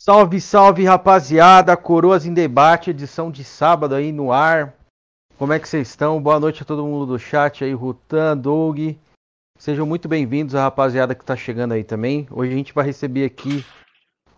Salve, 0.00 0.40
salve, 0.40 0.84
rapaziada. 0.84 1.76
Coroas 1.76 2.24
em 2.24 2.32
debate, 2.32 2.90
edição 2.90 3.32
de 3.32 3.42
sábado 3.42 3.96
aí 3.96 4.12
no 4.12 4.32
ar. 4.32 4.72
Como 5.36 5.52
é 5.52 5.58
que 5.58 5.68
vocês 5.68 5.88
estão? 5.88 6.22
Boa 6.22 6.38
noite 6.38 6.62
a 6.62 6.64
todo 6.64 6.86
mundo 6.86 7.04
do 7.04 7.18
chat 7.18 7.64
aí, 7.64 7.74
Rutan, 7.74 8.36
Doug. 8.36 8.78
Sejam 9.58 9.84
muito 9.84 10.08
bem-vindos 10.08 10.54
a 10.54 10.62
rapaziada 10.62 11.16
que 11.16 11.24
tá 11.24 11.34
chegando 11.34 11.72
aí 11.72 11.82
também. 11.82 12.28
Hoje 12.30 12.52
a 12.52 12.56
gente 12.56 12.72
vai 12.72 12.86
receber 12.86 13.24
aqui 13.24 13.66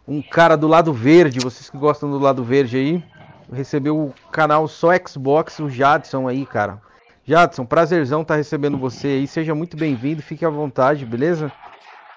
um 0.08 0.22
cara 0.22 0.56
do 0.56 0.66
lado 0.66 0.94
verde, 0.94 1.40
vocês 1.40 1.68
que 1.68 1.76
gostam 1.76 2.10
do 2.10 2.18
lado 2.18 2.42
verde 2.42 2.78
aí. 2.78 3.04
Recebeu 3.52 3.98
o 3.98 4.14
canal 4.32 4.66
Só 4.66 4.88
Xbox, 5.06 5.58
o 5.58 5.68
Jadson 5.68 6.26
aí, 6.26 6.46
cara. 6.46 6.80
Jadson, 7.22 7.66
prazerzão 7.66 8.24
tá 8.24 8.34
recebendo 8.34 8.78
você 8.78 9.08
aí. 9.08 9.26
Seja 9.26 9.54
muito 9.54 9.76
bem-vindo, 9.76 10.22
fique 10.22 10.44
à 10.44 10.48
vontade, 10.48 11.04
beleza? 11.04 11.52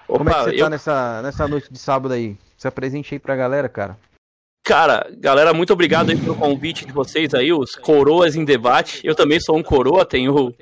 Opa, 0.08 0.18
Como 0.18 0.30
é 0.30 0.32
que 0.32 0.38
você 0.38 0.50
tá 0.50 0.56
eu... 0.56 0.64
tá 0.64 0.70
nessa, 0.70 1.22
nessa 1.22 1.48
noite 1.48 1.72
de 1.72 1.78
sábado 1.78 2.14
aí? 2.14 2.36
Se 2.56 2.68
apresente 2.68 3.14
aí 3.14 3.18
pra 3.18 3.36
galera, 3.36 3.68
cara. 3.68 3.98
Cara, 4.64 5.10
galera, 5.18 5.52
muito 5.52 5.72
obrigado 5.72 6.10
aí 6.10 6.16
pelo 6.16 6.36
convite 6.36 6.86
de 6.86 6.92
vocês 6.92 7.34
aí, 7.34 7.52
os 7.52 7.74
coroas 7.74 8.34
em 8.34 8.44
debate. 8.44 9.00
Eu 9.04 9.14
também 9.14 9.38
sou 9.38 9.58
um 9.58 9.62
coroa, 9.62 10.06
tenho 10.06 10.54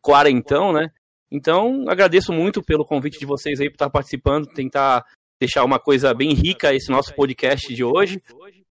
quarentão, 0.00 0.72
né? 0.72 0.90
Então, 1.30 1.84
agradeço 1.88 2.32
muito 2.32 2.62
pelo 2.62 2.84
convite 2.84 3.18
de 3.18 3.26
vocês 3.26 3.60
aí 3.60 3.68
por 3.68 3.74
estar 3.74 3.90
participando, 3.90 4.46
tentar 4.46 5.04
deixar 5.40 5.64
uma 5.64 5.78
coisa 5.78 6.14
bem 6.14 6.32
rica 6.32 6.74
esse 6.74 6.90
nosso 6.90 7.14
podcast 7.14 7.74
de 7.74 7.84
hoje. 7.84 8.22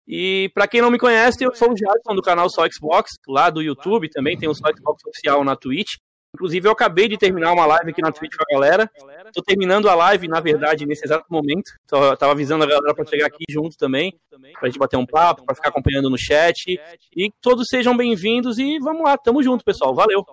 E 0.08 0.52
para 0.54 0.68
quem 0.68 0.81
não 0.81 0.92
me 0.92 1.00
conhece, 1.00 1.44
eu 1.44 1.56
sou 1.56 1.72
o 1.72 1.78
Jadson 1.78 2.14
do 2.14 2.22
canal 2.22 2.50
Só 2.50 2.68
Xbox, 2.70 3.12
lá 3.28 3.50
do 3.50 3.62
YouTube, 3.62 4.10
também 4.10 4.38
tem 4.38 4.50
o 4.50 4.54
Só 4.54 4.66
Xbox 4.75 5.02
oficial 5.06 5.44
na 5.44 5.56
Twitch. 5.56 5.94
Inclusive, 6.36 6.68
eu 6.68 6.72
acabei 6.72 7.08
de 7.08 7.16
terminar 7.16 7.54
uma 7.54 7.66
live 7.68 7.92
aqui 7.92 8.02
na 8.02 8.12
Twitch 8.12 8.36
com 8.36 8.44
a 8.44 8.56
galera. 8.56 8.90
Tô 9.32 9.42
terminando 9.44 9.88
a 9.88 9.94
live, 9.94 10.28
na 10.28 10.40
verdade, 10.40 10.84
nesse 10.84 11.06
exato 11.06 11.26
momento. 11.30 11.72
Tô, 11.88 12.18
tava 12.18 12.32
avisando 12.32 12.64
a 12.64 12.68
galera 12.68 12.96
para 12.96 13.06
chegar 13.06 13.28
aqui 13.28 13.44
junto 13.48 13.78
também, 13.78 14.20
pra 14.60 14.68
gente 14.68 14.80
bater 14.80 14.98
um 14.98 15.06
papo, 15.06 15.46
para 15.46 15.54
ficar 15.54 15.70
acompanhando 15.70 16.10
no 16.10 16.18
chat. 16.18 16.80
E 17.16 17.32
todos 17.40 17.68
sejam 17.70 17.96
bem-vindos 17.96 18.58
e 18.58 18.80
vamos 18.80 19.04
lá, 19.04 19.16
tamo 19.16 19.44
junto, 19.44 19.64
pessoal. 19.64 19.94
Valeu. 19.94 20.26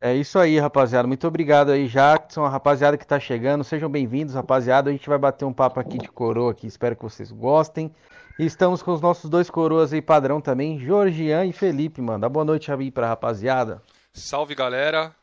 É 0.00 0.12
isso 0.14 0.38
aí, 0.40 0.58
rapaziada. 0.58 1.06
Muito 1.06 1.24
obrigado 1.28 1.70
aí, 1.70 1.86
Jackson, 1.86 2.44
a 2.44 2.48
rapaziada 2.48 2.98
que 2.98 3.06
tá 3.06 3.20
chegando. 3.20 3.62
Sejam 3.62 3.88
bem-vindos, 3.88 4.34
rapaziada. 4.34 4.90
A 4.90 4.92
gente 4.92 5.08
vai 5.08 5.18
bater 5.18 5.44
um 5.44 5.52
papo 5.52 5.78
aqui 5.78 5.98
de 5.98 6.08
coroa 6.08 6.50
aqui. 6.50 6.66
Espero 6.66 6.96
que 6.96 7.02
vocês 7.02 7.30
gostem. 7.30 7.94
E 8.40 8.44
estamos 8.44 8.82
com 8.82 8.92
os 8.92 9.00
nossos 9.00 9.30
dois 9.30 9.48
coroas 9.50 9.92
aí 9.92 10.02
padrão 10.02 10.40
também, 10.40 10.80
Georgian 10.80 11.44
e 11.44 11.52
Felipe, 11.52 12.00
mano. 12.00 12.22
Dá 12.22 12.28
boa 12.28 12.44
noite 12.44 12.72
aí 12.72 12.90
pra 12.90 13.06
rapaziada. 13.06 13.82
Salve 14.12 14.56
galera, 14.56 15.14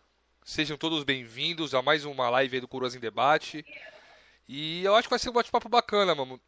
sejam 0.46 0.78
todos 0.78 1.04
bem-vindos 1.04 1.76
a 1.76 1.82
mais 1.82 2.06
uma 2.06 2.30
live 2.30 2.62
do 2.62 2.68
Coroas 2.70 2.96
em 2.96 3.00
Debate. 3.00 3.66
E 4.48 4.82
eu 4.84 4.96
acho 4.96 5.08
que 5.08 5.10
vai 5.10 5.20
ser 5.20 5.30
um 5.30 5.34
bate-papo 5.34 5.68
bacana, 5.68 6.16
mano. 6.16 6.40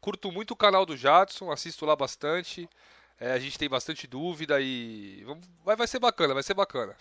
Curto 0.00 0.30
muito 0.30 0.52
o 0.52 0.56
canal 0.56 0.86
do 0.86 0.96
Jadson, 0.96 1.50
assisto 1.50 1.84
lá 1.84 1.96
bastante. 1.96 2.68
É, 3.18 3.32
a 3.32 3.38
gente 3.38 3.58
tem 3.58 3.68
bastante 3.68 4.06
dúvida 4.06 4.60
e 4.60 5.24
vai, 5.64 5.74
vai 5.74 5.86
ser 5.88 5.98
bacana, 5.98 6.34
vai 6.34 6.42
ser 6.44 6.54
bacana. 6.54 6.94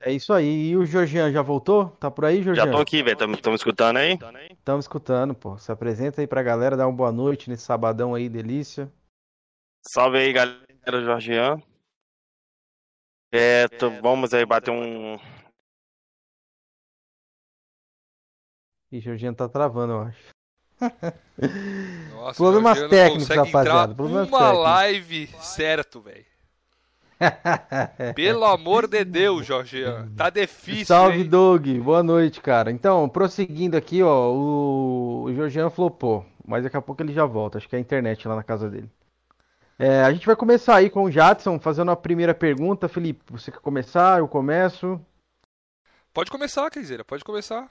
É 0.00 0.10
isso 0.10 0.32
aí. 0.32 0.70
E 0.70 0.76
o 0.76 0.86
Georgian 0.86 1.30
já 1.30 1.42
voltou? 1.42 1.90
Tá 2.00 2.10
por 2.10 2.24
aí, 2.24 2.42
Georgian? 2.42 2.64
Já 2.64 2.70
tô 2.70 2.78
aqui, 2.78 3.02
velho. 3.02 3.34
Estamos 3.34 3.60
escutando 3.60 3.98
aí? 3.98 4.18
Estamos 4.50 4.84
escutando, 4.84 5.34
pô. 5.34 5.58
Se 5.58 5.70
apresenta 5.70 6.22
aí 6.22 6.26
pra 6.26 6.42
galera, 6.42 6.76
dá 6.78 6.86
uma 6.86 6.96
boa 6.96 7.12
noite 7.12 7.50
nesse 7.50 7.62
sabadão 7.62 8.14
aí, 8.14 8.28
delícia. 8.28 8.90
Salve 9.86 10.18
aí, 10.18 10.32
galera, 10.32 10.64
Georgian. 10.86 11.62
É, 13.32 13.66
tô, 13.68 13.90
vamos 14.00 14.34
aí 14.34 14.44
bater 14.44 14.70
um. 14.70 15.18
Ih, 18.90 19.00
Jorginho 19.00 19.34
tá 19.34 19.48
travando, 19.48 19.92
eu 19.94 20.00
acho. 20.02 20.32
Nossa, 22.10 22.36
Problemas 22.36 22.78
técnicos, 22.88 23.28
rapaziada. 23.28 23.94
Problemas 23.94 24.28
uma 24.28 24.38
técnicos. 24.38 24.62
live 24.64 25.26
certo, 25.40 26.00
velho. 26.02 26.26
Pelo 28.14 28.44
amor 28.44 28.86
de 28.88 29.04
Deus, 29.04 29.46
Jorginho. 29.46 30.10
Tá 30.16 30.28
difícil. 30.28 30.86
Salve, 30.86 31.18
hein? 31.18 31.28
Doug. 31.28 31.66
Boa 31.78 32.02
noite, 32.02 32.40
cara. 32.40 32.70
Então, 32.70 33.08
prosseguindo 33.08 33.76
aqui, 33.76 34.02
ó. 34.02 34.30
O, 34.32 35.22
o 35.24 35.34
Jorginho 35.34 35.70
flopou. 35.70 36.26
Mas 36.44 36.64
daqui 36.64 36.76
a 36.76 36.82
pouco 36.82 37.00
ele 37.02 37.12
já 37.12 37.24
volta. 37.24 37.58
Acho 37.58 37.68
que 37.68 37.76
é 37.76 37.78
a 37.78 37.80
internet 37.80 38.26
lá 38.26 38.34
na 38.36 38.42
casa 38.42 38.68
dele. 38.68 38.90
É, 39.78 40.02
a 40.02 40.12
gente 40.12 40.26
vai 40.26 40.36
começar 40.36 40.76
aí 40.76 40.90
com 40.90 41.04
o 41.04 41.10
Jadson, 41.10 41.58
fazendo 41.58 41.90
a 41.90 41.96
primeira 41.96 42.34
pergunta. 42.34 42.88
Felipe, 42.88 43.22
você 43.30 43.50
quer 43.50 43.60
começar? 43.60 44.18
Eu 44.18 44.28
começo. 44.28 45.00
Pode 46.12 46.30
começar, 46.30 46.70
Keizeira, 46.70 47.04
pode 47.04 47.24
começar. 47.24 47.68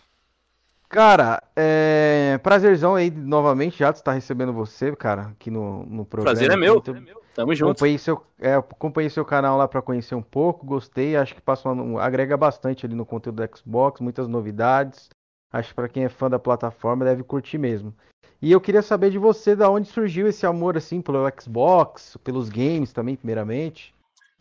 Cara, 0.89 1.41
é... 1.55 2.37
prazerzão 2.43 2.95
aí 2.95 3.09
novamente, 3.09 3.79
Jadson 3.79 4.03
tá 4.03 4.11
recebendo 4.11 4.51
você, 4.51 4.93
cara, 4.93 5.27
aqui 5.27 5.49
no, 5.49 5.85
no 5.85 6.05
programa. 6.05 6.35
Prazer 6.35 6.51
é 6.51 6.57
meu. 6.57 6.77
Então, 6.77 6.95
é 6.95 6.99
meu. 6.99 7.21
Tamo 7.33 7.55
junto. 7.55 7.71
Acompanhei 7.71 7.97
seu, 7.97 8.25
é, 8.39 8.55
acompanhei 8.55 9.09
seu 9.09 9.23
canal 9.23 9.57
lá 9.57 9.67
para 9.67 9.81
conhecer 9.81 10.15
um 10.15 10.21
pouco, 10.21 10.65
gostei, 10.65 11.15
acho 11.15 11.33
que 11.33 11.41
passa 11.41 11.69
uma, 11.69 12.01
agrega 12.01 12.35
bastante 12.35 12.85
ali 12.85 12.93
no 12.93 13.05
conteúdo 13.05 13.41
do 13.41 13.57
Xbox, 13.57 14.01
muitas 14.01 14.27
novidades. 14.27 15.09
Acho 15.51 15.69
que 15.69 15.75
para 15.75 15.87
quem 15.87 16.03
é 16.03 16.09
fã 16.09 16.29
da 16.29 16.39
plataforma 16.39 17.05
deve 17.05 17.23
curtir 17.23 17.57
mesmo. 17.57 17.93
E 18.41 18.51
eu 18.51 18.59
queria 18.59 18.81
saber 18.81 19.11
de 19.11 19.19
você 19.19 19.55
da 19.55 19.69
onde 19.69 19.87
surgiu 19.87 20.27
esse 20.27 20.47
amor 20.47 20.75
assim 20.75 20.99
pelo 20.99 21.19
Xbox, 21.39 22.17
pelos 22.23 22.49
games 22.49 22.91
também, 22.91 23.15
primeiramente. 23.15 23.93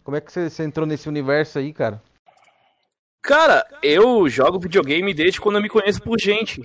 Como 0.02 0.16
é 0.16 0.20
que 0.22 0.32
você, 0.32 0.48
você 0.48 0.64
entrou 0.64 0.86
nesse 0.86 1.06
universo 1.06 1.58
aí, 1.58 1.70
cara? 1.70 2.02
Cara, 3.22 3.62
eu 3.82 4.26
jogo 4.30 4.58
videogame 4.58 5.12
desde 5.12 5.38
quando 5.38 5.56
eu 5.56 5.62
me 5.62 5.68
conheço 5.68 6.02
por 6.02 6.18
gente. 6.18 6.62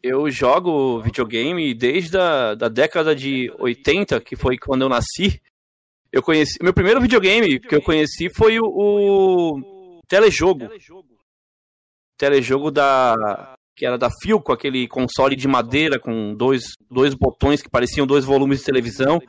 Eu 0.00 0.30
jogo 0.30 1.00
videogame 1.00 1.74
desde 1.74 2.16
a 2.16 2.54
da 2.54 2.68
década 2.68 3.16
de 3.16 3.52
80, 3.58 4.20
que 4.20 4.36
foi 4.36 4.56
quando 4.56 4.82
eu 4.82 4.88
nasci. 4.88 5.42
Eu 6.12 6.22
conheci. 6.22 6.62
Meu 6.62 6.72
primeiro 6.72 7.00
videogame 7.00 7.58
que 7.58 7.74
eu 7.74 7.82
conheci 7.82 8.30
foi 8.30 8.60
o, 8.60 8.66
o 8.66 10.00
telejogo. 10.06 10.68
Telejogo 12.16 12.70
da 12.70 13.57
que 13.78 13.86
era 13.86 13.96
da 13.96 14.10
Philco, 14.10 14.52
aquele 14.52 14.88
console 14.88 15.36
de 15.36 15.46
madeira 15.46 16.00
com 16.00 16.34
dois, 16.34 16.72
dois 16.90 17.14
botões 17.14 17.62
que 17.62 17.70
pareciam 17.70 18.08
dois 18.08 18.24
volumes 18.24 18.58
de 18.58 18.64
televisão. 18.64 19.20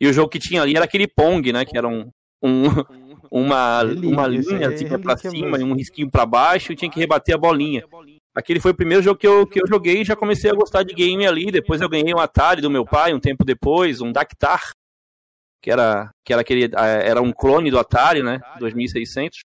E 0.00 0.08
o 0.08 0.12
jogo 0.14 0.30
que 0.30 0.38
tinha 0.38 0.62
ali 0.62 0.74
era 0.74 0.86
aquele 0.86 1.06
Pong, 1.06 1.52
né? 1.52 1.62
Que 1.66 1.76
era 1.76 1.86
um, 1.86 2.08
um 2.42 2.62
uma, 3.30 3.82
uma 3.82 4.26
linha 4.26 4.68
assim, 4.68 4.86
pra 4.98 5.14
cima 5.18 5.58
e 5.58 5.62
um 5.62 5.74
risquinho 5.74 6.10
para 6.10 6.24
baixo 6.24 6.72
e 6.72 6.76
tinha 6.76 6.90
que 6.90 6.98
rebater 6.98 7.34
a 7.34 7.38
bolinha. 7.38 7.84
Aquele 8.34 8.60
foi 8.60 8.70
o 8.70 8.76
primeiro 8.76 9.02
jogo 9.02 9.18
que 9.18 9.26
eu, 9.26 9.46
que 9.46 9.60
eu 9.60 9.66
joguei 9.66 10.00
e 10.00 10.04
já 10.04 10.16
comecei 10.16 10.50
a 10.50 10.54
gostar 10.54 10.84
de 10.84 10.94
game 10.94 11.26
ali. 11.26 11.50
Depois 11.52 11.82
eu 11.82 11.88
ganhei 11.88 12.14
um 12.14 12.18
Atari 12.18 12.62
do 12.62 12.70
meu 12.70 12.86
pai, 12.86 13.12
um 13.12 13.20
tempo 13.20 13.44
depois, 13.44 14.00
um 14.00 14.10
Dactar, 14.10 14.62
que 15.62 15.70
era, 15.70 16.10
que 16.24 16.32
era 16.32 16.40
aquele 16.40 16.70
era 16.74 17.20
um 17.20 17.32
clone 17.32 17.70
do 17.70 17.78
Atari, 17.78 18.22
né? 18.22 18.40
2600. 18.58 19.40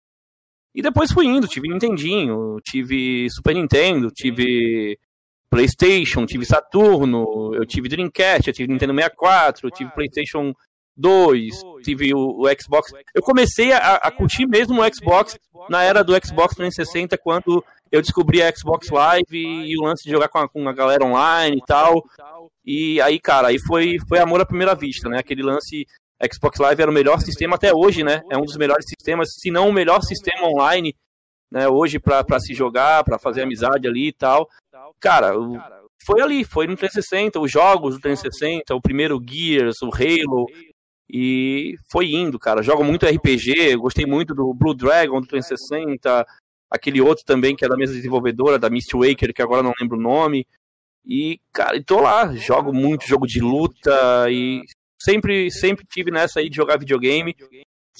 E 0.74 0.82
depois 0.82 1.12
fui 1.12 1.26
indo, 1.26 1.48
tive 1.48 1.68
Nintendinho, 1.68 2.56
tive 2.62 3.28
Super 3.30 3.54
Nintendo, 3.54 4.10
tive 4.10 4.96
PlayStation, 5.50 6.24
tive 6.24 6.46
Saturno, 6.46 7.54
eu 7.54 7.66
tive 7.66 7.88
Dreamcast, 7.88 8.48
eu 8.48 8.54
tive 8.54 8.72
Nintendo 8.72 8.94
64, 8.94 9.66
eu 9.66 9.70
tive 9.70 9.90
PlayStation 9.92 10.54
2, 10.96 11.62
tive 11.82 12.14
o, 12.14 12.42
o 12.42 12.48
Xbox. 12.60 12.92
Eu 13.14 13.22
comecei 13.22 13.72
a, 13.72 13.96
a, 13.96 14.10
curtir 14.10 14.46
mesmo 14.46 14.80
o 14.80 14.94
Xbox 14.94 15.38
na 15.68 15.82
era 15.82 16.04
do 16.04 16.12
Xbox 16.24 16.54
360, 16.54 17.18
quando 17.18 17.64
eu 17.90 18.00
descobri 18.00 18.42
a 18.42 18.54
Xbox 18.54 18.88
Live 18.90 19.24
e, 19.32 19.72
e 19.72 19.78
o 19.78 19.82
lance 19.82 20.04
de 20.04 20.10
jogar 20.10 20.28
com 20.28 20.38
a, 20.38 20.48
com 20.48 20.68
a 20.68 20.72
galera 20.72 21.04
online 21.04 21.56
e 21.56 21.64
tal. 21.66 22.04
E 22.64 23.00
aí, 23.00 23.18
cara, 23.18 23.48
aí 23.48 23.58
foi, 23.58 23.96
foi 24.08 24.18
amor 24.18 24.40
à 24.40 24.46
primeira 24.46 24.74
vista, 24.74 25.08
né? 25.08 25.18
Aquele 25.18 25.42
lance 25.42 25.86
Xbox 26.32 26.58
Live 26.58 26.82
era 26.82 26.90
o 26.90 26.94
melhor 26.94 27.20
sistema 27.20 27.56
até 27.56 27.72
hoje, 27.72 28.04
né? 28.04 28.22
É 28.30 28.36
um 28.36 28.44
dos 28.44 28.56
melhores 28.56 28.84
sistemas, 28.86 29.34
se 29.38 29.50
não 29.50 29.68
o 29.68 29.72
melhor 29.72 30.02
sistema 30.02 30.46
online, 30.46 30.94
né? 31.50 31.68
Hoje 31.68 31.98
para 31.98 32.40
se 32.40 32.54
jogar, 32.54 33.04
para 33.04 33.18
fazer 33.18 33.42
amizade 33.42 33.88
ali 33.88 34.08
e 34.08 34.12
tal. 34.12 34.48
Cara, 35.00 35.32
foi 36.04 36.20
ali, 36.20 36.44
foi 36.44 36.66
no 36.66 36.76
360, 36.76 37.40
os 37.40 37.50
jogos 37.50 37.94
do 37.94 38.00
360, 38.00 38.74
o 38.74 38.80
primeiro 38.80 39.20
Gears, 39.26 39.82
o 39.82 39.86
Halo, 39.86 40.46
e 41.08 41.74
foi 41.90 42.12
indo, 42.12 42.38
cara. 42.38 42.62
Jogo 42.62 42.84
muito 42.84 43.06
RPG, 43.06 43.76
gostei 43.76 44.06
muito 44.06 44.34
do 44.34 44.54
Blue 44.54 44.74
Dragon 44.74 45.20
do 45.20 45.26
360, 45.26 46.24
aquele 46.70 47.00
outro 47.00 47.24
também 47.24 47.56
que 47.56 47.64
é 47.64 47.68
da 47.68 47.76
mesma 47.76 47.96
desenvolvedora, 47.96 48.58
da 48.58 48.70
Mistwaker, 48.70 49.34
que 49.34 49.42
agora 49.42 49.62
não 49.62 49.72
lembro 49.80 49.98
o 49.98 50.00
nome. 50.00 50.46
E, 51.04 51.40
cara, 51.52 51.82
tô 51.82 52.00
lá, 52.00 52.32
jogo 52.34 52.72
muito 52.72 53.06
jogo 53.06 53.26
de 53.26 53.40
luta 53.40 54.30
e 54.30 54.62
sempre, 55.00 55.50
sempre 55.50 55.84
tive 55.88 56.10
nessa 56.10 56.40
aí 56.40 56.48
de 56.48 56.56
jogar 56.56 56.78
videogame. 56.78 57.34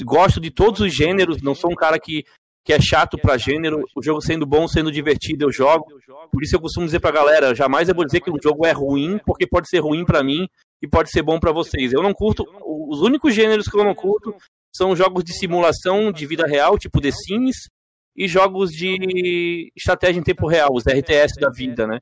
Gosto 0.02 0.40
de 0.40 0.50
todos 0.50 0.80
os 0.80 0.94
gêneros, 0.94 1.42
não 1.42 1.54
sou 1.54 1.70
um 1.70 1.74
cara 1.74 1.98
que, 1.98 2.24
que 2.64 2.72
é 2.72 2.80
chato 2.80 3.18
para 3.18 3.36
gênero. 3.36 3.84
O 3.94 4.02
jogo 4.02 4.20
sendo 4.20 4.46
bom, 4.46 4.66
sendo 4.66 4.90
divertido, 4.90 5.44
eu 5.44 5.52
jogo. 5.52 5.86
Por 6.30 6.42
isso 6.42 6.56
eu 6.56 6.60
costumo 6.60 6.86
dizer 6.86 7.00
pra 7.00 7.10
galera, 7.10 7.54
jamais 7.54 7.88
eu 7.88 7.94
vou 7.94 8.04
dizer 8.04 8.20
que 8.20 8.30
um 8.30 8.40
jogo 8.42 8.66
é 8.66 8.72
ruim, 8.72 9.18
porque 9.26 9.46
pode 9.46 9.68
ser 9.68 9.80
ruim 9.80 10.04
para 10.04 10.22
mim 10.22 10.48
e 10.82 10.88
pode 10.88 11.10
ser 11.10 11.22
bom 11.22 11.38
para 11.38 11.52
vocês. 11.52 11.92
Eu 11.92 12.02
não 12.02 12.14
curto, 12.14 12.44
os 12.64 13.00
únicos 13.00 13.34
gêneros 13.34 13.66
que 13.66 13.76
eu 13.76 13.84
não 13.84 13.94
curto 13.94 14.34
são 14.74 14.94
jogos 14.94 15.24
de 15.24 15.34
simulação 15.34 16.12
de 16.12 16.26
vida 16.26 16.46
real, 16.46 16.78
tipo 16.78 17.00
The 17.00 17.10
Sims, 17.10 17.68
e 18.16 18.28
jogos 18.28 18.70
de 18.70 19.72
estratégia 19.76 20.20
em 20.20 20.22
tempo 20.22 20.46
real, 20.46 20.70
os 20.72 20.84
RTS 20.84 21.34
da 21.40 21.50
vida, 21.50 21.86
né? 21.86 21.98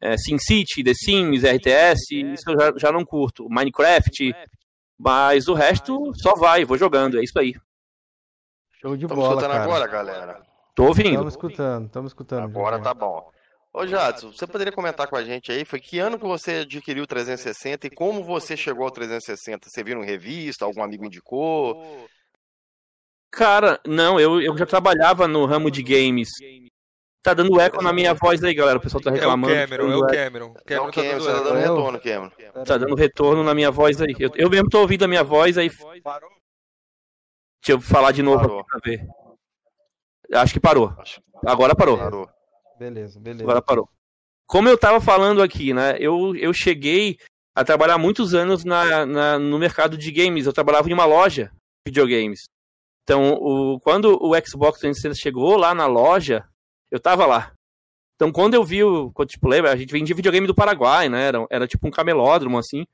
É, 0.00 0.16
SimCity, 0.16 0.84
The 0.84 0.92
Sims, 0.94 1.42
RTS, 1.42 2.14
isso 2.32 2.50
eu 2.50 2.60
já, 2.60 2.72
já 2.76 2.92
não 2.92 3.04
curto. 3.04 3.48
Minecraft, 3.48 4.34
mas 4.98 5.48
o 5.48 5.54
resto 5.54 6.12
só 6.14 6.34
vai, 6.34 6.64
vou 6.64 6.78
jogando, 6.78 7.18
é 7.18 7.24
isso 7.24 7.38
aí. 7.38 7.54
Show 8.80 8.96
de 8.96 9.04
Estamos 9.04 9.24
bola, 9.24 9.40
escutando 9.40 9.52
cara. 9.52 9.64
agora, 9.64 9.86
galera? 9.86 10.42
Tô 10.74 10.84
ouvindo. 10.84 11.10
Estamos 11.10 11.32
escutando, 11.32 11.86
estamos 11.86 12.10
escutando. 12.10 12.44
Agora 12.44 12.78
tá 12.78 12.92
bom. 12.92 13.30
Ô, 13.72 13.86
Jadson, 13.86 14.32
você 14.32 14.46
poderia 14.46 14.72
comentar 14.72 15.06
com 15.06 15.16
a 15.16 15.22
gente 15.22 15.52
aí, 15.52 15.62
foi 15.64 15.80
que 15.80 15.98
ano 15.98 16.18
que 16.18 16.26
você 16.26 16.60
adquiriu 16.60 17.04
o 17.04 17.06
360 17.06 17.86
e 17.86 17.90
como 17.90 18.24
você 18.24 18.56
chegou 18.56 18.84
ao 18.84 18.90
360? 18.90 19.68
Você 19.68 19.84
viu 19.84 20.02
em 20.02 20.06
revista, 20.06 20.64
algum 20.64 20.82
amigo 20.82 21.04
indicou? 21.04 22.08
Cara, 23.30 23.78
não, 23.86 24.18
eu, 24.18 24.40
eu 24.40 24.56
já 24.56 24.64
trabalhava 24.64 25.28
no 25.28 25.44
ramo 25.44 25.70
de 25.70 25.82
games. 25.82 26.28
Tá 27.26 27.34
dando 27.34 27.60
eco 27.60 27.82
na 27.82 27.92
minha 27.92 28.14
voz 28.14 28.40
aí, 28.44 28.54
galera. 28.54 28.78
O 28.78 28.80
pessoal 28.80 29.02
tá 29.02 29.10
É 29.10 29.12
o 29.12 29.16
reclamando. 29.16 29.52
Cameron, 29.52 29.90
é 29.90 29.96
o 29.96 30.06
Cameron. 30.06 30.46
O 30.46 30.48
Não, 30.54 30.54
Cameron 30.64 30.90
tá 30.90 30.92
Cameron, 30.92 31.18
dando 31.18 31.24
você 31.24 31.32
tá 31.32 31.38
eco. 31.38 31.44
dando 31.44 31.58
retorno, 31.58 32.00
Cameron. 32.00 32.64
Tá 32.64 32.78
dando 32.78 32.94
retorno 32.94 33.42
na 33.42 33.52
minha 33.54 33.70
voz 33.72 34.00
aí. 34.00 34.14
Eu, 34.18 34.30
eu 34.36 34.48
mesmo 34.48 34.68
tô 34.68 34.78
ouvindo 34.80 35.04
a 35.04 35.08
minha 35.08 35.24
voz 35.24 35.58
aí. 35.58 35.68
Deixa 35.68 35.82
eu 37.68 37.80
falar 37.80 38.12
de 38.12 38.22
novo 38.22 38.40
Parou. 38.42 38.64
pra 38.64 38.80
ver. 38.84 39.04
Acho 40.34 40.52
que 40.52 40.60
parou. 40.60 40.92
Agora 41.44 41.74
parou. 41.74 41.98
Parou. 41.98 42.28
Beleza, 42.78 43.18
beleza. 43.18 43.42
Agora 43.42 43.60
parou. 43.60 43.88
Como 44.46 44.68
eu 44.68 44.78
tava 44.78 45.00
falando 45.00 45.42
aqui, 45.42 45.74
né? 45.74 45.96
Eu, 45.98 46.36
eu 46.36 46.52
cheguei 46.52 47.16
a 47.56 47.64
trabalhar 47.64 47.98
muitos 47.98 48.34
anos 48.34 48.64
na, 48.64 49.04
na- 49.04 49.38
no 49.38 49.58
mercado 49.58 49.96
de 49.98 50.12
games. 50.12 50.46
Eu 50.46 50.52
trabalhava 50.52 50.88
em 50.88 50.92
uma 50.92 51.04
loja 51.04 51.46
de 51.84 51.90
videogames. 51.90 52.44
Então, 53.02 53.32
o, 53.34 53.80
quando 53.80 54.16
o 54.22 54.32
Xbox 54.46 54.78
360 54.78 55.14
chegou 55.14 55.56
lá 55.56 55.74
na 55.74 55.86
loja, 55.86 56.44
eu 56.90 57.00
tava 57.00 57.26
lá. 57.26 57.52
Então, 58.14 58.32
quando 58.32 58.54
eu 58.54 58.64
vi 58.64 58.82
o. 58.82 59.12
Tipo, 59.26 59.48
lembra? 59.48 59.72
A 59.72 59.76
gente 59.76 59.92
vendia 59.92 60.14
videogame 60.16 60.46
do 60.46 60.54
Paraguai, 60.54 61.08
né? 61.08 61.26
Era, 61.26 61.46
era 61.50 61.66
tipo 61.66 61.86
um 61.86 61.90
camelódromo, 61.90 62.58
assim. 62.58 62.84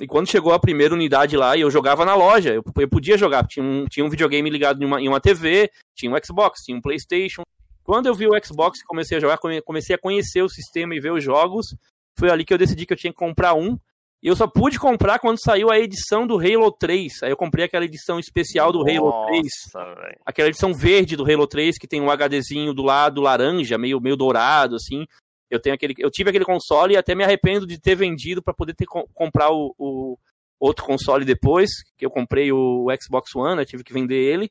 E 0.00 0.06
quando 0.06 0.28
chegou 0.28 0.52
a 0.52 0.58
primeira 0.58 0.94
unidade 0.94 1.36
lá, 1.36 1.56
eu 1.56 1.70
jogava 1.70 2.04
na 2.04 2.14
loja, 2.14 2.52
eu, 2.54 2.64
eu 2.78 2.88
podia 2.88 3.16
jogar. 3.16 3.46
Tinha 3.46 3.64
um, 3.64 3.84
tinha 3.86 4.04
um 4.04 4.08
videogame 4.10 4.48
ligado 4.50 4.82
em 4.82 4.86
uma, 4.86 5.00
em 5.00 5.08
uma 5.08 5.20
TV, 5.20 5.70
tinha 5.94 6.10
um 6.12 6.16
Xbox, 6.24 6.62
tinha 6.64 6.76
um 6.76 6.80
PlayStation. 6.80 7.42
Quando 7.84 8.06
eu 8.06 8.14
vi 8.14 8.26
o 8.26 8.44
Xbox 8.44 8.80
e 8.80 8.84
comecei 8.84 9.18
a 9.18 9.20
jogar, 9.20 9.36
come- 9.38 9.60
comecei 9.62 9.94
a 9.94 9.98
conhecer 9.98 10.42
o 10.42 10.48
sistema 10.48 10.94
e 10.94 11.00
ver 11.00 11.12
os 11.12 11.22
jogos, 11.22 11.76
foi 12.18 12.30
ali 12.30 12.44
que 12.44 12.52
eu 12.52 12.58
decidi 12.58 12.86
que 12.86 12.92
eu 12.94 12.96
tinha 12.96 13.12
que 13.12 13.18
comprar 13.18 13.54
um. 13.54 13.78
E 14.24 14.28
eu 14.28 14.34
só 14.34 14.46
pude 14.46 14.78
comprar 14.78 15.18
quando 15.18 15.36
saiu 15.38 15.70
a 15.70 15.78
edição 15.78 16.26
do 16.26 16.38
Halo 16.38 16.72
3. 16.72 17.22
Aí 17.24 17.30
eu 17.30 17.36
comprei 17.36 17.66
aquela 17.66 17.84
edição 17.84 18.18
especial 18.18 18.72
do 18.72 18.80
Halo 18.80 19.26
3 19.26 19.42
Nossa, 19.42 19.94
velho. 19.96 20.18
aquela 20.24 20.48
edição 20.48 20.72
verde 20.72 21.14
do 21.14 21.30
Halo 21.30 21.46
3 21.46 21.76
que 21.76 21.86
tem 21.86 22.00
um 22.00 22.08
HDzinho 22.10 22.72
do 22.72 22.82
lado 22.82 23.20
laranja, 23.20 23.76
meio, 23.76 24.00
meio 24.00 24.16
dourado, 24.16 24.76
assim. 24.76 25.04
Eu 25.50 25.60
tenho 25.60 25.74
aquele, 25.74 25.94
eu 25.98 26.10
tive 26.10 26.30
aquele 26.30 26.44
console 26.46 26.94
e 26.94 26.96
até 26.96 27.14
me 27.14 27.22
arrependo 27.22 27.66
de 27.66 27.78
ter 27.78 27.94
vendido 27.94 28.42
para 28.42 28.54
poder 28.54 28.74
ter 28.74 28.86
com- 28.86 29.06
comprar 29.12 29.50
o, 29.52 29.74
o 29.78 30.16
outro 30.58 30.86
console 30.86 31.26
depois, 31.26 31.68
que 31.98 32.06
eu 32.06 32.10
comprei 32.10 32.50
o 32.50 32.86
Xbox 33.02 33.34
One, 33.36 33.60
eu 33.60 33.66
tive 33.66 33.84
que 33.84 33.92
vender 33.92 34.16
ele. 34.16 34.50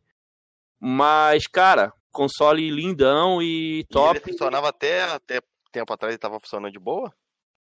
Mas, 0.79 1.47
cara, 1.47 1.91
console 2.11 2.69
lindão 2.69 3.41
e 3.41 3.79
E 3.79 3.83
top, 3.85 4.19
ele 4.19 4.31
funcionava 4.31 4.69
até, 4.69 5.01
até 5.03 5.41
tempo 5.71 5.91
atrás, 5.91 6.13
ele 6.13 6.19
tava 6.19 6.39
funcionando 6.39 6.71
de 6.71 6.79
boa? 6.79 7.11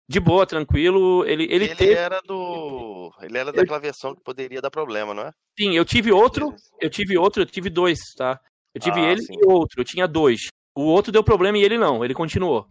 De 0.07 0.19
boa, 0.19 0.45
tranquilo. 0.45 1.25
Ele, 1.25 1.43
ele, 1.45 1.65
Ele, 1.65 1.75
teve, 1.75 1.93
era 1.93 2.21
do. 2.21 3.11
Ele 3.21 3.37
era 3.37 3.51
daquela 3.51 3.79
versão 3.79 4.13
que 4.15 4.21
poderia 4.23 4.61
dar 4.61 4.69
problema, 4.71 5.13
não 5.13 5.23
é? 5.23 5.31
sim, 5.59 5.75
eu 5.75 5.85
tive 5.85 6.11
outro, 6.11 6.53
eu 6.81 6.89
tive 6.89 7.17
outro, 7.17 7.41
eu 7.41 7.45
tive 7.45 7.69
dois, 7.69 7.99
tá? 8.17 8.39
Eu 8.73 8.81
tive 8.81 8.99
Ah, 8.99 9.11
ele 9.11 9.21
sim. 9.21 9.33
e 9.33 9.45
outro, 9.45 9.79
eu 9.81 9.85
tinha 9.85 10.07
dois. 10.07 10.47
O 10.75 10.81
outro 10.83 11.11
deu 11.11 11.23
problema 11.23 11.57
e 11.57 11.63
ele 11.63 11.77
não, 11.77 12.03
ele 12.03 12.13
continuou. 12.13 12.67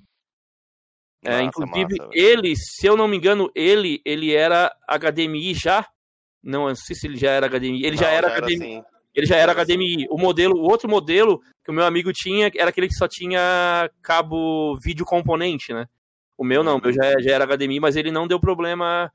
É, 1.24 1.40
inclusive, 1.40 1.96
massa, 1.98 2.10
ele, 2.12 2.56
se 2.56 2.84
eu 2.84 2.96
não 2.96 3.06
me 3.06 3.16
engano, 3.16 3.48
ele, 3.54 4.00
ele 4.04 4.34
era 4.34 4.74
HDMI 4.88 5.54
já. 5.54 5.86
Não, 6.42 6.62
eu 6.62 6.68
não 6.70 6.74
sei 6.74 6.96
se 6.96 7.06
ele 7.06 7.16
já 7.16 7.30
era 7.30 7.46
HDMI. 7.48 7.84
Ele 7.86 7.96
já 7.96 8.06
Não, 8.08 8.12
era 8.16 8.28
HDMI. 8.40 8.54
assim. 8.56 8.82
Ele 9.14 9.26
já 9.26 9.36
era. 9.36 9.52
HDMI. 9.52 10.08
O 10.10 10.18
modelo, 10.18 10.56
o 10.56 10.64
outro 10.68 10.88
modelo 10.90 11.40
que 11.64 11.70
o 11.70 11.74
meu 11.74 11.84
amigo 11.84 12.12
tinha 12.12 12.50
era 12.56 12.70
aquele 12.70 12.88
que 12.88 12.94
só 12.96 13.06
tinha 13.06 13.88
cabo 14.02 14.76
vídeo 14.82 15.04
componente, 15.06 15.72
né? 15.72 15.86
O 16.42 16.44
meu 16.44 16.64
não, 16.64 16.78
o 16.78 16.82
meu 16.82 16.92
já, 16.92 17.20
já 17.20 17.30
era 17.30 17.44
HDMI, 17.44 17.78
mas 17.78 17.94
ele 17.94 18.11
não 18.11 18.26
deu 18.26 18.40
problema 18.40 19.12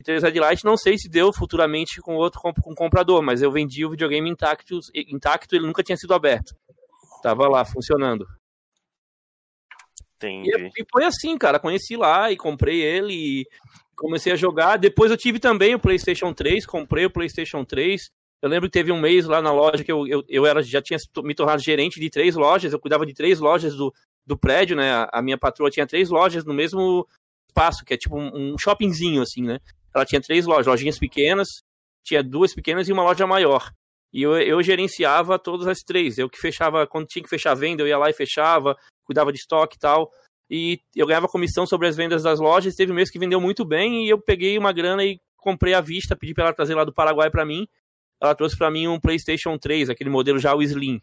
em 0.00 0.02
3 0.02 0.22
Red 0.22 0.40
Light. 0.40 0.64
Não 0.64 0.78
sei 0.78 0.96
se 0.96 1.10
deu 1.10 1.30
futuramente 1.30 2.00
com 2.00 2.14
outro 2.16 2.40
comp- 2.40 2.58
com 2.62 2.74
comprador, 2.74 3.20
mas 3.22 3.42
eu 3.42 3.52
vendi 3.52 3.84
o 3.84 3.90
videogame 3.90 4.30
intacto, 4.30 4.80
intacto 4.94 5.54
ele 5.54 5.66
nunca 5.66 5.82
tinha 5.82 5.96
sido 5.98 6.14
aberto. 6.14 6.54
Tava 7.22 7.46
lá, 7.48 7.66
funcionando. 7.66 8.26
E, 10.22 10.26
Entendi. 10.26 10.70
e 10.74 10.84
foi 10.90 11.04
assim, 11.04 11.36
cara. 11.36 11.58
Conheci 11.58 11.96
lá 11.96 12.32
e 12.32 12.36
comprei 12.38 12.80
ele 12.80 13.12
e 13.12 13.46
comecei 13.94 14.32
a 14.32 14.36
jogar. 14.36 14.78
Depois 14.78 15.10
eu 15.10 15.18
tive 15.18 15.38
também 15.38 15.74
o 15.74 15.78
PlayStation 15.78 16.32
3, 16.32 16.64
comprei 16.64 17.04
o 17.04 17.10
PlayStation 17.10 17.62
3. 17.62 18.08
Eu 18.40 18.48
lembro 18.48 18.70
que 18.70 18.72
teve 18.72 18.90
um 18.90 18.98
mês 18.98 19.26
lá 19.26 19.42
na 19.42 19.52
loja 19.52 19.84
que 19.84 19.92
eu, 19.92 20.06
eu, 20.06 20.24
eu 20.26 20.46
era, 20.46 20.62
já 20.62 20.80
tinha 20.80 20.98
me 21.22 21.34
tornado 21.34 21.60
gerente 21.62 22.00
de 22.00 22.08
três 22.08 22.34
lojas. 22.34 22.72
Eu 22.72 22.80
cuidava 22.80 23.04
de 23.04 23.12
três 23.12 23.38
lojas 23.38 23.76
do, 23.76 23.92
do 24.26 24.38
prédio, 24.38 24.76
né? 24.76 25.06
A, 25.12 25.22
minha 25.22 25.38
patroa 25.38 25.70
tinha 25.70 25.86
três 25.86 26.08
lojas 26.08 26.44
no 26.44 26.54
mesmo 26.54 27.06
espaço, 27.48 27.84
que 27.84 27.94
é 27.94 27.96
tipo 27.96 28.16
um, 28.16 28.52
um 28.52 28.58
shoppingzinho, 28.58 29.22
assim, 29.22 29.42
né? 29.42 29.58
Ela 29.94 30.04
tinha 30.04 30.20
três 30.20 30.46
lojas, 30.46 30.66
lojinhas 30.66 30.98
pequenas, 30.98 31.48
tinha 32.04 32.22
duas 32.22 32.54
pequenas 32.54 32.88
e 32.88 32.92
uma 32.92 33.02
loja 33.02 33.26
maior. 33.26 33.72
E 34.12 34.22
eu, 34.22 34.36
eu 34.36 34.62
gerenciava 34.62 35.38
todas 35.38 35.66
as 35.66 35.78
três. 35.78 36.18
Eu 36.18 36.28
que 36.28 36.38
fechava, 36.38 36.86
quando 36.86 37.06
tinha 37.06 37.22
que 37.22 37.28
fechar 37.28 37.52
a 37.52 37.54
venda, 37.54 37.82
eu 37.82 37.88
ia 37.88 37.98
lá 37.98 38.10
e 38.10 38.14
fechava, 38.14 38.76
cuidava 39.04 39.32
de 39.32 39.38
estoque 39.38 39.76
e 39.76 39.78
tal. 39.78 40.10
E 40.48 40.80
eu 40.96 41.06
ganhava 41.06 41.28
comissão 41.28 41.64
sobre 41.64 41.86
as 41.86 41.96
vendas 41.96 42.24
das 42.24 42.40
lojas. 42.40 42.74
Teve 42.74 42.90
um 42.90 42.94
mês 42.94 43.10
que 43.10 43.18
vendeu 43.18 43.40
muito 43.40 43.64
bem 43.64 44.04
e 44.04 44.08
eu 44.08 44.20
peguei 44.20 44.58
uma 44.58 44.72
grana 44.72 45.04
e 45.04 45.20
comprei 45.36 45.74
à 45.74 45.80
vista, 45.80 46.16
pedi 46.16 46.34
para 46.34 46.44
ela 46.44 46.52
trazer 46.54 46.74
lá 46.74 46.84
do 46.84 46.92
Paraguai 46.92 47.30
para 47.30 47.44
mim. 47.44 47.68
Ela 48.20 48.34
trouxe 48.34 48.56
para 48.56 48.70
mim 48.70 48.88
um 48.88 49.00
PlayStation 49.00 49.56
3, 49.56 49.88
aquele 49.88 50.10
modelo 50.10 50.38
já 50.38 50.54
o 50.54 50.62
Slim. 50.62 51.00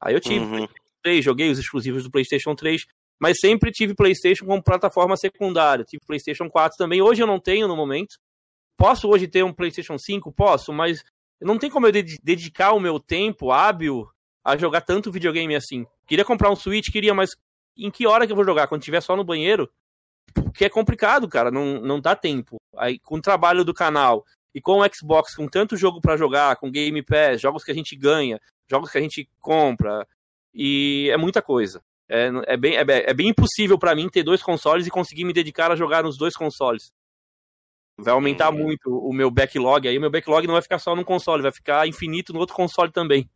Aí 0.00 0.14
eu 0.14 0.20
tive 0.20 0.44
Uhum. 0.44 0.68
3, 1.02 1.24
joguei 1.24 1.50
os 1.50 1.58
exclusivos 1.58 2.04
do 2.04 2.10
PlayStation 2.10 2.54
3, 2.54 2.84
mas 3.20 3.38
sempre 3.40 3.70
tive 3.70 3.94
PlayStation 3.94 4.46
como 4.46 4.62
plataforma 4.62 5.16
secundária. 5.16 5.84
Tive 5.84 6.02
PlayStation 6.06 6.48
4 6.48 6.76
também. 6.76 7.02
Hoje 7.02 7.22
eu 7.22 7.26
não 7.26 7.40
tenho 7.40 7.66
no 7.66 7.76
momento. 7.76 8.16
Posso 8.76 9.08
hoje 9.08 9.26
ter 9.26 9.42
um 9.42 9.52
PlayStation 9.52 9.98
5? 9.98 10.32
Posso, 10.32 10.72
mas 10.72 11.02
não 11.40 11.58
tem 11.58 11.68
como 11.70 11.86
eu 11.86 11.92
ded- 11.92 12.18
dedicar 12.22 12.72
o 12.72 12.80
meu 12.80 13.00
tempo 13.00 13.50
hábil 13.50 14.08
a 14.44 14.56
jogar 14.56 14.82
tanto 14.82 15.10
videogame 15.10 15.54
assim. 15.56 15.84
Queria 16.06 16.24
comprar 16.24 16.50
um 16.50 16.56
Switch, 16.56 16.90
queria, 16.90 17.12
mas 17.12 17.30
em 17.76 17.90
que 17.90 18.06
hora 18.06 18.26
que 18.26 18.32
eu 18.32 18.36
vou 18.36 18.44
jogar? 18.44 18.66
Quando 18.68 18.82
estiver 18.82 19.00
só 19.00 19.16
no 19.16 19.24
banheiro? 19.24 19.68
Porque 20.32 20.64
é 20.64 20.68
complicado, 20.68 21.28
cara, 21.28 21.50
não, 21.50 21.80
não 21.80 22.00
dá 22.00 22.14
tempo. 22.14 22.56
Aí, 22.76 22.98
com 22.98 23.16
o 23.16 23.20
trabalho 23.20 23.64
do 23.64 23.74
canal 23.74 24.24
e 24.54 24.60
com 24.60 24.80
o 24.80 24.94
Xbox, 24.94 25.34
com 25.34 25.48
tanto 25.48 25.76
jogo 25.76 26.00
pra 26.00 26.16
jogar, 26.16 26.56
com 26.56 26.70
Game 26.70 27.02
Pass, 27.02 27.40
jogos 27.40 27.64
que 27.64 27.70
a 27.70 27.74
gente 27.74 27.96
ganha, 27.96 28.40
jogos 28.70 28.90
que 28.90 28.98
a 28.98 29.00
gente 29.00 29.28
compra, 29.40 30.06
e 30.54 31.08
é 31.12 31.16
muita 31.16 31.40
coisa. 31.42 31.82
É, 32.08 32.30
é, 32.46 32.56
bem, 32.56 32.76
é, 32.76 32.84
bem- 32.84 33.02
é 33.06 33.12
bem 33.14 33.28
impossível 33.28 33.78
pra 33.78 33.94
mim 33.94 34.08
ter 34.08 34.22
dois 34.22 34.42
consoles 34.42 34.86
e 34.86 34.90
conseguir 34.90 35.24
me 35.24 35.32
dedicar 35.32 35.70
a 35.70 35.76
jogar 35.76 36.02
nos 36.02 36.16
dois 36.16 36.34
consoles. 36.34 36.90
Vai 37.98 38.14
aumentar 38.14 38.50
Uhum. 38.50 38.58
muito 38.62 38.88
o 38.90 39.12
meu 39.12 39.30
backlog. 39.30 39.86
Aí 39.88 39.98
o 39.98 40.00
meu 40.00 40.10
backlog 40.10 40.46
não 40.46 40.54
vai 40.54 40.62
ficar 40.62 40.78
só 40.78 40.94
num 40.96 41.04
console, 41.04 41.42
vai 41.42 41.52
ficar 41.52 41.86
infinito 41.88 42.32
no 42.32 42.38
outro 42.38 42.54
console 42.54 42.90
também. 42.92 43.28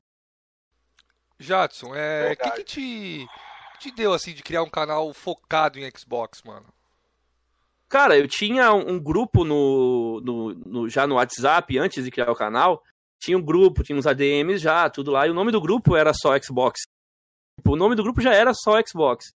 Jadson, 1.38 1.94
é, 1.94 2.32
o 2.32 2.36
que, 2.36 2.50
que 2.52 2.64
te, 2.64 3.26
te 3.80 3.90
deu 3.90 4.12
assim 4.12 4.32
de 4.32 4.42
criar 4.42 4.62
um 4.62 4.70
canal 4.70 5.12
focado 5.12 5.78
em 5.78 5.90
Xbox, 5.96 6.42
mano? 6.44 6.66
Cara, 7.88 8.16
eu 8.16 8.26
tinha 8.28 8.72
um, 8.72 8.92
um 8.92 8.98
grupo 9.00 9.44
no, 9.44 10.20
no- 10.24 10.54
no- 10.54 10.88
já 10.88 11.06
no 11.06 11.16
WhatsApp 11.16 11.76
antes 11.78 12.04
de 12.04 12.10
criar 12.10 12.30
o 12.30 12.36
canal. 12.36 12.82
Tinha 13.20 13.36
um 13.36 13.42
grupo, 13.42 13.82
tinha 13.82 13.98
uns 13.98 14.06
ADMs 14.06 14.58
já, 14.62 14.88
tudo 14.88 15.10
lá. 15.10 15.26
E 15.26 15.30
o 15.30 15.34
nome 15.34 15.52
do 15.52 15.60
grupo 15.60 15.94
era 15.96 16.12
só 16.14 16.38
Xbox. 16.40 16.80
Tipo, 17.62 17.74
o 17.74 17.76
nome 17.76 17.94
do 17.94 18.02
grupo 18.02 18.20
já 18.20 18.34
era 18.34 18.52
só 18.52 18.80
Xbox. 18.84 19.32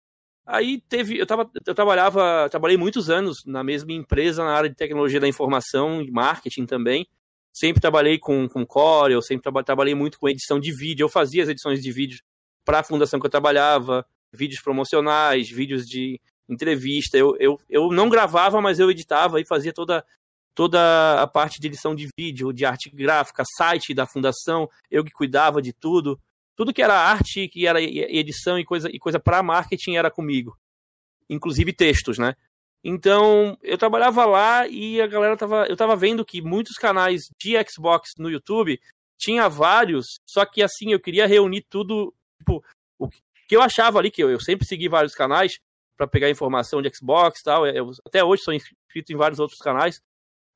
Aí 0.47 0.81
teve, 0.89 1.15
eu, 1.15 1.27
tava, 1.27 1.47
eu 1.65 1.75
trabalhava, 1.75 2.47
trabalhei 2.49 2.75
muitos 2.75 3.07
anos 3.07 3.37
na 3.45 3.63
mesma 3.63 3.91
empresa 3.93 4.43
na 4.43 4.51
área 4.51 4.67
de 4.67 4.75
tecnologia 4.75 5.19
da 5.19 5.27
informação 5.27 6.01
e 6.01 6.09
marketing 6.09 6.65
também. 6.65 7.07
Sempre 7.53 7.79
trabalhei 7.79 8.17
com, 8.17 8.49
com 8.49 8.65
Core, 8.65 9.13
eu 9.13 9.21
sempre 9.21 9.43
traba- 9.43 9.63
trabalhei 9.63 9.93
muito 9.93 10.19
com 10.19 10.27
edição 10.27 10.59
de 10.59 10.75
vídeo. 10.75 11.03
Eu 11.03 11.09
fazia 11.09 11.43
as 11.43 11.49
edições 11.49 11.83
de 11.83 11.91
vídeo 11.91 12.19
para 12.65 12.79
a 12.79 12.83
fundação 12.83 13.19
que 13.19 13.27
eu 13.27 13.29
trabalhava, 13.29 14.03
vídeos 14.33 14.59
promocionais, 14.61 15.47
vídeos 15.47 15.85
de 15.85 16.19
entrevista. 16.49 17.15
Eu, 17.15 17.35
eu, 17.39 17.61
eu 17.69 17.91
não 17.91 18.09
gravava, 18.09 18.59
mas 18.59 18.79
eu 18.79 18.89
editava 18.89 19.39
e 19.39 19.45
fazia 19.45 19.71
toda, 19.71 20.03
toda 20.55 21.21
a 21.21 21.27
parte 21.27 21.59
de 21.61 21.67
edição 21.67 21.93
de 21.95 22.09
vídeo, 22.17 22.51
de 22.51 22.65
arte 22.65 22.89
gráfica, 22.89 23.43
site 23.55 23.93
da 23.93 24.07
fundação. 24.07 24.67
Eu 24.89 25.03
que 25.03 25.11
cuidava 25.11 25.61
de 25.61 25.71
tudo. 25.73 26.19
Tudo 26.55 26.73
que 26.73 26.81
era 26.81 26.97
arte, 26.97 27.47
que 27.47 27.67
era 27.67 27.81
edição 27.81 28.57
e 28.57 28.65
coisa, 28.65 28.89
e 28.89 28.99
coisa 28.99 29.19
para 29.19 29.43
marketing 29.43 29.95
era 29.95 30.09
comigo. 30.09 30.57
Inclusive 31.29 31.73
textos, 31.73 32.17
né? 32.17 32.35
Então, 32.83 33.57
eu 33.63 33.77
trabalhava 33.77 34.25
lá 34.25 34.67
e 34.67 35.01
a 35.01 35.07
galera 35.07 35.35
tava. 35.35 35.65
Eu 35.67 35.75
tava 35.75 35.95
vendo 35.95 36.23
que 36.23 36.41
muitos 36.41 36.75
canais 36.77 37.29
de 37.39 37.55
Xbox 37.67 38.13
no 38.17 38.29
YouTube 38.29 38.79
tinha 39.17 39.49
vários, 39.49 40.19
só 40.25 40.45
que 40.45 40.61
assim, 40.61 40.91
eu 40.91 40.99
queria 40.99 41.25
reunir 41.25 41.65
tudo. 41.69 42.13
Tipo, 42.39 42.63
o 42.99 43.09
que 43.47 43.55
eu 43.55 43.61
achava 43.61 43.97
ali, 43.97 44.11
que 44.11 44.23
eu, 44.23 44.29
eu 44.29 44.39
sempre 44.39 44.67
segui 44.67 44.87
vários 44.87 45.15
canais, 45.15 45.59
para 45.97 46.07
pegar 46.07 46.29
informação 46.29 46.81
de 46.81 46.91
Xbox 46.95 47.39
e 47.39 47.43
tal. 47.43 47.65
Eu, 47.65 47.91
até 48.05 48.23
hoje 48.23 48.43
sou 48.43 48.53
inscrito 48.53 49.11
em 49.11 49.15
vários 49.15 49.39
outros 49.39 49.59
canais. 49.59 50.01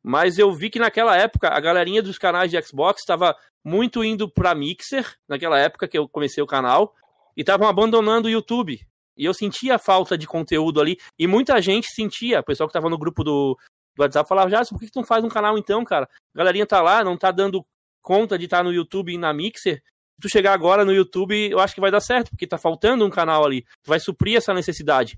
Mas 0.03 0.37
eu 0.37 0.51
vi 0.53 0.69
que 0.69 0.79
naquela 0.79 1.15
época 1.17 1.49
a 1.49 1.59
galerinha 1.59 2.01
dos 2.01 2.17
canais 2.17 2.49
de 2.51 2.61
Xbox 2.61 3.01
estava 3.01 3.35
muito 3.63 4.03
indo 4.03 4.29
para 4.29 4.55
Mixer, 4.55 5.05
naquela 5.27 5.59
época 5.59 5.87
que 5.87 5.97
eu 5.97 6.07
comecei 6.07 6.41
o 6.41 6.47
canal, 6.47 6.93
e 7.35 7.41
estavam 7.41 7.67
abandonando 7.67 8.27
o 8.27 8.31
YouTube. 8.31 8.79
E 9.17 9.25
eu 9.25 9.33
sentia 9.33 9.77
falta 9.77 10.17
de 10.17 10.25
conteúdo 10.25 10.79
ali, 10.79 10.97
e 11.17 11.27
muita 11.27 11.61
gente 11.61 11.87
sentia, 11.93 12.39
o 12.39 12.43
pessoal 12.43 12.67
que 12.67 12.71
estava 12.71 12.89
no 12.89 12.97
grupo 12.97 13.23
do, 13.23 13.57
do 13.95 14.01
WhatsApp 14.01 14.27
falava, 14.27 14.49
já, 14.49 14.63
por 14.65 14.79
que, 14.79 14.85
que 14.85 14.91
tu 14.91 14.99
não 14.99 15.05
faz 15.05 15.23
um 15.23 15.29
canal 15.29 15.57
então, 15.57 15.83
cara? 15.83 16.07
A 16.33 16.37
galerinha 16.37 16.65
tá 16.65 16.81
lá, 16.81 17.03
não 17.03 17.17
tá 17.17 17.31
dando 17.31 17.65
conta 18.01 18.37
de 18.37 18.45
estar 18.45 18.57
tá 18.57 18.63
no 18.63 18.73
YouTube 18.73 19.13
e 19.13 19.17
na 19.17 19.33
Mixer. 19.33 19.83
Tu 20.21 20.29
chegar 20.29 20.53
agora 20.53 20.83
no 20.83 20.93
YouTube, 20.93 21.49
eu 21.49 21.59
acho 21.59 21.73
que 21.73 21.81
vai 21.81 21.91
dar 21.91 22.01
certo, 22.01 22.29
porque 22.29 22.47
tá 22.47 22.57
faltando 22.57 23.05
um 23.05 23.09
canal 23.09 23.45
ali. 23.45 23.63
Tu 23.83 23.87
vai 23.87 23.99
suprir 23.99 24.37
essa 24.37 24.53
necessidade. 24.53 25.17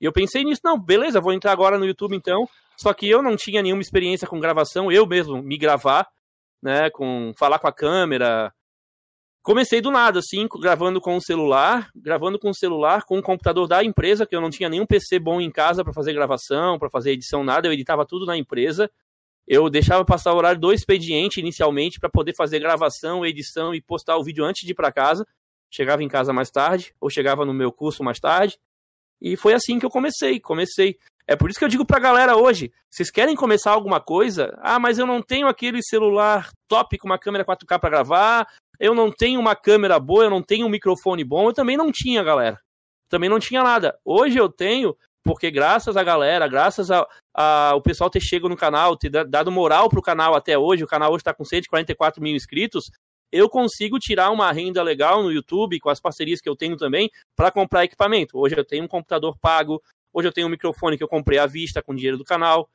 E 0.00 0.04
eu 0.04 0.12
pensei 0.12 0.44
nisso, 0.44 0.60
não, 0.64 0.78
beleza, 0.78 1.20
vou 1.20 1.32
entrar 1.32 1.52
agora 1.52 1.78
no 1.78 1.86
YouTube 1.86 2.16
então. 2.16 2.48
Só 2.76 2.92
que 2.92 3.08
eu 3.08 3.22
não 3.22 3.36
tinha 3.36 3.62
nenhuma 3.62 3.82
experiência 3.82 4.28
com 4.28 4.38
gravação, 4.38 4.92
eu 4.92 5.06
mesmo 5.06 5.42
me 5.42 5.56
gravar, 5.56 6.06
né, 6.62 6.90
com 6.90 7.32
falar 7.38 7.58
com 7.58 7.68
a 7.68 7.72
câmera. 7.72 8.52
Comecei 9.42 9.80
do 9.80 9.92
nada, 9.92 10.18
assim, 10.18 10.48
gravando 10.60 11.00
com 11.00 11.16
o 11.16 11.20
celular, 11.20 11.88
gravando 11.94 12.38
com 12.38 12.50
o 12.50 12.54
celular, 12.54 13.04
com 13.04 13.18
o 13.18 13.22
computador 13.22 13.68
da 13.68 13.82
empresa, 13.84 14.26
que 14.26 14.34
eu 14.34 14.40
não 14.40 14.50
tinha 14.50 14.68
nenhum 14.68 14.84
PC 14.84 15.20
bom 15.20 15.40
em 15.40 15.50
casa 15.50 15.84
para 15.84 15.92
fazer 15.92 16.12
gravação, 16.12 16.78
para 16.78 16.90
fazer 16.90 17.12
edição, 17.12 17.44
nada, 17.44 17.68
eu 17.68 17.72
editava 17.72 18.04
tudo 18.04 18.26
na 18.26 18.36
empresa. 18.36 18.90
Eu 19.46 19.70
deixava 19.70 20.04
passar 20.04 20.32
o 20.32 20.36
horário 20.36 20.60
do 20.60 20.72
expediente 20.72 21.38
inicialmente 21.38 22.00
para 22.00 22.10
poder 22.10 22.34
fazer 22.34 22.58
gravação, 22.58 23.24
edição 23.24 23.72
e 23.72 23.80
postar 23.80 24.16
o 24.16 24.24
vídeo 24.24 24.44
antes 24.44 24.66
de 24.66 24.72
ir 24.72 24.74
para 24.74 24.90
casa. 24.90 25.24
Chegava 25.70 26.02
em 26.02 26.08
casa 26.08 26.32
mais 26.32 26.50
tarde, 26.50 26.92
ou 27.00 27.08
chegava 27.08 27.44
no 27.44 27.54
meu 27.54 27.70
curso 27.70 28.02
mais 28.02 28.18
tarde. 28.18 28.58
E 29.20 29.36
foi 29.36 29.54
assim 29.54 29.78
que 29.78 29.86
eu 29.86 29.90
comecei. 29.90 30.38
Comecei. 30.40 30.96
É 31.26 31.34
por 31.34 31.50
isso 31.50 31.58
que 31.58 31.64
eu 31.64 31.68
digo 31.68 31.84
pra 31.84 31.98
galera 31.98 32.36
hoje: 32.36 32.72
vocês 32.90 33.10
querem 33.10 33.34
começar 33.34 33.72
alguma 33.72 34.00
coisa? 34.00 34.56
Ah, 34.60 34.78
mas 34.78 34.98
eu 34.98 35.06
não 35.06 35.20
tenho 35.20 35.48
aquele 35.48 35.82
celular 35.82 36.50
top 36.68 36.96
com 36.98 37.06
uma 37.06 37.18
câmera 37.18 37.44
4K 37.44 37.78
para 37.80 37.90
gravar, 37.90 38.48
eu 38.78 38.94
não 38.94 39.10
tenho 39.10 39.40
uma 39.40 39.56
câmera 39.56 39.98
boa, 39.98 40.24
eu 40.24 40.30
não 40.30 40.42
tenho 40.42 40.66
um 40.66 40.70
microfone 40.70 41.24
bom. 41.24 41.48
Eu 41.48 41.52
também 41.52 41.76
não 41.76 41.90
tinha, 41.90 42.22
galera. 42.22 42.58
Também 43.08 43.28
não 43.28 43.40
tinha 43.40 43.62
nada. 43.62 43.98
Hoje 44.04 44.36
eu 44.36 44.48
tenho, 44.48 44.96
porque 45.24 45.50
graças 45.50 45.96
à 45.96 46.02
galera, 46.02 46.46
graças 46.46 46.88
ao 46.90 47.82
pessoal 47.82 48.10
ter 48.10 48.20
chegado 48.20 48.48
no 48.48 48.56
canal, 48.56 48.96
ter 48.96 49.10
dado 49.10 49.50
moral 49.50 49.88
pro 49.88 50.02
canal 50.02 50.34
até 50.34 50.56
hoje, 50.56 50.84
o 50.84 50.88
canal 50.88 51.10
hoje 51.10 51.22
está 51.22 51.34
com 51.34 51.44
144 51.44 52.22
mil 52.22 52.34
inscritos, 52.34 52.90
eu 53.36 53.48
consigo 53.48 53.98
tirar 53.98 54.30
uma 54.30 54.50
renda 54.52 54.82
legal 54.82 55.22
no 55.22 55.32
YouTube, 55.32 55.78
com 55.80 55.88
as 55.88 56.00
parcerias 56.00 56.40
que 56.40 56.48
eu 56.48 56.56
tenho 56.56 56.76
também, 56.76 57.10
para 57.34 57.50
comprar 57.50 57.84
equipamento. 57.84 58.38
Hoje 58.38 58.56
eu 58.56 58.64
tenho 58.64 58.84
um 58.84 58.88
computador 58.88 59.36
pago, 59.38 59.82
hoje 60.12 60.28
eu 60.28 60.32
tenho 60.32 60.46
um 60.46 60.50
microfone 60.50 60.96
que 60.96 61.04
eu 61.04 61.08
comprei 61.08 61.38
à 61.38 61.46
vista 61.46 61.82
com 61.82 61.94
dinheiro 61.94 62.16
do 62.16 62.24
canal. 62.24 62.68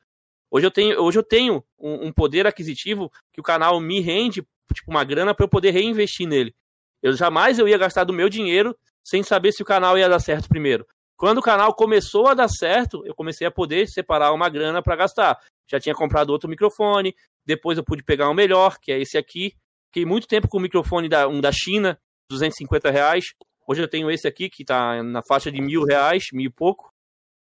Hoje 0.50 0.66
eu 0.66 0.70
tenho, 0.70 1.00
hoje 1.00 1.18
eu 1.18 1.22
tenho 1.22 1.64
um, 1.78 2.06
um 2.06 2.12
poder 2.12 2.46
aquisitivo 2.46 3.10
que 3.32 3.40
o 3.40 3.42
canal 3.42 3.80
me 3.80 4.00
rende 4.00 4.46
tipo, 4.72 4.90
uma 4.90 5.04
grana 5.04 5.34
para 5.34 5.44
eu 5.44 5.48
poder 5.48 5.70
reinvestir 5.70 6.26
nele. 6.26 6.54
Eu 7.02 7.14
jamais 7.14 7.58
eu 7.58 7.66
ia 7.66 7.78
gastar 7.78 8.04
do 8.04 8.12
meu 8.12 8.28
dinheiro 8.28 8.76
sem 9.04 9.22
saber 9.22 9.52
se 9.52 9.62
o 9.62 9.66
canal 9.66 9.98
ia 9.98 10.08
dar 10.08 10.20
certo 10.20 10.48
primeiro. 10.48 10.86
Quando 11.16 11.38
o 11.38 11.42
canal 11.42 11.74
começou 11.74 12.28
a 12.28 12.34
dar 12.34 12.48
certo, 12.48 13.04
eu 13.06 13.14
comecei 13.14 13.46
a 13.46 13.50
poder 13.50 13.88
separar 13.88 14.32
uma 14.32 14.48
grana 14.48 14.82
para 14.82 14.96
gastar. 14.96 15.38
Já 15.66 15.78
tinha 15.80 15.94
comprado 15.94 16.30
outro 16.30 16.48
microfone, 16.48 17.14
depois 17.44 17.78
eu 17.78 17.84
pude 17.84 18.02
pegar 18.02 18.28
um 18.28 18.34
melhor, 18.34 18.78
que 18.78 18.92
é 18.92 19.00
esse 19.00 19.16
aqui, 19.16 19.54
Fiquei 19.92 20.06
muito 20.06 20.26
tempo 20.26 20.48
com 20.48 20.56
o 20.56 20.60
microfone 20.60 21.06
da, 21.06 21.28
um 21.28 21.38
da 21.38 21.52
China, 21.52 21.98
250 22.30 22.90
reais. 22.90 23.26
Hoje 23.68 23.82
eu 23.82 23.88
tenho 23.88 24.10
esse 24.10 24.26
aqui, 24.26 24.48
que 24.48 24.62
está 24.62 25.02
na 25.02 25.20
faixa 25.22 25.52
de 25.52 25.60
mil 25.60 25.84
reais, 25.84 26.24
mil 26.32 26.46
e 26.46 26.50
pouco. 26.50 26.90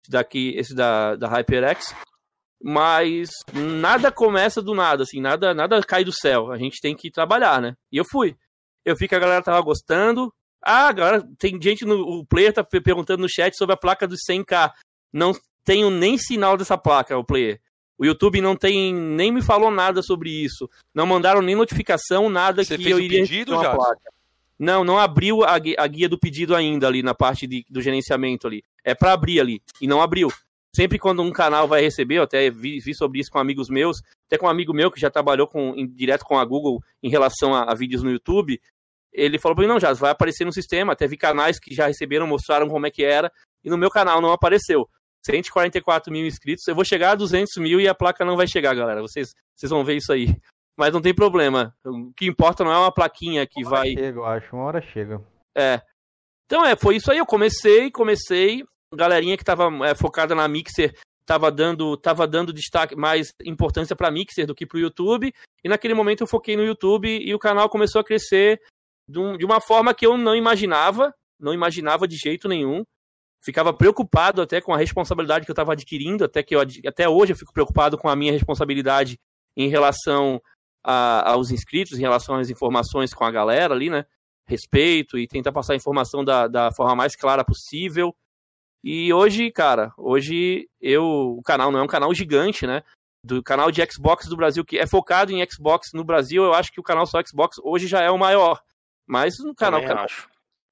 Esse 0.02 0.10
daqui, 0.10 0.54
esse 0.56 0.74
da, 0.74 1.18
da 1.18 1.28
HyperX. 1.28 1.94
Mas 2.64 3.30
nada 3.54 4.10
começa 4.10 4.62
do 4.62 4.74
nada, 4.74 5.04
assim, 5.04 5.20
nada, 5.20 5.54
nada 5.54 5.84
cai 5.84 6.06
do 6.06 6.14
céu. 6.14 6.50
A 6.50 6.58
gente 6.58 6.80
tem 6.80 6.96
que 6.96 7.12
trabalhar, 7.12 7.62
né? 7.62 7.76
E 7.92 7.98
eu 7.98 8.06
fui. 8.10 8.38
Eu 8.86 8.96
vi 8.96 9.10
que 9.10 9.16
a 9.16 9.20
galera 9.20 9.44
tava 9.44 9.60
gostando. 9.60 10.34
Ah, 10.64 10.88
agora 10.88 11.22
tem 11.38 11.62
gente 11.62 11.84
no 11.84 11.96
o 11.96 12.26
player 12.26 12.54
tá 12.54 12.64
perguntando 12.64 13.22
no 13.22 13.30
chat 13.30 13.54
sobre 13.58 13.74
a 13.74 13.78
placa 13.78 14.08
dos 14.08 14.22
100k. 14.30 14.72
Não 15.12 15.34
tenho 15.66 15.90
nem 15.90 16.18
sinal 16.18 16.56
dessa 16.56 16.78
placa, 16.78 17.18
o 17.18 17.26
player. 17.26 17.60
O 18.00 18.06
YouTube 18.06 18.40
não 18.40 18.56
tem 18.56 18.94
nem 18.94 19.30
me 19.30 19.42
falou 19.42 19.70
nada 19.70 20.02
sobre 20.02 20.30
isso. 20.30 20.70
Não 20.96 21.06
mandaram 21.06 21.42
nem 21.42 21.54
notificação, 21.54 22.30
nada 22.30 22.64
Você 22.64 22.78
que 22.78 22.90
eu 22.90 23.00
iria 23.00 23.22
pedido 23.22 23.52
já? 23.62 23.76
placa. 23.76 24.10
Não, 24.58 24.84
não 24.84 24.98
abriu 24.98 25.44
a, 25.44 25.56
a, 25.56 25.88
guia 25.88 26.08
do 26.08 26.18
pedido 26.18 26.56
ainda 26.56 26.88
ali 26.88 27.04
na 27.04 27.14
parte 27.14 27.46
de, 27.46 27.66
do 27.70 27.82
gerenciamento 27.82 28.48
ali. 28.48 28.64
É 28.84 28.96
para 28.96 29.12
abrir 29.12 29.40
ali 29.40 29.62
e 29.82 29.88
não 29.88 30.02
abriu. 30.02 30.30
Sempre 30.74 30.98
quando 30.98 31.22
um 31.22 31.32
canal 31.32 31.68
vai 31.68 31.82
receber, 31.82 32.16
eu 32.16 32.24
até 32.24 32.50
vi, 32.50 32.80
vi, 32.80 32.94
sobre 32.94 33.20
isso 33.20 33.32
com 33.32 33.40
amigos 33.40 33.70
meus, 33.70 34.02
até 34.28 34.38
com 34.38 34.46
um 34.46 34.50
amigo 34.50 34.74
meu 34.74 34.92
que 34.92 35.00
já 35.00 35.10
trabalhou 35.10 35.48
com, 35.48 35.74
em, 35.76 35.88
direto 35.88 36.24
com 36.24 36.38
a 36.38 36.46
Google 36.46 36.82
em 37.02 37.10
relação 37.10 37.54
a, 37.54 37.72
a 37.72 37.76
vídeos 37.76 38.04
no 38.04 38.12
YouTube, 38.12 38.62
ele 39.12 39.40
falou 39.40 39.56
para 39.56 39.64
mim, 39.64 39.70
não, 39.70 39.80
já 39.80 39.92
vai 39.94 40.12
aparecer 40.12 40.46
no 40.46 40.54
sistema, 40.54 40.94
até 40.94 41.08
vi 41.08 41.18
canais 41.18 41.60
que 41.60 41.74
já 41.74 41.88
receberam, 41.88 42.28
mostraram 42.28 42.70
como 42.70 42.86
é 42.86 42.92
que 42.92 43.04
era, 43.04 43.32
e 43.64 43.70
no 43.70 43.78
meu 43.78 43.90
canal 43.90 44.22
não 44.22 44.32
apareceu. 44.32 44.88
144 45.26 46.12
mil 46.12 46.26
inscritos. 46.26 46.68
Eu 46.68 46.76
vou 46.76 46.86
chegar 46.86 47.12
a 47.12 47.16
200 47.16 47.58
mil 47.58 47.80
e 47.80 47.88
a 47.88 47.96
placa 47.96 48.26
não 48.26 48.38
vai 48.38 48.48
chegar, 48.48 48.76
galera. 48.76 49.02
Vocês, 49.02 49.34
vocês 49.56 49.70
vão 49.70 49.84
ver 49.84 49.98
isso 49.98 50.12
aí. 50.12 50.36
Mas 50.78 50.94
não 50.94 51.02
tem 51.02 51.14
problema. 51.14 51.76
O 51.86 52.14
que 52.14 52.26
importa 52.26 52.64
não 52.64 52.72
é 52.72 52.78
uma 52.78 52.94
plaquinha 52.94 53.46
que 53.46 53.62
uma 53.62 53.70
vai. 53.70 53.90
Chega, 53.90 54.20
eu 54.20 54.26
acho. 54.26 54.56
Uma 54.56 54.66
hora 54.66 54.82
chega. 54.82 55.22
É. 55.58 55.82
Então 56.46 56.66
é, 56.66 56.76
foi 56.76 56.96
isso 56.96 57.12
aí. 57.12 57.18
Eu 57.18 57.26
comecei, 57.26 57.92
comecei. 57.92 58.64
Galerinha 58.96 59.38
que 59.38 59.44
tava 59.44 59.70
é, 59.86 59.94
focada 59.94 60.34
na 60.34 60.48
Mixer 60.48 60.94
tava 61.30 61.52
dando, 61.52 61.96
tava 61.96 62.28
dando 62.28 62.52
destaque, 62.52 62.96
mais 62.96 63.32
importância 63.46 63.96
para 63.96 64.10
Mixer 64.10 64.48
do 64.48 64.56
que 64.56 64.66
para 64.66 64.78
o 64.78 64.82
YouTube. 64.82 65.32
E 65.64 65.70
naquele 65.70 65.94
momento 65.94 66.22
eu 66.22 66.28
foquei 66.28 66.58
no 66.58 66.64
YouTube 66.64 67.08
e 67.08 67.36
o 67.36 67.40
canal 67.40 67.70
começou 67.70 68.02
a 68.02 68.04
crescer 68.04 68.60
de, 69.08 69.20
um, 69.20 69.38
de 69.38 69.46
uma 69.46 69.62
forma 69.62 69.94
que 69.94 70.08
eu 70.08 70.18
não 70.18 70.36
imaginava, 70.36 71.14
não 71.40 71.54
imaginava 71.54 72.08
de 72.08 72.16
jeito 72.16 72.48
nenhum 72.48 72.84
ficava 73.42 73.74
preocupado 73.74 74.42
até 74.42 74.60
com 74.62 74.74
a 74.74 74.78
responsabilidade 74.78 75.46
que 75.46 75.52
eu 75.52 75.54
estava 75.54 75.74
adquirindo, 75.74 76.26
até 76.26 76.44
que 76.44 76.56
eu, 76.56 76.60
até 76.86 77.08
hoje 77.08 77.34
eu 77.34 77.38
fico 77.38 77.54
preocupado 77.54 77.98
com 77.98 78.10
a 78.10 78.16
minha 78.16 78.32
responsabilidade 78.32 79.20
em 79.56 79.70
relação 79.70 80.42
a, 80.84 81.32
aos 81.32 81.52
inscritos, 81.52 81.98
em 81.98 82.02
relação 82.02 82.36
às 82.36 82.50
informações 82.50 83.14
com 83.14 83.24
a 83.24 83.32
galera 83.32 83.74
ali, 83.74 83.90
né? 83.90 84.06
Respeito 84.48 85.18
e 85.18 85.28
tentar 85.28 85.52
passar 85.52 85.74
a 85.74 85.78
informação 85.78 86.24
da, 86.24 86.48
da 86.48 86.72
forma 86.72 86.96
mais 86.96 87.16
clara 87.16 87.44
possível. 87.44 88.16
E 88.84 89.14
hoje, 89.14 89.52
cara, 89.52 89.92
hoje 89.98 90.68
eu 90.82 91.04
o 91.38 91.42
canal 91.44 91.72
não 91.72 91.80
é 91.80 91.84
um 91.84 91.88
canal 91.88 92.14
gigante, 92.14 92.66
né? 92.66 92.84
Do 93.24 93.44
canal 93.44 93.70
de 93.70 93.86
Xbox 93.92 94.28
do 94.28 94.38
Brasil, 94.38 94.64
que 94.64 94.80
é 94.80 94.88
focado 94.88 95.32
em 95.32 95.46
Xbox 95.50 95.90
no 95.94 96.06
Brasil, 96.06 96.44
eu 96.44 96.54
acho 96.54 96.72
que 96.72 96.80
o 96.80 96.84
canal 96.84 97.06
só 97.06 97.22
Xbox 97.22 97.58
hoje 97.62 97.86
já 97.86 98.02
é 98.02 98.10
o 98.10 98.18
maior. 98.18 98.62
Mas 99.06 99.38
no 99.40 99.54
canal, 99.54 99.82
canal 99.82 100.08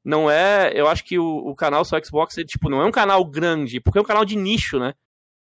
não 0.03 0.29
é. 0.29 0.71
Eu 0.73 0.87
acho 0.87 1.03
que 1.03 1.19
o, 1.19 1.37
o 1.37 1.55
canal 1.55 1.83
só 1.83 2.01
Xbox 2.03 2.37
é, 2.37 2.43
tipo, 2.43 2.69
não 2.69 2.81
é 2.81 2.85
um 2.85 2.91
canal 2.91 3.23
grande, 3.25 3.79
porque 3.79 3.97
é 3.97 4.01
um 4.01 4.05
canal 4.05 4.25
de 4.25 4.35
nicho, 4.35 4.79
né? 4.79 4.93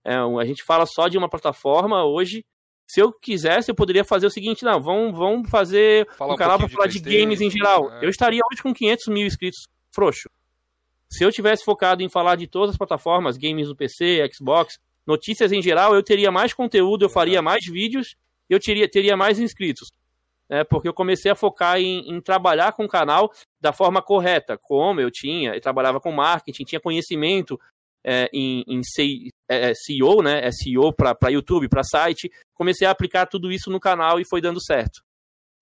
É, 0.05 0.15
a 0.15 0.45
gente 0.45 0.63
fala 0.63 0.87
só 0.87 1.09
de 1.09 1.17
uma 1.17 1.29
plataforma 1.29 2.05
hoje. 2.05 2.45
Se 2.87 3.01
eu 3.01 3.13
quisesse, 3.13 3.71
eu 3.71 3.75
poderia 3.75 4.05
fazer 4.05 4.27
o 4.27 4.31
seguinte: 4.31 4.65
não, 4.65 4.81
vamos, 4.81 5.17
vamos 5.17 5.51
fazer 5.51 6.09
Fala 6.17 6.35
um 6.35 6.37
canal 6.37 6.59
para 6.59 6.69
falar 6.69 6.87
de, 6.87 7.01
de 7.01 7.19
games 7.19 7.41
em 7.41 7.51
geral. 7.51 7.91
É. 7.93 8.05
Eu 8.05 8.09
estaria 8.09 8.41
hoje 8.51 8.63
com 8.63 8.75
500 8.75 9.09
mil 9.09 9.27
inscritos, 9.27 9.69
frouxo. 9.91 10.29
Se 11.09 11.25
eu 11.25 11.31
tivesse 11.31 11.65
focado 11.65 12.03
em 12.03 12.09
falar 12.09 12.37
de 12.37 12.47
todas 12.47 12.71
as 12.71 12.77
plataformas, 12.77 13.37
games 13.37 13.69
do 13.69 13.77
PC, 13.77 14.29
Xbox, 14.33 14.79
notícias 15.07 15.53
em 15.53 15.63
geral, 15.63 15.95
eu 15.95 16.03
teria 16.03 16.33
mais 16.33 16.55
conteúdo, 16.55 17.05
eu 17.05 17.11
faria 17.11 17.43
mais 17.43 17.65
vídeos, 17.67 18.17
eu 18.49 18.59
teria, 18.59 18.89
teria 18.89 19.17
mais 19.17 19.39
inscritos 19.39 19.93
né, 20.53 20.65
porque 20.65 20.87
eu 20.87 20.93
comecei 20.93 21.33
a 21.33 21.35
focar 21.35 21.81
em, 21.81 22.11
em, 22.11 22.21
trabalhar 22.21 22.75
com 22.75 22.85
o 22.85 22.89
canal 22.89 23.33
da 23.59 23.73
forma 23.73 24.03
correta, 24.03 24.59
como 24.61 25.01
eu 25.01 25.11
tinha, 25.11 25.55
eu 25.55 25.61
trabalhava 25.63 25.99
com 25.99 26.13
marketing, 26.13 26.65
tinha 26.65 26.81
conhecimento 26.81 27.59
é, 28.05 28.29
em, 28.35 28.63
em 28.69 28.83
SEO, 28.85 30.21
é, 30.21 30.23
né, 30.23 30.51
SEO 30.53 30.93
para 30.93 31.31
YouTube, 31.31 31.71
para 31.71 31.83
site, 31.83 32.31
comecei 32.53 32.87
a 32.87 32.91
aplicar 32.91 33.25
tudo 33.25 33.51
isso 33.51 33.71
no 33.71 33.81
canal 33.81 34.21
e 34.21 34.29
foi 34.29 34.43
dando 34.43 34.63
certo. 34.63 35.01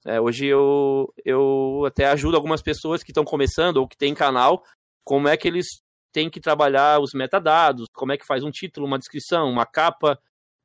É, 0.04 0.20
hoje 0.20 0.46
eu, 0.46 1.06
eu 1.24 1.84
até 1.86 2.06
ajudo 2.06 2.34
algumas 2.34 2.60
pessoas 2.60 3.04
que 3.04 3.12
estão 3.12 3.22
começando 3.22 3.76
ou 3.76 3.86
que 3.86 3.96
têm 3.96 4.12
canal, 4.12 4.64
como 5.04 5.28
é 5.28 5.36
que 5.36 5.46
eles 5.46 5.66
têm 6.12 6.28
que 6.28 6.40
trabalhar 6.40 7.00
os 7.00 7.12
metadados, 7.14 7.86
como 7.94 8.10
é 8.10 8.16
que 8.16 8.26
faz 8.26 8.42
um 8.42 8.50
título, 8.50 8.88
uma 8.88 8.98
descrição, 8.98 9.48
uma 9.48 9.66
capa, 9.66 10.18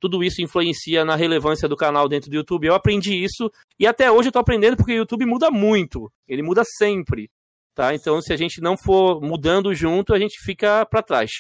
tudo 0.06 0.24
isso 0.24 0.40
influencia 0.40 1.04
na 1.04 1.16
relevância 1.16 1.68
do 1.68 1.76
canal 1.76 2.08
dentro 2.08 2.30
do 2.30 2.36
YouTube. 2.36 2.68
Eu 2.68 2.76
aprendi 2.76 3.16
isso 3.16 3.52
e 3.80 3.88
até 3.88 4.12
hoje 4.12 4.30
eu 4.30 4.32
tô 4.32 4.38
aprendendo 4.38 4.78
porque 4.78 4.94
o 4.94 4.98
YouTube 4.98 5.26
muda 5.26 5.50
muito. 5.50 6.12
Ele 6.28 6.44
muda 6.44 6.64
sempre. 6.64 7.28
Tá? 7.74 7.96
Então, 7.96 8.22
se 8.22 8.32
a 8.32 8.38
gente 8.38 8.62
não 8.62 8.78
for 8.78 9.20
mudando 9.20 9.74
junto, 9.74 10.14
a 10.14 10.20
gente 10.20 10.40
fica 10.44 10.86
para 10.86 11.02
trás. 11.02 11.32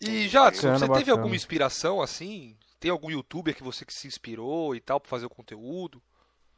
E 0.00 0.26
Jadson, 0.26 0.76
você 0.76 0.88
teve 0.88 1.10
alguma 1.12 1.36
inspiração 1.36 2.02
assim? 2.02 2.56
Tem 2.80 2.90
algum 2.90 3.10
youtuber 3.10 3.54
que 3.54 3.62
você 3.62 3.84
que 3.84 3.94
se 3.94 4.08
inspirou 4.08 4.74
e 4.74 4.80
tal 4.80 4.98
para 4.98 5.08
fazer 5.08 5.26
o 5.26 5.30
conteúdo? 5.30 6.02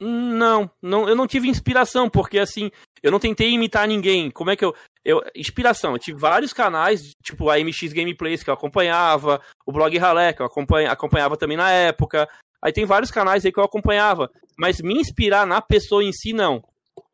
Não, 0.00 0.70
não, 0.80 1.06
eu 1.06 1.14
não 1.14 1.26
tive 1.26 1.48
inspiração, 1.48 2.08
porque 2.08 2.38
assim, 2.38 2.70
eu 3.02 3.12
não 3.12 3.20
tentei 3.20 3.50
imitar 3.50 3.86
ninguém. 3.86 4.30
Como 4.30 4.50
é 4.50 4.56
que 4.56 4.64
eu. 4.64 4.74
Eu, 5.04 5.22
inspiração, 5.34 5.92
eu 5.92 5.98
tive 5.98 6.18
vários 6.18 6.52
canais, 6.52 7.14
tipo 7.22 7.48
a 7.48 7.58
MX 7.58 7.92
Gameplays 7.92 8.42
que 8.42 8.50
eu 8.50 8.54
acompanhava, 8.54 9.40
o 9.66 9.72
blog 9.72 9.96
Ralé 9.96 10.32
que 10.32 10.42
eu 10.42 10.46
acompanha, 10.46 10.90
acompanhava 10.90 11.36
também 11.36 11.56
na 11.56 11.70
época. 11.70 12.28
Aí 12.62 12.72
tem 12.72 12.84
vários 12.84 13.10
canais 13.10 13.44
aí 13.44 13.52
que 13.52 13.58
eu 13.58 13.64
acompanhava, 13.64 14.30
mas 14.58 14.80
me 14.80 14.94
inspirar 14.94 15.46
na 15.46 15.62
pessoa 15.62 16.04
em 16.04 16.12
si 16.12 16.32
não. 16.32 16.62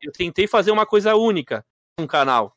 Eu 0.01 0.11
tentei 0.11 0.47
fazer 0.47 0.71
uma 0.71 0.85
coisa 0.85 1.15
única, 1.15 1.65
um 1.99 2.05
canal. 2.05 2.53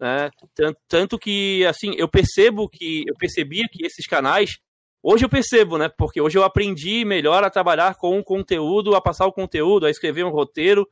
Né? 0.00 0.30
Tanto, 0.54 0.80
tanto 0.88 1.18
que 1.18 1.64
assim, 1.66 1.94
eu 1.96 2.08
percebo 2.08 2.68
que 2.68 3.04
eu 3.06 3.14
percebia 3.16 3.66
que 3.70 3.84
esses 3.84 4.06
canais 4.06 4.58
Hoje 5.06 5.22
eu 5.22 5.28
percebo, 5.28 5.76
né? 5.76 5.90
Porque 5.90 6.18
hoje 6.18 6.38
eu 6.38 6.42
aprendi 6.42 7.04
melhor 7.04 7.44
a 7.44 7.50
trabalhar 7.50 7.94
com 7.94 8.18
o 8.18 8.24
conteúdo, 8.24 8.96
a 8.96 9.02
passar 9.02 9.26
o 9.26 9.32
conteúdo, 9.34 9.84
a 9.84 9.90
escrever 9.90 10.24
um 10.24 10.30
roteiro, 10.30 10.88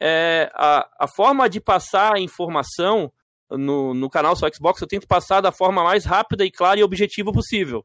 é, 0.00 0.50
a, 0.54 0.88
a 1.00 1.08
forma 1.08 1.48
de 1.48 1.60
passar 1.60 2.16
a 2.16 2.20
informação 2.20 3.12
no, 3.50 3.92
no 3.92 4.08
canal 4.08 4.34
Só 4.34 4.48
Xbox, 4.48 4.80
eu 4.80 4.88
tento 4.88 5.06
passar 5.06 5.40
da 5.40 5.52
forma 5.52 5.84
mais 5.84 6.04
rápida 6.04 6.44
e 6.44 6.50
clara 6.50 6.80
e 6.80 6.82
objetiva 6.82 7.32
possível. 7.32 7.84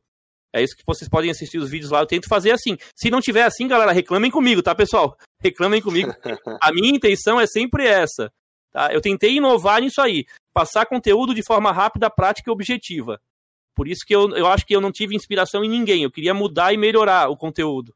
É 0.54 0.64
isso 0.64 0.76
que 0.76 0.84
vocês 0.86 1.10
podem 1.10 1.30
assistir 1.30 1.58
os 1.58 1.70
vídeos 1.70 1.92
lá, 1.92 2.00
eu 2.00 2.06
tento 2.06 2.30
fazer 2.30 2.52
assim. 2.52 2.78
Se 2.96 3.10
não 3.10 3.20
tiver 3.20 3.44
assim, 3.44 3.68
galera, 3.68 3.92
reclamem 3.92 4.32
comigo, 4.32 4.64
tá, 4.64 4.74
pessoal? 4.74 5.18
Reclamem 5.42 5.82
comigo. 5.82 6.12
A 6.62 6.72
minha 6.72 6.90
intenção 6.90 7.40
é 7.40 7.46
sempre 7.46 7.86
essa. 7.86 8.32
Tá? 8.72 8.94
Eu 8.94 9.02
tentei 9.02 9.36
inovar 9.36 9.82
nisso 9.82 10.02
aí, 10.02 10.26
passar 10.54 10.86
conteúdo 10.86 11.36
de 11.36 11.44
forma 11.44 11.72
rápida, 11.72 12.10
prática 12.10 12.50
e 12.50 12.54
objetiva. 12.54 13.20
Por 13.76 13.88
isso 13.88 14.06
que 14.08 14.16
eu, 14.16 14.30
eu 14.30 14.48
acho 14.48 14.66
que 14.66 14.74
eu 14.74 14.80
não 14.80 14.92
tive 14.92 15.16
inspiração 15.16 15.64
em 15.64 15.70
ninguém, 15.70 16.04
eu 16.04 16.12
queria 16.12 16.34
mudar 16.34 16.72
e 16.72 16.78
melhorar 16.78 17.30
o 17.30 17.36
conteúdo. 17.36 17.94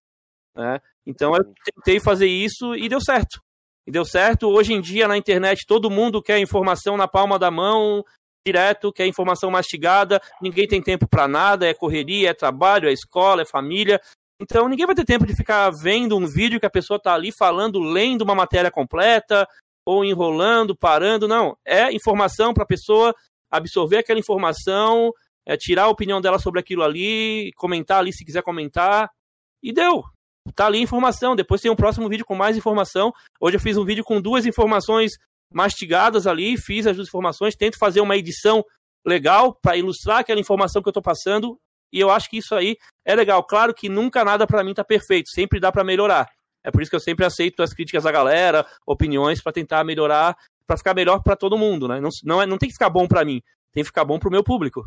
Né? 0.54 0.82
Então 1.06 1.34
eu 1.36 1.54
tentei 1.64 2.00
fazer 2.02 2.28
isso 2.28 2.76
e 2.76 2.90
deu 2.90 3.00
certo 3.00 3.42
e 3.90 3.92
deu 3.92 4.06
certo. 4.06 4.48
Hoje 4.48 4.72
em 4.72 4.80
dia, 4.80 5.08
na 5.08 5.18
internet, 5.18 5.66
todo 5.66 5.90
mundo 5.90 6.22
quer 6.22 6.38
informação 6.38 6.96
na 6.96 7.08
palma 7.08 7.40
da 7.40 7.50
mão, 7.50 8.06
direto, 8.46 8.94
quer 8.94 9.08
informação 9.08 9.50
mastigada, 9.50 10.22
ninguém 10.40 10.68
tem 10.68 10.80
tempo 10.80 11.08
para 11.08 11.28
nada, 11.28 11.68
é 11.68 11.74
correria, 11.74 12.30
é 12.30 12.34
trabalho, 12.34 12.88
é 12.88 12.94
escola, 12.94 13.42
é 13.42 13.46
família. 13.46 14.00
Então 14.40 14.70
ninguém 14.70 14.86
vai 14.86 14.94
ter 14.94 15.06
tempo 15.06 15.26
de 15.26 15.36
ficar 15.36 15.72
vendo 15.72 16.16
um 16.16 16.28
vídeo 16.28 16.60
que 16.60 16.68
a 16.68 16.70
pessoa 16.70 16.98
está 16.98 17.16
ali 17.16 17.32
falando, 17.36 17.80
lendo 17.80 18.22
uma 18.22 18.36
matéria 18.36 18.70
completa, 18.70 19.48
ou 19.84 20.06
enrolando, 20.06 20.78
parando. 20.78 21.28
Não, 21.28 21.58
é 21.66 21.92
informação 21.92 22.54
para 22.54 22.66
a 22.66 22.68
pessoa 22.68 23.12
absorver 23.50 23.98
aquela 23.98 24.20
informação, 24.20 25.12
é, 25.48 25.58
tirar 25.58 25.86
a 25.86 25.90
opinião 25.90 26.22
dela 26.22 26.38
sobre 26.38 26.60
aquilo 26.60 26.84
ali, 26.84 27.52
comentar 27.56 27.98
ali 27.98 28.14
se 28.14 28.24
quiser 28.24 28.44
comentar. 28.44 29.10
E 29.64 29.74
deu 29.74 30.04
tá 30.52 30.66
ali 30.68 30.80
a 30.80 30.82
informação. 30.82 31.36
Depois 31.36 31.62
tem 31.62 31.72
um 31.72 31.76
próximo 31.76 32.08
vídeo 32.10 32.26
com 32.26 32.36
mais 32.36 32.58
informação. 32.58 33.12
Hoje 33.40 33.58
eu 33.58 33.60
fiz 33.60 33.78
um 33.78 33.86
vídeo 33.86 34.04
com 34.04 34.22
duas 34.22 34.46
informações 34.46 35.14
mastigadas 35.52 36.28
ali, 36.28 36.58
fiz 36.58 36.86
as 36.86 36.96
duas 36.96 37.08
informações, 37.08 37.56
tento 37.56 37.78
fazer 37.78 38.02
uma 38.02 38.16
edição 38.16 38.64
legal 39.06 39.54
para 39.54 39.78
ilustrar 39.78 40.20
aquela 40.20 40.40
informação 40.40 40.82
que 40.82 40.88
eu 40.88 40.92
estou 40.92 41.04
passando. 41.04 41.60
E 41.92 42.00
eu 42.00 42.10
acho 42.12 42.30
que 42.30 42.38
isso 42.38 42.54
aí 42.54 42.78
é 43.06 43.16
legal. 43.16 43.44
Claro 43.44 43.74
que 43.74 43.90
nunca 43.90 44.24
nada 44.24 44.46
para 44.46 44.64
mim 44.64 44.74
tá 44.74 44.84
perfeito, 44.84 45.30
sempre 45.30 45.60
dá 45.60 45.72
para 45.72 45.84
melhorar. 45.84 46.28
É 46.64 46.70
por 46.70 46.82
isso 46.82 46.90
que 46.92 46.96
eu 46.96 47.00
sempre 47.00 47.26
aceito 47.26 47.64
as 47.64 47.74
críticas 47.74 48.04
da 48.04 48.12
galera, 48.12 48.66
opiniões 48.86 49.42
para 49.42 49.54
tentar 49.54 49.84
melhorar, 49.84 50.36
para 50.68 50.78
ficar 50.78 50.94
melhor 50.94 51.24
para 51.24 51.36
todo 51.36 51.58
mundo, 51.58 51.88
né? 51.88 52.00
Não, 52.00 52.10
não, 52.24 52.42
é, 52.42 52.46
não 52.46 52.58
tem 52.58 52.70
que 52.70 52.74
ficar 52.74 52.90
bom 52.90 53.08
para 53.08 53.26
mim, 53.26 53.42
tem 53.72 53.82
que 53.82 53.88
ficar 53.88 54.06
bom 54.06 54.20
pro 54.20 54.30
meu 54.30 54.44
público. 54.44 54.84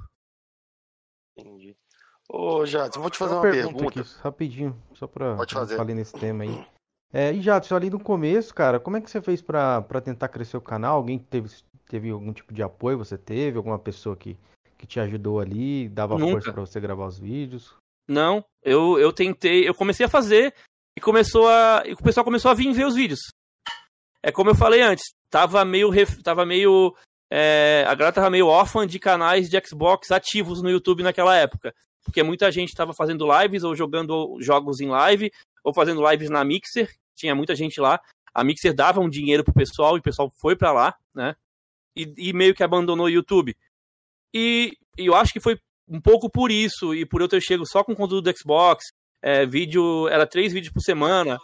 Ô, 2.35 2.65
Jadson, 2.65 2.99
vou 2.99 3.11
te 3.11 3.19
fazer 3.19 3.35
uma, 3.35 3.43
uma 3.43 3.51
pergunta. 3.51 3.77
pergunta. 3.77 4.01
Aqui, 4.01 4.11
rapidinho, 4.23 4.83
só 4.95 5.07
pra 5.07 5.37
Pode 5.37 5.53
fazer. 5.53 5.77
falar 5.77 5.93
nesse 5.93 6.15
tema 6.15 6.45
aí. 6.45 6.67
É, 7.13 7.31
e 7.31 7.43
Jadson, 7.43 7.77
ali 7.77 7.91
no 7.91 8.01
começo, 8.01 8.55
cara, 8.55 8.81
como 8.81 8.97
é 8.97 9.03
que 9.03 9.11
você 9.11 9.21
fez 9.21 9.43
pra, 9.43 9.83
pra 9.83 10.01
tentar 10.01 10.29
crescer 10.29 10.57
o 10.57 10.63
canal? 10.63 10.97
Alguém 10.97 11.19
teve, 11.19 11.51
teve 11.91 12.09
algum 12.09 12.33
tipo 12.33 12.55
de 12.55 12.63
apoio? 12.63 12.97
Você 12.97 13.19
teve? 13.19 13.59
Alguma 13.59 13.79
pessoa 13.79 14.17
que, 14.17 14.35
que 14.79 14.87
te 14.87 14.99
ajudou 14.99 15.41
ali, 15.41 15.91
dava 15.91 16.17
Nunca. 16.17 16.33
força 16.33 16.53
pra 16.55 16.63
você 16.63 16.81
gravar 16.81 17.07
os 17.07 17.19
vídeos? 17.19 17.77
Não, 18.09 18.43
eu, 18.63 18.99
eu 18.99 19.13
tentei, 19.13 19.69
eu 19.69 19.75
comecei 19.75 20.07
a 20.07 20.09
fazer 20.09 20.55
e 20.97 21.03
começou 21.03 21.47
a. 21.47 21.83
E 21.85 21.93
o 21.93 21.99
pessoal 21.99 22.25
começou 22.25 22.51
a 22.51 22.55
vir 22.55 22.73
ver 22.73 22.87
os 22.87 22.95
vídeos. 22.95 23.21
É 24.23 24.33
como 24.33 24.49
eu 24.49 24.55
falei 24.55 24.81
antes, 24.81 25.05
tava 25.31 25.63
meio. 25.67 25.91
Tava 26.25 26.47
meio 26.47 26.97
é, 27.31 27.85
a 27.87 27.95
galera 27.95 28.15
tava 28.15 28.31
meio 28.31 28.47
órfã 28.47 28.87
de 28.87 28.99
canais 28.99 29.51
de 29.51 29.67
Xbox 29.67 30.11
ativos 30.11 30.63
no 30.63 30.71
YouTube 30.71 31.03
naquela 31.03 31.37
época 31.37 31.75
porque 32.05 32.23
muita 32.23 32.51
gente 32.51 32.69
estava 32.69 32.93
fazendo 32.93 33.27
lives 33.41 33.63
ou 33.65 33.75
jogando 33.75 34.37
jogos 34.41 34.81
em 34.81 34.89
live, 34.89 35.33
ou 35.63 35.73
fazendo 35.73 36.09
lives 36.09 36.29
na 36.29 36.45
Mixer, 36.45 36.91
tinha 37.15 37.35
muita 37.35 37.55
gente 37.55 37.81
lá. 37.81 38.01
A 38.35 38.43
Mixer 38.43 38.75
dava 38.75 39.01
um 39.01 39.09
dinheiro 39.09 39.45
pro 39.45 39.55
pessoal 39.55 39.97
e 39.97 40.01
o 40.01 40.03
pessoal 40.03 40.33
foi 40.37 40.57
para 40.57 40.73
lá, 40.73 40.95
né? 41.15 41.37
E, 41.95 42.13
e, 42.17 42.33
meio 42.33 42.55
que 42.55 42.63
abandonou 42.63 43.07
o 43.07 43.11
YouTube. 43.11 43.55
E, 44.35 44.73
e, 44.99 45.07
eu 45.07 45.15
acho 45.15 45.33
que 45.33 45.41
foi 45.41 45.59
um 45.87 46.01
pouco 46.01 46.31
por 46.31 46.51
isso, 46.51 46.95
e 46.95 47.05
por 47.05 47.21
eu 47.21 47.29
ter 47.29 47.41
chego 47.43 47.67
só 47.67 47.85
com 47.85 47.95
conteúdo 47.95 48.33
do 48.33 48.39
Xbox, 48.39 48.87
é, 49.21 49.45
vídeo, 49.45 50.09
era 50.09 50.27
três 50.27 50.53
vídeos 50.53 50.73
por 50.73 50.81
semana. 50.81 51.39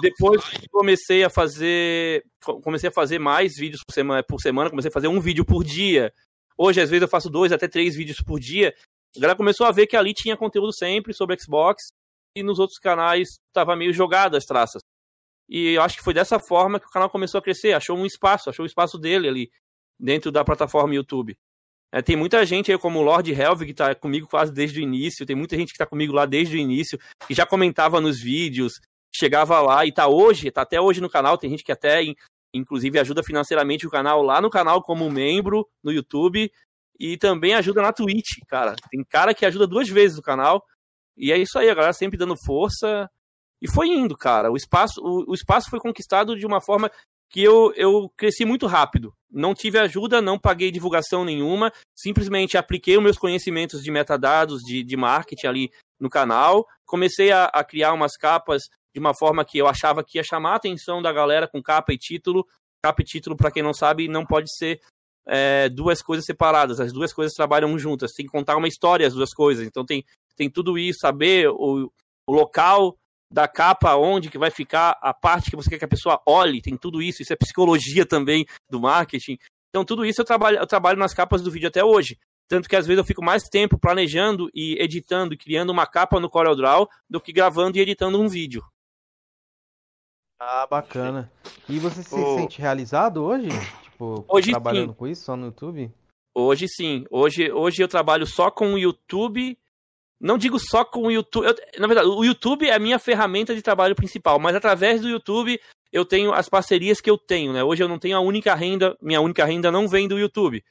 Depois 0.00 0.42
comecei 0.70 1.24
a 1.24 1.30
fazer. 1.30 2.24
Comecei 2.62 2.88
a 2.88 2.92
fazer 2.92 3.18
mais 3.18 3.56
vídeos 3.56 3.82
por 3.84 3.92
semana, 3.92 4.22
por 4.22 4.40
semana, 4.40 4.70
comecei 4.70 4.88
a 4.88 4.92
fazer 4.92 5.08
um 5.08 5.20
vídeo 5.20 5.44
por 5.44 5.64
dia. 5.64 6.12
Hoje, 6.56 6.80
às 6.80 6.90
vezes, 6.90 7.02
eu 7.02 7.08
faço 7.08 7.30
dois 7.30 7.52
até 7.52 7.66
três 7.66 7.94
vídeos 7.96 8.20
por 8.20 8.38
dia. 8.38 8.74
A 9.16 9.20
galera 9.20 9.36
começou 9.36 9.66
a 9.66 9.72
ver 9.72 9.86
que 9.86 9.96
ali 9.96 10.14
tinha 10.14 10.36
conteúdo 10.36 10.72
sempre 10.72 11.12
sobre 11.12 11.36
Xbox 11.40 11.88
e 12.36 12.42
nos 12.42 12.58
outros 12.58 12.78
canais 12.78 13.40
estava 13.48 13.74
meio 13.74 13.92
jogado 13.92 14.36
as 14.36 14.44
traças. 14.44 14.82
E 15.48 15.74
eu 15.74 15.82
acho 15.82 15.96
que 15.96 16.04
foi 16.04 16.14
dessa 16.14 16.38
forma 16.38 16.78
que 16.78 16.86
o 16.86 16.90
canal 16.90 17.10
começou 17.10 17.38
a 17.38 17.42
crescer, 17.42 17.72
achou 17.72 17.96
um 17.96 18.06
espaço, 18.06 18.48
achou 18.48 18.62
o 18.62 18.66
espaço 18.66 18.96
dele 18.96 19.28
ali 19.28 19.50
dentro 19.98 20.30
da 20.30 20.44
plataforma 20.44 20.94
YouTube. 20.94 21.36
É, 21.92 22.00
tem 22.00 22.14
muita 22.14 22.46
gente 22.46 22.70
aí 22.70 22.78
como 22.78 23.00
o 23.00 23.02
Lord 23.02 23.32
Helvig, 23.32 23.66
que 23.66 23.72
está 23.72 23.92
comigo 23.96 24.28
quase 24.28 24.52
desde 24.52 24.78
o 24.78 24.82
início, 24.82 25.26
tem 25.26 25.34
muita 25.34 25.56
gente 25.56 25.68
que 25.68 25.74
está 25.74 25.86
comigo 25.86 26.12
lá 26.12 26.24
desde 26.24 26.56
o 26.56 26.58
início, 26.58 26.96
que 27.26 27.34
já 27.34 27.44
comentava 27.44 28.00
nos 28.00 28.20
vídeos, 28.20 28.80
chegava 29.12 29.60
lá 29.60 29.84
e 29.84 29.88
está 29.88 30.06
hoje, 30.06 30.48
está 30.48 30.62
até 30.62 30.80
hoje 30.80 31.00
no 31.00 31.10
canal, 31.10 31.36
tem 31.36 31.50
gente 31.50 31.64
que 31.64 31.72
até 31.72 32.00
inclusive 32.54 32.98
ajuda 32.98 33.24
financeiramente 33.24 33.86
o 33.86 33.90
canal 33.90 34.22
lá 34.22 34.40
no 34.40 34.50
canal 34.50 34.82
como 34.82 35.10
membro 35.10 35.68
no 35.82 35.90
YouTube, 35.90 36.50
e 37.00 37.16
também 37.16 37.54
ajuda 37.54 37.80
na 37.80 37.94
Twitch, 37.94 38.40
cara. 38.46 38.76
Tem 38.90 39.02
cara 39.02 39.32
que 39.32 39.46
ajuda 39.46 39.66
duas 39.66 39.88
vezes 39.88 40.18
o 40.18 40.22
canal. 40.22 40.62
E 41.16 41.32
é 41.32 41.38
isso 41.38 41.58
aí, 41.58 41.70
a 41.70 41.74
galera 41.74 41.94
sempre 41.94 42.18
dando 42.18 42.36
força. 42.44 43.08
E 43.62 43.70
foi 43.70 43.88
indo, 43.88 44.14
cara. 44.14 44.52
O 44.52 44.56
espaço, 44.56 45.00
o, 45.00 45.30
o 45.30 45.34
espaço 45.34 45.70
foi 45.70 45.80
conquistado 45.80 46.36
de 46.36 46.44
uma 46.44 46.60
forma 46.60 46.90
que 47.30 47.42
eu, 47.42 47.72
eu 47.74 48.10
cresci 48.18 48.44
muito 48.44 48.66
rápido. 48.66 49.14
Não 49.30 49.54
tive 49.54 49.78
ajuda, 49.78 50.20
não 50.20 50.38
paguei 50.38 50.70
divulgação 50.70 51.24
nenhuma, 51.24 51.72
simplesmente 51.96 52.58
apliquei 52.58 52.98
os 52.98 53.02
meus 53.02 53.16
conhecimentos 53.16 53.82
de 53.82 53.90
metadados, 53.90 54.60
de, 54.60 54.82
de 54.82 54.96
marketing 54.96 55.46
ali 55.46 55.70
no 55.98 56.10
canal, 56.10 56.66
comecei 56.84 57.30
a, 57.30 57.44
a 57.44 57.62
criar 57.62 57.92
umas 57.92 58.16
capas 58.16 58.62
de 58.92 58.98
uma 58.98 59.14
forma 59.14 59.44
que 59.44 59.58
eu 59.58 59.68
achava 59.68 60.02
que 60.04 60.18
ia 60.18 60.24
chamar 60.24 60.54
a 60.54 60.56
atenção 60.56 61.00
da 61.00 61.12
galera 61.12 61.48
com 61.48 61.62
capa 61.62 61.92
e 61.92 61.98
título. 61.98 62.44
Capa 62.84 63.00
e 63.02 63.04
título, 63.04 63.36
para 63.36 63.50
quem 63.50 63.62
não 63.62 63.72
sabe, 63.72 64.08
não 64.08 64.26
pode 64.26 64.52
ser 64.52 64.80
é, 65.32 65.68
duas 65.68 66.02
coisas 66.02 66.26
separadas, 66.26 66.80
as 66.80 66.92
duas 66.92 67.12
coisas 67.12 67.32
trabalham 67.34 67.78
juntas, 67.78 68.12
tem 68.12 68.26
que 68.26 68.32
contar 68.32 68.56
uma 68.56 68.66
história 68.66 69.06
as 69.06 69.14
duas 69.14 69.32
coisas, 69.32 69.64
então 69.64 69.84
tem, 69.84 70.04
tem 70.36 70.50
tudo 70.50 70.76
isso, 70.76 70.98
saber 70.98 71.48
o, 71.48 71.90
o 72.26 72.32
local 72.32 72.96
da 73.32 73.46
capa, 73.46 73.94
onde 73.94 74.28
que 74.28 74.36
vai 74.36 74.50
ficar 74.50 74.98
a 75.00 75.14
parte 75.14 75.48
que 75.48 75.56
você 75.56 75.70
quer 75.70 75.78
que 75.78 75.84
a 75.84 75.88
pessoa 75.88 76.20
olhe, 76.26 76.60
tem 76.60 76.76
tudo 76.76 77.00
isso, 77.00 77.22
isso 77.22 77.32
é 77.32 77.36
psicologia 77.36 78.04
também 78.04 78.44
do 78.68 78.80
marketing. 78.80 79.38
Então 79.68 79.84
tudo 79.84 80.04
isso 80.04 80.20
eu 80.20 80.24
trabalho, 80.24 80.58
eu 80.58 80.66
trabalho 80.66 80.98
nas 80.98 81.14
capas 81.14 81.40
do 81.42 81.50
vídeo 81.50 81.68
até 81.68 81.84
hoje. 81.84 82.18
Tanto 82.48 82.68
que 82.68 82.74
às 82.74 82.84
vezes 82.84 82.98
eu 82.98 83.04
fico 83.04 83.24
mais 83.24 83.44
tempo 83.44 83.78
planejando 83.78 84.50
e 84.52 84.76
editando 84.82 85.32
e 85.32 85.38
criando 85.38 85.70
uma 85.70 85.86
capa 85.86 86.18
no 86.18 86.28
CorelDRAW 86.28 86.88
do 87.08 87.20
que 87.20 87.32
gravando 87.32 87.78
e 87.78 87.80
editando 87.80 88.20
um 88.20 88.26
vídeo. 88.26 88.64
Ah, 90.40 90.66
bacana. 90.66 91.30
E 91.68 91.78
você 91.78 92.02
se 92.02 92.12
oh. 92.16 92.38
sente 92.38 92.60
realizado 92.60 93.22
hoje? 93.22 93.50
Tipo, 94.00 94.24
hoje 94.26 94.50
trabalhando 94.50 94.92
sim. 94.92 94.94
com 94.94 95.06
isso 95.06 95.24
só 95.24 95.36
no 95.36 95.46
YouTube? 95.46 95.92
Hoje 96.34 96.66
sim. 96.68 97.04
Hoje, 97.10 97.52
hoje 97.52 97.82
eu 97.82 97.88
trabalho 97.88 98.26
só 98.26 98.50
com 98.50 98.72
o 98.72 98.78
YouTube. 98.78 99.58
Não 100.18 100.38
digo 100.38 100.58
só 100.58 100.86
com 100.86 101.02
o 101.02 101.10
YouTube. 101.10 101.46
Eu, 101.46 101.54
na 101.78 101.86
verdade, 101.86 102.08
o 102.08 102.24
YouTube 102.24 102.66
é 102.66 102.72
a 102.72 102.78
minha 102.78 102.98
ferramenta 102.98 103.54
de 103.54 103.60
trabalho 103.60 103.94
principal, 103.94 104.38
mas 104.38 104.56
através 104.56 105.02
do 105.02 105.08
YouTube 105.08 105.60
eu 105.92 106.06
tenho 106.06 106.32
as 106.32 106.48
parcerias 106.48 106.98
que 106.98 107.10
eu 107.10 107.18
tenho, 107.18 107.52
né? 107.52 107.62
Hoje 107.62 107.82
eu 107.82 107.88
não 107.88 107.98
tenho 107.98 108.16
a 108.16 108.20
única 108.20 108.54
renda, 108.54 108.96
minha 109.02 109.20
única 109.20 109.44
renda 109.44 109.70
não 109.70 109.86
vem 109.86 110.08
do 110.08 110.18
YouTube. 110.18 110.64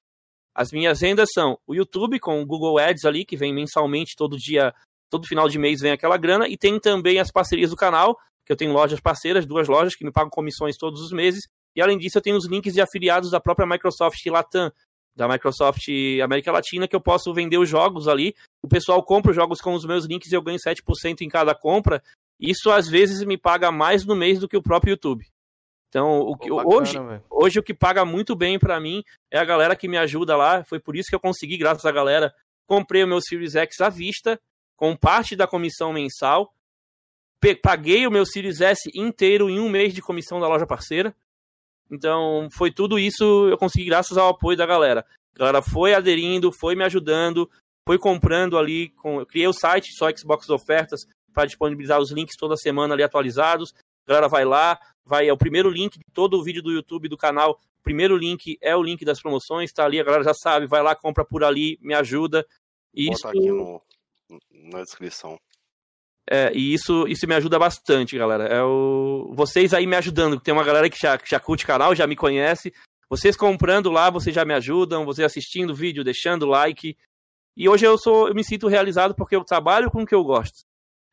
As 0.56 0.72
minhas 0.72 1.00
rendas 1.00 1.30
são 1.32 1.60
o 1.68 1.76
YouTube 1.76 2.20
com 2.20 2.42
o 2.42 2.46
Google 2.46 2.80
Ads 2.80 3.06
ali, 3.06 3.24
que 3.26 3.38
vem 3.38 3.54
mensalmente, 3.54 4.16
todo 4.18 4.38
dia, 4.38 4.74
todo 5.10 5.28
final 5.28 5.48
de 5.48 5.60
mês 5.60 5.82
vem 5.82 5.92
aquela 5.92 6.18
grana, 6.18 6.48
e 6.48 6.58
tem 6.58 6.80
também 6.80 7.20
as 7.20 7.32
parcerias 7.32 7.70
do 7.70 7.76
canal, 7.76 8.18
que 8.46 8.52
eu 8.52 8.58
tenho 8.58 8.74
lojas 8.74 9.00
parceiras, 9.00 9.46
duas 9.46 9.68
lojas 9.68 9.96
que 9.96 10.06
me 10.06 10.12
pagam 10.12 10.32
comissões 10.32 10.78
todos 10.78 11.02
os 11.02 11.12
meses, 11.12 11.48
e 11.76 11.82
além 11.82 11.98
disso, 11.98 12.18
eu 12.18 12.22
tenho 12.22 12.38
os 12.38 12.48
links 12.48 12.74
de 12.74 12.82
afiliados 12.82 13.32
da 13.32 13.40
própria 13.40 13.68
Microsoft 13.68 14.26
Latam, 14.26 14.72
da 15.16 15.28
Microsoft 15.28 15.86
América 16.24 16.52
Latina, 16.52 16.88
que 16.88 16.96
eu 16.96 17.02
posso 17.02 17.34
vender 17.34 17.58
os 17.58 17.68
jogos 17.68 18.08
ali. 18.08 18.34
O 18.62 18.68
pessoal 18.68 19.04
compra 19.04 19.32
os 19.32 19.36
jogos 19.36 19.60
com 19.60 19.74
os 19.74 19.86
meus 19.86 20.06
links 20.06 20.32
e 20.32 20.36
eu 20.36 20.42
ganho 20.42 20.58
7% 20.58 21.22
em 21.22 21.28
cada 21.28 21.54
compra. 21.54 22.02
Isso 22.40 22.72
às 22.72 22.88
vezes 22.88 23.24
me 23.24 23.38
paga 23.38 23.72
mais 23.72 24.06
no 24.06 24.16
mês 24.16 24.40
do 24.40 24.48
que 24.48 24.56
o 24.56 24.62
próprio 24.62 24.92
YouTube. 24.92 25.26
Então, 25.90 26.20
o 26.20 26.38
que, 26.38 26.50
Pô, 26.50 26.58
bacana, 26.58 26.76
hoje, 26.76 27.24
hoje 27.30 27.60
o 27.60 27.64
que 27.64 27.74
paga 27.74 28.06
muito 28.06 28.36
bem 28.36 28.60
pra 28.60 28.80
mim 28.80 29.04
é 29.32 29.40
a 29.40 29.46
galera 29.46 29.76
que 29.76 29.88
me 29.88 29.98
ajuda 29.98 30.38
lá. 30.38 30.64
Foi 30.64 30.80
por 30.80 30.96
isso 30.96 31.10
que 31.10 31.16
eu 31.16 31.20
consegui, 31.20 31.58
graças 31.58 31.84
à 31.84 31.92
galera, 31.92 32.34
comprei 32.68 33.04
o 33.04 33.08
meu 33.08 33.20
Series 33.20 33.56
X 33.56 33.82
à 33.82 33.90
vista, 33.90 34.40
com 34.78 34.96
parte 34.96 35.36
da 35.36 35.48
comissão 35.48 35.92
mensal. 35.92 36.54
Paguei 37.62 38.06
o 38.06 38.12
meu 38.12 38.26
Series 38.26 38.62
S 38.62 38.90
inteiro 38.94 39.50
em 39.50 39.60
um 39.60 39.70
mês 39.70 39.94
de 39.94 40.02
comissão 40.02 40.40
da 40.40 40.48
loja 40.48 40.68
parceira. 40.68 41.16
Então, 41.92 42.48
foi 42.52 42.72
tudo 42.72 43.00
isso 43.00 43.48
eu 43.50 43.58
consegui 43.58 43.86
graças 43.86 44.18
ao 44.18 44.30
apoio 44.30 44.58
da 44.58 44.66
galera. 44.66 45.06
A 45.36 45.40
galera 45.40 45.62
foi 45.62 45.94
aderindo, 45.94 46.52
foi 46.52 46.76
me 46.76 46.84
ajudando, 46.84 47.50
foi 47.86 47.98
comprando 47.98 48.58
ali. 48.58 48.90
Com... 48.90 49.20
Eu 49.20 49.26
criei 49.26 49.48
o 49.48 49.54
site 49.54 49.94
só 49.94 50.08
Xbox 50.16 50.50
Ofertas 50.50 51.06
para 51.34 51.46
disponibilizar 51.46 52.00
os 52.00 52.12
links 52.12 52.36
toda 52.38 52.58
semana 52.58 52.94
ali 52.94 53.04
atualizados. 53.04 53.74
A 54.06 54.10
galera 54.10 54.28
vai 54.28 54.46
lá, 54.46 54.80
vai 55.06 55.28
é 55.28 55.34
o 55.34 55.38
primeiro 55.38 55.70
link 55.70 55.98
de 55.98 56.06
todo 56.14 56.38
o 56.38 56.44
vídeo 56.44 56.62
do 56.62 56.72
YouTube 56.72 57.08
do 57.08 57.18
canal. 57.18 57.60
O 57.80 57.84
primeiro 57.84 58.16
link 58.18 58.58
é 58.62 58.76
o 58.76 58.84
link 58.84 59.04
das 59.06 59.22
promoções, 59.22 59.72
tá 59.72 59.86
ali, 59.86 60.00
a 60.00 60.04
galera 60.04 60.24
já 60.24 60.34
sabe, 60.34 60.68
vai 60.68 60.84
lá, 60.84 60.96
compra 60.96 61.26
por 61.26 61.44
ali, 61.44 61.80
me 61.82 61.94
ajuda. 61.94 62.46
E 62.94 63.10
isso, 63.10 63.24
Bota 63.24 63.38
aqui 63.38 63.50
no, 63.50 63.82
na 64.52 64.84
descrição. 64.84 65.40
É, 66.32 66.52
e 66.54 66.74
isso, 66.76 67.08
isso 67.08 67.28
me 67.28 67.34
ajuda 67.34 67.58
bastante, 67.58 68.16
galera. 68.16 68.46
É 68.46 68.62
o... 68.62 69.32
Vocês 69.34 69.74
aí 69.74 69.88
me 69.88 69.96
ajudando, 69.96 70.40
tem 70.40 70.54
uma 70.54 70.64
galera 70.64 70.88
que 70.88 70.98
já, 71.02 71.20
já 71.26 71.40
curte 71.40 71.66
canal, 71.66 71.96
já 71.96 72.06
me 72.06 72.16
conhece. 72.16 72.72
Vocês 73.10 73.36
comprando 73.36 73.90
lá, 73.90 74.12
vocês 74.12 74.36
já 74.36 74.46
me 74.46 74.54
ajudam, 74.54 75.06
vocês 75.06 75.26
assistindo 75.26 75.72
o 75.72 75.76
vídeo, 75.76 76.04
deixando 76.04 76.46
like. 76.46 76.96
E 77.58 77.68
hoje 77.68 77.86
eu 77.86 77.98
sou, 77.98 78.28
eu 78.28 78.36
me 78.36 78.44
sinto 78.44 78.68
realizado 78.68 79.16
porque 79.16 79.36
eu 79.36 79.44
trabalho 79.44 79.90
com 79.90 80.04
o 80.04 80.06
que 80.06 80.14
eu 80.14 80.24
gosto. 80.24 80.60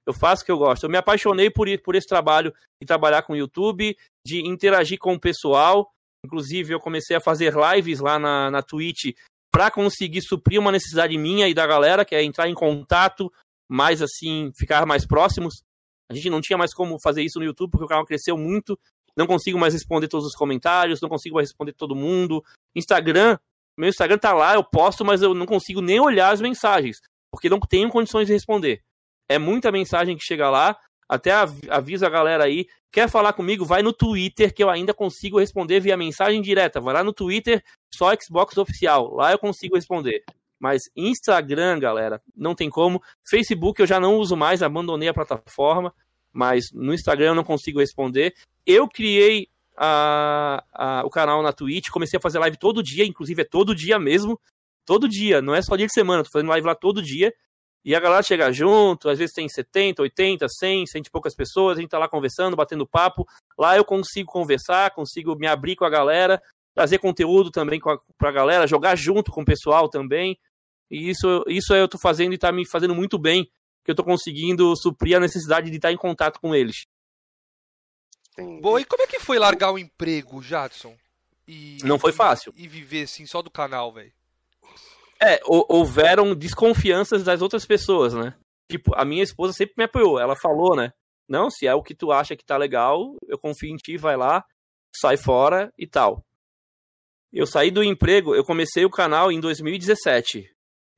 Eu 0.07 0.12
faço 0.12 0.42
o 0.42 0.44
que 0.44 0.52
eu 0.52 0.59
gosto. 0.59 0.85
Eu 0.85 0.90
me 0.90 0.98
apaixonei 0.98 1.48
por, 1.48 1.66
por 1.81 1.94
esse 1.94 2.07
trabalho 2.07 2.52
de 2.79 2.87
trabalhar 2.87 3.22
com 3.22 3.33
o 3.33 3.37
YouTube, 3.37 3.96
de 4.24 4.46
interagir 4.46 4.98
com 4.98 5.14
o 5.14 5.20
pessoal. 5.20 5.90
Inclusive, 6.26 6.74
eu 6.74 6.81
comecei 6.81 7.16
a 7.16 7.20
fazer 7.20 7.55
lives 7.55 8.00
lá 8.00 8.18
na, 8.18 8.50
na 8.50 8.62
Twitch 8.62 9.14
para 9.50 9.70
conseguir 9.70 10.20
suprir 10.20 10.61
uma 10.61 10.70
necessidade 10.70 11.16
minha 11.16 11.48
e 11.48 11.55
da 11.55 11.66
galera, 11.66 12.05
que 12.05 12.14
é 12.14 12.22
entrar 12.22 12.48
em 12.48 12.55
contato, 12.55 13.33
mais 13.68 14.02
assim, 14.02 14.50
ficar 14.55 14.87
mais 14.87 15.07
próximos. 15.07 15.62
A 16.11 16.14
gente 16.14 16.31
não 16.31 16.40
tinha 16.40 16.57
mais 16.57 16.72
como 16.72 17.00
fazer 17.00 17.22
isso 17.22 17.38
no 17.38 17.44
YouTube, 17.44 17.70
porque 17.70 17.85
o 17.85 17.88
canal 17.88 18.05
cresceu 18.05 18.37
muito. 18.37 18.79
Não 19.16 19.26
consigo 19.26 19.59
mais 19.59 19.74
responder 19.74 20.09
todos 20.09 20.26
os 20.26 20.35
comentários, 20.35 21.00
não 21.00 21.09
consigo 21.09 21.37
mais 21.37 21.48
responder 21.48 21.72
todo 21.72 21.96
mundo. 21.96 22.44
Instagram, 22.74 23.38
meu 23.76 23.88
Instagram 23.88 24.18
tá 24.18 24.33
lá, 24.33 24.55
eu 24.55 24.62
posto, 24.62 25.05
mas 25.05 25.22
eu 25.22 25.35
não 25.35 25.46
consigo 25.46 25.81
nem 25.81 25.98
olhar 25.98 26.31
as 26.31 26.40
mensagens, 26.40 27.00
porque 27.31 27.48
não 27.48 27.59
tenho 27.59 27.88
condições 27.88 28.26
de 28.26 28.33
responder. 28.33 28.83
É 29.29 29.38
muita 29.38 29.72
mensagem 29.72 30.16
que 30.16 30.24
chega 30.24 30.50
lá, 30.50 30.79
até 31.09 31.33
av- 31.33 31.59
aviso 31.70 32.05
a 32.07 32.11
galera 32.11 32.44
aí, 32.44 32.66
quer 32.92 33.09
falar 33.09 33.33
comigo, 33.33 33.64
vai 33.64 33.83
no 33.83 33.92
Twitter, 33.92 34.55
que 34.55 34.62
eu 34.62 34.70
ainda 34.70 34.94
consigo 34.94 35.38
responder 35.38 35.81
via 35.81 35.96
mensagem 35.96 36.40
direta. 36.42 36.81
Vai 36.81 36.94
lá 36.94 37.02
no 37.02 37.12
Twitter, 37.12 37.64
só 37.92 38.12
Xbox 38.14 38.57
Oficial, 38.59 39.14
lá 39.14 39.33
eu 39.33 39.38
consigo 39.38 39.76
responder. 39.76 40.22
Mas 40.66 40.83
Instagram, 40.96 41.79
galera, 41.79 42.20
não 42.37 42.57
tem 42.57 42.68
como. 42.68 43.00
Facebook 43.24 43.81
eu 43.81 43.87
já 43.87 44.00
não 44.00 44.16
uso 44.16 44.37
mais, 44.37 44.64
abandonei 44.64 45.09
a 45.09 45.14
plataforma, 45.14 45.94
mas 46.33 46.64
no 46.74 46.92
Instagram 46.92 47.26
eu 47.29 47.35
não 47.37 47.44
consigo 47.44 47.79
responder. 47.79 48.35
Eu 48.66 48.88
criei 48.88 49.46
a- 49.79 50.64
a- 50.74 51.02
o 51.05 51.09
canal 51.11 51.40
na 51.40 51.52
Twitch, 51.52 51.88
comecei 51.90 52.18
a 52.18 52.20
fazer 52.20 52.40
live 52.40 52.57
todo 52.57 52.83
dia, 52.83 53.07
inclusive 53.07 53.42
é 53.42 53.44
todo 53.44 53.76
dia 53.76 53.96
mesmo. 53.96 54.40
Todo 54.85 55.09
dia, 55.09 55.40
não 55.40 55.55
é 55.55 55.62
só 55.62 55.76
dia 55.76 55.87
de 55.87 55.92
semana, 55.92 56.24
tô 56.24 56.31
fazendo 56.33 56.48
live 56.48 56.66
lá 56.66 56.74
todo 56.74 57.00
dia. 57.00 57.33
E 57.85 57.94
a 57.94 58.00
galera 58.00 58.24
chega 58.24 58.50
junto, 58.50 59.09
às 59.09 59.20
vezes 59.20 59.33
tem 59.33 59.48
70, 59.48 60.02
80, 60.02 60.48
100, 60.48 60.85
100 60.85 61.02
e 61.07 61.11
poucas 61.12 61.37
pessoas, 61.37 61.79
a 61.79 61.81
gente 61.81 61.90
tá 61.90 61.98
lá 62.00 62.09
conversando, 62.09 62.57
batendo 62.57 62.85
papo. 62.88 63.24
Lá 63.57 63.76
eu 63.76 63.85
consigo 63.85 64.33
conversar, 64.33 64.90
consigo 64.90 65.37
me 65.37 65.46
abrir 65.46 65.76
com 65.76 65.85
a 65.85 65.90
galera, 65.90 66.42
trazer 66.74 66.98
conteúdo 66.98 67.50
também 67.52 67.79
com 67.79 67.90
a, 67.90 67.98
pra 68.18 68.33
galera, 68.33 68.66
jogar 68.66 68.96
junto 68.96 69.31
com 69.31 69.42
o 69.42 69.44
pessoal 69.44 69.88
também. 69.88 70.37
E 70.90 71.09
isso, 71.11 71.44
isso 71.49 71.75
eu 71.75 71.88
tô 71.88 71.99
fazendo 71.99 72.33
e 72.35 72.38
tá 72.38 72.53
me 72.53 72.66
fazendo 72.68 72.94
muito 72.94 73.18
bem, 73.18 73.51
que 73.85 73.90
eu 73.90 73.94
tô 73.94 74.05
conseguindo 74.05 74.75
suprir 74.77 75.16
a 75.16 75.20
necessidade 75.20 75.70
de 75.70 75.77
estar 75.77 75.92
em 75.92 75.96
contato 75.96 76.40
com 76.40 76.55
eles. 76.55 76.87
Entendi. 78.33 78.61
Bom, 78.61 78.79
e 78.79 78.85
como 78.85 79.03
é 79.03 79.07
que 79.07 79.18
foi 79.20 79.38
largar 79.38 79.72
o 79.72 79.79
emprego, 79.79 80.42
Jadson? 80.42 80.96
E, 81.49 81.79
Não 81.83 81.99
foi 81.99 82.11
e- 82.11 82.14
fácil. 82.14 82.53
E, 82.57 82.66
viver 82.68 83.05
assim 83.05 83.25
só 83.27 83.40
do 83.40 83.51
canal, 83.51 83.92
velho. 83.92 84.12
É, 85.20 85.40
hou- 85.44 85.64
houveram 85.68 86.35
desconfianças 86.35 87.25
das 87.25 87.40
outras 87.40 87.64
pessoas, 87.64 88.12
né? 88.12 88.35
Tipo, 88.70 88.94
a 88.94 89.05
minha 89.05 89.22
esposa 89.22 89.53
sempre 89.53 89.75
me 89.79 89.85
apoiou. 89.85 90.18
Ela 90.18 90.37
falou, 90.37 90.77
né? 90.77 90.92
Não, 91.29 91.51
se 91.51 91.66
é 91.66 91.75
o 91.75 91.83
que 91.83 91.94
tu 91.94 92.12
acha 92.12 92.37
que 92.37 92.44
tá 92.44 92.57
legal, 92.57 93.16
eu 93.27 93.38
confio 93.38 93.70
em 93.70 93.77
ti, 93.77 93.96
vai 93.96 94.16
lá, 94.16 94.44
sai 94.94 95.16
fora 95.16 95.72
e 95.79 95.87
tal. 95.87 96.25
Eu 97.33 97.46
saí 97.46 97.70
do 97.70 97.83
emprego, 97.83 98.35
eu 98.35 98.44
comecei 98.44 98.85
o 98.85 98.90
canal 98.90 99.33
em 99.33 99.40
2017. 99.40 100.49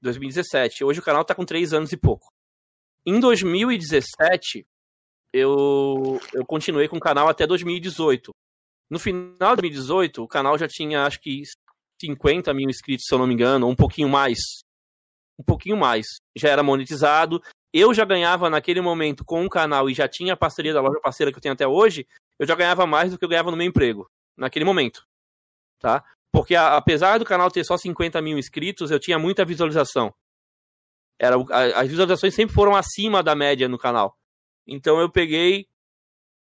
2017. 0.03 0.85
Hoje 0.85 1.01
o 1.01 1.03
canal 1.03 1.25
tá 1.25 1.35
com 1.35 1.45
3 1.45 1.73
anos 1.73 1.93
e 1.93 1.97
pouco. 1.97 2.29
Em 3.05 3.19
2017, 3.19 4.67
eu, 5.33 6.21
eu 6.33 6.45
continuei 6.47 6.89
com 6.89 6.97
o 6.97 7.01
canal 7.01 7.29
até 7.29 7.47
2018. 7.47 8.33
No 8.91 8.99
final 8.99 9.55
de 9.57 9.63
2018, 9.63 10.23
o 10.23 10.29
canal 10.29 10.57
já 10.59 10.67
tinha, 10.67 11.05
acho 11.05 11.21
que, 11.21 11.43
50 12.01 12.55
mil 12.55 12.69
inscritos, 12.69 13.07
se 13.07 13.15
eu 13.15 13.19
não 13.19 13.27
me 13.27 13.35
engano, 13.35 13.67
ou 13.67 13.73
um 13.73 13.77
pouquinho 13.77 14.09
mais. 14.09 14.39
Um 15.39 15.45
pouquinho 15.45 15.77
mais. 15.77 16.07
Já 16.37 16.49
era 16.49 16.63
monetizado. 16.63 17.43
Eu 17.73 17.93
já 17.93 18.05
ganhava 18.05 18.49
naquele 18.49 18.81
momento 18.81 19.25
com 19.25 19.45
o 19.45 19.51
canal 19.51 19.91
e 19.91 19.95
já 19.95 20.09
tinha 20.09 20.33
a 20.33 20.37
parceria 20.37 20.73
da 20.73 20.81
loja 20.81 21.01
parceira 21.01 21.31
que 21.31 21.39
eu 21.39 21.43
tenho 21.43 21.53
até 21.53 21.67
hoje, 21.67 22.07
eu 22.39 22.47
já 22.47 22.55
ganhava 22.55 22.87
mais 22.87 23.11
do 23.11 23.19
que 23.19 23.25
eu 23.25 23.29
ganhava 23.29 23.51
no 23.51 23.57
meu 23.57 23.67
emprego. 23.67 24.11
Naquele 24.37 24.65
momento. 24.65 25.07
Tá? 25.79 26.05
Porque 26.33 26.55
a- 26.55 26.77
apesar 26.77 27.19
do 27.19 27.25
canal 27.25 27.51
ter 27.51 27.65
só 27.65 27.77
50 27.77 28.21
mil 28.21 28.39
inscritos, 28.39 28.91
eu 28.91 28.99
tinha 29.01 29.19
muita 29.19 29.45
visualização. 29.45 30.13
Era, 31.21 31.37
a- 31.51 31.81
as 31.81 31.89
visualizações 31.89 32.35
sempre 32.35 32.55
foram 32.55 32.75
acima 32.77 33.23
da 33.23 33.35
média 33.35 33.69
no 33.69 33.79
canal. 33.79 34.17
Então 34.67 35.01
eu 35.01 35.11
peguei 35.11 35.67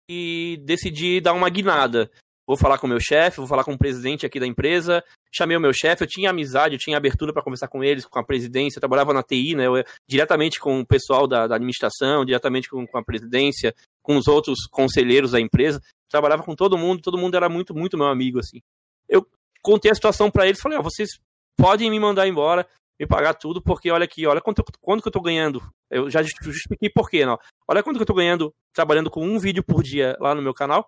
e 0.09 0.61
decidi 0.65 1.21
dar 1.21 1.33
uma 1.33 1.49
guinada. 1.49 2.11
Vou 2.47 2.57
falar 2.57 2.79
com 2.79 2.87
o 2.87 2.89
meu 2.89 2.99
chefe, 2.99 3.37
vou 3.37 3.45
falar 3.47 3.63
com 3.63 3.73
o 3.73 3.77
presidente 3.77 4.25
aqui 4.25 4.39
da 4.39 4.47
empresa. 4.47 5.03
Chamei 5.31 5.55
o 5.55 5.61
meu 5.61 5.71
chefe, 5.71 6.03
eu 6.03 6.07
tinha 6.07 6.31
amizade, 6.31 6.73
eu 6.73 6.79
tinha 6.79 6.97
abertura 6.97 7.31
para 7.31 7.43
conversar 7.43 7.67
com 7.67 7.83
eles, 7.83 8.05
com 8.05 8.17
a 8.19 8.23
presidência. 8.25 8.77
Eu 8.77 8.81
trabalhava 8.81 9.13
na 9.13 9.21
TI, 9.21 9.53
né? 9.55 9.67
Eu, 9.67 9.83
diretamente 10.09 10.59
com 10.59 10.79
o 10.79 10.85
pessoal 10.85 11.27
da, 11.27 11.45
da 11.45 11.55
administração, 11.55 12.25
diretamente 12.25 12.67
com, 12.67 12.87
com 12.87 12.97
a 12.97 13.03
presidência, 13.03 13.73
com 14.01 14.17
os 14.17 14.27
outros 14.27 14.65
conselheiros 14.71 15.31
da 15.31 15.39
empresa. 15.39 15.79
Trabalhava 16.09 16.41
com 16.41 16.55
todo 16.55 16.75
mundo, 16.75 17.03
todo 17.03 17.19
mundo 17.19 17.35
era 17.37 17.47
muito, 17.47 17.75
muito 17.75 17.95
meu 17.95 18.07
amigo, 18.07 18.39
assim. 18.39 18.59
Eu 19.07 19.27
contei 19.61 19.91
a 19.91 19.95
situação 19.95 20.29
para 20.31 20.47
eles, 20.47 20.59
falei, 20.61 20.77
ó, 20.77 20.81
vocês 20.81 21.09
podem 21.57 21.89
me 21.89 21.99
mandar 21.99 22.27
embora, 22.27 22.67
me 22.99 23.05
pagar 23.07 23.33
tudo, 23.33 23.61
porque 23.61 23.89
olha 23.91 24.05
aqui, 24.05 24.25
olha 24.25 24.41
quanto, 24.41 24.63
quanto 24.81 25.01
que 25.01 25.07
eu 25.07 25.11
tô 25.11 25.21
ganhando. 25.21 25.61
Eu 25.89 26.09
já 26.09 26.21
justifiquei 26.23 26.89
por 26.89 27.09
quê, 27.09 27.25
não. 27.25 27.37
Olha 27.67 27.81
quanto 27.83 27.97
que 27.97 28.01
eu 28.03 28.07
tô 28.07 28.13
ganhando 28.13 28.53
trabalhando 28.73 29.09
com 29.09 29.25
um 29.25 29.39
vídeo 29.39 29.63
por 29.63 29.81
dia 29.83 30.15
lá 30.19 30.35
no 30.35 30.41
meu 30.41 30.53
canal. 30.53 30.87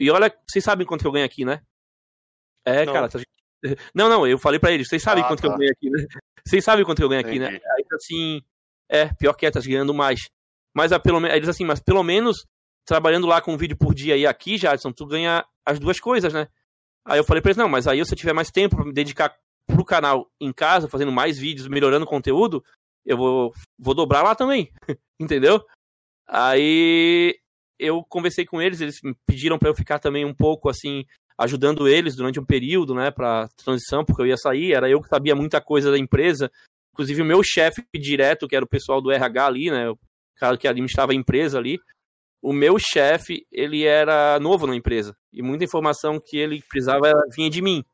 E 0.00 0.10
olha, 0.10 0.32
vocês 0.48 0.64
sabem 0.64 0.86
quanto 0.86 1.00
que 1.02 1.06
eu 1.06 1.12
ganho 1.12 1.26
aqui, 1.26 1.44
né? 1.44 1.60
É, 2.64 2.84
Não. 2.84 2.92
cara. 2.92 3.08
tá- 3.08 3.18
Não, 3.94 4.08
não, 4.08 4.26
eu 4.26 4.38
falei 4.38 4.60
pra 4.60 4.70
eles, 4.70 4.88
vocês 4.88 5.02
sabem 5.02 5.24
Ah, 5.24 5.28
quanto 5.28 5.40
que 5.42 5.48
tá. 5.48 5.54
eu 5.54 5.58
ganho 5.58 5.72
aqui, 5.72 5.90
né? 5.90 5.98
Vocês 6.46 6.64
sabem 6.64 6.84
quanto 6.84 6.98
que 6.98 7.04
eu 7.04 7.08
ganho 7.08 7.20
aqui, 7.20 7.38
né? 7.38 7.48
Entendi. 7.48 7.62
Aí 7.76 7.84
assim, 7.92 8.42
é, 8.88 9.12
pior 9.14 9.34
que 9.34 9.44
é, 9.44 9.50
tá 9.50 9.60
ganhando 9.60 9.92
mais. 9.92 10.28
Mas 10.74 10.92
a, 10.92 11.00
pelo 11.00 11.20
menos, 11.20 11.36
eles 11.36 11.48
assim, 11.48 11.64
mas 11.64 11.80
pelo 11.80 12.02
menos 12.02 12.46
trabalhando 12.86 13.26
lá 13.26 13.40
com 13.42 13.52
um 13.52 13.56
vídeo 13.56 13.76
por 13.76 13.92
dia 13.94 14.16
e 14.16 14.26
aqui, 14.26 14.56
Jadson, 14.56 14.92
tu 14.92 15.04
ganha 15.04 15.44
as 15.66 15.78
duas 15.78 15.98
coisas, 16.00 16.32
né? 16.32 16.48
Aí 17.08 17.18
eu 17.18 17.24
falei 17.24 17.40
pra 17.40 17.48
eles, 17.50 17.56
não, 17.56 17.68
mas 17.68 17.88
aí 17.88 18.04
se 18.04 18.12
eu 18.12 18.18
tiver 18.18 18.34
mais 18.34 18.50
tempo 18.50 18.76
pra 18.76 18.84
me 18.84 18.92
dedicar 18.92 19.34
pro 19.66 19.84
canal 19.84 20.30
em 20.38 20.52
casa, 20.52 20.88
fazendo 20.88 21.10
mais 21.10 21.38
vídeos, 21.38 21.66
melhorando 21.66 22.04
o 22.04 22.08
conteúdo, 22.08 22.62
eu 23.04 23.16
vou, 23.16 23.52
vou 23.78 23.94
dobrar 23.94 24.22
lá 24.22 24.34
também, 24.34 24.70
entendeu? 25.18 25.64
Aí 26.28 27.34
eu 27.78 28.04
conversei 28.04 28.44
com 28.44 28.60
eles, 28.60 28.82
eles 28.82 29.00
me 29.02 29.14
pediram 29.26 29.58
pra 29.58 29.70
eu 29.70 29.74
ficar 29.74 29.98
também 29.98 30.26
um 30.26 30.34
pouco 30.34 30.68
assim, 30.68 31.06
ajudando 31.38 31.88
eles 31.88 32.14
durante 32.14 32.38
um 32.38 32.44
período, 32.44 32.94
né, 32.94 33.10
pra 33.10 33.48
transição, 33.56 34.04
porque 34.04 34.20
eu 34.20 34.26
ia 34.26 34.36
sair, 34.36 34.74
era 34.74 34.90
eu 34.90 35.00
que 35.00 35.08
sabia 35.08 35.34
muita 35.34 35.62
coisa 35.62 35.90
da 35.90 35.98
empresa, 35.98 36.50
inclusive 36.92 37.22
o 37.22 37.24
meu 37.24 37.42
chefe 37.42 37.82
direto, 37.94 38.46
que 38.46 38.54
era 38.54 38.64
o 38.64 38.68
pessoal 38.68 39.00
do 39.00 39.10
RH 39.10 39.46
ali, 39.46 39.70
né, 39.70 39.88
o 39.88 39.98
cara 40.36 40.58
que 40.58 40.68
administrava 40.68 41.12
a 41.12 41.14
empresa 41.14 41.56
ali, 41.56 41.78
o 42.42 42.52
meu 42.52 42.78
chefe, 42.78 43.46
ele 43.50 43.84
era 43.84 44.38
novo 44.40 44.66
na 44.66 44.76
empresa, 44.76 45.16
e 45.32 45.42
muita 45.42 45.64
informação 45.64 46.20
que 46.24 46.36
ele 46.36 46.62
precisava 46.68 47.12
vinha 47.34 47.50
de 47.50 47.60
mim, 47.60 47.84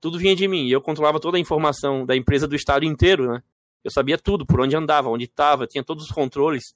tudo 0.00 0.18
vinha 0.18 0.36
de 0.36 0.46
mim, 0.46 0.66
e 0.66 0.72
eu 0.72 0.80
controlava 0.80 1.18
toda 1.18 1.36
a 1.36 1.40
informação 1.40 2.06
da 2.06 2.16
empresa 2.16 2.46
do 2.46 2.54
estado 2.54 2.84
inteiro, 2.84 3.32
né, 3.32 3.42
eu 3.84 3.90
sabia 3.90 4.18
tudo, 4.18 4.46
por 4.46 4.60
onde 4.60 4.76
andava, 4.76 5.08
onde 5.08 5.24
estava, 5.24 5.66
tinha 5.66 5.84
todos 5.84 6.04
os 6.04 6.10
controles, 6.10 6.74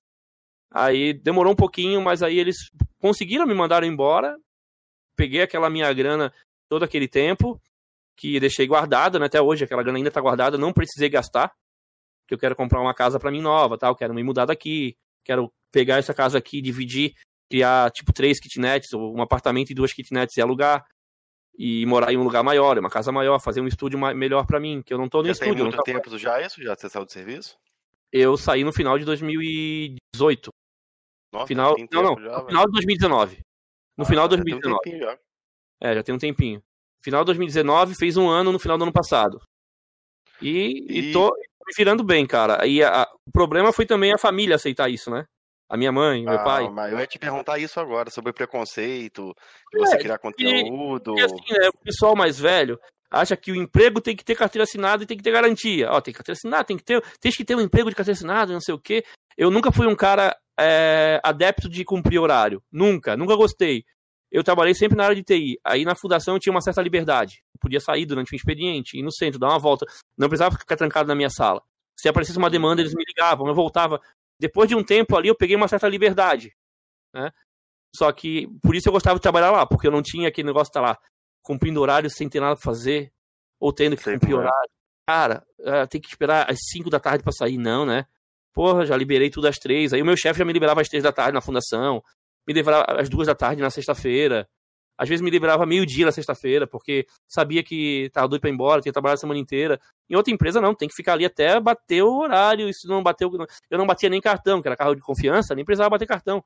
Aí 0.75 1.13
demorou 1.13 1.53
um 1.53 1.57
pouquinho, 1.57 2.01
mas 2.01 2.23
aí 2.23 2.39
eles 2.39 2.57
conseguiram 2.99 3.47
me 3.47 3.55
mandar 3.55 3.85
embora. 3.85 4.37
Peguei 5.15 5.43
aquela 5.43 5.69
minha 5.69 5.93
grana 5.93 6.33
todo 6.69 6.83
aquele 6.83 7.07
tempo, 7.07 7.61
que 8.17 8.41
deixei 8.41 8.67
guardada, 8.67 9.19
né? 9.19 9.27
Até 9.27 9.41
hoje 9.41 9.65
aquela 9.65 9.83
grana 9.83 9.99
ainda 9.99 10.11
tá 10.11 10.21
guardada, 10.21 10.57
não 10.57 10.73
precisei 10.73 11.11
gastar. 11.11 11.53
Que 12.27 12.35
eu 12.35 12.39
quero 12.39 12.57
comprar 12.57 12.81
uma 12.81 12.95
casa 12.95 13.21
para 13.21 13.31
mim 13.31 13.43
nova, 13.43 13.77
tal, 13.77 13.95
quero 13.95 14.15
me 14.15 14.23
mudar 14.23 14.47
daqui, 14.47 14.97
quero 15.25 15.53
pegar 15.73 15.99
essa 15.99 16.13
casa 16.15 16.39
aqui, 16.39 16.61
dividir 16.61 17.15
criar, 17.51 17.91
tipo, 17.91 18.15
três 18.15 18.41
kitnets, 18.41 18.95
ou 18.95 19.15
um 19.15 19.21
apartamento 19.21 19.69
e 19.71 19.75
duas 19.75 19.93
kitnets 19.93 20.35
e 20.39 20.41
alugar. 20.41 20.87
E 21.59 21.85
morar 21.85 22.11
em 22.11 22.17
um 22.17 22.23
lugar 22.25 22.43
maior, 22.43 22.79
uma 22.79 22.89
casa 22.89 23.13
maior, 23.13 23.39
fazer 23.39 23.61
um 23.61 23.67
estúdio 23.67 23.99
melhor 24.15 24.47
para 24.47 24.59
mim, 24.59 24.83
que 24.83 24.93
eu 24.93 24.97
não 24.97 25.07
tô 25.07 25.19
no 25.19 25.27
Já 25.27 25.33
estúdio. 25.33 25.55
tem 25.57 25.65
muito 25.65 25.83
tempo 25.83 26.19
já 26.19 26.41
isso? 26.41 26.63
Já 26.63 26.75
você 26.75 26.89
saiu 26.89 27.05
do 27.05 27.13
serviço? 27.13 27.59
Eu 28.11 28.39
saí 28.39 28.65
no 28.65 28.73
final 28.73 28.99
de 28.99 29.05
2018. 29.05 30.51
Nossa, 31.31 31.47
Final, 31.47 31.75
tem 31.75 31.87
não, 31.93 32.03
não, 32.03 32.23
já, 32.23 32.39
no 32.39 32.47
final 32.47 32.65
de 32.65 32.73
2019. 32.73 33.41
No 33.99 34.05
final 34.07 34.29
de 34.29 34.35
Ah, 34.35 34.39
já 34.39 34.45
tem 34.45 34.55
um 34.55 34.61
2019. 34.61 34.83
tempinho 34.83 35.03
já. 35.03 35.19
É, 35.83 35.95
já 35.95 36.03
tem 36.03 36.15
um 36.15 36.19
tempinho. 36.19 36.63
Final 37.03 37.21
de 37.23 37.27
2019, 37.27 37.95
fez 37.95 38.17
um 38.17 38.29
ano 38.31 38.51
no 38.51 38.59
final 38.59 38.79
do 38.79 38.85
ano 38.85 38.93
passado. 38.93 39.39
E, 40.43 40.85
e... 40.89 40.99
E- 41.11 41.13
tô 41.13 41.27
me 41.67 41.73
virando 41.77 42.03
bem, 42.05 42.27
cara. 42.27 42.67
E 42.67 42.83
a- 42.83 43.03
a- 43.03 43.09
o 43.27 43.31
problema 43.33 43.73
foi 43.73 43.87
também 43.87 44.13
a 44.13 44.19
família 44.19 44.57
aceitar 44.57 44.91
isso, 44.91 45.11
né? 45.11 45.25
A 45.69 45.77
minha 45.77 45.91
mãe, 45.93 46.23
meu 46.25 46.35
Ah, 46.35 46.45
pai. 46.45 46.69
mas 46.69 46.93
eu 46.93 46.99
ia 46.99 47.07
te 47.07 47.19
perguntar 47.19 47.59
isso 47.59 47.81
agora, 47.81 48.11
sobre 48.11 48.33
preconceito, 48.33 49.35
de 49.73 49.79
você 49.79 49.97
É, 49.97 49.99
criar 49.99 50.19
conteúdo. 50.19 51.15
Porque 51.15 51.23
assim, 51.23 51.53
né, 51.59 51.69
o 51.69 51.85
pessoal 51.85 52.15
mais 52.15 52.39
velho 52.39 52.79
acha 53.11 53.37
que 53.37 53.53
o 53.53 53.57
emprego 53.57 54.01
tem 54.01 54.15
que 54.17 54.25
ter 54.25 54.35
carteira 54.35 54.65
assinada 54.65 55.03
e 55.03 55.07
tem 55.07 55.17
que 55.17 55.23
ter 55.23 55.31
garantia. 55.33 55.91
Ó, 55.91 56.01
tem 56.01 56.13
carteira 56.13 56.37
assinada, 56.37 56.65
tem 56.65 56.77
que 56.77 56.85
ter, 56.85 57.03
tem 57.21 57.33
que 57.33 57.45
ter 57.45 57.55
um 57.55 57.61
emprego 57.61 57.89
de 57.89 57.97
carteira 57.97 58.17
assinada, 58.17 58.53
não 58.53 58.61
sei 58.61 58.75
o 58.75 58.79
quê. 58.79 59.03
Eu 59.37 59.51
nunca 59.51 59.73
fui 59.73 59.87
um 59.87 59.97
cara 59.97 60.37
é, 60.61 61.21
adepto 61.25 61.69
de 61.69 61.85
cumprir 61.85 62.19
horário. 62.19 62.63
Nunca, 62.71 63.17
nunca 63.17 63.35
gostei. 63.35 63.85
Eu 64.33 64.43
trabalhei 64.43 64.75
sempre 64.75 64.97
na 64.97 65.05
área 65.05 65.15
de 65.15 65.23
TI. 65.23 65.61
Aí 65.63 65.85
na 65.85 65.95
fundação 65.95 66.35
eu 66.35 66.41
tinha 66.41 66.53
uma 66.53 66.63
certa 66.63 66.81
liberdade. 66.81 67.45
Eu 67.55 67.61
podia 67.61 67.79
sair 67.81 68.07
durante 68.07 68.33
o 68.33 68.37
expediente, 68.37 68.99
ir 68.99 69.03
no 69.03 69.13
centro, 69.13 69.39
dar 69.39 69.49
uma 69.49 69.59
volta. 69.59 69.85
Não 70.17 70.27
precisava 70.27 70.57
ficar 70.59 70.75
trancado 70.75 71.07
na 71.07 71.15
minha 71.15 71.29
sala. 71.29 71.63
Se 71.95 72.09
aparecesse 72.09 72.39
uma 72.39 72.49
demanda, 72.49 72.81
eles 72.81 72.95
me 72.95 73.05
ligavam, 73.07 73.47
eu 73.47 73.55
voltava. 73.55 74.01
Depois 74.41 74.69
de 74.69 74.75
um 74.75 74.83
tempo 74.83 75.15
ali, 75.15 75.29
eu 75.29 75.37
peguei 75.37 75.55
uma 75.55 75.69
certa 75.69 75.87
liberdade. 75.87 76.57
Né? 77.15 77.31
Só 77.95 78.11
que 78.11 78.49
por 78.63 78.75
isso 78.75 78.89
eu 78.89 78.93
gostava 78.93 79.17
de 79.17 79.23
trabalhar 79.23 79.51
lá, 79.51 79.67
porque 79.67 79.87
eu 79.87 79.93
não 79.93 80.03
tinha 80.03 80.29
aquele 80.29 80.47
negócio 80.47 80.73
de 80.73 80.79
estar 80.79 80.81
lá 80.81 80.99
cumprindo 81.43 81.81
horário 81.81 82.09
sem 82.09 82.29
ter 82.29 82.41
nada 82.41 82.57
pra 82.57 82.65
fazer, 82.65 83.13
ou 83.61 83.71
tendo 83.73 83.97
que 83.97 84.03
Sei 84.03 84.15
cumprir 84.15 84.33
é. 84.33 84.37
horário. 84.37 84.71
Cara, 85.07 85.47
ah, 85.67 85.87
tem 85.87 86.01
que 86.01 86.09
esperar 86.09 86.51
às 86.51 86.59
5 86.71 86.89
da 86.89 86.99
tarde 86.99 87.23
pra 87.23 87.33
sair, 87.33 87.59
não, 87.59 87.85
né? 87.85 88.07
Porra, 88.55 88.87
já 88.87 88.97
liberei 88.97 89.29
tudo 89.29 89.47
às 89.47 89.59
três. 89.59 89.93
Aí 89.93 90.01
o 90.01 90.05
meu 90.05 90.17
chefe 90.17 90.39
já 90.39 90.45
me 90.45 90.53
liberava 90.53 90.81
às 90.81 90.89
três 90.89 91.03
da 91.03 91.13
tarde 91.13 91.35
na 91.35 91.41
fundação, 91.41 92.03
me 92.47 92.55
liberava 92.55 92.85
às 93.01 93.09
duas 93.09 93.27
da 93.27 93.35
tarde 93.35 93.63
na 93.63 93.71
sexta-feira. 93.71 94.49
Às 94.97 95.09
vezes 95.09 95.23
me 95.23 95.31
liberava 95.31 95.67
meio-dia 95.67 96.07
na 96.07 96.13
sexta-feira, 96.13 96.67
porque 96.67 97.07
sabia 97.27 97.63
que 97.63 98.11
tava 98.13 98.29
doido 98.29 98.41
pra 98.43 98.51
ir 98.51 98.53
embora, 98.53 98.81
tinha 98.81 98.93
trabalhado 98.93 99.19
a 99.19 99.21
semana 99.21 99.41
inteira. 99.41 99.81
Em 100.09 100.15
outra 100.15 100.33
empresa, 100.33 100.61
não, 100.61 100.75
tem 100.75 100.89
que 100.89 100.95
ficar 100.95 101.15
ali 101.15 101.25
até 101.25 101.59
bater 101.59 102.03
o 102.03 102.19
horário. 102.19 102.73
Se 102.73 102.87
não 102.87 103.03
bateu, 103.03 103.31
eu 103.71 103.79
não 103.79 103.87
batia 103.87 104.09
nem 104.09 104.21
cartão, 104.21 104.61
que 104.61 104.69
era 104.69 104.77
carro 104.77 104.95
de 104.95 105.01
confiança, 105.01 105.55
nem 105.55 105.65
precisava 105.65 105.91
bater 105.91 106.07
cartão. 106.07 106.45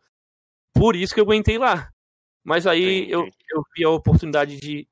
Por 0.73 0.95
isso 0.95 1.13
que 1.13 1.21
eu 1.21 1.25
aguentei 1.25 1.59
lá. 1.59 1.91
Mas 2.45 2.67
aí 2.67 3.01
Entendi. 3.01 3.13
eu, 3.13 3.21
eu 3.51 3.63
vi 3.75 3.85
a 3.85 3.91
oportunidade 3.91 4.57
de 4.59 4.89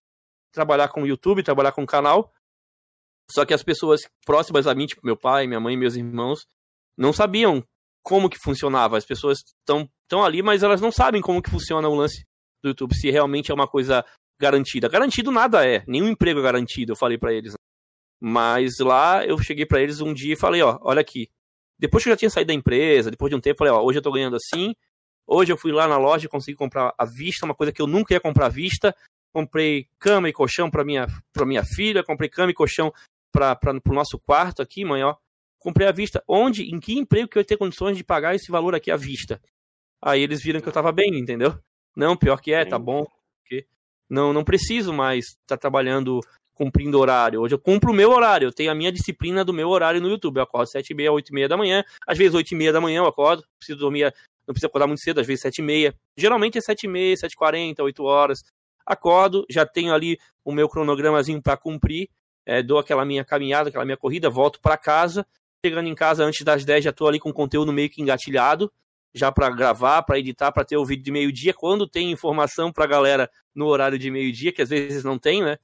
trabalhar 0.52 0.88
com 0.88 1.02
o 1.02 1.06
YouTube, 1.06 1.42
trabalhar 1.42 1.72
com 1.72 1.84
o 1.84 1.86
canal. 1.86 2.32
Só 3.30 3.44
que 3.44 3.54
as 3.54 3.62
pessoas 3.62 4.08
próximas 4.26 4.66
a 4.66 4.74
mim, 4.74 4.86
tipo 4.86 5.00
meu 5.04 5.16
pai, 5.16 5.46
minha 5.46 5.60
mãe, 5.60 5.76
meus 5.76 5.94
irmãos, 5.94 6.46
não 6.96 7.12
sabiam 7.12 7.64
como 8.04 8.28
que 8.28 8.38
funcionava. 8.38 8.96
As 8.98 9.04
pessoas 9.04 9.38
estão 9.38 9.88
tão 10.06 10.22
ali, 10.22 10.42
mas 10.42 10.62
elas 10.62 10.80
não 10.80 10.92
sabem 10.92 11.22
como 11.22 11.42
que 11.42 11.50
funciona 11.50 11.88
o 11.88 11.94
lance 11.94 12.24
do 12.62 12.68
YouTube, 12.68 12.94
se 12.94 13.10
realmente 13.10 13.50
é 13.50 13.54
uma 13.54 13.66
coisa 13.66 14.04
garantida. 14.38 14.88
Garantido 14.88 15.32
nada 15.32 15.66
é, 15.66 15.82
nenhum 15.88 16.08
emprego 16.08 16.40
é 16.40 16.42
garantido, 16.42 16.92
eu 16.92 16.96
falei 16.96 17.18
pra 17.18 17.32
eles. 17.32 17.52
né? 17.52 17.58
Mas 18.20 18.78
lá 18.78 19.24
eu 19.24 19.38
cheguei 19.38 19.66
pra 19.66 19.80
eles 19.80 20.00
um 20.00 20.14
dia 20.14 20.34
e 20.34 20.36
falei, 20.36 20.62
ó, 20.62 20.78
olha 20.82 21.00
aqui. 21.00 21.28
Depois 21.78 22.02
que 22.04 22.08
eu 22.08 22.12
já 22.12 22.16
tinha 22.16 22.30
saído 22.30 22.48
da 22.48 22.54
empresa, 22.54 23.10
depois 23.10 23.30
de 23.30 23.36
um 23.36 23.40
tempo, 23.40 23.58
falei, 23.58 23.72
ó, 23.72 23.82
hoje 23.82 23.98
eu 23.98 24.02
tô 24.02 24.12
ganhando 24.12 24.36
assim. 24.36 24.74
Hoje 25.26 25.52
eu 25.52 25.56
fui 25.56 25.72
lá 25.72 25.88
na 25.88 25.96
loja 25.96 26.26
e 26.26 26.28
consegui 26.28 26.56
comprar 26.56 26.94
à 26.98 27.04
vista, 27.04 27.46
uma 27.46 27.54
coisa 27.54 27.72
que 27.72 27.80
eu 27.80 27.86
nunca 27.86 28.14
ia 28.14 28.20
comprar 28.20 28.46
à 28.46 28.50
vista. 28.50 28.94
Comprei 29.32 29.88
cama 29.98 30.28
e 30.28 30.32
colchão 30.32 30.70
pra 30.70 30.84
minha, 30.84 31.06
pra 31.32 31.44
minha 31.44 31.64
filha, 31.64 32.04
comprei 32.04 32.28
cama 32.28 32.50
e 32.50 32.54
colchão 32.54 32.92
para 33.32 33.58
o 33.86 33.92
nosso 33.92 34.18
quarto 34.18 34.62
aqui, 34.62 34.84
mãe, 34.84 35.02
ó. 35.02 35.16
Comprei 35.64 35.88
à 35.88 35.92
vista. 35.92 36.22
Onde, 36.28 36.64
em 36.64 36.78
que 36.78 36.92
emprego 36.92 37.26
que 37.26 37.38
eu 37.38 37.40
ia 37.40 37.46
ter 37.46 37.56
condições 37.56 37.96
de 37.96 38.04
pagar 38.04 38.34
esse 38.34 38.52
valor 38.52 38.74
aqui 38.74 38.90
à 38.90 38.96
vista? 38.96 39.40
Aí 40.00 40.20
eles 40.20 40.42
viram 40.42 40.60
que 40.60 40.68
eu 40.68 40.72
tava 40.72 40.92
bem, 40.92 41.18
entendeu? 41.18 41.58
Não, 41.96 42.14
pior 42.14 42.38
que 42.38 42.52
é, 42.52 42.66
tá 42.66 42.78
bom. 42.78 43.06
Não, 44.10 44.30
não 44.30 44.44
preciso 44.44 44.92
mais 44.92 45.28
estar 45.28 45.56
trabalhando 45.56 46.20
cumprindo 46.52 46.98
horário. 46.98 47.40
Hoje 47.40 47.54
eu 47.54 47.58
cumpro 47.58 47.92
o 47.92 47.94
meu 47.94 48.10
horário, 48.10 48.48
eu 48.48 48.52
tenho 48.52 48.70
a 48.70 48.74
minha 48.74 48.92
disciplina 48.92 49.42
do 49.42 49.54
meu 49.54 49.70
horário 49.70 50.02
no 50.02 50.08
YouTube. 50.08 50.36
Eu 50.36 50.42
acordo 50.42 50.68
7 50.68 50.90
e 50.90 50.94
meia, 50.94 51.10
8 51.10 51.30
e 51.30 51.32
meia 51.32 51.48
da 51.48 51.56
manhã, 51.56 51.82
às 52.06 52.18
vezes 52.18 52.34
8 52.34 52.52
e 52.52 52.54
meia 52.56 52.70
da 52.70 52.80
manhã 52.80 52.98
eu 52.98 53.06
acordo, 53.06 53.42
preciso 53.58 53.78
dormir, 53.78 54.14
não 54.46 54.52
preciso 54.52 54.66
acordar 54.66 54.86
muito 54.86 55.00
cedo, 55.00 55.18
às 55.18 55.26
vezes 55.26 55.40
7 55.40 55.58
e 55.58 55.62
meia. 55.62 55.94
Geralmente 56.14 56.58
é 56.58 56.60
7 56.60 56.84
e 56.84 56.88
meia, 56.88 57.16
7 57.16 57.32
e 57.32 57.36
40, 57.36 57.82
8 57.82 58.04
horas. 58.04 58.44
Acordo, 58.84 59.46
já 59.48 59.64
tenho 59.64 59.94
ali 59.94 60.18
o 60.44 60.52
meu 60.52 60.68
cronogramazinho 60.68 61.42
para 61.42 61.56
cumprir, 61.56 62.10
é, 62.44 62.62
dou 62.62 62.78
aquela 62.78 63.04
minha 63.06 63.24
caminhada, 63.24 63.70
aquela 63.70 63.86
minha 63.86 63.96
corrida, 63.96 64.28
volto 64.28 64.60
para 64.60 64.76
casa. 64.76 65.26
Chegando 65.64 65.88
em 65.88 65.94
casa 65.94 66.22
antes 66.22 66.44
das 66.44 66.62
10 66.62 66.84
já 66.84 66.92
tô 66.92 67.08
ali 67.08 67.18
com 67.18 67.30
o 67.30 67.32
conteúdo 67.32 67.72
meio 67.72 67.88
que 67.88 68.02
engatilhado, 68.02 68.70
já 69.14 69.32
para 69.32 69.48
gravar, 69.48 70.02
para 70.02 70.18
editar, 70.18 70.52
para 70.52 70.62
ter 70.62 70.76
o 70.76 70.84
vídeo 70.84 71.02
de 71.02 71.10
meio-dia. 71.10 71.54
Quando 71.54 71.88
tem 71.88 72.10
informação 72.12 72.70
pra 72.70 72.84
galera 72.86 73.30
no 73.54 73.64
horário 73.66 73.98
de 73.98 74.10
meio-dia, 74.10 74.52
que 74.52 74.60
às 74.60 74.68
vezes 74.68 75.02
não 75.04 75.18
tem, 75.18 75.42
né? 75.42 75.56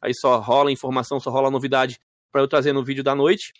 Aí 0.00 0.12
só 0.14 0.38
rola 0.38 0.70
informação, 0.70 1.18
só 1.18 1.28
rola 1.28 1.50
novidade 1.50 1.98
para 2.30 2.40
eu 2.40 2.46
trazer 2.46 2.72
no 2.72 2.84
vídeo 2.84 3.02
da 3.02 3.16
noite. 3.16 3.52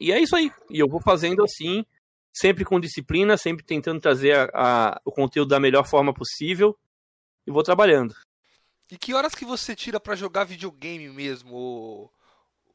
E 0.00 0.10
é 0.10 0.18
isso 0.18 0.34
aí. 0.34 0.50
E 0.68 0.80
eu 0.80 0.88
vou 0.88 1.00
fazendo 1.00 1.44
assim, 1.44 1.86
sempre 2.32 2.64
com 2.64 2.80
disciplina, 2.80 3.36
sempre 3.36 3.64
tentando 3.64 4.00
trazer 4.00 4.36
a- 4.36 4.50
a- 4.54 5.00
o 5.04 5.12
conteúdo 5.12 5.50
da 5.50 5.60
melhor 5.60 5.86
forma 5.86 6.12
possível 6.12 6.76
e 7.46 7.52
vou 7.52 7.62
trabalhando. 7.62 8.12
E 8.90 8.98
que 8.98 9.14
horas 9.14 9.36
que 9.36 9.44
você 9.44 9.76
tira 9.76 10.00
pra 10.00 10.16
jogar 10.16 10.42
videogame 10.42 11.08
mesmo, 11.10 11.54
ô, 11.54 12.10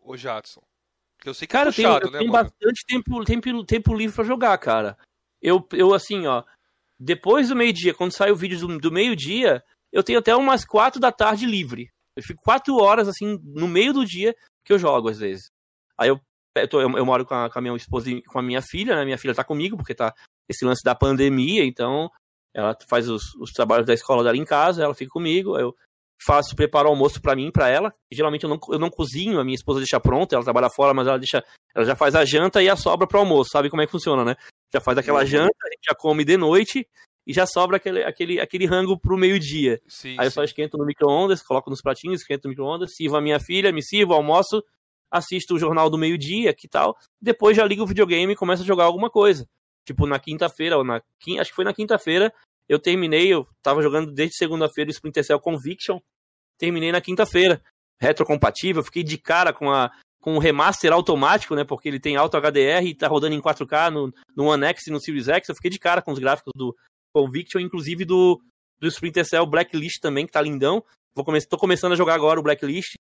ô 0.02 0.16
Jadson? 0.16 0.62
Que 1.20 1.30
eu 1.30 1.34
sei 1.34 1.48
que 1.48 1.52
Cara, 1.52 1.70
é 1.70 1.72
eu 1.72 1.74
tenho, 1.74 1.88
puxado, 1.88 2.08
eu 2.08 2.12
né, 2.12 2.20
tenho 2.20 2.32
mano? 2.32 2.44
bastante 2.50 2.86
tempo, 2.86 3.24
tempo, 3.24 3.66
tempo 3.66 3.94
livre 3.96 4.16
pra 4.16 4.24
jogar, 4.26 4.58
cara. 4.58 4.98
Eu, 5.42 5.66
eu 5.74 5.94
assim, 5.94 6.26
ó, 6.28 6.44
depois 7.00 7.50
do 7.50 7.56
meio-dia, 7.56 7.94
quando 7.94 8.12
sai 8.12 8.32
o 8.32 8.36
vídeo 8.36 8.60
do, 8.60 8.78
do 8.80 8.92
meio-dia, 8.92 9.64
eu 9.92 10.04
tenho 10.04 10.20
até 10.20 10.36
umas 10.36 10.66
quatro 10.66 11.00
da 11.00 11.12
tarde 11.12 11.46
livre. 11.46 11.90
Eu 12.16 12.24
fico 12.24 12.42
quatro 12.44 12.76
horas, 12.78 13.08
assim, 13.08 13.40
no 13.44 13.68
meio 13.68 13.94
do 13.94 14.06
dia 14.06 14.36
que 14.64 14.72
eu 14.74 14.80
jogo, 14.80 15.10
às 15.10 15.20
vezes. 15.20 15.50
Aí 15.98 16.10
eu, 16.10 16.20
eu, 16.56 16.68
tô- 16.68 16.82
eu- 16.82 16.98
eu 16.98 17.06
moro 17.06 17.26
com 17.26 17.34
a, 17.36 17.50
com 17.50 17.60
a 17.60 17.62
minha 17.62 17.76
esposa 17.76 18.10
e 18.10 18.22
com 18.24 18.40
a 18.40 18.42
minha 18.42 18.62
filha, 18.62 18.96
né? 18.96 19.04
Minha 19.06 19.18
filha 19.18 19.36
tá 19.36 19.44
comigo, 19.44 19.76
porque 19.78 19.94
tá 19.94 20.14
esse 20.50 20.64
lance 20.66 20.84
da 20.84 20.96
pandemia, 20.96 21.66
então 21.66 22.10
ela 22.54 22.78
faz 22.88 23.10
os, 23.10 23.34
os 23.36 23.52
trabalhos 23.52 23.86
da 23.86 23.94
escola 23.94 24.24
dela 24.24 24.38
em 24.38 24.46
casa, 24.46 24.84
ela 24.84 24.94
fica 24.94 25.12
comigo, 25.12 25.58
eu 25.60 25.76
faço, 26.22 26.56
preparo 26.56 26.88
o 26.88 26.92
almoço 26.92 27.22
pra 27.22 27.36
mim, 27.36 27.52
pra 27.52 27.70
ela. 27.70 27.94
Geralmente 28.12 28.44
eu 28.44 28.50
não, 28.50 28.60
eu 28.70 28.80
não 28.80 28.90
cozinho, 28.90 29.40
a 29.40 29.44
minha 29.44 29.56
esposa 29.56 29.80
deixa 29.80 30.00
pronto, 30.00 30.34
ela 30.34 30.44
trabalha 30.44 30.70
fora, 30.70 30.94
mas 30.94 31.08
ela 31.08 31.18
deixa, 31.18 31.44
ela 31.74 31.86
já 31.86 31.96
faz 31.96 32.16
a 32.16 32.26
janta 32.26 32.62
e 32.62 32.70
a 32.70 32.76
sobra 32.76 33.08
pro 33.08 33.20
almoço, 33.20 33.52
sabe 33.52 33.70
como 33.70 33.82
é 33.82 33.86
que 33.86 33.92
funciona, 33.92 34.24
né? 34.24 34.36
Já 34.74 34.80
faz 34.82 34.98
aquela 34.98 35.22
Uhum. 35.22 35.26
janta, 35.26 35.56
a 35.64 35.70
gente 35.70 35.86
já 35.88 35.96
come 35.96 36.24
de 36.24 36.38
noite 36.38 36.88
e 37.28 37.34
já 37.34 37.46
sobra 37.46 37.78
aquele, 37.78 38.04
aquele, 38.04 38.40
aquele 38.40 38.66
rango 38.66 39.00
pro 39.00 39.18
meio-dia. 39.18 39.82
Aí 40.18 40.26
eu 40.28 40.32
sim. 40.32 40.36
só 40.36 40.44
esquento 40.44 40.78
no 40.78 40.86
micro-ondas, 40.86 41.42
coloco 41.42 41.70
nos 41.70 41.82
pratinhos, 41.82 42.22
esquento 42.22 42.46
no 42.46 42.50
micro-ondas, 42.50 42.96
sirvo 42.96 43.18
a 43.18 43.22
minha 43.22 43.40
filha, 43.40 43.72
me 43.72 43.84
sirvo, 43.84 44.14
almoço, 44.14 44.64
assisto 45.10 45.56
o 45.56 45.60
jornal 45.60 45.90
do 45.90 45.98
meio-dia, 45.98 46.54
que 46.54 46.68
tal. 46.68 46.96
Depois 47.22 47.58
já 47.58 47.66
ligo 47.66 47.84
o 47.84 47.88
videogame 47.88 48.34
e 48.34 48.36
começo 48.36 48.64
a 48.64 48.66
jogar 48.66 48.86
alguma 48.86 49.10
coisa. 49.10 49.48
Tipo, 49.86 50.06
na 50.08 50.20
quinta-feira, 50.20 50.78
ou 50.78 50.84
na 50.84 51.02
acho 51.40 51.50
que 51.50 51.56
foi 51.56 51.66
na 51.66 51.74
quinta-feira, 51.74 52.34
eu 52.68 52.80
terminei, 52.80 53.32
eu 53.34 53.48
tava 53.62 53.82
jogando 53.82 54.12
desde 54.12 54.36
segunda-feira 54.36 54.90
o 54.90 54.92
Splinter 54.92 55.24
Cell 55.24 55.40
Conviction, 55.40 56.00
terminei 56.58 56.92
na 56.92 57.02
quinta-feira. 57.02 57.62
Retrocompatível, 58.00 58.84
fiquei 58.84 59.04
de 59.04 59.18
cara 59.18 59.54
com 59.54 59.72
a 59.72 59.90
com 60.26 60.38
o 60.38 60.40
remaster 60.40 60.92
automático, 60.92 61.54
né? 61.54 61.64
Porque 61.64 61.88
ele 61.88 62.00
tem 62.00 62.16
alto 62.16 62.36
HDR 62.36 62.84
e 62.84 62.96
tá 62.96 63.08
rodando 63.08 63.36
em 63.36 63.40
4K 63.40 63.92
no, 63.92 64.12
no 64.36 64.46
One 64.46 64.66
X 64.66 64.88
e 64.88 64.92
no 64.92 65.00
Series 65.00 65.28
X. 65.28 65.48
Eu 65.48 65.56
fiquei 65.56 65.70
de 65.70 65.78
cara 65.78 66.02
com 66.02 66.12
os 66.12 66.18
gráficos 66.18 66.52
do 66.56 66.76
Conviction, 67.14 67.60
inclusive 67.60 68.06
do, 68.06 68.42
do 68.80 68.88
Splinter 68.88 69.24
Cell 69.24 69.46
Blacklist 69.46 70.00
também, 70.02 70.26
que 70.26 70.32
tá 70.32 70.42
lindão. 70.42 70.84
Vou 71.14 71.24
come 71.24 71.40
tô 71.46 71.60
começando 71.60 71.94
a 71.94 71.96
jogar 71.96 72.16
agora 72.16 72.40
o 72.40 72.44
Blacklist. 72.44 72.96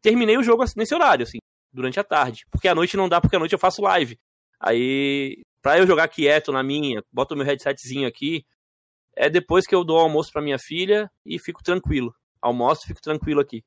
Terminei 0.00 0.38
o 0.38 0.42
jogo 0.42 0.64
nesse 0.74 0.94
horário, 0.94 1.24
assim, 1.24 1.36
durante 1.70 2.00
a 2.00 2.04
tarde. 2.04 2.46
Porque 2.50 2.66
à 2.66 2.74
noite 2.74 2.96
não 2.96 3.10
dá, 3.10 3.20
porque 3.20 3.36
à 3.36 3.38
noite 3.38 3.52
eu 3.52 3.58
faço 3.58 3.82
live. 3.82 4.18
Aí, 4.58 5.42
pra 5.60 5.78
eu 5.78 5.86
jogar 5.86 6.08
quieto 6.08 6.50
na 6.50 6.62
minha, 6.62 7.02
boto 7.12 7.36
meu 7.36 7.44
headsetzinho 7.44 8.08
aqui, 8.08 8.42
é 9.20 9.28
depois 9.28 9.66
que 9.66 9.74
eu 9.74 9.84
dou 9.84 9.98
o 9.98 10.00
almoço 10.00 10.32
pra 10.32 10.40
minha 10.40 10.58
filha 10.58 11.10
e 11.26 11.38
fico 11.38 11.62
tranquilo. 11.62 12.14
Almoço 12.40 12.80
e 12.84 12.86
fico 12.88 13.02
tranquilo 13.02 13.38
aqui. 13.38 13.62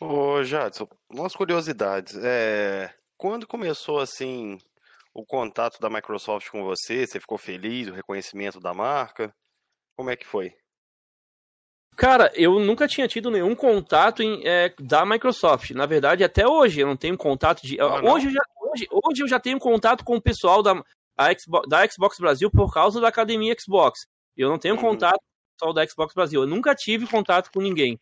Ô, 0.00 0.42
Jadson, 0.44 0.86
umas 1.10 1.34
curiosidades. 1.34 2.16
É, 2.22 2.94
quando 3.16 3.44
começou 3.44 3.98
assim 3.98 4.56
o 5.12 5.26
contato 5.26 5.80
da 5.80 5.90
Microsoft 5.90 6.48
com 6.50 6.62
você, 6.62 7.04
você 7.04 7.18
ficou 7.18 7.36
feliz, 7.36 7.88
o 7.88 7.92
reconhecimento 7.92 8.60
da 8.60 8.72
marca? 8.72 9.34
Como 9.96 10.10
é 10.10 10.16
que 10.16 10.26
foi? 10.26 10.54
Cara, 11.96 12.32
eu 12.36 12.60
nunca 12.60 12.86
tinha 12.86 13.08
tido 13.08 13.32
nenhum 13.32 13.54
contato 13.54 14.22
em, 14.22 14.46
é, 14.46 14.72
da 14.78 15.04
Microsoft. 15.04 15.72
Na 15.72 15.86
verdade, 15.86 16.22
até 16.22 16.46
hoje 16.46 16.80
eu 16.80 16.86
não 16.86 16.96
tenho 16.96 17.18
contato 17.18 17.62
de. 17.62 17.80
Ah, 17.80 18.00
hoje, 18.00 18.28
eu 18.28 18.32
já, 18.32 18.42
hoje, 18.60 18.88
hoje 18.90 19.22
eu 19.24 19.28
já 19.28 19.40
tenho 19.40 19.58
contato 19.58 20.04
com 20.04 20.16
o 20.16 20.22
pessoal 20.22 20.62
da. 20.62 20.82
Xbox, 21.38 21.68
da 21.68 21.86
Xbox 21.88 22.18
Brasil 22.18 22.50
por 22.50 22.72
causa 22.72 23.00
da 23.00 23.08
academia 23.08 23.54
Xbox. 23.58 24.06
Eu 24.36 24.48
não 24.48 24.58
tenho 24.58 24.74
uhum. 24.74 24.80
contato 24.80 25.20
só 25.60 25.72
da 25.72 25.86
Xbox 25.86 26.14
Brasil. 26.14 26.42
Eu 26.42 26.46
nunca 26.46 26.74
tive 26.74 27.06
contato 27.06 27.50
com 27.52 27.60
ninguém. 27.60 27.98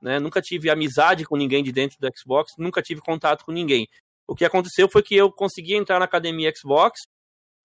Né? 0.00 0.18
Nunca 0.18 0.40
tive 0.40 0.70
amizade 0.70 1.24
com 1.24 1.36
ninguém 1.36 1.62
de 1.62 1.72
dentro 1.72 1.98
do 1.98 2.08
Xbox, 2.16 2.52
nunca 2.58 2.82
tive 2.82 3.00
contato 3.00 3.44
com 3.44 3.52
ninguém. 3.52 3.88
O 4.26 4.34
que 4.34 4.44
aconteceu 4.44 4.88
foi 4.88 5.02
que 5.02 5.14
eu 5.14 5.30
consegui 5.30 5.74
entrar 5.74 5.98
na 5.98 6.04
academia 6.04 6.52
Xbox 6.54 7.02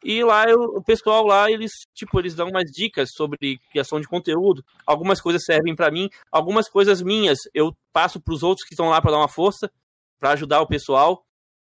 e 0.04 0.24
lá 0.24 0.46
eu, 0.50 0.60
o 0.60 0.84
pessoal 0.84 1.26
lá 1.26 1.52
eles 1.52 1.72
tipo 1.94 2.20
eles 2.20 2.34
dão 2.34 2.50
umas 2.50 2.72
dicas 2.72 3.12
sobre 3.14 3.60
criação 3.72 4.00
de 4.00 4.08
conteúdo. 4.08 4.64
Algumas 4.86 5.22
coisas 5.22 5.44
servem 5.44 5.76
para 5.76 5.92
mim, 5.92 6.10
algumas 6.32 6.70
coisas 6.70 7.02
minhas 7.02 7.40
eu 7.54 7.76
passo 7.92 8.20
para 8.20 8.34
os 8.34 8.44
outros 8.44 8.68
que 8.68 8.74
estão 8.74 8.90
lá 8.90 9.02
para 9.02 9.12
dar 9.12 9.18
uma 9.18 9.28
força, 9.28 9.72
para 10.20 10.32
ajudar 10.32 10.62
o 10.62 10.68
pessoal. 10.68 11.26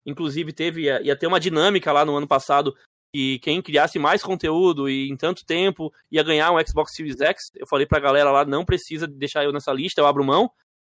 Inclusive 0.05 0.53
teve 0.53 0.83
ia 0.83 1.17
ter 1.17 1.27
uma 1.27 1.41
dinâmica 1.41 1.93
lá 1.93 2.05
no 2.05 2.17
ano 2.17 2.27
passado 2.27 2.77
que 3.17 3.39
quem 3.39 3.63
criasse 3.63 3.99
mais 3.99 4.23
conteúdo 4.23 4.91
e 4.91 5.09
em 5.09 5.17
tanto 5.17 5.43
tempo 5.47 5.91
ia 6.13 6.23
ganhar 6.23 6.53
um 6.53 6.63
Xbox 6.63 6.93
Series 6.95 7.19
X. 7.19 7.45
Eu 7.55 7.67
falei 7.67 7.87
pra 7.87 7.99
galera 7.99 8.31
lá, 8.31 8.45
não 8.45 8.63
precisa 8.63 9.07
deixar 9.07 9.43
eu 9.43 9.53
nessa 9.53 9.73
lista, 9.73 10.03
eu 10.03 10.07
abro 10.07 10.23
mão. 10.23 10.51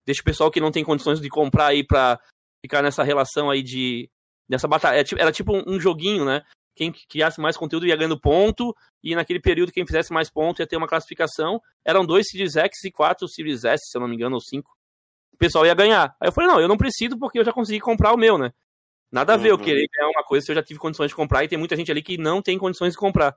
Deixa 0.05 0.19
o 0.21 0.25
pessoal 0.25 0.51
que 0.51 0.59
não 0.59 0.69
tem 0.69 0.83
condições 0.83 1.21
de 1.21 1.29
comprar 1.29 1.67
aí 1.67 1.81
pra 1.81 2.19
ficar 2.61 2.83
nessa 2.83 3.03
relação 3.03 3.49
aí 3.49 3.63
de. 3.63 4.09
Nessa 4.49 4.67
batalha. 4.67 5.01
Era 5.17 5.31
tipo 5.31 5.53
um 5.65 5.79
joguinho, 5.79 6.25
né? 6.25 6.41
Quem 6.75 6.91
criasse 6.91 7.39
mais 7.39 7.55
conteúdo 7.55 7.87
ia 7.87 7.95
ganhando 7.95 8.19
ponto, 8.19 8.75
e 9.01 9.15
naquele 9.15 9.39
período 9.39 9.71
quem 9.71 9.85
fizesse 9.85 10.11
mais 10.11 10.29
ponto 10.29 10.61
ia 10.61 10.67
ter 10.67 10.75
uma 10.75 10.87
classificação. 10.89 11.61
Eram 11.85 12.05
dois 12.05 12.27
Series 12.29 12.57
X 12.57 12.83
e 12.83 12.91
quatro 12.91 13.29
Series 13.29 13.63
S, 13.63 13.81
se 13.89 13.97
eu 13.97 14.01
não 14.01 14.09
me 14.09 14.15
engano, 14.15 14.35
ou 14.35 14.41
cinco. 14.41 14.71
O 15.33 15.37
pessoal 15.37 15.65
ia 15.65 15.73
ganhar. 15.73 16.13
Aí 16.19 16.27
eu 16.27 16.33
falei, 16.33 16.49
não, 16.49 16.59
eu 16.59 16.67
não 16.67 16.75
preciso 16.75 17.17
porque 17.17 17.39
eu 17.39 17.45
já 17.45 17.53
consegui 17.53 17.79
comprar 17.79 18.13
o 18.13 18.17
meu, 18.17 18.37
né? 18.37 18.51
Nada 19.11 19.33
a 19.33 19.37
ver 19.37 19.51
uhum. 19.51 19.59
eu 19.59 19.63
querer 19.63 19.87
ganhar 19.91 20.09
uma 20.09 20.23
coisa 20.23 20.45
se 20.45 20.51
eu 20.51 20.55
já 20.55 20.63
tive 20.63 20.79
condições 20.79 21.09
de 21.09 21.15
comprar 21.15 21.43
e 21.43 21.47
tem 21.47 21.57
muita 21.57 21.75
gente 21.75 21.91
ali 21.91 22.01
que 22.01 22.17
não 22.17 22.41
tem 22.41 22.57
condições 22.57 22.93
de 22.93 22.97
comprar. 22.99 23.35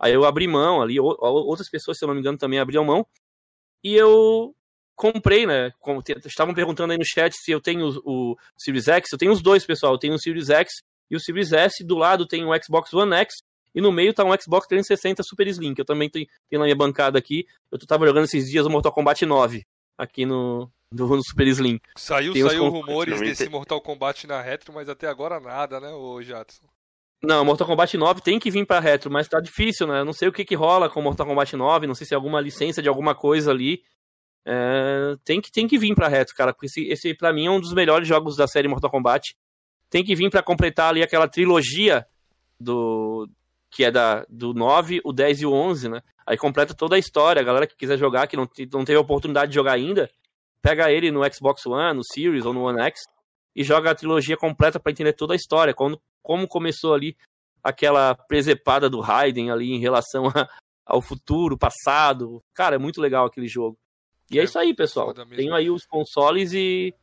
Aí 0.00 0.12
eu 0.12 0.24
abri 0.24 0.48
mão 0.48 0.82
ali, 0.82 0.98
outras 0.98 1.68
pessoas, 1.68 1.98
se 1.98 2.04
eu 2.04 2.08
não 2.08 2.14
me 2.14 2.20
engano, 2.20 2.38
também 2.38 2.58
abriam 2.58 2.84
mão. 2.84 3.06
E 3.84 3.94
eu 3.94 4.54
comprei, 4.96 5.46
né? 5.46 5.72
Estavam 6.24 6.54
perguntando 6.54 6.92
aí 6.92 6.98
no 6.98 7.04
chat 7.04 7.34
se 7.36 7.50
eu 7.52 7.60
tenho 7.60 7.88
o, 8.04 8.32
o 8.32 8.36
Series 8.56 8.88
X. 8.88 9.12
Eu 9.12 9.18
tenho 9.18 9.32
os 9.32 9.42
dois, 9.42 9.64
pessoal. 9.64 9.92
Eu 9.92 9.98
tenho 9.98 10.14
o 10.14 10.18
Series 10.18 10.50
X 10.50 10.72
e 11.10 11.16
o 11.16 11.20
Series 11.20 11.52
S. 11.52 11.84
Do 11.84 11.96
lado 11.96 12.26
tem 12.26 12.44
o 12.44 12.50
Xbox 12.62 12.92
One 12.92 13.14
X. 13.14 13.34
E 13.74 13.80
no 13.80 13.92
meio 13.92 14.12
tá 14.12 14.24
um 14.24 14.36
Xbox 14.38 14.66
360 14.66 15.22
Super 15.22 15.46
Slim, 15.48 15.74
que 15.74 15.80
eu 15.80 15.84
também 15.84 16.10
tenho, 16.10 16.26
tenho 16.48 16.60
na 16.60 16.66
minha 16.66 16.76
bancada 16.76 17.18
aqui. 17.18 17.46
Eu 17.70 17.78
tava 17.78 18.06
jogando 18.06 18.24
esses 18.24 18.50
dias 18.50 18.66
o 18.66 18.70
Mortal 18.70 18.92
Kombat 18.92 19.24
9 19.24 19.64
aqui 19.96 20.26
no, 20.26 20.70
do 20.90 21.06
no 21.06 21.22
Super 21.22 21.48
Slim. 21.48 21.80
Saiu, 21.96 22.32
Tem 22.32 22.42
saiu 22.42 22.68
rumores 22.68 23.20
desse 23.20 23.48
Mortal 23.48 23.80
Kombat 23.80 24.26
na 24.26 24.40
retro, 24.40 24.72
mas 24.72 24.88
até 24.88 25.08
agora 25.08 25.40
nada, 25.40 25.80
né, 25.80 25.90
o 25.92 26.22
Jadson? 26.22 26.66
Não, 27.22 27.44
Mortal 27.44 27.68
Kombat 27.68 27.96
9 27.96 28.20
tem 28.20 28.38
que 28.38 28.50
vir 28.50 28.66
pra 28.66 28.80
retro, 28.80 29.10
mas 29.10 29.28
tá 29.28 29.40
difícil, 29.40 29.86
né? 29.86 30.02
Não 30.02 30.12
sei 30.12 30.26
o 30.26 30.32
que 30.32 30.44
que 30.44 30.56
rola 30.56 30.90
com 30.90 31.00
Mortal 31.00 31.26
Kombat 31.26 31.54
9, 31.56 31.86
não 31.86 31.94
sei 31.94 32.04
se 32.04 32.14
é 32.14 32.16
alguma 32.16 32.40
licença 32.40 32.82
de 32.82 32.88
alguma 32.88 33.14
coisa 33.14 33.52
ali. 33.52 33.80
É, 34.44 35.14
tem, 35.24 35.40
que, 35.40 35.52
tem 35.52 35.68
que 35.68 35.78
vir 35.78 35.94
pra 35.94 36.08
retro, 36.08 36.34
cara, 36.34 36.52
porque 36.52 36.66
esse, 36.66 36.84
esse 36.88 37.14
pra 37.14 37.32
mim 37.32 37.46
é 37.46 37.50
um 37.50 37.60
dos 37.60 37.72
melhores 37.72 38.08
jogos 38.08 38.36
da 38.36 38.48
série 38.48 38.66
Mortal 38.66 38.90
Kombat. 38.90 39.36
Tem 39.88 40.02
que 40.02 40.16
vir 40.16 40.30
para 40.30 40.42
completar 40.42 40.90
ali 40.90 41.00
aquela 41.00 41.28
trilogia 41.28 42.04
do 42.58 43.28
que 43.70 43.84
é 43.84 43.90
da, 43.90 44.26
do 44.28 44.52
9, 44.52 45.00
o 45.04 45.12
10 45.12 45.42
e 45.42 45.46
o 45.46 45.52
11, 45.52 45.88
né? 45.88 46.02
Aí 46.26 46.36
completa 46.36 46.74
toda 46.74 46.96
a 46.96 46.98
história. 46.98 47.40
A 47.40 47.44
galera 47.44 47.66
que 47.66 47.76
quiser 47.76 47.98
jogar, 47.98 48.26
que 48.26 48.36
não, 48.36 48.48
não 48.72 48.84
teve 48.84 48.98
a 48.98 49.00
oportunidade 49.00 49.50
de 49.50 49.54
jogar 49.54 49.72
ainda, 49.72 50.10
pega 50.60 50.90
ele 50.90 51.10
no 51.10 51.20
Xbox 51.32 51.66
One, 51.66 51.96
no 51.96 52.04
Series 52.04 52.44
ou 52.44 52.52
no 52.52 52.62
One 52.62 52.80
X 52.82 53.02
e 53.54 53.62
joga 53.62 53.90
a 53.90 53.94
trilogia 53.94 54.36
completa 54.36 54.80
para 54.80 54.92
entender 54.92 55.12
toda 55.12 55.34
a 55.34 55.36
história, 55.36 55.74
como, 55.74 56.00
como 56.22 56.48
começou 56.48 56.94
ali 56.94 57.16
aquela 57.62 58.14
presepada 58.14 58.88
do 58.88 59.00
Raiden 59.00 59.50
ali 59.50 59.72
em 59.72 59.78
relação 59.78 60.26
a, 60.34 60.48
ao 60.84 61.02
futuro, 61.02 61.58
passado. 61.58 62.42
Cara, 62.54 62.76
é 62.76 62.78
muito 62.78 63.00
legal 63.00 63.26
aquele 63.26 63.46
jogo. 63.46 63.78
E 64.30 64.38
é, 64.38 64.42
é 64.42 64.44
isso 64.44 64.58
aí, 64.58 64.74
pessoal. 64.74 65.12
Tenho 65.12 65.54
aí 65.54 65.70
os 65.70 65.84
consoles 65.84 66.52
e, 66.52 66.94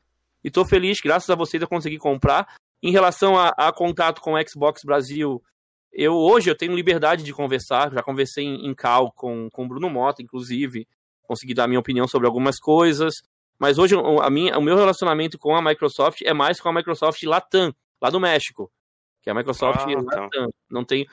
e 0.44 0.50
tô 0.50 0.66
feliz, 0.66 0.98
graças 1.04 1.30
a 1.30 1.36
vocês 1.36 1.62
eu 1.62 1.70
consegui 1.70 1.98
comprar. 1.98 2.48
Em 2.82 2.92
relação 2.92 3.38
a, 3.38 3.50
a 3.50 3.74
contato 3.74 4.22
com 4.22 4.34
o 4.34 4.48
Xbox 4.48 4.82
Brasil, 4.86 5.44
eu 5.92 6.14
hoje 6.14 6.50
eu 6.50 6.56
tenho 6.56 6.76
liberdade 6.76 7.24
de 7.24 7.34
conversar, 7.34 7.92
já 7.92 8.04
conversei 8.04 8.46
em, 8.46 8.68
em 8.68 8.74
cal 8.74 9.12
com, 9.12 9.50
com 9.52 9.66
o 9.66 9.68
Bruno 9.68 9.90
Mota, 9.90 10.22
inclusive, 10.22 10.88
consegui 11.24 11.54
dar 11.54 11.68
minha 11.68 11.80
opinião 11.80 12.08
sobre 12.08 12.28
algumas 12.28 12.60
coisas. 12.60 13.22
Mas 13.60 13.78
hoje 13.78 13.96
a 13.96 14.30
minha, 14.30 14.58
o 14.58 14.62
meu 14.62 14.78
relacionamento 14.78 15.38
com 15.38 15.56
a 15.56 15.62
Microsoft 15.62 16.22
é 16.24 16.34
mais 16.34 16.62
com 16.62 16.70
a 16.70 16.74
Microsoft 16.74 17.22
Latam, 17.24 17.74
lá 18.02 18.10
do 18.10 18.20
México. 18.20 18.72
Que 19.22 19.30
é 19.30 19.34
a 19.34 19.36
Microsoft 19.36 19.82
ah, 19.82 20.04
tá. 20.04 20.22
Latam. 20.22 20.50
Não 20.70 20.86
tem. 20.86 21.06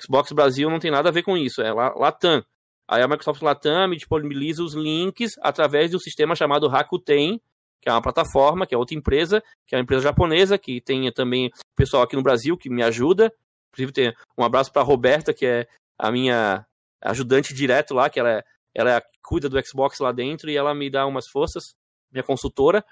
Xbox 0.00 0.32
Brasil 0.32 0.70
não 0.70 0.78
tem 0.78 0.90
nada 0.90 1.10
a 1.10 1.12
ver 1.12 1.22
com 1.22 1.36
isso, 1.36 1.60
é 1.60 1.72
Latam. 1.72 2.42
Aí 2.88 3.02
a 3.02 3.08
Microsoft 3.08 3.42
Latam 3.42 3.88
me 3.88 3.96
disponibiliza 3.96 4.64
os 4.64 4.74
links 4.74 5.34
através 5.40 5.90
do 5.90 6.00
sistema 6.00 6.34
chamado 6.34 6.66
Rakuten, 6.66 7.40
que 7.80 7.88
é 7.88 7.92
uma 7.92 8.02
plataforma, 8.02 8.66
que 8.66 8.74
é 8.74 8.78
outra 8.78 8.96
empresa, 8.96 9.42
que 9.66 9.74
é 9.74 9.78
uma 9.78 9.82
empresa 9.82 10.02
japonesa, 10.02 10.58
que 10.58 10.80
tem 10.80 11.10
também 11.12 11.50
pessoal 11.76 12.02
aqui 12.02 12.16
no 12.16 12.22
Brasil 12.22 12.56
que 12.56 12.68
me 12.68 12.82
ajuda. 12.82 13.32
Inclusive, 13.72 13.92
tem 13.92 14.14
um 14.36 14.44
abraço 14.44 14.72
para 14.72 14.82
Roberta, 14.82 15.32
que 15.32 15.46
é 15.46 15.66
a 15.98 16.10
minha 16.10 16.66
ajudante 17.02 17.54
direto 17.54 17.94
lá, 17.94 18.10
que 18.10 18.20
ela, 18.20 18.30
é, 18.30 18.44
ela 18.74 18.96
é, 18.96 19.02
cuida 19.22 19.48
do 19.48 19.60
Xbox 19.66 19.98
lá 20.00 20.12
dentro 20.12 20.50
e 20.50 20.56
ela 20.56 20.74
me 20.74 20.90
dá 20.90 21.06
umas 21.06 21.28
forças 21.28 21.74
minha 22.12 22.24
consultora, 22.24 22.84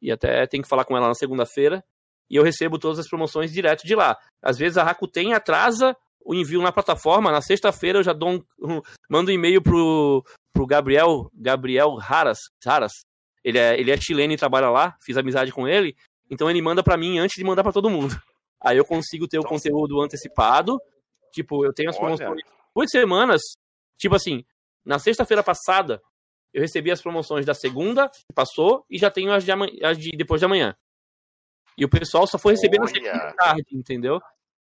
e 0.00 0.12
até 0.12 0.46
tem 0.46 0.60
que 0.60 0.68
falar 0.68 0.84
com 0.84 0.96
ela 0.96 1.08
na 1.08 1.14
segunda-feira, 1.14 1.82
e 2.28 2.36
eu 2.36 2.42
recebo 2.42 2.78
todas 2.78 2.98
as 2.98 3.08
promoções 3.08 3.52
direto 3.52 3.86
de 3.86 3.94
lá. 3.94 4.16
Às 4.42 4.58
vezes 4.58 4.76
a 4.76 4.82
Rakuten 4.82 5.32
atrasa 5.32 5.96
o 6.24 6.34
envio 6.34 6.62
na 6.62 6.72
plataforma, 6.72 7.32
na 7.32 7.40
sexta-feira 7.40 7.98
eu 7.98 8.02
já 8.02 8.12
dou 8.12 8.30
um, 8.30 8.44
um, 8.60 8.80
mando 9.08 9.30
um 9.30 9.34
e-mail 9.34 9.62
pro, 9.62 10.24
pro 10.52 10.66
Gabriel, 10.66 11.30
Gabriel 11.34 11.98
Haras, 12.00 12.38
Haras. 12.64 12.92
Ele 13.42 13.58
é, 13.58 13.78
ele 13.78 13.90
é 13.90 13.96
chileno 13.96 14.32
e 14.32 14.36
trabalha 14.36 14.70
lá, 14.70 14.96
fiz 15.02 15.16
amizade 15.16 15.50
com 15.50 15.66
ele, 15.66 15.96
então 16.30 16.48
ele 16.48 16.62
manda 16.62 16.82
para 16.82 16.96
mim 16.96 17.18
antes 17.18 17.36
de 17.36 17.44
mandar 17.44 17.62
para 17.62 17.72
todo 17.72 17.90
mundo. 17.90 18.14
Aí 18.64 18.76
eu 18.76 18.84
consigo 18.84 19.26
ter 19.26 19.38
o 19.38 19.44
conteúdo 19.44 20.00
antecipado, 20.00 20.80
tipo, 21.32 21.64
eu 21.64 21.72
tenho 21.72 21.90
as 21.90 21.98
promoções 21.98 22.42
duas 22.74 22.90
semanas, 22.90 23.40
tipo 23.98 24.14
assim, 24.14 24.44
na 24.84 24.98
sexta-feira 24.98 25.42
passada, 25.42 26.02
eu 26.52 26.60
recebi 26.60 26.90
as 26.90 27.00
promoções 27.00 27.46
da 27.46 27.54
segunda, 27.54 28.08
que 28.08 28.32
passou, 28.34 28.84
e 28.90 28.98
já 28.98 29.10
tenho 29.10 29.32
as 29.32 29.44
de, 29.44 29.52
as 29.82 29.98
de 29.98 30.10
depois 30.12 30.40
de 30.40 30.44
amanhã. 30.44 30.76
E 31.76 31.84
o 31.84 31.88
pessoal 31.88 32.26
só 32.26 32.38
foi 32.38 32.52
receber 32.52 32.78
na 32.78 32.86
segunda 32.86 33.32
tarde, 33.34 33.64
entendeu? 33.72 34.20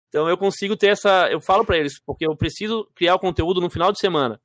Então 0.08 0.28
eu 0.28 0.36
consigo 0.36 0.76
ter 0.76 0.88
essa. 0.88 1.30
Eu 1.30 1.40
falo 1.40 1.64
para 1.64 1.76
eles, 1.76 2.00
porque 2.04 2.26
eu 2.26 2.36
preciso 2.36 2.88
criar 2.94 3.14
o 3.14 3.18
conteúdo 3.18 3.60
no 3.60 3.70
final 3.70 3.92
de 3.92 4.00
semana. 4.00 4.40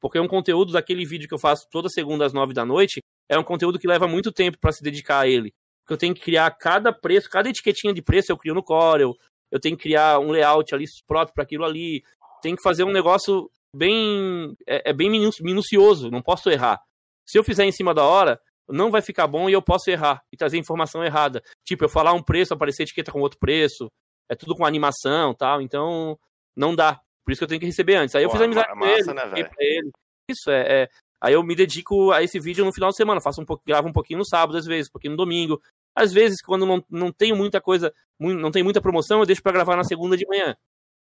Porque 0.00 0.18
um 0.18 0.28
conteúdo 0.28 0.72
daquele 0.72 1.04
vídeo 1.04 1.28
que 1.28 1.34
eu 1.34 1.38
faço 1.38 1.66
toda 1.70 1.88
segunda 1.88 2.24
às 2.24 2.32
nove 2.32 2.54
da 2.54 2.64
noite 2.64 3.02
é 3.28 3.38
um 3.38 3.44
conteúdo 3.44 3.78
que 3.78 3.88
leva 3.88 4.06
muito 4.06 4.30
tempo 4.32 4.58
para 4.58 4.72
se 4.72 4.82
dedicar 4.82 5.20
a 5.20 5.28
ele. 5.28 5.52
Porque 5.86 5.94
eu 5.94 5.98
tenho 5.98 6.14
que 6.14 6.20
criar 6.20 6.50
cada 6.50 6.92
preço, 6.92 7.30
cada 7.30 7.48
etiquetinha 7.48 7.94
de 7.94 8.02
preço 8.02 8.32
eu 8.32 8.36
crio 8.36 8.54
no 8.54 8.62
Corel. 8.62 9.14
Eu 9.52 9.60
tenho 9.60 9.76
que 9.76 9.84
criar 9.84 10.18
um 10.18 10.32
layout 10.32 10.74
ali 10.74 10.84
próprio 11.06 11.32
para 11.32 11.44
aquilo 11.44 11.64
ali. 11.64 12.02
Tem 12.42 12.56
que 12.56 12.62
fazer 12.62 12.82
um 12.82 12.90
negócio 12.90 13.48
bem. 13.72 14.56
É, 14.66 14.90
é 14.90 14.92
bem 14.92 15.08
minucioso, 15.08 16.10
não 16.10 16.20
posso 16.20 16.50
errar. 16.50 16.82
Se 17.24 17.38
eu 17.38 17.44
fizer 17.44 17.64
em 17.64 17.70
cima 17.70 17.94
da 17.94 18.02
hora, 18.02 18.40
não 18.68 18.90
vai 18.90 19.00
ficar 19.00 19.28
bom 19.28 19.48
e 19.48 19.52
eu 19.52 19.62
posso 19.62 19.88
errar 19.88 20.24
e 20.32 20.36
trazer 20.36 20.58
informação 20.58 21.04
errada. 21.04 21.40
Tipo, 21.64 21.84
eu 21.84 21.88
falar 21.88 22.12
um 22.14 22.22
preço, 22.22 22.52
aparecer 22.52 22.82
etiqueta 22.82 23.12
com 23.12 23.20
outro 23.20 23.38
preço. 23.38 23.88
É 24.28 24.34
tudo 24.34 24.56
com 24.56 24.66
animação 24.66 25.32
tal. 25.34 25.62
Então, 25.62 26.18
não 26.56 26.74
dá. 26.74 27.00
Por 27.24 27.30
isso 27.30 27.38
que 27.38 27.44
eu 27.44 27.48
tenho 27.48 27.60
que 27.60 27.66
receber 27.66 27.94
antes. 27.94 28.16
Aí 28.16 28.24
eu 28.24 28.30
fiz 28.30 28.40
amizade 28.40 28.72
com 28.72 28.84
ele, 28.84 29.14
né, 29.14 29.48
ele. 29.60 29.90
Isso, 30.28 30.50
é, 30.50 30.82
é, 30.82 30.88
Aí 31.20 31.34
eu 31.34 31.42
me 31.42 31.54
dedico 31.54 32.12
a 32.12 32.22
esse 32.22 32.38
vídeo 32.38 32.64
no 32.64 32.72
final 32.72 32.90
de 32.90 32.96
semana. 32.96 33.20
Faço 33.20 33.40
um 33.40 33.44
pouco, 33.44 33.62
gravo 33.66 33.88
um 33.88 33.92
pouquinho 33.92 34.18
no 34.18 34.24
sábado, 34.24 34.56
às 34.56 34.66
vezes, 34.66 34.88
um 34.88 34.92
pouquinho 34.92 35.12
no 35.12 35.16
domingo. 35.16 35.60
Às 35.94 36.12
vezes, 36.12 36.42
quando 36.42 36.66
não, 36.66 36.84
não 36.90 37.10
tenho 37.10 37.34
muita 37.34 37.60
coisa, 37.60 37.92
não 38.18 38.50
tem 38.50 38.62
muita 38.62 38.80
promoção, 38.80 39.20
eu 39.20 39.26
deixo 39.26 39.42
para 39.42 39.52
gravar 39.52 39.76
na 39.76 39.84
segunda 39.84 40.16
de 40.16 40.26
manhã. 40.26 40.56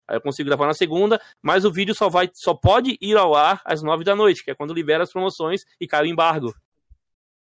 Aí 0.09 0.17
eu 0.17 0.21
consigo 0.21 0.49
gravar 0.49 0.67
na 0.67 0.75
segunda, 0.75 1.21
mas 1.43 1.65
o 1.65 1.73
vídeo 1.73 1.95
só 1.95 2.09
vai, 2.09 2.31
só 2.33 2.55
pode 2.55 2.97
ir 3.01 3.17
ao 3.17 3.35
ar 3.35 3.61
às 3.65 3.83
nove 3.83 4.05
da 4.05 4.15
noite, 4.15 4.45
que 4.45 4.51
é 4.51 4.55
quando 4.55 4.73
libera 4.73 5.03
as 5.03 5.11
promoções 5.11 5.63
e 5.81 5.87
cai 5.89 6.05
o 6.05 6.07
embargo. 6.07 6.55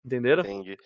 Entenderam? 0.05 0.43
Entendi. 0.43 0.79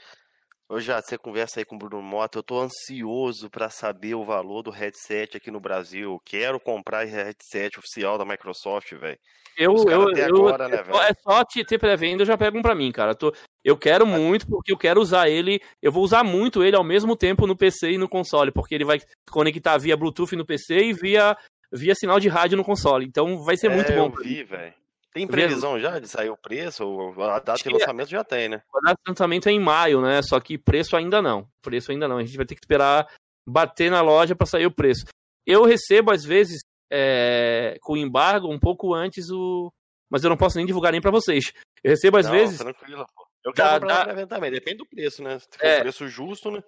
Ô, 0.71 0.79
já, 0.79 1.01
você 1.01 1.17
conversa 1.17 1.61
aí 1.61 1.65
com 1.65 1.77
o 1.77 1.79
Bruno 1.79 2.03
Mota, 2.03 2.39
eu 2.39 2.43
tô 2.43 2.61
ansioso 2.61 3.49
para 3.49 3.71
saber 3.71 4.15
o 4.15 4.25
valor 4.25 4.63
do 4.63 4.71
headset 4.71 5.35
aqui 5.35 5.51
no 5.51 5.59
Brasil. 5.59 6.21
Quero 6.27 6.61
comprar 6.61 7.07
headset 7.07 7.79
oficial 7.79 8.19
da 8.19 8.25
Microsoft, 8.27 8.93
velho. 8.93 9.19
Eu, 9.57 9.75
eu, 9.89 10.11
eu, 10.13 10.47
agora, 10.47 10.69
né, 10.69 10.77
é 11.09 11.15
só 11.15 11.43
te 11.43 11.65
ter 11.65 11.79
pré-venda, 11.79 12.23
eu 12.23 12.27
já 12.27 12.37
pego 12.37 12.59
um 12.59 12.63
pra 12.63 12.75
mim, 12.75 12.93
cara. 12.93 13.13
Eu, 13.13 13.17
tô, 13.17 13.35
eu 13.65 13.79
quero 13.79 14.07
muito, 14.07 14.47
porque 14.47 14.71
eu 14.71 14.77
quero 14.77 15.01
usar 15.01 15.31
ele. 15.31 15.59
Eu 15.83 15.91
vou 15.91 16.05
usar 16.05 16.23
muito 16.23 16.63
ele 16.63 16.77
ao 16.77 16.85
mesmo 16.85 17.17
tempo 17.17 17.47
no 17.47 17.57
PC 17.57 17.93
e 17.93 17.99
no 17.99 18.09
console, 18.09 18.53
porque 18.53 18.75
ele 18.75 18.85
vai 18.85 19.01
conectar 19.31 19.79
via 19.79 19.97
Bluetooth 19.97 20.37
no 20.37 20.45
PC 20.45 20.79
e 20.79 20.93
via 20.93 21.35
via 21.73 21.95
sinal 21.95 22.21
de 22.21 22.29
rádio 22.29 22.57
no 22.57 22.65
console. 22.65 23.07
Então 23.07 23.43
vai 23.43 23.57
ser 23.57 23.71
é, 23.71 23.75
muito 23.75 23.93
bom. 23.93 24.13
Eu 24.17 24.23
vi, 24.23 24.45
velho. 24.45 24.75
Tem 25.13 25.27
previsão 25.27 25.79
já 25.81 25.99
de 25.99 26.07
sair 26.07 26.29
o 26.31 26.37
preço? 26.37 26.85
A 27.21 27.39
data 27.41 27.63
de 27.63 27.69
lançamento 27.71 28.09
já 28.11 28.23
tem, 28.23 28.49
né? 28.49 28.63
A 28.75 28.81
data 28.89 29.01
de 29.05 29.11
lançamento 29.11 29.49
é 29.49 29.53
em 29.53 29.61
maio, 29.61 30.01
né? 30.03 30.21
Só 30.23 30.39
que 30.39 30.59
preço 30.59 30.97
ainda 30.97 31.21
não. 31.23 31.49
Preço 31.63 31.91
ainda 31.91 32.07
não. 32.07 32.19
A 32.19 32.25
gente 32.25 32.37
vai 32.37 32.47
ter 32.47 32.55
que 32.55 32.61
esperar 32.61 33.07
bater 33.47 33.91
na 33.91 34.01
loja 34.03 34.37
para 34.37 34.47
sair 34.47 34.67
o 34.67 34.71
preço. 34.75 35.05
Eu 35.47 35.65
recebo, 35.65 36.13
às 36.13 36.25
vezes, 36.25 36.61
é, 36.93 37.77
com 37.81 37.97
embargo 37.97 38.53
um 38.53 38.59
pouco 38.59 38.95
antes 38.95 39.31
o. 39.31 39.73
Mas 40.11 40.23
eu 40.25 40.31
não 40.31 40.37
posso 40.37 40.57
nem 40.57 40.67
divulgar 40.67 40.93
nem 40.93 41.01
para 41.01 41.11
vocês. 41.11 41.53
Eu 41.83 41.91
recebo 41.91 42.17
às 42.19 42.27
Não, 42.27 42.33
vezes. 42.33 42.59
Tranquilo, 42.59 43.07
pô. 43.15 43.27
Eu 43.45 43.53
quero 43.53 43.87
Dá- 43.87 44.05
comprar 44.07 44.27
também, 44.27 44.51
depende 44.51 44.79
do 44.79 44.87
preço, 44.87 45.23
né? 45.23 45.39
Se 45.39 45.47
for 45.59 45.67
É. 45.67 45.81
preço 45.81 46.09
justo, 46.09 46.51
né? 46.51 46.63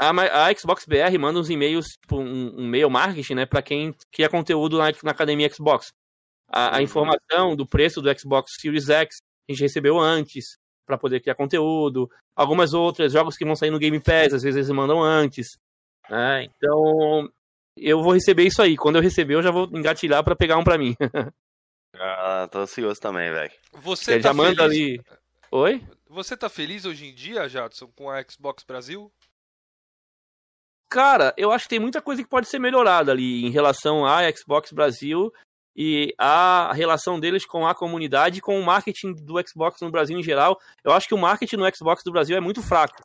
A, 0.00 0.10
a 0.48 0.54
Xbox 0.54 0.84
BR 0.86 1.16
manda 1.18 1.38
uns 1.38 1.50
e-mails, 1.50 1.86
tipo, 2.00 2.16
um, 2.18 2.54
um 2.56 2.64
e-mail 2.64 2.88
marketing, 2.90 3.34
né, 3.34 3.46
para 3.46 3.62
quem 3.62 3.94
cria 4.10 4.28
conteúdo 4.28 4.78
na, 4.78 4.86
na 5.02 5.10
academia 5.10 5.48
Xbox. 5.52 5.88
A, 6.52 6.76
a 6.76 6.82
informação 6.82 7.56
do 7.56 7.66
preço 7.66 8.02
do 8.02 8.18
Xbox 8.18 8.52
Series 8.60 8.88
X 8.90 9.16
a 9.48 9.52
gente 9.52 9.62
recebeu 9.62 9.98
antes 9.98 10.56
para 10.86 10.98
poder 10.98 11.20
criar 11.20 11.34
conteúdo. 11.34 12.10
Algumas 12.36 12.74
outras 12.74 13.12
jogos 13.12 13.36
que 13.36 13.44
vão 13.44 13.56
sair 13.56 13.70
no 13.70 13.78
Game 13.78 13.98
Pass, 14.00 14.34
às 14.34 14.42
vezes 14.42 14.56
eles 14.56 14.70
mandam 14.70 15.02
antes. 15.02 15.58
né? 16.08 16.44
Então 16.44 17.28
eu 17.76 18.02
vou 18.02 18.12
receber 18.12 18.44
isso 18.44 18.60
aí. 18.60 18.76
Quando 18.76 18.96
eu 18.96 19.02
receber, 19.02 19.34
eu 19.34 19.42
já 19.42 19.50
vou 19.50 19.64
engatilhar 19.72 20.22
para 20.22 20.36
pegar 20.36 20.58
um 20.58 20.64
para 20.64 20.78
mim. 20.78 20.94
Ah, 21.94 22.48
tô 22.50 22.60
ansioso 22.60 22.98
também, 22.98 23.30
velho. 23.30 23.52
Você 23.74 24.16
tá 24.16 24.28
já 24.28 24.34
manda 24.34 24.62
feliz? 24.62 24.98
ali. 24.98 25.04
Oi? 25.50 25.86
Você 26.08 26.34
tá 26.34 26.48
feliz 26.48 26.86
hoje 26.86 27.04
em 27.04 27.14
dia, 27.14 27.46
Jadson, 27.46 27.86
com 27.88 28.08
a 28.08 28.22
Xbox 28.22 28.64
Brasil? 28.64 29.12
Cara, 30.90 31.34
eu 31.36 31.52
acho 31.52 31.64
que 31.64 31.68
tem 31.68 31.78
muita 31.78 32.00
coisa 32.00 32.22
que 32.22 32.28
pode 32.28 32.48
ser 32.48 32.58
melhorada 32.58 33.12
ali 33.12 33.44
em 33.44 33.50
relação 33.50 34.06
à 34.06 34.20
Xbox 34.32 34.72
Brasil 34.72 35.30
e 35.74 36.14
a 36.18 36.72
relação 36.74 37.18
deles 37.18 37.46
com 37.46 37.66
a 37.66 37.74
comunidade 37.74 38.38
e 38.38 38.42
com 38.42 38.58
o 38.58 38.64
marketing 38.64 39.14
do 39.14 39.34
Xbox 39.46 39.80
no 39.80 39.90
Brasil 39.90 40.18
em 40.18 40.22
geral. 40.22 40.58
Eu 40.84 40.92
acho 40.92 41.08
que 41.08 41.14
o 41.14 41.18
marketing 41.18 41.56
no 41.56 41.74
Xbox 41.74 42.02
do 42.04 42.12
Brasil 42.12 42.36
é 42.36 42.40
muito 42.40 42.62
fraco. 42.62 43.02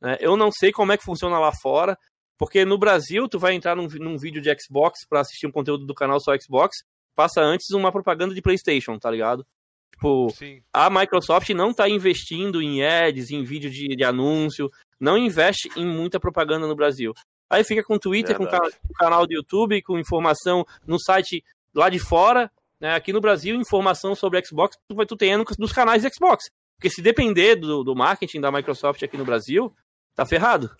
né? 0.00 0.16
Eu 0.20 0.36
não 0.36 0.50
sei 0.50 0.72
como 0.72 0.92
é 0.92 0.96
que 0.96 1.04
funciona 1.04 1.38
lá 1.38 1.52
fora, 1.52 1.96
porque 2.38 2.64
no 2.64 2.76
Brasil 2.78 3.28
tu 3.28 3.38
vai 3.38 3.54
entrar 3.54 3.76
num, 3.76 3.86
num 3.86 4.18
vídeo 4.18 4.42
de 4.42 4.54
Xbox 4.60 5.06
pra 5.08 5.20
assistir 5.20 5.46
um 5.46 5.52
conteúdo 5.52 5.86
do 5.86 5.94
canal 5.94 6.20
só 6.20 6.36
Xbox, 6.38 6.78
passa 7.14 7.40
antes 7.40 7.70
uma 7.70 7.92
propaganda 7.92 8.34
de 8.34 8.42
PlayStation, 8.42 8.98
tá 8.98 9.10
ligado? 9.10 9.46
Tipo, 9.92 10.28
Sim. 10.30 10.62
a 10.72 10.90
Microsoft 10.90 11.48
não 11.50 11.70
está 11.70 11.88
investindo 11.88 12.60
em 12.60 12.84
ads, 12.84 13.30
em 13.30 13.42
vídeo 13.42 13.70
de, 13.70 13.96
de 13.96 14.04
anúncio, 14.04 14.70
não 15.00 15.16
investe 15.16 15.70
em 15.74 15.86
muita 15.86 16.20
propaganda 16.20 16.66
no 16.66 16.76
Brasil. 16.76 17.14
Aí 17.48 17.64
fica 17.64 17.82
com 17.82 17.98
Twitter, 17.98 18.36
com 18.36 18.44
Verdade. 18.44 18.76
com 18.86 18.92
canal 18.94 19.26
do 19.26 19.32
YouTube, 19.32 19.80
com 19.82 19.98
informação 19.98 20.66
no 20.86 20.98
site 20.98 21.42
lá 21.76 21.88
de 21.88 21.98
fora. 21.98 22.50
né? 22.80 22.94
Aqui 22.94 23.12
no 23.12 23.20
Brasil, 23.20 23.54
informação 23.56 24.14
sobre 24.14 24.42
Xbox 24.44 24.76
tu 24.88 24.96
vai 24.96 25.06
tu 25.06 25.16
tendo 25.16 25.44
dos 25.58 25.72
canais 25.72 26.02
Xbox. 26.02 26.46
Porque 26.78 26.90
se 26.90 27.00
depender 27.00 27.56
do, 27.56 27.82
do 27.84 27.94
marketing 27.94 28.40
da 28.40 28.52
Microsoft 28.52 29.02
aqui 29.02 29.16
no 29.16 29.24
Brasil, 29.24 29.74
tá 30.14 30.26
ferrado. 30.26 30.70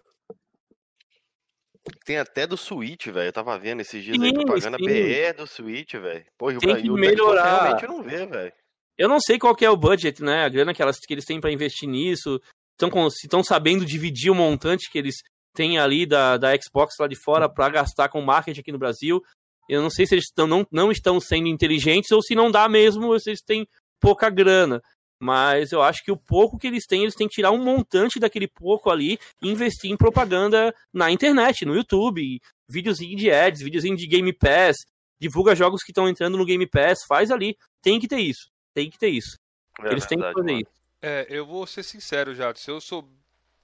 Tem 2.05 2.19
até 2.19 2.47
do 2.47 2.57
Switch, 2.57 3.07
velho. 3.07 3.29
Eu 3.29 3.33
tava 3.33 3.57
vendo 3.59 3.81
esses 3.81 4.03
dias 4.03 4.21
aí 4.21 4.29
Sim, 4.31 4.35
propaganda 4.35 4.77
sim. 4.79 4.85
BE 4.87 5.33
do 5.35 5.47
Switch, 5.47 5.93
velho. 5.95 6.25
Pô, 6.37 6.51
o 6.51 6.59
Tem 6.59 6.75
que 6.75 6.91
o 6.91 6.97
Xbox 6.97 7.01
melhorar. 7.01 7.63
realmente 7.79 7.87
não 7.87 8.03
vê, 8.03 8.27
velho. 8.27 8.53
Eu 8.99 9.09
não 9.09 9.21
sei 9.21 9.39
qual 9.39 9.55
que 9.55 9.65
é 9.65 9.71
o 9.71 9.77
budget, 9.77 10.21
né? 10.23 10.45
A 10.45 10.49
grana 10.49 10.75
que, 10.75 10.83
elas, 10.83 10.99
que 10.99 11.15
eles 11.15 11.25
têm 11.25 11.41
para 11.41 11.53
investir 11.53 11.89
nisso. 11.89 12.41
Tão 12.77 12.91
com- 12.91 13.09
se 13.09 13.27
estão 13.27 13.43
sabendo 13.45 13.85
dividir 13.87 14.31
o 14.31 14.35
montante 14.35 14.91
que 14.91 14.99
eles 14.99 15.15
têm 15.55 15.79
ali 15.79 16.05
da, 16.07 16.37
da 16.37 16.49
Xbox 16.61 16.95
lá 16.99 17.07
de 17.07 17.17
fora 17.17 17.49
para 17.49 17.69
gastar 17.69 18.09
com 18.09 18.21
marketing 18.21 18.61
aqui 18.61 18.73
no 18.73 18.79
Brasil. 18.79 19.21
Eu 19.69 19.83
não 19.83 19.91
sei 19.91 20.07
se 20.07 20.15
eles 20.15 20.27
estão, 20.27 20.47
não, 20.47 20.67
não 20.71 20.91
estão 20.91 21.21
sendo 21.21 21.49
inteligentes 21.49 22.11
ou 22.11 22.23
se 22.23 22.35
não 22.35 22.51
dá 22.51 22.69
mesmo, 22.69 23.07
ou 23.09 23.19
se 23.19 23.31
eles 23.31 23.43
têm 23.43 23.67
pouca 24.01 24.31
grana. 24.31 24.81
Mas 25.19 25.73
eu 25.73 25.83
acho 25.83 26.05
que 26.05 26.13
o 26.13 26.17
pouco 26.17 26.59
que 26.59 26.67
eles 26.67 26.85
têm, 26.87 27.03
eles 27.03 27.15
têm 27.15 27.27
que 27.27 27.37
tirar 27.37 27.51
um 27.51 27.63
montante 27.63 28.21
daquele 28.21 28.47
pouco 28.47 28.91
ali 28.91 29.19
e 29.43 29.49
investir 29.49 29.91
em 29.91 29.97
propaganda 29.97 30.75
na 30.93 31.11
internet, 31.11 31.65
no 31.65 31.75
YouTube, 31.75 32.41
videozinho 32.69 33.17
de 33.17 33.31
ads, 33.31 33.63
videozinho 33.63 33.97
de 33.97 34.07
Game 34.07 34.33
Pass, 34.33 34.77
divulga 35.19 35.55
jogos 35.55 35.83
que 35.83 35.91
estão 35.91 36.09
entrando 36.09 36.37
no 36.37 36.45
Game 36.45 36.67
Pass, 36.67 36.99
faz 37.09 37.31
ali. 37.31 37.57
Tem 37.81 37.99
que 37.99 38.07
ter 38.09 38.21
isso. 38.21 38.51
Tem 38.75 38.91
que 38.91 38.99
ter 38.99 39.09
isso. 39.09 39.39
É 39.81 39.91
Eles 39.91 40.05
têm 40.07 40.19
que 40.19 40.25
verdade, 40.25 40.35
fazer 40.35 40.53
mano. 40.53 40.61
isso. 40.61 40.77
É, 41.01 41.27
eu 41.31 41.47
vou 41.47 41.67
ser 41.67 41.83
sincero, 41.83 42.35
Jadson. 42.35 42.73
Eu 42.73 42.81
sou 42.81 43.09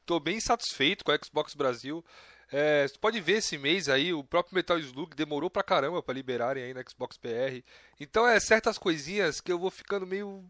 tô 0.06 0.18
bem 0.18 0.40
satisfeito 0.40 1.04
com 1.04 1.12
a 1.12 1.18
Xbox 1.22 1.54
Brasil. 1.54 2.04
É, 2.52 2.86
você 2.86 2.98
pode 2.98 3.18
ver 3.18 3.38
esse 3.38 3.56
mês 3.56 3.88
aí, 3.88 4.12
o 4.12 4.22
próprio 4.22 4.54
Metal 4.54 4.78
Slug 4.78 5.16
demorou 5.16 5.48
pra 5.48 5.62
caramba 5.62 6.02
pra 6.02 6.14
liberarem 6.14 6.62
aí 6.62 6.74
na 6.74 6.82
Xbox 6.86 7.16
BR. 7.16 7.64
Então 7.98 8.28
é 8.28 8.38
certas 8.38 8.76
coisinhas 8.76 9.40
que 9.40 9.50
eu 9.50 9.58
vou 9.58 9.70
ficando 9.70 10.06
meio. 10.06 10.44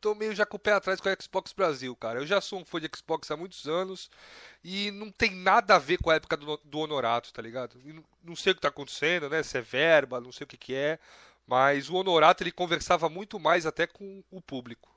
tô 0.00 0.14
meio 0.14 0.34
já 0.34 0.46
com 0.46 0.56
o 0.56 0.60
pé 0.60 0.72
atrás 0.72 0.98
com 0.98 1.10
a 1.10 1.16
Xbox 1.20 1.52
Brasil, 1.52 1.94
cara. 1.94 2.20
Eu 2.20 2.26
já 2.26 2.40
sou 2.40 2.58
um 2.58 2.64
fã 2.64 2.80
de 2.80 2.88
Xbox 2.96 3.30
há 3.30 3.36
muitos 3.36 3.68
anos 3.68 4.10
e 4.64 4.90
não 4.92 5.10
tem 5.10 5.30
nada 5.30 5.76
a 5.76 5.78
ver 5.78 5.98
com 5.98 6.08
a 6.08 6.14
época 6.14 6.38
do, 6.38 6.56
do 6.64 6.78
Honorato, 6.78 7.30
tá 7.34 7.42
ligado? 7.42 7.78
Não, 7.84 8.02
não 8.24 8.34
sei 8.34 8.52
o 8.52 8.54
que 8.54 8.62
tá 8.62 8.68
acontecendo, 8.68 9.28
né? 9.28 9.42
Se 9.42 9.58
é 9.58 9.60
verba, 9.60 10.22
não 10.22 10.32
sei 10.32 10.46
o 10.46 10.48
que 10.48 10.56
que 10.56 10.74
é. 10.74 10.98
Mas 11.46 11.90
o 11.90 11.96
Honorato 11.96 12.42
ele 12.42 12.50
conversava 12.50 13.10
muito 13.10 13.38
mais 13.38 13.66
até 13.66 13.86
com 13.86 14.24
o 14.30 14.40
público. 14.40 14.90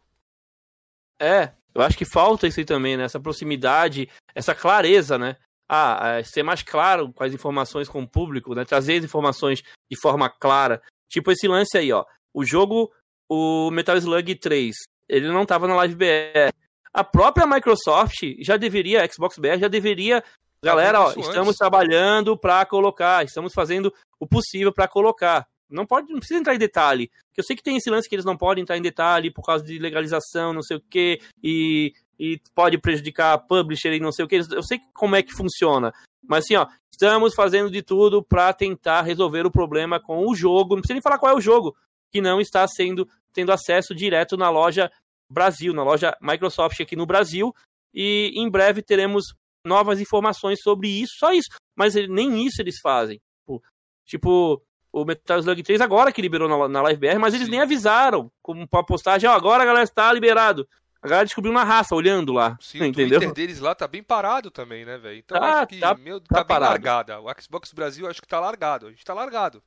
É, 1.19 1.51
eu 1.73 1.81
acho 1.81 1.97
que 1.97 2.05
falta 2.05 2.47
isso 2.47 2.61
aí 2.61 2.65
também, 2.65 2.95
né? 2.95 3.03
Essa 3.03 3.19
proximidade, 3.19 4.09
essa 4.33 4.55
clareza, 4.55 5.17
né? 5.17 5.35
Ah, 5.67 6.17
é, 6.19 6.23
ser 6.23 6.43
mais 6.43 6.61
claro 6.61 7.11
com 7.11 7.23
as 7.23 7.33
informações 7.33 7.89
com 7.89 8.03
o 8.03 8.07
público, 8.07 8.53
né? 8.53 8.63
Trazer 8.63 8.97
as 8.97 9.03
informações 9.03 9.63
de 9.89 9.99
forma 9.99 10.29
clara. 10.29 10.81
Tipo 11.09 11.31
esse 11.31 11.47
lance 11.47 11.77
aí, 11.77 11.91
ó. 11.91 12.05
O 12.33 12.45
jogo, 12.45 12.91
o 13.29 13.71
Metal 13.71 13.97
Slug 13.97 14.35
3, 14.35 14.75
ele 15.09 15.27
não 15.27 15.45
tava 15.45 15.67
na 15.67 15.75
Live 15.75 15.95
BR. 15.95 16.53
A 16.93 17.03
própria 17.03 17.47
Microsoft 17.47 18.21
já 18.39 18.57
deveria, 18.57 19.03
a 19.03 19.07
Xbox 19.07 19.37
BR 19.37 19.57
já 19.59 19.67
deveria. 19.67 20.23
Galera, 20.63 21.01
ó, 21.01 21.09
estamos 21.09 21.49
antes. 21.49 21.57
trabalhando 21.57 22.37
para 22.37 22.65
colocar, 22.65 23.23
estamos 23.23 23.53
fazendo 23.53 23.93
o 24.19 24.27
possível 24.27 24.71
para 24.71 24.87
colocar. 24.87 25.47
Não 25.69 25.85
pode, 25.85 26.11
não 26.11 26.19
precisa 26.19 26.39
entrar 26.39 26.55
em 26.55 26.59
detalhe. 26.59 27.09
Eu 27.35 27.43
sei 27.43 27.55
que 27.55 27.63
tem 27.63 27.77
esse 27.77 27.89
lance 27.89 28.07
que 28.07 28.15
eles 28.15 28.25
não 28.25 28.37
podem 28.37 28.61
entrar 28.61 28.77
em 28.77 28.81
detalhe 28.81 29.31
por 29.31 29.43
causa 29.43 29.63
de 29.63 29.77
legalização, 29.79 30.53
não 30.53 30.61
sei 30.61 30.77
o 30.77 30.83
quê, 30.89 31.19
e, 31.43 31.93
e 32.19 32.39
pode 32.53 32.77
prejudicar 32.77 33.33
a 33.33 33.37
publisher 33.37 33.93
e 33.93 33.99
não 33.99 34.11
sei 34.11 34.25
o 34.25 34.27
que. 34.27 34.35
Eu 34.35 34.63
sei 34.63 34.79
como 34.93 35.15
é 35.15 35.23
que 35.23 35.33
funciona. 35.33 35.93
Mas 36.27 36.45
assim, 36.45 36.55
ó, 36.55 36.67
estamos 36.91 37.33
fazendo 37.33 37.69
de 37.69 37.81
tudo 37.81 38.23
para 38.23 38.53
tentar 38.53 39.01
resolver 39.01 39.45
o 39.45 39.51
problema 39.51 39.99
com 39.99 40.27
o 40.27 40.35
jogo. 40.35 40.75
Não 40.75 40.81
precisa 40.81 40.95
nem 40.95 41.01
falar 41.01 41.19
qual 41.19 41.33
é 41.33 41.35
o 41.35 41.41
jogo, 41.41 41.75
que 42.11 42.21
não 42.21 42.39
está 42.39 42.67
sendo 42.67 43.07
tendo 43.33 43.51
acesso 43.51 43.93
direto 43.93 44.37
na 44.37 44.49
loja 44.49 44.89
Brasil, 45.29 45.73
na 45.73 45.83
loja 45.83 46.15
Microsoft 46.21 46.79
aqui 46.79 46.95
no 46.95 47.05
Brasil. 47.05 47.53
E 47.93 48.31
em 48.35 48.49
breve 48.49 48.81
teremos 48.81 49.25
novas 49.65 49.99
informações 49.99 50.61
sobre 50.61 50.87
isso, 50.87 51.15
só 51.17 51.33
isso. 51.33 51.49
Mas 51.75 51.95
nem 51.95 52.45
isso 52.45 52.61
eles 52.61 52.79
fazem. 52.79 53.19
Tipo, 53.39 53.61
Tipo, 54.05 54.61
o 54.91 55.03
Metal 55.03 55.39
Slug 55.39 55.61
3 55.63 55.81
agora 55.81 56.11
que 56.11 56.21
liberou 56.21 56.47
na, 56.47 56.67
na 56.69 56.81
Live 56.83 56.99
BR, 56.99 57.19
mas 57.19 57.33
eles 57.33 57.49
nem 57.49 57.59
avisaram 57.59 58.31
como 58.41 58.67
pra 58.67 58.83
postagem, 58.83 59.29
ó, 59.29 59.33
agora 59.33 59.63
a 59.63 59.65
galera 59.65 59.83
está 59.83 60.13
liberado. 60.13 60.67
A 61.05 61.07
galera 61.07 61.25
descobriu 61.25 61.53
na 61.53 61.63
raça, 61.63 61.93
olhando 61.95 62.33
lá. 62.33 62.57
Sim, 62.59 62.81
o 62.81 62.85
entendeu? 62.85 63.19
Twitter 63.19 63.33
deles 63.35 63.59
lá 63.59 63.75
tá 63.75 63.87
bem 63.87 64.01
parado 64.01 64.49
também, 64.49 64.83
né, 64.83 64.97
velho? 64.97 65.19
Então 65.19 65.39
Tá, 65.39 65.59
acho 65.59 65.67
que, 65.67 65.79
tá- 65.79 65.93
meu, 65.95 66.19
tá 66.19 66.25
tá, 66.29 66.35
bem 66.43 66.47
parado. 66.47 66.71
largada. 66.71 67.21
O 67.21 67.27
Xbox 67.41 67.71
Brasil 67.73 68.07
acho 68.09 68.21
que 68.21 68.27
tá 68.27 68.39
largado. 68.39 68.87
A 68.87 68.89
gente 68.89 69.05
tá 69.05 69.13
largado. 69.13 69.61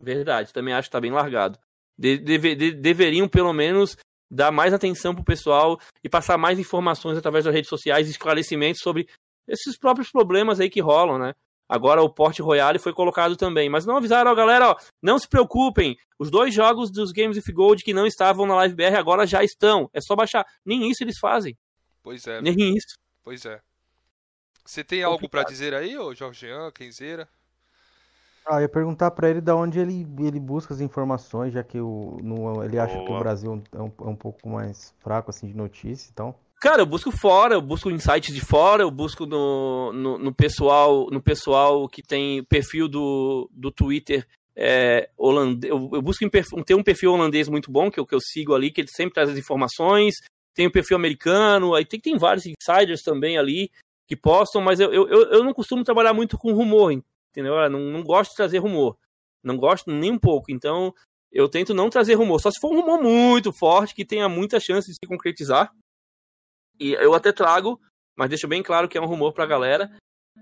Verdade, 0.00 0.52
também 0.52 0.74
acho 0.74 0.88
que 0.88 0.92
tá 0.92 1.00
bem 1.00 1.10
largado. 1.10 1.58
De- 1.98 2.18
de- 2.18 2.72
deveriam, 2.72 3.28
pelo 3.28 3.52
menos, 3.52 3.96
dar 4.30 4.52
mais 4.52 4.72
atenção 4.72 5.12
pro 5.14 5.24
pessoal 5.24 5.80
e 6.04 6.08
passar 6.08 6.38
mais 6.38 6.58
informações 6.58 7.18
através 7.18 7.44
das 7.44 7.52
redes 7.54 7.68
sociais, 7.68 8.08
esclarecimentos 8.08 8.80
sobre 8.80 9.08
esses 9.48 9.76
próprios 9.76 10.10
problemas 10.10 10.60
aí 10.60 10.70
que 10.70 10.80
rolam, 10.80 11.18
né? 11.18 11.34
Agora 11.68 12.02
o 12.02 12.08
Port 12.08 12.38
Royale 12.40 12.78
foi 12.78 12.92
colocado 12.94 13.36
também, 13.36 13.68
mas 13.68 13.84
não 13.84 13.96
avisaram, 13.96 14.30
ó, 14.30 14.34
galera, 14.34 14.70
ó, 14.70 14.76
não 15.02 15.18
se 15.18 15.28
preocupem, 15.28 15.96
os 16.18 16.30
dois 16.30 16.54
jogos 16.54 16.90
dos 16.90 17.12
Games 17.12 17.36
of 17.36 17.52
Gold 17.52 17.84
que 17.84 17.92
não 17.92 18.06
estavam 18.06 18.46
na 18.46 18.54
Live 18.56 18.74
BR 18.74 18.96
agora 18.96 19.26
já 19.26 19.44
estão, 19.44 19.90
é 19.92 20.00
só 20.00 20.16
baixar. 20.16 20.46
Nem 20.64 20.90
isso 20.90 21.04
eles 21.04 21.18
fazem, 21.18 21.56
Pois 22.02 22.26
é, 22.26 22.40
nem 22.40 22.74
isso. 22.74 22.96
pois 23.22 23.44
é. 23.44 23.60
Você 24.64 24.82
tem 24.82 25.02
algo 25.02 25.28
pra 25.28 25.44
dizer 25.44 25.74
aí, 25.74 25.96
ô 25.98 26.14
Jorgean, 26.14 26.70
Kenzeira? 26.72 27.28
Ah, 28.46 28.56
eu 28.56 28.62
ia 28.62 28.68
perguntar 28.68 29.10
pra 29.10 29.28
ele 29.28 29.42
da 29.42 29.54
onde 29.54 29.78
ele, 29.78 30.06
ele 30.20 30.40
busca 30.40 30.72
as 30.72 30.80
informações, 30.80 31.52
já 31.52 31.62
que 31.62 31.78
o, 31.78 32.18
no, 32.22 32.64
ele 32.64 32.78
acha 32.78 32.94
que 32.94 33.02
o 33.02 33.06
Boa. 33.06 33.18
Brasil 33.18 33.62
é 33.72 33.82
um, 33.82 33.92
é 34.00 34.08
um 34.08 34.16
pouco 34.16 34.48
mais 34.48 34.94
fraco 35.00 35.30
assim 35.30 35.46
de 35.46 35.54
notícia, 35.54 36.08
então. 36.10 36.34
Cara, 36.60 36.82
eu 36.82 36.86
busco 36.86 37.12
fora, 37.12 37.54
eu 37.54 37.62
busco 37.62 37.90
insights 37.90 38.34
de 38.34 38.40
fora, 38.40 38.82
eu 38.82 38.90
busco 38.90 39.24
no, 39.24 39.92
no, 39.92 40.18
no 40.18 40.34
pessoal 40.34 41.08
no 41.10 41.22
pessoal 41.22 41.88
que 41.88 42.02
tem 42.02 42.42
perfil 42.44 42.88
do, 42.88 43.48
do 43.52 43.70
Twitter 43.70 44.26
é, 44.56 45.08
holandês. 45.16 45.70
Eu, 45.70 45.88
eu 45.92 46.02
busco 46.02 46.28
ter 46.66 46.74
um 46.74 46.82
perfil 46.82 47.12
holandês 47.12 47.48
muito 47.48 47.70
bom, 47.70 47.88
que 47.90 48.00
eu, 48.00 48.04
que 48.04 48.14
eu 48.14 48.20
sigo 48.20 48.54
ali, 48.54 48.72
que 48.72 48.80
ele 48.80 48.88
sempre 48.88 49.14
traz 49.14 49.30
as 49.30 49.38
informações. 49.38 50.16
Tem 50.52 50.66
o 50.66 50.72
perfil 50.72 50.96
americano, 50.96 51.74
aí 51.74 51.84
tem, 51.84 52.00
tem 52.00 52.18
vários 52.18 52.44
insiders 52.44 53.02
também 53.02 53.38
ali 53.38 53.70
que 54.08 54.16
postam, 54.16 54.60
mas 54.60 54.80
eu, 54.80 54.92
eu, 54.92 55.06
eu 55.06 55.44
não 55.44 55.54
costumo 55.54 55.84
trabalhar 55.84 56.12
muito 56.12 56.36
com 56.36 56.52
rumor, 56.52 56.90
entendeu? 56.90 57.54
Eu 57.54 57.70
não, 57.70 57.78
não 57.78 58.02
gosto 58.02 58.30
de 58.30 58.36
trazer 58.36 58.58
rumor. 58.58 58.96
Não 59.44 59.56
gosto 59.56 59.92
nem 59.92 60.10
um 60.10 60.18
pouco. 60.18 60.50
Então, 60.50 60.92
eu 61.30 61.48
tento 61.48 61.72
não 61.72 61.88
trazer 61.88 62.14
rumor. 62.14 62.40
Só 62.40 62.50
se 62.50 62.58
for 62.58 62.72
um 62.72 62.80
rumor 62.80 63.00
muito 63.00 63.52
forte, 63.52 63.94
que 63.94 64.04
tenha 64.04 64.28
muita 64.28 64.58
chance 64.58 64.88
de 64.88 64.94
se 64.94 65.06
concretizar. 65.06 65.70
E 66.78 66.92
eu 66.92 67.14
até 67.14 67.32
trago, 67.32 67.80
mas 68.16 68.28
deixo 68.28 68.48
bem 68.48 68.62
claro 68.62 68.88
que 68.88 68.96
é 68.96 69.00
um 69.00 69.06
rumor 69.06 69.32
pra 69.32 69.46
galera. 69.46 69.90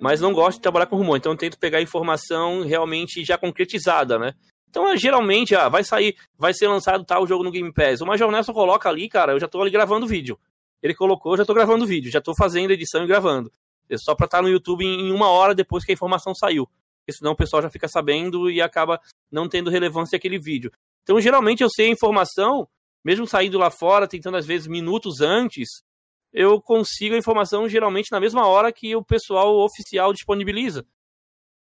mas 0.01 0.21
não 0.21 0.33
gosto 0.33 0.59
de 0.59 0.63
trabalhar 0.63 0.87
com 0.87 0.97
rumor. 0.97 1.17
Então 1.17 1.33
eu 1.33 1.39
tento 1.39 1.59
pegar 1.59 1.81
informação 1.81 2.63
realmente 2.63 3.25
já 3.25 3.39
concretizada, 3.39 4.19
né? 4.19 4.35
Então, 4.69 4.89
é, 4.89 4.97
geralmente, 4.97 5.55
ah, 5.55 5.69
vai 5.69 5.83
sair, 5.83 6.17
vai 6.37 6.53
ser 6.53 6.69
lançado 6.69 7.05
tal 7.05 7.27
jogo 7.27 7.43
no 7.43 7.51
Game 7.51 7.73
Pass. 7.73 8.01
O 8.03 8.07
Major 8.07 8.31
Nelson 8.31 8.53
coloca 8.53 8.89
ali, 8.89 9.09
cara, 9.09 9.33
eu 9.33 9.41
já 9.41 9.49
tô 9.49 9.61
ali 9.63 9.71
gravando 9.71 10.07
vídeo. 10.07 10.39
Ele 10.83 10.95
colocou, 10.95 11.33
eu 11.33 11.39
já 11.39 11.45
tô 11.45 11.55
gravando 11.55 11.87
vídeo, 11.87 12.11
já 12.11 12.21
tô 12.21 12.35
fazendo 12.37 12.73
edição 12.73 13.03
e 13.05 13.07
gravando. 13.07 13.51
É 13.89 13.97
só 13.97 14.15
pra 14.15 14.27
estar 14.27 14.43
no 14.43 14.49
YouTube 14.49 14.85
em 14.85 15.11
uma 15.13 15.31
hora 15.31 15.55
depois 15.55 15.85
que 15.85 15.93
a 15.93 15.95
informação 15.95 16.35
saiu. 16.35 16.69
Porque 17.01 17.17
senão 17.17 17.33
o 17.33 17.37
pessoal 17.37 17.63
já 17.63 17.71
fica 17.71 17.89
sabendo 17.89 18.51
e 18.51 18.61
acaba 18.61 19.01
não 19.31 19.49
tendo 19.49 19.71
relevância 19.71 20.17
aquele 20.17 20.39
vídeo. 20.39 20.71
Então, 21.03 21.21
geralmente, 21.21 21.63
eu 21.63 21.71
sei 21.71 21.87
a 21.87 21.93
informação, 21.93 22.69
mesmo 23.05 23.27
saindo 23.27 23.57
lá 23.59 23.71
fora, 23.71 24.09
tentando 24.09 24.37
às 24.37 24.45
vezes 24.45 24.67
minutos 24.67 25.21
antes, 25.21 25.83
eu 26.37 26.61
consigo 26.61 27.15
a 27.15 27.19
informação 27.19 27.67
geralmente 27.67 28.13
na 28.13 28.21
mesma 28.21 28.47
hora 28.47 28.71
que 28.71 28.95
o 28.95 29.03
pessoal 29.03 29.57
oficial 29.57 30.13
disponibiliza. 30.13 30.87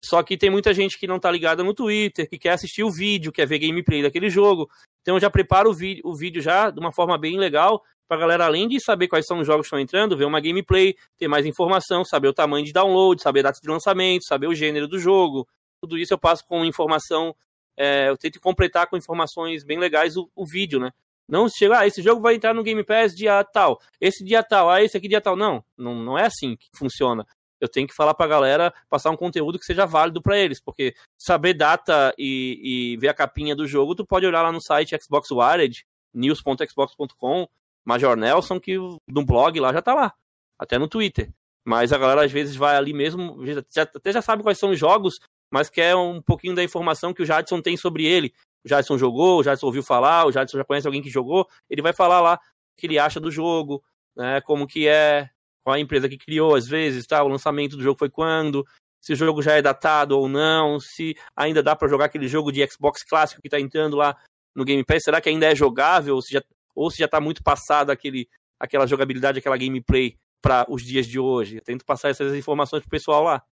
Só 0.02 0.22
que 0.22 0.36
tem 0.36 0.48
muita 0.48 0.72
gente 0.72 0.98
que 0.98 1.06
não 1.06 1.20
tá 1.20 1.30
ligada 1.30 1.62
no 1.62 1.74
Twitter, 1.74 2.28
que 2.28 2.38
quer 2.38 2.52
assistir 2.52 2.82
o 2.82 2.90
vídeo, 2.90 3.30
quer 3.30 3.46
ver 3.46 3.58
gameplay 3.58 4.02
daquele 4.02 4.30
jogo. 4.30 4.68
Então 5.02 5.16
eu 5.16 5.20
já 5.20 5.28
preparo 5.28 5.70
o, 5.70 5.74
vídeo, 5.74 6.02
o 6.06 6.16
vídeo 6.16 6.40
já 6.40 6.70
de 6.70 6.80
uma 6.80 6.90
forma 6.90 7.18
bem 7.18 7.38
legal 7.38 7.82
pra 8.08 8.16
galera, 8.16 8.46
além 8.46 8.66
de 8.66 8.82
saber 8.82 9.08
quais 9.08 9.26
são 9.26 9.40
os 9.40 9.46
jogos 9.46 9.64
que 9.64 9.68
estão 9.68 9.78
entrando, 9.78 10.16
ver 10.16 10.24
uma 10.24 10.40
gameplay, 10.40 10.96
ter 11.18 11.28
mais 11.28 11.44
informação, 11.44 12.02
saber 12.02 12.28
o 12.28 12.34
tamanho 12.34 12.64
de 12.64 12.72
download, 12.72 13.20
saber 13.20 13.40
a 13.40 13.44
data 13.44 13.60
de 13.62 13.68
lançamento, 13.68 14.24
saber 14.24 14.46
o 14.46 14.54
gênero 14.54 14.88
do 14.88 14.98
jogo. 14.98 15.46
Tudo 15.82 15.98
isso 15.98 16.14
eu 16.14 16.18
passo 16.18 16.44
com 16.46 16.64
informação, 16.64 17.36
é, 17.76 18.08
eu 18.08 18.16
tento 18.16 18.40
completar 18.40 18.86
com 18.86 18.96
informações 18.96 19.64
bem 19.64 19.78
legais 19.78 20.16
o, 20.16 20.30
o 20.34 20.46
vídeo, 20.46 20.80
né? 20.80 20.90
Não 21.32 21.48
chegar, 21.48 21.80
ah, 21.80 21.86
esse 21.86 22.02
jogo 22.02 22.20
vai 22.20 22.34
entrar 22.34 22.52
no 22.52 22.62
Game 22.62 22.84
Pass 22.84 23.14
dia 23.14 23.42
tal, 23.42 23.80
esse 23.98 24.22
dia 24.22 24.42
tal, 24.42 24.68
ah, 24.68 24.82
esse 24.82 24.98
aqui 24.98 25.08
dia 25.08 25.20
tal. 25.20 25.34
Não, 25.34 25.64
não, 25.78 25.94
não 25.94 26.18
é 26.18 26.26
assim 26.26 26.56
que 26.56 26.68
funciona 26.76 27.26
eu 27.62 27.68
tenho 27.68 27.86
que 27.86 27.94
falar 27.94 28.12
pra 28.12 28.26
galera, 28.26 28.74
passar 28.90 29.10
um 29.10 29.16
conteúdo 29.16 29.56
que 29.56 29.64
seja 29.64 29.86
válido 29.86 30.20
para 30.20 30.36
eles, 30.36 30.60
porque 30.60 30.96
saber 31.16 31.54
data 31.54 32.12
e, 32.18 32.94
e, 32.94 32.96
ver 32.96 33.06
a 33.08 33.14
capinha 33.14 33.54
do 33.54 33.68
jogo, 33.68 33.94
tu 33.94 34.04
pode 34.04 34.26
olhar 34.26 34.42
lá 34.42 34.50
no 34.50 34.60
site 34.60 34.96
Xbox 35.00 35.30
Wired, 35.30 35.86
news.xbox.com, 36.12 37.46
Major 37.84 38.16
Nelson, 38.16 38.58
que 38.58 38.76
no 39.06 39.24
blog 39.24 39.60
lá 39.60 39.72
já 39.72 39.80
tá 39.80 39.94
lá, 39.94 40.12
até 40.58 40.76
no 40.76 40.88
Twitter. 40.88 41.32
Mas 41.64 41.92
a 41.92 41.98
galera 41.98 42.24
às 42.24 42.32
vezes 42.32 42.56
vai 42.56 42.74
ali 42.74 42.92
mesmo, 42.92 43.46
já, 43.70 43.82
até 43.82 44.12
já 44.12 44.20
sabe 44.20 44.42
quais 44.42 44.58
são 44.58 44.70
os 44.70 44.78
jogos, 44.78 45.14
mas 45.48 45.70
quer 45.70 45.94
um 45.94 46.20
pouquinho 46.20 46.56
da 46.56 46.64
informação 46.64 47.14
que 47.14 47.22
o 47.22 47.26
Jadson 47.26 47.62
tem 47.62 47.76
sobre 47.76 48.04
ele. 48.04 48.34
O 48.64 48.68
Jadson 48.68 48.96
jogou, 48.96 49.40
o 49.40 49.42
Jadson 49.42 49.66
ouviu 49.66 49.82
falar, 49.82 50.26
o 50.26 50.32
Jadson 50.32 50.58
já 50.58 50.64
conhece 50.64 50.86
alguém 50.86 51.02
que 51.02 51.10
jogou, 51.10 51.48
ele 51.68 51.82
vai 51.82 51.92
falar 51.92 52.20
lá 52.20 52.34
o 52.34 52.38
que 52.76 52.86
ele 52.86 52.98
acha 52.98 53.18
do 53.18 53.30
jogo, 53.30 53.82
né, 54.16 54.40
como 54.40 54.66
que 54.66 54.86
é, 54.86 55.28
qual 55.62 55.74
a 55.74 55.80
empresa 55.80 56.08
que 56.08 56.18
criou, 56.18 56.54
às 56.54 56.66
vezes, 56.66 57.06
tá? 57.06 57.22
O 57.22 57.28
lançamento 57.28 57.76
do 57.76 57.82
jogo 57.82 57.98
foi 57.98 58.10
quando, 58.10 58.64
se 59.00 59.12
o 59.12 59.16
jogo 59.16 59.42
já 59.42 59.54
é 59.54 59.62
datado 59.62 60.18
ou 60.18 60.28
não, 60.28 60.78
se 60.78 61.16
ainda 61.36 61.62
dá 61.62 61.74
para 61.74 61.88
jogar 61.88 62.06
aquele 62.06 62.28
jogo 62.28 62.52
de 62.52 62.66
Xbox 62.66 63.02
clássico 63.02 63.42
que 63.42 63.48
tá 63.48 63.58
entrando 63.58 63.96
lá 63.96 64.16
no 64.54 64.64
Game 64.64 64.84
Pass, 64.84 65.04
será 65.04 65.20
que 65.20 65.28
ainda 65.28 65.46
é 65.46 65.54
jogável 65.54 66.14
ou 66.14 66.22
se 66.22 66.32
já, 66.32 66.42
ou 66.74 66.90
se 66.90 66.98
já 66.98 67.08
tá 67.08 67.20
muito 67.20 67.42
passado 67.42 67.90
aquele, 67.90 68.28
aquela 68.60 68.86
jogabilidade, 68.86 69.38
aquela 69.38 69.56
gameplay 69.56 70.16
para 70.40 70.66
os 70.68 70.82
dias 70.82 71.06
de 71.06 71.18
hoje? 71.18 71.56
Eu 71.56 71.62
tento 71.62 71.84
passar 71.84 72.10
essas 72.10 72.34
informações 72.34 72.82
pro 72.82 72.90
pessoal 72.90 73.24
lá. 73.24 73.44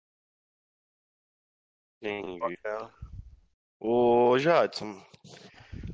Entendi. 2.01 2.57
Ô, 3.81 4.39
Jadson, 4.39 5.01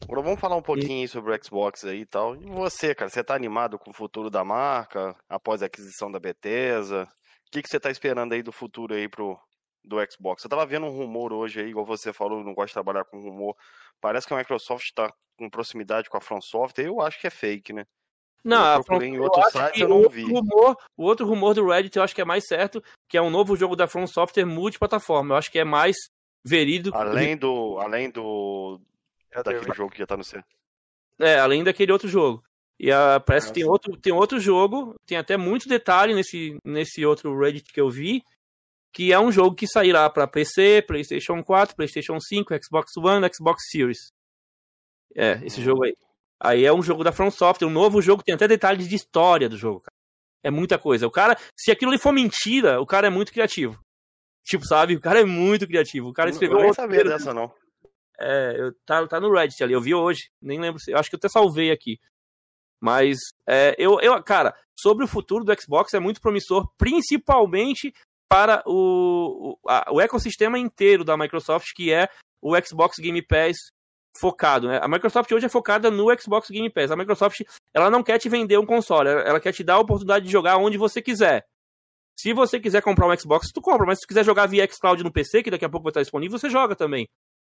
Agora 0.05 0.22
vamos 0.22 0.41
falar 0.41 0.57
um 0.57 0.62
pouquinho 0.62 1.05
e... 1.05 1.09
sobre 1.09 1.35
o 1.35 1.45
Xbox 1.45 1.85
aí 1.85 2.01
e 2.01 2.07
tal. 2.07 2.37
E 2.37 2.47
você, 2.47 2.95
cara, 2.95 3.09
você 3.09 3.24
tá 3.24 3.35
animado 3.35 3.78
com 3.78 3.91
o 3.91 3.95
futuro 3.95 4.30
da 4.30 4.45
marca 4.45 5.16
após 5.28 5.62
a 5.62 5.66
aquisição 5.66 6.11
da 6.11 6.20
Bethesda? 6.20 7.09
O 7.47 7.51
que, 7.51 7.62
que 7.62 7.68
você 7.68 7.80
tá 7.80 7.91
esperando 7.91 8.32
aí 8.32 8.43
do 8.43 8.53
futuro 8.53 8.95
aí 8.95 9.09
pro 9.09 9.39
do 9.82 9.97
Xbox? 10.11 10.43
Eu 10.43 10.51
tava 10.51 10.64
vendo 10.66 10.87
um 10.87 10.91
rumor 10.91 11.32
hoje 11.32 11.61
aí, 11.61 11.68
igual 11.68 11.85
você 11.85 12.12
falou, 12.12 12.43
não 12.43 12.55
gosta 12.55 12.68
de 12.68 12.72
trabalhar 12.74 13.05
com 13.05 13.20
rumor. 13.20 13.55
Parece 14.01 14.26
que 14.26 14.35
a 14.35 14.37
Microsoft 14.37 14.91
tá 14.95 15.12
com 15.37 15.51
proximidade 15.51 16.09
com 16.09 16.16
a 16.16 16.20
From 16.20 16.41
Software. 16.41 16.87
Eu 16.87 17.01
acho 17.01 17.20
que 17.20 17.26
é 17.26 17.30
fake, 17.30 17.72
né? 17.72 17.85
Não, 18.45 18.74
eu 18.74 18.85
procurei 18.85 19.09
em 19.09 19.18
outros 19.18 19.51
sites 19.53 19.80
eu 19.80 19.89
não 19.89 20.09
vi. 20.09 20.22
Rumor, 20.22 20.76
o 20.97 21.05
outro 21.05 21.26
rumor 21.26 21.55
do 21.55 21.66
Reddit 21.66 21.97
eu 21.97 22.03
acho 22.03 22.14
que 22.14 22.20
é 22.20 22.26
mais 22.26 22.47
certo, 22.47 22.82
que 23.09 23.16
é 23.16 23.22
um 23.22 23.30
novo 23.30 23.57
jogo 23.57 23.74
da 23.74 23.87
From 23.87 24.07
Software 24.07 24.45
multiplataforma. 24.45 25.35
Eu 25.35 25.39
acho 25.39 25.51
que 25.51 25.59
é 25.59 25.64
mais 25.64 25.97
verídico. 26.45 26.97
Além 26.97 27.36
do, 27.36 27.78
além 27.78 28.11
do 28.11 28.80
é 29.30 29.42
daquele 29.42 29.74
jogo 29.74 29.90
que 29.90 29.99
já 29.99 30.07
tá 30.07 30.16
no 30.16 30.24
C. 30.24 30.42
É, 31.18 31.38
além 31.38 31.64
daquele 31.64 31.92
outro 31.92 32.09
jogo. 32.09 32.42
E 32.78 32.90
a, 32.90 33.20
parece 33.20 33.49
que 33.49 33.55
tem 33.55 33.64
outro, 33.64 33.97
tem 33.97 34.12
outro 34.12 34.38
jogo, 34.38 34.95
tem 35.07 35.16
até 35.16 35.36
muito 35.36 35.68
detalhe 35.68 36.14
nesse, 36.14 36.59
nesse 36.64 37.05
outro 37.05 37.38
Reddit 37.38 37.72
que 37.72 37.80
eu 37.80 37.88
vi, 37.88 38.22
que 38.92 39.12
é 39.12 39.18
um 39.18 39.32
jogo 39.32 39.57
que 39.57 39.66
sairá 39.66 40.09
para 40.11 40.26
PC, 40.26 40.82
PlayStation 40.86 41.42
4, 41.42 41.74
PlayStation 41.74 42.18
5, 42.20 42.55
Xbox 42.62 42.97
One, 42.97 43.28
Xbox 43.32 43.62
Series. 43.70 44.12
É, 45.16 45.40
esse 45.45 45.61
hum. 45.61 45.64
jogo 45.64 45.84
aí. 45.84 45.95
Aí 46.40 46.64
é 46.64 46.72
um 46.72 46.82
jogo 46.82 47.03
da 47.03 47.12
From 47.12 47.30
Software, 47.30 47.66
um 47.66 47.72
novo 47.72 48.03
jogo, 48.03 48.22
tem 48.22 48.34
até 48.34 48.47
detalhes 48.47 48.88
de 48.88 48.95
história 48.95 49.49
do 49.49 49.57
jogo, 49.57 49.80
cara. 49.80 49.95
É 50.42 50.51
muita 50.51 50.78
coisa. 50.78 51.07
O 51.07 51.11
cara, 51.11 51.38
se 51.57 51.70
aquilo 51.70 51.90
ali 51.90 51.99
for 51.99 52.12
mentira, 52.12 52.80
o 52.80 52.86
cara 52.86 53.07
é 53.07 53.11
muito 53.11 53.32
criativo. 53.32 53.80
Tipo, 54.45 54.66
sabe? 54.66 54.95
O 54.95 55.01
cara 55.01 55.20
é 55.20 55.24
muito 55.24 55.66
criativo. 55.66 56.09
O 56.09 56.12
cara 56.12 56.30
escreveu. 56.30 56.59
Eu 56.59 56.66
não 56.66 56.74
sabia 56.74 57.03
dessa, 57.03 57.32
não. 57.32 57.53
É, 58.18 58.55
eu, 58.59 58.72
tá, 58.86 59.07
tá 59.07 59.20
no 59.20 59.32
Reddit 59.32 59.62
ali, 59.62 59.72
eu 59.72 59.80
vi 59.80 59.95
hoje, 59.95 60.30
nem 60.40 60.61
lembro 60.61 60.80
se. 60.80 60.95
Acho 60.95 61.11
que 61.11 61.16
eu 61.16 61.18
até 61.18 61.28
salvei 61.28 61.70
aqui. 61.70 61.99
Mas 62.80 63.18
é, 63.49 63.74
eu, 63.78 63.99
eu, 64.01 64.22
cara, 64.22 64.55
sobre 64.78 65.05
o 65.05 65.09
futuro 65.09 65.45
do 65.45 65.61
Xbox 65.61 65.95
é 65.95 65.99
muito 65.99 66.20
promissor, 66.20 66.68
principalmente 66.76 67.92
para 68.28 68.62
o, 68.66 69.57
o, 69.62 69.68
a, 69.68 69.92
o 69.92 70.01
ecossistema 70.01 70.59
inteiro 70.59 71.05
da 71.05 71.16
Microsoft, 71.16 71.72
que 71.74 71.92
é 71.92 72.09
o 72.42 72.55
Xbox 72.61 72.97
Game 72.99 73.22
Pass 73.22 73.57
focado. 74.18 74.68
Né? 74.68 74.78
A 74.82 74.88
Microsoft 74.88 75.30
hoje 75.32 75.47
é 75.47 75.49
focada 75.49 75.90
no 75.90 76.07
Xbox 76.20 76.49
Game 76.51 76.70
Pass. 76.70 76.90
A 76.90 76.97
Microsoft 76.97 77.40
ela 77.72 77.90
não 77.90 78.03
quer 78.03 78.18
te 78.18 78.28
vender 78.28 78.59
um 78.59 78.66
console, 78.66 79.09
ela 79.09 79.40
quer 79.40 79.53
te 79.53 79.64
dar 79.64 79.74
a 79.74 79.80
oportunidade 79.80 80.26
de 80.26 80.32
jogar 80.32 80.59
onde 80.59 80.76
você 80.76 81.01
quiser. 81.01 81.47
Se 82.19 82.33
você 82.33 82.61
quiser 82.61 82.83
comprar 82.83 83.07
um 83.07 83.19
Xbox, 83.19 83.51
tu 83.53 83.61
compra, 83.61 83.87
mas 83.87 83.99
se 83.99 84.05
tu 84.05 84.09
quiser 84.09 84.25
jogar 84.25 84.47
via 84.47 84.67
xCloud 84.71 85.03
no 85.03 85.12
PC, 85.12 85.43
que 85.43 85.51
daqui 85.51 85.65
a 85.65 85.69
pouco 85.69 85.85
vai 85.85 85.91
estar 85.91 86.03
disponível, 86.03 86.39
você 86.39 86.49
joga 86.49 86.77
também 86.77 87.09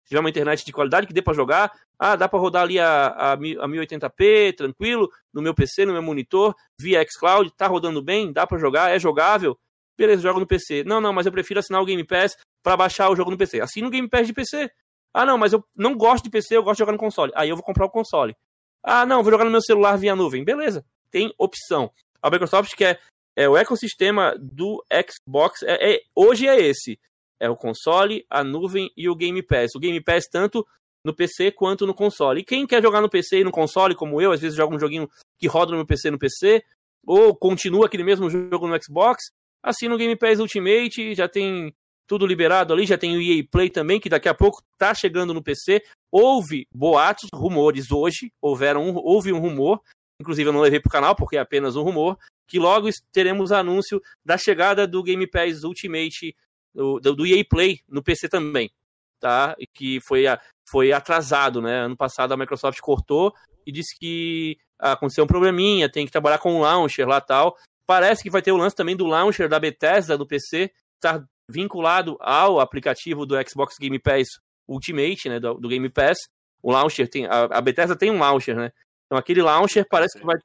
tiver 0.10 0.20
uma 0.20 0.30
internet 0.30 0.66
de 0.66 0.74
qualidade 0.74 1.06
que 1.06 1.14
dê 1.14 1.22
para 1.22 1.36
jogar, 1.36 1.72
ah, 2.00 2.16
dá 2.16 2.28
para 2.28 2.40
rodar 2.40 2.64
ali 2.64 2.80
a, 2.80 3.08
a, 3.08 3.34
a 3.34 3.38
1080p, 3.38 4.56
tranquilo, 4.56 5.08
no 5.32 5.42
meu 5.42 5.54
PC, 5.54 5.86
no 5.86 5.94
meu 5.94 6.02
monitor, 6.02 6.56
via 6.80 7.06
xCloud, 7.08 7.52
tá 7.56 7.68
rodando 7.68 8.02
bem, 8.04 8.34
dá 8.34 8.48
para 8.48 8.58
jogar, 8.58 8.90
é 8.90 9.00
jogável, 9.00 9.56
beleza, 9.96 10.24
joga 10.24 10.40
no 10.40 10.48
PC. 10.48 10.84
Não, 10.84 11.00
não, 11.00 11.14
mas 11.14 11.28
eu 11.28 11.32
prefiro 11.32 11.60
assinar 11.60 11.82
o 11.82 11.86
Game 11.86 12.04
Pass 12.04 12.36
para 12.64 12.76
baixar 12.76 13.10
o 13.10 13.16
jogo 13.16 13.30
no 13.30 13.38
PC. 13.38 13.62
Assina 13.62 13.88
o 13.88 13.92
Game 13.92 14.10
Pass 14.10 14.26
de 14.26 14.34
PC. 14.34 14.72
Ah, 15.14 15.26
não, 15.26 15.38
mas 15.38 15.54
eu 15.54 15.64
não 15.76 15.96
gosto 15.96 16.24
de 16.24 16.32
PC, 16.32 16.58
eu 16.58 16.64
gosto 16.64 16.78
de 16.78 16.80
jogar 16.80 16.94
no 16.94 16.98
console. 16.98 17.32
Aí 17.36 17.50
eu 17.50 17.56
vou 17.56 17.64
comprar 17.64 17.86
o 17.86 17.90
console. 17.90 18.36
Ah, 18.84 19.06
não, 19.06 19.22
vou 19.22 19.32
jogar 19.32 19.44
no 19.44 19.52
meu 19.52 19.62
celular 19.62 19.96
via 19.98 20.16
nuvem. 20.16 20.44
Beleza, 20.44 20.84
tem 21.12 21.32
opção. 21.38 21.92
A 22.22 22.30
Microsoft 22.32 22.74
quer 22.76 23.00
é, 23.40 23.48
o 23.48 23.56
ecossistema 23.56 24.36
do 24.38 24.84
Xbox, 24.92 25.64
é, 25.64 25.94
é, 25.94 26.02
hoje 26.14 26.46
é 26.46 26.60
esse. 26.60 27.00
É 27.40 27.50
o 27.50 27.56
console, 27.56 28.26
a 28.30 28.44
nuvem 28.44 28.92
e 28.98 29.08
o 29.08 29.16
Game 29.16 29.42
Pass. 29.42 29.74
O 29.76 29.80
Game 29.80 30.04
Pass 30.04 30.28
tanto 30.30 30.68
no 31.06 31.16
PC 31.16 31.50
quanto 31.50 31.88
no 31.88 31.94
console. 31.94 32.42
E 32.42 32.44
quem 32.44 32.68
quer 32.68 32.82
jogar 32.82 33.00
no 33.00 33.10
PC 33.10 33.40
e 33.40 33.44
no 33.46 33.52
console, 33.52 33.96
como 33.96 34.20
eu, 34.20 34.34
às 34.34 34.42
vezes 34.42 34.58
joga 34.58 34.76
um 34.76 34.80
joguinho 34.80 35.10
que 35.38 35.48
roda 35.48 35.72
no 35.72 35.78
meu 35.78 35.86
PC 35.86 36.12
no 36.12 36.20
PC, 36.20 36.62
ou 37.08 37.34
continua 37.34 37.86
aquele 37.86 38.04
mesmo 38.04 38.30
jogo 38.30 38.68
no 38.68 38.84
Xbox, 38.84 39.32
assina 39.64 39.96
o 39.96 39.98
Game 39.98 40.18
Pass 40.18 40.42
Ultimate, 40.42 41.16
já 41.16 41.30
tem 41.30 41.74
tudo 42.06 42.28
liberado 42.28 42.74
ali, 42.74 42.86
já 42.86 42.98
tem 42.98 43.16
o 43.16 43.22
EA 43.22 43.42
Play 43.50 43.70
também, 43.70 44.02
que 44.02 44.10
daqui 44.10 44.28
a 44.28 44.34
pouco 44.34 44.62
tá 44.78 44.94
chegando 44.94 45.34
no 45.34 45.42
PC. 45.42 45.82
Houve 46.12 46.68
boatos, 46.76 47.30
rumores 47.34 47.90
hoje, 47.90 48.34
houveram 48.42 48.84
um, 48.84 48.98
houve 48.98 49.32
um 49.32 49.40
rumor, 49.40 49.80
inclusive 50.20 50.50
eu 50.50 50.54
não 50.54 50.62
levei 50.62 50.80
pro 50.80 50.92
canal 50.92 51.16
porque 51.16 51.38
é 51.38 51.40
apenas 51.40 51.76
um 51.76 51.82
rumor, 51.82 52.18
que 52.48 52.60
logo 52.60 52.90
teremos 53.12 53.52
anúncio 53.52 54.02
da 54.26 54.38
chegada 54.38 54.88
do 54.88 55.04
Game 55.04 55.26
Pass 55.28 55.64
Ultimate 55.64 56.36
do, 56.74 57.00
do 57.00 57.26
EA 57.26 57.44
Play 57.48 57.82
no 57.88 58.04
PC 58.04 58.28
também, 58.28 58.72
tá? 59.20 59.56
E 59.60 59.68
que 59.68 60.00
foi, 60.02 60.26
foi 60.68 60.92
atrasado, 60.92 61.62
né? 61.62 61.86
Ano 61.86 61.96
passado 61.96 62.34
a 62.34 62.38
Microsoft 62.38 62.80
cortou 62.80 63.34
e 63.66 63.72
disse 63.72 63.98
que 63.98 64.58
aconteceu 64.78 65.24
um 65.24 65.28
probleminha, 65.28 65.92
tem 65.92 66.06
que 66.06 66.12
trabalhar 66.12 66.40
com 66.40 66.56
o 66.56 66.62
launcher 66.62 67.08
lá 67.08 67.20
tal. 67.20 67.56
Parece 67.86 68.24
que 68.24 68.30
vai 68.30 68.42
ter 68.42 68.52
o 68.52 68.58
lance 68.58 68.76
também 68.76 68.96
do 68.96 69.06
launcher 69.06 69.50
da 69.50 69.60
Bethesda 69.60 70.18
do 70.18 70.28
PC, 70.28 70.72
tá 71.00 71.24
vinculado 71.50 72.18
ao 72.20 72.60
aplicativo 72.60 73.26
do 73.26 73.36
Xbox 73.48 73.76
Game 73.80 74.00
Pass 74.00 74.28
Ultimate, 74.68 75.28
né, 75.28 75.40
do, 75.40 75.56
do 75.56 75.68
Game 75.68 75.90
Pass. 75.90 76.18
O 76.62 76.72
launcher 76.72 77.10
tem, 77.10 77.26
a, 77.26 77.46
a, 77.46 77.62
Bethesda 77.62 77.96
tem 77.96 78.12
um 78.12 78.20
launcher, 78.20 78.56
né? 78.56 78.72
Então 79.10 79.18
aquele 79.18 79.42
launcher 79.42 79.86
parece 79.90 80.20
que 80.20 80.26
vai, 80.26 80.38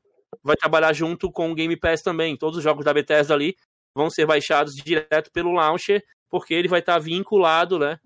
vai 0.42 0.56
trabalhar 0.56 0.92
junto 0.94 1.30
com 1.30 1.52
o 1.52 1.54
Game 1.54 1.76
Pass 1.76 2.00
também. 2.00 2.36
Todos 2.36 2.56
os 2.56 2.64
jogos 2.64 2.84
da 2.84 2.94
Bethesda 2.94 3.34
ali 3.34 3.54
vão 3.94 4.08
ser 4.08 4.26
baixados 4.26 4.74
direto 4.74 5.30
pelo 5.30 5.52
launcher 5.52 6.02
porque 6.30 6.52
ele 6.52 6.66
vai 6.66 6.80
estar 6.80 6.98
vinculado, 6.98 7.78
né, 7.78 7.96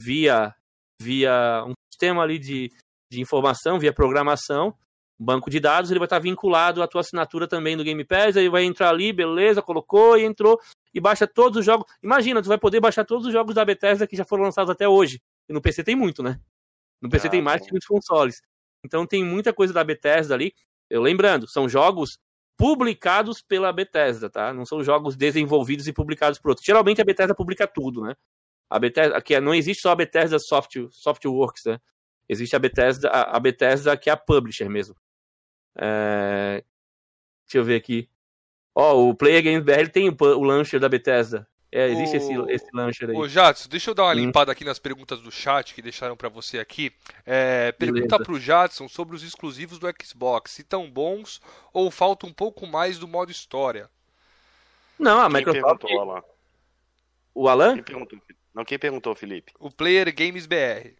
via, 0.00 0.54
via 1.02 1.62
um 1.66 1.74
sistema 1.92 2.22
ali 2.22 2.38
de, 2.38 2.70
de 3.12 3.20
informação, 3.20 3.78
via 3.78 3.92
programação, 3.92 4.74
banco 5.18 5.50
de 5.50 5.60
dados, 5.60 5.90
ele 5.90 5.98
vai 5.98 6.06
estar 6.06 6.18
vinculado 6.18 6.82
à 6.82 6.88
tua 6.88 7.02
assinatura 7.02 7.46
também 7.46 7.76
do 7.76 7.84
Game 7.84 8.02
Pass, 8.02 8.36
aí 8.36 8.48
vai 8.48 8.64
entrar 8.64 8.88
ali, 8.88 9.12
beleza, 9.12 9.60
colocou 9.60 10.16
e 10.16 10.24
entrou, 10.24 10.58
e 10.94 10.98
baixa 10.98 11.26
todos 11.26 11.58
os 11.58 11.66
jogos. 11.66 11.86
Imagina, 12.02 12.40
tu 12.40 12.48
vai 12.48 12.58
poder 12.58 12.80
baixar 12.80 13.04
todos 13.04 13.26
os 13.26 13.32
jogos 13.32 13.54
da 13.54 13.62
Bethesda 13.62 14.06
que 14.06 14.16
já 14.16 14.24
foram 14.24 14.44
lançados 14.44 14.70
até 14.70 14.88
hoje. 14.88 15.20
E 15.46 15.52
no 15.52 15.60
PC 15.60 15.84
tem 15.84 15.94
muito, 15.94 16.22
né? 16.22 16.40
No 17.02 17.10
PC 17.10 17.26
Ah, 17.26 17.30
tem 17.30 17.42
mais 17.42 17.60
tá. 17.60 17.68
que 17.68 17.74
nos 17.74 17.84
consoles. 17.84 18.40
Então 18.86 19.06
tem 19.06 19.24
muita 19.24 19.52
coisa 19.52 19.72
da 19.74 19.84
Bethesda 19.84 20.34
ali. 20.34 20.54
Eu 20.88 21.02
lembrando, 21.02 21.48
são 21.48 21.68
jogos 21.68 22.18
publicados 22.56 23.42
pela 23.42 23.72
Bethesda, 23.72 24.30
tá? 24.30 24.52
Não 24.54 24.64
são 24.64 24.82
jogos 24.82 25.16
desenvolvidos 25.16 25.86
e 25.86 25.92
publicados 25.92 26.38
por 26.38 26.50
outros. 26.50 26.64
Geralmente 26.64 27.02
a 27.02 27.04
Bethesda 27.04 27.34
publica 27.34 27.66
tudo, 27.66 28.02
né? 28.02 28.14
A 28.70 28.78
Bethesda, 28.78 29.20
que 29.20 29.38
não 29.40 29.54
existe 29.54 29.82
só 29.82 29.90
a 29.90 29.96
Bethesda 29.96 30.38
Soft, 30.38 30.76
Softworks, 30.90 31.64
né? 31.66 31.78
Existe 32.28 32.56
a 32.56 32.58
Bethesda, 32.58 33.08
a, 33.10 33.36
a 33.36 33.40
Bethesda 33.40 33.96
que 33.96 34.08
é 34.08 34.12
a 34.12 34.16
publisher 34.16 34.68
mesmo. 34.68 34.96
É, 35.78 36.64
Deixa 37.46 37.58
eu 37.58 37.64
ver 37.64 37.76
aqui. 37.76 38.10
Ó, 38.74 39.08
o 39.08 39.14
Player 39.14 39.42
Games 39.42 39.64
BR 39.64 39.88
tem 39.90 40.08
o, 40.08 40.16
o 40.20 40.42
launcher 40.42 40.80
da 40.80 40.88
Bethesda. 40.88 41.48
É, 41.72 41.88
existe 41.88 42.16
O- 42.16 42.48
esse, 42.48 42.52
esse 42.64 42.66
launcher 42.72 43.10
aí. 43.10 43.16
Ô, 43.16 43.28
Jadson, 43.28 43.68
deixa 43.68 43.90
eu 43.90 43.94
dar 43.94 44.04
uma 44.04 44.14
limpada 44.14 44.52
aqui 44.52 44.64
nas 44.64 44.78
perguntas 44.78 45.20
do 45.20 45.30
chat 45.30 45.74
que 45.74 45.82
deixaram 45.82 46.16
pra 46.16 46.28
você 46.28 46.58
aqui. 46.58 46.92
É, 47.24 47.72
pergunta 47.72 48.02
Beleza. 48.18 48.24
pro 48.24 48.38
Jadson 48.40 48.88
sobre 48.88 49.16
os 49.16 49.22
exclusivos 49.22 49.78
do 49.78 49.86
Xbox, 50.02 50.52
se 50.52 50.62
tão 50.64 50.88
bons 50.90 51.40
ou 51.72 51.90
falta 51.90 52.26
um 52.26 52.32
pouco 52.32 52.66
mais 52.66 52.98
do 52.98 53.08
modo 53.08 53.30
história. 53.32 53.90
Não, 54.98 55.20
a 55.20 55.24
Quem 55.28 55.38
Microsoft. 55.38 55.80
perguntou, 55.80 56.00
Alan? 56.00 56.22
O 57.34 57.48
Alan? 57.48 57.74
Quem 57.74 57.82
perguntou? 57.82 58.18
Não, 58.54 58.64
quem 58.64 58.78
perguntou, 58.78 59.14
Felipe? 59.14 59.52
O 59.58 59.70
Player 59.70 60.14
Games 60.14 60.46
BR. 60.46 60.94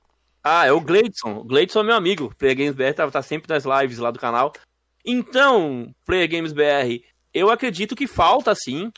Ah, 0.44 0.66
é 0.66 0.72
o 0.72 0.80
Gleidson. 0.80 1.38
O 1.38 1.44
Gleidson 1.44 1.80
é 1.80 1.84
meu 1.84 1.94
amigo. 1.96 2.34
Player 2.38 2.56
Games 2.56 2.74
BR 2.74 2.92
tá, 2.94 3.10
tá 3.10 3.22
sempre 3.22 3.48
nas 3.48 3.64
lives 3.64 3.98
lá 3.98 4.10
do 4.10 4.18
canal. 4.18 4.52
Então, 5.04 5.94
Player 6.04 6.28
Games 6.28 6.52
BR, 6.52 7.02
eu 7.32 7.50
acredito 7.50 7.96
que 7.96 8.06
falta 8.06 8.54
sim. 8.54 8.92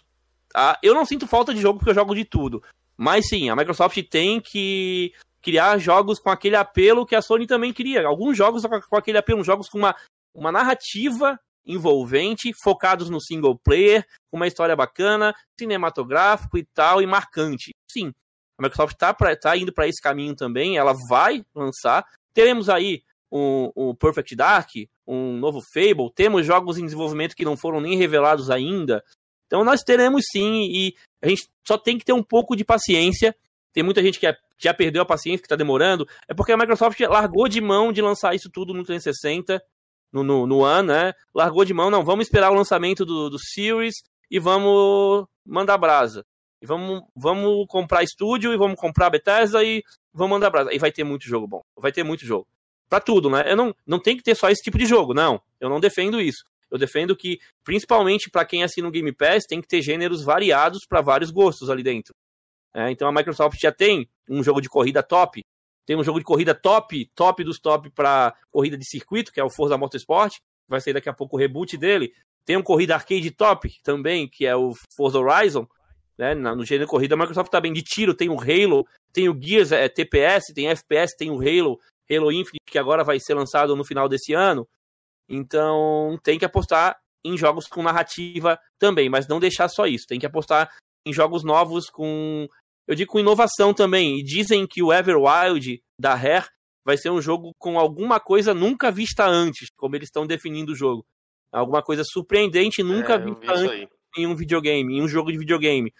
Eu 0.83 0.95
não 0.95 1.05
sinto 1.05 1.27
falta 1.27 1.55
de 1.55 1.61
jogo 1.61 1.79
porque 1.79 1.91
eu 1.91 1.95
jogo 1.95 2.15
de 2.15 2.25
tudo. 2.25 2.63
Mas 2.97 3.29
sim, 3.29 3.49
a 3.49 3.57
Microsoft 3.57 4.03
tem 4.11 4.41
que 4.41 5.13
criar 5.41 5.79
jogos 5.79 6.19
com 6.19 6.31
aquele 6.31 6.57
apelo 6.57 7.07
que 7.07 7.15
a 7.15 7.23
Sony 7.23 7.47
também 7.47 7.73
queria. 7.73 8.07
Alguns 8.07 8.37
jogos 8.37 8.65
com 8.89 8.97
aquele 8.97 9.19
apelo, 9.19 9.45
jogos 9.45 9.69
com 9.69 9.79
uma, 9.79 9.95
uma 10.35 10.51
narrativa 10.51 11.39
envolvente, 11.65 12.51
focados 12.63 13.11
no 13.11 13.21
single 13.21 13.59
player, 13.59 14.05
com 14.31 14.39
uma 14.39 14.47
história 14.47 14.75
bacana, 14.75 15.35
cinematográfico 15.59 16.57
e 16.57 16.65
tal, 16.75 17.03
e 17.03 17.07
marcante. 17.07 17.75
Sim, 17.91 18.13
a 18.59 18.63
Microsoft 18.63 18.95
está 18.95 19.15
tá 19.15 19.57
indo 19.57 19.73
para 19.73 19.87
esse 19.87 20.01
caminho 20.01 20.35
também, 20.35 20.79
ela 20.79 20.95
vai 21.09 21.45
lançar. 21.55 22.05
Teremos 22.33 22.69
aí 22.69 23.03
um, 23.31 23.71
um 23.77 23.95
Perfect 23.95 24.35
Dark, 24.35 24.71
um 25.07 25.37
novo 25.37 25.61
Fable, 25.61 26.11
temos 26.15 26.47
jogos 26.47 26.79
em 26.79 26.85
desenvolvimento 26.85 27.37
que 27.37 27.45
não 27.45 27.57
foram 27.57 27.81
nem 27.81 27.97
revelados 27.97 28.51
ainda. 28.51 29.05
Então 29.49 29.65
nós 29.65 29.83
teremos 29.83 30.23
sim, 30.31 30.69
e 30.71 30.95
a 31.21 31.29
gente 31.29 31.49
só 31.67 31.77
tem 31.77 31.99
que 31.99 32.05
ter 32.05 32.13
um 32.13 32.23
pouco 32.23 32.55
de 32.55 32.65
paciência. 32.65 33.35
Tem 33.73 33.83
muita 33.83 34.03
gente 34.03 34.21
que 34.21 34.27
é- 34.27 34.37
já 34.59 34.73
perdeu 34.75 35.03
a 35.03 35.07
paciência, 35.07 35.41
que 35.41 35.47
está 35.47 35.57
demorando. 35.57 36.07
É 36.29 36.35
porque 36.35 36.53
a 36.53 36.57
Microsoft 36.57 37.01
largou 37.01 37.49
de 37.49 37.61
mão 37.61 37.93
de 37.93 38.03
lançar 38.03 38.35
isso 38.35 38.51
tudo 38.51 38.75
no 38.75 38.85
360, 38.85 39.61
no, 40.13 40.23
no, 40.23 40.47
no 40.47 40.65
ano, 40.65 40.93
né? 40.93 41.13
Largou 41.35 41.65
de 41.65 41.73
mão, 41.73 41.91
não, 41.91 42.05
vamos 42.05 42.27
esperar 42.27 42.51
o 42.51 42.55
lançamento 42.55 43.05
do, 43.05 43.31
do 43.31 43.39
Series 43.39 43.95
e 44.31 44.39
vamos 44.39 45.27
mandar 45.45 45.79
brasa. 45.79 46.25
E 46.61 46.67
vamos, 46.67 47.03
vamos 47.17 47.67
comprar 47.69 48.03
estúdio 48.03 48.53
e 48.53 48.57
vamos 48.57 48.79
comprar 48.79 49.11
Bethesda 49.11 49.63
e 49.65 49.83
vamos 50.13 50.33
mandar 50.33 50.51
brasa. 50.51 50.75
E 50.75 50.79
vai 50.79 50.93
ter 50.93 51.05
muito 51.05 51.25
jogo 51.25 51.47
bom. 51.47 51.63
Vai 51.77 51.93
ter 51.93 52.03
muito 52.03 52.25
jogo. 52.27 52.47
Pra 52.89 53.01
tudo, 53.01 53.31
né? 53.31 53.45
Eu 53.47 53.57
não, 53.57 53.75
não 53.87 53.99
tem 54.01 54.17
que 54.17 54.23
ter 54.23 54.35
só 54.35 54.51
esse 54.51 54.63
tipo 54.63 54.77
de 54.77 54.87
jogo, 54.87 55.15
não. 55.15 55.41
Eu 55.61 55.69
não 55.69 55.79
defendo 55.79 56.21
isso. 56.21 56.43
Eu 56.71 56.79
defendo 56.79 57.17
que, 57.17 57.39
principalmente 57.65 58.31
pra 58.31 58.45
quem 58.45 58.63
assina 58.63 58.89
o 58.89 58.91
Game 58.91 59.13
Pass, 59.13 59.45
tem 59.45 59.61
que 59.61 59.69
ter 59.69 59.83
gêneros 59.83 60.23
variados 60.23 60.87
pra 60.87 61.01
vários 61.01 61.31
gostos 61.31 61.71
ali 61.71 61.83
dentro. 61.83 62.15
É, 62.75 62.91
então 62.91 63.09
a 63.09 63.13
Microsoft 63.13 63.59
já 63.61 63.73
tem 63.73 64.09
um 64.29 64.43
jogo 64.43 64.61
de 64.61 64.69
corrida 64.69 65.03
top, 65.03 65.41
tem 65.87 65.97
um 65.97 66.05
jogo 66.05 66.19
de 66.19 66.25
corrida 66.25 66.55
top, 66.55 67.11
top 67.15 67.43
dos 67.43 67.59
top 67.59 67.91
pra 67.91 68.35
corrida 68.51 68.77
de 68.77 68.85
circuito, 68.85 69.33
que 69.33 69.41
é 69.41 69.45
o 69.45 69.49
Forza 69.49 69.79
Motorsport, 69.79 70.37
vai 70.69 70.81
sair 70.81 70.93
daqui 70.93 71.09
a 71.09 71.15
pouco 71.15 71.37
o 71.37 71.39
reboot 71.39 71.77
dele. 71.79 72.13
Tem 72.45 72.57
um 72.57 72.63
corrida 72.63 72.95
arcade 72.95 73.31
top 73.31 73.71
também, 73.83 74.29
que 74.29 74.47
é 74.47 74.55
o 74.55 74.75
Forza 74.95 75.19
Horizon, 75.19 75.67
né? 76.19 76.35
No 76.35 76.65
gênero 76.65 76.89
corrida, 76.89 77.15
a 77.15 77.19
Microsoft 77.19 77.51
tá 77.51 77.61
bem 77.61 77.73
de 77.73 77.83
tiro, 77.83 78.13
tem 78.13 78.29
o 78.29 78.39
Halo, 78.39 78.87
tem 79.13 79.29
o 79.29 79.41
Gears 79.41 79.73
é, 79.73 79.89
TPS, 79.89 80.53
tem 80.55 80.69
FPS, 80.69 81.17
tem 81.17 81.31
o 81.31 81.41
Halo, 81.41 81.81
Halo 82.11 82.33
Infinite, 82.33 82.65
que 82.67 82.79
agora 82.79 83.03
vai 83.03 83.19
ser 83.19 83.35
lançado 83.35 83.75
no 83.75 83.85
final 83.85 84.09
desse 84.09 84.35
ano. 84.35 84.69
Então 85.29 86.19
tem 86.23 86.39
que 86.39 86.45
apostar 86.45 86.99
em 87.25 87.37
jogos 87.37 87.67
com 87.67 87.83
narrativa 87.83 88.59
também, 88.79 89.09
mas 89.09 89.27
não 89.29 89.41
deixar 89.41 89.69
só 89.69 89.87
isso. 89.87 90.07
Tem 90.07 90.19
que 90.19 90.27
apostar 90.27 90.75
em 91.07 91.13
jogos 91.13 91.45
novos 91.45 91.91
com, 91.91 92.49
eu 92.87 92.95
digo 92.95 93.13
com 93.13 93.19
inovação 93.19 93.75
também. 93.75 94.19
E 94.19 94.25
dizem 94.25 94.67
que 94.67 94.83
o 94.83 94.93
Everwild 94.93 95.83
da 96.01 96.15
Rare 96.15 96.49
vai 96.85 96.97
ser 96.97 97.11
um 97.11 97.21
jogo 97.21 97.53
com 97.59 97.79
alguma 97.79 98.19
coisa 98.19 98.55
nunca 98.55 98.91
vista 98.91 99.27
antes, 99.27 99.69
como 99.77 99.97
eles 99.97 100.09
estão 100.09 100.27
definindo 100.27 100.73
o 100.73 100.77
jogo. 100.77 101.05
Alguma 101.53 101.83
coisa 101.83 102.03
surpreendente, 102.05 102.83
nunca 102.83 103.15
É, 103.15 103.19
vi 103.19 103.35
vista 103.35 103.55
isso 103.55 103.71
antes 103.71 103.99
em 104.17 104.27
um 104.27 104.35
videogame, 104.35 104.97
em 104.97 105.03
um 105.03 105.09
jogo 105.09 105.31
de 105.31 105.39
videogame. 105.39 105.93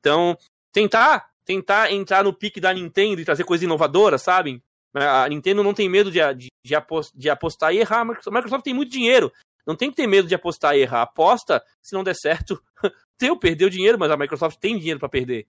Então, 0.00 0.36
tentar, 0.72 1.30
tentar 1.44 1.92
entrar 1.92 2.24
no 2.24 2.32
pique 2.32 2.60
da 2.60 2.72
Nintendo 2.72 3.20
e 3.20 3.24
trazer 3.24 3.44
coisa 3.44 3.64
inovadora, 3.64 4.18
sabem? 4.18 4.62
A 4.94 5.28
Nintendo 5.28 5.62
não 5.62 5.72
tem 5.72 5.88
medo 5.88 6.10
de, 6.10 6.18
de, 6.34 6.48
de, 6.64 6.74
apos- 6.74 7.12
de 7.14 7.30
apostar 7.30 7.72
e 7.74 7.78
errar. 7.78 8.00
A 8.00 8.04
Microsoft 8.30 8.62
tem 8.64 8.74
muito 8.74 8.92
dinheiro. 8.92 9.32
Não 9.66 9.76
tem 9.76 9.90
que 9.90 9.96
ter 9.96 10.06
medo 10.06 10.28
de 10.28 10.34
apostar 10.34 10.76
e 10.76 10.80
errar. 10.80 11.02
Aposta, 11.02 11.62
se 11.80 11.94
não 11.94 12.02
der 12.04 12.14
certo, 12.14 12.62
teu 13.16 13.36
perdeu 13.38 13.70
dinheiro, 13.70 13.98
mas 13.98 14.10
a 14.10 14.16
Microsoft 14.16 14.58
tem 14.58 14.76
dinheiro 14.78 14.98
para 15.00 15.08
perder. 15.08 15.46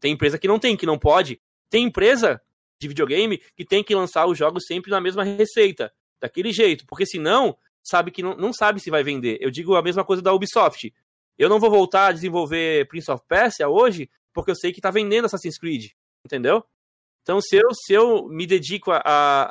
Tem 0.00 0.12
empresa 0.12 0.38
que 0.38 0.48
não 0.48 0.58
tem, 0.58 0.76
que 0.76 0.84
não 0.84 0.98
pode. 0.98 1.40
Tem 1.70 1.84
empresa 1.84 2.42
de 2.80 2.88
videogame 2.88 3.38
que 3.56 3.64
tem 3.64 3.84
que 3.84 3.94
lançar 3.94 4.26
os 4.26 4.36
jogos 4.36 4.64
sempre 4.66 4.90
na 4.90 5.00
mesma 5.00 5.22
receita, 5.22 5.92
daquele 6.20 6.52
jeito, 6.52 6.84
porque 6.86 7.06
senão 7.06 7.56
sabe 7.82 8.10
que 8.10 8.22
não, 8.22 8.34
não 8.36 8.52
sabe 8.52 8.80
se 8.80 8.90
vai 8.90 9.04
vender. 9.04 9.38
Eu 9.40 9.50
digo 9.50 9.76
a 9.76 9.82
mesma 9.82 10.04
coisa 10.04 10.20
da 10.20 10.32
Ubisoft. 10.32 10.92
Eu 11.38 11.48
não 11.48 11.60
vou 11.60 11.70
voltar 11.70 12.08
a 12.08 12.12
desenvolver 12.12 12.86
Prince 12.88 13.10
of 13.10 13.22
Persia 13.28 13.68
hoje, 13.68 14.10
porque 14.34 14.50
eu 14.50 14.56
sei 14.56 14.72
que 14.72 14.80
tá 14.80 14.90
vendendo 14.90 15.24
Assassin's 15.26 15.58
Creed, 15.58 15.92
entendeu? 16.26 16.64
Então, 17.22 17.40
se 17.40 17.56
eu, 17.56 17.68
se 17.72 17.92
eu 17.92 18.26
me 18.28 18.46
dedico 18.46 18.90
a, 18.90 19.00
a- 19.04 19.50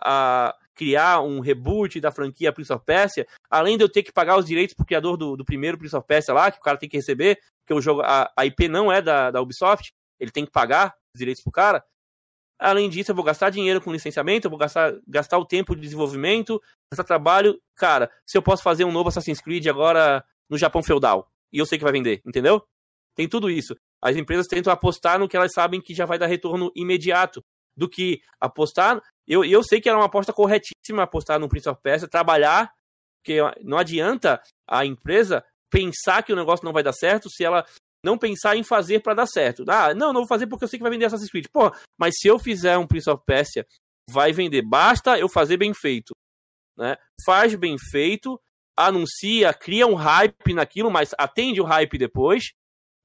a 0.50 0.56
criar 0.76 1.22
um 1.22 1.40
reboot 1.40 2.00
da 2.00 2.12
franquia 2.12 2.52
Prince 2.52 2.72
of 2.74 2.84
Persia, 2.86 3.26
além 3.50 3.78
de 3.78 3.84
eu 3.84 3.90
ter 3.92 4.04
que 4.04 4.12
pagar 4.12 4.38
os 4.38 4.46
direitos 4.46 4.74
pro 4.76 4.86
criador 4.86 5.16
do, 5.18 5.36
do 5.38 5.46
primeiro 5.46 5.78
Prince 5.78 5.96
of 5.96 6.06
Persia 6.08 6.34
lá, 6.34 6.52
que 6.52 6.58
o 6.58 6.62
cara 6.62 6.78
tem 6.78 6.90
que 6.90 6.98
receber, 6.98 7.38
porque 7.62 7.74
o 7.78 7.82
jogo, 7.82 8.02
a, 8.02 8.32
a 8.38 8.46
IP 8.46 8.68
não 8.68 8.92
é 8.92 9.02
da, 9.02 9.32
da 9.32 9.42
Ubisoft, 9.42 9.92
ele 10.20 10.32
tem 10.32 10.46
que 10.46 10.52
pagar 10.52 10.94
os 11.16 11.20
direitos 11.20 11.44
pro 11.44 11.52
cara. 11.52 11.84
Além 12.60 12.90
disso, 12.90 13.12
eu 13.12 13.16
vou 13.16 13.24
gastar 13.26 13.50
dinheiro 13.50 13.82
com 13.82 13.92
licenciamento, 13.92 14.46
eu 14.46 14.50
vou 14.50 14.60
gastar, 14.60 14.94
gastar 15.08 15.38
o 15.40 15.46
tempo 15.46 15.76
de 15.76 15.82
desenvolvimento, 15.82 16.62
gastar 16.92 17.04
trabalho. 17.04 17.60
Cara, 17.76 18.12
se 18.26 18.38
eu 18.38 18.42
posso 18.42 18.62
fazer 18.62 18.84
um 18.86 18.92
novo 18.92 19.10
Assassin's 19.10 19.42
Creed 19.42 19.66
agora 19.68 20.24
no 20.50 20.58
Japão 20.58 20.84
feudal, 20.84 21.28
e 21.52 21.58
eu 21.58 21.66
sei 21.66 21.78
que 21.80 21.84
vai 21.84 21.92
vender, 21.94 22.22
entendeu? 22.26 22.64
Tem 23.16 23.28
tudo 23.28 23.50
isso. 23.50 23.76
As 24.02 24.16
empresas 24.16 24.48
tentam 24.48 24.72
apostar 24.72 25.18
no 25.20 25.28
que 25.28 25.36
elas 25.36 25.52
sabem 25.54 25.82
que 25.82 25.94
já 25.94 26.06
vai 26.06 26.20
dar 26.20 26.28
retorno 26.28 26.72
imediato, 26.76 27.44
do 27.76 27.90
que 27.90 28.22
apostar. 28.40 29.02
Eu, 29.28 29.44
eu 29.46 29.64
sei 29.64 29.80
que 29.80 29.90
era 29.90 29.98
uma 29.98 30.06
aposta 30.06 30.34
corretíssima 30.34 31.04
apostar 31.04 31.40
no 31.40 31.50
Prince 31.50 31.70
of 31.70 31.82
Persia, 31.82 32.08
trabalhar, 32.08 32.74
porque 33.22 33.40
não 33.64 33.78
adianta 33.78 34.42
a 34.68 34.86
empresa 34.86 35.44
pensar 35.72 36.24
que 36.24 36.34
o 36.34 36.36
negócio 36.36 36.66
não 36.66 36.74
vai 36.74 36.84
dar 36.84 36.94
certo 36.94 37.30
se 37.30 37.44
ela 37.44 37.66
não 38.04 38.18
pensar 38.18 38.56
em 38.56 38.64
fazer 38.64 39.02
para 39.02 39.14
dar 39.14 39.28
certo. 39.28 39.64
Ah, 39.68 39.94
não, 39.94 40.12
não 40.12 40.22
vou 40.22 40.28
fazer 40.28 40.48
porque 40.48 40.66
eu 40.66 40.68
sei 40.68 40.78
que 40.78 40.84
vai 40.84 40.92
vender 40.92 41.06
Assassin's 41.06 41.30
Creed. 41.30 41.46
Pô, 41.52 41.72
mas 41.98 42.16
se 42.18 42.28
eu 42.28 42.40
fizer 42.40 42.78
um 42.78 42.88
Prince 42.88 43.10
of 43.10 43.24
Persia, 43.26 43.66
vai 44.10 44.32
vender. 44.32 44.64
Basta 44.64 45.18
eu 45.20 45.30
fazer 45.30 45.58
bem 45.58 45.74
feito. 45.74 46.14
Né? 46.78 46.98
Faz 47.26 47.54
bem 47.56 47.78
feito, 47.78 48.40
anuncia, 48.76 49.54
cria 49.54 49.86
um 49.86 49.94
hype 49.94 50.54
naquilo, 50.54 50.90
mas 50.90 51.14
atende 51.18 51.62
o 51.62 51.66
hype 51.66 51.98
depois. 51.98 52.52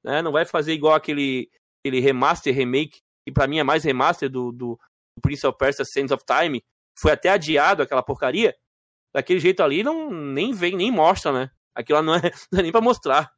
Né? 0.05 0.23
Não 0.23 0.33
vai 0.33 0.47
fazer 0.47 0.73
igual 0.73 0.95
aquele, 0.95 1.51
aquele 1.81 2.01
remaster, 2.01 2.55
remake, 2.55 3.01
que 3.27 3.33
para 3.33 3.49
mim 3.49 3.59
é 3.59 3.65
mais 3.65 3.83
remaster 3.83 4.31
do, 4.31 4.53
do, 4.53 4.79
do 5.17 5.21
Prince 5.21 5.45
of 5.45 5.59
Persia 5.59 5.85
Sands 5.85 6.13
of 6.13 6.25
Time. 6.25 6.65
Foi 6.97 7.11
até 7.11 7.29
adiado 7.29 7.83
aquela 7.83 8.03
porcaria. 8.03 8.57
Daquele 9.13 9.41
jeito 9.41 9.65
ali, 9.65 9.83
não 9.83 10.11
nem 10.11 10.53
vem, 10.53 10.77
nem 10.77 10.93
mostra, 10.93 11.33
né? 11.33 11.51
Aquilo 11.75 11.99
lá 11.99 12.03
não 12.05 12.15
é, 12.15 12.21
não 12.53 12.61
é 12.61 12.63
nem 12.63 12.71
pra 12.71 12.81
mostrar. 12.81 13.35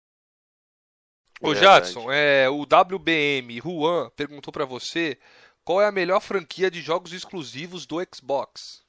Ô 1.40 1.52
Verdade. 1.52 1.86
Jadson, 1.86 2.12
é, 2.12 2.50
o 2.50 2.62
WBM 2.62 3.60
Juan 3.60 4.10
perguntou 4.14 4.52
pra 4.52 4.66
você 4.66 5.18
qual 5.64 5.80
é 5.80 5.86
a 5.86 5.92
melhor 5.92 6.20
franquia 6.20 6.70
de 6.70 6.82
jogos 6.82 7.12
exclusivos 7.12 7.86
do 7.86 7.96
Xbox. 8.14 8.84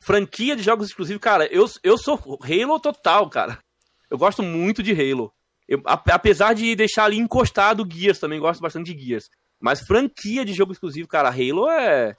franquia 0.00 0.56
de 0.56 0.62
jogos 0.62 0.88
exclusivos, 0.88 1.20
cara, 1.20 1.46
eu, 1.52 1.66
eu 1.82 1.98
sou 1.98 2.38
Halo 2.42 2.80
total, 2.80 3.28
cara. 3.28 3.62
Eu 4.08 4.16
gosto 4.16 4.42
muito 4.42 4.82
de 4.82 4.92
Halo. 4.92 5.34
Eu, 5.66 5.82
apesar 5.84 6.54
de 6.54 6.74
deixar 6.74 7.04
ali 7.04 7.18
encostado 7.18 7.86
Gears, 7.90 8.18
também 8.18 8.40
gosto 8.40 8.60
bastante 8.60 8.94
de 8.94 9.06
Gears. 9.06 9.28
Mas 9.60 9.80
franquia 9.80 10.44
de 10.44 10.52
jogo 10.52 10.72
exclusivo, 10.72 11.08
cara, 11.08 11.28
Halo 11.28 11.68
é. 11.68 12.16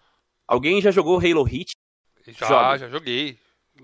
Alguém 0.47 0.81
já 0.81 0.91
jogou 0.91 1.19
Halo 1.19 1.43
Hit? 1.43 1.71
Já, 2.27 2.47
Joga. 2.47 2.77
já 2.77 2.89
joguei. 2.89 3.37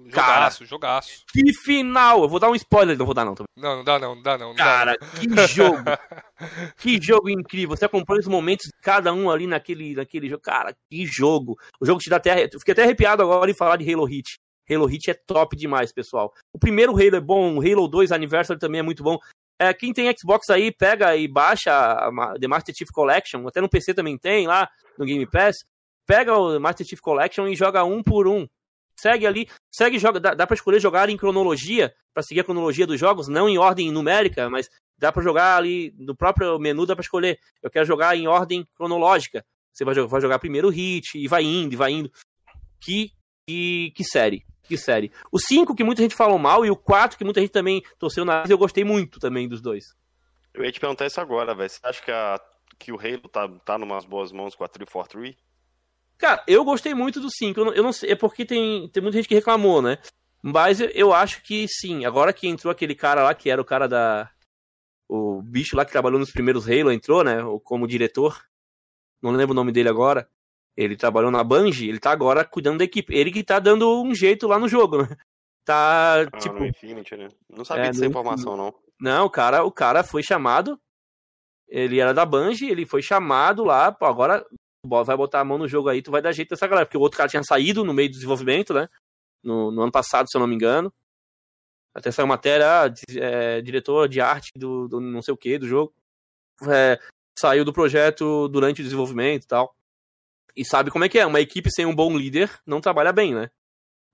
Jogaço, 0.07 0.65
jogaço. 0.65 1.23
Que 1.31 1.53
final! 1.53 2.23
Eu 2.23 2.29
vou 2.29 2.39
dar 2.39 2.49
um 2.49 2.55
spoiler, 2.55 2.97
não 2.97 3.05
vou 3.05 3.15
dar 3.15 3.23
não. 3.23 3.33
também. 3.33 3.47
Não, 3.55 3.77
não 3.77 3.83
dá 3.83 3.97
não, 3.97 4.15
não 4.15 4.21
dá 4.21 4.37
não. 4.37 4.47
não 4.49 4.55
dá 4.55 4.63
Cara, 4.63 4.97
não. 4.99 5.07
que 5.07 5.47
jogo! 5.53 5.77
que 6.77 7.01
jogo 7.01 7.29
incrível! 7.29 7.75
Você 7.75 7.85
acompanha 7.85 8.19
os 8.19 8.27
momentos 8.27 8.65
de 8.65 8.73
cada 8.81 9.13
um 9.13 9.29
ali 9.29 9.47
naquele, 9.47 9.95
naquele 9.95 10.27
jogo. 10.27 10.41
Cara, 10.41 10.75
que 10.89 11.05
jogo! 11.05 11.57
O 11.79 11.85
jogo 11.85 11.99
te 11.99 12.09
dá 12.09 12.17
até. 12.17 12.49
Eu 12.51 12.59
fiquei 12.59 12.73
até 12.73 12.83
arrepiado 12.83 13.23
agora 13.23 13.49
em 13.49 13.55
falar 13.55 13.77
de 13.77 13.91
Halo 13.91 14.05
Hit. 14.05 14.35
Halo 14.69 14.85
Hit 14.85 15.11
é 15.11 15.13
top 15.13 15.55
demais, 15.55 15.93
pessoal. 15.93 16.33
O 16.51 16.59
primeiro 16.59 16.91
Halo 16.91 17.15
é 17.15 17.21
bom, 17.21 17.57
o 17.57 17.61
Halo 17.61 17.87
2 17.87 18.11
Anniversary 18.11 18.59
também 18.59 18.79
é 18.79 18.83
muito 18.83 19.03
bom. 19.03 19.17
É, 19.59 19.73
quem 19.73 19.93
tem 19.93 20.13
Xbox 20.17 20.49
aí, 20.49 20.71
pega 20.71 21.15
e 21.15 21.27
baixa 21.27 21.71
a 21.71 22.33
The 22.39 22.47
Master 22.47 22.75
Chief 22.75 22.89
Collection, 22.91 23.47
até 23.47 23.61
no 23.61 23.69
PC 23.69 23.93
também 23.93 24.17
tem 24.17 24.47
lá, 24.47 24.69
no 24.97 25.05
Game 25.05 25.25
Pass. 25.25 25.55
Pega 26.05 26.37
o 26.37 26.59
Master 26.59 26.85
Chief 26.85 26.99
Collection 26.99 27.47
e 27.47 27.55
joga 27.55 27.83
um 27.83 28.03
por 28.03 28.27
um. 28.27 28.47
Segue 28.97 29.25
ali, 29.25 29.49
segue 29.71 29.97
joga. 29.97 30.19
Dá, 30.19 30.33
dá 30.33 30.47
pra 30.47 30.55
escolher 30.55 30.79
jogar 30.79 31.09
em 31.09 31.17
cronologia, 31.17 31.93
pra 32.13 32.23
seguir 32.23 32.41
a 32.41 32.43
cronologia 32.43 32.85
dos 32.85 32.99
jogos, 32.99 33.27
não 33.27 33.49
em 33.49 33.57
ordem 33.57 33.91
numérica, 33.91 34.49
mas 34.49 34.69
dá 34.97 35.11
pra 35.11 35.23
jogar 35.23 35.57
ali 35.57 35.93
no 35.97 36.15
próprio 36.15 36.59
menu, 36.59 36.85
dá 36.85 36.95
pra 36.95 37.03
escolher. 37.03 37.39
Eu 37.61 37.69
quero 37.69 37.85
jogar 37.85 38.15
em 38.15 38.27
ordem 38.27 38.65
cronológica. 38.75 39.43
Você 39.73 39.83
vai, 39.83 39.93
vai 39.95 40.21
jogar 40.21 40.39
primeiro 40.39 40.69
o 40.69 40.71
hit, 40.71 41.17
e 41.17 41.27
vai 41.27 41.43
indo, 41.43 41.73
e 41.73 41.75
vai 41.75 41.91
indo. 41.91 42.11
Que, 42.79 43.11
que, 43.47 43.91
que 43.95 44.03
série. 44.03 44.45
Que 44.67 44.77
série. 44.77 45.11
O 45.31 45.39
5, 45.39 45.75
que 45.75 45.83
muita 45.83 46.01
gente 46.01 46.15
falou 46.15 46.39
mal, 46.39 46.65
e 46.65 46.71
o 46.71 46.75
4, 46.75 47.17
que 47.17 47.23
muita 47.23 47.39
gente 47.39 47.51
também 47.51 47.83
torceu 47.99 48.25
na 48.25 48.43
eu 48.49 48.57
gostei 48.57 48.83
muito 48.83 49.19
também 49.19 49.47
dos 49.47 49.61
dois. 49.61 49.95
Eu 50.53 50.63
ia 50.63 50.71
te 50.71 50.79
perguntar 50.79 51.05
isso 51.05 51.19
agora, 51.19 51.53
velho. 51.53 51.69
Você 51.69 51.79
acha 51.83 52.01
que, 52.01 52.11
a, 52.11 52.39
que 52.79 52.91
o 52.91 52.99
Halo 52.99 53.27
tá, 53.29 53.47
tá 53.63 53.77
numas 53.77 54.05
boas 54.05 54.31
mãos 54.31 54.55
com 54.55 54.63
a 54.63 54.67
343? 54.67 55.35
Cara, 56.17 56.43
eu 56.47 56.63
gostei 56.63 56.93
muito 56.93 57.19
do 57.19 57.29
5. 57.29 57.59
Eu 57.59 57.65
não, 57.65 57.73
eu 57.73 57.83
não 57.83 57.93
sei, 57.93 58.11
é 58.11 58.15
porque 58.15 58.45
tem, 58.45 58.87
tem 58.89 59.03
muita 59.03 59.17
gente 59.17 59.27
que 59.27 59.35
reclamou, 59.35 59.81
né? 59.81 59.97
Mas 60.41 60.79
eu, 60.79 60.89
eu 60.89 61.13
acho 61.13 61.41
que 61.43 61.67
sim. 61.67 62.05
Agora 62.05 62.31
que 62.31 62.47
entrou 62.47 62.71
aquele 62.71 62.95
cara 62.95 63.23
lá, 63.23 63.35
que 63.35 63.49
era 63.49 63.61
o 63.61 63.65
cara 63.65 63.87
da. 63.87 64.31
O 65.07 65.41
bicho 65.41 65.75
lá 65.75 65.85
que 65.85 65.91
trabalhou 65.91 66.19
nos 66.19 66.31
primeiros 66.31 66.67
Halo, 66.67 66.91
entrou, 66.91 67.23
né? 67.23 67.37
Como 67.63 67.87
diretor. 67.87 68.41
Não 69.21 69.31
lembro 69.31 69.51
o 69.51 69.55
nome 69.55 69.71
dele 69.71 69.89
agora. 69.89 70.29
Ele 70.77 70.97
trabalhou 70.97 71.31
na 71.31 71.43
Bungie, 71.43 71.87
ele 71.87 71.99
tá 71.99 72.11
agora 72.11 72.43
cuidando 72.43 72.79
da 72.79 72.83
equipe. 72.83 73.13
Ele 73.13 73.31
que 73.31 73.43
tá 73.43 73.59
dando 73.59 74.01
um 74.03 74.13
jeito 74.13 74.47
lá 74.47 74.59
no 74.59 74.67
jogo, 74.67 75.03
né? 75.03 75.15
Tá, 75.63 76.21
Ah, 76.21 76.37
tipo. 76.37 76.55
no 76.55 76.65
Infinity, 76.65 77.15
né? 77.15 77.29
Não 77.49 77.65
sabia 77.65 77.85
É, 77.85 77.87
dessa 77.87 78.05
informação, 78.05 78.55
não. 78.55 78.73
Não, 78.99 79.25
o 79.25 79.29
cara, 79.29 79.63
o 79.63 79.71
cara 79.71 80.03
foi 80.03 80.21
chamado. 80.21 80.79
Ele 81.67 81.99
era 81.99 82.13
da 82.13 82.25
Bungie, 82.25 82.69
ele 82.69 82.85
foi 82.85 83.01
chamado 83.01 83.63
lá. 83.63 83.91
Pô, 83.91 84.05
agora 84.05 84.45
vai 84.85 85.17
botar 85.17 85.39
a 85.39 85.45
mão 85.45 85.57
no 85.57 85.67
jogo 85.67 85.89
aí, 85.89 86.01
tu 86.01 86.11
vai 86.11 86.21
dar 86.21 86.31
jeito 86.31 86.49
dessa 86.49 86.67
galera. 86.67 86.85
Porque 86.85 86.97
o 86.97 87.01
outro 87.01 87.17
cara 87.17 87.29
tinha 87.29 87.43
saído 87.43 87.83
no 87.83 87.93
meio 87.93 88.09
do 88.09 88.13
desenvolvimento, 88.13 88.73
né? 88.73 88.87
No, 89.43 89.71
no 89.71 89.81
ano 89.81 89.91
passado, 89.91 90.29
se 90.29 90.37
eu 90.37 90.39
não 90.39 90.47
me 90.47 90.55
engano. 90.55 90.93
Até 91.93 92.11
saiu 92.11 92.27
matéria, 92.27 92.83
ah, 92.83 92.93
é, 93.17 93.61
diretor 93.61 94.07
de 94.07 94.19
arte 94.21 94.51
do, 94.55 94.87
do 94.87 94.99
não 94.99 95.21
sei 95.21 95.33
o 95.33 95.37
que 95.37 95.57
do 95.57 95.67
jogo. 95.67 95.93
É, 96.69 96.99
saiu 97.37 97.65
do 97.65 97.73
projeto 97.73 98.47
durante 98.49 98.81
o 98.81 98.83
desenvolvimento 98.83 99.43
e 99.43 99.47
tal. 99.47 99.74
E 100.55 100.63
sabe 100.63 100.89
como 100.89 101.03
é 101.03 101.09
que 101.09 101.19
é? 101.19 101.25
Uma 101.25 101.41
equipe 101.41 101.69
sem 101.69 101.85
um 101.85 101.95
bom 101.95 102.15
líder 102.17 102.49
não 102.65 102.79
trabalha 102.79 103.11
bem, 103.11 103.33
né? 103.33 103.49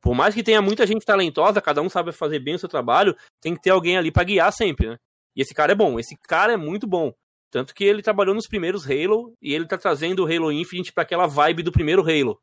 Por 0.02 0.16
mais 0.16 0.34
que 0.34 0.42
tenha 0.42 0.62
muita 0.62 0.88
gente 0.88 1.06
talentosa, 1.06 1.62
cada 1.62 1.82
um 1.82 1.90
sabe 1.90 2.12
fazer 2.12 2.40
bem 2.40 2.56
o 2.56 2.60
seu 2.60 2.68
trabalho, 2.68 3.16
tem 3.40 3.54
que 3.54 3.62
ter 3.62 3.70
alguém 3.70 3.98
ali 3.98 4.12
pra 4.12 4.24
guiar 4.24 4.52
sempre, 4.52 4.90
né? 4.90 4.98
E 5.36 5.42
esse 5.42 5.54
cara 5.54 5.74
é 5.74 5.76
bom, 5.76 6.00
esse 6.00 6.18
cara 6.18 6.54
é 6.54 6.58
muito 6.58 6.88
bom. 6.88 7.14
Tanto 7.52 7.76
que 7.76 7.84
ele 7.84 8.02
trabalhou 8.02 8.34
nos 8.34 8.48
primeiros 8.48 8.90
Halo 8.90 9.36
e 9.42 9.54
ele 9.54 9.68
tá 9.68 9.78
trazendo 9.78 10.24
o 10.24 10.26
Halo 10.26 10.52
Infinite 10.52 10.92
pra 10.92 11.04
aquela 11.04 11.28
vibe 11.28 11.64
do 11.64 11.72
primeiro 11.72 12.02
Halo. 12.02 12.42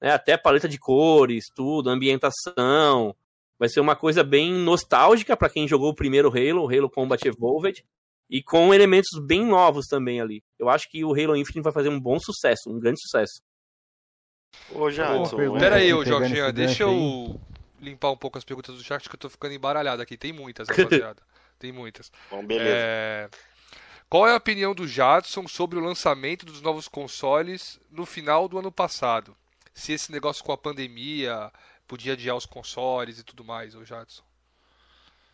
Né? 0.00 0.12
Até 0.12 0.36
paleta 0.36 0.68
de 0.68 0.78
cores, 0.78 1.44
tudo, 1.54 1.90
ambientação. 1.90 3.14
Vai 3.58 3.68
ser 3.68 3.80
uma 3.80 3.94
coisa 3.94 4.24
bem 4.24 4.52
nostálgica 4.52 5.36
pra 5.36 5.50
quem 5.50 5.68
jogou 5.68 5.90
o 5.90 5.94
primeiro 5.94 6.28
Halo, 6.28 6.64
o 6.64 6.68
Halo 6.68 6.90
Combat 6.90 7.22
Evolved, 7.28 7.84
e 8.30 8.40
com 8.40 8.72
elementos 8.72 9.10
bem 9.26 9.44
novos 9.44 9.88
também 9.88 10.20
ali. 10.20 10.42
Eu 10.56 10.68
acho 10.68 10.88
que 10.88 11.04
o 11.04 11.12
Halo 11.12 11.34
Infinite 11.36 11.64
vai 11.64 11.72
fazer 11.72 11.88
um 11.88 12.00
bom 12.00 12.18
sucesso, 12.20 12.70
um 12.70 12.78
grande 12.78 13.00
sucesso. 13.02 13.42
Ô, 14.70 14.88
Jadson, 14.88 15.40
é- 15.40 15.58
Pera 15.58 15.76
aí, 15.76 15.92
ô 15.92 16.02
esse 16.02 16.52
deixa 16.52 16.84
eu 16.84 17.40
limpar 17.80 18.12
um 18.12 18.16
pouco 18.16 18.38
as 18.38 18.44
perguntas 18.44 18.76
do 18.76 18.84
chat 18.84 19.08
que 19.08 19.14
eu 19.14 19.18
tô 19.18 19.28
ficando 19.28 19.54
embaralhado 19.54 20.00
aqui. 20.00 20.16
Tem 20.16 20.32
muitas, 20.32 20.68
rapaziada. 21.02 21.20
Tem 21.58 21.72
muitas. 21.72 22.12
Bom, 22.30 22.46
beleza. 22.46 22.76
É, 22.78 23.28
Qual 24.08 24.26
é 24.28 24.32
a 24.32 24.36
opinião 24.36 24.74
do 24.74 24.86
Jadson 24.86 25.48
sobre 25.48 25.78
o 25.78 25.82
lançamento 25.82 26.46
dos 26.46 26.62
novos 26.62 26.86
consoles 26.86 27.80
no 27.90 28.06
final 28.06 28.48
do 28.48 28.58
ano 28.58 28.70
passado? 28.70 29.36
Se 29.74 29.92
esse 29.92 30.12
negócio 30.12 30.44
com 30.44 30.52
a 30.52 30.58
pandemia 30.58 31.50
podia 31.86 32.12
adiar 32.12 32.36
os 32.36 32.46
consoles 32.46 33.18
e 33.18 33.24
tudo 33.24 33.44
mais, 33.44 33.74
ô 33.74 33.84
Jadson. 33.84 34.22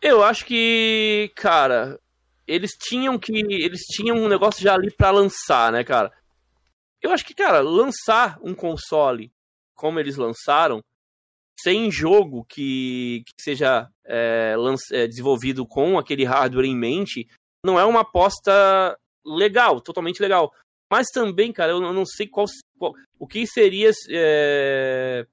Eu 0.01 0.23
acho 0.23 0.45
que, 0.45 1.31
cara, 1.35 1.99
eles 2.47 2.71
tinham 2.71 3.19
que. 3.19 3.31
Eles 3.33 3.81
tinham 3.81 4.15
um 4.17 4.27
negócio 4.27 4.63
já 4.63 4.73
ali 4.73 4.89
pra 4.91 5.11
lançar, 5.11 5.71
né, 5.71 5.83
cara? 5.83 6.11
Eu 7.01 7.11
acho 7.11 7.25
que, 7.25 7.33
cara, 7.35 7.59
lançar 7.61 8.39
um 8.41 8.55
console 8.55 9.31
como 9.75 9.99
eles 9.99 10.15
lançaram, 10.17 10.79
sem 11.59 11.91
jogo 11.91 12.43
que, 12.45 13.21
que 13.25 13.43
seja 13.43 13.87
é, 14.05 14.55
é, 14.91 15.07
desenvolvido 15.07 15.65
com 15.67 15.97
aquele 15.99 16.23
hardware 16.23 16.65
em 16.65 16.75
mente, 16.75 17.27
não 17.63 17.79
é 17.79 17.85
uma 17.85 18.01
aposta 18.01 18.97
legal, 19.25 19.79
totalmente 19.81 20.21
legal. 20.21 20.51
Mas 20.91 21.07
também, 21.13 21.51
cara, 21.51 21.73
eu 21.73 21.81
não- 21.81 22.05
sei 22.05 22.27
qual, 22.27 22.45
qual- 22.79 22.93
o 23.19 23.27
que 23.27 23.45
seria. 23.45 23.91
é, 24.09 25.27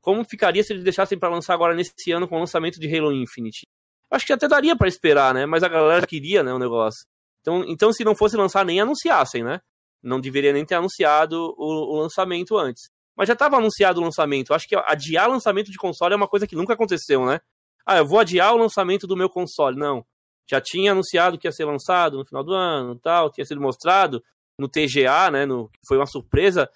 como 0.00 0.24
ficaria 0.24 0.62
se 0.62 0.72
eles 0.72 0.84
deixassem 0.84 1.18
pra 1.18 1.28
lançar 1.28 1.52
agora 1.52 1.74
nesse 1.74 2.12
ano 2.12 2.26
com 2.28 2.36
o 2.36 2.40
lançamento 2.40 2.78
de 2.80 2.86
Halo 2.96 3.12
Infinite? 3.12 3.66
Acho 4.10 4.26
que 4.26 4.32
até 4.32 4.48
daria 4.48 4.76
pra 4.76 4.88
esperar, 4.88 5.34
né? 5.34 5.46
Mas 5.46 5.62
a 5.62 5.68
galera 5.68 6.06
queria, 6.06 6.42
né, 6.42 6.52
o 6.52 6.58
negócio. 6.58 7.06
Então, 7.40 7.64
então 7.66 7.92
se 7.92 8.04
não 8.04 8.14
fosse 8.14 8.36
lançar, 8.36 8.64
nem 8.64 8.80
anunciassem, 8.80 9.42
né? 9.42 9.60
Não 10.02 10.20
deveria 10.20 10.52
nem 10.52 10.64
ter 10.64 10.74
anunciado 10.74 11.54
o, 11.56 11.94
o 11.94 12.00
lançamento 12.00 12.56
antes. 12.56 12.90
Mas 13.16 13.26
já 13.26 13.32
estava 13.32 13.56
anunciado 13.56 14.00
o 14.00 14.04
lançamento. 14.04 14.54
Acho 14.54 14.68
que 14.68 14.76
adiar 14.76 15.28
lançamento 15.28 15.70
de 15.70 15.76
console 15.76 16.14
é 16.14 16.16
uma 16.16 16.28
coisa 16.28 16.46
que 16.46 16.54
nunca 16.54 16.74
aconteceu, 16.74 17.26
né? 17.26 17.40
Ah, 17.84 17.98
eu 17.98 18.06
vou 18.06 18.20
adiar 18.20 18.54
o 18.54 18.58
lançamento 18.58 19.06
do 19.06 19.16
meu 19.16 19.28
console. 19.28 19.76
Não. 19.76 20.04
Já 20.48 20.60
tinha 20.60 20.92
anunciado 20.92 21.36
que 21.36 21.46
ia 21.46 21.52
ser 21.52 21.64
lançado 21.64 22.18
no 22.18 22.24
final 22.24 22.44
do 22.44 22.54
ano, 22.54 22.96
tal, 22.96 23.30
tinha 23.30 23.44
sido 23.44 23.60
mostrado 23.60 24.22
no 24.58 24.68
TGA, 24.68 25.30
né? 25.30 25.44
No, 25.44 25.70
foi 25.86 25.96
uma 25.98 26.06
surpresa 26.06 26.70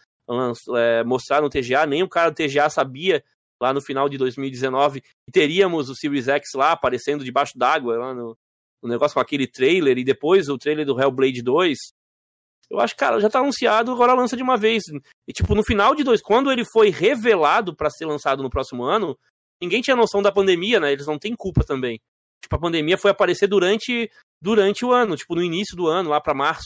é, 0.77 1.05
mostrar 1.05 1.41
no 1.41 1.49
TGA. 1.49 1.87
Nem 1.87 2.03
o 2.03 2.09
cara 2.09 2.31
do 2.31 2.35
TGA 2.35 2.69
sabia 2.69 3.23
lá 3.63 3.73
no 3.73 3.81
final 3.81 4.09
de 4.09 4.19
2019 4.19 5.01
que 5.01 5.33
teríamos 5.33 5.89
o 5.89 5.95
Series 5.95 6.27
X 6.27 6.51
lá 6.57 6.73
aparecendo 6.73 7.25
debaixo 7.25 7.57
d'água, 7.57 7.97
lá 7.97 8.13
no, 8.13 8.37
no 8.83 8.89
negócio 8.89 9.15
com 9.15 9.21
aquele 9.21 9.47
trailer, 9.47 9.97
e 9.97 10.05
depois 10.05 10.49
o 10.49 10.59
trailer 10.59 10.85
do 10.85 11.01
Hellblade 11.01 11.41
2. 11.41 11.79
Eu 12.69 12.81
acho, 12.81 12.97
cara, 12.97 13.21
já 13.21 13.31
tá 13.31 13.39
anunciado, 13.39 13.93
agora 13.93 14.15
lança 14.15 14.37
de 14.37 14.43
uma 14.43 14.57
vez. 14.57 14.83
E, 15.29 15.33
tipo, 15.33 15.55
no 15.55 15.63
final 15.63 15.95
de 15.95 16.03
dois, 16.03 16.21
quando 16.21 16.51
ele 16.51 16.65
foi 16.65 16.91
revelado 16.91 17.77
para 17.77 17.91
ser 17.91 18.07
lançado 18.07 18.43
no 18.43 18.51
próximo 18.51 18.83
ano, 18.83 19.17
ninguém 19.61 19.81
tinha 19.81 19.95
noção 19.95 20.21
da 20.21 20.33
pandemia, 20.33 20.81
né? 20.81 20.91
Eles 20.91 21.07
não 21.07 21.19
têm 21.19 21.37
culpa 21.37 21.63
também. 21.63 22.01
Tipo, 22.43 22.57
a 22.57 22.59
pandemia 22.59 22.99
foi 22.99 23.13
aparecer 23.13 23.47
durante, 23.47 24.11
durante 24.41 24.85
o 24.85 24.91
ano, 24.91 25.17
tipo, 25.17 25.37
no 25.37 25.43
início 25.43 25.77
do 25.77 25.87
ano, 25.87 26.11
lá 26.11 26.21
para 26.21 26.35
março. 26.35 26.65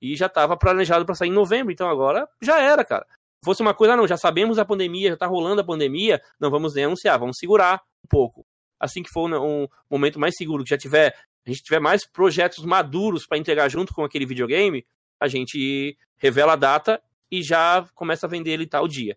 E 0.00 0.14
já 0.14 0.28
tava 0.28 0.56
planejado 0.56 1.04
para 1.04 1.16
sair 1.16 1.30
em 1.30 1.32
novembro, 1.32 1.72
então 1.72 1.88
agora 1.88 2.28
já 2.40 2.60
era, 2.60 2.84
cara. 2.84 3.06
Se 3.42 3.46
fosse 3.46 3.62
uma 3.62 3.72
coisa, 3.72 3.94
ah, 3.94 3.96
não, 3.96 4.06
já 4.06 4.18
sabemos 4.18 4.58
a 4.58 4.64
pandemia, 4.66 5.10
já 5.10 5.16
tá 5.16 5.26
rolando 5.26 5.62
a 5.62 5.64
pandemia, 5.64 6.20
não 6.38 6.50
vamos 6.50 6.74
nem 6.74 6.84
anunciar, 6.84 7.18
vamos 7.18 7.38
segurar 7.38 7.82
um 8.04 8.08
pouco. 8.08 8.44
Assim 8.78 9.02
que 9.02 9.10
for 9.10 9.32
um 9.32 9.66
momento 9.90 10.20
mais 10.20 10.36
seguro, 10.36 10.62
que 10.62 10.70
já 10.70 10.76
tiver, 10.76 11.16
a 11.46 11.50
gente 11.50 11.62
tiver 11.62 11.80
mais 11.80 12.06
projetos 12.06 12.64
maduros 12.64 13.26
para 13.26 13.38
entregar 13.38 13.68
junto 13.70 13.94
com 13.94 14.04
aquele 14.04 14.26
videogame, 14.26 14.84
a 15.18 15.26
gente 15.26 15.96
revela 16.18 16.52
a 16.52 16.56
data 16.56 17.02
e 17.30 17.42
já 17.42 17.86
começa 17.94 18.26
a 18.26 18.28
vender 18.28 18.50
ele 18.50 18.66
tal 18.66 18.86
dia. 18.86 19.16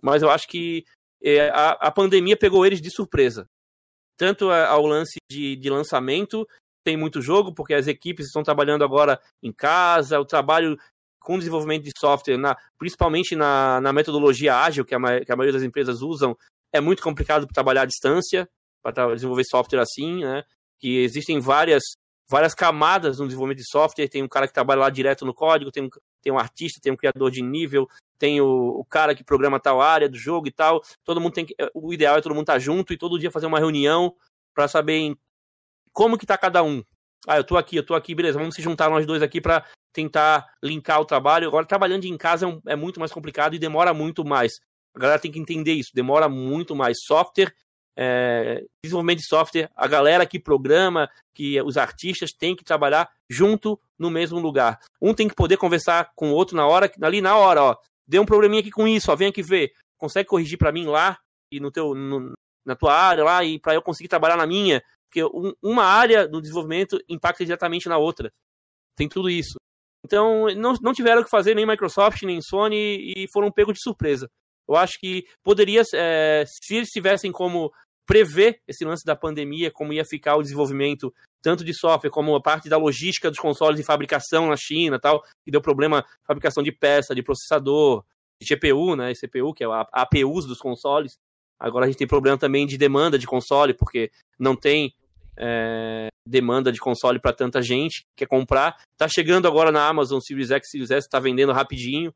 Mas 0.00 0.22
eu 0.22 0.30
acho 0.30 0.46
que 0.46 0.84
é, 1.22 1.48
a, 1.48 1.70
a, 1.70 1.90
pandemia 1.90 2.36
pegou 2.36 2.64
eles 2.66 2.80
de 2.80 2.90
surpresa. 2.90 3.48
Tanto 4.16 4.50
ao 4.50 4.86
lance 4.86 5.16
de, 5.28 5.56
de, 5.56 5.70
lançamento, 5.70 6.46
tem 6.84 6.96
muito 6.96 7.20
jogo, 7.20 7.52
porque 7.52 7.74
as 7.74 7.88
equipes 7.88 8.26
estão 8.26 8.42
trabalhando 8.42 8.84
agora 8.84 9.20
em 9.42 9.52
casa, 9.52 10.20
o 10.20 10.24
trabalho 10.24 10.76
com 11.24 11.38
desenvolvimento 11.38 11.84
de 11.84 11.92
software, 11.98 12.36
na, 12.36 12.54
principalmente 12.78 13.34
na, 13.34 13.80
na, 13.80 13.92
metodologia 13.94 14.54
ágil, 14.54 14.84
que 14.84 14.94
a, 14.94 14.98
que 15.24 15.32
a, 15.32 15.36
maioria 15.36 15.54
das 15.54 15.62
empresas 15.62 16.02
usam, 16.02 16.36
é 16.70 16.82
muito 16.82 17.02
complicado 17.02 17.46
trabalhar 17.46 17.82
à 17.82 17.86
distância, 17.86 18.46
para 18.82 19.14
desenvolver 19.14 19.44
software 19.44 19.80
assim, 19.80 20.22
né? 20.22 20.44
Que 20.78 20.98
existem 20.98 21.40
várias 21.40 21.82
várias 22.28 22.54
camadas 22.54 23.18
no 23.18 23.26
desenvolvimento 23.26 23.62
de 23.62 23.70
software. 23.70 24.08
Tem 24.08 24.22
um 24.22 24.28
cara 24.28 24.46
que 24.46 24.52
trabalha 24.52 24.80
lá 24.80 24.90
direto 24.90 25.24
no 25.24 25.32
código, 25.32 25.70
tem 25.70 25.84
um, 25.84 25.88
tem 26.20 26.32
um 26.32 26.38
artista, 26.38 26.80
tem 26.82 26.92
um 26.92 26.96
criador 26.96 27.30
de 27.30 27.42
nível, 27.42 27.88
tem 28.18 28.40
o, 28.40 28.46
o 28.78 28.84
cara 28.84 29.14
que 29.14 29.24
programa 29.24 29.58
tal 29.58 29.80
área 29.80 30.08
do 30.08 30.18
jogo 30.18 30.46
e 30.46 30.52
tal. 30.52 30.82
Todo 31.02 31.20
mundo 31.20 31.32
tem 31.32 31.46
que, 31.46 31.54
o 31.72 31.92
ideal 31.92 32.18
é 32.18 32.20
todo 32.20 32.34
mundo 32.34 32.44
estar 32.44 32.54
tá 32.54 32.58
junto 32.58 32.92
e 32.92 32.98
todo 32.98 33.18
dia 33.18 33.30
fazer 33.30 33.46
uma 33.46 33.58
reunião 33.58 34.14
para 34.54 34.68
saber 34.68 35.16
como 35.92 36.18
que 36.18 36.26
tá 36.26 36.36
cada 36.36 36.62
um. 36.62 36.82
Ah, 37.26 37.38
eu 37.38 37.44
tô 37.44 37.56
aqui, 37.56 37.76
eu 37.76 37.86
tô 37.86 37.94
aqui, 37.94 38.14
beleza, 38.14 38.38
vamos 38.38 38.54
se 38.54 38.60
juntar 38.60 38.90
nós 38.90 39.06
dois 39.06 39.22
aqui 39.22 39.40
para 39.40 39.64
tentar 39.94 40.52
linkar 40.62 41.00
o 41.00 41.06
trabalho. 41.06 41.48
Agora, 41.48 41.64
trabalhando 41.64 42.04
em 42.04 42.18
casa 42.18 42.44
é, 42.44 42.48
um, 42.48 42.60
é, 42.66 42.76
muito 42.76 43.00
mais 43.00 43.12
complicado 43.12 43.54
e 43.54 43.58
demora 43.58 43.94
muito 43.94 44.24
mais. 44.24 44.52
A 44.94 44.98
galera 44.98 45.20
tem 45.20 45.30
que 45.30 45.38
entender 45.38 45.72
isso. 45.72 45.90
Demora 45.94 46.28
muito 46.28 46.74
mais. 46.74 46.98
Software, 47.06 47.54
é, 47.96 48.64
desenvolvimento 48.84 49.20
de 49.20 49.28
software, 49.28 49.70
a 49.74 49.86
galera 49.86 50.26
que 50.26 50.38
programa, 50.38 51.08
que 51.32 51.60
os 51.62 51.76
artistas 51.76 52.32
têm 52.32 52.56
que 52.56 52.64
trabalhar 52.64 53.08
junto 53.30 53.80
no 53.98 54.10
mesmo 54.10 54.38
lugar. 54.38 54.78
Um 55.00 55.14
tem 55.14 55.28
que 55.28 55.34
poder 55.34 55.56
conversar 55.56 56.10
com 56.14 56.30
o 56.30 56.34
outro 56.34 56.56
na 56.56 56.66
hora, 56.66 56.90
ali 57.00 57.20
na 57.20 57.36
hora, 57.36 57.62
ó. 57.62 57.76
Deu 58.06 58.20
um 58.20 58.26
probleminha 58.26 58.60
aqui 58.60 58.70
com 58.70 58.86
isso, 58.86 59.10
ó, 59.10 59.16
vem 59.16 59.28
aqui 59.28 59.42
ver. 59.42 59.72
Consegue 59.96 60.28
corrigir 60.28 60.58
para 60.58 60.72
mim 60.72 60.86
lá 60.86 61.18
e 61.50 61.60
no 61.60 61.70
teu, 61.70 61.94
no, 61.94 62.32
na 62.66 62.74
tua 62.74 62.92
área 62.92 63.24
lá 63.24 63.44
e 63.44 63.58
para 63.58 63.74
eu 63.74 63.80
conseguir 63.80 64.08
trabalhar 64.08 64.36
na 64.36 64.46
minha, 64.46 64.82
porque 65.08 65.24
um, 65.24 65.54
uma 65.62 65.84
área 65.84 66.26
do 66.26 66.40
desenvolvimento 66.40 66.98
impacta 67.08 67.44
diretamente 67.44 67.88
na 67.88 67.96
outra. 67.96 68.32
Tem 68.96 69.08
tudo 69.08 69.30
isso. 69.30 69.56
Então, 70.04 70.46
não, 70.56 70.74
não 70.82 70.92
tiveram 70.92 71.24
que 71.24 71.30
fazer 71.30 71.54
nem 71.54 71.66
Microsoft, 71.66 72.22
nem 72.22 72.40
Sony 72.42 73.14
e 73.16 73.26
foram 73.32 73.50
pegos 73.50 73.74
de 73.74 73.82
surpresa. 73.82 74.28
Eu 74.68 74.76
acho 74.76 74.98
que 74.98 75.24
poderia, 75.42 75.82
é, 75.94 76.44
se 76.46 76.76
eles 76.76 76.90
tivessem 76.90 77.32
como 77.32 77.72
prever 78.06 78.60
esse 78.68 78.84
lance 78.84 79.04
da 79.04 79.16
pandemia, 79.16 79.70
como 79.70 79.92
ia 79.92 80.04
ficar 80.04 80.36
o 80.36 80.42
desenvolvimento 80.42 81.12
tanto 81.42 81.64
de 81.64 81.74
software 81.74 82.10
como 82.10 82.34
a 82.34 82.40
parte 82.40 82.68
da 82.68 82.76
logística 82.76 83.30
dos 83.30 83.38
consoles 83.38 83.78
de 83.78 83.84
fabricação 83.84 84.48
na 84.48 84.56
China 84.56 84.98
tal, 84.98 85.22
que 85.42 85.50
deu 85.50 85.60
problema 85.60 86.04
fabricação 86.26 86.62
de 86.62 86.72
peça, 86.72 87.14
de 87.14 87.22
processador, 87.22 88.04
de 88.40 88.54
GPU, 88.54 88.96
né, 88.96 89.12
CPU, 89.14 89.52
que 89.54 89.64
é 89.64 89.66
a 89.66 89.86
APUs 89.92 90.46
dos 90.46 90.58
consoles. 90.58 91.18
Agora 91.58 91.84
a 91.84 91.88
gente 91.88 91.98
tem 91.98 92.06
problema 92.06 92.36
também 92.36 92.66
de 92.66 92.76
demanda 92.76 93.18
de 93.18 93.26
console, 93.26 93.72
porque 93.74 94.10
não 94.38 94.56
tem 94.56 94.94
é, 95.36 96.08
demanda 96.26 96.70
de 96.70 96.78
console 96.78 97.18
para 97.18 97.32
tanta 97.32 97.62
gente 97.62 98.02
que 98.02 98.24
quer 98.24 98.26
comprar. 98.26 98.76
Tá 98.96 99.08
chegando 99.08 99.48
agora 99.48 99.70
na 99.72 99.86
Amazon 99.86 100.20
Series 100.20 100.50
X, 100.50 100.70
Series 100.70 100.90
S, 100.90 101.06
está 101.06 101.18
vendendo 101.20 101.52
rapidinho, 101.52 102.14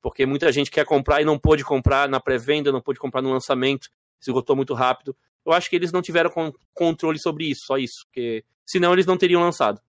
porque 0.00 0.26
muita 0.26 0.50
gente 0.52 0.70
quer 0.70 0.84
comprar 0.84 1.22
e 1.22 1.24
não 1.24 1.38
pôde 1.38 1.64
comprar 1.64 2.08
na 2.08 2.20
pré-venda, 2.20 2.72
não 2.72 2.80
pôde 2.80 2.98
comprar 2.98 3.22
no 3.22 3.30
lançamento 3.30 3.88
esgotou 4.30 4.54
muito 4.54 4.74
rápido. 4.74 5.16
Eu 5.44 5.52
acho 5.52 5.68
que 5.68 5.76
eles 5.76 5.92
não 5.92 6.00
tiveram 6.00 6.30
controle 6.72 7.18
sobre 7.18 7.46
isso, 7.46 7.62
só 7.66 7.76
isso, 7.76 8.04
porque 8.06 8.44
senão 8.64 8.92
eles 8.92 9.06
não 9.06 9.18
teriam 9.18 9.42
lançado. 9.42 9.80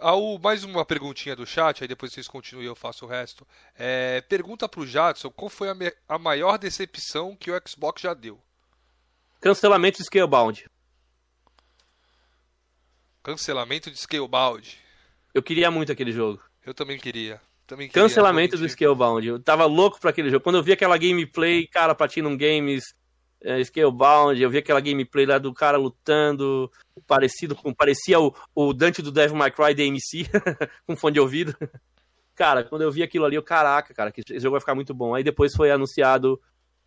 Ah, 0.00 0.12
mais 0.42 0.64
uma 0.64 0.84
perguntinha 0.84 1.34
do 1.34 1.46
chat, 1.46 1.82
aí 1.82 1.88
depois 1.88 2.12
vocês 2.12 2.28
continuam 2.28 2.62
e 2.62 2.66
eu 2.66 2.74
faço 2.74 3.04
o 3.04 3.08
resto. 3.08 3.46
É, 3.74 4.20
pergunta 4.22 4.68
pro 4.68 4.86
Jadson, 4.86 5.30
qual 5.30 5.48
foi 5.48 5.70
a, 5.70 5.74
a, 6.08 6.18
maior 6.18 6.58
decepção 6.58 7.34
que 7.34 7.50
o 7.50 7.62
Xbox 7.66 8.02
já 8.02 8.12
deu? 8.12 8.38
Cancelamento 9.40 9.98
de 9.98 10.04
Scalebound. 10.04 10.66
Cancelamento 13.26 13.90
de 13.90 13.98
Scalebound. 13.98 14.78
Eu 15.34 15.42
queria 15.42 15.68
muito 15.68 15.90
aquele 15.90 16.12
jogo. 16.12 16.40
Eu 16.64 16.72
também 16.72 16.96
queria. 16.96 17.40
Também 17.66 17.88
queria 17.88 18.04
Cancelamento 18.04 18.56
do 18.56 18.68
Scalebound. 18.68 19.26
Eu 19.26 19.42
tava 19.42 19.64
louco 19.64 19.98
pra 19.98 20.10
aquele 20.10 20.30
jogo. 20.30 20.44
Quando 20.44 20.58
eu 20.58 20.62
vi 20.62 20.70
aquela 20.70 20.96
gameplay, 20.96 21.66
cara, 21.66 21.92
Platinum 21.92 22.36
Games, 22.36 22.84
é, 23.42 23.64
Scalebound, 23.64 24.40
eu 24.40 24.48
vi 24.48 24.58
aquela 24.58 24.80
gameplay 24.80 25.26
lá 25.26 25.38
do 25.38 25.52
cara 25.52 25.76
lutando, 25.76 26.70
parecido 27.04 27.56
com. 27.56 27.74
Parecia 27.74 28.20
o, 28.20 28.32
o 28.54 28.72
Dante 28.72 29.02
do 29.02 29.10
Devil 29.10 29.36
May 29.36 29.50
Cry 29.50 29.74
DMC, 29.74 30.30
com 30.86 30.94
fone 30.94 31.14
de 31.14 31.20
ouvido. 31.20 31.52
Cara, 32.36 32.62
quando 32.62 32.82
eu 32.82 32.92
vi 32.92 33.02
aquilo 33.02 33.24
ali, 33.24 33.34
eu, 33.34 33.42
caraca, 33.42 33.92
cara, 33.92 34.12
que 34.12 34.20
esse 34.20 34.38
jogo 34.38 34.52
vai 34.52 34.60
ficar 34.60 34.76
muito 34.76 34.94
bom. 34.94 35.16
Aí 35.16 35.24
depois 35.24 35.52
foi 35.52 35.72
anunciado 35.72 36.40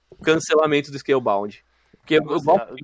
o 0.09 0.15
cancelamento 0.15 0.89
do 0.89 0.99
Scalebound. 0.99 1.61
Porque 1.97 2.15
eu, 2.15 2.21
eu, 2.31 2.41
gosto, 2.41 2.75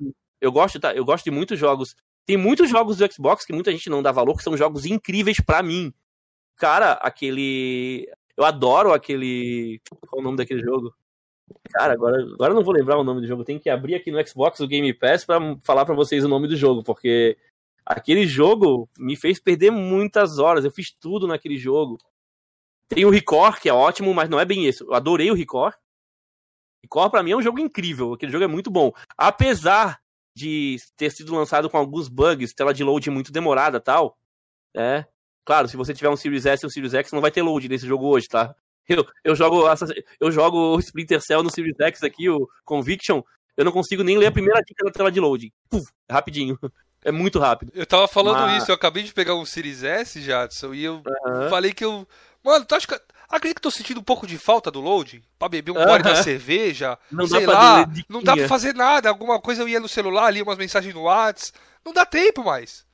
eu, 0.42 0.52
gosto, 0.52 0.78
tá, 0.78 0.94
eu 0.94 1.06
gosto 1.06 1.24
de 1.24 1.30
muitos 1.30 1.58
jogos. 1.58 1.96
Tem 2.26 2.36
muitos 2.36 2.68
jogos 2.68 2.96
do 2.96 3.12
Xbox 3.12 3.46
que 3.46 3.52
muita 3.52 3.70
gente 3.70 3.88
não 3.88 4.02
dá 4.02 4.10
valor, 4.10 4.36
que 4.36 4.42
são 4.42 4.56
jogos 4.56 4.84
incríveis 4.84 5.38
para 5.38 5.62
mim. 5.62 5.94
Cara, 6.56 6.92
aquele. 6.94 8.10
Eu 8.36 8.44
adoro 8.44 8.92
aquele. 8.92 9.80
Qual 9.88 10.18
é 10.18 10.20
o 10.20 10.24
nome 10.24 10.36
daquele 10.36 10.60
jogo? 10.60 10.92
Cara, 11.70 11.92
agora, 11.92 12.20
agora 12.20 12.52
não 12.54 12.64
vou 12.64 12.74
lembrar 12.74 12.98
o 12.98 13.04
nome 13.04 13.20
do 13.20 13.26
jogo. 13.26 13.44
Tem 13.44 13.58
que 13.58 13.70
abrir 13.70 13.94
aqui 13.94 14.10
no 14.10 14.26
Xbox 14.26 14.58
o 14.58 14.66
Game 14.66 14.92
Pass 14.92 15.24
para 15.24 15.38
falar 15.62 15.86
para 15.86 15.94
vocês 15.94 16.24
o 16.24 16.28
nome 16.28 16.48
do 16.48 16.56
jogo, 16.56 16.82
porque 16.82 17.38
aquele 17.84 18.26
jogo 18.26 18.88
me 18.98 19.14
fez 19.14 19.38
perder 19.38 19.70
muitas 19.70 20.38
horas. 20.40 20.64
Eu 20.64 20.72
fiz 20.72 20.90
tudo 20.90 21.28
naquele 21.28 21.56
jogo. 21.56 21.96
Tem 22.88 23.04
o 23.04 23.10
Record, 23.10 23.60
que 23.60 23.68
é 23.68 23.72
ótimo, 23.72 24.12
mas 24.12 24.28
não 24.28 24.40
é 24.40 24.44
bem 24.44 24.66
isso. 24.66 24.84
Eu 24.84 24.94
adorei 24.94 25.30
o 25.30 25.34
Record. 25.34 25.74
Record 26.82 27.10
para 27.12 27.22
mim 27.22 27.32
é 27.32 27.36
um 27.36 27.42
jogo 27.42 27.60
incrível. 27.60 28.14
Aquele 28.14 28.32
jogo 28.32 28.44
é 28.44 28.48
muito 28.48 28.70
bom. 28.70 28.92
Apesar 29.16 30.00
de 30.36 30.76
ter 30.98 31.10
sido 31.10 31.34
lançado 31.34 31.70
com 31.70 31.78
alguns 31.78 32.08
bugs, 32.08 32.52
tela 32.52 32.74
de 32.74 32.84
load 32.84 33.08
muito 33.08 33.32
demorada 33.32 33.80
tal, 33.80 34.18
é. 34.76 35.06
Claro, 35.46 35.66
se 35.66 35.76
você 35.78 35.94
tiver 35.94 36.10
um 36.10 36.16
Series 36.16 36.44
S 36.44 36.66
ou 36.66 36.68
um 36.68 36.70
Series 36.70 36.92
X, 36.92 37.10
não 37.12 37.22
vai 37.22 37.30
ter 37.30 37.40
load 37.40 37.66
nesse 37.68 37.86
jogo 37.86 38.06
hoje, 38.06 38.28
tá? 38.28 38.54
Eu, 38.88 39.04
eu, 39.24 39.34
jogo, 39.34 39.64
eu 40.20 40.30
jogo 40.30 40.76
o 40.76 40.78
Splinter 40.78 41.20
Cell 41.20 41.42
no 41.42 41.50
Series 41.50 41.74
X 41.80 42.04
aqui, 42.04 42.28
o 42.28 42.46
Conviction, 42.64 43.20
eu 43.56 43.64
não 43.64 43.72
consigo 43.72 44.04
nem 44.04 44.16
ler 44.16 44.26
a 44.26 44.32
primeira 44.32 44.60
dica 44.60 44.84
da 44.84 44.92
tela 44.92 45.10
de 45.10 45.18
loading. 45.18 45.50
Puf, 45.68 45.90
rapidinho. 46.08 46.56
É 47.04 47.10
muito 47.10 47.38
rápido. 47.38 47.72
Eu 47.74 47.86
tava 47.86 48.06
falando 48.06 48.40
Mas... 48.40 48.62
isso, 48.62 48.70
eu 48.70 48.74
acabei 48.76 49.02
de 49.02 49.12
pegar 49.12 49.34
um 49.34 49.44
Series 49.44 49.82
S, 49.82 50.20
Jadson, 50.20 50.74
e 50.74 50.84
eu 50.84 50.96
uhum. 50.96 51.48
falei 51.48 51.72
que 51.72 51.84
eu. 51.84 52.06
Mano, 52.44 52.64
tu 52.64 52.74
acha 52.74 52.86
que. 52.86 53.00
Acredito 53.28 53.56
que 53.56 53.62
tô 53.62 53.70
sentindo 53.70 54.00
um 54.00 54.04
pouco 54.04 54.26
de 54.26 54.38
falta 54.38 54.70
do 54.70 54.80
loading? 54.80 55.22
Pra 55.38 55.48
beber 55.48 55.72
um 55.72 55.74
gole 55.74 56.02
da 56.02 56.22
cerveja? 56.22 56.98
Não 57.10 57.26
sei 57.26 57.46
lá, 57.46 57.88
não 58.08 58.22
dá 58.22 58.36
pra 58.36 58.48
fazer 58.48 58.74
nada. 58.74 59.08
Alguma 59.08 59.40
coisa 59.40 59.62
eu 59.62 59.68
ia 59.68 59.80
no 59.80 59.88
celular, 59.88 60.26
ali 60.26 60.42
umas 60.42 60.58
mensagens 60.58 60.94
no 60.94 61.02
WhatsApp. 61.02 61.58
Não 61.84 61.92
dá 61.92 62.06
tempo 62.06 62.44
mais. 62.44 62.86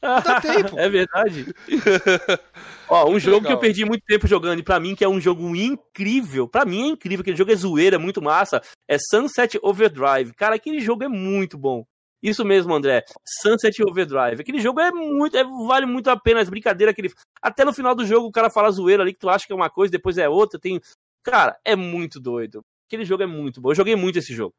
Não 0.00 0.20
dá 0.20 0.40
tempo. 0.40 0.78
é 0.78 0.88
verdade. 0.88 1.54
Ó, 2.88 3.10
um 3.10 3.18
jogo 3.18 3.38
legal. 3.38 3.46
que 3.48 3.52
eu 3.52 3.58
perdi 3.58 3.84
muito 3.84 4.04
tempo 4.06 4.26
jogando, 4.26 4.60
e 4.60 4.62
pra 4.62 4.80
mim 4.80 4.94
que 4.94 5.04
é 5.04 5.08
um 5.08 5.20
jogo 5.20 5.54
incrível, 5.54 6.48
pra 6.48 6.64
mim 6.64 6.84
é 6.84 6.92
incrível, 6.92 7.20
aquele 7.20 7.36
jogo 7.36 7.52
é 7.52 7.56
zoeira, 7.56 7.96
é 7.96 7.98
muito 7.98 8.22
massa, 8.22 8.62
é 8.86 8.96
Sunset 8.98 9.58
Overdrive. 9.62 10.32
Cara, 10.34 10.54
aquele 10.54 10.80
jogo 10.80 11.04
é 11.04 11.08
muito 11.08 11.58
bom. 11.58 11.84
Isso 12.22 12.44
mesmo, 12.44 12.74
André. 12.74 13.04
Sunset 13.42 13.82
Overdrive. 13.82 14.40
Aquele 14.40 14.60
jogo 14.60 14.80
é 14.80 14.90
muito. 14.90 15.36
É, 15.36 15.44
vale 15.44 15.86
muito 15.86 16.10
a 16.10 16.16
pena 16.18 16.40
as 16.40 16.48
brincadeiras 16.48 16.94
que 16.94 17.00
ele. 17.00 17.12
Até 17.40 17.64
no 17.64 17.72
final 17.72 17.94
do 17.94 18.04
jogo 18.04 18.26
o 18.26 18.32
cara 18.32 18.50
fala 18.50 18.70
zoeira 18.70 19.02
ali 19.02 19.12
que 19.12 19.20
tu 19.20 19.28
acha 19.28 19.46
que 19.46 19.52
é 19.52 19.56
uma 19.56 19.70
coisa, 19.70 19.92
depois 19.92 20.18
é 20.18 20.28
outra. 20.28 20.58
Tem. 20.58 20.80
Cara, 21.22 21.56
é 21.64 21.76
muito 21.76 22.20
doido. 22.20 22.64
Aquele 22.86 23.04
jogo 23.04 23.22
é 23.22 23.26
muito 23.26 23.60
bom. 23.60 23.70
Eu 23.70 23.74
joguei 23.74 23.94
muito 23.94 24.18
esse 24.18 24.34
jogo. 24.34 24.54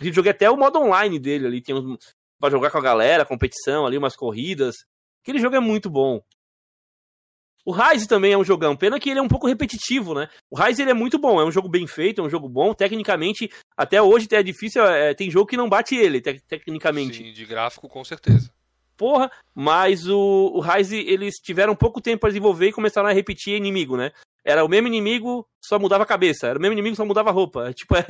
Eu 0.00 0.12
joguei 0.12 0.32
até 0.32 0.50
o 0.50 0.56
modo 0.56 0.78
online 0.80 1.18
dele 1.18 1.46
ali. 1.46 1.62
Tem 1.62 1.74
uns, 1.74 2.14
pra 2.40 2.50
jogar 2.50 2.70
com 2.70 2.78
a 2.78 2.82
galera, 2.82 3.24
competição 3.24 3.86
ali, 3.86 3.96
umas 3.96 4.16
corridas. 4.16 4.84
Aquele 5.22 5.38
jogo 5.38 5.56
é 5.56 5.60
muito 5.60 5.88
bom. 5.88 6.20
O 7.64 7.72
Rise 7.72 8.06
também 8.06 8.32
é 8.32 8.38
um 8.38 8.44
jogão, 8.44 8.76
pena 8.76 9.00
que 9.00 9.08
ele 9.08 9.18
é 9.18 9.22
um 9.22 9.28
pouco 9.28 9.46
repetitivo, 9.46 10.14
né? 10.14 10.28
O 10.50 10.60
Rise 10.60 10.82
ele 10.82 10.90
é 10.90 10.94
muito 10.94 11.18
bom, 11.18 11.40
é 11.40 11.44
um 11.44 11.50
jogo 11.50 11.68
bem 11.68 11.86
feito, 11.86 12.20
é 12.20 12.24
um 12.24 12.28
jogo 12.28 12.48
bom, 12.48 12.74
tecnicamente, 12.74 13.50
até 13.76 14.02
hoje 14.02 14.28
é 14.32 14.42
difícil, 14.42 14.84
é, 14.84 15.14
tem 15.14 15.30
jogo 15.30 15.46
que 15.46 15.56
não 15.56 15.68
bate 15.68 15.96
ele, 15.96 16.20
te 16.20 16.40
tecnicamente. 16.40 17.16
Sim, 17.16 17.32
de 17.32 17.46
gráfico 17.46 17.88
com 17.88 18.04
certeza. 18.04 18.50
Porra, 18.96 19.30
mas 19.54 20.06
o, 20.08 20.52
o 20.54 20.60
Rise, 20.60 20.98
eles 20.98 21.36
tiveram 21.36 21.74
pouco 21.74 22.00
tempo 22.00 22.20
para 22.20 22.30
desenvolver 22.30 22.68
e 22.68 22.72
começaram 22.72 23.08
a 23.08 23.12
repetir 23.12 23.56
inimigo, 23.56 23.96
né? 23.96 24.12
Era 24.44 24.64
o 24.64 24.68
mesmo 24.68 24.86
inimigo, 24.86 25.48
só 25.60 25.78
mudava 25.78 26.04
a 26.04 26.06
cabeça. 26.06 26.46
Era 26.46 26.58
o 26.58 26.62
mesmo 26.62 26.74
inimigo, 26.74 26.94
só 26.94 27.04
mudava 27.04 27.30
a 27.30 27.32
roupa. 27.32 27.72
Tipo, 27.74 27.96
é, 27.96 28.04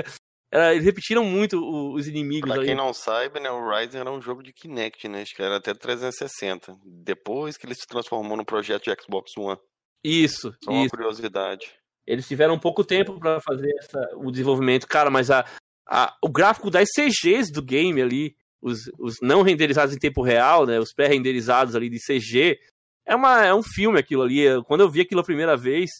eles 0.54 0.84
repetiram 0.84 1.24
muito 1.24 1.58
os 1.92 2.06
inimigos. 2.06 2.48
Pra 2.48 2.62
quem 2.62 2.76
não 2.76 2.94
sabe, 2.94 3.40
né, 3.40 3.50
o 3.50 3.68
Ryzen 3.68 4.00
era 4.00 4.10
um 4.10 4.22
jogo 4.22 4.42
de 4.42 4.52
Kinect, 4.52 5.08
né? 5.08 5.22
Acho 5.22 5.34
que 5.34 5.42
era 5.42 5.56
até 5.56 5.74
360. 5.74 6.76
Depois 6.84 7.56
que 7.56 7.66
ele 7.66 7.74
se 7.74 7.86
transformou 7.86 8.36
no 8.36 8.44
projeto 8.44 8.84
de 8.84 9.02
Xbox 9.02 9.32
One. 9.36 9.58
Isso. 10.04 10.54
Só 10.62 10.70
uma 10.70 10.88
curiosidade. 10.88 11.74
Eles 12.06 12.28
tiveram 12.28 12.58
pouco 12.58 12.84
tempo 12.84 13.18
para 13.18 13.40
fazer 13.40 13.74
essa, 13.80 13.98
o 14.16 14.30
desenvolvimento. 14.30 14.86
Cara, 14.86 15.10
mas 15.10 15.30
a, 15.30 15.44
a, 15.88 16.14
o 16.22 16.28
gráfico 16.28 16.70
das 16.70 16.88
CGs 16.94 17.50
do 17.50 17.62
game 17.62 18.00
ali, 18.00 18.36
os, 18.60 18.82
os 18.98 19.16
não 19.22 19.42
renderizados 19.42 19.94
em 19.94 19.98
tempo 19.98 20.22
real, 20.22 20.66
né? 20.66 20.78
Os 20.78 20.92
pré-renderizados 20.92 21.74
ali 21.74 21.88
de 21.88 21.98
CG, 21.98 22.60
é, 23.06 23.16
uma, 23.16 23.44
é 23.44 23.54
um 23.54 23.62
filme 23.62 23.98
aquilo 23.98 24.22
ali. 24.22 24.44
Quando 24.66 24.82
eu 24.82 24.90
vi 24.90 25.00
aquilo 25.00 25.20
a 25.20 25.24
primeira 25.24 25.56
vez, 25.56 25.90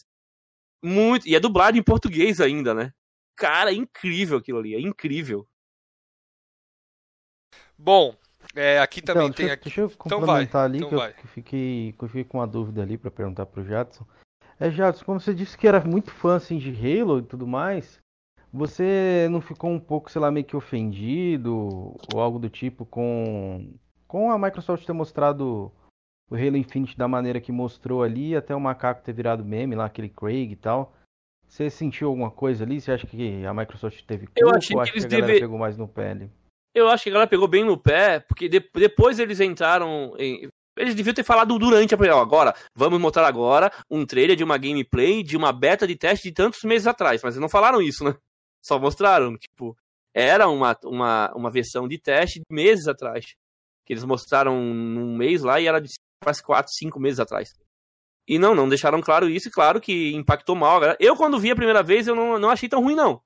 muito. 0.83 1.27
E 1.27 1.35
é 1.35 1.39
dublado 1.39 1.77
em 1.77 1.83
português 1.83 2.39
ainda, 2.39 2.73
né? 2.73 2.93
Cara, 3.35 3.71
é 3.71 3.75
incrível 3.75 4.37
aquilo 4.37 4.59
ali, 4.59 4.75
é 4.75 4.79
incrível. 4.79 5.47
Bom, 7.77 8.15
é, 8.55 8.79
aqui 8.79 8.99
então, 8.99 9.15
também 9.15 9.31
deixa, 9.31 9.55
tem. 9.55 9.63
Deixa 9.63 9.81
eu 9.81 9.87
então 9.87 10.19
complementar 10.19 10.45
então 10.45 10.61
ali, 10.61 10.77
então 10.77 10.89
que, 10.89 10.95
eu, 10.95 11.13
que, 11.13 11.27
fiquei, 11.27 11.95
que 11.97 12.03
eu 12.03 12.07
fiquei 12.07 12.23
com 12.23 12.37
uma 12.37 12.47
dúvida 12.47 12.81
ali 12.81 12.97
para 12.97 13.11
perguntar 13.11 13.45
pro 13.45 13.65
Jadson. 13.65 14.05
É, 14.59 14.69
Jadson, 14.69 15.03
como 15.03 15.19
você 15.19 15.33
disse 15.33 15.57
que 15.57 15.67
era 15.67 15.83
muito 15.83 16.11
fã 16.11 16.35
assim, 16.35 16.57
de 16.57 16.69
Halo 16.69 17.19
e 17.19 17.23
tudo 17.23 17.45
mais, 17.45 17.99
você 18.51 19.27
não 19.29 19.41
ficou 19.41 19.69
um 19.69 19.79
pouco, 19.79 20.09
sei 20.09 20.21
lá, 20.21 20.31
meio 20.31 20.45
que 20.45 20.55
ofendido 20.55 21.53
ou 22.13 22.21
algo 22.21 22.39
do 22.39 22.49
tipo 22.49 22.85
com, 22.85 23.73
com 24.07 24.31
a 24.31 24.39
Microsoft 24.39 24.85
ter 24.85 24.93
mostrado 24.93 25.71
o 26.31 26.35
Halo 26.35 26.55
Infinite 26.55 26.97
da 26.97 27.07
maneira 27.07 27.41
que 27.41 27.51
mostrou 27.51 28.01
ali, 28.01 28.35
até 28.35 28.55
o 28.55 28.61
macaco 28.61 29.03
ter 29.03 29.13
virado 29.13 29.43
meme 29.43 29.75
lá, 29.75 29.85
aquele 29.85 30.09
Craig 30.09 30.51
e 30.51 30.55
tal. 30.55 30.93
Você 31.47 31.69
sentiu 31.69 32.09
alguma 32.09 32.31
coisa 32.31 32.63
ali? 32.63 32.81
Você 32.81 32.91
acha 32.91 33.07
que 33.07 33.45
a 33.45 33.53
Microsoft 33.53 34.01
teve 34.03 34.27
culpa 34.27 34.41
eu 34.41 34.49
achei 34.49 34.75
que, 34.75 34.91
eles 34.91 35.05
que 35.05 35.07
a 35.07 35.09
galera 35.09 35.27
deve... 35.27 35.39
pegou 35.41 35.57
mais 35.57 35.77
no 35.77 35.87
pé 35.87 36.11
ali? 36.11 36.31
Eu 36.73 36.89
acho 36.89 37.03
que 37.03 37.09
a 37.09 37.13
galera 37.13 37.29
pegou 37.29 37.47
bem 37.47 37.63
no 37.63 37.77
pé, 37.77 38.19
porque 38.19 38.49
de... 38.49 38.59
depois 38.73 39.19
eles 39.19 39.39
entraram 39.39 40.13
em... 40.17 40.49
Eles 40.77 40.93
deviam 40.93 41.13
ter 41.13 41.23
falado 41.23 41.57
durante 41.57 41.95
a 41.95 41.97
pré 41.97 42.09
Agora, 42.09 42.53
vamos 42.75 42.99
mostrar 42.99 43.25
agora 43.25 43.71
um 43.89 44.05
trailer 44.05 44.35
de 44.35 44.43
uma 44.43 44.57
gameplay, 44.57 45.23
de 45.23 45.37
uma 45.37 45.53
beta 45.53 45.87
de 45.87 45.95
teste 45.95 46.27
de 46.27 46.33
tantos 46.33 46.61
meses 46.63 46.85
atrás. 46.85 47.21
Mas 47.23 47.35
eles 47.35 47.41
não 47.41 47.47
falaram 47.47 47.81
isso, 47.81 48.03
né? 48.03 48.13
Só 48.61 48.77
mostraram, 48.77 49.37
tipo, 49.37 49.77
era 50.13 50.49
uma, 50.49 50.77
uma, 50.83 51.33
uma 51.33 51.51
versão 51.51 51.87
de 51.87 51.97
teste 51.97 52.39
de 52.39 52.45
meses 52.53 52.87
atrás. 52.89 53.23
Que 53.85 53.93
eles 53.93 54.03
mostraram 54.03 54.59
num 54.59 55.15
mês 55.15 55.43
lá 55.43 55.61
e 55.61 55.67
era 55.67 55.79
de 55.79 55.93
quase 56.21 56.43
4, 56.43 56.69
5 56.73 56.99
meses 56.99 57.19
atrás. 57.19 57.49
E 58.27 58.39
não, 58.39 58.55
não 58.55 58.67
deixaram 58.67 59.01
claro 59.01 59.29
isso, 59.29 59.49
e 59.49 59.51
claro 59.51 59.79
que 59.79 60.13
impactou 60.13 60.55
mal. 60.55 60.81
Eu, 60.99 61.15
quando 61.15 61.39
vi 61.39 61.51
a 61.51 61.55
primeira 61.55 61.83
vez, 61.83 62.07
eu 62.07 62.15
não, 62.15 62.39
não 62.39 62.49
achei 62.49 62.67
tão 62.67 62.81
ruim, 62.81 62.95
não. 62.95 63.21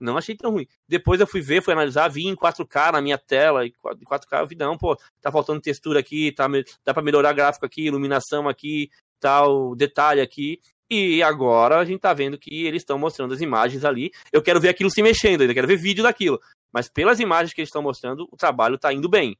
Não 0.00 0.16
achei 0.16 0.36
tão 0.36 0.50
ruim. 0.50 0.66
Depois 0.88 1.20
eu 1.20 1.26
fui 1.28 1.40
ver, 1.40 1.62
fui 1.62 1.72
analisar, 1.72 2.08
vi 2.08 2.26
em 2.26 2.34
4K 2.34 2.92
na 2.92 3.00
minha 3.00 3.16
tela, 3.16 3.64
e 3.64 3.72
4K 3.72 4.40
eu 4.40 4.46
vi, 4.48 4.56
não, 4.56 4.76
pô, 4.76 4.96
tá 5.20 5.30
faltando 5.30 5.60
textura 5.60 6.00
aqui, 6.00 6.32
tá, 6.32 6.48
dá 6.84 6.92
para 6.92 7.02
melhorar 7.02 7.32
gráfico 7.32 7.64
aqui, 7.64 7.86
iluminação 7.86 8.48
aqui, 8.48 8.90
tal, 9.20 9.76
detalhe 9.76 10.20
aqui. 10.20 10.60
E 10.90 11.22
agora 11.22 11.78
a 11.78 11.84
gente 11.84 12.00
tá 12.00 12.12
vendo 12.12 12.36
que 12.36 12.66
eles 12.66 12.82
estão 12.82 12.98
mostrando 12.98 13.32
as 13.32 13.40
imagens 13.40 13.84
ali. 13.84 14.10
Eu 14.32 14.42
quero 14.42 14.60
ver 14.60 14.68
aquilo 14.68 14.90
se 14.90 15.02
mexendo, 15.02 15.42
ainda 15.42 15.54
quero 15.54 15.68
ver 15.68 15.76
vídeo 15.76 16.02
daquilo. 16.02 16.40
Mas 16.72 16.88
pelas 16.88 17.20
imagens 17.20 17.54
que 17.54 17.60
eles 17.60 17.68
estão 17.68 17.80
mostrando, 17.80 18.28
o 18.30 18.36
trabalho 18.36 18.76
tá 18.76 18.92
indo 18.92 19.08
bem. 19.08 19.38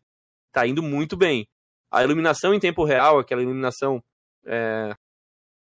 Tá 0.53 0.67
indo 0.67 0.83
muito 0.83 1.17
bem. 1.17 1.49
A 1.91 2.03
iluminação 2.05 2.55
em 2.55 2.61
tempo 2.61 2.85
real, 2.85 3.19
aquela 3.19 3.43
iluminação 3.43 4.03
é, 4.47 4.95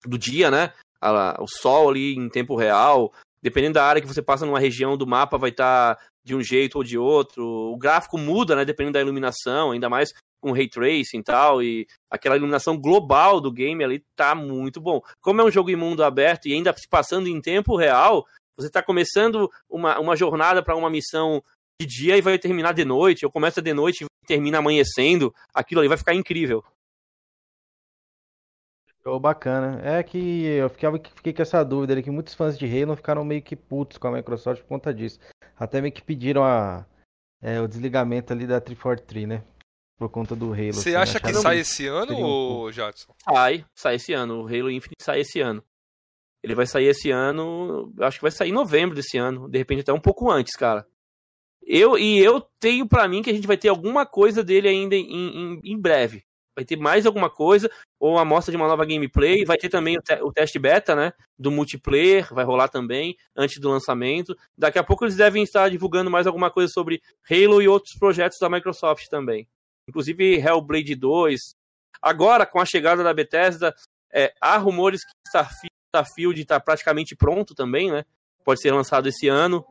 do 0.05 0.19
dia, 0.19 0.51
né? 0.51 0.73
o 1.39 1.47
sol 1.47 1.91
ali 1.91 2.15
em 2.15 2.29
tempo 2.29 2.57
real, 2.57 3.13
dependendo 3.41 3.75
da 3.75 3.85
área 3.85 4.03
que 4.03 4.09
você 4.09 4.21
passa 4.21 4.45
numa 4.45 4.59
região 4.59 4.97
do 4.97 5.07
mapa, 5.07 5.39
vai 5.39 5.51
estar 5.51 5.95
tá 5.95 6.03
de 6.25 6.35
um 6.35 6.43
jeito 6.43 6.77
ou 6.77 6.85
de 6.85 6.99
outro. 6.99 7.45
O 7.45 7.77
gráfico 7.77 8.19
muda, 8.19 8.57
né? 8.57 8.65
Dependendo 8.65 8.95
da 8.95 9.01
iluminação, 9.01 9.71
ainda 9.71 9.89
mais 9.89 10.13
com 10.41 10.53
ray 10.53 10.69
tracing 10.69 11.19
e 11.19 11.23
tal. 11.23 11.63
E 11.63 11.87
aquela 12.11 12.37
iluminação 12.37 12.77
global 12.77 13.41
do 13.41 13.53
game 13.53 13.83
ali 13.83 14.05
tá 14.17 14.35
muito 14.35 14.81
bom. 14.81 15.01
Como 15.21 15.41
é 15.41 15.45
um 15.45 15.51
jogo 15.51 15.71
em 15.71 15.77
mundo 15.77 16.05
aberto 16.05 16.47
e 16.47 16.53
ainda 16.53 16.73
se 16.77 16.89
passando 16.89 17.29
em 17.29 17.41
tempo 17.41 17.77
real, 17.77 18.27
você 18.57 18.69
está 18.69 18.83
começando 18.83 19.51
uma, 19.71 19.99
uma 19.99 20.17
jornada 20.17 20.63
para 20.63 20.77
uma 20.77 20.91
missão 20.91 21.43
de 21.81 21.87
dia 21.87 22.17
e 22.17 22.21
vai 22.21 22.39
terminar 22.39 22.75
de 22.75 22.85
noite, 22.85 23.25
ou 23.25 23.31
começa 23.31 23.63
de 23.63 23.73
noite 23.73 24.05
e 24.05 24.27
termina 24.27 24.59
amanhecendo. 24.59 25.33
Aquilo 25.55 25.81
ali 25.81 25.89
vai 25.89 25.97
ficar 25.97 26.15
incrível. 26.15 26.65
Oh, 29.09 29.19
bacana. 29.19 29.81
É 29.83 30.03
que 30.03 30.45
eu 30.45 30.69
ficava, 30.69 31.01
fiquei 31.15 31.33
com 31.33 31.43
essa 31.43 31.65
dúvida 31.65 31.95
ali, 31.95 32.03
que 32.03 32.11
muitos 32.11 32.35
fãs 32.35 32.59
de 32.59 32.67
Halo 32.67 32.95
ficaram 32.95 33.25
meio 33.25 33.43
que 33.43 33.57
putos 33.57 33.97
com 33.97 34.09
a 34.09 34.13
Microsoft 34.13 34.63
por 34.63 34.69
conta 34.69 34.93
disso. 34.93 35.19
Até 35.57 35.81
meio 35.81 35.93
que 35.93 36.03
pediram 36.03 36.45
a, 36.45 36.87
é, 37.41 37.61
o 37.61 37.67
desligamento 37.67 38.33
ali 38.33 38.47
da 38.47 38.61
343, 38.61 39.27
né? 39.27 39.45
Por 39.97 40.09
conta 40.11 40.37
do 40.37 40.53
Halo. 40.53 40.75
Você 40.75 40.95
assim, 40.95 40.95
acha 40.95 41.21
que 41.21 41.33
sai 41.35 41.61
esse 41.61 41.87
ano, 41.87 42.17
ou 42.19 42.71
Jadson? 42.71 43.15
Sai, 43.25 43.65
sai 43.75 43.95
esse 43.97 44.13
ano. 44.13 44.43
O 44.43 44.47
Halo 44.47 44.71
Infinite 44.71 45.03
sai 45.03 45.21
esse 45.21 45.41
ano. 45.41 45.65
Ele 46.43 46.55
vai 46.55 46.67
sair 46.67 46.87
esse 46.87 47.11
ano, 47.11 47.93
acho 48.01 48.19
que 48.19 48.23
vai 48.23 48.31
sair 48.31 48.51
em 48.51 48.53
novembro 48.53 48.95
desse 48.95 49.19
ano, 49.19 49.49
de 49.49 49.59
repente 49.59 49.81
até 49.81 49.93
um 49.93 50.01
pouco 50.01 50.31
antes, 50.31 50.55
cara. 50.55 50.87
Eu 51.61 51.99
e 51.99 52.21
eu 52.21 52.41
tenho 52.61 52.87
para 52.87 53.09
mim 53.09 53.23
que 53.23 53.31
a 53.31 53.35
gente 53.35 53.47
vai 53.47 53.57
ter 53.57 53.69
alguma 53.69 54.07
coisa 54.07 54.45
dele 54.45 54.69
ainda 54.69 54.95
em, 54.95 55.05
em, 55.05 55.61
em 55.65 55.79
breve 55.79 56.28
vai 56.59 56.65
ter 56.65 56.77
mais 56.77 57.07
alguma 57.07 57.31
coisa, 57.31 57.71
ou 58.01 58.15
uma 58.15 58.23
amostra 58.23 58.51
de 58.51 58.57
uma 58.57 58.67
nova 58.67 58.85
gameplay, 58.85 59.45
vai 59.45 59.57
ter 59.57 59.69
também 59.69 59.97
o, 59.97 60.03
te 60.03 60.13
o 60.21 60.33
teste 60.33 60.59
beta, 60.59 60.97
né, 60.97 61.13
do 61.39 61.53
multiplayer, 61.53 62.35
vai 62.35 62.45
rolar 62.45 62.67
também, 62.67 63.17
antes 63.37 63.61
do 63.61 63.71
lançamento. 63.71 64.37
Daqui 64.57 64.77
a 64.77 64.83
pouco 64.83 65.05
eles 65.05 65.15
devem 65.15 65.45
estar 65.45 65.71
divulgando 65.71 66.11
mais 66.11 66.27
alguma 66.27 66.51
coisa 66.51 66.73
sobre 66.73 67.01
Halo 67.31 67.63
e 67.63 67.69
outros 67.69 67.97
projetos 67.97 68.39
da 68.41 68.51
Microsoft 68.51 69.07
também. 69.09 69.49
Inclusive 69.89 70.35
Hellblade 70.41 70.97
2. 70.97 71.41
Agora, 72.03 72.45
com 72.45 72.61
a 72.61 72.67
chegada 72.67 73.05
da 73.05 73.15
Bethesda, 73.15 73.73
é, 74.13 74.35
há 74.41 74.57
rumores 74.57 75.01
que 75.05 75.39
Starfield 75.95 76.41
está 76.41 76.59
praticamente 76.59 77.15
pronto 77.15 77.55
também, 77.55 77.93
né? 77.93 78.05
Pode 78.45 78.61
ser 78.61 78.73
lançado 78.73 79.09
esse 79.09 79.29
ano. 79.29 79.65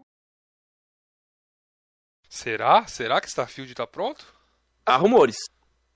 Será? 2.29 2.87
Será 2.87 3.19
que 3.19 3.27
Starfield 3.27 3.71
está 3.73 3.85
pronto? 3.85 4.25
Há 4.85 4.95
rumores. 4.95 5.35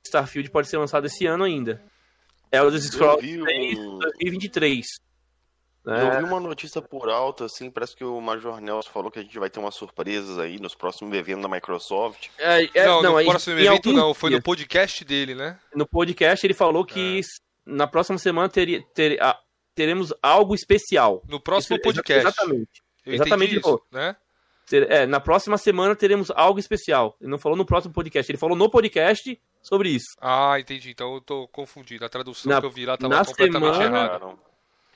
Starfield 0.06 0.50
pode 0.50 0.68
ser 0.68 0.78
lançado 0.78 1.06
esse 1.06 1.26
ano 1.26 1.44
ainda. 1.44 1.82
Elder 2.52 2.82
Scrolls 2.82 3.22
3 3.22 3.76
2023. 3.76 4.86
Né? 5.84 6.04
Eu 6.04 6.18
vi 6.20 6.24
uma 6.26 6.40
notícia 6.40 6.80
por 6.80 7.10
alto, 7.10 7.44
assim, 7.44 7.72
parece 7.72 7.96
que 7.96 8.04
o 8.04 8.22
Major 8.22 8.62
Nelson 8.62 8.90
falou 8.92 9.10
que 9.10 9.18
a 9.18 9.24
gente 9.24 9.38
vai 9.40 9.50
ter 9.50 9.60
umas 9.60 9.74
surpresas 9.74 10.38
aí 10.38 10.60
nos 10.60 10.76
próximos 10.76 11.12
eventos 11.18 11.42
da 11.42 11.50
Microsoft. 11.50 12.30
É, 12.38 12.70
é, 12.74 12.86
não, 12.86 13.02
não, 13.02 13.18
no 13.18 13.26
próximo 13.26 13.60
evento 13.60 13.92
não, 13.92 14.14
foi 14.14 14.30
no 14.30 14.42
podcast 14.42 15.04
dele, 15.04 15.34
né? 15.34 15.58
No 15.74 15.88
podcast 15.88 16.46
ele 16.46 16.54
falou 16.54 16.86
que 16.86 17.20
é. 17.20 17.22
na 17.66 17.88
próxima 17.88 18.20
semana 18.20 18.48
teria, 18.48 18.84
ter, 18.94 19.20
teremos 19.74 20.14
algo 20.22 20.54
especial. 20.54 21.24
No 21.28 21.40
próximo 21.40 21.78
Isso, 21.78 21.84
podcast. 21.84 22.28
Exatamente. 22.28 22.84
Eu 23.04 23.14
exatamente. 23.16 23.58
Isso, 23.58 23.82
né? 23.92 24.16
É, 24.72 25.06
na 25.08 25.20
próxima 25.20 25.58
semana 25.58 25.96
teremos 25.96 26.32
algo 26.32 26.60
especial. 26.60 27.18
Ele 27.20 27.32
não 27.32 27.40
falou 27.40 27.58
no 27.58 27.66
próximo 27.66 27.94
podcast, 27.94 28.32
ele 28.32 28.38
falou 28.38 28.56
no 28.56 28.70
podcast 28.70 29.40
sobre 29.62 29.90
isso. 29.90 30.16
Ah, 30.20 30.60
entendi. 30.60 30.92
Então 30.92 31.14
eu 31.16 31.22
tô 31.22 31.48
confundido. 31.48 32.06
A 32.06 32.10
tradução 32.10 32.52
na, 32.52 32.60
que 32.60 32.66
eu 32.66 32.72
vi 32.72 32.86
lá 32.86 32.98
tava 32.98 33.26
completamente 33.26 33.78
semana, 33.78 33.98
errada. 33.98 34.38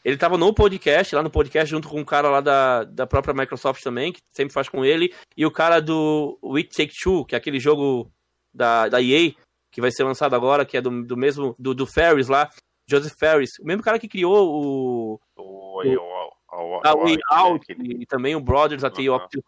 Ele 0.03 0.17
tava 0.17 0.37
no 0.37 0.53
podcast, 0.53 1.15
lá 1.15 1.23
no 1.23 1.31
podcast, 1.31 1.67
junto 1.67 1.89
com 1.89 1.99
um 1.99 2.05
cara 2.05 2.29
lá 2.29 2.39
da, 2.39 2.83
da 2.83 3.07
própria 3.07 3.33
Microsoft 3.33 3.81
também, 3.81 4.13
que 4.13 4.19
sempre 4.31 4.53
faz 4.53 4.69
com 4.69 4.85
ele, 4.85 5.11
e 5.35 5.43
o 5.47 5.51
cara 5.51 5.79
do 5.79 6.37
It 6.55 6.69
Take 6.69 6.93
Two, 7.01 7.25
que 7.25 7.33
é 7.33 7.37
aquele 7.39 7.59
jogo 7.59 8.11
da, 8.53 8.87
da 8.87 9.01
EA, 9.01 9.33
que 9.71 9.81
vai 9.81 9.89
ser 9.91 10.03
lançado 10.03 10.35
agora, 10.35 10.63
que 10.63 10.77
é 10.77 10.81
do, 10.81 11.03
do 11.03 11.17
mesmo, 11.17 11.55
do, 11.57 11.73
do 11.73 11.87
Ferris 11.87 12.27
lá, 12.27 12.47
Joseph 12.87 13.15
Ferris, 13.19 13.49
o 13.59 13.65
mesmo 13.65 13.81
cara 13.81 13.97
que 13.97 14.07
criou 14.07 14.47
o... 14.47 15.19
O, 15.35 15.81
o, 15.81 16.81
a 16.83 16.95
Way 16.95 17.17
Out, 17.31 17.65
e 17.69 18.05
também 18.05 18.35
o 18.35 18.39
Brothers, 18.39 18.83
a 18.83 18.91
Tale 18.91 19.09
of 19.09 19.27
Two. 19.29 19.43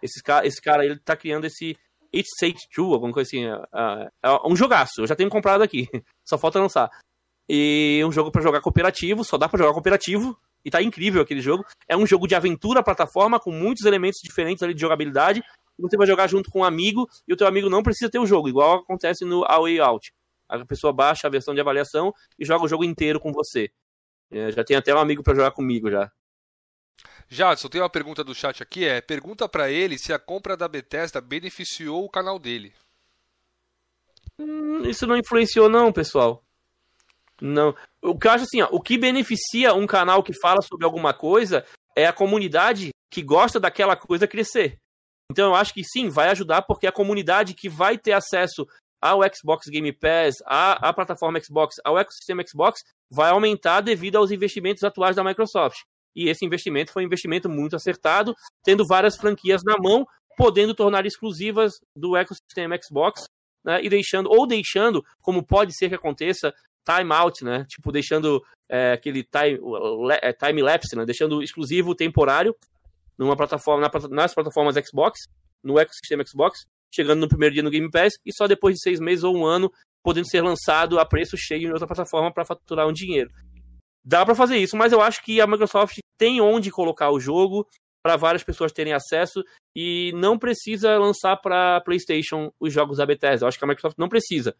Esse 0.00 0.22
cara, 0.22 0.46
esse 0.46 0.62
cara, 0.62 0.84
ele 0.84 0.98
tá 1.00 1.16
criando 1.16 1.44
esse 1.44 1.76
It 2.14 2.28
Takes 2.38 2.66
Two, 2.74 2.92
alguma 2.92 3.12
coisa 3.12 3.28
assim. 3.28 3.44
É, 3.44 4.10
é 4.22 4.46
um 4.46 4.56
jogaço, 4.56 5.00
eu 5.00 5.06
já 5.06 5.16
tenho 5.16 5.30
comprado 5.30 5.62
aqui. 5.62 5.88
Só 6.24 6.36
falta 6.38 6.60
lançar. 6.60 6.90
E 7.48 8.02
um 8.06 8.12
jogo 8.12 8.30
para 8.30 8.40
jogar 8.40 8.60
cooperativo, 8.60 9.24
só 9.24 9.36
dá 9.36 9.48
para 9.48 9.58
jogar 9.58 9.72
cooperativo. 9.72 10.38
E 10.64 10.70
tá 10.70 10.80
incrível 10.80 11.20
aquele 11.20 11.40
jogo. 11.40 11.64
É 11.88 11.96
um 11.96 12.06
jogo 12.06 12.26
de 12.28 12.34
aventura 12.34 12.82
plataforma 12.82 13.40
com 13.40 13.50
muitos 13.50 13.84
elementos 13.84 14.20
diferentes 14.22 14.62
ali 14.62 14.72
de 14.72 14.80
jogabilidade. 14.80 15.42
Você 15.78 15.96
vai 15.96 16.06
jogar 16.06 16.28
junto 16.28 16.50
com 16.50 16.60
um 16.60 16.64
amigo 16.64 17.08
e 17.26 17.32
o 17.32 17.36
teu 17.36 17.46
amigo 17.46 17.68
não 17.68 17.82
precisa 17.82 18.10
ter 18.10 18.18
o 18.18 18.26
jogo, 18.26 18.48
igual 18.48 18.78
acontece 18.78 19.24
no 19.24 19.44
A 19.44 19.58
Way 19.58 19.80
Out. 19.80 20.12
A 20.48 20.64
pessoa 20.64 20.92
baixa 20.92 21.26
a 21.26 21.30
versão 21.30 21.54
de 21.54 21.60
avaliação 21.60 22.12
e 22.38 22.44
joga 22.44 22.64
o 22.64 22.68
jogo 22.68 22.84
inteiro 22.84 23.18
com 23.18 23.32
você. 23.32 23.70
É, 24.30 24.52
já 24.52 24.62
tem 24.62 24.76
até 24.76 24.94
um 24.94 24.98
amigo 24.98 25.22
para 25.22 25.34
jogar 25.34 25.50
comigo 25.50 25.90
já. 25.90 26.10
Jadson, 27.32 27.68
tem 27.68 27.80
uma 27.80 27.88
pergunta 27.88 28.22
do 28.22 28.34
chat 28.34 28.62
aqui, 28.62 28.84
é, 28.84 29.00
pergunta 29.00 29.48
para 29.48 29.70
ele 29.70 29.96
se 29.96 30.12
a 30.12 30.18
compra 30.18 30.54
da 30.54 30.68
Bethesda 30.68 31.18
beneficiou 31.18 32.04
o 32.04 32.10
canal 32.10 32.38
dele. 32.38 32.74
Hum, 34.38 34.82
isso 34.82 35.06
não 35.06 35.16
influenciou 35.16 35.66
não, 35.66 35.90
pessoal. 35.90 36.44
Não. 37.40 37.74
O 38.02 38.18
que 38.18 38.26
eu 38.26 38.32
acho 38.32 38.44
assim, 38.44 38.60
ó, 38.60 38.68
o 38.70 38.82
que 38.82 38.98
beneficia 38.98 39.72
um 39.72 39.86
canal 39.86 40.22
que 40.22 40.38
fala 40.38 40.60
sobre 40.60 40.84
alguma 40.84 41.14
coisa 41.14 41.64
é 41.96 42.06
a 42.06 42.12
comunidade 42.12 42.90
que 43.10 43.22
gosta 43.22 43.58
daquela 43.58 43.96
coisa 43.96 44.28
crescer. 44.28 44.76
Então 45.30 45.48
eu 45.48 45.54
acho 45.54 45.72
que 45.72 45.82
sim, 45.82 46.10
vai 46.10 46.28
ajudar 46.28 46.60
porque 46.60 46.86
a 46.86 46.92
comunidade 46.92 47.54
que 47.54 47.66
vai 47.66 47.96
ter 47.96 48.12
acesso 48.12 48.66
ao 49.00 49.20
Xbox 49.34 49.68
Game 49.70 49.90
Pass, 49.90 50.34
à, 50.44 50.90
à 50.90 50.92
plataforma 50.92 51.40
Xbox, 51.40 51.76
ao 51.82 51.98
ecossistema 51.98 52.44
Xbox, 52.46 52.82
vai 53.10 53.30
aumentar 53.30 53.80
devido 53.80 54.16
aos 54.16 54.30
investimentos 54.30 54.84
atuais 54.84 55.16
da 55.16 55.24
Microsoft 55.24 55.80
e 56.14 56.28
esse 56.28 56.44
investimento 56.44 56.92
foi 56.92 57.02
um 57.02 57.06
investimento 57.06 57.48
muito 57.48 57.76
acertado, 57.76 58.34
tendo 58.64 58.86
várias 58.86 59.16
franquias 59.16 59.62
na 59.64 59.76
mão, 59.78 60.06
podendo 60.36 60.74
tornar 60.74 61.06
exclusivas 61.06 61.74
do 61.96 62.16
ecossistema 62.16 62.78
Xbox, 62.82 63.24
né, 63.64 63.80
e 63.82 63.88
deixando, 63.88 64.28
ou 64.30 64.46
deixando, 64.46 65.04
como 65.20 65.44
pode 65.44 65.76
ser 65.76 65.88
que 65.88 65.94
aconteça, 65.94 66.52
timeout, 66.84 67.44
né, 67.44 67.64
tipo, 67.68 67.92
deixando 67.92 68.42
é, 68.68 68.92
aquele 68.92 69.22
time, 69.22 69.60
é, 70.20 70.32
time 70.32 70.62
lapse, 70.62 70.96
né, 70.96 71.04
deixando 71.04 71.42
exclusivo 71.42 71.94
temporário 71.94 72.56
numa 73.16 73.36
plataforma, 73.36 73.88
nas 74.10 74.34
plataformas 74.34 74.74
Xbox, 74.86 75.20
no 75.62 75.78
ecossistema 75.78 76.24
Xbox, 76.26 76.66
chegando 76.92 77.20
no 77.20 77.28
primeiro 77.28 77.54
dia 77.54 77.62
no 77.62 77.70
Game 77.70 77.90
Pass, 77.90 78.14
e 78.24 78.32
só 78.34 78.46
depois 78.46 78.74
de 78.74 78.82
seis 78.82 79.00
meses 79.00 79.22
ou 79.22 79.36
um 79.36 79.46
ano 79.46 79.70
podendo 80.02 80.28
ser 80.28 80.42
lançado 80.42 80.98
a 80.98 81.06
preço 81.06 81.36
cheio 81.36 81.68
em 81.68 81.72
outra 81.72 81.86
plataforma 81.86 82.32
para 82.32 82.44
faturar 82.44 82.88
um 82.88 82.92
dinheiro. 82.92 83.30
Dá 84.04 84.24
para 84.24 84.34
fazer 84.34 84.56
isso, 84.56 84.76
mas 84.76 84.92
eu 84.92 85.00
acho 85.00 85.22
que 85.22 85.40
a 85.40 85.46
Microsoft 85.46 85.98
tem 86.18 86.40
onde 86.40 86.70
colocar 86.70 87.10
o 87.10 87.20
jogo 87.20 87.66
para 88.02 88.16
várias 88.16 88.42
pessoas 88.42 88.72
terem 88.72 88.92
acesso 88.92 89.44
e 89.76 90.12
não 90.14 90.36
precisa 90.36 90.98
lançar 90.98 91.36
para 91.36 91.80
PlayStation 91.82 92.50
os 92.60 92.72
jogos 92.72 92.98
da 92.98 93.06
Bethesda. 93.06 93.44
Eu 93.44 93.48
acho 93.48 93.58
que 93.58 93.64
a 93.64 93.68
Microsoft 93.68 93.96
não 93.96 94.08
precisa. 94.08 94.56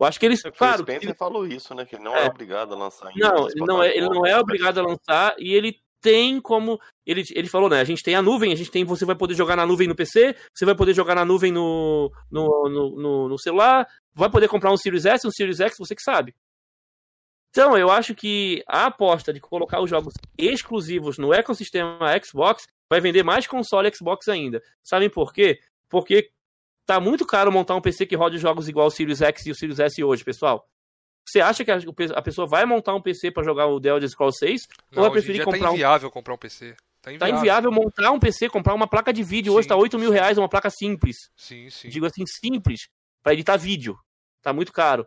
Eu 0.00 0.06
acho 0.06 0.20
que 0.20 0.26
eles, 0.26 0.44
é 0.44 0.50
claro, 0.52 0.82
Spencer 0.82 1.10
ele 1.10 1.18
falou 1.18 1.44
isso, 1.44 1.74
né, 1.74 1.84
que 1.84 1.96
ele 1.96 2.04
não 2.04 2.14
é, 2.14 2.26
é 2.26 2.28
obrigado 2.28 2.72
a 2.72 2.76
lançar. 2.76 3.10
Não, 3.16 3.48
ele 3.48 3.66
não 3.66 3.82
é, 3.82 3.96
ele 3.96 4.08
não 4.08 4.24
é 4.24 4.38
obrigado 4.38 4.78
a 4.78 4.82
lançar 4.82 5.34
e 5.38 5.52
ele 5.52 5.80
tem 6.00 6.40
como 6.40 6.78
ele, 7.04 7.24
ele 7.34 7.48
falou, 7.48 7.68
né? 7.68 7.80
A 7.80 7.84
gente 7.84 8.04
tem 8.04 8.14
a 8.14 8.22
nuvem, 8.22 8.52
a 8.52 8.56
gente 8.56 8.70
tem, 8.70 8.84
você 8.84 9.04
vai 9.04 9.16
poder 9.16 9.34
jogar 9.34 9.56
na 9.56 9.66
nuvem 9.66 9.88
no 9.88 9.96
PC, 9.96 10.36
você 10.54 10.64
vai 10.64 10.76
poder 10.76 10.94
jogar 10.94 11.16
na 11.16 11.24
nuvem 11.24 11.50
no, 11.50 12.12
no, 12.30 12.68
no, 12.68 12.96
no, 12.96 13.28
no 13.28 13.38
celular, 13.38 13.88
vai 14.14 14.30
poder 14.30 14.46
comprar 14.46 14.72
um 14.72 14.76
Series 14.76 15.04
S, 15.04 15.26
um 15.26 15.32
Series 15.32 15.58
X, 15.58 15.76
você 15.76 15.96
que 15.96 16.02
sabe. 16.02 16.32
Então, 17.50 17.76
eu 17.76 17.90
acho 17.90 18.14
que 18.14 18.62
a 18.66 18.86
aposta 18.86 19.32
de 19.32 19.40
colocar 19.40 19.80
os 19.80 19.90
jogos 19.90 20.14
exclusivos 20.36 21.18
no 21.18 21.32
ecossistema 21.32 21.98
Xbox 22.22 22.66
vai 22.90 23.00
vender 23.00 23.22
mais 23.22 23.46
console 23.46 23.92
Xbox 23.94 24.28
ainda. 24.28 24.62
Sabem 24.82 25.10
por 25.10 25.32
quê? 25.32 25.58
Porque 25.88 26.30
tá 26.86 27.00
muito 27.00 27.26
caro 27.26 27.52
montar 27.52 27.74
um 27.74 27.80
PC 27.80 28.06
que 28.06 28.16
rode 28.16 28.38
jogos 28.38 28.68
igual 28.68 28.86
o 28.86 28.90
Series 28.90 29.20
X 29.20 29.46
e 29.46 29.50
o 29.50 29.54
Series 29.54 29.78
S 29.78 30.02
hoje, 30.02 30.24
pessoal. 30.24 30.66
Você 31.28 31.40
acha 31.40 31.62
que 31.62 31.70
a 31.70 32.22
pessoa 32.22 32.46
vai 32.46 32.64
montar 32.64 32.94
um 32.94 33.02
PC 33.02 33.30
para 33.30 33.44
jogar 33.44 33.66
o 33.66 33.78
The 33.78 33.90
Elder 33.90 34.08
Scrolls 34.08 34.38
6? 34.38 34.62
Não, 34.90 35.02
ou 35.02 35.10
vai 35.10 35.12
preferir 35.12 35.40
tá 35.40 35.44
comprar 35.44 35.68
tá 35.68 35.74
inviável 35.74 36.08
um... 36.08 36.10
comprar 36.10 36.34
um 36.34 36.38
PC. 36.38 36.74
Tá 37.02 37.12
inviável. 37.12 37.34
tá 37.34 37.38
inviável. 37.38 37.70
montar 37.70 38.10
um 38.10 38.18
PC, 38.18 38.48
comprar 38.48 38.74
uma 38.74 38.88
placa 38.88 39.12
de 39.12 39.22
vídeo. 39.22 39.52
Sim, 39.52 39.58
Hoje 39.58 39.68
tá 39.68 39.76
8 39.76 39.98
mil 39.98 40.10
reais 40.10 40.38
uma 40.38 40.48
placa 40.48 40.70
simples. 40.70 41.30
Sim, 41.36 41.68
sim. 41.68 41.90
Digo 41.90 42.06
assim, 42.06 42.24
simples. 42.26 42.88
para 43.22 43.34
editar 43.34 43.58
vídeo. 43.58 43.98
Tá 44.40 44.54
muito 44.54 44.72
caro. 44.72 45.06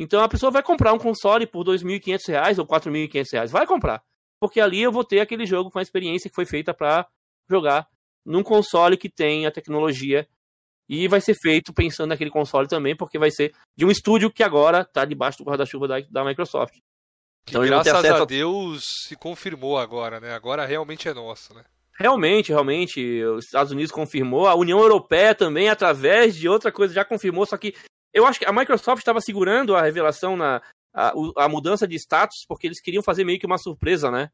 Então 0.00 0.22
a 0.22 0.28
pessoa 0.28 0.50
vai 0.50 0.62
comprar 0.62 0.94
um 0.94 0.98
console 0.98 1.46
por 1.46 1.62
2.500 1.62 2.28
reais 2.28 2.58
ou 2.58 2.66
4.500 2.66 3.32
reais. 3.32 3.50
Vai 3.50 3.66
comprar. 3.66 4.02
Porque 4.40 4.58
ali 4.58 4.80
eu 4.80 4.90
vou 4.90 5.04
ter 5.04 5.20
aquele 5.20 5.44
jogo 5.44 5.70
com 5.70 5.78
a 5.78 5.82
experiência 5.82 6.30
que 6.30 6.34
foi 6.34 6.46
feita 6.46 6.72
para 6.72 7.06
jogar 7.50 7.86
num 8.24 8.42
console 8.42 8.96
que 8.96 9.10
tem 9.10 9.44
a 9.44 9.50
tecnologia 9.50 10.26
e 10.88 11.06
vai 11.06 11.20
ser 11.20 11.34
feito 11.34 11.74
pensando 11.74 12.08
naquele 12.08 12.30
console 12.30 12.66
também, 12.66 12.96
porque 12.96 13.18
vai 13.18 13.30
ser 13.30 13.52
de 13.76 13.84
um 13.84 13.90
estúdio 13.90 14.32
que 14.32 14.42
agora 14.42 14.80
está 14.80 15.04
debaixo 15.04 15.38
do 15.38 15.44
guarda-chuva 15.44 15.86
da, 15.86 16.00
da 16.00 16.24
Microsoft. 16.24 16.72
Que 17.44 17.50
então, 17.50 17.66
graças 17.66 17.94
acesso... 17.94 18.22
a 18.22 18.24
Deus 18.24 18.82
se 19.06 19.14
confirmou 19.16 19.76
agora, 19.78 20.18
né? 20.18 20.32
Agora 20.32 20.64
realmente 20.64 21.08
é 21.08 21.14
nosso, 21.14 21.52
né? 21.52 21.62
Realmente, 21.98 22.48
realmente, 22.48 23.22
os 23.24 23.44
Estados 23.44 23.70
Unidos 23.70 23.92
confirmou, 23.92 24.48
a 24.48 24.54
União 24.54 24.80
Europeia 24.80 25.34
também, 25.34 25.68
através 25.68 26.34
de 26.34 26.48
outra 26.48 26.72
coisa, 26.72 26.94
já 26.94 27.04
confirmou, 27.04 27.44
só 27.44 27.58
que 27.58 27.74
eu 28.12 28.26
acho 28.26 28.38
que 28.38 28.46
a 28.46 28.52
Microsoft 28.52 29.00
estava 29.00 29.20
segurando 29.20 29.74
a 29.76 29.82
revelação 29.82 30.36
na 30.36 30.62
a, 30.92 31.12
a, 31.36 31.48
mudança 31.48 31.86
de 31.86 31.96
status, 31.96 32.44
porque 32.48 32.66
eles 32.66 32.80
queriam 32.80 33.02
fazer 33.02 33.24
meio 33.24 33.38
que 33.38 33.46
uma 33.46 33.58
surpresa, 33.58 34.10
né? 34.10 34.30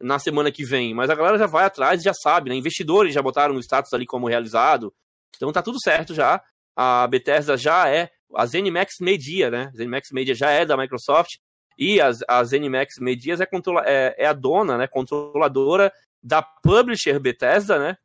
Na 0.00 0.18
semana 0.18 0.52
que 0.52 0.64
vem. 0.64 0.94
Mas 0.94 1.10
a 1.10 1.14
galera 1.14 1.38
já 1.38 1.46
vai 1.46 1.64
atrás 1.64 2.00
e 2.00 2.04
já 2.04 2.14
sabe, 2.14 2.50
né? 2.50 2.56
Investidores 2.56 3.14
já 3.14 3.22
botaram 3.22 3.54
o 3.54 3.60
status 3.60 3.92
ali 3.92 4.06
como 4.06 4.28
realizado. 4.28 4.94
Então 5.34 5.52
tá 5.52 5.62
tudo 5.62 5.80
certo 5.80 6.14
já. 6.14 6.42
A 6.76 7.06
Bethesda 7.06 7.56
já 7.56 7.88
é, 7.88 8.10
a 8.34 8.46
ZeniMax 8.46 8.96
Media, 9.00 9.50
né? 9.50 9.70
A 9.72 9.76
ZeniMax 9.76 10.10
Media 10.12 10.34
já 10.34 10.50
é 10.50 10.64
da 10.64 10.76
Microsoft 10.76 11.38
e 11.78 12.00
as, 12.00 12.20
a 12.28 12.42
ZeniMax 12.44 12.98
Medias 13.00 13.40
é, 13.40 13.46
controla, 13.46 13.82
é, 13.86 14.14
é, 14.18 14.26
a 14.26 14.32
dona, 14.32 14.78
né? 14.78 14.86
Controladora 14.86 15.92
da 16.22 16.42
publisher 16.42 17.18
Bethesda, 17.18 17.78
né? 17.78 17.96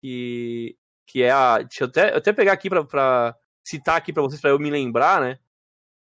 Que, 0.00 0.76
que 1.06 1.22
é 1.22 1.30
a. 1.30 1.58
Deixa 1.58 1.84
eu 1.84 1.88
até, 1.88 2.12
eu 2.12 2.16
até 2.16 2.32
pegar 2.32 2.52
aqui 2.52 2.68
para 2.68 3.36
citar 3.64 3.96
aqui 3.96 4.12
para 4.12 4.22
vocês, 4.22 4.40
para 4.40 4.50
eu 4.50 4.58
me 4.58 4.70
lembrar, 4.70 5.20
né? 5.20 5.38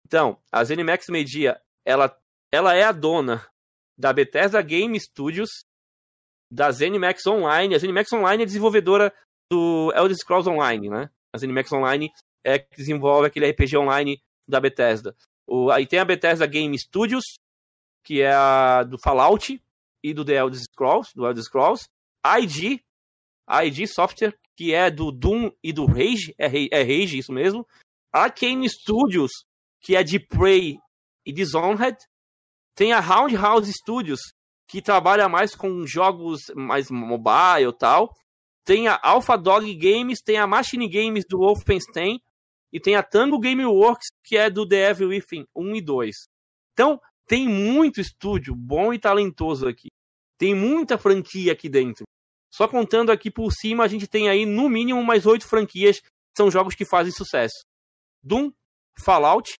Então, 0.06 0.40
a 0.52 0.62
ZeniMax 0.62 1.08
Media, 1.08 1.60
ela, 1.84 2.16
ela 2.52 2.74
é 2.74 2.84
a 2.84 2.92
dona 2.92 3.46
da 3.98 4.12
Bethesda 4.12 4.60
Game 4.62 4.98
Studios, 5.00 5.64
da 6.50 6.70
ZeniMax 6.70 7.26
Online. 7.26 7.74
A 7.74 7.78
ZeniMax 7.78 8.12
Online 8.12 8.42
é 8.42 8.46
desenvolvedora 8.46 9.12
do 9.50 9.92
Elder 9.94 10.16
Scrolls 10.16 10.48
Online, 10.48 10.88
né? 10.88 11.10
A 11.32 11.38
ZeniMax 11.38 11.72
Online 11.72 12.12
é 12.44 12.58
que 12.58 12.76
desenvolve 12.76 13.26
aquele 13.26 13.50
RPG 13.50 13.76
online 13.76 14.22
da 14.48 14.60
Bethesda. 14.60 15.16
O, 15.46 15.70
aí 15.70 15.86
tem 15.86 15.98
a 15.98 16.04
Bethesda 16.04 16.46
Game 16.46 16.78
Studios, 16.78 17.24
que 18.04 18.22
é 18.22 18.32
a 18.32 18.84
do 18.84 18.98
Fallout 18.98 19.60
e 20.02 20.14
do 20.14 20.24
The 20.24 20.34
Elder 20.34 20.60
Scrolls, 20.60 21.12
do 21.14 21.26
Elder 21.26 21.42
Scrolls. 21.42 21.88
ID, 22.24 22.80
ID 23.48 23.86
Software, 23.86 24.36
que 24.56 24.72
é 24.72 24.90
do 24.90 25.12
Doom 25.12 25.50
e 25.62 25.72
do 25.72 25.84
Rage, 25.86 26.34
é, 26.38 26.46
é 26.46 26.82
Rage, 26.82 27.18
isso 27.18 27.32
mesmo. 27.32 27.66
Arcane 28.12 28.68
Studios, 28.68 29.30
que 29.80 29.94
é 29.94 30.02
de 30.02 30.18
Prey 30.18 30.78
e 31.24 31.32
Dishonored. 31.32 31.98
Tem 32.74 32.92
a 32.92 33.00
Roundhouse 33.00 33.72
Studios, 33.72 34.20
que 34.66 34.80
trabalha 34.80 35.28
mais 35.28 35.54
com 35.54 35.86
jogos 35.86 36.50
mais 36.54 36.90
mobile 36.90 37.68
e 37.68 37.72
tal 37.72 38.10
tem 38.66 38.88
a 38.88 38.98
Alpha 39.00 39.38
Dog 39.38 39.72
Games, 39.76 40.20
tem 40.20 40.38
a 40.38 40.46
Machine 40.46 40.88
Games 40.88 41.24
do 41.24 41.38
Wolfenstein 41.38 42.20
e 42.72 42.80
tem 42.80 42.96
a 42.96 43.02
Tango 43.02 43.38
Gameworks, 43.38 44.08
que 44.24 44.36
é 44.36 44.50
do 44.50 44.68
The 44.68 44.90
Evil 44.90 45.10
Within 45.10 45.46
1 45.54 45.76
e 45.76 45.80
2. 45.80 46.16
Então, 46.72 47.00
tem 47.28 47.48
muito 47.48 48.00
estúdio 48.00 48.56
bom 48.56 48.92
e 48.92 48.98
talentoso 48.98 49.68
aqui. 49.68 49.86
Tem 50.36 50.52
muita 50.52 50.98
franquia 50.98 51.52
aqui 51.52 51.68
dentro. 51.68 52.04
Só 52.56 52.66
contando 52.66 53.12
aqui 53.12 53.30
por 53.30 53.52
cima, 53.52 53.84
a 53.84 53.86
gente 53.86 54.06
tem 54.06 54.30
aí 54.30 54.46
no 54.46 54.66
mínimo 54.66 55.04
mais 55.04 55.26
oito 55.26 55.46
franquias 55.46 56.00
que 56.00 56.08
são 56.34 56.50
jogos 56.50 56.74
que 56.74 56.86
fazem 56.86 57.12
sucesso. 57.12 57.66
Doom, 58.22 58.50
Fallout, 58.98 59.58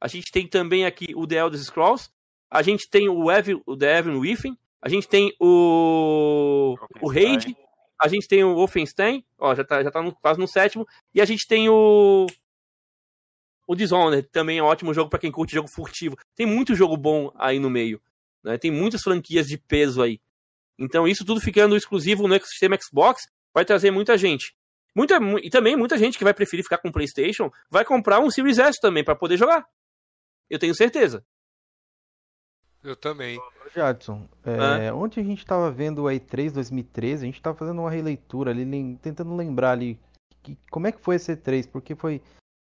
a 0.00 0.06
gente 0.06 0.30
tem 0.30 0.46
também 0.46 0.84
aqui 0.86 1.12
o 1.16 1.26
The 1.26 1.34
Elder 1.34 1.60
Scrolls, 1.60 2.10
a 2.48 2.62
gente 2.62 2.88
tem 2.88 3.08
o, 3.08 3.28
Evil, 3.28 3.60
o 3.66 3.76
The 3.76 3.98
Evil 3.98 4.20
Within, 4.20 4.56
a 4.80 4.88
gente 4.88 5.08
tem 5.08 5.34
o, 5.40 6.76
o 7.00 7.08
Raid, 7.10 7.56
a 8.00 8.06
gente 8.06 8.28
tem 8.28 8.44
o 8.44 8.54
Wolfenstein, 8.54 9.24
ó, 9.36 9.52
já 9.56 9.64
tá, 9.64 9.82
já 9.82 9.90
tá 9.90 10.00
no, 10.00 10.14
quase 10.14 10.38
no 10.38 10.46
sétimo, 10.46 10.86
e 11.12 11.20
a 11.20 11.24
gente 11.24 11.44
tem 11.48 11.68
o 11.68 12.28
o 13.66 13.74
Dishonored, 13.74 14.28
também 14.28 14.58
é 14.58 14.62
um 14.62 14.66
ótimo 14.66 14.94
jogo 14.94 15.10
para 15.10 15.18
quem 15.18 15.32
curte 15.32 15.54
jogo 15.54 15.68
furtivo. 15.68 16.16
Tem 16.36 16.46
muito 16.46 16.72
jogo 16.76 16.96
bom 16.96 17.32
aí 17.34 17.58
no 17.58 17.70
meio, 17.70 18.00
né? 18.44 18.56
Tem 18.58 18.70
muitas 18.70 19.02
franquias 19.02 19.48
de 19.48 19.58
peso 19.58 20.00
aí. 20.02 20.20
Então 20.84 21.06
isso 21.06 21.24
tudo 21.24 21.40
ficando 21.40 21.76
exclusivo 21.76 22.26
no 22.26 22.38
sistema 22.40 22.78
Xbox 22.80 23.22
vai 23.54 23.64
trazer 23.64 23.90
muita 23.90 24.16
gente. 24.16 24.54
Muita, 24.94 25.18
e 25.42 25.48
também 25.48 25.74
muita 25.76 25.96
gente 25.96 26.18
que 26.18 26.24
vai 26.24 26.34
preferir 26.34 26.64
ficar 26.64 26.78
com 26.78 26.88
o 26.88 26.92
PlayStation 26.92 27.50
vai 27.70 27.84
comprar 27.84 28.20
um 28.20 28.30
Series 28.30 28.58
S 28.58 28.78
também 28.80 29.02
para 29.02 29.16
poder 29.16 29.36
jogar. 29.36 29.64
Eu 30.50 30.58
tenho 30.58 30.74
certeza. 30.74 31.24
Eu 32.84 32.96
também. 32.96 33.40
Jadson, 33.74 34.28
é, 34.44 34.92
ontem 34.92 35.20
a 35.20 35.24
gente 35.24 35.38
estava 35.38 35.70
vendo 35.70 36.02
o 36.02 36.06
E3 36.06 36.52
2013, 36.52 37.22
a 37.22 37.26
gente 37.26 37.36
estava 37.36 37.56
fazendo 37.56 37.80
uma 37.80 37.90
releitura 37.90 38.50
ali, 38.50 38.98
tentando 39.00 39.34
lembrar 39.34 39.70
ali 39.70 39.98
que, 40.42 40.58
como 40.70 40.86
é 40.88 40.92
que 40.92 41.00
foi 41.00 41.14
esse 41.16 41.34
E3, 41.34 41.70
porque 41.70 41.94
foi 41.94 42.20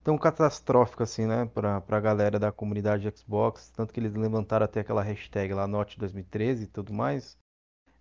tão 0.03 0.17
catastrófico 0.17 1.03
assim, 1.03 1.25
né, 1.25 1.45
pra, 1.53 1.81
pra 1.81 1.99
galera 1.99 2.39
da 2.39 2.51
comunidade 2.51 3.11
Xbox, 3.15 3.69
tanto 3.69 3.93
que 3.93 3.99
eles 3.99 4.15
levantaram 4.15 4.63
até 4.63 4.79
aquela 4.79 5.03
hashtag 5.03 5.53
lá, 5.53 5.67
Note 5.67 5.99
2013 5.99 6.63
e 6.63 6.67
tudo 6.67 6.93
mais. 6.93 7.37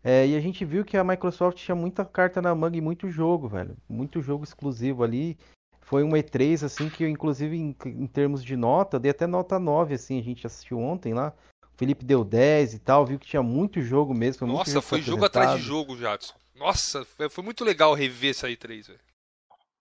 É, 0.09 0.25
e 0.25 0.37
a 0.37 0.41
gente 0.41 0.65
viu 0.65 0.85
que 0.85 0.97
a 0.97 1.03
Microsoft 1.03 1.59
tinha 1.59 1.75
muita 1.75 2.05
carta 2.05 2.41
na 2.41 2.55
manga 2.55 2.77
e 2.77 2.81
muito 2.81 3.11
jogo, 3.11 3.49
velho, 3.49 3.77
muito 3.89 4.23
jogo 4.23 4.45
exclusivo 4.45 5.03
ali. 5.03 5.37
Foi 5.81 6.05
um 6.05 6.11
E3, 6.11 6.65
assim, 6.65 6.89
que 6.89 7.03
eu, 7.03 7.09
inclusive, 7.09 7.57
em, 7.57 7.77
em 7.85 8.07
termos 8.07 8.45
de 8.45 8.55
nota, 8.55 9.01
dei 9.01 9.11
até 9.11 9.27
nota 9.27 9.59
9, 9.59 9.95
assim, 9.95 10.21
a 10.21 10.23
gente 10.23 10.47
assistiu 10.47 10.79
ontem 10.79 11.13
lá. 11.13 11.33
Felipe 11.77 12.05
deu 12.05 12.23
10 12.23 12.75
e 12.75 12.79
tal, 12.79 13.05
viu 13.05 13.19
que 13.19 13.27
tinha 13.27 13.43
muito 13.43 13.83
jogo 13.83 14.15
mesmo. 14.15 14.39
Foi 14.39 14.49
Nossa, 14.49 14.71
jogo 14.71 14.87
foi 14.87 15.03
jogo 15.03 15.25
atrás 15.25 15.59
de 15.59 15.67
jogo, 15.67 15.97
Jadson. 15.97 16.35
Nossa, 16.55 17.05
foi 17.05 17.43
muito 17.43 17.65
legal 17.65 17.93
rever 17.93 18.31
essa 18.31 18.49
E3, 18.49 18.87
velho. 18.87 19.01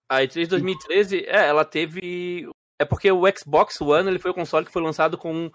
A 0.09 0.21
E3 0.21 0.47
2013, 0.47 1.23
é, 1.27 1.47
ela 1.47 1.63
teve. 1.63 2.49
É 2.81 2.83
porque 2.83 3.11
o 3.11 3.21
Xbox 3.37 3.79
One 3.79 4.09
ele 4.09 4.19
foi 4.19 4.31
o 4.31 4.35
console 4.35 4.65
que 4.65 4.71
foi 4.71 4.81
lançado 4.81 5.19
com, 5.19 5.51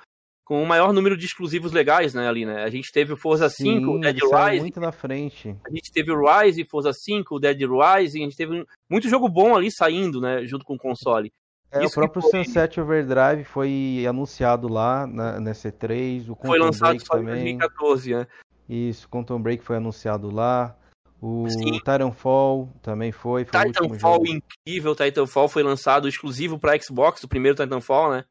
com 0.51 0.61
o 0.61 0.67
maior 0.67 0.93
número 0.93 1.17
de 1.17 1.25
exclusivos 1.27 1.71
legais, 1.71 2.13
né, 2.13 2.27
ali, 2.27 2.45
né? 2.45 2.65
A 2.65 2.71
gente 2.71 2.91
teve 2.91 3.13
o 3.13 3.17
Forza 3.17 3.49
5, 3.49 3.63
Sim, 3.63 3.87
o 3.87 4.01
Dead 4.01 4.17
Rise. 4.17 4.61
muito 4.61 4.81
na 4.81 4.91
frente. 4.91 5.57
A 5.65 5.71
gente 5.71 5.93
teve 5.93 6.11
o 6.11 6.21
Rise, 6.21 6.65
Forza 6.65 6.93
5, 6.93 7.37
o 7.37 7.39
Dead 7.39 7.61
Rise, 7.61 8.19
a 8.19 8.25
gente 8.25 8.37
teve 8.37 8.67
muito 8.91 9.09
jogo 9.09 9.29
bom 9.29 9.55
ali 9.55 9.71
saindo, 9.71 10.21
né, 10.21 10.45
junto 10.45 10.65
com 10.65 10.75
o 10.75 10.79
console. 10.79 11.33
É, 11.71 11.87
o 11.87 11.91
próprio 11.93 12.21
foi... 12.21 12.45
Sunset 12.45 12.81
Overdrive 12.81 13.45
foi 13.45 14.05
anunciado 14.09 14.67
lá 14.67 15.07
na, 15.07 15.39
na 15.39 15.53
C3. 15.53 16.29
O 16.29 16.35
foi 16.35 16.59
lançado 16.59 16.97
Break 16.97 17.09
também. 17.09 17.55
em 17.55 17.59
2014, 17.59 18.15
né? 18.15 18.27
Isso, 18.69 19.09
Quantum 19.09 19.41
Break 19.41 19.63
foi 19.63 19.77
anunciado 19.77 20.35
lá. 20.35 20.77
O 21.23 21.49
Sim. 21.49 21.75
Titanfall 21.75 22.69
também 22.83 23.13
foi. 23.13 23.45
foi 23.45 23.67
Titanfall 23.67 24.27
incrível, 24.27 24.97
Titanfall 24.97 25.49
foi 25.49 25.63
lançado 25.63 26.09
exclusivo 26.09 26.59
para 26.59 26.77
Xbox, 26.77 27.23
o 27.23 27.29
primeiro 27.29 27.57
Titanfall, 27.57 28.11
né? 28.11 28.25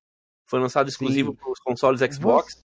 Foi 0.49 0.59
lançado 0.59 0.89
exclusivo 0.89 1.33
para 1.33 1.51
os 1.51 1.59
consoles 1.59 2.01
Xbox. 2.01 2.63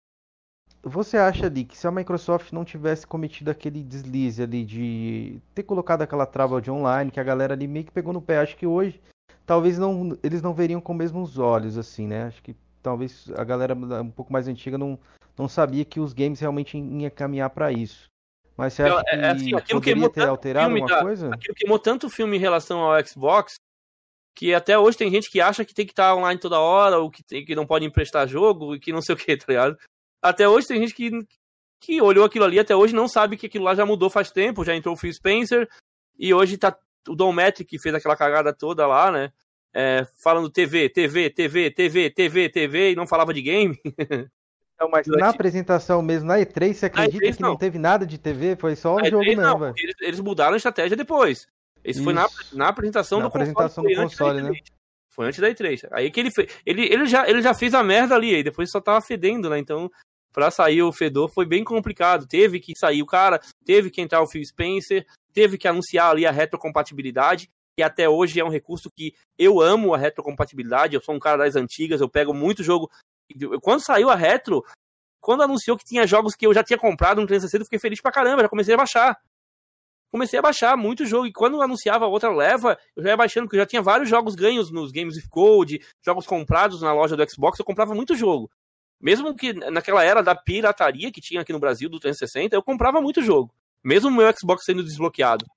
Você, 0.81 0.89
você 0.89 1.17
acha 1.17 1.47
ali 1.47 1.65
que 1.65 1.77
se 1.77 1.85
a 1.85 1.91
Microsoft 1.91 2.53
não 2.53 2.63
tivesse 2.63 3.05
cometido 3.05 3.51
aquele 3.51 3.83
deslize 3.83 4.41
ali 4.41 4.63
de 4.63 5.41
ter 5.53 5.63
colocado 5.63 6.01
aquela 6.01 6.25
trava 6.25 6.61
de 6.61 6.71
online, 6.71 7.11
que 7.11 7.19
a 7.19 7.23
galera 7.23 7.53
ali 7.53 7.67
meio 7.67 7.85
que 7.85 7.91
pegou 7.91 8.13
no 8.13 8.21
pé, 8.21 8.37
acho 8.39 8.55
que 8.55 8.65
hoje 8.65 9.01
talvez 9.45 9.77
não, 9.77 10.17
eles 10.23 10.41
não 10.41 10.53
veriam 10.53 10.79
com 10.79 10.93
os 10.93 10.97
mesmos 10.97 11.37
olhos, 11.37 11.77
assim, 11.77 12.07
né? 12.07 12.23
Acho 12.23 12.41
que 12.41 12.55
talvez 12.81 13.29
a 13.35 13.43
galera 13.43 13.75
um 13.75 14.11
pouco 14.11 14.31
mais 14.31 14.47
antiga 14.47 14.77
não, 14.77 14.97
não 15.37 15.49
sabia 15.49 15.83
que 15.83 15.99
os 15.99 16.13
games 16.13 16.39
realmente 16.39 16.77
iam 16.77 17.11
caminhar 17.11 17.49
para 17.49 17.71
isso. 17.71 18.05
Mas 18.55 18.73
você 18.73 18.83
acha 18.83 18.99
é, 18.99 19.03
que 19.03 19.15
é, 19.15 19.29
assim, 19.29 19.73
poderia 19.73 20.09
ter 20.09 20.27
alterado 20.27 20.69
alguma 20.69 20.87
da, 20.87 21.01
coisa? 21.01 21.33
Aquilo 21.33 21.55
queimou 21.55 21.79
tanto 21.79 22.09
filme 22.09 22.37
em 22.37 22.39
relação 22.39 22.79
ao 22.79 23.05
Xbox 23.05 23.55
que 24.35 24.53
até 24.53 24.77
hoje 24.77 24.97
tem 24.97 25.11
gente 25.11 25.29
que 25.29 25.39
acha 25.39 25.63
que 25.63 25.73
tem 25.73 25.85
que 25.85 25.91
estar 25.91 26.15
online 26.15 26.39
toda 26.39 26.59
hora 26.59 26.97
ou 26.97 27.09
que, 27.09 27.23
tem, 27.23 27.45
que 27.45 27.55
não 27.55 27.65
pode 27.65 27.85
emprestar 27.85 28.27
jogo 28.27 28.75
e 28.75 28.79
que 28.79 28.91
não 28.91 29.01
sei 29.01 29.15
o 29.15 29.17
que, 29.17 29.37
tá 29.37 29.45
ligado? 29.47 29.77
Até 30.21 30.47
hoje 30.47 30.67
tem 30.67 30.79
gente 30.79 30.93
que, 30.93 31.11
que 31.79 32.01
olhou 32.01 32.25
aquilo 32.25 32.45
ali 32.45 32.59
até 32.59 32.75
hoje 32.75 32.95
não 32.95 33.07
sabe 33.07 33.37
que 33.37 33.45
aquilo 33.45 33.65
lá 33.65 33.75
já 33.75 33.85
mudou 33.85 34.09
faz 34.09 34.31
tempo, 34.31 34.65
já 34.65 34.75
entrou 34.75 34.95
o 34.95 34.97
Phil 34.97 35.13
Spencer 35.13 35.69
e 36.17 36.33
hoje 36.33 36.57
tá 36.57 36.75
o 37.07 37.15
Don 37.15 37.31
Matt 37.31 37.63
que 37.63 37.79
fez 37.79 37.93
aquela 37.93 38.15
cagada 38.15 38.53
toda 38.53 38.87
lá, 38.87 39.11
né? 39.11 39.31
É, 39.75 40.05
falando 40.21 40.49
TV, 40.49 40.87
TV, 40.87 41.29
TV, 41.29 41.71
TV, 41.71 42.09
TV, 42.09 42.49
TV, 42.49 42.91
e 42.91 42.95
não 42.95 43.07
falava 43.07 43.33
de 43.33 43.41
game. 43.41 43.79
Não, 44.79 44.89
mas 44.89 45.07
na 45.07 45.29
apresentação 45.29 46.01
mesmo, 46.01 46.27
na 46.27 46.39
E3, 46.39 46.73
você 46.73 46.87
acredita 46.87 47.25
E3, 47.25 47.35
que 47.35 47.41
não. 47.41 47.49
não. 47.49 47.57
teve 47.57 47.77
nada 47.77 48.05
de 48.05 48.17
TV? 48.17 48.55
Foi 48.55 48.75
só 48.75 48.95
o 48.95 49.05
jogo 49.05 49.23
mesmo, 49.23 49.59
velho. 49.59 49.73
Eles, 49.77 49.95
eles, 50.01 50.19
mudaram 50.19 50.55
a 50.55 50.57
estratégia 50.57 50.97
depois. 50.97 51.47
Isso, 51.83 52.03
foi 52.03 52.13
na, 52.13 52.27
na 52.53 52.67
apresentação 52.69 53.19
na 53.19 53.25
do 53.25 53.27
apresentação 53.27 53.83
console. 53.83 53.95
Do 53.95 54.01
console 54.01 54.41
né? 54.41 54.59
Foi 55.09 55.27
antes 55.27 55.39
da 55.39 55.49
E3. 55.49 55.87
Aí 55.91 56.09
que 56.09 56.19
ele 56.19 56.31
fez. 56.31 56.51
Ele, 56.65 56.85
ele, 56.85 57.05
já, 57.05 57.27
ele 57.27 57.41
já 57.41 57.53
fez 57.53 57.73
a 57.73 57.83
merda 57.83 58.15
ali, 58.15 58.35
aí 58.35 58.43
depois 58.43 58.71
só 58.71 58.81
tava 58.81 59.01
fedendo, 59.01 59.49
né? 59.49 59.59
Então, 59.59 59.91
pra 60.31 60.49
sair 60.49 60.81
o 60.81 60.91
fedor 60.91 61.29
foi 61.29 61.45
bem 61.45 61.63
complicado. 61.63 62.27
Teve 62.27 62.59
que 62.59 62.77
sair 62.77 63.03
o 63.03 63.05
cara, 63.05 63.39
teve 63.65 63.91
que 63.91 64.01
entrar 64.01 64.21
o 64.21 64.27
Phil 64.27 64.43
Spencer, 64.43 65.05
teve 65.31 65.57
que 65.57 65.67
anunciar 65.67 66.11
ali 66.11 66.25
a 66.25 66.31
retrocompatibilidade 66.31 67.49
que 67.75 67.83
até 67.83 68.07
hoje 68.07 68.39
é 68.39 68.45
um 68.45 68.49
recurso 68.49 68.89
que 68.91 69.13
eu 69.37 69.59
amo 69.59 69.93
a 69.93 69.97
retrocompatibilidade, 69.97 70.95
eu 70.95 71.01
sou 71.01 71.15
um 71.15 71.19
cara 71.19 71.37
das 71.37 71.55
antigas, 71.55 72.01
eu 72.01 72.09
pego 72.09 72.33
muito 72.33 72.63
jogo. 72.63 72.89
Quando 73.61 73.83
saiu 73.83 74.09
a 74.09 74.15
retro, 74.15 74.63
quando 75.19 75.43
anunciou 75.43 75.77
que 75.77 75.85
tinha 75.85 76.05
jogos 76.05 76.35
que 76.35 76.45
eu 76.45 76.53
já 76.53 76.63
tinha 76.63 76.77
comprado 76.77 77.19
no 77.19 77.27
360, 77.27 77.61
eu 77.61 77.65
fiquei 77.65 77.79
feliz 77.79 78.01
pra 78.01 78.11
caramba, 78.11 78.43
já 78.43 78.49
comecei 78.49 78.73
a 78.73 78.77
baixar. 78.77 79.19
Comecei 80.13 80.37
a 80.37 80.43
baixar 80.43 80.77
muito 80.77 81.07
jogo, 81.07 81.25
e 81.25 81.33
quando 81.33 81.59
anunciava 81.59 82.05
outra 82.05 82.31
leva, 82.31 82.77
eu 82.95 83.01
já 83.01 83.09
ia 83.09 83.17
baixando, 83.17 83.47
porque 83.47 83.55
eu 83.55 83.61
já 83.61 83.65
tinha 83.65 83.81
vários 83.81 84.07
jogos 84.07 84.35
ganhos 84.35 84.69
nos 84.69 84.91
Games 84.91 85.17
of 85.17 85.27
Code, 85.27 85.81
jogos 86.05 86.27
comprados 86.27 86.83
na 86.83 86.93
loja 86.93 87.17
do 87.17 87.27
Xbox, 87.27 87.57
eu 87.57 87.65
comprava 87.65 87.95
muito 87.95 88.15
jogo. 88.15 88.47
Mesmo 89.01 89.35
que 89.35 89.53
naquela 89.53 90.03
era 90.03 90.21
da 90.21 90.35
pirataria 90.35 91.11
que 91.11 91.19
tinha 91.19 91.41
aqui 91.41 91.51
no 91.51 91.57
Brasil, 91.57 91.89
do 91.89 91.99
360, 91.99 92.55
eu 92.55 92.61
comprava 92.61 93.01
muito 93.01 93.23
jogo. 93.23 93.55
Mesmo 93.83 94.07
o 94.07 94.13
meu 94.13 94.31
Xbox 94.37 94.63
sendo 94.63 94.83
desbloqueado. 94.83 95.47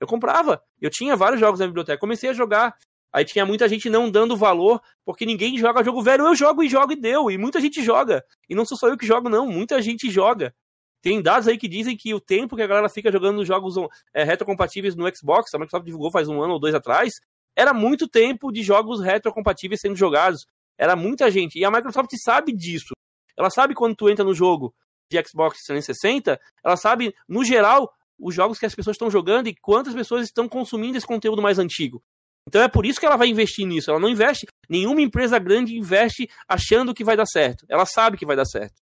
Eu 0.00 0.08
comprava. 0.08 0.60
Eu 0.80 0.90
tinha 0.90 1.14
vários 1.14 1.38
jogos 1.38 1.60
na 1.60 1.68
biblioteca. 1.68 1.96
Comecei 1.96 2.30
a 2.30 2.34
jogar. 2.34 2.74
Aí 3.12 3.24
tinha 3.24 3.46
muita 3.46 3.68
gente 3.68 3.88
não 3.88 4.10
dando 4.10 4.36
valor, 4.36 4.82
porque 5.04 5.24
ninguém 5.24 5.56
joga 5.56 5.84
jogo 5.84 6.02
velho. 6.02 6.26
Eu 6.26 6.34
jogo 6.34 6.64
e 6.64 6.68
jogo 6.68 6.92
e 6.92 6.96
deu. 6.96 7.30
E 7.30 7.38
muita 7.38 7.60
gente 7.60 7.80
joga. 7.80 8.24
E 8.48 8.56
não 8.56 8.64
sou 8.64 8.76
só 8.76 8.88
eu 8.88 8.96
que 8.96 9.06
jogo, 9.06 9.28
não. 9.28 9.46
Muita 9.46 9.80
gente 9.80 10.10
joga. 10.10 10.52
Tem 11.02 11.22
dados 11.22 11.48
aí 11.48 11.56
que 11.56 11.68
dizem 11.68 11.96
que 11.96 12.12
o 12.12 12.20
tempo 12.20 12.56
que 12.56 12.62
a 12.62 12.66
galera 12.66 12.88
fica 12.88 13.10
jogando 13.10 13.44
jogos 13.44 13.74
é, 14.12 14.22
retrocompatíveis 14.22 14.94
no 14.94 15.04
Xbox, 15.14 15.54
a 15.54 15.58
Microsoft 15.58 15.84
divulgou 15.84 16.10
faz 16.10 16.28
um 16.28 16.42
ano 16.42 16.54
ou 16.54 16.60
dois 16.60 16.74
atrás, 16.74 17.14
era 17.56 17.72
muito 17.72 18.08
tempo 18.08 18.52
de 18.52 18.62
jogos 18.62 19.00
retrocompatíveis 19.00 19.80
sendo 19.80 19.96
jogados. 19.96 20.46
Era 20.78 20.96
muita 20.96 21.30
gente. 21.30 21.58
E 21.58 21.64
a 21.64 21.70
Microsoft 21.70 22.10
sabe 22.22 22.52
disso. 22.52 22.94
Ela 23.36 23.50
sabe 23.50 23.74
quando 23.74 23.94
tu 23.94 24.08
entra 24.08 24.24
no 24.24 24.34
jogo 24.34 24.74
de 25.10 25.22
Xbox 25.26 25.64
360, 25.64 26.40
ela 26.64 26.76
sabe, 26.76 27.14
no 27.28 27.44
geral, 27.44 27.92
os 28.18 28.34
jogos 28.34 28.58
que 28.58 28.66
as 28.66 28.74
pessoas 28.74 28.94
estão 28.94 29.10
jogando 29.10 29.48
e 29.48 29.54
quantas 29.54 29.92
pessoas 29.92 30.24
estão 30.24 30.48
consumindo 30.48 30.96
esse 30.96 31.06
conteúdo 31.06 31.42
mais 31.42 31.58
antigo. 31.58 32.02
Então 32.46 32.62
é 32.62 32.68
por 32.68 32.86
isso 32.86 33.00
que 33.00 33.06
ela 33.06 33.16
vai 33.16 33.28
investir 33.28 33.66
nisso. 33.66 33.90
Ela 33.90 34.00
não 34.00 34.08
investe, 34.08 34.46
nenhuma 34.68 35.00
empresa 35.00 35.38
grande 35.38 35.76
investe 35.76 36.30
achando 36.48 36.94
que 36.94 37.04
vai 37.04 37.16
dar 37.16 37.26
certo. 37.26 37.64
Ela 37.68 37.86
sabe 37.86 38.16
que 38.16 38.26
vai 38.26 38.36
dar 38.36 38.44
certo. 38.44 38.80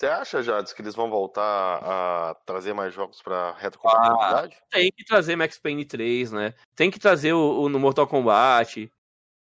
Você 0.00 0.06
acha, 0.06 0.42
Jades, 0.42 0.72
que 0.72 0.80
eles 0.80 0.94
vão 0.94 1.10
voltar 1.10 1.42
a 1.42 2.34
trazer 2.46 2.72
mais 2.72 2.94
jogos 2.94 3.20
para 3.20 3.52
retrocompatibilidade? 3.52 4.56
Ah, 4.58 4.66
tem 4.70 4.90
que 4.90 5.04
trazer 5.04 5.36
Max 5.36 5.58
Payne 5.58 5.84
3, 5.84 6.32
né? 6.32 6.54
Tem 6.74 6.90
que 6.90 6.98
trazer 6.98 7.34
o, 7.34 7.60
o, 7.60 7.68
no 7.68 7.78
Mortal 7.78 8.06
Kombat. 8.06 8.90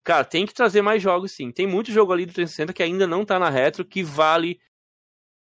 Cara, 0.03 0.25
tem 0.25 0.45
que 0.45 0.53
trazer 0.53 0.83
mais 0.83 1.01
jogos 1.01 1.31
sim. 1.31 1.53
Tem 1.53 1.65
muito 1.65 1.93
jogo 1.93 2.13
ali 2.13 2.27
do 2.27 2.33
360 2.33 2.73
que 2.73 2.83
ainda 2.83 3.07
não 3.07 3.25
tá 3.25 3.39
na 3.39 3.49
retro 3.49 3.85
que 3.85 4.03
vale 4.03 4.61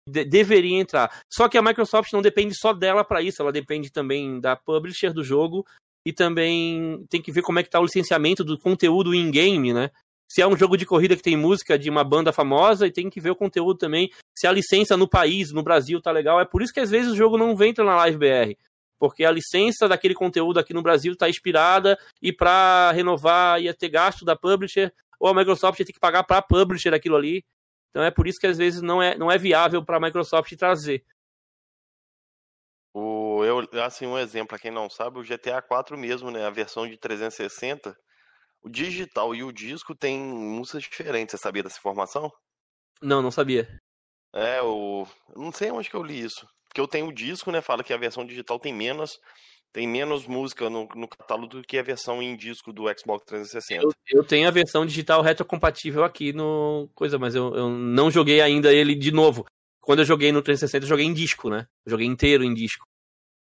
de 0.07 0.23
deveria 0.23 0.79
entrar. 0.79 1.21
Só 1.29 1.49
que 1.49 1.57
a 1.57 1.61
Microsoft 1.61 2.13
não 2.13 2.21
depende 2.21 2.55
só 2.55 2.71
dela 2.71 3.03
para 3.03 3.21
isso, 3.21 3.41
ela 3.41 3.51
depende 3.51 3.91
também 3.91 4.39
da 4.39 4.55
publisher 4.55 5.11
do 5.11 5.21
jogo 5.21 5.65
e 6.07 6.13
também 6.13 7.05
tem 7.09 7.21
que 7.21 7.31
ver 7.31 7.41
como 7.41 7.59
é 7.59 7.63
que 7.63 7.69
tá 7.69 7.77
o 7.77 7.83
licenciamento 7.83 8.41
do 8.41 8.57
conteúdo 8.57 9.13
in-game, 9.13 9.73
né? 9.73 9.91
Se 10.33 10.41
é 10.41 10.47
um 10.47 10.57
jogo 10.57 10.75
de 10.75 10.83
corrida 10.83 11.15
que 11.15 11.21
tem 11.21 11.37
música 11.37 11.77
de 11.77 11.91
uma 11.91 12.03
banda 12.03 12.33
famosa, 12.33 12.87
e 12.87 12.91
tem 12.91 13.07
que 13.07 13.21
ver 13.21 13.29
o 13.29 13.35
conteúdo 13.35 13.77
também, 13.77 14.09
se 14.35 14.47
a 14.47 14.51
licença 14.51 14.97
no 14.97 15.07
país, 15.07 15.51
no 15.51 15.61
Brasil, 15.61 16.01
tá 16.01 16.09
legal. 16.09 16.39
É 16.39 16.45
por 16.45 16.63
isso 16.63 16.73
que 16.73 16.79
às 16.79 16.89
vezes 16.89 17.11
o 17.11 17.15
jogo 17.15 17.37
não 17.37 17.55
vem 17.55 17.71
na 17.77 17.95
Live 17.97 18.17
BR. 18.17 18.57
Porque 18.97 19.23
a 19.25 19.29
licença 19.29 19.87
daquele 19.87 20.15
conteúdo 20.15 20.59
aqui 20.59 20.73
no 20.73 20.81
Brasil 20.81 21.13
está 21.13 21.29
expirada 21.29 21.99
e 22.19 22.33
para 22.33 22.91
renovar 22.93 23.61
ia 23.61 23.75
ter 23.75 23.89
gasto 23.89 24.25
da 24.25 24.35
publisher, 24.35 24.91
ou 25.19 25.29
a 25.29 25.35
Microsoft 25.35 25.79
ia 25.79 25.85
ter 25.85 25.93
que 25.93 25.99
pagar 25.99 26.23
para 26.23 26.39
a 26.39 26.41
publisher 26.41 26.95
aquilo 26.95 27.15
ali. 27.15 27.45
Então 27.91 28.01
é 28.01 28.09
por 28.09 28.25
isso 28.25 28.39
que 28.39 28.47
às 28.47 28.57
vezes 28.57 28.81
não 28.81 29.03
é, 29.03 29.15
não 29.15 29.31
é 29.31 29.37
viável 29.37 29.85
para 29.85 29.97
a 29.97 29.99
Microsoft 29.99 30.51
trazer. 30.55 31.05
O, 32.91 33.45
eu, 33.45 33.59
assim, 33.83 34.07
um 34.07 34.17
exemplo, 34.17 34.47
para 34.47 34.57
quem 34.57 34.71
não 34.71 34.89
sabe, 34.89 35.19
o 35.19 35.23
GTA 35.23 35.61
4 35.61 35.95
mesmo, 35.95 36.31
né? 36.31 36.43
A 36.43 36.49
versão 36.49 36.87
de 36.87 36.97
360, 36.97 37.95
o 38.63 38.69
digital 38.69 39.35
e 39.35 39.43
o 39.43 39.51
disco 39.51 39.95
tem 39.95 40.19
músicas 40.19 40.83
diferentes. 40.83 41.31
Você 41.31 41.37
sabia 41.37 41.63
dessa 41.63 41.77
informação? 41.77 42.31
Não, 43.01 43.21
não 43.21 43.31
sabia. 43.31 43.67
É, 44.33 44.61
o. 44.61 45.05
Não 45.35 45.51
sei 45.51 45.69
onde 45.71 45.89
que 45.89 45.95
eu 45.95 46.03
li 46.03 46.19
isso. 46.19 46.47
Porque 46.67 46.81
eu 46.81 46.87
tenho 46.87 47.07
o 47.07 47.13
disco, 47.13 47.51
né? 47.51 47.61
Fala 47.61 47.83
que 47.83 47.93
a 47.93 47.97
versão 47.97 48.25
digital 48.25 48.59
tem 48.59 48.73
menos 48.73 49.19
tem 49.73 49.87
menos 49.87 50.27
música 50.27 50.69
no, 50.69 50.87
no, 50.95 51.07
catálogo 51.07 51.47
do 51.47 51.63
que 51.63 51.79
a 51.79 51.83
versão 51.83 52.21
em 52.21 52.37
disco 52.37 52.71
do 52.71 52.83
Xbox 52.95 53.25
360. 53.25 53.83
Eu, 53.83 53.91
eu 54.19 54.23
tenho 54.23 54.47
a 54.47 54.51
versão 54.51 54.85
digital 54.85 55.23
retrocompatível 55.23 56.03
aqui 56.03 56.31
no 56.31 56.87
coisa, 56.93 57.17
mas 57.17 57.33
eu, 57.33 57.53
eu, 57.55 57.69
não 57.69 58.11
joguei 58.11 58.39
ainda 58.39 58.71
ele 58.71 58.93
de 58.93 59.11
novo. 59.11 59.45
Quando 59.81 59.99
eu 59.99 60.05
joguei 60.05 60.31
no 60.31 60.43
360, 60.43 60.85
eu 60.85 60.89
joguei 60.89 61.05
em 61.05 61.13
disco, 61.13 61.49
né? 61.49 61.65
Eu 61.85 61.89
joguei 61.89 62.05
inteiro 62.05 62.43
em 62.43 62.53
disco. 62.53 62.85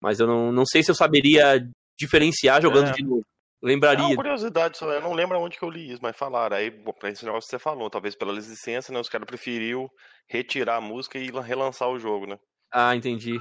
Mas 0.00 0.20
eu 0.20 0.26
não, 0.26 0.52
não 0.52 0.64
sei 0.66 0.82
se 0.82 0.90
eu 0.90 0.94
saberia 0.94 1.66
diferenciar 1.98 2.60
jogando 2.60 2.90
é. 2.90 2.92
de 2.92 3.02
novo. 3.02 3.24
Lembraria. 3.62 4.04
É 4.04 4.08
uma 4.08 4.16
curiosidade 4.16 4.78
só, 4.78 4.90
eu 4.90 5.02
não 5.02 5.12
lembro 5.12 5.38
onde 5.38 5.58
que 5.58 5.64
eu 5.64 5.70
li 5.70 5.92
isso, 5.92 6.00
mas 6.02 6.16
falaram. 6.16 6.56
Aí, 6.56 6.70
bom, 6.70 6.92
pra 6.92 7.10
esse 7.10 7.24
negócio 7.24 7.46
que 7.46 7.50
você 7.50 7.58
falou, 7.58 7.90
talvez 7.90 8.14
pela 8.14 8.32
licença, 8.32 8.92
né? 8.92 8.98
Os 8.98 9.08
caras 9.08 9.26
preferiu 9.26 9.90
retirar 10.26 10.76
a 10.76 10.80
música 10.80 11.18
e 11.18 11.30
relançar 11.30 11.88
o 11.88 11.98
jogo, 11.98 12.26
né? 12.26 12.38
Ah, 12.72 12.96
entendi. 12.96 13.40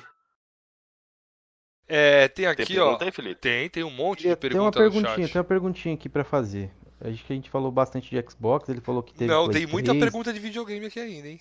É, 1.87 2.27
tem 2.27 2.45
aqui, 2.45 2.65
tem 2.65 2.79
ó. 2.79 2.97
Aí, 2.99 3.11
Felipe? 3.11 3.41
Tem, 3.41 3.69
tem 3.69 3.83
um 3.83 3.89
monte 3.89 4.27
de 4.27 4.35
perguntas. 4.35 4.49
Tem 4.51 4.59
uma 4.59 4.71
perguntinha, 4.71 5.27
tem 5.27 5.39
uma 5.39 5.47
perguntinha 5.47 5.95
aqui 5.95 6.09
para 6.09 6.23
fazer. 6.23 6.71
Acho 7.01 7.23
que 7.23 7.31
a 7.31 7.35
gente 7.35 7.49
falou 7.49 7.71
bastante 7.71 8.09
de 8.09 8.29
Xbox, 8.29 8.67
ele 8.67 8.81
falou 8.81 9.01
que 9.01 9.13
teve. 9.13 9.31
Não, 9.31 9.45
Play 9.45 9.63
tem 9.63 9.71
muita 9.71 9.95
pergunta 9.95 10.33
de 10.33 10.39
videogame 10.39 10.85
aqui 10.85 10.99
ainda, 10.99 11.29
hein? 11.29 11.39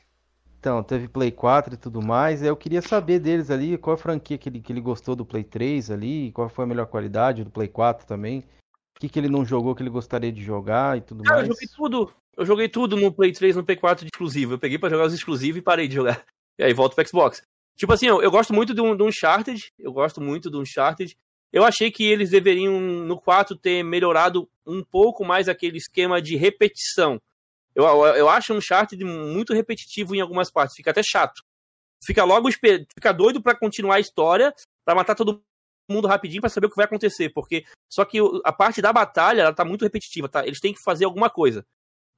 Então, 0.61 0.83
teve 0.83 1.07
Play 1.07 1.31
4 1.31 1.75
e 1.75 1.77
tudo 1.77 2.01
mais. 2.01 2.43
Eu 2.43 2.57
queria 2.57 2.83
saber 2.83 3.19
deles 3.19 3.51
ali, 3.51 3.77
qual 3.77 3.95
a 3.95 3.99
franquia 3.99 4.39
que 4.39 4.49
ele, 4.49 4.61
que 4.61 4.73
ele 4.73 4.81
gostou 4.81 5.15
do 5.15 5.25
Play 5.25 5.45
3 5.45 5.91
ali, 5.91 6.33
qual 6.33 6.49
foi 6.49 6.65
a 6.65 6.69
melhor 6.69 6.87
qualidade 6.87 7.45
do 7.45 7.51
Play 7.51 7.69
4 7.69 8.07
também. 8.07 8.45
O 8.99 9.01
que, 9.01 9.09
que 9.09 9.17
ele 9.17 9.29
não 9.29 9.45
jogou 9.45 9.77
que 9.77 9.83
ele 9.83 9.91
gostaria 9.91 10.33
de 10.33 10.43
jogar 10.43 10.99
e 10.99 11.01
tudo 11.01 11.23
Cara, 11.23 11.37
mais. 11.37 11.49
Eu 11.49 11.55
joguei 11.55 11.69
tudo. 11.69 12.13
Eu 12.37 12.45
joguei 12.45 12.69
tudo 12.69 12.97
no 12.97 13.13
Play 13.13 13.31
3 13.31 13.55
no 13.55 13.65
Play 13.65 13.77
4 13.77 14.05
de 14.05 14.11
exclusivo. 14.13 14.55
Eu 14.55 14.59
peguei 14.59 14.77
para 14.77 14.91
jogar 14.91 15.07
os 15.07 15.15
exclusivos 15.15 15.61
e 15.61 15.63
parei 15.63 15.87
de 15.87 15.95
jogar. 15.95 16.25
E 16.59 16.65
aí 16.65 16.73
volto 16.75 16.97
pro 16.97 17.07
Xbox. 17.07 17.41
Tipo 17.77 17.93
assim, 17.93 18.07
eu, 18.07 18.21
eu 18.21 18.31
gosto 18.33 18.53
muito 18.53 18.75
do, 18.75 18.97
do 18.97 19.07
Uncharted. 19.07 19.73
Eu 19.79 19.93
gosto 19.93 20.21
muito 20.21 20.51
do 20.51 20.61
Uncharted. 20.61 21.17
Eu 21.53 21.65
achei 21.65 21.93
que 21.93 22.05
eles 22.05 22.31
deveriam, 22.31 22.81
no 22.81 23.21
4, 23.21 23.57
ter 23.57 23.85
melhorado 23.85 24.49
um 24.67 24.83
pouco 24.83 25.25
mais 25.25 25.49
aquele 25.49 25.79
esquema 25.79 26.21
de 26.21 26.35
repetição. 26.35 27.21
Eu, 27.73 27.85
eu, 27.85 28.05
eu 28.17 28.29
acho 28.29 28.53
um 28.53 28.57
Uncharted 28.57 29.05
muito 29.05 29.55
repetitivo 29.55 30.17
em 30.17 30.21
algumas 30.21 30.51
partes. 30.51 30.75
Fica 30.75 30.91
até 30.91 31.03
chato. 31.05 31.41
Fica 32.05 32.25
logo 32.25 32.49
fica 32.51 33.13
doido 33.13 33.41
para 33.41 33.57
continuar 33.57 33.97
a 33.97 34.01
história, 34.01 34.53
para 34.85 34.95
matar 34.97 35.15
todo 35.15 35.41
mundo 35.89 36.09
rapidinho 36.09 36.41
para 36.41 36.51
saber 36.51 36.67
o 36.67 36.71
que 36.71 36.77
vai 36.77 36.85
acontecer, 36.85 37.31
porque 37.31 37.65
só 37.91 38.05
que 38.05 38.19
a 38.45 38.53
parte 38.53 38.83
da 38.83 38.93
batalha 38.93 39.43
ela 39.43 39.55
tá 39.55 39.65
muito 39.65 39.83
repetitiva, 39.83 40.29
tá? 40.29 40.47
Eles 40.47 40.61
têm 40.61 40.73
que 40.75 40.83
fazer 40.83 41.05
alguma 41.05 41.31
coisa, 41.31 41.65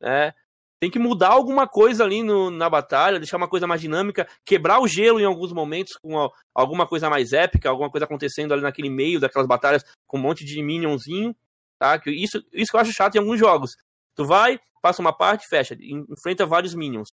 né? 0.01 0.33
tem 0.81 0.91
que 0.91 0.99
mudar 0.99 1.29
alguma 1.29 1.69
coisa 1.69 2.03
ali 2.03 2.23
no, 2.23 2.51
na 2.51 2.69
batalha, 2.71 3.19
deixar 3.19 3.37
uma 3.37 3.49
coisa 3.49 3.67
mais 3.67 3.83
dinâmica, 3.83 4.27
quebrar 4.47 4.81
o 4.81 4.89
gelo 4.89 5.21
em 5.21 5.25
alguns 5.27 5.53
momentos 5.53 5.93
com 6.03 6.31
alguma 6.55 6.87
coisa 6.87 7.11
mais 7.11 7.35
épica, 7.35 7.69
alguma 7.69 7.91
coisa 7.91 8.07
acontecendo 8.07 8.55
ali 8.55 8.63
naquele 8.63 8.89
meio 8.89 9.21
daquelas 9.21 9.47
batalhas 9.47 9.85
com 10.07 10.17
um 10.17 10.23
monte 10.23 10.43
de 10.43 10.63
minionzinho, 10.63 11.37
tá? 11.79 11.99
Que 11.99 12.11
isso, 12.11 12.43
isso 12.51 12.71
que 12.71 12.77
eu 12.77 12.81
acho 12.81 12.95
chato 12.95 13.15
em 13.15 13.19
alguns 13.19 13.39
jogos. 13.39 13.73
Tu 14.17 14.25
vai, 14.25 14.59
passa 14.81 15.03
uma 15.03 15.13
parte, 15.13 15.47
fecha, 15.47 15.77
enfrenta 15.79 16.47
vários 16.47 16.75
minions. 16.75 17.09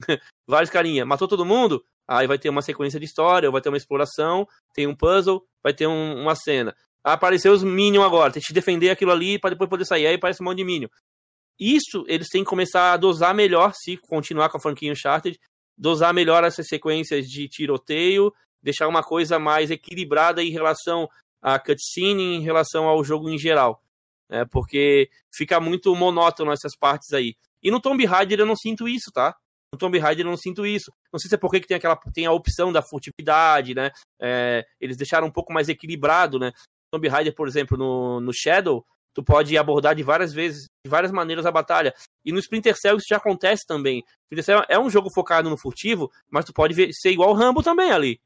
vários 0.48 0.70
carinha, 0.70 1.04
matou 1.04 1.28
todo 1.28 1.44
mundo? 1.44 1.84
Aí 2.06 2.26
vai 2.26 2.38
ter 2.38 2.48
uma 2.48 2.62
sequência 2.62 2.98
de 2.98 3.06
história, 3.06 3.50
vai 3.50 3.60
ter 3.60 3.68
uma 3.68 3.76
exploração, 3.76 4.46
tem 4.74 4.86
um 4.86 4.94
puzzle, 4.94 5.44
vai 5.62 5.72
ter 5.72 5.86
um, 5.86 6.20
uma 6.20 6.34
cena. 6.34 6.74
Apareceu 7.04 7.52
os 7.52 7.62
minions 7.62 8.04
agora, 8.04 8.32
tem 8.32 8.42
que 8.42 8.52
defender 8.52 8.90
aquilo 8.90 9.10
ali 9.10 9.38
para 9.38 9.50
depois 9.50 9.68
poder 9.68 9.84
sair, 9.84 10.06
aí 10.06 10.14
aparece 10.14 10.42
um 10.42 10.46
monte 10.46 10.58
de 10.58 10.64
minion. 10.64 10.88
Isso 11.58 12.04
eles 12.08 12.28
têm 12.28 12.42
que 12.42 12.50
começar 12.50 12.92
a 12.92 12.96
dosar 12.96 13.34
melhor, 13.34 13.72
se 13.74 13.96
continuar 13.96 14.48
com 14.48 14.56
a 14.56 14.60
franquia 14.60 14.90
Uncharted, 14.90 15.38
dosar 15.76 16.12
melhor 16.12 16.44
essas 16.44 16.66
sequências 16.66 17.26
de 17.26 17.48
tiroteio, 17.48 18.32
deixar 18.62 18.88
uma 18.88 19.02
coisa 19.02 19.38
mais 19.38 19.70
equilibrada 19.70 20.42
em 20.42 20.50
relação 20.50 21.08
à 21.40 21.58
cutscene, 21.58 22.36
em 22.36 22.40
relação 22.40 22.86
ao 22.86 23.02
jogo 23.02 23.28
em 23.28 23.38
geral. 23.38 23.82
Né? 24.28 24.44
Porque 24.44 25.10
fica 25.32 25.60
muito 25.60 25.94
monótono 25.94 26.52
essas 26.52 26.76
partes 26.76 27.12
aí. 27.12 27.34
E 27.62 27.70
no 27.70 27.80
Tomb 27.80 28.04
Raider 28.04 28.40
eu 28.40 28.46
não 28.46 28.56
sinto 28.56 28.88
isso, 28.88 29.10
tá? 29.12 29.36
No 29.72 29.78
Tomb 29.78 29.98
Raider 29.98 30.26
eu 30.26 30.30
não 30.30 30.36
sinto 30.36 30.66
isso. 30.66 30.92
Não 31.12 31.18
sei 31.18 31.28
se 31.28 31.34
é 31.34 31.38
porque 31.38 31.60
que 31.60 31.66
tem, 31.66 31.76
aquela, 31.76 31.96
tem 32.12 32.26
a 32.26 32.32
opção 32.32 32.70
da 32.70 32.82
furtividade, 32.82 33.74
né? 33.74 33.90
É, 34.20 34.64
eles 34.80 34.96
deixaram 34.96 35.26
um 35.26 35.32
pouco 35.32 35.52
mais 35.52 35.68
equilibrado, 35.68 36.38
né? 36.38 36.52
Tomb 36.92 37.08
Raider, 37.08 37.34
por 37.34 37.48
exemplo, 37.48 37.78
no, 37.78 38.20
no 38.20 38.32
Shadow, 38.34 38.84
tu 39.14 39.22
pode 39.22 39.56
abordar 39.56 39.94
de 39.94 40.02
várias 40.02 40.32
vezes, 40.32 40.64
de 40.84 40.90
várias 40.90 41.10
maneiras 41.10 41.46
a 41.46 41.50
batalha. 41.50 41.94
E 42.24 42.32
no 42.32 42.38
Splinter 42.38 42.76
Cell 42.76 42.96
isso 42.96 43.06
já 43.08 43.16
acontece 43.16 43.64
também. 43.66 44.02
Splinter 44.24 44.44
Cell 44.44 44.64
é 44.68 44.78
um 44.78 44.90
jogo 44.90 45.10
focado 45.12 45.48
no 45.48 45.58
furtivo, 45.58 46.10
mas 46.30 46.44
tu 46.44 46.52
pode 46.52 46.74
ver, 46.74 46.92
ser 46.92 47.10
igual 47.10 47.30
o 47.30 47.34
Rambo 47.34 47.62
também 47.62 47.90
ali. 47.90 48.20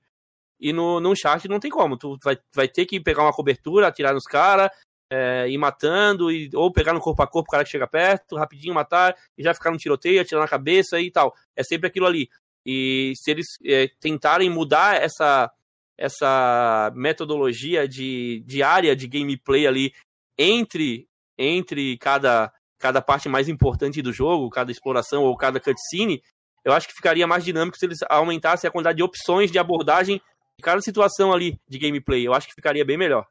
E 0.59 0.73
no, 0.73 1.01
no 1.01 1.10
Uncharted 1.10 1.48
não 1.48 1.60
tem 1.60 1.70
como. 1.70 1.97
Tu 1.97 2.16
vai, 2.24 2.39
vai 2.55 2.68
ter 2.68 2.86
que 2.86 3.01
pegar 3.01 3.23
uma 3.23 3.32
cobertura, 3.32 3.86
atirar 3.86 4.14
nos 4.14 4.24
caras, 4.24 4.70
é, 5.11 5.49
ir 5.49 5.59
matando, 5.59 6.31
e, 6.31 6.51
ou 6.55 6.73
pegar 6.73 6.93
no 6.93 7.01
corpo 7.01 7.23
a 7.23 7.27
corpo 7.27 7.49
o 7.49 7.53
cara 7.53 7.65
que 7.65 7.70
chega 7.70 7.87
perto, 7.87 8.37
rapidinho 8.37 8.74
matar, 8.74 9.16
e 9.37 9.43
já 9.43 9.55
ficar 9.55 9.70
no 9.70 9.78
tiroteio, 9.78 10.20
atirar 10.20 10.43
na 10.43 10.49
cabeça 10.49 11.01
e 11.01 11.11
tal. 11.11 11.35
É 11.55 11.62
sempre 11.62 11.89
aquilo 11.89 12.07
ali. 12.07 12.28
E 12.65 13.12
se 13.16 13.31
eles 13.31 13.47
é, 13.65 13.89
tentarem 14.01 14.51
mudar 14.51 15.01
essa, 15.01 15.51
essa 15.97 16.93
metodologia 16.95 17.87
de, 17.87 18.43
de 18.45 18.62
área 18.62 18.97
de 18.97 19.07
gameplay 19.07 19.66
ali 19.66 19.93
entre, 20.37 21.09
entre 21.39 21.97
cada, 21.99 22.53
cada 22.78 23.01
parte 23.01 23.28
mais 23.28 23.49
importante 23.49 24.03
do 24.03 24.12
jogo, 24.12 24.51
cada 24.51 24.73
exploração 24.73 25.23
ou 25.23 25.37
cada 25.37 25.61
cutscene, 25.61 26.23
eu 26.65 26.73
acho 26.73 26.89
que 26.89 26.95
ficaria 26.95 27.27
mais 27.28 27.45
dinâmico 27.45 27.78
se 27.78 27.87
eles 27.87 28.01
aumentassem 28.09 28.66
a 28.66 28.70
quantidade 28.73 28.97
de 28.97 29.05
opções 29.05 29.53
de 29.53 29.59
abordagem 29.59 30.20
de 30.59 30.62
cada 30.65 30.81
situação 30.81 31.33
ali 31.33 31.61
de 31.69 31.78
gameplay. 31.78 32.27
Eu 32.27 32.35
acho 32.35 32.49
que 32.49 32.55
ficaria 32.55 32.85
bem 32.85 32.97
melhor. 32.97 33.24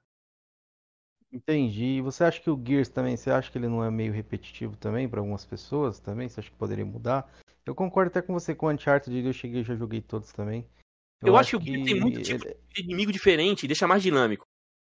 Entendi. 1.35 1.99
Você 1.99 2.23
acha 2.23 2.39
que 2.39 2.49
o 2.49 2.61
Gears 2.65 2.87
também, 2.87 3.17
você 3.17 3.29
acha 3.29 3.51
que 3.51 3.57
ele 3.57 3.67
não 3.67 3.83
é 3.83 3.91
meio 3.91 4.13
repetitivo 4.13 4.77
também 4.77 5.07
para 5.09 5.19
algumas 5.19 5.43
pessoas 5.43 5.99
também? 5.99 6.29
Você 6.29 6.39
acha 6.39 6.49
que 6.49 6.55
poderia 6.55 6.85
mudar? 6.85 7.29
Eu 7.65 7.75
concordo 7.75 8.07
até 8.07 8.21
com 8.21 8.31
você 8.31 8.55
com 8.55 8.67
o 8.67 8.71
Uncharted, 8.71 9.13
eu 9.25 9.33
cheguei, 9.33 9.61
já 9.61 9.75
joguei 9.75 10.01
todos 10.01 10.31
também. 10.31 10.65
Eu, 11.21 11.29
eu 11.29 11.37
acho, 11.37 11.49
que 11.49 11.55
o 11.57 11.61
Gears 11.61 11.83
tem 11.83 11.99
muito 11.99 12.21
tipo 12.21 12.47
ele... 12.47 12.57
de 12.73 12.83
inimigo 12.83 13.11
diferente, 13.11 13.67
deixa 13.67 13.85
mais 13.85 14.01
dinâmico. 14.01 14.45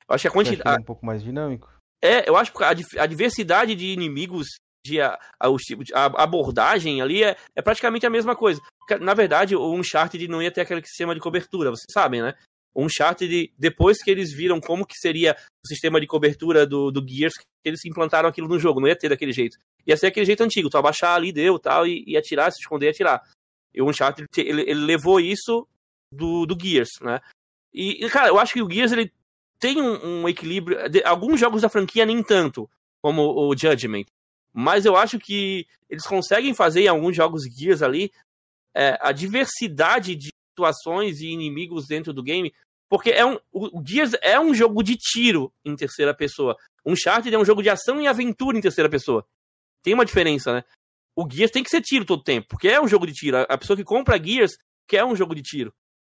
Eu 0.08 0.16
acho 0.16 0.22
que 0.22 0.28
a 0.28 0.32
quantidade. 0.32 0.78
É 0.78 0.80
um 0.80 0.84
pouco 0.84 1.06
mais 1.06 1.22
dinâmico? 1.22 1.72
É, 2.02 2.28
eu 2.28 2.36
acho 2.36 2.52
que 2.52 2.64
a, 2.64 2.70
a 2.70 3.06
diversidade 3.06 3.76
de 3.76 3.92
inimigos, 3.92 4.48
de 4.84 5.00
a, 5.00 5.16
a, 5.38 5.46
a 5.94 6.22
abordagem 6.24 7.00
ali 7.00 7.22
é, 7.22 7.36
é, 7.54 7.62
praticamente 7.62 8.04
a 8.04 8.10
mesma 8.10 8.34
coisa. 8.34 8.60
Na 9.00 9.14
verdade, 9.14 9.54
o 9.54 9.72
Uncharted 9.72 10.26
não 10.26 10.42
ia 10.42 10.50
ter 10.50 10.62
aquele 10.62 10.84
sistema 10.84 11.14
de 11.14 11.20
cobertura, 11.20 11.70
vocês 11.70 11.86
sabem, 11.92 12.20
né? 12.20 12.34
Uncharted, 12.74 13.52
depois 13.58 14.02
que 14.02 14.10
eles 14.10 14.32
viram 14.32 14.60
como 14.60 14.86
que 14.86 14.96
seria 14.96 15.36
o 15.64 15.68
sistema 15.68 16.00
de 16.00 16.06
cobertura 16.06 16.66
do, 16.66 16.90
do 16.90 17.06
Gears, 17.06 17.34
eles 17.64 17.84
implantaram 17.84 18.28
aquilo 18.28 18.48
no 18.48 18.58
jogo, 18.58 18.80
não 18.80 18.88
ia 18.88 18.96
ter 18.96 19.08
daquele 19.08 19.32
jeito. 19.32 19.58
Ia 19.86 19.96
ser 19.96 20.06
aquele 20.06 20.26
jeito 20.26 20.42
antigo, 20.42 20.70
tu 20.70 20.78
abaixar 20.78 21.14
ali, 21.14 21.32
deu, 21.32 21.58
tal, 21.58 21.86
e, 21.86 22.04
e 22.06 22.16
atirar, 22.16 22.50
se 22.50 22.60
esconder 22.60 22.86
e 22.86 22.90
atirar. 22.90 23.22
E 23.74 23.82
o 23.82 23.88
Uncharted, 23.88 24.26
ele, 24.36 24.62
ele 24.62 24.80
levou 24.84 25.20
isso 25.20 25.66
do, 26.12 26.46
do 26.46 26.56
Gears, 26.58 26.90
né? 27.00 27.20
E, 27.72 28.08
cara, 28.10 28.28
eu 28.28 28.38
acho 28.38 28.52
que 28.52 28.62
o 28.62 28.70
Gears, 28.70 28.92
ele 28.92 29.12
tem 29.58 29.80
um, 29.80 30.22
um 30.22 30.28
equilíbrio. 30.28 30.88
De, 30.88 31.02
alguns 31.04 31.40
jogos 31.40 31.62
da 31.62 31.68
franquia 31.68 32.04
nem 32.04 32.22
tanto, 32.22 32.68
como 33.02 33.22
o 33.22 33.56
Judgment. 33.56 34.04
Mas 34.52 34.84
eu 34.84 34.96
acho 34.96 35.18
que 35.18 35.66
eles 35.88 36.04
conseguem 36.04 36.54
fazer 36.54 36.82
em 36.82 36.88
alguns 36.88 37.16
jogos 37.16 37.44
Gears 37.44 37.80
ali 37.80 38.12
é, 38.74 38.98
a 39.00 39.12
diversidade 39.12 40.14
de 40.14 40.30
situações 40.52 41.20
e 41.20 41.28
inimigos 41.28 41.86
dentro 41.86 42.12
do 42.12 42.22
game. 42.22 42.52
Porque 42.88 43.10
é 43.10 43.24
um, 43.24 43.38
o 43.50 43.82
Gears 43.84 44.12
é 44.20 44.38
um 44.38 44.54
jogo 44.54 44.82
de 44.82 44.96
tiro 44.96 45.50
em 45.64 45.74
terceira 45.74 46.14
pessoa. 46.14 46.56
Um 46.84 46.92
Uncharted 46.92 47.34
é 47.34 47.38
um 47.38 47.44
jogo 47.44 47.62
de 47.62 47.70
ação 47.70 48.00
e 48.00 48.06
aventura 48.06 48.58
em 48.58 48.60
terceira 48.60 48.90
pessoa. 48.90 49.24
Tem 49.82 49.94
uma 49.94 50.04
diferença, 50.04 50.52
né? 50.52 50.64
O 51.16 51.28
Gears 51.28 51.50
tem 51.50 51.62
que 51.62 51.70
ser 51.70 51.80
tiro 51.80 52.04
todo 52.04 52.22
tempo, 52.22 52.48
porque 52.48 52.68
é 52.68 52.80
um 52.80 52.88
jogo 52.88 53.06
de 53.06 53.12
tiro. 53.12 53.38
A 53.48 53.58
pessoa 53.58 53.76
que 53.76 53.84
compra 53.84 54.22
Gears 54.22 54.56
quer 54.86 55.04
um 55.04 55.16
jogo 55.16 55.34
de 55.34 55.42
tiro. 55.42 55.72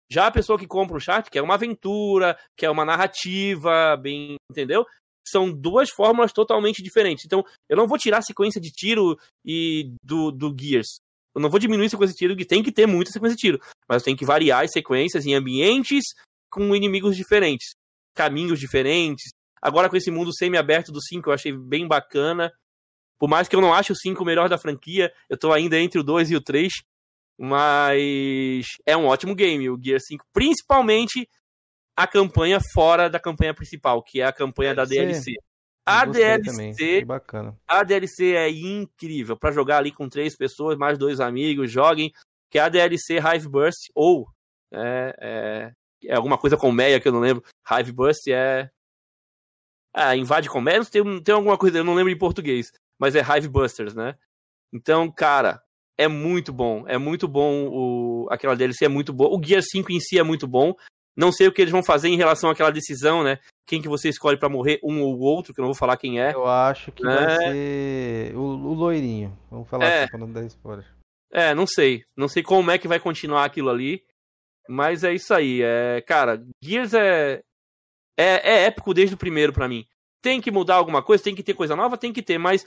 Já 0.09 0.27
a 0.27 0.31
pessoa 0.31 0.57
que 0.57 0.67
compra 0.67 0.95
um 0.95 0.99
chat 0.99 1.29
quer 1.29 1.41
uma 1.41 1.55
aventura, 1.55 2.37
quer 2.55 2.69
uma 2.69 2.85
narrativa, 2.85 3.97
bem, 3.97 4.35
entendeu? 4.49 4.85
São 5.27 5.51
duas 5.51 5.89
fórmulas 5.89 6.31
totalmente 6.31 6.81
diferentes. 6.81 7.25
Então, 7.25 7.43
eu 7.67 7.75
não 7.75 7.87
vou 7.87 7.97
tirar 7.97 8.19
a 8.19 8.21
sequência 8.21 8.61
de 8.61 8.71
tiro 8.71 9.19
e 9.45 9.93
do, 10.03 10.31
do 10.31 10.55
Gears. 10.57 10.99
Eu 11.37 11.41
não 11.41 11.51
vou 11.51 11.59
diminuir 11.59 11.85
a 11.85 11.89
sequência 11.89 12.13
de 12.13 12.17
tiro, 12.17 12.35
que 12.35 12.43
tem 12.43 12.63
que 12.63 12.71
ter 12.71 12.87
muita 12.87 13.11
sequência 13.11 13.35
de 13.35 13.41
tiro. 13.41 13.61
Mas 13.87 14.01
tem 14.01 14.15
que 14.15 14.25
variar 14.25 14.63
as 14.63 14.71
sequências 14.71 15.23
em 15.23 15.35
ambientes 15.35 16.03
com 16.49 16.75
inimigos 16.75 17.15
diferentes, 17.15 17.75
caminhos 18.15 18.59
diferentes. 18.59 19.29
Agora 19.61 19.87
com 19.87 19.95
esse 19.95 20.09
mundo 20.09 20.35
semi-aberto 20.35 20.91
do 20.91 20.99
5, 20.99 21.29
eu 21.29 21.33
achei 21.35 21.51
bem 21.55 21.87
bacana. 21.87 22.51
Por 23.19 23.29
mais 23.29 23.47
que 23.47 23.55
eu 23.55 23.61
não 23.61 23.71
ache 23.71 23.91
o 23.91 23.95
5 23.95 24.23
o 24.23 24.25
melhor 24.25 24.49
da 24.49 24.57
franquia, 24.57 25.13
eu 25.29 25.37
tô 25.37 25.53
ainda 25.53 25.79
entre 25.79 25.99
o 25.99 26.03
2 26.03 26.31
e 26.31 26.35
o 26.35 26.41
3. 26.41 26.73
Mas 27.37 28.65
é 28.83 28.97
um 28.97 29.05
ótimo 29.05 29.35
game, 29.35 29.69
o 29.69 29.79
Gear 29.79 29.99
5, 30.01 30.25
principalmente 30.33 31.29
a 31.95 32.07
campanha 32.07 32.57
fora 32.73 33.11
da 33.11 33.19
campanha 33.19 33.53
principal, 33.53 34.01
que 34.01 34.21
é 34.21 34.25
a 34.25 34.33
campanha 34.33 34.73
da 34.73 34.85
DLC. 34.85 35.33
A 35.87 36.05
DLC, 36.05 37.05
a 37.67 37.83
DLC 37.83 38.33
é 38.33 38.49
incrível 38.49 39.37
para 39.37 39.53
jogar 39.53 39.77
ali 39.77 39.91
com 39.91 40.09
três 40.09 40.35
pessoas, 40.35 40.77
mais 40.77 40.97
dois 40.97 41.19
amigos, 41.19 41.71
joguem. 41.71 42.11
Que 42.49 42.59
é 42.59 42.61
a 42.61 42.69
DLC 42.69 43.17
Hive 43.17 43.49
Burst 43.49 43.89
ou 43.95 44.27
é, 44.71 45.15
é, 45.19 45.71
é 46.05 46.15
alguma 46.15 46.37
coisa 46.37 46.55
com 46.55 46.71
Meia 46.71 46.99
que 46.99 47.07
eu 47.07 47.11
não 47.11 47.19
lembro. 47.19 47.43
Hive 47.69 47.91
Burst 47.91 48.27
é 48.27 48.69
ah, 49.93 50.15
invade 50.15 50.47
Meia, 50.61 50.85
tem, 50.85 51.23
tem 51.23 51.33
alguma 51.33 51.57
coisa, 51.57 51.79
eu 51.79 51.83
não 51.83 51.95
lembro 51.95 52.11
em 52.11 52.17
português, 52.17 52.71
mas 52.99 53.15
é 53.15 53.19
Hive 53.19 53.47
Busters, 53.47 53.95
né? 53.95 54.15
Então, 54.71 55.11
cara, 55.11 55.59
é 55.97 56.07
muito 56.07 56.53
bom. 56.53 56.83
É 56.87 56.99
muito 56.99 57.27
bom 57.27 57.67
o, 57.67 58.27
aquela 58.29 58.55
DLC, 58.55 58.85
é 58.85 58.89
muito 58.89 59.11
boa. 59.11 59.35
O 59.35 59.43
Gear 59.43 59.63
5 59.63 59.91
em 59.91 59.99
si 59.99 60.19
é 60.19 60.23
muito 60.23 60.47
bom. 60.47 60.75
Não 61.17 61.31
sei 61.31 61.47
o 61.47 61.51
que 61.51 61.61
eles 61.61 61.71
vão 61.71 61.83
fazer 61.83 62.09
em 62.09 62.15
relação 62.15 62.49
àquela 62.49 62.69
decisão, 62.69 63.23
né? 63.23 63.39
Quem 63.65 63.81
que 63.81 63.89
você 63.89 64.07
escolhe 64.07 64.37
para 64.37 64.47
morrer, 64.47 64.79
um 64.83 65.01
ou 65.01 65.19
outro, 65.19 65.51
que 65.51 65.59
eu 65.59 65.63
não 65.63 65.69
vou 65.69 65.77
falar 65.77 65.97
quem 65.97 66.21
é. 66.21 66.31
Eu 66.31 66.45
acho 66.45 66.91
que 66.91 67.05
é... 67.05 67.09
vai 67.09 67.37
ser 67.37 68.35
o, 68.35 68.41
o 68.41 68.73
loirinho. 68.75 69.35
Vamos 69.49 69.67
falar 69.67 69.85
é... 69.85 70.03
assim 70.03 70.11
pra 70.11 70.19
não 70.19 70.31
dar 70.31 70.43
spoiler. 70.45 70.85
É, 71.31 71.55
não 71.55 71.65
sei. 71.65 72.05
Não 72.15 72.27
sei 72.27 72.43
como 72.43 72.69
é 72.69 72.77
que 72.77 72.87
vai 72.87 72.99
continuar 72.99 73.45
aquilo 73.45 73.69
ali. 73.69 74.05
Mas 74.69 75.03
é 75.03 75.13
isso 75.13 75.33
aí. 75.33 75.61
É, 75.63 76.01
cara, 76.01 76.43
Gears 76.61 76.93
é, 76.93 77.41
é, 78.17 78.51
é 78.51 78.65
épico 78.65 78.93
desde 78.93 79.15
o 79.15 79.17
primeiro 79.17 79.51
para 79.51 79.67
mim. 79.67 79.85
Tem 80.21 80.39
que 80.39 80.51
mudar 80.51 80.75
alguma 80.75 81.01
coisa, 81.01 81.23
tem 81.23 81.35
que 81.35 81.43
ter 81.43 81.53
coisa 81.53 81.75
nova, 81.75 81.97
tem 81.97 82.13
que 82.13 82.21
ter, 82.21 82.37
mas 82.37 82.65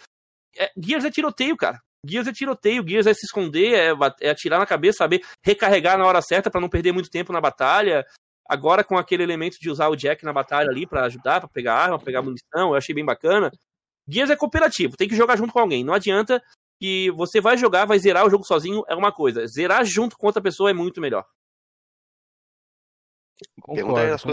é, 0.57 0.71
Gears 0.77 1.05
é 1.05 1.11
tiroteio, 1.11 1.57
cara. 1.57 1.81
Gears 2.07 2.27
é 2.27 2.33
tiroteio, 2.33 2.87
Gears 2.87 3.07
é 3.07 3.13
se 3.13 3.27
esconder, 3.27 3.75
é, 3.75 3.93
é 4.23 4.31
atirar 4.31 4.59
na 4.59 4.67
cabeça, 4.67 4.99
saber 4.99 5.21
recarregar 5.45 5.99
na 5.99 6.07
hora 6.07 6.23
certa 6.23 6.51
para 6.51 6.61
não 6.61 6.69
perder 6.69 6.93
muito 6.93 7.11
tempo 7.11 7.33
na 7.33 7.41
batalha. 7.41 8.07
Agora 8.51 8.83
com 8.83 8.99
aquele 8.99 9.23
elemento 9.23 9.61
de 9.61 9.71
usar 9.71 9.87
o 9.87 9.95
Jack 9.95 10.25
na 10.25 10.33
batalha 10.33 10.69
ali 10.71 10.85
para 10.85 11.05
ajudar, 11.05 11.39
para 11.39 11.49
pegar 11.49 11.73
arma, 11.73 12.01
pegar 12.01 12.21
munição, 12.21 12.71
eu 12.71 12.75
achei 12.75 12.93
bem 12.93 13.05
bacana. 13.05 13.49
Gears 14.09 14.29
é 14.29 14.35
cooperativo, 14.35 14.97
tem 14.97 15.09
que 15.09 15.15
jogar 15.15 15.37
junto 15.37 15.53
com 15.53 15.61
alguém. 15.61 15.85
Não 15.85 15.95
adianta 15.95 16.43
que 16.81 17.13
você 17.13 17.41
vai 17.41 17.57
jogar, 17.57 17.85
vai 17.85 17.97
zerar 18.01 18.27
o 18.27 18.29
jogo 18.29 18.43
sozinho, 18.43 18.83
é 18.89 18.97
uma 18.97 19.13
coisa. 19.13 19.47
Zerar 19.47 19.85
junto 19.85 20.19
com 20.19 20.27
outra 20.27 20.43
pessoa 20.43 20.69
é 20.69 20.73
muito 20.73 21.01
melhor. 21.01 21.25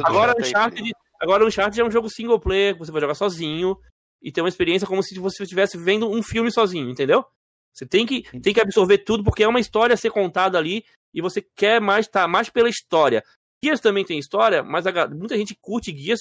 Agora 0.03 0.34
o 0.35 0.41
Uncharted, 0.41 0.91
agora 1.22 1.44
o 1.44 1.48
Uncharted 1.48 1.80
é 1.80 1.85
um 1.85 1.91
jogo 1.91 2.10
single 2.10 2.39
player, 2.39 2.73
que 2.73 2.80
você 2.80 2.91
vai 2.91 3.02
jogar 3.02 3.14
sozinho 3.14 3.77
e 4.19 4.31
ter 4.31 4.41
uma 4.41 4.49
experiência 4.49 4.88
como 4.88 5.03
se 5.03 5.19
você 5.19 5.44
estivesse 5.44 5.77
vendo 5.77 6.10
um 6.10 6.23
filme 6.23 6.52
sozinho, 6.52 6.89
entendeu? 6.89 7.23
Você 7.72 7.85
tem 7.85 8.03
que, 8.03 8.23
tem 8.39 8.52
que 8.52 8.60
absorver 8.60 8.98
tudo, 8.98 9.23
porque 9.23 9.44
é 9.44 9.48
uma 9.48 9.60
história 9.60 9.94
a 9.94 9.98
ser 9.98 10.10
contada 10.10 10.57
ali 10.57 10.84
e 11.14 11.22
você 11.22 11.45
quer 11.56 11.80
mais 11.80 12.07
estar 12.07 12.22
tá, 12.22 12.27
mais 12.27 12.49
pela 12.49 12.68
história. 12.68 13.23
Guias 13.63 13.79
também 13.79 14.05
tem 14.05 14.19
história, 14.19 14.63
mas 14.63 14.85
a, 14.85 15.07
muita 15.07 15.38
gente 15.38 15.55
curte 15.59 15.91
guias 15.91 16.19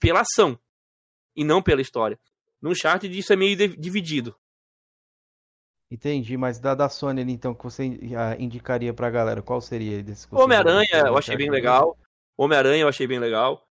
pela 0.00 0.20
ação 0.20 0.58
e 1.36 1.44
não 1.44 1.62
pela 1.62 1.80
história. 1.80 2.18
No 2.60 2.74
chart 2.74 3.04
isso 3.04 3.32
é 3.32 3.36
meio 3.36 3.56
de, 3.56 3.76
dividido. 3.76 4.34
Entendi, 5.90 6.36
mas 6.36 6.58
da, 6.58 6.74
da 6.74 6.88
Sony 6.88 7.22
então 7.32 7.54
que 7.54 7.64
você 7.64 7.84
indicaria 8.38 8.92
pra 8.92 9.08
galera, 9.08 9.40
qual 9.40 9.60
seria 9.60 10.02
desse 10.02 10.26
Homem-Aranha, 10.30 11.06
eu 11.06 11.16
achei 11.16 11.36
bem 11.36 11.50
legal. 11.50 11.96
Homem-Aranha 12.36 12.82
eu 12.82 12.88
achei 12.88 13.06
bem 13.06 13.18
legal. 13.18 13.66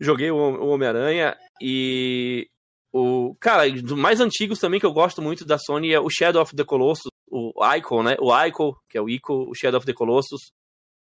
Joguei 0.00 0.30
o, 0.30 0.36
o 0.36 0.68
Homem-Aranha 0.68 1.36
e 1.60 2.48
o, 2.92 3.36
cara, 3.40 3.70
dos 3.70 3.98
mais 3.98 4.20
antigos 4.20 4.58
também 4.58 4.80
que 4.80 4.86
eu 4.86 4.92
gosto 4.92 5.20
muito 5.20 5.44
da 5.44 5.58
Sony 5.58 5.92
é 5.92 6.00
o 6.00 6.08
Shadow 6.08 6.40
of 6.40 6.54
the 6.54 6.64
Colossus, 6.64 7.10
o 7.28 7.52
Ico, 7.76 8.02
né? 8.02 8.16
O 8.20 8.32
Ico, 8.44 8.80
que 8.88 8.96
é 8.96 9.00
o 9.00 9.08
Ico, 9.08 9.50
o 9.50 9.54
Shadow 9.54 9.78
of 9.78 9.86
the 9.86 9.92
Colossus. 9.92 10.52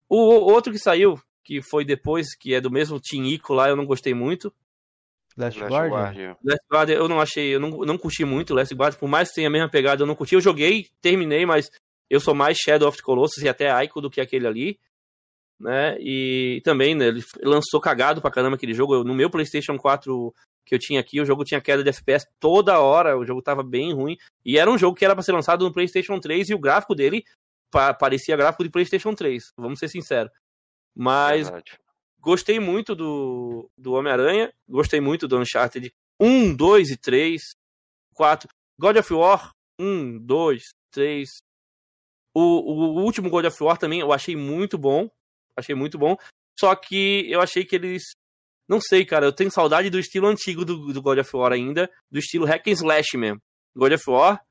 O, 0.09 0.17
o, 0.17 0.53
outro 0.53 0.73
que 0.73 0.79
saiu, 0.79 1.21
que 1.51 1.61
foi 1.61 1.85
depois, 1.85 2.37
que 2.37 2.55
é 2.55 2.61
do 2.61 2.71
mesmo 2.71 3.01
Team 3.01 3.25
Ico 3.25 3.53
lá, 3.53 3.69
eu 3.69 3.75
não 3.75 3.85
gostei 3.85 4.15
muito. 4.15 4.55
Last, 5.37 5.59
Last 5.59 5.89
Guardian? 5.91 6.37
Last 6.45 6.65
Guardian 6.73 6.95
eu 6.95 7.09
não 7.09 7.21
achei, 7.21 7.53
eu 7.53 7.59
não, 7.59 7.71
não 7.79 7.99
curti 7.99 8.25
muito 8.25 8.55
Last 8.55 8.73
Guardian, 8.73 9.01
por 9.01 9.09
mais 9.09 9.31
que 9.31 9.35
tenha 9.35 9.49
a 9.49 9.51
mesma 9.51 9.69
pegada, 9.69 10.01
eu 10.01 10.07
não 10.07 10.15
curti. 10.15 10.37
Eu 10.37 10.41
joguei, 10.41 10.87
terminei, 11.01 11.45
mas 11.45 11.69
eu 12.09 12.21
sou 12.21 12.37
mais 12.37 12.57
Shadow 12.57 12.89
of 12.89 12.97
the 12.97 13.03
Colossus 13.03 13.43
e 13.43 13.49
até 13.49 13.69
Ico 13.83 14.01
do 14.01 14.09
que 14.09 14.21
aquele 14.21 14.47
ali. 14.47 14.79
Né? 15.59 15.97
E 15.99 16.63
também, 16.63 16.95
né, 16.95 17.09
ele 17.09 17.25
lançou 17.43 17.81
cagado 17.81 18.21
pra 18.21 18.31
caramba 18.31 18.55
aquele 18.55 18.73
jogo. 18.73 18.95
Eu, 18.95 19.03
no 19.03 19.13
meu 19.13 19.29
PlayStation 19.29 19.77
4 19.77 20.33
que 20.65 20.77
eu 20.77 20.79
tinha 20.79 21.01
aqui, 21.01 21.21
o 21.21 21.27
jogo 21.27 21.43
tinha 21.43 21.61
queda 21.61 21.83
de 21.83 21.89
FPS 21.89 22.29
toda 22.39 22.79
hora, 22.79 23.19
o 23.19 23.27
jogo 23.27 23.43
tava 23.43 23.65
bem 23.65 23.93
ruim. 23.93 24.17
E 24.45 24.57
era 24.57 24.71
um 24.71 24.79
jogo 24.79 24.97
que 24.97 25.05
era 25.05 25.17
para 25.17 25.25
ser 25.25 25.33
lançado 25.33 25.65
no 25.65 25.73
PlayStation 25.73 26.21
3 26.21 26.51
e 26.51 26.55
o 26.55 26.61
gráfico 26.61 26.95
dele 26.95 27.25
pa 27.73 27.93
parecia 27.93 28.37
gráfico 28.37 28.63
de 28.63 28.71
PlayStation 28.71 29.15
3, 29.15 29.53
vamos 29.57 29.81
ser 29.81 29.89
sinceros. 29.89 30.31
Mas 30.95 31.49
Verdade. 31.49 31.79
gostei 32.19 32.61
muito 32.61 32.95
do, 32.95 33.71
do 33.77 33.93
Homem-Aranha, 33.93 34.53
gostei 34.69 35.01
muito 35.01 35.27
do 35.27 35.39
Uncharted. 35.39 35.93
1, 36.19 36.55
2 36.55 36.91
e 36.91 36.97
3, 36.97 37.43
4. 38.15 38.49
God 38.79 38.97
of 38.97 39.15
War 39.15 39.55
1, 39.79 40.19
2, 40.19 40.62
3. 40.91 41.29
O, 42.35 42.41
o 42.41 43.03
último 43.03 43.31
God 43.31 43.47
of 43.47 43.62
War 43.62 43.79
também 43.79 44.01
eu 44.01 44.12
achei 44.12 44.37
muito 44.37 44.77
bom. 44.77 45.09
Achei 45.57 45.75
muito 45.75 45.99
bom. 45.99 46.17
Só 46.59 46.75
que 46.75 47.31
eu 47.31 47.41
achei 47.41 47.65
que 47.65 47.77
eles. 47.77 48.03
Não 48.69 48.81
sei, 48.81 49.05
cara. 49.05 49.27
Eu 49.27 49.33
tenho 49.33 49.51
saudade 49.51 49.91
do 49.91 49.99
estilo 49.99 50.27
antigo 50.27 50.65
do, 50.65 50.93
do 50.93 51.03
God 51.03 51.19
of 51.19 51.37
War 51.37 51.53
ainda. 51.53 51.91
Do 52.11 52.19
estilo 52.19 52.47
hack 52.47 52.67
and 52.69 52.73
slash 52.73 53.17
mesmo. 53.17 53.41
God 53.75 53.93
of 53.93 54.11
War 54.11 54.45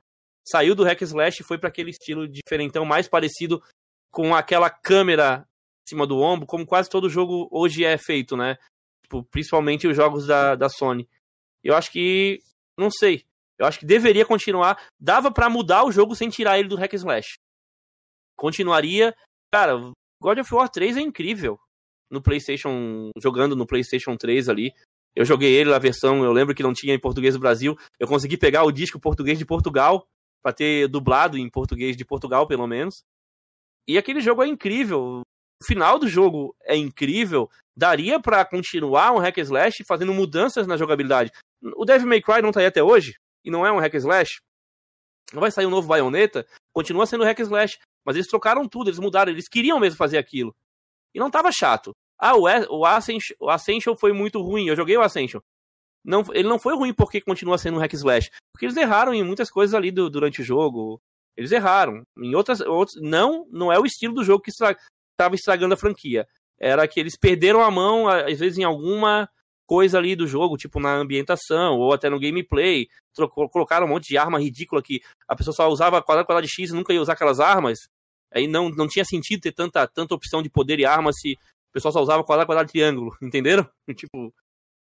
saiu 0.46 0.74
do 0.74 0.84
hack 0.84 1.02
and 1.02 1.06
slash 1.06 1.42
e 1.42 1.46
foi 1.46 1.58
para 1.58 1.70
aquele 1.70 1.92
estilo 1.92 2.28
diferentão, 2.28 2.84
mais 2.84 3.08
parecido 3.08 3.62
com 4.12 4.34
aquela 4.34 4.70
câmera 4.70 5.48
cima 5.90 6.08
do 6.08 6.20
ombro, 6.20 6.46
como 6.46 6.66
quase 6.66 6.90
todo 6.90 7.10
jogo 7.10 7.48
hoje 7.52 7.84
é 7.84 7.98
feito, 7.98 8.38
né? 8.38 8.58
Tipo, 9.04 9.24
principalmente 9.24 9.88
os 9.88 9.96
jogos 9.96 10.28
da, 10.28 10.56
da 10.56 10.70
Sony. 10.70 11.10
Eu 11.64 11.76
acho 11.76 11.92
que. 11.92 12.40
Não 12.78 12.90
sei. 12.90 13.26
Eu 13.58 13.66
acho 13.66 13.80
que 13.80 13.86
deveria 13.86 14.26
continuar. 14.26 14.82
Dava 15.00 15.32
para 15.32 15.50
mudar 15.50 15.84
o 15.84 15.92
jogo 15.92 16.16
sem 16.16 16.30
tirar 16.30 16.60
ele 16.60 16.70
do 16.70 16.78
hack 16.78 16.94
slash. 16.94 17.38
Continuaria. 18.38 19.14
Cara, 19.52 19.92
God 20.22 20.38
of 20.38 20.54
War 20.54 20.70
3 20.70 20.98
é 20.98 21.02
incrível. 21.02 21.60
No 22.10 22.22
PlayStation. 22.22 23.10
Jogando 23.22 23.56
no 23.56 23.68
PlayStation 23.68 24.16
3 24.16 24.48
ali. 24.48 24.74
Eu 25.16 25.26
joguei 25.26 25.56
ele 25.56 25.72
na 25.72 25.80
versão, 25.80 26.24
eu 26.24 26.32
lembro 26.32 26.54
que 26.54 26.64
não 26.64 26.72
tinha 26.72 26.94
em 26.94 27.00
português 27.00 27.34
do 27.34 27.40
Brasil. 27.40 27.76
Eu 28.00 28.08
consegui 28.08 28.38
pegar 28.38 28.64
o 28.64 28.72
disco 28.72 29.00
português 29.00 29.38
de 29.38 29.46
Portugal 29.46 30.08
para 30.42 30.54
ter 30.54 30.88
dublado 30.88 31.38
em 31.38 31.50
português 31.50 31.98
de 31.98 32.06
Portugal, 32.06 32.48
pelo 32.48 32.68
menos. 32.68 33.04
E 33.88 33.98
aquele 33.98 34.22
jogo 34.22 34.44
é 34.44 34.48
incrível. 34.48 35.22
O 35.62 35.66
final 35.66 36.00
do 36.00 36.08
jogo 36.08 36.56
é 36.64 36.76
incrível. 36.76 37.50
Daria 37.76 38.20
para 38.20 38.44
continuar 38.46 39.12
um 39.12 39.20
hack 39.20 39.38
and 39.38 39.42
slash 39.42 39.84
fazendo 39.84 40.14
mudanças 40.14 40.66
na 40.66 40.78
jogabilidade. 40.78 41.32
O 41.76 41.86
Devil 41.86 42.08
May 42.08 42.22
Cry 42.22 42.42
não 42.42 42.52
tá 42.52 42.60
aí 42.62 42.66
até 42.66 42.82
hoje 42.84 43.16
e 43.44 43.52
não 43.52 43.66
é 43.66 43.72
um 43.72 43.80
hack 43.80 43.94
and 43.96 43.98
slash. 43.98 44.42
Não 45.34 45.42
vai 45.42 45.52
sair 45.52 45.66
um 45.66 45.70
novo 45.70 45.88
Bayonetta, 45.88 46.46
continua 46.74 47.06
sendo 47.06 47.24
hack 47.24 47.40
and 47.40 47.44
slash, 47.44 47.78
mas 48.06 48.16
eles 48.16 48.28
trocaram 48.28 48.68
tudo, 48.68 48.90
eles 48.90 49.00
mudaram, 49.00 49.32
eles 49.32 49.48
queriam 49.48 49.80
mesmo 49.80 49.98
fazer 49.98 50.18
aquilo. 50.18 50.56
E 51.14 51.20
não 51.20 51.30
tava 51.30 51.52
chato. 51.52 51.96
Ah, 52.18 52.36
o, 52.36 52.44
o, 52.44 52.86
Ascension, 52.86 53.36
o 53.40 53.50
Ascension 53.50 53.96
foi 53.96 54.12
muito 54.12 54.42
ruim. 54.42 54.68
Eu 54.68 54.76
joguei 54.76 54.98
o 54.98 55.02
Ascension. 55.02 55.40
Não, 56.04 56.24
ele 56.34 56.48
não 56.48 56.60
foi 56.60 56.76
ruim 56.76 56.94
porque 56.94 57.22
continua 57.22 57.58
sendo 57.58 57.78
um 57.78 57.80
hack 57.80 57.94
slash. 57.94 58.30
Porque 58.54 58.66
eles 58.66 58.78
erraram 58.78 59.14
em 59.14 59.24
muitas 59.24 59.50
coisas 59.50 59.74
ali 59.74 59.92
do, 59.92 60.10
durante 60.10 60.42
o 60.42 60.44
jogo. 60.44 61.02
Eles 61.38 61.52
erraram. 61.52 62.04
Em 62.18 62.36
outras, 62.36 62.60
outros, 62.62 63.00
não, 63.02 63.48
não 63.50 63.72
é 63.72 63.80
o 63.80 63.86
estilo 63.86 64.14
do 64.14 64.24
jogo 64.24 64.44
que 64.44 64.52
estava 65.20 65.36
estragando 65.36 65.74
a 65.74 65.78
franquia. 65.78 66.28
Era 66.58 66.88
que 66.88 67.00
eles 67.00 67.18
perderam 67.18 67.62
a 67.62 67.70
mão, 67.70 68.08
às 68.08 68.40
vezes, 68.40 68.58
em 68.58 68.64
alguma 68.64 69.30
coisa 69.66 69.98
ali 69.98 70.16
do 70.16 70.26
jogo, 70.26 70.58
tipo 70.58 70.80
na 70.80 70.96
ambientação, 70.96 71.78
ou 71.78 71.94
até 71.94 72.10
no 72.10 72.20
gameplay. 72.20 72.88
Trocou, 73.14 73.48
colocaram 73.50 73.86
um 73.86 73.90
monte 73.90 74.08
de 74.08 74.18
arma 74.18 74.40
ridícula 74.40 74.82
que 74.82 75.02
a 75.28 75.36
pessoa 75.36 75.54
só 75.54 75.70
usava 75.70 76.02
quadrado, 76.02 76.26
quadrado 76.26 76.48
de 76.48 76.54
X 76.54 76.72
e 76.72 76.74
nunca 76.74 76.94
ia 76.94 77.02
usar 77.02 77.14
aquelas 77.14 77.40
armas. 77.40 77.78
Aí 78.32 78.48
não, 78.48 78.70
não 78.70 78.88
tinha 78.88 79.06
sentido 79.06 79.42
ter 79.42 79.52
tanta, 79.52 79.88
tanta 79.88 80.16
opção 80.16 80.42
de 80.42 80.50
poder 80.50 80.80
e 80.80 80.86
arma 80.86 81.12
se 81.14 81.34
o 81.34 81.74
pessoal 81.74 81.92
só 81.92 82.02
usava 82.02 82.24
quadrado, 82.24 82.48
quadrado, 82.48 82.72
triângulo, 82.72 83.16
entenderam? 83.22 83.70
tipo, 83.96 84.34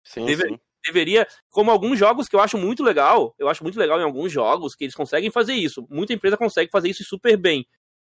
sim, 0.04 0.24
deve, 0.24 0.48
sim. 0.48 0.58
deveria, 0.86 1.26
como 1.50 1.70
alguns 1.70 1.98
jogos 1.98 2.26
que 2.26 2.34
eu 2.34 2.40
acho 2.40 2.56
muito 2.56 2.82
legal, 2.82 3.34
eu 3.38 3.48
acho 3.48 3.62
muito 3.62 3.78
legal 3.78 4.00
em 4.00 4.04
alguns 4.04 4.32
jogos 4.32 4.74
que 4.74 4.84
eles 4.84 4.94
conseguem 4.94 5.30
fazer 5.30 5.54
isso. 5.54 5.86
Muita 5.90 6.14
empresa 6.14 6.36
consegue 6.36 6.70
fazer 6.70 6.88
isso 6.88 7.04
super 7.04 7.36
bem. 7.36 7.66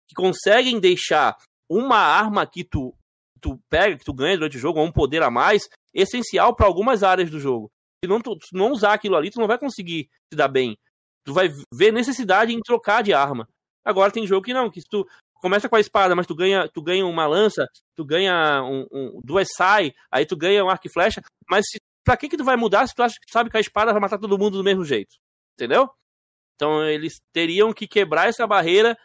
Que 0.09 0.15
conseguem 0.15 0.81
deixar 0.81 1.37
uma 1.73 1.97
arma 1.97 2.47
que 2.47 2.65
tu, 2.65 2.95
tu 3.41 3.59
pega, 3.69 3.97
que 3.97 4.05
tu 4.05 4.13
ganha 4.13 4.37
durante 4.37 4.57
o 4.57 4.61
jogo, 4.61 4.81
ou 4.81 4.87
um 4.87 4.93
poder 4.93 5.23
a 5.23 5.31
mais, 5.31 5.69
essencial 5.95 6.55
para 6.55 6.67
algumas 6.67 7.03
áreas 7.03 7.31
do 7.31 7.41
jogo. 7.41 7.71
Se 8.05 8.09
não, 8.09 8.21
tu, 8.21 8.37
não 8.53 8.73
usar 8.73 8.95
aquilo 8.95 9.17
ali, 9.17 9.31
tu 9.31 9.41
não 9.41 9.47
vai 9.47 9.59
conseguir 9.59 10.09
se 10.33 10.37
dar 10.37 10.49
bem. 10.49 10.77
Tu 11.25 11.33
vai 11.33 11.49
ver 11.73 11.93
necessidade 11.93 12.53
em 12.53 12.61
trocar 12.61 13.03
de 13.03 13.13
arma. 13.13 13.49
Agora 13.85 14.11
tem 14.13 14.27
jogo 14.27 14.45
que 14.45 14.55
não, 14.55 14.71
que 14.71 14.81
se 14.81 14.89
tu 14.89 15.07
começa 15.35 15.69
com 15.69 15.77
a 15.77 15.81
espada, 15.81 16.15
mas 16.15 16.27
tu 16.27 16.35
ganha, 16.35 16.69
tu 16.69 16.83
ganha 16.83 17.05
uma 17.05 17.27
lança, 17.27 17.67
tu 17.97 18.05
ganha 18.05 18.63
um, 18.63 18.87
um 18.93 19.21
duas 19.25 19.49
sai, 19.57 19.93
aí 20.11 20.25
tu 20.25 20.37
ganha 20.37 20.65
um 20.65 20.69
arco 20.69 20.87
e 20.87 20.93
flecha, 20.93 21.21
mas 21.51 21.67
se, 21.69 21.79
pra 22.05 22.17
que 22.17 22.29
que 22.29 22.37
tu 22.37 22.45
vai 22.45 22.57
mudar 22.57 22.87
se 22.87 22.95
tu 22.95 23.03
acha, 23.03 23.17
sabe 23.29 23.51
que 23.51 23.57
a 23.57 23.61
espada 23.61 23.93
vai 23.93 24.01
matar 24.01 24.19
todo 24.19 24.39
mundo 24.39 24.57
do 24.57 24.65
mesmo 24.65 24.85
jeito? 24.85 25.17
Entendeu? 25.55 25.89
Então 26.55 26.85
eles 26.85 27.15
teriam 27.33 27.73
que 27.73 27.89
quebrar 27.89 28.29
essa 28.29 28.47
barreira 28.47 28.97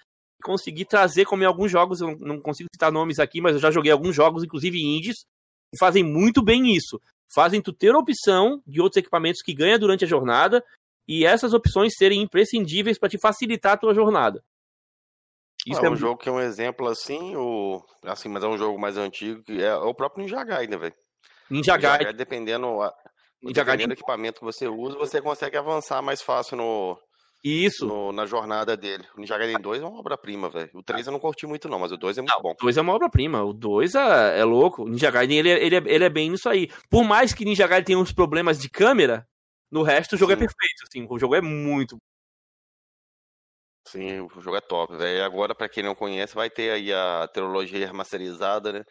conseguir 0.43 0.85
trazer, 0.85 1.26
como 1.26 1.43
em 1.43 1.45
alguns 1.45 1.72
jogos, 1.72 2.01
eu 2.01 2.18
não 2.19 2.39
consigo 2.39 2.69
citar 2.73 2.91
nomes 2.91 3.19
aqui, 3.19 3.41
mas 3.41 3.53
eu 3.53 3.59
já 3.59 3.72
joguei 3.72 3.91
alguns 3.91 4.15
jogos, 4.15 4.43
inclusive 4.43 4.80
indies, 4.80 5.26
que 5.72 5.77
fazem 5.80 6.03
muito 6.03 6.43
bem 6.43 6.76
isso. 6.76 7.01
Fazem 7.34 7.61
tu 7.61 7.73
ter 7.73 7.95
opção 7.95 8.61
de 8.65 8.80
outros 8.80 8.97
equipamentos 8.97 9.41
que 9.41 9.53
ganha 9.53 9.77
durante 9.77 10.05
a 10.05 10.07
jornada 10.07 10.64
e 11.07 11.26
essas 11.26 11.53
opções 11.53 11.95
serem 11.95 12.22
imprescindíveis 12.22 12.97
para 12.97 13.09
te 13.09 13.19
facilitar 13.19 13.73
a 13.73 13.77
tua 13.77 13.93
jornada. 13.93 14.43
Isso 15.65 15.81
é, 15.81 15.88
é 15.88 15.89
um 15.89 15.95
jogo 15.95 16.18
que 16.18 16.30
é 16.30 16.31
um 16.31 16.39
exemplo 16.39 16.88
assim, 16.88 17.35
o 17.35 17.84
assim, 18.03 18.30
mas 18.30 18.43
é 18.43 18.47
um 18.47 18.57
jogo 18.57 18.80
mais 18.80 18.97
antigo, 18.97 19.43
que 19.43 19.61
é 19.61 19.76
o 19.76 19.93
próprio 19.93 20.23
Ninja 20.23 20.43
Gaiden, 20.43 20.80
velho. 20.80 20.95
Ninja 21.49 21.76
Gaiden, 21.76 22.15
dependendo, 22.15 22.68
Ninja 23.41 23.65
dependendo 23.65 23.89
do 23.89 23.93
equipamento 23.93 24.39
que 24.39 24.45
você 24.45 24.68
usa, 24.68 24.97
você 24.97 25.22
consegue 25.22 25.57
avançar 25.57 26.01
mais 26.01 26.22
fácil 26.22 26.55
no 26.55 26.97
isso. 27.48 27.86
No, 27.86 28.11
na 28.11 28.26
jornada 28.26 28.76
dele. 28.76 29.03
O 29.15 29.19
Ninja 29.19 29.38
Gaiden 29.38 29.61
2 29.61 29.82
é 29.82 29.86
uma 29.86 29.99
obra-prima, 29.99 30.49
velho. 30.49 30.69
O 30.74 30.84
3 30.84 31.07
eu 31.07 31.14
não 31.14 31.19
curti 31.19 31.45
muito, 31.45 31.69
não, 31.69 31.80
mas 31.80 31.91
o 31.91 31.98
2 31.98 32.18
é 32.18 32.22
muito 32.22 32.34
não, 32.34 32.41
bom. 32.41 32.52
O 32.52 32.64
2 32.64 32.78
é 32.78 32.82
uma 32.82 32.94
obra-prima. 32.94 33.44
O 33.44 33.53
2 33.53 33.95
é, 33.95 34.40
é, 34.40 34.44
louco. 34.44 34.84
O 34.84 34.88
Ninja 34.88 35.11
Gaiden, 35.11 35.40
ele, 35.40 35.49
é, 35.49 35.64
ele, 35.64 35.76
é, 35.76 35.84
ele 35.86 36.03
é 36.03 36.10
bem 36.10 36.30
nisso 36.30 36.49
aí. 36.49 36.69
Por 36.90 37.03
mais 37.03 37.34
que 37.34 37.45
Ninja 37.45 37.68
Gaiden 37.68 37.86
tenha 37.86 37.99
uns 37.99 38.11
problemas 38.11 38.60
de 38.60 38.69
câmera, 38.69 39.28
no 39.72 39.84
resto 39.84 40.15
o 40.15 40.18
jogo 40.18 40.32
é 40.32 40.36
Sim. 40.36 40.44
é 40.44 40.48
perfeito. 40.48 40.84
Assim, 40.88 41.07
o 41.10 41.19
jogo 41.19 41.36
é 41.36 41.41
muito 41.41 41.98
Sim, 43.88 44.19
o 44.19 44.41
jogo 44.41 44.57
é 44.57 44.61
top, 44.61 44.98
velho. 44.98 45.24
Agora, 45.24 45.56
pra 45.56 45.69
quem 45.69 45.82
não 45.82 45.95
conhece, 45.95 46.36
vai 46.36 46.49
ter 46.49 46.72
aí 46.72 46.91
a 46.91 47.28
trilogia 47.34 47.88
remasterizada, 47.88 48.74
né? 48.74 48.84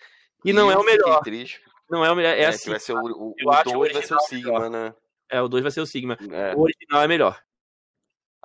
E, 0.43 0.51
e 0.51 0.53
não 0.55 0.70
é 0.70 0.77
o 0.78 0.83
melhor. 0.83 1.20
Triste. 1.20 1.61
Não 1.91 2.03
é 2.03 2.11
o 2.11 2.16
melhor. 2.16 2.31
É, 2.31 2.45
é 2.45 2.47
assim, 2.47 2.70
vai 2.70 2.81
ser 2.81 2.95
o, 2.95 2.99
o, 2.99 3.35
o 3.35 3.73
2 3.73 3.93
vai 3.93 4.03
ser 4.03 4.15
o 4.15 4.20
Sigma, 4.20 4.70
né? 4.70 4.95
É, 5.31 5.43
o 5.43 5.49
2 5.49 5.62
vai 5.62 5.70
ser 5.70 5.81
o 5.83 5.87
Sigma. 5.87 6.16
É. 6.31 6.55
O 6.55 6.62
original 6.62 7.03
é 7.03 7.09
melhor. 7.09 7.39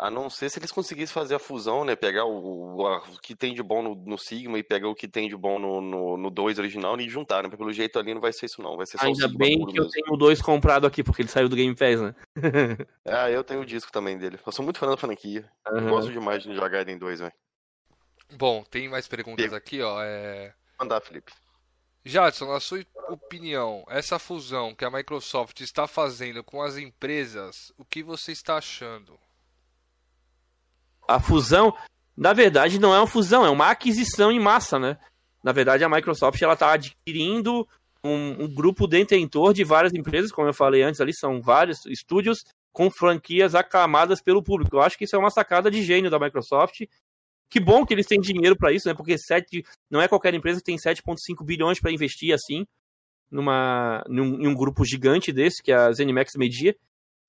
A 0.02 0.10
não 0.10 0.32
ser 0.32 0.50
se 0.50 0.58
eles 0.58 0.72
conseguissem 0.72 1.14
fazer 1.14 1.36
a 1.36 1.40
fusão, 1.40 1.86
né? 1.86 1.96
Pegar 1.96 2.26
o, 2.26 2.36
o, 2.36 2.88
o 2.88 3.20
que 3.22 3.36
tem 3.36 3.54
de 3.54 3.62
bom 3.62 3.84
no, 3.84 3.94
no, 3.94 4.18
Sigma 4.18 4.58
e 4.58 4.64
pegar 4.64 4.88
o 4.88 4.96
que 4.96 5.08
tem 5.08 5.30
de 5.30 5.38
bom 5.38 5.60
no 5.60 6.30
2 6.32 6.58
original 6.58 7.00
e 7.00 7.08
juntar, 7.08 7.44
né? 7.44 7.56
Pelo 7.56 7.72
jeito 7.72 8.00
ali 8.00 8.12
não 8.12 8.20
vai 8.20 8.34
ser 8.34 8.48
isso, 8.48 8.64
não. 8.64 8.76
Vai 8.76 8.88
ser 8.88 8.98
só 8.98 9.06
Ainda 9.06 9.28
bem 9.28 9.64
que 9.64 9.74
mesmo. 9.74 9.84
eu 9.84 9.90
tenho 9.90 10.14
o 10.14 10.18
2 10.18 10.42
comprado 10.42 10.88
aqui, 10.88 11.04
porque 11.04 11.22
ele 11.22 11.30
saiu 11.30 11.48
do 11.48 11.56
Game 11.56 11.76
Pass, 11.76 12.02
né? 12.02 12.16
ah, 13.06 13.30
eu 13.30 13.44
tenho 13.44 13.62
o 13.62 13.66
disco 13.66 13.92
também 13.92 14.18
dele. 14.18 14.40
Eu 14.44 14.52
sou 14.52 14.66
muito 14.66 14.80
fã 14.80 14.90
da 14.90 14.98
franquia. 14.98 15.48
Uhum. 15.72 15.90
Gosto 15.92 16.12
demais 16.12 16.42
de 16.42 16.56
jogar 16.56 16.90
em 16.90 16.98
2, 16.98 17.20
velho. 17.20 17.34
Bom, 18.32 18.64
tem 18.64 18.90
mais 18.90 19.08
perguntas 19.08 19.54
aqui, 19.54 19.84
ó. 19.84 20.02
É... 20.02 20.52
Mandar, 20.80 21.02
Felipe. 21.02 21.32
Jadson, 22.04 22.52
na 22.52 22.60
sua 22.60 22.84
opinião, 23.08 23.86
essa 23.88 24.18
fusão 24.18 24.74
que 24.74 24.84
a 24.84 24.90
Microsoft 24.90 25.60
está 25.60 25.86
fazendo 25.86 26.44
com 26.44 26.60
as 26.60 26.76
empresas, 26.76 27.72
o 27.78 27.86
que 27.86 28.02
você 28.02 28.32
está 28.32 28.58
achando? 28.58 29.20
A 31.16 31.20
fusão, 31.20 31.74
na 32.16 32.34
verdade, 32.34 32.80
não 32.80 32.94
é 32.94 33.00
uma 33.00 33.08
fusão, 33.08 33.46
é 33.46 33.50
uma 33.50 33.70
aquisição 33.70 34.32
em 34.32 34.40
massa, 34.40 34.78
né? 34.80 34.98
Na 35.44 35.52
verdade, 35.52 35.84
a 35.84 35.90
Microsoft 35.90 36.42
ela 36.42 36.54
está 36.54 36.74
adquirindo 36.74 37.68
um, 38.04 38.44
um, 38.44 38.54
grupo 38.54 38.88
detentor 38.88 39.54
de 39.54 39.64
várias 39.64 39.94
empresas, 39.94 40.32
como 40.32 40.48
eu 40.48 40.54
falei 40.54 40.84
antes, 40.84 41.02
ali 41.02 41.14
são 41.14 41.42
vários 41.42 41.86
estúdios 41.86 42.44
com 42.72 42.90
franquias 42.90 43.54
aclamadas 43.54 44.22
pelo 44.22 44.44
público. 44.44 44.76
Eu 44.76 44.82
acho 44.82 44.98
que 44.98 45.04
isso 45.04 45.16
é 45.16 45.20
uma 45.20 45.30
sacada 45.30 45.70
de 45.70 45.84
gênio 45.84 46.10
da 46.10 46.20
Microsoft. 46.20 46.82
Que 47.50 47.60
bom 47.60 47.86
que 47.86 47.94
eles 47.94 48.06
têm 48.06 48.20
dinheiro 48.20 48.56
para 48.56 48.72
isso, 48.72 48.88
né? 48.88 48.94
Porque 48.94 49.18
sete, 49.18 49.64
não 49.90 50.02
é 50.02 50.08
qualquer 50.08 50.34
empresa 50.34 50.60
que 50.60 50.66
tem 50.66 50.78
7,5 50.78 51.44
bilhões 51.44 51.80
para 51.80 51.92
investir 51.92 52.34
assim 52.34 52.66
numa, 53.30 54.04
num, 54.08 54.42
em 54.42 54.48
um 54.48 54.56
grupo 54.56 54.86
gigante 54.86 55.32
desse, 55.32 55.62
que 55.62 55.72
é 55.72 55.76
a 55.76 55.92
ZeniMax 55.92 56.34
Media. 56.38 56.76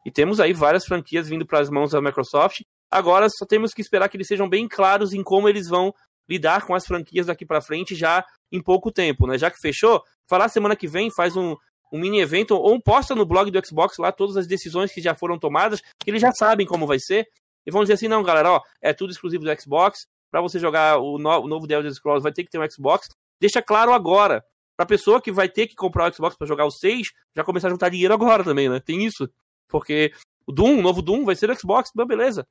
E 0.04 0.10
temos 0.10 0.40
aí 0.40 0.52
várias 0.52 0.84
franquias 0.84 1.28
vindo 1.28 1.46
para 1.46 1.60
as 1.60 1.70
mãos 1.70 1.90
da 1.90 2.00
Microsoft. 2.00 2.62
Agora 2.92 3.26
só 3.30 3.46
temos 3.46 3.72
que 3.72 3.80
esperar 3.80 4.06
que 4.10 4.18
eles 4.18 4.28
sejam 4.28 4.46
bem 4.46 4.68
claros 4.68 5.14
em 5.14 5.22
como 5.22 5.48
eles 5.48 5.66
vão 5.66 5.94
lidar 6.28 6.66
com 6.66 6.74
as 6.74 6.84
franquias 6.84 7.24
daqui 7.24 7.46
para 7.46 7.62
frente 7.62 7.94
já 7.94 8.22
em 8.52 8.62
pouco 8.62 8.92
tempo, 8.92 9.26
né? 9.26 9.38
Já 9.38 9.50
que 9.50 9.58
fechou, 9.58 10.02
falar 10.28 10.50
semana 10.50 10.76
que 10.76 10.86
vem, 10.86 11.10
faz 11.10 11.34
um, 11.34 11.56
um 11.90 11.98
mini 11.98 12.20
evento 12.20 12.54
ou 12.54 12.78
posta 12.82 13.14
no 13.14 13.24
blog 13.24 13.50
do 13.50 13.66
Xbox 13.66 13.96
lá 13.96 14.12
todas 14.12 14.36
as 14.36 14.46
decisões 14.46 14.92
que 14.92 15.00
já 15.00 15.14
foram 15.14 15.38
tomadas, 15.38 15.80
que 15.80 16.10
eles 16.10 16.20
já 16.20 16.32
sabem 16.32 16.66
como 16.66 16.86
vai 16.86 16.98
ser. 16.98 17.26
E 17.64 17.70
vão 17.70 17.80
dizer 17.80 17.94
assim, 17.94 18.08
não, 18.08 18.22
galera, 18.22 18.52
ó, 18.52 18.60
é 18.82 18.92
tudo 18.92 19.10
exclusivo 19.10 19.42
do 19.42 19.60
Xbox. 19.60 20.06
Para 20.30 20.42
você 20.42 20.58
jogar 20.58 20.98
o, 20.98 21.16
no, 21.16 21.30
o 21.30 21.48
novo 21.48 21.66
The 21.66 21.74
Elder 21.74 21.94
Scrolls 21.94 22.22
vai 22.22 22.32
ter 22.32 22.44
que 22.44 22.50
ter 22.50 22.58
um 22.58 22.70
Xbox. 22.70 23.08
Deixa 23.40 23.62
claro 23.62 23.94
agora. 23.94 24.44
Pra 24.76 24.84
pessoa 24.84 25.18
que 25.20 25.32
vai 25.32 25.48
ter 25.48 25.66
que 25.66 25.74
comprar 25.74 26.10
o 26.10 26.14
Xbox 26.14 26.36
para 26.36 26.46
jogar 26.46 26.66
o 26.66 26.70
6, 26.70 27.08
já 27.34 27.42
começar 27.42 27.68
a 27.68 27.70
juntar 27.70 27.88
dinheiro 27.88 28.12
agora 28.12 28.44
também, 28.44 28.68
né? 28.68 28.80
Tem 28.80 29.02
isso. 29.02 29.30
Porque 29.66 30.12
o 30.46 30.52
Doom, 30.52 30.80
o 30.80 30.82
novo 30.82 31.00
Doom, 31.00 31.24
vai 31.24 31.34
ser 31.34 31.46
do 31.46 31.58
Xbox, 31.58 31.90
beleza 32.06 32.46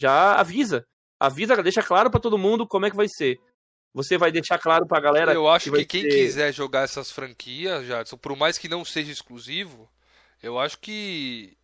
já 0.00 0.34
avisa. 0.34 0.84
Avisa, 1.20 1.60
deixa 1.62 1.82
claro 1.82 2.10
para 2.10 2.20
todo 2.20 2.38
mundo 2.38 2.66
como 2.66 2.86
é 2.86 2.90
que 2.90 2.96
vai 2.96 3.08
ser. 3.08 3.38
Você 3.92 4.16
vai 4.16 4.30
deixar 4.30 4.58
claro 4.58 4.86
pra 4.86 5.00
galera. 5.00 5.32
Eu 5.32 5.48
acho 5.48 5.72
que, 5.72 5.78
que 5.78 5.84
quem 5.86 6.02
ser... 6.02 6.08
quiser 6.08 6.52
jogar 6.52 6.82
essas 6.82 7.10
franquias, 7.10 7.86
Jadson, 7.86 8.16
por 8.16 8.36
mais 8.36 8.56
que 8.58 8.68
não 8.68 8.84
seja 8.84 9.10
exclusivo, 9.10 9.88
eu 10.42 10.58
acho 10.58 10.78
que 10.78 11.56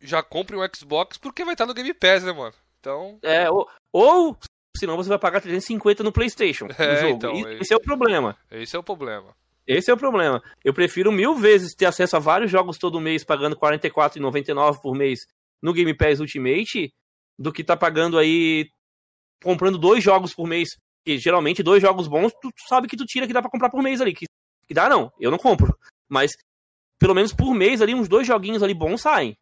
já 0.00 0.22
compre 0.22 0.56
um 0.56 0.60
Xbox 0.74 1.18
porque 1.18 1.44
vai 1.44 1.54
estar 1.54 1.66
no 1.66 1.74
Game 1.74 1.92
Pass, 1.94 2.22
né, 2.22 2.32
mano? 2.32 2.54
Então. 2.78 3.18
É, 3.22 3.50
ou, 3.50 3.68
ou 3.92 4.36
senão 4.76 4.96
você 4.96 5.08
vai 5.08 5.18
pagar 5.18 5.40
350 5.40 6.02
no 6.02 6.12
PlayStation. 6.12 6.66
É, 6.78 6.94
no 6.94 7.00
jogo. 7.00 7.14
então, 7.16 7.34
E 7.34 7.46
é- 7.46 7.58
esse 7.60 7.72
é 7.72 7.76
o 7.76 7.80
problema. 7.80 8.36
Esse 8.50 8.76
é 8.76 8.78
o 8.78 8.82
problema. 8.82 9.34
Esse 9.66 9.90
é 9.90 9.94
o 9.94 9.96
problema. 9.96 10.42
Eu 10.64 10.74
prefiro 10.74 11.12
mil 11.12 11.36
vezes 11.36 11.74
ter 11.74 11.86
acesso 11.86 12.16
a 12.16 12.18
vários 12.18 12.50
jogos 12.50 12.78
todo 12.78 13.00
mês, 13.00 13.24
pagando 13.24 13.54
R$ 13.54 13.60
44,99 13.60 14.80
por 14.82 14.94
mês 14.94 15.20
no 15.62 15.72
Game 15.72 15.96
Pass 15.96 16.18
Ultimate, 16.18 16.92
do 17.38 17.52
que 17.52 17.64
tá 17.64 17.76
pagando 17.76 18.18
aí, 18.18 18.68
comprando 19.42 19.78
dois 19.78 20.02
jogos 20.02 20.34
por 20.34 20.46
mês. 20.46 20.68
Que 21.04 21.18
geralmente 21.18 21.62
dois 21.62 21.82
jogos 21.82 22.06
bons, 22.06 22.32
tu 22.40 22.50
sabe 22.68 22.86
que 22.86 22.96
tu 22.96 23.04
tira 23.04 23.26
que 23.26 23.32
dá 23.32 23.42
pra 23.42 23.50
comprar 23.50 23.70
por 23.70 23.82
mês 23.82 24.00
ali. 24.00 24.14
Que, 24.14 24.26
que 24.66 24.74
dá 24.74 24.88
não, 24.88 25.12
eu 25.18 25.30
não 25.30 25.38
compro. 25.38 25.76
Mas 26.08 26.32
pelo 26.98 27.14
menos 27.14 27.34
por 27.34 27.52
mês 27.52 27.82
ali, 27.82 27.94
uns 27.94 28.08
dois 28.08 28.26
joguinhos 28.26 28.62
ali 28.62 28.74
bons 28.74 29.00
saem. 29.00 29.36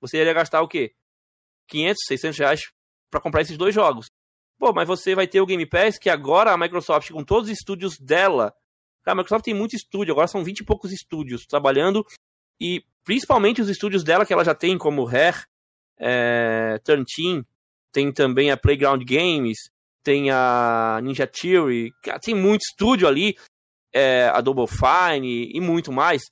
Você 0.00 0.18
iria 0.18 0.32
gastar 0.32 0.62
o 0.62 0.68
quê? 0.68 0.94
500, 1.68 2.02
600 2.06 2.38
reais 2.38 2.60
pra 3.10 3.20
comprar 3.20 3.42
esses 3.42 3.58
dois 3.58 3.74
jogos. 3.74 4.06
Pô, 4.58 4.72
mas 4.72 4.88
você 4.88 5.14
vai 5.14 5.26
ter 5.26 5.40
o 5.40 5.46
Game 5.46 5.66
Pass, 5.66 5.98
que 5.98 6.08
agora 6.08 6.52
a 6.52 6.58
Microsoft, 6.58 7.10
com 7.10 7.24
todos 7.24 7.50
os 7.50 7.58
estúdios 7.58 7.98
dela, 7.98 8.54
Cara, 9.04 9.12
a 9.12 9.16
Microsoft 9.16 9.44
tem 9.44 9.54
muito 9.54 9.76
estúdio, 9.76 10.12
agora 10.12 10.26
são 10.26 10.42
20 10.42 10.60
e 10.60 10.64
poucos 10.64 10.90
estúdios 10.90 11.44
trabalhando, 11.44 12.04
e 12.58 12.82
principalmente 13.04 13.60
os 13.60 13.68
estúdios 13.68 14.02
dela 14.02 14.24
que 14.24 14.32
ela 14.32 14.44
já 14.44 14.54
tem, 14.54 14.78
como 14.78 15.04
Rare, 15.04 15.44
é, 15.98 16.78
Turn 16.84 17.04
tem 17.92 18.12
também 18.12 18.50
a 18.50 18.56
Playground 18.56 19.02
Games, 19.04 19.56
tem 20.02 20.30
a 20.30 20.98
Ninja 21.02 21.26
Theory, 21.26 21.92
cara, 22.02 22.18
tem 22.18 22.34
muito 22.34 22.62
estúdio 22.62 23.06
ali, 23.08 23.36
é, 23.92 24.26
a 24.28 24.40
Double 24.40 24.66
Fine 24.66 25.50
e 25.54 25.60
muito 25.60 25.92
mais. 25.92 26.22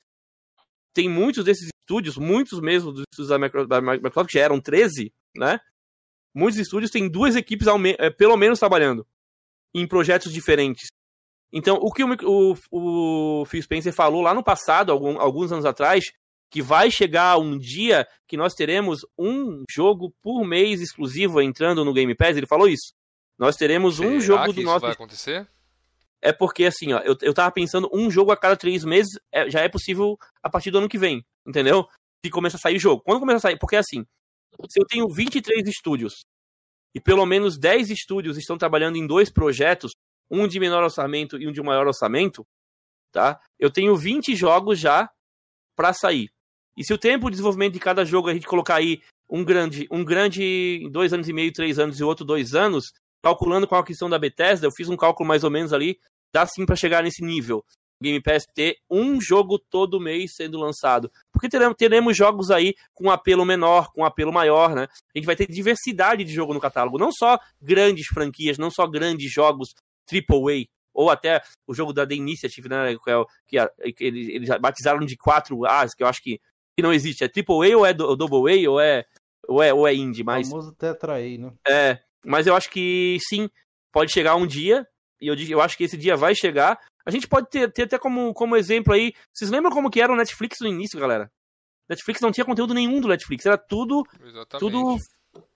Tem 0.95 1.09
muitos 1.09 1.45
desses 1.45 1.71
estúdios, 1.83 2.17
muitos 2.19 2.61
mesmo 2.61 2.93
dos 2.93 3.05
estúdios 3.13 3.29
da 3.29 3.39
Micro- 3.39 3.67
da 3.67 3.81
Microsoft, 3.81 4.31
que 4.31 4.39
já 4.39 4.45
eram 4.45 4.61
13, 4.61 5.13
né? 5.37 5.59
Muitos 6.35 6.59
estúdios 6.59 6.91
têm 6.91 7.09
duas 7.09 7.37
equipes 7.37 7.67
me- 7.79 7.97
é, 7.99 8.11
pelo 8.11 8.37
menos 8.37 8.59
trabalhando 8.59 9.07
em 9.75 9.87
projetos 9.87 10.33
diferentes. 10.33 10.89
Então, 11.53 11.77
o 11.77 11.93
que 11.93 12.03
o, 12.03 12.09
o, 12.71 13.41
o 13.43 13.45
Phil 13.47 13.63
Spencer 13.63 13.93
falou 13.93 14.23
lá 14.23 14.35
no 14.35 14.43
passado, 14.43 14.91
algum- 14.91 15.19
alguns 15.21 15.53
anos 15.53 15.65
atrás, 15.65 16.05
que 16.53 16.61
vai 16.61 16.91
chegar 16.91 17.39
um 17.39 17.57
dia 17.59 18.07
que 18.29 18.37
nós 18.37 18.53
teremos 18.53 19.07
um 19.19 19.65
jogo 19.71 20.15
por 20.23 20.45
mês 20.45 20.83
exclusivo 20.83 21.41
entrando 21.41 21.83
no 21.83 21.95
Game 21.95 22.15
Pass, 22.15 22.37
ele 22.37 22.47
falou 22.47 22.69
isso. 22.69 22.93
Nós 23.39 23.57
teremos 23.57 23.99
um 23.99 24.21
Será 24.21 24.21
jogo 24.21 24.45
que 24.49 24.53
do 24.53 24.61
isso 24.61 24.67
nosso. 24.67 24.81
vai 24.81 24.91
acontecer? 24.93 25.49
É 26.21 26.31
porque, 26.31 26.67
assim, 26.67 26.93
ó, 26.93 26.99
eu, 27.01 27.17
eu 27.23 27.33
tava 27.33 27.51
pensando, 27.51 27.89
um 27.91 28.11
jogo 28.11 28.31
a 28.31 28.37
cada 28.37 28.55
três 28.55 28.85
meses 28.85 29.19
é- 29.33 29.49
já 29.49 29.61
é 29.61 29.69
possível 29.69 30.17
a 30.43 30.51
partir 30.51 30.71
do 30.71 30.77
ano 30.79 30.89
que 30.91 30.99
vem, 30.99 31.25
entendeu? 31.47 31.89
Se 32.25 32.31
começa 32.31 32.59
a 32.59 32.61
sair 32.61 32.79
jogo. 32.79 33.03
Quando 33.03 33.19
começa 33.21 33.39
a 33.39 33.41
sair? 33.41 33.59
Porque, 33.59 33.75
assim, 33.77 34.05
se 34.69 34.79
eu 34.79 34.87
tenho 34.87 35.09
23 35.09 35.67
estúdios 35.67 36.27
e 36.95 37.01
pelo 37.01 37.25
menos 37.25 37.59
10 37.59 37.91
estúdios 37.91 38.37
estão 38.37 38.59
trabalhando 38.59 38.97
em 38.97 39.07
dois 39.07 39.31
projetos, 39.33 39.93
um 40.31 40.47
de 40.47 40.61
menor 40.61 40.85
orçamento 40.85 41.41
e 41.41 41.49
um 41.49 41.53
de 41.53 41.63
maior 41.63 41.87
orçamento, 41.87 42.47
tá? 43.11 43.41
Eu 43.59 43.71
tenho 43.71 43.97
20 43.97 44.37
jogos 44.37 44.79
já 44.79 45.11
para 45.75 45.93
sair. 45.95 46.31
E 46.77 46.85
se 46.85 46.93
o 46.93 46.99
tempo 46.99 47.27
de 47.27 47.33
desenvolvimento 47.33 47.75
de 47.75 47.81
cada 47.81 48.05
jogo 48.05 48.29
a 48.29 48.35
gente 48.35 48.47
colocar 48.47 48.77
aí 48.77 49.01
um 49.29 49.45
grande, 49.45 49.87
um 49.91 50.05
grande 50.05 50.89
dois 50.91 51.13
anos 51.13 51.29
e 51.29 51.33
meio, 51.33 51.53
três 51.53 51.79
anos 51.79 51.99
e 52.01 52.05
outro 52.05 52.25
dois 52.25 52.55
anos, 52.55 52.93
calculando 53.23 53.67
com 53.67 53.75
a 53.77 53.85
questão 53.85 54.09
da 54.09 54.19
Bethesda, 54.19 54.67
eu 54.67 54.73
fiz 54.73 54.89
um 54.89 54.97
cálculo 54.97 55.29
mais 55.29 55.45
ou 55.45 55.51
menos 55.51 55.73
ali, 55.73 55.99
dá 56.33 56.47
sim 56.47 56.65
para 56.67 56.77
chegar 56.77 57.03
nesse 57.03 57.23
nível. 57.25 57.65
Game 58.03 58.21
Pass 58.21 58.45
ter 58.53 58.79
um 58.91 59.21
jogo 59.21 59.61
todo 59.61 60.01
mês 60.01 60.35
sendo 60.35 60.59
lançado. 60.59 61.09
Porque 61.33 61.49
teremos, 61.49 61.77
teremos 61.79 62.17
jogos 62.17 62.51
aí 62.51 62.75
com 62.93 63.11
apelo 63.11 63.45
menor, 63.45 63.93
com 63.93 64.05
apelo 64.05 64.33
maior, 64.33 64.75
né? 64.75 64.89
A 65.15 65.19
gente 65.19 65.25
vai 65.27 65.37
ter 65.37 65.47
diversidade 65.47 66.25
de 66.25 66.33
jogo 66.35 66.53
no 66.53 66.59
catálogo. 66.61 66.99
Não 66.99 67.13
só 67.13 67.39
grandes 67.61 68.09
franquias, 68.09 68.59
não 68.59 68.73
só 68.73 68.89
grandes 68.89 69.31
jogos 69.33 69.73
AAA, 70.11 70.65
ou 70.93 71.11
até 71.11 71.41
o 71.65 71.73
jogo 71.73 71.93
da 71.93 72.05
The 72.05 72.15
Initiative, 72.17 72.69
né? 72.69 72.97
Que, 73.05 73.11
é 73.11 73.25
que, 73.47 73.59
a- 73.59 73.71
que 73.97 74.05
eles, 74.05 74.29
eles 74.31 74.49
batizaram 74.61 74.99
de 75.07 75.17
4 75.17 75.65
As, 75.65 75.95
que 75.95 76.03
eu 76.03 76.09
acho 76.09 76.21
que, 76.21 76.41
que 76.77 76.83
não 76.83 76.93
existe. 76.93 77.25
É 77.25 77.29
AAA 77.29 77.77
ou 77.77 77.87
é 77.87 77.93
do- 77.93 78.17
Double 78.17 78.53
A 78.67 78.71
ou 78.71 78.81
é, 78.81 79.05
ou 79.49 79.63
é, 79.63 79.73
ou 79.75 79.87
é 79.87 79.95
Indie, 79.95 80.25
mas... 80.25 80.49
famoso 80.49 80.73
Tetra 80.75 81.15
aí, 81.15 81.39
né? 81.39 81.53
É, 81.69 81.99
mas 82.25 82.47
eu 82.47 82.55
acho 82.57 82.71
que 82.71 83.19
sim, 83.29 83.49
pode 83.93 84.13
chegar 84.13 84.37
um 84.37 84.47
dia, 84.47 84.87
e 85.21 85.27
eu, 85.29 85.37
digo- 85.37 85.53
eu 85.53 85.61
acho 85.61 85.77
que 85.77 85.85
esse 85.85 85.97
dia 85.97 86.17
vai 86.17 86.35
chegar. 86.35 86.79
A 87.05 87.11
gente 87.11 87.27
pode 87.27 87.49
ter, 87.51 87.71
ter 87.73 87.83
até 87.83 87.99
como, 87.99 88.33
como 88.33 88.57
exemplo 88.57 88.93
aí. 88.95 89.13
Vocês 89.33 89.51
lembram 89.51 89.73
como 89.73 89.91
que 89.91 90.01
era 90.01 90.13
o 90.13 90.17
Netflix 90.17 90.59
no 90.61 90.69
início, 90.69 90.99
galera? 91.01 91.31
Netflix 91.89 92.21
não 92.21 92.31
tinha 92.33 92.45
conteúdo 92.45 92.73
nenhum 92.73 93.01
do 93.01 93.09
Netflix, 93.09 93.45
era 93.45 93.59
tudo. 93.59 94.05
Exatamente. 94.25 94.59
Tudo. 94.61 94.97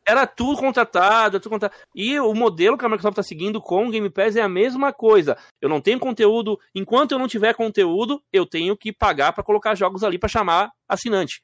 Era 0.09 0.27
tudo 0.27 0.57
contratado, 0.59 1.41
tudo 1.41 1.51
contratado. 1.51 1.83
E 1.95 2.19
o 2.21 2.33
modelo 2.33 2.79
que 2.79 2.85
a 2.85 2.89
Microsoft 2.89 3.15
está 3.15 3.23
seguindo 3.23 3.61
com 3.61 3.87
o 3.87 3.91
Game 3.91 4.09
Pass 4.09 4.37
é 4.37 4.41
a 4.43 4.49
mesma 4.49 4.93
coisa. 4.93 5.37
Eu 5.61 5.69
não 5.69 5.81
tenho 5.81 5.99
conteúdo. 5.99 6.59
Enquanto 6.75 7.13
eu 7.13 7.19
não 7.19 7.27
tiver 7.27 7.55
conteúdo, 7.55 8.23
eu 8.33 8.47
tenho 8.47 8.77
que 8.77 8.93
pagar 8.93 9.33
para 9.33 9.43
colocar 9.43 9.75
jogos 9.75 10.05
ali 10.05 10.19
para 10.19 10.29
chamar 10.29 10.71
assinante. 10.89 11.43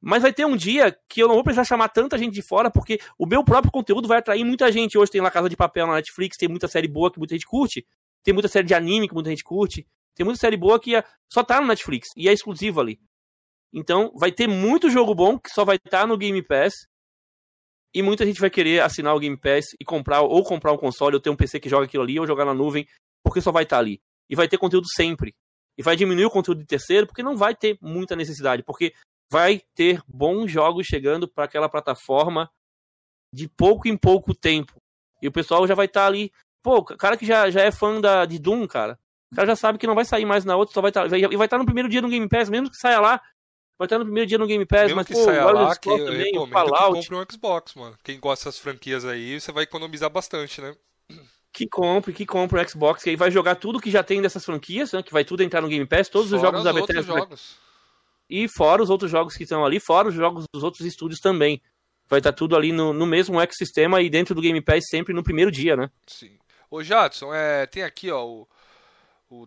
Mas 0.00 0.22
vai 0.22 0.32
ter 0.32 0.44
um 0.46 0.56
dia 0.56 0.96
que 1.08 1.22
eu 1.22 1.28
não 1.28 1.34
vou 1.34 1.44
precisar 1.44 1.64
chamar 1.64 1.88
tanta 1.88 2.18
gente 2.18 2.32
de 2.34 2.42
fora, 2.42 2.70
porque 2.70 2.98
o 3.18 3.26
meu 3.26 3.44
próprio 3.44 3.72
conteúdo 3.72 4.08
vai 4.08 4.18
atrair 4.18 4.44
muita 4.44 4.70
gente. 4.72 4.98
Hoje 4.98 5.10
tem 5.10 5.20
lá 5.20 5.30
Casa 5.30 5.48
de 5.48 5.56
Papel 5.56 5.86
na 5.86 5.94
Netflix, 5.94 6.36
tem 6.36 6.48
muita 6.48 6.68
série 6.68 6.88
boa 6.88 7.10
que 7.10 7.18
muita 7.18 7.34
gente 7.34 7.46
curte, 7.46 7.86
tem 8.22 8.32
muita 8.34 8.48
série 8.48 8.66
de 8.66 8.74
anime 8.74 9.08
que 9.08 9.14
muita 9.14 9.30
gente 9.30 9.44
curte, 9.44 9.86
tem 10.14 10.24
muita 10.24 10.38
série 10.38 10.56
boa 10.56 10.78
que 10.78 10.94
é- 10.94 11.04
só 11.30 11.42
tá 11.42 11.60
no 11.60 11.66
Netflix 11.66 12.08
e 12.16 12.28
é 12.28 12.32
exclusiva 12.32 12.80
ali. 12.80 12.98
Então 13.72 14.12
vai 14.14 14.30
ter 14.30 14.46
muito 14.46 14.90
jogo 14.90 15.14
bom 15.14 15.38
que 15.38 15.50
só 15.50 15.64
vai 15.64 15.76
estar 15.76 16.06
no 16.06 16.16
Game 16.16 16.42
Pass. 16.42 16.86
E 17.94 18.02
muita 18.02 18.26
gente 18.26 18.40
vai 18.40 18.50
querer 18.50 18.82
assinar 18.82 19.14
o 19.14 19.20
Game 19.20 19.36
Pass 19.36 19.66
e 19.78 19.84
comprar, 19.84 20.22
ou 20.22 20.42
comprar 20.42 20.72
um 20.72 20.76
console, 20.76 21.14
ou 21.14 21.20
ter 21.20 21.30
um 21.30 21.36
PC 21.36 21.60
que 21.60 21.68
joga 21.68 21.84
aquilo 21.84 22.02
ali, 22.02 22.18
ou 22.18 22.26
jogar 22.26 22.44
na 22.44 22.52
nuvem, 22.52 22.86
porque 23.22 23.40
só 23.40 23.52
vai 23.52 23.62
estar 23.62 23.78
ali. 23.78 24.00
E 24.28 24.34
vai 24.34 24.48
ter 24.48 24.58
conteúdo 24.58 24.86
sempre. 24.94 25.34
E 25.78 25.82
vai 25.82 25.94
diminuir 25.94 26.24
o 26.24 26.30
conteúdo 26.30 26.58
de 26.58 26.66
terceiro, 26.66 27.06
porque 27.06 27.22
não 27.22 27.36
vai 27.36 27.54
ter 27.54 27.78
muita 27.80 28.16
necessidade. 28.16 28.62
Porque 28.62 28.92
vai 29.30 29.62
ter 29.74 30.02
bons 30.08 30.50
jogos 30.50 30.86
chegando 30.86 31.28
para 31.28 31.44
aquela 31.44 31.68
plataforma 31.68 32.50
de 33.32 33.48
pouco 33.48 33.86
em 33.88 33.96
pouco 33.96 34.34
tempo. 34.34 34.76
E 35.22 35.28
o 35.28 35.32
pessoal 35.32 35.66
já 35.66 35.74
vai 35.74 35.86
estar 35.86 36.06
ali. 36.06 36.32
Pô, 36.62 36.78
o 36.78 36.84
cara 36.84 37.16
que 37.16 37.26
já, 37.26 37.50
já 37.50 37.62
é 37.62 37.70
fã 37.70 38.00
da, 38.00 38.24
de 38.24 38.38
Doom, 38.38 38.66
cara, 38.66 38.98
o 39.32 39.36
cara 39.36 39.48
já 39.48 39.56
sabe 39.56 39.78
que 39.78 39.86
não 39.86 39.94
vai 39.94 40.04
sair 40.04 40.24
mais 40.24 40.44
na 40.44 40.56
outra, 40.56 40.72
só 40.72 40.80
vai 40.80 40.90
estar. 40.90 41.06
E 41.06 41.36
vai 41.36 41.46
estar 41.46 41.58
no 41.58 41.64
primeiro 41.64 41.88
dia 41.88 42.00
no 42.00 42.08
Game 42.08 42.28
Pass, 42.28 42.48
mesmo 42.48 42.70
que 42.70 42.76
saia 42.76 43.00
lá. 43.00 43.20
Vai 43.78 43.86
estar 43.86 43.98
no 43.98 44.04
primeiro 44.04 44.28
dia 44.28 44.38
no 44.38 44.46
Game 44.46 44.64
Pass, 44.64 44.82
Mesmo 44.82 44.96
mas 44.96 45.06
que 45.06 45.14
pô, 45.14 45.24
saia 45.24 45.44
lá, 45.46 45.76
que 45.76 45.88
eu 45.88 46.04
também, 46.04 46.24
recomendo 46.32 46.52
Fallout. 46.52 47.00
que 47.00 47.08
compre 47.08 47.16
um 47.16 47.26
Xbox, 47.32 47.74
mano. 47.74 47.98
Quem 48.04 48.20
gosta 48.20 48.44
dessas 48.44 48.60
franquias 48.60 49.04
aí, 49.04 49.40
você 49.40 49.50
vai 49.50 49.64
economizar 49.64 50.08
bastante, 50.10 50.60
né? 50.60 50.76
que 51.52 51.68
compre, 51.68 52.12
que 52.12 52.26
compre 52.26 52.60
o 52.60 52.68
Xbox, 52.68 53.02
que 53.04 53.10
aí 53.10 53.16
vai 53.16 53.30
jogar 53.30 53.54
tudo 53.54 53.80
que 53.80 53.90
já 53.90 54.02
tem 54.02 54.20
dessas 54.20 54.44
franquias, 54.44 54.92
né? 54.92 55.02
Que 55.04 55.12
vai 55.12 55.24
tudo 55.24 55.42
entrar 55.42 55.60
no 55.60 55.68
Game 55.68 55.86
Pass, 55.86 56.08
todos 56.08 56.32
os 56.32 56.40
Fora 56.40 56.50
jogos 56.50 56.64
da 56.64 56.70
os 56.72 56.76
outros 56.80 56.96
Bethesda. 56.98 57.18
jogos. 57.20 57.56
E 58.28 58.48
fora 58.48 58.82
os 58.82 58.90
outros 58.90 59.10
jogos 59.10 59.36
que 59.36 59.44
estão 59.44 59.64
ali, 59.64 59.78
fora 59.78 60.08
os 60.08 60.14
jogos 60.14 60.46
dos 60.52 60.64
outros 60.64 60.84
estúdios 60.84 61.20
também. 61.20 61.62
Vai 62.08 62.18
estar 62.18 62.32
tudo 62.32 62.56
ali 62.56 62.72
no, 62.72 62.92
no 62.92 63.06
mesmo 63.06 63.40
ecossistema 63.40 64.02
e 64.02 64.10
dentro 64.10 64.34
do 64.34 64.40
Game 64.40 64.60
Pass 64.60 64.84
sempre 64.90 65.14
no 65.14 65.22
primeiro 65.22 65.50
dia, 65.50 65.76
né? 65.76 65.88
Sim. 66.06 66.36
Ô, 66.68 66.82
Jadson, 66.82 67.32
é, 67.32 67.66
tem 67.66 67.84
aqui, 67.84 68.10
ó, 68.10 68.26
o, 68.26 68.48
o 69.30 69.46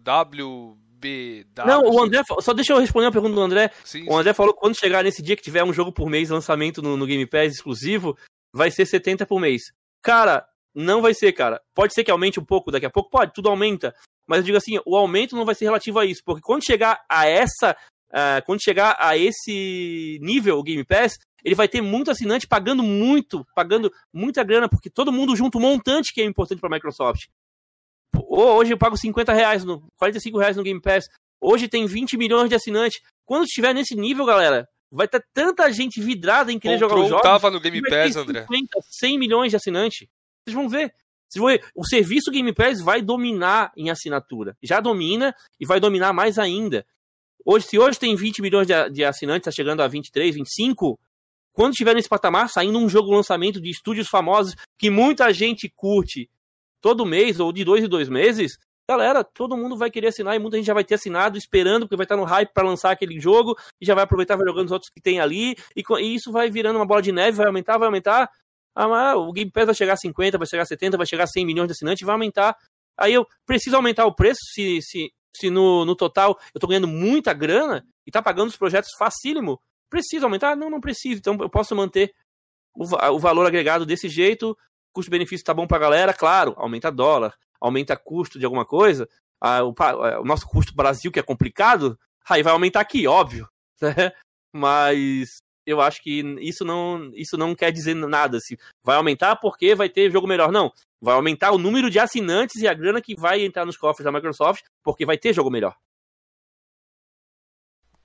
WBW. 0.98 1.66
Não, 1.66 1.82
o 1.84 2.02
André, 2.02 2.22
só 2.40 2.54
deixa 2.54 2.74
eu 2.74 2.80
responder 2.80 3.06
uma 3.06 3.12
pergunta 3.12 3.36
do 3.36 3.42
André. 3.42 3.72
Sim, 3.84 4.06
O 4.10 4.18
André 4.18 4.34
falou 4.34 4.54
que 4.54 4.60
quando 4.60 4.78
chegar 4.78 5.04
nesse 5.04 5.22
dia 5.22 5.36
que 5.36 5.42
tiver 5.42 5.64
um 5.64 5.74
jogo 5.74 5.92
por 5.92 6.10
mês 6.10 6.30
lançamento 6.30 6.82
no, 6.82 6.98
no 6.98 7.06
Game 7.06 7.26
Pass 7.26 7.54
exclusivo, 7.54 8.18
vai 8.54 8.72
ser 8.72 8.86
70 8.86 9.26
por 9.26 9.40
mês. 9.40 9.62
Cara, 10.02 10.46
não 10.74 11.02
vai 11.02 11.14
ser, 11.14 11.32
cara. 11.34 11.62
Pode 11.74 11.94
ser 11.94 12.04
que 12.04 12.12
aumente 12.12 12.40
um 12.40 12.46
pouco 12.46 12.72
daqui 12.72 12.86
a 12.86 12.90
pouco, 12.90 13.10
pode, 13.10 13.34
tudo 13.34 13.50
aumenta. 13.50 13.94
Mas 14.28 14.40
eu 14.40 14.44
digo 14.44 14.58
assim, 14.58 14.80
o 14.86 14.96
aumento 14.96 15.36
não 15.36 15.46
vai 15.46 15.56
ser 15.56 15.66
relativo 15.66 16.00
a 16.00 16.06
isso, 16.06 16.22
porque 16.26 16.42
quando 16.42 16.66
chegar 16.66 17.04
a 17.10 17.26
essa, 17.28 17.76
ah, 18.12 18.42
quando 18.46 18.64
chegar 18.64 18.96
a 19.00 19.18
esse 19.18 20.20
nível, 20.22 20.58
o 20.58 20.64
Game 20.64 20.84
Pass, 20.84 21.18
ele 21.44 21.56
vai 21.56 21.68
ter 21.68 21.82
muito 21.82 22.12
assinante 22.12 22.48
pagando 22.48 22.84
muito, 22.84 23.46
pagando 23.56 23.92
muita 24.14 24.44
grana, 24.44 24.68
porque 24.68 24.90
todo 24.90 25.12
mundo 25.12 25.36
junta 25.36 25.58
um 25.58 25.62
montante 25.62 26.14
que 26.14 26.22
é 26.22 26.26
importante 26.26 26.60
para 26.60 26.70
a 26.70 26.76
Microsoft. 26.76 27.28
Pô, 28.38 28.54
Hoje 28.54 28.72
eu 28.72 28.78
pago 28.78 28.96
50 28.96 29.34
reais, 29.34 29.66
no, 29.66 29.82
45 29.98 30.38
reais 30.38 30.56
no 30.56 30.62
Game 30.62 30.80
Pass. 30.80 31.06
Hoje 31.42 31.68
tem 31.68 31.88
20 31.88 32.16
milhões 32.18 32.50
de 32.50 32.54
assinantes. 32.54 33.02
Quando 33.26 33.46
estiver 33.46 33.74
nesse 33.74 33.96
nível, 33.96 34.28
galera, 34.28 34.70
vai 34.92 35.08
ter 35.08 35.26
tanta 35.34 35.72
gente 35.72 36.00
vidrada 36.00 36.52
em 36.52 36.60
querer 36.60 36.78
jogar 36.78 36.98
os 36.98 37.02
Control 37.02 37.20
jogos. 37.24 37.24
tava 37.24 37.50
no 37.50 37.60
Game 37.60 37.82
Pass, 37.82 38.16
André. 38.16 38.42
50, 38.42 38.80
100 38.92 39.18
milhões 39.18 39.50
de 39.50 39.56
assinantes. 39.56 40.08
Vocês 40.46 40.54
vão 40.54 40.70
ver. 40.70 40.94
Vocês 41.28 41.42
vão 41.42 41.48
ver. 41.48 41.66
O 41.76 41.84
serviço 41.84 42.30
Game 42.30 42.54
Pass 42.54 42.80
vai 42.80 43.02
dominar 43.02 43.72
em 43.76 43.90
assinatura. 43.90 44.56
Já 44.62 44.80
domina 44.80 45.34
e 45.60 45.66
vai 45.66 45.80
dominar 45.80 46.14
mais 46.14 46.38
ainda. 46.38 46.86
Hoje, 47.44 47.66
se 47.66 47.80
hoje 47.80 47.98
tem 47.98 48.16
20 48.16 48.44
milhões 48.44 48.68
de, 48.68 48.90
de 48.92 49.04
assinantes, 49.04 49.48
está 49.48 49.52
chegando 49.52 49.82
a 49.82 49.88
23, 49.88 50.36
25, 50.36 51.00
quando 51.54 51.72
estiver 51.72 51.96
nesse 51.96 52.08
patamar, 52.08 52.50
saindo 52.50 52.78
um 52.78 52.88
jogo 52.88 53.10
lançamento 53.10 53.60
de 53.60 53.72
estúdios 53.72 54.08
famosos 54.08 54.54
que 54.78 54.92
muita 54.92 55.34
gente 55.34 55.68
curte 55.76 56.30
todo 56.82 57.06
mês 57.06 57.40
ou 57.40 57.52
de 57.52 57.64
dois 57.64 57.84
em 57.84 57.88
dois 57.88 58.10
meses, 58.10 58.58
galera, 58.90 59.24
todo 59.24 59.58
mundo 59.58 59.76
vai 59.76 59.92
querer 59.92 60.08
assinar 60.08 60.36
e 60.36 60.40
muita 60.40 60.58
gente 60.58 60.66
já 60.66 60.74
vai 60.74 60.84
ter 60.84 60.96
assinado, 60.96 61.38
esperando, 61.38 61.84
porque 61.84 61.98
vai 61.98 62.06
estar 62.06 62.16
no 62.16 62.24
hype 62.24 62.54
para 62.54 62.68
lançar 62.68 62.92
aquele 62.92 63.20
jogo, 63.20 63.56
e 63.82 63.86
já 63.86 63.94
vai 63.94 64.06
aproveitar 64.06 64.38
vai 64.38 64.48
jogando 64.48 64.68
os 64.68 64.72
outros 64.72 64.90
que 64.90 65.02
tem 65.02 65.20
ali, 65.20 65.56
e, 65.76 65.84
e, 66.00 66.16
isso 66.16 66.32
vai 66.32 66.50
virando 66.50 66.78
uma 66.78 66.86
bola 66.86 67.02
de 67.02 67.12
neve, 67.12 67.38
vai 67.38 67.48
aumentar, 67.48 67.78
vai 67.78 67.88
aumentar. 67.88 68.32
Ah, 68.74 69.16
o 69.16 69.34
Game 69.34 69.52
Pass 69.52 69.66
vai 69.66 69.76
chegar 69.76 69.94
a 69.94 69.98
50, 69.98 70.38
vai 70.38 70.48
chegar 70.48 70.64
a 70.64 70.66
70, 70.66 70.98
vai 70.98 71.06
chegar 71.06 71.24
a 71.24 71.28
100 71.28 71.46
milhões 71.46 71.68
de 71.68 71.74
assinantes, 71.74 72.06
vai 72.06 72.14
aumentar. 72.14 72.56
Aí 72.98 73.14
eu 73.14 73.28
preciso 73.46 73.76
aumentar 73.76 74.06
o 74.06 74.14
preço 74.14 74.40
se, 74.54 74.82
se, 74.82 75.12
se 75.36 75.50
no, 75.50 75.84
no 75.84 75.96
total 75.96 76.40
eu 76.54 76.62
tô 76.62 76.68
ganhando 76.68 76.88
muita 76.88 77.34
grana 77.34 77.86
e 78.06 78.12
tá 78.12 78.22
pagando 78.22 78.50
os 78.50 78.58
projetos 78.58 78.92
facílimo. 78.98 79.60
Preciso 79.90 80.26
aumentar? 80.26 80.56
Não, 80.56 80.70
não 80.70 80.80
preciso. 80.80 81.20
Então 81.20 81.38
eu 81.40 81.50
posso 81.50 81.76
manter 81.76 82.14
o, 82.76 82.84
o 82.84 83.20
valor 83.20 83.48
agregado 83.48 83.86
desse 83.86 84.08
jeito, 84.08 84.56
custo-benefício 84.98 85.46
tá 85.46 85.54
bom 85.54 85.68
pra 85.68 85.78
galera, 85.78 86.12
claro, 86.12 86.56
aumenta 86.58 86.92
dólar, 86.92 87.36
aumenta 87.62 87.96
custo 87.96 88.40
de 88.40 88.46
alguma 88.46 88.66
coisa, 88.66 89.08
ah, 89.40 89.64
o, 89.64 89.76
o, 90.22 90.26
nosso 90.26 90.48
custo 90.48 90.74
Brasil, 90.76 91.12
que 91.12 91.20
é 91.20 91.24
complicado, 91.24 92.00
aí 92.28 92.42
vai 92.42 92.52
aumentar 92.52 92.82
aqui, 92.82 93.08
óbvio. 93.08 93.48
Né? 93.80 94.12
Mas 94.52 95.38
eu 95.64 95.80
acho 95.80 96.02
que 96.02 96.22
isso 96.42 96.66
não, 96.66 97.12
isso 97.14 97.38
não 97.38 97.54
quer 97.54 97.72
dizer 97.72 97.94
nada. 97.94 98.40
Se 98.40 98.58
vai 98.84 98.96
aumentar 98.96 99.36
porque 99.36 99.76
vai 99.76 99.88
ter 99.88 100.10
jogo 100.10 100.26
melhor. 100.26 100.52
Não. 100.52 100.74
Vai 101.00 101.14
aumentar 101.14 101.52
o 101.52 101.60
número 101.60 101.92
de 101.92 102.00
assinantes 102.00 102.60
e 102.60 102.68
a 102.68 102.74
grana 102.74 103.00
que 103.00 103.16
vai 103.16 103.46
entrar 103.46 103.68
nos 103.68 103.78
cofres 103.78 104.04
da 104.04 104.12
Microsoft 104.12 104.64
porque 104.82 105.06
vai 105.06 105.16
ter 105.16 105.32
jogo 105.32 105.52
melhor. 105.52 105.78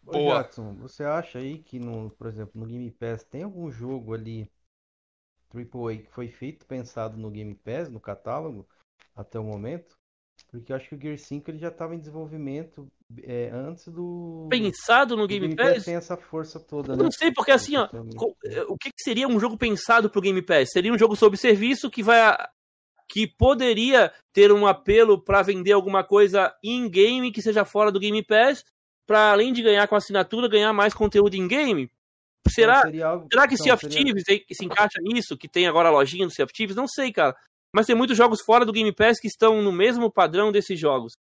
Boa. 0.02 0.42
Jackson, 0.42 0.74
você 0.74 1.04
acha 1.04 1.38
aí 1.38 1.58
que, 1.58 1.78
no, 1.78 2.10
por 2.10 2.26
exemplo, 2.26 2.60
no 2.60 2.66
Game 2.66 2.90
Pass 2.90 3.24
tem 3.24 3.44
algum 3.44 3.70
jogo 3.70 4.12
ali 4.12 4.50
AAA 5.52 5.98
que 5.98 6.10
foi 6.10 6.28
feito, 6.28 6.66
pensado 6.66 7.16
no 7.16 7.30
Game 7.30 7.54
Pass, 7.54 7.88
no 7.88 8.00
catálogo, 8.00 8.66
até 9.14 9.38
o 9.38 9.44
momento? 9.44 9.96
Porque 10.50 10.72
eu 10.72 10.76
acho 10.76 10.88
que 10.88 10.94
o 10.94 11.00
Gear 11.00 11.18
5 11.18 11.50
ele 11.50 11.58
já 11.58 11.68
estava 11.68 11.94
em 11.94 11.98
desenvolvimento 11.98 12.86
é, 13.22 13.50
antes 13.52 13.88
do. 13.88 14.48
Pensado 14.50 15.16
no 15.16 15.26
Game, 15.26 15.48
Game 15.48 15.56
Pass? 15.56 15.74
Pass? 15.74 15.84
tem 15.84 15.94
essa 15.94 16.16
força 16.16 16.60
toda, 16.60 16.92
eu 16.92 16.96
né? 16.96 17.04
Não 17.04 17.10
sei, 17.10 17.32
porque 17.32 17.50
assim, 17.50 17.76
ó, 17.76 17.88
o 18.68 18.76
que 18.76 18.90
seria 18.98 19.28
um 19.28 19.40
jogo 19.40 19.56
pensado 19.56 20.10
pro 20.10 20.20
Game 20.20 20.42
Pass? 20.42 20.70
Seria 20.72 20.92
um 20.92 20.98
jogo 20.98 21.16
sob 21.16 21.36
serviço 21.36 21.90
que 21.90 22.02
vai. 22.02 22.36
que 23.08 23.26
poderia 23.26 24.12
ter 24.32 24.52
um 24.52 24.66
apelo 24.66 25.22
para 25.22 25.42
vender 25.42 25.72
alguma 25.72 26.04
coisa 26.04 26.54
in-game 26.62 27.32
que 27.32 27.42
seja 27.42 27.64
fora 27.64 27.90
do 27.90 28.00
Game 28.00 28.22
Pass, 28.22 28.64
para 29.06 29.32
além 29.32 29.52
de 29.52 29.62
ganhar 29.62 29.86
com 29.88 29.96
assinatura, 29.96 30.48
ganhar 30.48 30.72
mais 30.72 30.92
conteúdo 30.92 31.34
in-game? 31.34 31.90
Será, 32.48 32.82
então, 32.86 33.08
algo... 33.08 33.28
será 33.30 33.46
que 33.46 33.56
não, 33.56 33.64
Sea 33.64 33.74
of 33.74 33.86
seria... 33.86 34.04
Thieves 34.04 34.24
se 34.52 34.64
encaixa 34.64 35.00
nisso? 35.00 35.36
Que 35.36 35.48
tem 35.48 35.66
agora 35.66 35.88
a 35.88 35.92
lojinha 35.92 36.26
do 36.26 36.32
Sea 36.32 36.44
of 36.44 36.52
Thieves? 36.52 36.76
Não 36.76 36.88
sei, 36.88 37.12
cara. 37.12 37.36
Mas 37.74 37.86
tem 37.86 37.96
muitos 37.96 38.16
jogos 38.16 38.42
fora 38.42 38.66
do 38.66 38.72
Game 38.72 38.92
Pass 38.92 39.18
que 39.18 39.28
estão 39.28 39.62
no 39.62 39.72
mesmo 39.72 40.10
padrão 40.10 40.52
desses 40.52 40.78
jogos. 40.78 41.16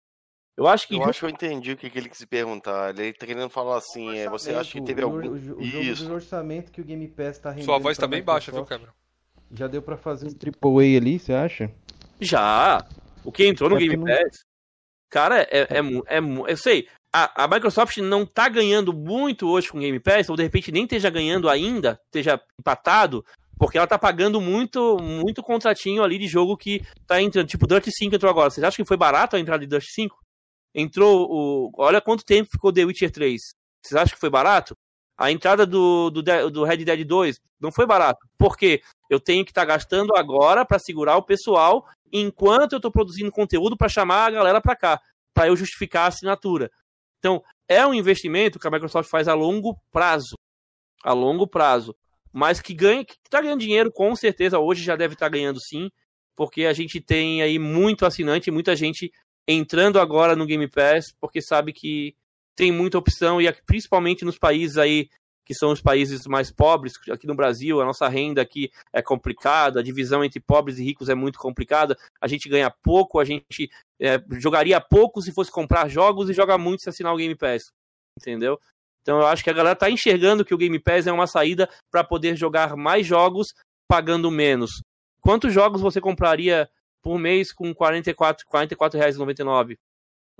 Eu 0.57 0.67
acho 0.67 0.87
que. 0.87 0.95
Eu 0.95 1.03
acho 1.05 1.19
que 1.19 1.25
eu 1.25 1.29
entendi 1.29 1.71
o 1.71 1.77
que 1.77 1.87
ele 1.97 2.09
quis 2.09 2.25
perguntar. 2.25 2.89
Ele 2.97 3.13
tá 3.13 3.25
querendo 3.25 3.49
falar 3.49 3.77
assim, 3.77 4.17
é, 4.17 4.29
você 4.29 4.53
acha 4.53 4.71
que 4.71 4.81
teve 4.81 5.01
algum. 5.01 5.17
O, 5.17 5.57
o, 5.57 5.61
Isso. 5.61 6.09
O 6.09 6.13
orçamento 6.13 6.71
que 6.71 6.81
o 6.81 6.83
Game 6.83 7.07
Pass 7.07 7.39
tá 7.39 7.51
rendendo. 7.51 7.65
Sua 7.65 7.79
voz 7.79 7.97
tá 7.97 8.07
bem 8.07 8.21
baixa, 8.21 8.51
viu, 8.51 8.65
Cameron? 8.65 8.91
Já 9.53 9.67
deu 9.67 9.81
pra 9.81 9.97
fazer 9.97 10.27
um 10.27 10.29
AAA 10.29 10.97
ali, 10.97 11.19
você 11.19 11.33
acha? 11.33 11.71
Já! 12.19 12.85
O 13.23 13.31
que 13.31 13.45
entrou 13.45 13.69
no 13.69 13.77
é 13.77 13.79
Game 13.79 13.97
não... 13.97 14.05
Pass. 14.05 14.45
Cara, 15.09 15.41
é, 15.43 15.61
é, 15.61 15.67
é, 15.69 16.17
é, 16.17 16.19
Eu 16.47 16.57
sei, 16.57 16.87
a, 17.13 17.43
a, 17.43 17.47
Microsoft 17.47 17.97
não 17.97 18.25
tá 18.25 18.47
ganhando 18.47 18.93
muito 18.93 19.47
hoje 19.47 19.69
com 19.69 19.79
Game 19.79 19.99
Pass, 19.99 20.29
ou 20.29 20.35
de 20.35 20.43
repente 20.43 20.71
nem 20.71 20.83
esteja 20.83 21.09
ganhando 21.09 21.49
ainda, 21.49 21.99
esteja 22.05 22.41
empatado, 22.59 23.25
porque 23.57 23.77
ela 23.77 23.85
tá 23.85 23.99
pagando 23.99 24.41
muito, 24.41 24.97
muito 24.99 25.43
contratinho 25.43 26.03
ali 26.03 26.17
de 26.17 26.27
jogo 26.27 26.57
que 26.57 26.81
tá 27.05 27.21
entrando. 27.21 27.47
Tipo, 27.47 27.67
Dirt 27.67 27.87
5 27.89 28.15
entrou 28.15 28.29
agora. 28.29 28.49
Vocês 28.49 28.63
acham 28.63 28.83
que 28.83 28.87
foi 28.87 28.97
barato 28.97 29.35
a 29.35 29.39
entrada 29.39 29.65
de 29.65 29.69
Dirt 29.69 29.85
5? 29.87 30.17
Entrou 30.73 31.27
o. 31.29 31.71
Olha 31.77 32.01
quanto 32.01 32.25
tempo 32.25 32.49
ficou 32.51 32.73
The 32.73 32.85
Witcher 32.85 33.11
3. 33.11 33.39
Vocês 33.83 34.01
acham 34.01 34.15
que 34.15 34.19
foi 34.19 34.29
barato? 34.29 34.75
A 35.17 35.31
entrada 35.31 35.65
do, 35.67 36.09
do, 36.09 36.23
do 36.49 36.63
Red 36.63 36.77
Dead 36.77 37.05
2 37.05 37.39
não 37.59 37.71
foi 37.71 37.85
barato. 37.85 38.25
Por 38.35 38.57
quê? 38.57 38.81
Eu 39.07 39.19
tenho 39.19 39.45
que 39.45 39.51
estar 39.51 39.61
tá 39.61 39.67
gastando 39.67 40.15
agora 40.15 40.65
para 40.65 40.79
segurar 40.79 41.17
o 41.17 41.23
pessoal 41.23 41.85
enquanto 42.11 42.73
eu 42.73 42.77
estou 42.77 42.91
produzindo 42.91 43.31
conteúdo 43.31 43.77
para 43.77 43.87
chamar 43.87 44.25
a 44.25 44.31
galera 44.31 44.59
para 44.59 44.75
cá, 44.75 44.99
para 45.35 45.47
eu 45.47 45.55
justificar 45.55 46.05
a 46.05 46.07
assinatura. 46.07 46.71
Então, 47.21 47.41
é 47.69 47.87
um 47.87 47.93
investimento 47.93 48.59
que 48.59 48.67
a 48.67 48.71
Microsoft 48.71 49.09
faz 49.09 49.29
a 49.29 49.33
longo 49.33 49.79
prazo. 49.91 50.35
A 51.03 51.13
longo 51.13 51.47
prazo 51.47 51.95
mas 52.31 52.61
que 52.61 52.73
ganha, 52.73 53.03
que 53.03 53.15
está 53.23 53.41
ganhando 53.41 53.59
dinheiro, 53.59 53.91
com 53.91 54.15
certeza, 54.15 54.59
hoje 54.59 54.83
já 54.83 54.95
deve 54.95 55.13
estar 55.13 55.25
tá 55.25 55.29
ganhando 55.29 55.59
sim, 55.59 55.89
porque 56.35 56.65
a 56.65 56.73
gente 56.73 57.01
tem 57.01 57.41
aí 57.41 57.59
muito 57.59 58.05
assinante, 58.05 58.49
muita 58.49 58.75
gente 58.75 59.11
entrando 59.47 59.99
agora 59.99 60.35
no 60.35 60.45
Game 60.45 60.67
Pass, 60.67 61.13
porque 61.19 61.41
sabe 61.41 61.73
que 61.73 62.15
tem 62.55 62.71
muita 62.71 62.97
opção, 62.97 63.41
e 63.41 63.51
principalmente 63.65 64.23
nos 64.23 64.37
países 64.37 64.77
aí 64.77 65.09
que 65.51 65.55
são 65.55 65.69
os 65.73 65.81
países 65.81 66.25
mais 66.25 66.49
pobres, 66.49 66.93
aqui 67.11 67.27
no 67.27 67.35
Brasil, 67.35 67.81
a 67.81 67.85
nossa 67.85 68.07
renda 68.07 68.41
aqui 68.41 68.71
é 68.93 69.01
complicada, 69.01 69.81
a 69.81 69.83
divisão 69.83 70.23
entre 70.23 70.39
pobres 70.39 70.79
e 70.79 70.83
ricos 70.85 71.09
é 71.09 71.13
muito 71.13 71.37
complicada, 71.37 71.97
a 72.21 72.27
gente 72.27 72.47
ganha 72.47 72.71
pouco, 72.71 73.19
a 73.19 73.25
gente 73.25 73.69
é, 73.99 74.17
jogaria 74.39 74.79
pouco 74.79 75.21
se 75.21 75.33
fosse 75.33 75.51
comprar 75.51 75.89
jogos 75.89 76.29
e 76.29 76.33
joga 76.33 76.57
muito 76.57 76.83
se 76.83 76.89
assinar 76.89 77.13
o 77.13 77.17
Game 77.17 77.35
Pass, 77.35 77.69
entendeu? 78.17 78.57
Então 79.01 79.19
eu 79.19 79.27
acho 79.27 79.43
que 79.43 79.49
a 79.49 79.53
galera 79.53 79.75
tá 79.75 79.89
enxergando 79.89 80.45
que 80.45 80.53
o 80.53 80.57
Game 80.57 80.79
Pass 80.79 81.05
é 81.05 81.11
uma 81.11 81.27
saída 81.27 81.69
para 81.91 82.01
poder 82.01 82.37
jogar 82.37 82.77
mais 82.77 83.05
jogos 83.05 83.53
pagando 83.89 84.31
menos. 84.31 84.81
Quantos 85.19 85.51
jogos 85.51 85.81
você 85.81 85.99
compraria 85.99 86.69
por 87.03 87.19
mês 87.19 87.51
com 87.51 87.67
R$ 87.67 87.75
44, 87.75 88.47
44,99? 88.47 89.77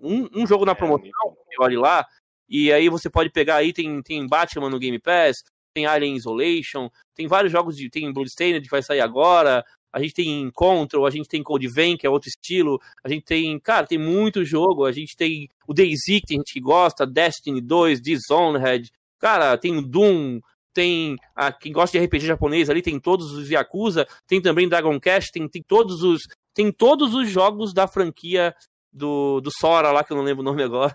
Um, 0.01 0.29
um 0.33 0.47
jogo 0.47 0.63
na 0.63 0.71
é, 0.71 0.75
promoção, 0.75 1.35
olhe 1.59 1.75
lá, 1.75 2.07
e 2.51 2.69
aí 2.73 2.89
você 2.89 3.09
pode 3.09 3.29
pegar 3.29 3.55
aí, 3.55 3.71
tem, 3.71 4.01
tem 4.01 4.27
Batman 4.27 4.69
no 4.69 4.77
Game 4.77 4.99
Pass, 4.99 5.37
tem 5.73 5.85
Alien 5.85 6.17
Isolation, 6.17 6.89
tem 7.15 7.25
vários 7.25 7.49
jogos 7.49 7.77
de. 7.77 7.89
Tem 7.89 8.11
Bloodstained 8.11 8.61
que 8.61 8.69
vai 8.69 8.83
sair 8.83 8.99
agora, 8.99 9.63
a 9.93 10.01
gente 10.01 10.13
tem 10.13 10.51
Control, 10.51 11.05
a 11.05 11.09
gente 11.09 11.29
tem 11.29 11.41
Code 11.41 11.69
Vein, 11.69 11.95
que 11.95 12.05
é 12.05 12.09
outro 12.09 12.27
estilo, 12.27 12.77
a 13.01 13.07
gente 13.07 13.23
tem, 13.23 13.57
cara, 13.57 13.87
tem 13.87 13.97
muito 13.97 14.43
jogo, 14.43 14.85
a 14.85 14.91
gente 14.91 15.15
tem 15.15 15.47
o 15.65 15.73
DayZ, 15.73 16.19
que 16.19 16.25
tem 16.27 16.37
gente 16.39 16.59
gosta, 16.59 17.07
Destiny 17.07 17.61
2, 17.61 18.01
Dishonored, 18.01 18.91
cara, 19.17 19.57
tem 19.57 19.77
o 19.77 19.81
Doom, 19.81 20.41
tem 20.73 21.15
a, 21.33 21.53
quem 21.53 21.71
gosta 21.71 21.97
de 21.97 22.05
RPG 22.05 22.25
japonês 22.25 22.69
ali, 22.69 22.81
tem 22.81 22.99
todos 22.99 23.31
os 23.31 23.49
Yakuza, 23.49 24.05
tem 24.27 24.41
também 24.41 24.67
Dragon 24.67 24.99
Quest, 24.99 25.31
tem, 25.31 25.47
tem 25.47 25.63
todos 25.63 26.03
os 26.03 26.21
tem 26.53 26.69
todos 26.69 27.13
os 27.13 27.29
jogos 27.29 27.73
da 27.73 27.87
franquia 27.87 28.53
do, 28.91 29.39
do 29.39 29.49
Sora 29.57 29.89
lá, 29.91 30.03
que 30.03 30.11
eu 30.11 30.17
não 30.17 30.23
lembro 30.23 30.41
o 30.41 30.45
nome 30.45 30.61
agora. 30.61 30.93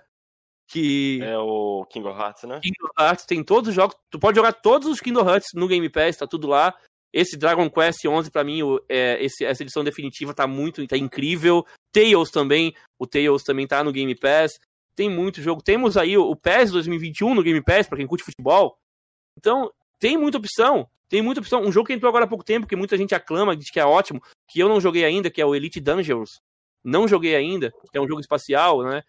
Que... 0.68 1.20
É 1.22 1.38
o 1.38 1.84
Kingdom 1.88 2.18
Hearts, 2.18 2.42
né? 2.44 2.60
Kingdom 2.60 2.88
Hearts 2.98 3.24
tem 3.24 3.42
todos 3.42 3.68
os 3.68 3.74
jogos. 3.74 3.96
Tu 4.10 4.18
pode 4.18 4.36
jogar 4.36 4.52
todos 4.52 4.88
os 4.88 5.00
Kingdom 5.00 5.28
Hearts 5.28 5.48
no 5.54 5.68
Game 5.68 5.88
Pass, 5.88 6.16
tá 6.16 6.26
tudo 6.26 6.48
lá. 6.48 6.74
Esse 7.12 7.36
Dragon 7.36 7.70
Quest 7.70 8.04
11 8.04 8.30
para 8.30 8.44
mim, 8.44 8.60
é, 8.88 9.22
esse, 9.24 9.44
essa 9.44 9.62
edição 9.62 9.82
definitiva 9.82 10.34
tá 10.34 10.46
muito, 10.46 10.86
tá 10.86 10.96
incrível. 10.96 11.64
Tails 11.92 12.30
também, 12.30 12.74
o 12.98 13.06
Tails 13.06 13.42
também 13.42 13.66
tá 13.66 13.82
no 13.82 13.92
Game 13.92 14.14
Pass. 14.14 14.58
Tem 14.94 15.08
muito 15.08 15.40
jogo. 15.42 15.62
Temos 15.62 15.96
aí 15.96 16.16
o, 16.16 16.34
PES 16.34 16.72
2021 16.72 17.34
no 17.34 17.42
Game 17.42 17.62
Pass 17.62 17.86
para 17.86 17.98
quem 17.98 18.06
curte 18.06 18.24
futebol. 18.24 18.78
Então, 19.38 19.70
tem 19.98 20.16
muita 20.16 20.38
opção. 20.38 20.88
Tem 21.08 21.22
muita 21.22 21.40
opção. 21.40 21.62
Um 21.62 21.70
jogo 21.70 21.86
que 21.86 21.92
entrou 21.92 22.08
agora 22.08 22.24
há 22.24 22.28
pouco 22.28 22.44
tempo, 22.44 22.66
que 22.66 22.74
muita 22.74 22.96
gente 22.96 23.14
aclama, 23.14 23.56
diz 23.56 23.70
que 23.70 23.78
é 23.78 23.84
ótimo, 23.84 24.20
que 24.48 24.58
eu 24.58 24.68
não 24.68 24.80
joguei 24.80 25.04
ainda, 25.04 25.30
que 25.30 25.40
é 25.40 25.46
o 25.46 25.54
Elite 25.54 25.80
Dangerous. 25.80 26.40
Não 26.82 27.06
joguei 27.06 27.36
ainda, 27.36 27.72
que 27.92 27.98
é 27.98 28.00
um 28.00 28.08
jogo 28.08 28.20
espacial, 28.20 28.82
né? 28.82 29.02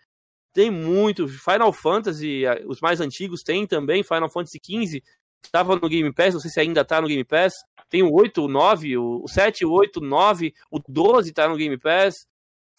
Tem 0.58 0.72
muito. 0.72 1.28
Final 1.28 1.72
Fantasy, 1.72 2.42
os 2.66 2.82
mais 2.82 3.00
antigos 3.00 3.44
tem 3.44 3.68
também. 3.68 4.02
Final 4.02 4.28
Fantasy 4.28 4.60
XV 4.60 5.04
estava 5.46 5.76
no 5.76 5.88
Game 5.88 6.12
Pass, 6.12 6.34
não 6.34 6.42
sei 6.42 6.50
se 6.50 6.60
ainda 6.60 6.82
está 6.82 7.00
no 7.00 7.08
Game 7.08 7.24
Pass. 7.24 7.54
Tem 7.88 8.02
o 8.02 8.12
8, 8.12 8.44
o 8.44 8.48
9, 8.48 8.98
o 8.98 9.28
7, 9.28 9.64
o 9.64 9.72
8, 9.72 9.98
o 9.98 10.04
9, 10.04 10.52
o 10.72 10.80
12 10.80 11.30
está 11.30 11.48
no 11.48 11.58
Game 11.58 11.78
Pass. 11.78 12.28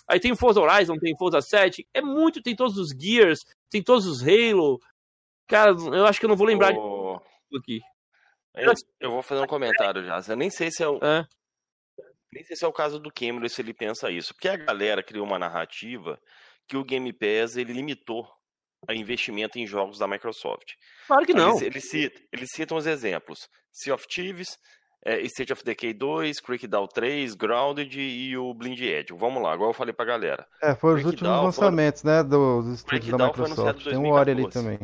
Aí 0.08 0.18
tem 0.18 0.32
o 0.32 0.36
Forza 0.36 0.60
Horizon, 0.60 0.96
tem 0.96 1.14
o 1.14 1.16
Forza 1.16 1.40
7. 1.40 1.86
É 1.94 2.02
muito, 2.02 2.42
tem 2.42 2.56
todos 2.56 2.78
os 2.78 2.90
Gears, 2.90 3.44
tem 3.70 3.80
todos 3.80 4.06
os 4.06 4.22
Halo. 4.26 4.80
Cara, 5.46 5.70
eu 5.70 6.04
acho 6.04 6.18
que 6.18 6.26
eu 6.26 6.30
não 6.30 6.36
vou 6.36 6.48
lembrar 6.48 6.74
oh... 6.76 7.22
de 7.48 7.58
aqui. 7.58 7.80
Eu, 8.56 8.72
eu, 8.98 9.10
vou 9.12 9.22
fazer 9.22 9.40
um 9.40 9.46
comentário 9.46 10.04
já. 10.04 10.20
Eu 10.26 10.36
nem 10.36 10.50
sei 10.50 10.72
se 10.72 10.82
é 10.82 10.88
o. 10.88 10.96
É. 10.96 11.24
Nem 12.32 12.42
sei 12.42 12.56
se 12.56 12.64
é 12.64 12.66
o 12.66 12.72
caso 12.72 12.98
do 12.98 13.12
Cameron 13.12 13.48
se 13.48 13.62
ele 13.62 13.72
pensa 13.72 14.10
isso. 14.10 14.34
Porque 14.34 14.48
a 14.48 14.56
galera 14.56 15.00
criou 15.00 15.24
uma 15.24 15.38
narrativa 15.38 16.20
que 16.68 16.76
o 16.76 16.84
Game 16.84 17.12
Pass 17.12 17.56
ele 17.56 17.72
limitou 17.72 18.28
a 18.86 18.94
investimento 18.94 19.58
em 19.58 19.66
jogos 19.66 19.98
da 19.98 20.06
Microsoft. 20.06 20.74
Claro 21.06 21.26
que 21.26 21.34
não. 21.34 21.60
Eles, 21.60 21.62
eles, 21.62 21.90
citam, 21.90 22.22
eles 22.32 22.48
citam 22.52 22.76
os 22.76 22.86
exemplos: 22.86 23.48
Sea 23.72 23.94
of 23.94 24.06
Thieves, 24.06 24.58
é, 25.04 25.20
State 25.22 25.52
of 25.52 25.64
Decay 25.64 25.92
2, 25.92 26.40
Crackdown 26.40 26.86
3, 26.86 27.34
Grounded 27.34 27.98
e 27.98 28.36
o 28.36 28.52
Blind 28.54 28.80
Edge. 28.80 29.14
Vamos 29.14 29.42
lá, 29.42 29.52
agora 29.52 29.70
eu 29.70 29.74
falei 29.74 29.92
pra 29.92 30.04
galera. 30.04 30.46
É, 30.62 30.74
foram 30.74 30.98
os 30.98 31.04
últimos 31.04 31.42
lançamentos, 31.42 32.02
foi... 32.02 32.10
né, 32.10 32.22
dos 32.22 32.66
estúdios 32.68 33.16
da 33.16 33.26
Microsoft. 33.26 33.84
Tem 33.84 33.96
um 33.96 34.10
Ori 34.10 34.30
ali 34.30 34.48
também. 34.48 34.78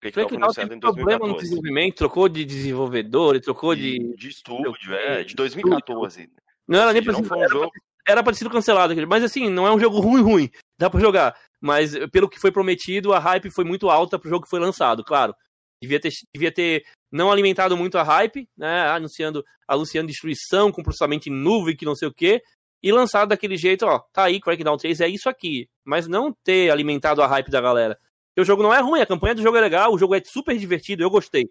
Crackdown 0.00 0.52
teve 0.52 0.78
problema 0.78 1.26
no 1.26 1.36
desenvolvimento, 1.36 1.96
trocou 1.96 2.28
de 2.28 2.44
desenvolvedor, 2.44 3.40
trocou 3.40 3.74
de... 3.74 4.14
De 4.16 4.28
estúdio, 4.28 4.94
é, 4.94 5.24
de 5.24 5.34
2014. 5.34 6.30
Não 6.68 6.80
era 6.80 6.92
nem 6.92 7.02
pra, 7.02 7.16
um 7.16 7.48
jogo... 7.48 7.70
era 8.06 8.22
pra 8.22 8.32
ter 8.32 8.38
sido 8.38 8.50
cancelado. 8.50 8.94
Mas 9.06 9.24
assim, 9.24 9.48
não 9.48 9.66
é 9.66 9.72
um 9.72 9.78
jogo 9.78 10.00
ruim, 10.00 10.22
ruim. 10.22 10.50
Dá 10.78 10.90
pra 10.90 11.00
jogar. 11.00 11.36
Mas 11.60 11.92
pelo 12.10 12.28
que 12.28 12.38
foi 12.38 12.52
prometido, 12.52 13.12
a 13.12 13.18
hype 13.18 13.50
foi 13.50 13.64
muito 13.64 13.88
alta 13.88 14.18
pro 14.18 14.28
jogo 14.28 14.44
que 14.44 14.50
foi 14.50 14.60
lançado, 14.60 15.02
claro. 15.02 15.34
Devia 15.80 16.00
ter, 16.00 16.10
devia 16.34 16.52
ter 16.52 16.84
não 17.10 17.30
alimentado 17.30 17.76
muito 17.76 17.96
a 17.96 18.02
hype, 18.02 18.48
né? 18.56 18.88
Anunciando, 18.88 19.44
anunciando 19.66 20.08
destruição 20.08 20.70
com 20.70 20.82
processamento 20.82 21.28
em 21.28 21.32
nuvem, 21.32 21.76
que 21.76 21.84
não 21.84 21.94
sei 21.94 22.08
o 22.08 22.14
quê. 22.14 22.42
E 22.82 22.92
lançado 22.92 23.28
daquele 23.30 23.56
jeito, 23.56 23.86
ó, 23.86 24.00
tá 24.12 24.24
aí, 24.24 24.40
Crackdown 24.40 24.76
3 24.76 25.00
é 25.00 25.08
isso 25.08 25.28
aqui. 25.28 25.68
Mas 25.84 26.06
não 26.06 26.34
ter 26.44 26.70
alimentado 26.70 27.22
a 27.22 27.26
hype 27.26 27.50
da 27.50 27.60
galera. 27.60 27.98
Porque 28.28 28.42
o 28.42 28.44
jogo 28.44 28.62
não 28.62 28.74
é 28.74 28.80
ruim, 28.80 29.00
a 29.00 29.06
campanha 29.06 29.34
do 29.34 29.42
jogo 29.42 29.56
é 29.56 29.60
legal, 29.60 29.92
o 29.92 29.98
jogo 29.98 30.14
é 30.14 30.22
super 30.24 30.56
divertido, 30.58 31.02
eu 31.02 31.08
gostei. 31.08 31.48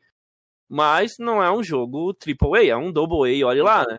Mas 0.69 1.13
não 1.17 1.41
é 1.41 1.51
um 1.51 1.63
jogo 1.63 2.13
AAA, 2.13 2.65
é 2.65 2.75
um 2.75 2.91
Double 2.91 3.41
A, 3.41 3.47
olha 3.47 3.63
lá, 3.63 3.85
né? 3.87 3.97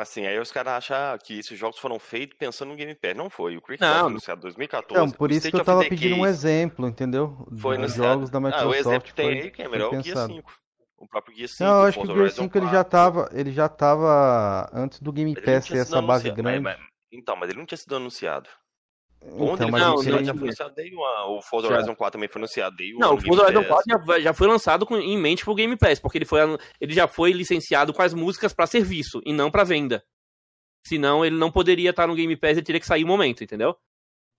Assim, 0.00 0.26
aí 0.26 0.38
os 0.38 0.50
caras 0.50 0.72
acham 0.74 1.18
que 1.18 1.38
esses 1.38 1.58
jogos 1.58 1.78
foram 1.78 1.98
feitos 1.98 2.36
pensando 2.38 2.70
no 2.70 2.76
Game 2.76 2.94
Pass. 2.94 3.14
Não 3.14 3.28
foi. 3.28 3.56
O 3.56 3.60
Creek 3.60 3.80
Não. 3.82 3.92
foi 4.00 4.06
anunciado 4.10 4.40
em 4.40 4.42
2014. 4.42 5.04
Então, 5.04 5.16
por 5.16 5.30
isso 5.30 5.50
que 5.50 5.56
eu 5.56 5.64
tava 5.64 5.84
pedindo 5.86 6.16
um 6.16 6.26
exemplo, 6.26 6.88
entendeu? 6.88 7.46
Foi 7.58 7.76
anunciado. 7.76 8.08
jogos 8.14 8.30
da 8.30 8.38
Ah, 8.38 8.40
o 8.40 8.44
Microsoft. 8.44 8.78
exemplo 8.80 9.02
que 9.08 9.14
tem 9.14 9.28
aí, 9.28 9.50
Cameron, 9.50 9.86
é 9.86 9.88
foi 9.90 9.98
o 9.98 10.02
pensado. 10.02 10.34
5. 10.34 10.52
O 10.98 11.08
próprio 11.08 11.36
Gear 11.36 11.48
5. 11.48 11.64
Não, 11.64 11.80
eu 11.80 11.82
acho 11.86 12.00
que 12.00 12.06
o 12.06 12.10
Horizon 12.10 12.42
5 12.44 12.58
ele 12.58 12.66
4. 12.66 12.76
já 12.78 12.84
tava, 12.84 13.28
ele 13.32 13.52
já 13.52 13.68
tava 13.68 14.70
antes 14.72 15.00
do 15.00 15.12
Game 15.12 15.34
não 15.34 15.42
Pass 15.42 15.66
ter 15.66 15.78
essa 15.78 16.00
base 16.00 16.30
grande. 16.30 16.76
então, 17.12 17.36
mas 17.36 17.50
ele 17.50 17.58
não 17.58 17.66
tinha 17.66 17.76
sido 17.78 17.96
anunciado. 17.96 18.48
Quando 19.24 19.54
Então, 19.54 19.68
não, 19.70 19.96
queria- 20.02 20.24
já 20.24 20.34
foi 20.34 20.42
anunciado 20.42 20.74
Day 20.74 20.92
One. 20.94 21.36
O 21.38 21.42
Forza 21.42 21.68
Já. 21.68 21.74
Horizon 21.74 21.94
4 21.94 22.12
também 22.18 22.28
foi 22.28 22.40
anunciado 22.40 22.76
Day 22.76 22.90
One. 22.92 23.00
Não, 23.00 23.14
o 23.14 23.20
Forza 23.20 23.42
Horizon 23.42 23.64
Pass. 23.64 23.84
4 23.84 24.06
já, 24.06 24.20
já 24.20 24.34
foi 24.34 24.48
lançado 24.48 24.84
com, 24.86 24.96
em 24.96 25.16
mente 25.16 25.44
pro 25.44 25.54
Game 25.54 25.76
Pass, 25.76 26.00
porque 26.00 26.18
ele, 26.18 26.24
foi, 26.24 26.40
ele 26.80 26.92
já 26.92 27.06
foi 27.08 27.32
licenciado 27.32 27.92
com 27.92 28.02
as 28.02 28.12
músicas 28.12 28.52
pra 28.52 28.66
serviço 28.66 29.20
e 29.24 29.32
não 29.32 29.50
pra 29.50 29.64
venda. 29.64 30.02
Senão 30.86 31.24
ele 31.24 31.36
não 31.36 31.50
poderia 31.50 31.90
estar 31.90 32.06
no 32.06 32.14
Game 32.14 32.36
Pass, 32.36 32.52
ele 32.52 32.62
teria 32.62 32.80
que 32.80 32.86
sair 32.86 33.04
um 33.04 33.08
momento, 33.08 33.44
entendeu? 33.44 33.74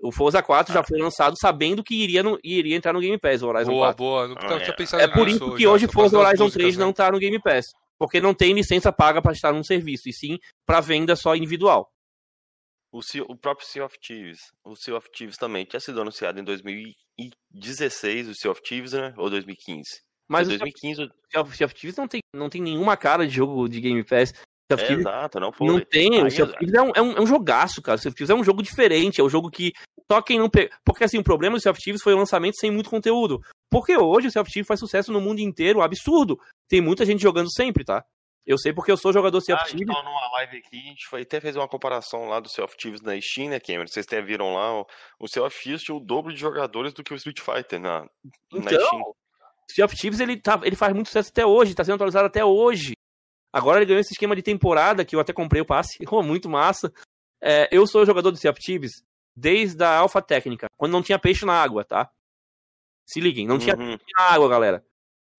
O 0.01 0.11
Forza 0.11 0.43
4 0.43 0.73
Ah. 0.73 0.76
já 0.76 0.84
foi 0.84 0.99
lançado 0.99 1.35
sabendo 1.39 1.81
que 1.84 1.95
iria, 1.95 2.22
no- 2.22 2.38
iria 2.43 2.76
entrar 2.76 2.91
no 2.91 2.99
Game 2.99 3.18
Pass, 3.18 3.41
o 3.41 3.47
Horizon 3.47 3.72
Boa, 3.72 3.85
4. 3.88 3.97
boa. 4.03 4.27
Não, 4.27 4.35
não 4.35 4.41
Ah, 4.57 4.60
tinha 4.60 4.73
é. 4.73 4.76
pensado 4.76 5.01
É 5.01 5.07
por 5.07 5.27
isso 5.30 5.55
que 5.55 5.64
já, 5.64 5.69
hoje 5.69 5.88
Forza 5.88 6.18
Horizon 6.19 6.43
músicas, 6.43 6.53
3 6.61 6.77
né? 6.77 6.84
não 6.85 6.91
tá 6.91 7.10
no 7.10 7.19
Game 7.19 7.39
Pass. 7.41 7.68
Porque 7.97 8.19
não 8.19 8.34
tem 8.34 8.53
licença 8.53 8.91
paga 8.91 9.22
pra 9.22 9.31
estar 9.31 9.53
num 9.53 9.64
serviço, 9.64 10.10
e 10.10 10.14
sim 10.14 10.38
pra 10.65 10.81
venda 10.81 11.15
só 11.15 11.35
individual. 11.35 11.88
O, 12.94 13.02
Sea- 13.02 13.26
o 13.28 13.36
próprio 13.36 13.68
Sea 13.68 13.84
of 13.84 13.98
Thieves. 13.99 14.40
O 14.64 14.76
Sea 14.76 14.95
of 14.95 15.10
Thieves 15.11 15.36
também 15.36 15.65
tinha 15.65 15.80
sido 15.80 15.99
anunciado 15.99 16.40
em 16.40 16.44
2016, 16.44 18.30
o 18.30 18.36
Sea 18.36 18.52
of 18.52 18.61
Thieves, 18.61 18.94
né? 18.94 19.14
Ou 19.18 19.30
2015? 19.30 19.84
Mas 20.30 20.48
Foi 20.48 20.56
o 20.56 20.60
2015. 20.60 21.11
Sea 21.32 21.41
of 21.41 21.57
Sea 21.57 21.65
of 21.65 21.76
Thieves 21.76 21.98
não 21.98 22.07
tem, 22.07 22.22
não 22.36 22.49
tem 22.49 22.61
nenhuma 22.61 22.95
cara 22.95 23.28
de 23.28 23.34
jogo 23.34 23.68
de 23.68 23.82
Game 23.82 24.03
Pass. 24.03 24.34
É, 24.72 24.94
exato, 24.94 25.40
não 25.40 25.52
foi. 25.52 25.68
Não 25.68 25.80
tem, 25.80 26.15
Aí 26.15 26.28
o 26.28 26.32
Sea 26.32 26.45
of 26.45 26.57
Thieves 26.57 26.74
é 26.74 26.82
um, 26.82 26.91
é, 26.95 27.02
um, 27.02 27.11
é 27.14 27.22
um 27.22 27.28
jogaço, 27.28 27.82
cara. 27.82 27.98
O 27.98 28.02
Sea 28.02 28.10
of 28.10 28.15
Thieves 28.15 28.30
é 28.30 28.36
um 28.36 28.44
jogo 28.44 28.61
diferente, 28.61 29.20
é 29.20 29.24
um 29.24 29.30
jogo 29.30 29.49
que 29.49 29.74
só 30.11 30.22
quem 30.22 30.40
não 30.40 30.49
pegou. 30.49 30.76
Porque 30.86 31.03
assim, 31.03 31.18
o 31.18 31.24
problema 31.24 31.57
do 31.57 31.61
Sea 31.61 31.72
of 31.72 31.82
Thieves 31.82 32.02
foi 32.02 32.14
o 32.14 32.18
lançamento 32.18 32.60
sem 32.60 32.72
muito 32.72 32.90
conteúdo. 32.90 33.41
Porque 33.72 33.98
hoje 33.98 34.28
o 34.28 34.32
Sea 34.32 34.41
of 34.41 34.52
Thieves 34.52 34.68
faz 34.68 34.80
sucesso 34.80 35.11
no 35.11 35.20
mundo 35.20 35.40
inteiro, 35.40 35.82
absurdo. 35.82 36.40
Tem 36.70 36.80
muita 36.80 37.06
gente 37.06 37.22
jogando 37.22 37.52
sempre, 37.52 37.84
tá? 37.84 38.03
Eu 38.45 38.57
sei 38.57 38.74
porque 38.74 38.91
eu 38.91 38.98
sou 38.98 39.14
jogador 39.14 39.40
Sea 39.41 39.56
Ah, 39.56 39.61
of 39.61 39.72
Thieves. 39.72 39.88
então 39.90 40.03
numa 40.03 40.32
live 40.34 40.57
aqui, 40.57 40.78
a 40.78 40.90
gente 40.90 41.07
foi, 41.07 41.22
até 41.22 41.40
fez 41.40 41.56
uma 41.56 41.68
comparação 41.68 42.26
lá 42.26 42.40
do 42.41 42.49
Sea 42.49 42.65
of 42.65 42.76
Thieves 42.76 43.02
na 43.02 43.20
Steam, 43.22 43.49
né, 43.49 43.60
Cameron? 43.60 43.88
Vocês 43.88 44.06
até 44.06 44.22
viram 44.22 44.53
lá, 44.53 44.82
o, 44.82 44.88
o 45.20 45.28
Sea 45.28 45.44
of 45.44 45.57
Thieves 45.61 45.82
tinha 45.82 45.95
o 45.95 45.99
dobro 45.99 46.34
de 46.34 46.40
jogadores 46.40 46.94
do 46.94 47.03
que 47.03 47.14
o 47.14 47.15
Street 47.15 47.40
Fighter 47.40 47.80
na, 47.80 48.02
na 48.02 48.07
Então, 48.53 48.88
Steam. 48.88 49.02
Sea 49.72 49.86
of 49.86 49.95
Thieves 49.95 50.20
ele, 50.20 50.38
tá, 50.41 50.60
ele 50.64 50.76
faz 50.76 50.94
muito 50.94 51.07
sucesso 51.07 51.30
até 51.30 51.45
hoje, 51.45 51.74
tá 51.74 51.84
sendo 51.86 51.95
atualizado 51.95 52.26
até 52.28 52.44
hoje. 52.44 52.94
Agora 53.53 53.78
ele 53.80 53.86
ganhou 53.86 54.02
esse 54.02 54.11
esquema 54.14 54.36
de 54.36 54.41
temporada, 54.41 55.06
que 55.06 55.15
eu 55.15 55.20
até 55.22 55.32
comprei 55.32 55.61
o 55.61 55.65
passe, 55.65 55.98
oh, 56.11 56.22
muito 56.22 56.49
massa. 56.49 56.91
É, 57.41 57.70
eu 57.72 57.88
sou 57.88 58.06
jogador 58.06 58.30
do 58.32 58.38
Sea 58.38 58.52
of 58.52 58.60
Thieves 58.60 58.91
desde 59.36 59.82
a 59.84 59.98
alfa 59.98 60.22
técnica, 60.22 60.68
quando 60.78 60.91
não 60.91 61.02
tinha 61.02 61.18
peixe 61.18 61.45
na 61.45 61.53
água, 61.53 61.84
tá? 61.86 62.10
Se 63.06 63.20
liguem, 63.20 63.48
não 63.48 63.57
tinha 63.57 63.76
Uhum. 63.76 63.98
peixe 63.98 64.11
na 64.18 64.26
água, 64.26 64.49
galera. 64.49 64.86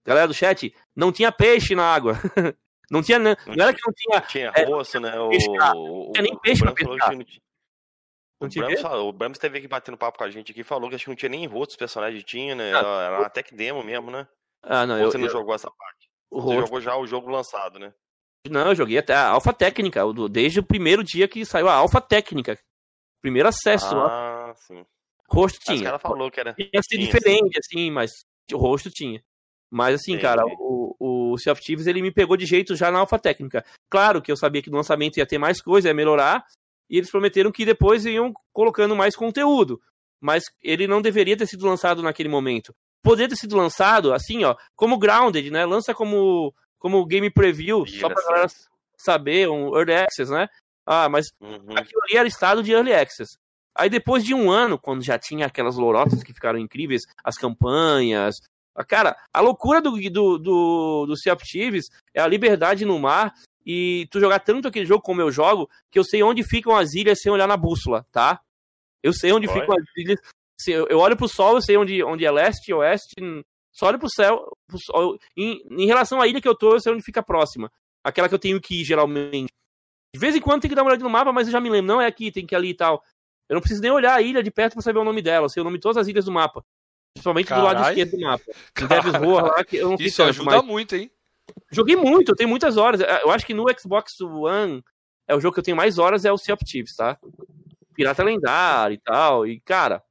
Galera 0.06 0.26
do 0.28 0.34
chat, 0.34 0.74
não 0.96 1.12
tinha 1.12 1.30
peixe 1.30 1.74
na 1.74 1.84
água. 1.94 2.14
não 2.90 3.02
tinha, 3.02 3.18
não, 3.18 3.36
não 3.46 3.64
era 3.64 3.72
que 3.74 3.80
não 3.86 3.92
tinha. 3.94 4.20
Tinha 4.22 4.52
É, 4.54 4.64
rosto, 4.64 5.00
né? 5.00 5.18
O, 5.18 5.28
pescar. 5.30 5.72
o, 5.76 6.12
tinha 6.12 6.22
nem 6.22 6.32
o 6.34 6.40
peixe 6.40 6.62
pra 6.62 6.72
Brams 6.72 6.82
falou 6.82 6.96
pescar. 6.98 7.12
não 7.16 7.18
Não 8.40 9.08
O 9.08 9.12
Brams, 9.12 9.38
o 9.38 9.40
teve 9.40 9.58
aqui 9.58 9.68
batendo 9.68 9.96
papo 9.96 10.18
com 10.18 10.24
a 10.24 10.30
gente 10.30 10.52
aqui 10.52 10.62
falou 10.64 10.88
que 10.88 10.96
acho 10.96 11.04
que 11.04 11.10
não 11.10 11.16
tinha 11.16 11.28
nem 11.28 11.46
rosto 11.46 11.70
os 11.72 11.76
personagens 11.76 12.22
tinha, 12.24 12.54
né? 12.54 12.72
Ah. 12.74 12.78
Era, 12.78 12.88
era 13.04 13.18
uma 13.20 13.30
tech 13.30 13.54
demo 13.54 13.82
mesmo, 13.82 14.10
né? 14.10 14.26
Ah, 14.62 14.86
não, 14.86 14.96
Ou 14.96 15.02
eu, 15.02 15.10
você 15.10 15.18
não 15.18 15.26
eu- 15.26 15.32
jogou 15.32 15.54
essa 15.54 15.70
parte? 15.70 16.08
o 16.30 16.40
Você 16.40 16.46
rosto. 16.54 16.60
jogou 16.66 16.80
já 16.80 16.96
o 16.96 17.06
jogo 17.06 17.30
lançado, 17.30 17.78
né? 17.78 17.92
Não, 18.48 18.68
eu 18.68 18.74
joguei 18.74 18.98
até 18.98 19.14
a 19.14 19.28
alfa 19.28 19.52
técnica, 19.54 20.04
o 20.04 20.28
desde 20.28 20.60
o 20.60 20.64
primeiro 20.64 21.02
dia 21.02 21.26
que 21.28 21.44
saiu 21.46 21.68
a 21.68 21.74
alfa 21.74 22.00
técnica. 22.00 22.58
Primeiro 23.22 23.48
acesso 23.48 23.94
lá, 23.94 24.50
Ah, 24.50 24.54
sim. 24.56 24.84
rosto 25.30 25.58
Mas 25.66 25.74
o 25.76 25.78
tinha. 25.78 25.84
cara 25.90 25.98
falou 25.98 26.30
que 26.30 26.40
era. 26.40 26.54
Ia 26.58 26.82
ser 26.82 26.96
Tinha, 26.98 27.06
diferente, 27.06 27.58
assim, 27.58 27.90
mas 27.90 28.10
o 28.52 28.56
rosto 28.58 28.90
tinha. 28.90 29.22
Mas 29.70 29.94
assim, 29.94 30.12
Entendi. 30.12 30.22
cara, 30.22 30.44
o, 30.44 30.83
o 31.34 31.38
Sea 31.38 31.52
of 31.52 31.62
Thieves, 31.62 31.86
ele 31.86 32.00
me 32.02 32.10
pegou 32.10 32.36
de 32.36 32.46
jeito 32.46 32.74
já 32.76 32.90
na 32.90 32.98
alfa 33.00 33.18
técnica. 33.18 33.64
Claro 33.90 34.22
que 34.22 34.30
eu 34.32 34.36
sabia 34.36 34.62
que 34.62 34.70
no 34.70 34.76
lançamento 34.76 35.16
ia 35.18 35.26
ter 35.26 35.38
mais 35.38 35.60
coisa, 35.60 35.88
ia 35.88 35.94
melhorar, 35.94 36.44
e 36.88 36.96
eles 36.98 37.10
prometeram 37.10 37.52
que 37.52 37.64
depois 37.64 38.04
iam 38.06 38.32
colocando 38.52 38.94
mais 38.96 39.14
conteúdo. 39.16 39.80
Mas 40.20 40.44
ele 40.62 40.86
não 40.86 41.02
deveria 41.02 41.36
ter 41.36 41.46
sido 41.46 41.66
lançado 41.66 42.02
naquele 42.02 42.28
momento. 42.28 42.74
Poderia 43.02 43.28
ter 43.28 43.36
sido 43.36 43.56
lançado, 43.56 44.12
assim, 44.14 44.44
ó, 44.44 44.56
como 44.74 44.98
Grounded, 44.98 45.50
né? 45.50 45.66
Lança 45.66 45.92
como, 45.92 46.54
como 46.78 47.04
Game 47.04 47.28
Preview, 47.30 47.84
só 47.86 48.08
pra 48.08 48.22
galera 48.22 48.46
saber, 48.96 49.48
um 49.50 49.76
Early 49.76 49.94
Access, 49.94 50.30
né? 50.32 50.48
Ah, 50.86 51.08
mas 51.08 51.26
Uhum. 51.40 51.76
aquilo 51.76 52.00
ali 52.04 52.16
era 52.16 52.28
estado 52.28 52.62
de 52.62 52.72
early 52.72 52.92
access. 52.92 53.38
Aí 53.76 53.88
depois 53.88 54.22
de 54.22 54.34
um 54.34 54.50
ano, 54.50 54.78
quando 54.78 55.02
já 55.02 55.18
tinha 55.18 55.46
aquelas 55.46 55.76
lorotas 55.76 56.22
que 56.22 56.32
ficaram 56.32 56.58
incríveis, 56.58 57.02
as 57.24 57.36
campanhas. 57.36 58.36
Cara, 58.88 59.16
a 59.32 59.40
loucura 59.40 59.80
do, 59.80 59.92
do, 60.10 60.38
do, 60.38 61.06
do 61.06 61.16
Sea 61.16 61.34
of 61.34 61.44
Thieves 61.44 61.86
é 62.12 62.20
a 62.20 62.26
liberdade 62.26 62.84
no 62.84 62.98
mar 62.98 63.32
e 63.64 64.06
tu 64.10 64.20
jogar 64.20 64.40
tanto 64.40 64.68
aquele 64.68 64.84
jogo 64.84 65.02
como 65.02 65.20
eu 65.20 65.30
jogo, 65.30 65.70
que 65.90 65.98
eu 65.98 66.04
sei 66.04 66.22
onde 66.22 66.42
ficam 66.42 66.76
as 66.76 66.92
ilhas 66.94 67.20
sem 67.20 67.30
olhar 67.32 67.46
na 67.46 67.56
bússola, 67.56 68.06
tá? 68.10 68.40
Eu 69.02 69.12
sei 69.12 69.32
onde 69.32 69.48
Olha. 69.48 69.60
ficam 69.60 69.76
as 69.76 69.84
ilhas. 69.96 70.20
Eu 70.66 70.98
olho 70.98 71.16
pro 71.16 71.28
sol, 71.28 71.56
eu 71.56 71.62
sei 71.62 71.76
onde, 71.76 72.02
onde 72.02 72.24
é 72.24 72.30
leste, 72.30 72.72
oeste. 72.72 73.14
Só 73.72 73.88
olho 73.88 73.98
pro 73.98 74.08
céu. 74.10 74.50
Pro 74.66 74.78
sol. 74.78 75.18
Em, 75.36 75.62
em 75.70 75.86
relação 75.86 76.20
à 76.20 76.26
ilha 76.26 76.40
que 76.40 76.48
eu 76.48 76.56
tô, 76.56 76.72
eu 76.72 76.80
sei 76.80 76.92
onde 76.92 77.04
fica 77.04 77.20
a 77.20 77.24
próxima. 77.24 77.70
Aquela 78.02 78.28
que 78.28 78.34
eu 78.34 78.38
tenho 78.38 78.60
que 78.60 78.80
ir, 78.80 78.84
geralmente. 78.84 79.52
De 80.14 80.20
vez 80.20 80.34
em 80.34 80.40
quando 80.40 80.62
tem 80.62 80.68
que 80.68 80.74
dar 80.74 80.82
uma 80.82 80.90
olhada 80.90 81.02
no 81.02 81.10
mapa, 81.10 81.32
mas 81.32 81.48
eu 81.48 81.52
já 81.52 81.60
me 81.60 81.68
lembro. 81.68 81.92
Não 81.92 82.00
é 82.00 82.06
aqui, 82.06 82.30
tem 82.30 82.46
que 82.46 82.54
ir 82.54 82.56
ali 82.56 82.70
e 82.70 82.74
tal. 82.74 83.02
Eu 83.48 83.54
não 83.54 83.60
preciso 83.60 83.82
nem 83.82 83.90
olhar 83.90 84.14
a 84.14 84.22
ilha 84.22 84.42
de 84.42 84.50
perto 84.50 84.74
pra 84.74 84.82
saber 84.82 85.00
o 85.00 85.04
nome 85.04 85.20
dela. 85.20 85.46
Eu 85.46 85.50
sei 85.50 85.60
o 85.60 85.64
nome 85.64 85.76
de 85.76 85.82
todas 85.82 85.96
as 85.96 86.06
ilhas 86.06 86.24
do 86.24 86.32
mapa. 86.32 86.64
Principalmente 87.14 87.54
do 87.54 87.62
lado 87.62 87.88
esquerdo 87.88 88.10
do 88.10 88.20
mapa. 88.20 88.44
Caralho. 88.74 89.02
Devil's 89.02 89.24
Roar 89.24 89.44
lá, 89.44 89.64
que 89.64 89.76
eu 89.76 89.90
não 89.90 89.96
sei 89.96 90.06
Isso 90.06 90.22
ajuda 90.22 90.62
muito, 90.62 90.96
hein? 90.96 91.10
joguei 91.70 91.96
muito, 91.96 92.32
eu 92.32 92.36
tenho 92.36 92.48
muitas 92.48 92.76
horas. 92.76 93.00
Eu 93.00 93.30
acho 93.30 93.46
que 93.46 93.54
no 93.54 93.66
Xbox 93.78 94.20
One 94.20 94.82
é 95.28 95.34
o 95.34 95.40
jogo 95.40 95.54
que 95.54 95.60
eu 95.60 95.64
tenho 95.64 95.76
mais 95.76 95.98
horas, 95.98 96.24
é 96.24 96.32
o 96.32 96.38
Sea 96.38 96.54
of 96.54 96.64
Thieves, 96.64 96.96
tá? 96.96 97.18
Pirata 97.94 98.22
Lendário 98.22 98.94
e 98.94 98.98
tal. 98.98 99.46
E, 99.46 99.60
cara, 99.60 100.02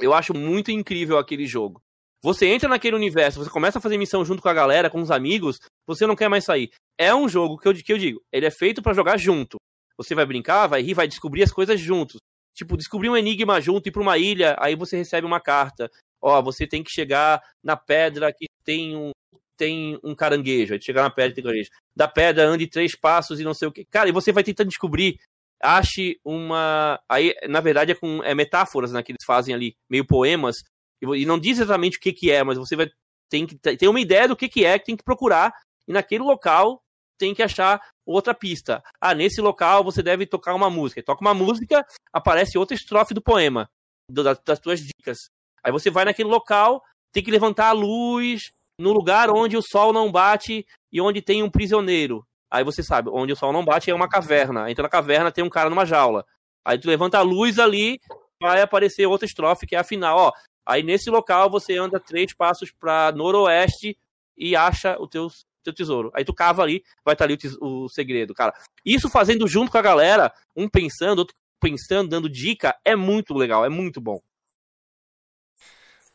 eu 0.00 0.12
acho 0.12 0.34
muito 0.34 0.70
incrível 0.70 1.18
aquele 1.18 1.46
jogo. 1.46 1.82
Você 2.22 2.46
entra 2.46 2.68
naquele 2.68 2.96
universo, 2.96 3.42
você 3.42 3.50
começa 3.50 3.78
a 3.78 3.82
fazer 3.82 3.98
missão 3.98 4.24
junto 4.24 4.40
com 4.40 4.48
a 4.48 4.54
galera, 4.54 4.88
com 4.88 5.00
os 5.00 5.10
amigos, 5.10 5.60
você 5.86 6.06
não 6.06 6.16
quer 6.16 6.28
mais 6.28 6.44
sair. 6.44 6.70
É 6.98 7.14
um 7.14 7.28
jogo 7.28 7.58
que 7.58 7.68
eu, 7.68 7.74
que 7.74 7.92
eu 7.92 7.98
digo, 7.98 8.22
ele 8.32 8.46
é 8.46 8.50
feito 8.50 8.80
pra 8.80 8.94
jogar 8.94 9.18
junto. 9.18 9.58
Você 9.98 10.14
vai 10.14 10.24
brincar, 10.24 10.66
vai 10.66 10.80
rir, 10.80 10.94
vai 10.94 11.06
descobrir 11.06 11.42
as 11.42 11.52
coisas 11.52 11.78
juntos. 11.78 12.16
Tipo, 12.54 12.76
descobrir 12.76 13.10
um 13.10 13.16
enigma 13.16 13.60
junto, 13.60 13.88
ir 13.88 13.92
pra 13.92 14.00
uma 14.00 14.16
ilha, 14.16 14.56
aí 14.58 14.74
você 14.74 14.96
recebe 14.96 15.26
uma 15.26 15.40
carta. 15.40 15.90
Ó, 16.24 16.40
você 16.42 16.66
tem 16.66 16.82
que 16.82 16.90
chegar 16.90 17.42
na 17.62 17.76
pedra 17.76 18.32
que 18.32 18.46
tem 18.64 18.96
um, 18.96 19.10
tem 19.56 19.98
um 20.02 20.14
caranguejo. 20.14 20.72
Aí 20.74 20.80
chegar 20.80 21.02
na 21.02 21.10
pedra 21.10 21.34
tem 21.34 21.44
caranguejo. 21.44 21.70
Da 21.94 22.08
pedra 22.08 22.46
ande 22.46 22.66
três 22.66 22.96
passos 22.96 23.38
e 23.40 23.44
não 23.44 23.52
sei 23.52 23.68
o 23.68 23.72
que. 23.72 23.84
Cara, 23.84 24.08
e 24.08 24.12
você 24.12 24.32
vai 24.32 24.42
tentando 24.42 24.68
descobrir. 24.68 25.18
Ache 25.62 26.18
uma. 26.24 27.00
Aí, 27.08 27.34
na 27.48 27.60
verdade, 27.60 27.92
é 27.92 27.94
com 27.94 28.22
é 28.22 28.34
metáforas 28.34 28.92
né, 28.92 29.02
que 29.02 29.12
eles 29.12 29.24
fazem 29.26 29.54
ali, 29.54 29.74
meio 29.88 30.06
poemas. 30.06 30.56
E, 31.02 31.06
e 31.22 31.26
não 31.26 31.38
diz 31.38 31.58
exatamente 31.58 31.98
o 31.98 32.00
que, 32.00 32.12
que 32.12 32.30
é, 32.30 32.42
mas 32.42 32.58
você 32.58 32.74
vai 32.76 32.88
tem 33.30 33.46
que 33.46 33.56
ter 33.56 33.88
uma 33.88 34.00
ideia 34.00 34.28
do 34.28 34.36
que, 34.36 34.48
que 34.48 34.64
é, 34.64 34.78
que 34.78 34.86
tem 34.86 34.96
que 34.96 35.04
procurar. 35.04 35.52
E 35.88 35.92
naquele 35.92 36.22
local 36.22 36.80
tem 37.18 37.34
que 37.34 37.42
achar 37.42 37.80
outra 38.06 38.34
pista. 38.34 38.82
Ah, 39.00 39.14
nesse 39.14 39.40
local 39.40 39.82
você 39.84 40.02
deve 40.02 40.26
tocar 40.26 40.54
uma 40.54 40.70
música. 40.70 41.02
Toca 41.02 41.20
uma 41.20 41.34
música, 41.34 41.84
aparece 42.12 42.58
outra 42.58 42.74
estrofe 42.74 43.12
do 43.14 43.22
poema, 43.22 43.68
do- 44.10 44.22
das, 44.22 44.38
das 44.44 44.58
tuas 44.58 44.80
dicas. 44.80 45.30
Aí 45.64 45.72
você 45.72 45.90
vai 45.90 46.04
naquele 46.04 46.28
local, 46.28 46.82
tem 47.12 47.22
que 47.22 47.30
levantar 47.30 47.68
a 47.68 47.72
luz 47.72 48.52
no 48.78 48.92
lugar 48.92 49.30
onde 49.30 49.56
o 49.56 49.62
sol 49.62 49.92
não 49.92 50.12
bate 50.12 50.66
e 50.92 51.00
onde 51.00 51.22
tem 51.22 51.42
um 51.42 51.50
prisioneiro. 51.50 52.26
Aí 52.50 52.62
você 52.62 52.82
sabe, 52.82 53.10
onde 53.12 53.32
o 53.32 53.36
sol 53.36 53.52
não 53.52 53.64
bate 53.64 53.90
é 53.90 53.94
uma 53.94 54.08
caverna. 54.08 54.70
Então 54.70 54.82
na 54.82 54.88
caverna 54.88 55.32
tem 55.32 55.42
um 55.42 55.50
cara 55.50 55.70
numa 55.70 55.86
jaula. 55.86 56.24
Aí 56.64 56.78
tu 56.78 56.86
levanta 56.88 57.18
a 57.18 57.22
luz 57.22 57.58
ali, 57.58 57.98
vai 58.40 58.60
aparecer 58.60 59.06
outra 59.06 59.26
estrofe 59.26 59.66
que 59.66 59.74
é 59.74 59.78
a 59.78 59.84
final, 59.84 60.18
ó. 60.18 60.32
Aí 60.66 60.82
nesse 60.82 61.10
local 61.10 61.50
você 61.50 61.76
anda 61.76 61.98
três 62.00 62.34
passos 62.34 62.70
para 62.70 63.12
noroeste 63.12 63.96
e 64.36 64.54
acha 64.54 64.96
o 65.00 65.08
teu 65.08 65.28
teu 65.64 65.72
tesouro. 65.72 66.10
Aí 66.14 66.24
tu 66.24 66.34
cava 66.34 66.62
ali, 66.62 66.84
vai 67.02 67.14
estar 67.14 67.24
ali 67.24 67.38
o, 67.60 67.84
o, 67.84 67.88
segredo, 67.88 68.34
cara. 68.34 68.52
Isso 68.84 69.08
fazendo 69.08 69.48
junto 69.48 69.72
com 69.72 69.78
a 69.78 69.82
galera, 69.82 70.30
um 70.54 70.68
pensando, 70.68 71.20
outro 71.20 71.34
pensando, 71.58 72.10
dando 72.10 72.28
dica, 72.28 72.76
é 72.84 72.94
muito 72.94 73.32
legal, 73.32 73.64
é 73.64 73.70
muito 73.70 73.98
bom. 74.00 74.20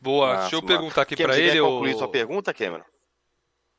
Boa, 0.00 0.36
deixa 0.40 0.56
eu 0.56 0.62
perguntar 0.62 1.02
aqui 1.02 1.16
para 1.16 1.38
ele. 1.38 1.52
Quer 1.52 1.60
concluir 1.60 1.92
ou... 1.92 1.98
sua 1.98 2.08
pergunta, 2.08 2.54
Cameron? 2.54 2.84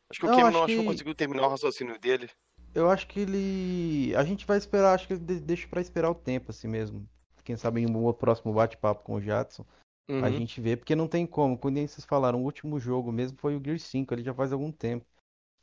Acho 0.09 0.19
que 0.19 0.25
o 0.25 0.29
Cameron 0.29 0.51
não, 0.51 0.63
acho 0.63 0.75
que... 0.75 0.85
conseguiu 0.85 1.15
terminar 1.15 1.47
o 1.47 1.49
raciocínio 1.49 1.97
dele. 1.99 2.29
Eu 2.75 2.89
acho 2.89 3.07
que 3.07 3.21
ele. 3.21 4.15
A 4.15 4.23
gente 4.23 4.45
vai 4.45 4.57
esperar, 4.57 4.93
acho 4.93 5.07
que 5.07 5.13
ele 5.13 5.39
deixa 5.39 5.67
para 5.67 5.81
esperar 5.81 6.09
o 6.09 6.15
tempo 6.15 6.51
assim 6.51 6.67
mesmo. 6.67 7.07
Quem 7.43 7.57
sabe 7.57 7.81
em 7.81 7.87
um 7.87 8.13
próximo 8.13 8.53
bate-papo 8.53 9.03
com 9.03 9.15
o 9.15 9.21
Jadson. 9.21 9.65
Uhum. 10.07 10.23
A 10.23 10.29
gente 10.29 10.59
vê, 10.61 10.77
porque 10.77 10.95
não 10.95 11.07
tem 11.07 11.25
como. 11.25 11.57
Quando 11.57 11.75
vocês 11.75 12.05
falaram, 12.05 12.39
o 12.39 12.43
último 12.43 12.79
jogo 12.79 13.11
mesmo 13.11 13.37
foi 13.37 13.55
o 13.55 13.63
Gear 13.63 13.79
5, 13.79 14.13
ele 14.13 14.23
já 14.23 14.33
faz 14.33 14.53
algum 14.53 14.71
tempo. 14.71 15.05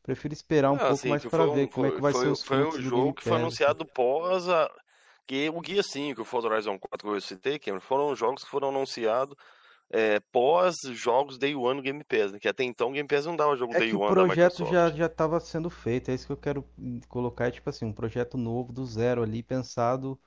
Prefiro 0.02 0.32
esperar 0.32 0.70
um 0.70 0.76
ah, 0.76 0.78
pouco 0.78 0.94
assim, 0.94 1.08
mais 1.10 1.24
para 1.24 1.46
ver 1.46 1.68
como 1.68 1.86
é 1.86 1.90
que 1.90 2.00
vai 2.00 2.12
foi, 2.12 2.22
ser 2.22 2.28
os 2.28 2.42
Foi 2.42 2.66
um 2.66 2.80
jogo 2.80 3.12
que 3.12 3.24
foi 3.24 3.36
anunciado 3.36 3.84
pós 3.84 4.48
a... 4.48 4.70
que 5.26 5.50
o 5.50 5.60
Guia 5.60 5.82
5, 5.82 6.22
o 6.22 6.24
Forza 6.24 6.48
Horizon 6.48 6.78
4 6.78 7.08
que 7.08 7.14
eu 7.14 7.20
citei, 7.20 7.58
Cameron, 7.58 7.82
foram 7.82 8.16
jogos 8.16 8.42
que 8.42 8.50
foram 8.50 8.70
anunciados 8.70 9.36
é, 9.90 10.20
pós 10.32 10.76
jogos 10.92 11.38
Day 11.38 11.54
One 11.54 11.76
no 11.76 11.82
Game 11.82 12.04
Pass, 12.04 12.32
né? 12.32 12.38
que 12.38 12.48
até 12.48 12.62
então 12.62 12.90
o 12.90 12.92
Game 12.92 13.08
Pass 13.08 13.24
não 13.24 13.36
dava 13.36 13.56
jogo 13.56 13.74
é 13.74 13.78
Day 13.78 13.94
One. 13.94 14.04
O 14.04 14.12
projeto 14.12 14.66
já 14.66 14.90
já 14.90 15.06
estava 15.06 15.40
sendo 15.40 15.70
feito, 15.70 16.10
é 16.10 16.14
isso 16.14 16.26
que 16.26 16.32
eu 16.32 16.36
quero 16.36 16.64
colocar, 17.08 17.48
é 17.48 17.50
tipo 17.50 17.68
assim, 17.70 17.86
um 17.86 17.92
projeto 17.92 18.36
novo 18.36 18.72
do 18.72 18.84
zero 18.84 19.22
ali, 19.22 19.42
pensado 19.42 20.18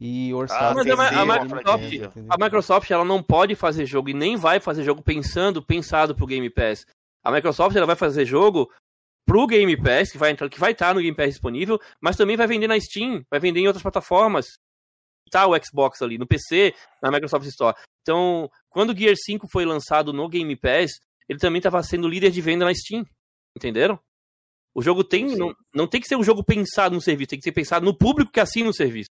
e 0.00 0.32
orçado. 0.32 0.80
Ah, 0.80 0.84
mas 0.84 1.00
a, 1.00 1.22
a, 1.22 1.26
Microsoft, 1.26 1.92
a 2.28 2.44
Microsoft 2.44 2.90
ela 2.90 3.04
não 3.04 3.22
pode 3.22 3.54
fazer 3.56 3.84
jogo 3.84 4.10
e 4.10 4.14
nem 4.14 4.36
vai 4.36 4.60
fazer 4.60 4.84
jogo 4.84 5.02
pensando 5.02 5.62
pensado 5.62 6.14
pro 6.14 6.26
Game 6.26 6.48
Pass. 6.48 6.86
A 7.24 7.32
Microsoft 7.32 7.74
ela 7.74 7.86
vai 7.86 7.96
fazer 7.96 8.24
jogo 8.24 8.70
pro 9.26 9.46
Game 9.46 9.76
Pass, 9.76 10.12
que 10.12 10.18
vai 10.18 10.30
entrar, 10.30 10.48
que 10.48 10.60
vai 10.60 10.72
estar 10.72 10.94
no 10.94 11.00
Game 11.00 11.16
Pass 11.16 11.30
disponível, 11.30 11.80
mas 12.00 12.16
também 12.16 12.36
vai 12.36 12.46
vender 12.46 12.68
na 12.68 12.80
Steam, 12.80 13.24
vai 13.28 13.40
vender 13.40 13.60
em 13.60 13.66
outras 13.66 13.82
plataformas. 13.82 14.46
Tá 15.30 15.46
o 15.46 15.54
Xbox 15.62 16.00
ali 16.00 16.16
no 16.16 16.26
PC, 16.26 16.74
na 17.02 17.10
Microsoft 17.10 17.44
Store. 17.46 17.76
Então, 18.08 18.50
quando 18.70 18.94
o 18.94 18.96
Gear 18.96 19.14
5 19.14 19.46
foi 19.52 19.66
lançado 19.66 20.14
no 20.14 20.26
Game 20.30 20.56
Pass, 20.56 20.92
ele 21.28 21.38
também 21.38 21.58
estava 21.58 21.82
sendo 21.82 22.08
líder 22.08 22.30
de 22.30 22.40
venda 22.40 22.64
na 22.64 22.72
Steam. 22.72 23.04
Entenderam? 23.54 24.00
O 24.74 24.80
jogo 24.80 25.04
tem. 25.04 25.36
Não, 25.36 25.54
não 25.74 25.86
tem 25.86 26.00
que 26.00 26.08
ser 26.08 26.16
um 26.16 26.24
jogo 26.24 26.42
pensado 26.42 26.94
no 26.94 27.02
serviço, 27.02 27.28
tem 27.28 27.38
que 27.38 27.44
ser 27.44 27.52
pensado 27.52 27.84
no 27.84 27.94
público 27.94 28.32
que 28.32 28.40
assina 28.40 28.70
o 28.70 28.72
serviço. 28.72 29.10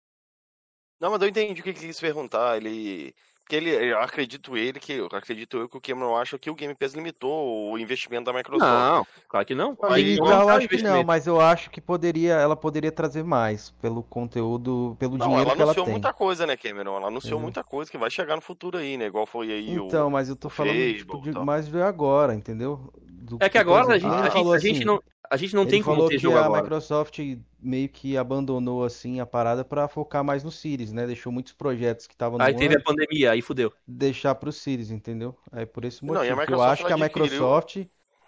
Não, 0.99 1.11
mas 1.11 1.21
eu 1.21 1.27
entendi 1.27 1.61
o 1.61 1.63
que 1.63 1.69
ele 1.69 1.79
quis 1.79 1.99
perguntar. 1.99 2.57
Ele. 2.57 3.13
Porque 3.49 3.55
ele, 3.55 3.71
eu 3.71 3.99
acredito 3.99 4.55
ele 4.55 4.79
que, 4.79 4.93
eu 4.93 5.07
acredito 5.11 5.57
eu 5.57 5.67
que 5.67 5.75
o 5.75 5.81
Cameron 5.81 6.15
acha 6.15 6.37
que 6.37 6.51
o 6.51 6.53
Game 6.53 6.75
Pass 6.75 6.93
limitou 6.93 7.71
o 7.71 7.79
investimento 7.79 8.25
da 8.25 8.31
Microsoft. 8.31 8.63
Não, 8.63 9.07
claro 9.27 9.43
que 9.43 9.55
não. 9.55 9.75
Aí, 9.89 10.17
não, 10.17 10.41
eu 10.41 10.49
acho 10.49 10.67
que 10.67 10.83
não, 10.83 11.03
mas 11.03 11.25
eu 11.25 11.41
acho 11.41 11.71
que 11.71 11.81
poderia, 11.81 12.33
ela 12.33 12.55
poderia 12.55 12.91
trazer 12.91 13.23
mais 13.23 13.71
pelo 13.81 14.03
conteúdo, 14.03 14.95
pelo 14.99 15.17
não, 15.17 15.25
dinheiro 15.25 15.45
que 15.45 15.49
ela 15.49 15.55
tem. 15.55 15.61
Ela 15.63 15.71
anunciou 15.71 15.89
muita 15.89 16.13
coisa, 16.13 16.45
né, 16.45 16.55
Cameron? 16.55 16.97
Ela 16.97 17.07
anunciou 17.07 17.39
muita 17.39 17.63
coisa 17.63 17.89
que 17.89 17.97
vai 17.97 18.11
chegar 18.11 18.35
no 18.35 18.41
futuro 18.43 18.77
aí, 18.77 18.97
né? 18.97 19.07
Igual 19.07 19.25
foi 19.25 19.51
aí 19.51 19.71
então, 19.71 19.83
o 19.83 19.87
Então, 19.87 20.09
mas 20.11 20.29
eu 20.29 20.35
tô 20.35 20.47
falando 20.47 20.95
tipo, 20.95 21.19
de, 21.19 21.31
mais 21.31 21.67
ver 21.67 21.81
agora, 21.81 22.35
entendeu? 22.35 22.93
Do 23.21 23.37
é 23.41 23.49
que 23.49 23.57
agora 23.57 23.93
a 23.93 23.97
gente, 23.97 24.11
a, 24.11 24.29
gente, 24.29 24.47
a 24.47 24.59
gente 24.59 24.77
assim, 24.77 24.85
não 24.85 25.03
a 25.29 25.37
gente 25.37 25.55
não 25.55 25.65
tem 25.65 25.83
como 25.83 26.07
ter 26.07 26.17
jogo 26.17 26.37
a 26.37 26.45
agora. 26.45 26.63
Microsoft 26.63 27.19
meio 27.59 27.87
que 27.87 28.17
abandonou 28.17 28.83
assim 28.83 29.19
a 29.19 29.25
parada 29.25 29.63
para 29.63 29.87
focar 29.87 30.23
mais 30.23 30.43
no 30.43 30.51
Series, 30.51 30.91
né? 30.91 31.05
Deixou 31.05 31.31
muitos 31.31 31.53
projetos 31.53 32.07
que 32.07 32.13
estavam 32.13 32.39
no 32.39 32.43
Aí 32.43 32.55
teve 32.55 32.75
a 32.75 32.81
pandemia, 32.81 33.31
aí 33.31 33.41
fudeu. 33.41 33.71
Deixar 33.87 34.33
pro 34.33 34.51
Series, 34.51 34.89
entendeu? 34.89 35.37
Aí 35.51 35.67
por 35.67 35.85
esse 35.85 36.03
motivo, 36.03 36.35
não, 36.35 36.43
eu 36.43 36.61
acho 36.63 36.83
que 36.83 36.93
a 36.93 36.97
Microsoft 36.97 37.85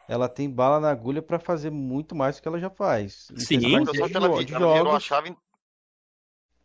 ela 0.07 0.29
tem 0.29 0.49
bala 0.49 0.79
na 0.79 0.91
agulha 0.91 1.21
para 1.21 1.39
fazer 1.39 1.71
muito 1.71 2.13
mais 2.13 2.35
do 2.35 2.41
que 2.43 2.47
ela 2.47 2.59
já 2.59 2.69
faz. 2.69 3.29
Sim, 3.35 3.57
a 3.57 3.79
Microsoft 3.79 4.13
ela, 4.13 4.25
ela 4.27 4.73
virou 4.73 4.91
a 4.91 4.99
chave 4.99 5.35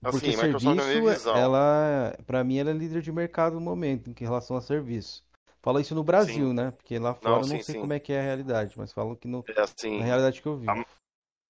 Assim, 0.02 0.20
porque 0.20 0.60
serviço, 0.60 1.30
ela, 1.30 2.16
para 2.26 2.44
mim, 2.44 2.58
ela 2.58 2.70
é 2.70 2.72
líder 2.72 3.02
de 3.02 3.10
mercado 3.10 3.54
no 3.54 3.60
momento, 3.60 4.08
em 4.08 4.14
relação 4.24 4.56
a 4.56 4.60
serviço. 4.60 5.24
Fala 5.66 5.80
isso 5.80 5.96
no 5.96 6.04
Brasil, 6.04 6.50
sim. 6.50 6.54
né? 6.54 6.70
Porque 6.70 6.96
lá 6.96 7.12
fora 7.12 7.38
não, 7.38 7.42
sim, 7.42 7.50
eu 7.50 7.56
não 7.56 7.64
sei 7.64 7.74
sim. 7.74 7.80
como 7.80 7.92
é 7.92 7.98
que 7.98 8.12
é 8.12 8.20
a 8.20 8.22
realidade, 8.22 8.72
mas 8.76 8.92
falam 8.92 9.16
que 9.16 9.26
no, 9.26 9.44
é 9.48 9.60
assim, 9.60 9.98
na 9.98 10.04
realidade 10.04 10.40
que 10.40 10.46
eu 10.46 10.56
vi. 10.56 10.70
A, 10.70 10.84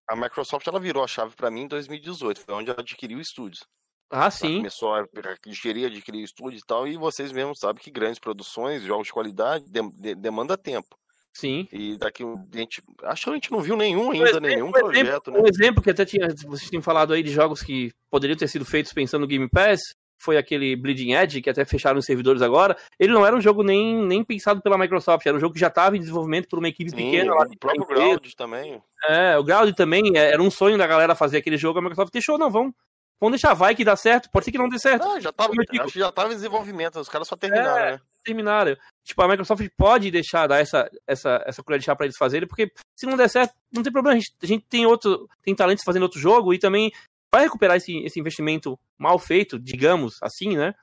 a 0.08 0.16
Microsoft 0.16 0.66
ela 0.66 0.80
virou 0.80 1.04
a 1.04 1.06
chave 1.06 1.36
para 1.36 1.50
mim 1.50 1.64
em 1.64 1.68
2018, 1.68 2.40
foi 2.40 2.54
onde 2.54 2.70
ela 2.70 2.80
adquiriu 2.80 3.20
estúdios. 3.20 3.66
Ah, 4.10 4.30
sim. 4.30 4.46
Ela 4.46 4.56
começou 4.56 4.94
a 4.94 5.06
adquirir, 5.46 5.84
adquirir 5.84 6.24
estúdios 6.24 6.62
e 6.62 6.66
tal, 6.66 6.88
e 6.88 6.96
vocês 6.96 7.30
mesmos 7.30 7.58
sabem 7.58 7.82
que 7.82 7.90
grandes 7.90 8.18
produções, 8.18 8.82
jogos 8.84 9.08
de 9.08 9.12
qualidade, 9.12 9.66
de, 9.66 9.82
de, 9.90 10.14
demanda 10.14 10.56
tempo. 10.56 10.96
Sim. 11.34 11.68
E 11.70 11.98
daqui 11.98 12.22
a 12.24 12.56
gente. 12.56 12.82
Acho 13.02 13.24
que 13.24 13.30
a 13.30 13.34
gente 13.34 13.52
não 13.52 13.60
viu 13.60 13.76
nenhum 13.76 14.12
ainda, 14.12 14.30
exemplo, 14.30 14.48
nenhum 14.48 14.72
projeto. 14.72 15.06
Exemplo, 15.06 15.32
né? 15.34 15.40
Um 15.40 15.46
exemplo 15.46 15.82
que 15.82 15.90
até 15.90 16.06
tinha. 16.06 16.28
Vocês 16.46 16.70
tinham 16.70 16.80
falado 16.80 17.12
aí 17.12 17.22
de 17.22 17.30
jogos 17.30 17.62
que 17.62 17.92
poderiam 18.10 18.38
ter 18.38 18.48
sido 18.48 18.64
feitos 18.64 18.94
pensando 18.94 19.20
no 19.20 19.26
Game 19.26 19.46
Pass 19.50 19.82
foi 20.18 20.36
aquele 20.36 20.74
Bleeding 20.76 21.12
Edge, 21.12 21.42
que 21.42 21.50
até 21.50 21.64
fecharam 21.64 21.98
os 21.98 22.04
servidores 22.04 22.42
agora, 22.42 22.76
ele 22.98 23.12
não 23.12 23.24
era 23.24 23.36
um 23.36 23.40
jogo 23.40 23.62
nem, 23.62 24.04
nem 24.04 24.24
pensado 24.24 24.60
pela 24.60 24.78
Microsoft, 24.78 25.26
era 25.26 25.36
um 25.36 25.40
jogo 25.40 25.54
que 25.54 25.60
já 25.60 25.68
estava 25.68 25.96
em 25.96 26.00
desenvolvimento 26.00 26.48
por 26.48 26.58
uma 26.58 26.68
equipe 26.68 26.90
Sim, 26.90 26.96
pequena. 26.96 27.34
Lá 27.34 27.44
o 27.44 27.58
próprio 27.58 27.86
Ground 27.86 28.26
também. 28.36 28.82
É, 29.08 29.38
o 29.38 29.44
Ground 29.44 29.74
também, 29.74 30.16
é, 30.16 30.32
era 30.32 30.42
um 30.42 30.50
sonho 30.50 30.78
da 30.78 30.86
galera 30.86 31.14
fazer 31.14 31.38
aquele 31.38 31.56
jogo, 31.56 31.78
a 31.78 31.82
Microsoft 31.82 32.12
deixou, 32.12 32.38
não, 32.38 32.50
vamos, 32.50 32.72
vamos 33.20 33.32
deixar, 33.32 33.54
vai 33.54 33.74
que 33.74 33.84
dá 33.84 33.96
certo, 33.96 34.30
pode 34.30 34.44
ser 34.44 34.52
que 34.52 34.58
não 34.58 34.68
dê 34.68 34.78
certo. 34.78 35.04
Não, 35.04 35.20
já 35.20 35.32
tava, 35.32 35.52
acho 35.52 35.92
que 35.92 35.98
já 35.98 36.08
estava 36.08 36.32
em 36.32 36.36
desenvolvimento, 36.36 36.98
os 36.98 37.08
caras 37.08 37.28
só 37.28 37.36
terminaram, 37.36 37.78
é, 37.78 37.92
né? 37.92 38.00
Terminaram. 38.24 38.76
Tipo, 39.04 39.22
a 39.22 39.28
Microsoft 39.28 39.64
pode 39.76 40.10
deixar, 40.10 40.46
dar 40.46 40.58
essa, 40.58 40.90
essa, 41.06 41.42
essa 41.46 41.62
colher 41.62 41.78
de 41.78 41.84
chá 41.84 41.94
pra 41.94 42.06
eles 42.06 42.16
fazerem, 42.16 42.48
porque 42.48 42.72
se 42.96 43.06
não 43.06 43.16
der 43.16 43.28
certo, 43.28 43.54
não 43.72 43.82
tem 43.82 43.92
problema, 43.92 44.16
a 44.16 44.20
gente, 44.20 44.34
a 44.42 44.46
gente 44.46 44.64
tem 44.68 44.86
outro, 44.86 45.28
tem 45.42 45.54
talentos 45.54 45.84
fazendo 45.84 46.02
outro 46.02 46.18
jogo 46.18 46.52
e 46.52 46.58
também 46.58 46.90
vai 47.32 47.44
recuperar 47.44 47.76
esse, 47.76 47.96
esse 47.98 48.18
investimento 48.18 48.78
mal 48.98 49.18
feito, 49.18 49.58
digamos 49.58 50.16
assim, 50.22 50.56
né? 50.56 50.74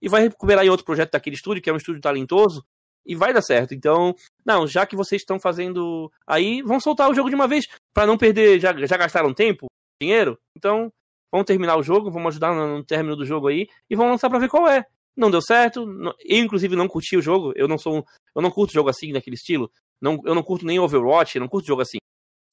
e 0.00 0.08
vai 0.08 0.22
recuperar 0.22 0.64
em 0.64 0.68
outro 0.68 0.86
projeto 0.86 1.12
daquele 1.12 1.36
estúdio, 1.36 1.62
que 1.62 1.68
é 1.68 1.72
um 1.72 1.76
estúdio 1.76 2.00
talentoso, 2.00 2.64
e 3.04 3.14
vai 3.14 3.32
dar 3.32 3.42
certo. 3.42 3.74
Então, 3.74 4.14
não, 4.44 4.66
já 4.66 4.86
que 4.86 4.96
vocês 4.96 5.22
estão 5.22 5.40
fazendo 5.40 6.10
aí, 6.26 6.62
vão 6.62 6.80
soltar 6.80 7.10
o 7.10 7.14
jogo 7.14 7.28
de 7.28 7.34
uma 7.34 7.48
vez, 7.48 7.66
para 7.92 8.06
não 8.06 8.18
perder, 8.18 8.60
já, 8.60 8.72
já 8.86 8.96
gastaram 8.96 9.34
tempo, 9.34 9.66
dinheiro, 10.00 10.38
então 10.56 10.92
vamos 11.32 11.46
terminar 11.46 11.76
o 11.76 11.82
jogo, 11.82 12.10
vamos 12.10 12.28
ajudar 12.28 12.54
no, 12.54 12.78
no 12.78 12.84
término 12.84 13.16
do 13.16 13.24
jogo 13.24 13.48
aí, 13.48 13.66
e 13.90 13.96
vamos 13.96 14.12
lançar 14.12 14.30
pra 14.30 14.38
ver 14.38 14.48
qual 14.48 14.68
é. 14.68 14.84
Não 15.16 15.30
deu 15.30 15.42
certo, 15.42 15.84
eu 16.24 16.38
inclusive 16.38 16.76
não 16.76 16.86
curti 16.86 17.16
o 17.16 17.22
jogo, 17.22 17.52
eu 17.56 17.66
não 17.66 17.76
sou 17.76 18.04
eu 18.36 18.40
não 18.40 18.52
curto 18.52 18.72
jogo 18.72 18.88
assim, 18.88 19.12
daquele 19.12 19.34
estilo, 19.34 19.70
não, 20.00 20.20
eu 20.24 20.34
não 20.34 20.44
curto 20.44 20.64
nem 20.64 20.78
Overwatch, 20.78 21.36
eu 21.36 21.40
não 21.40 21.48
curto 21.48 21.66
jogo 21.66 21.82
assim. 21.82 21.98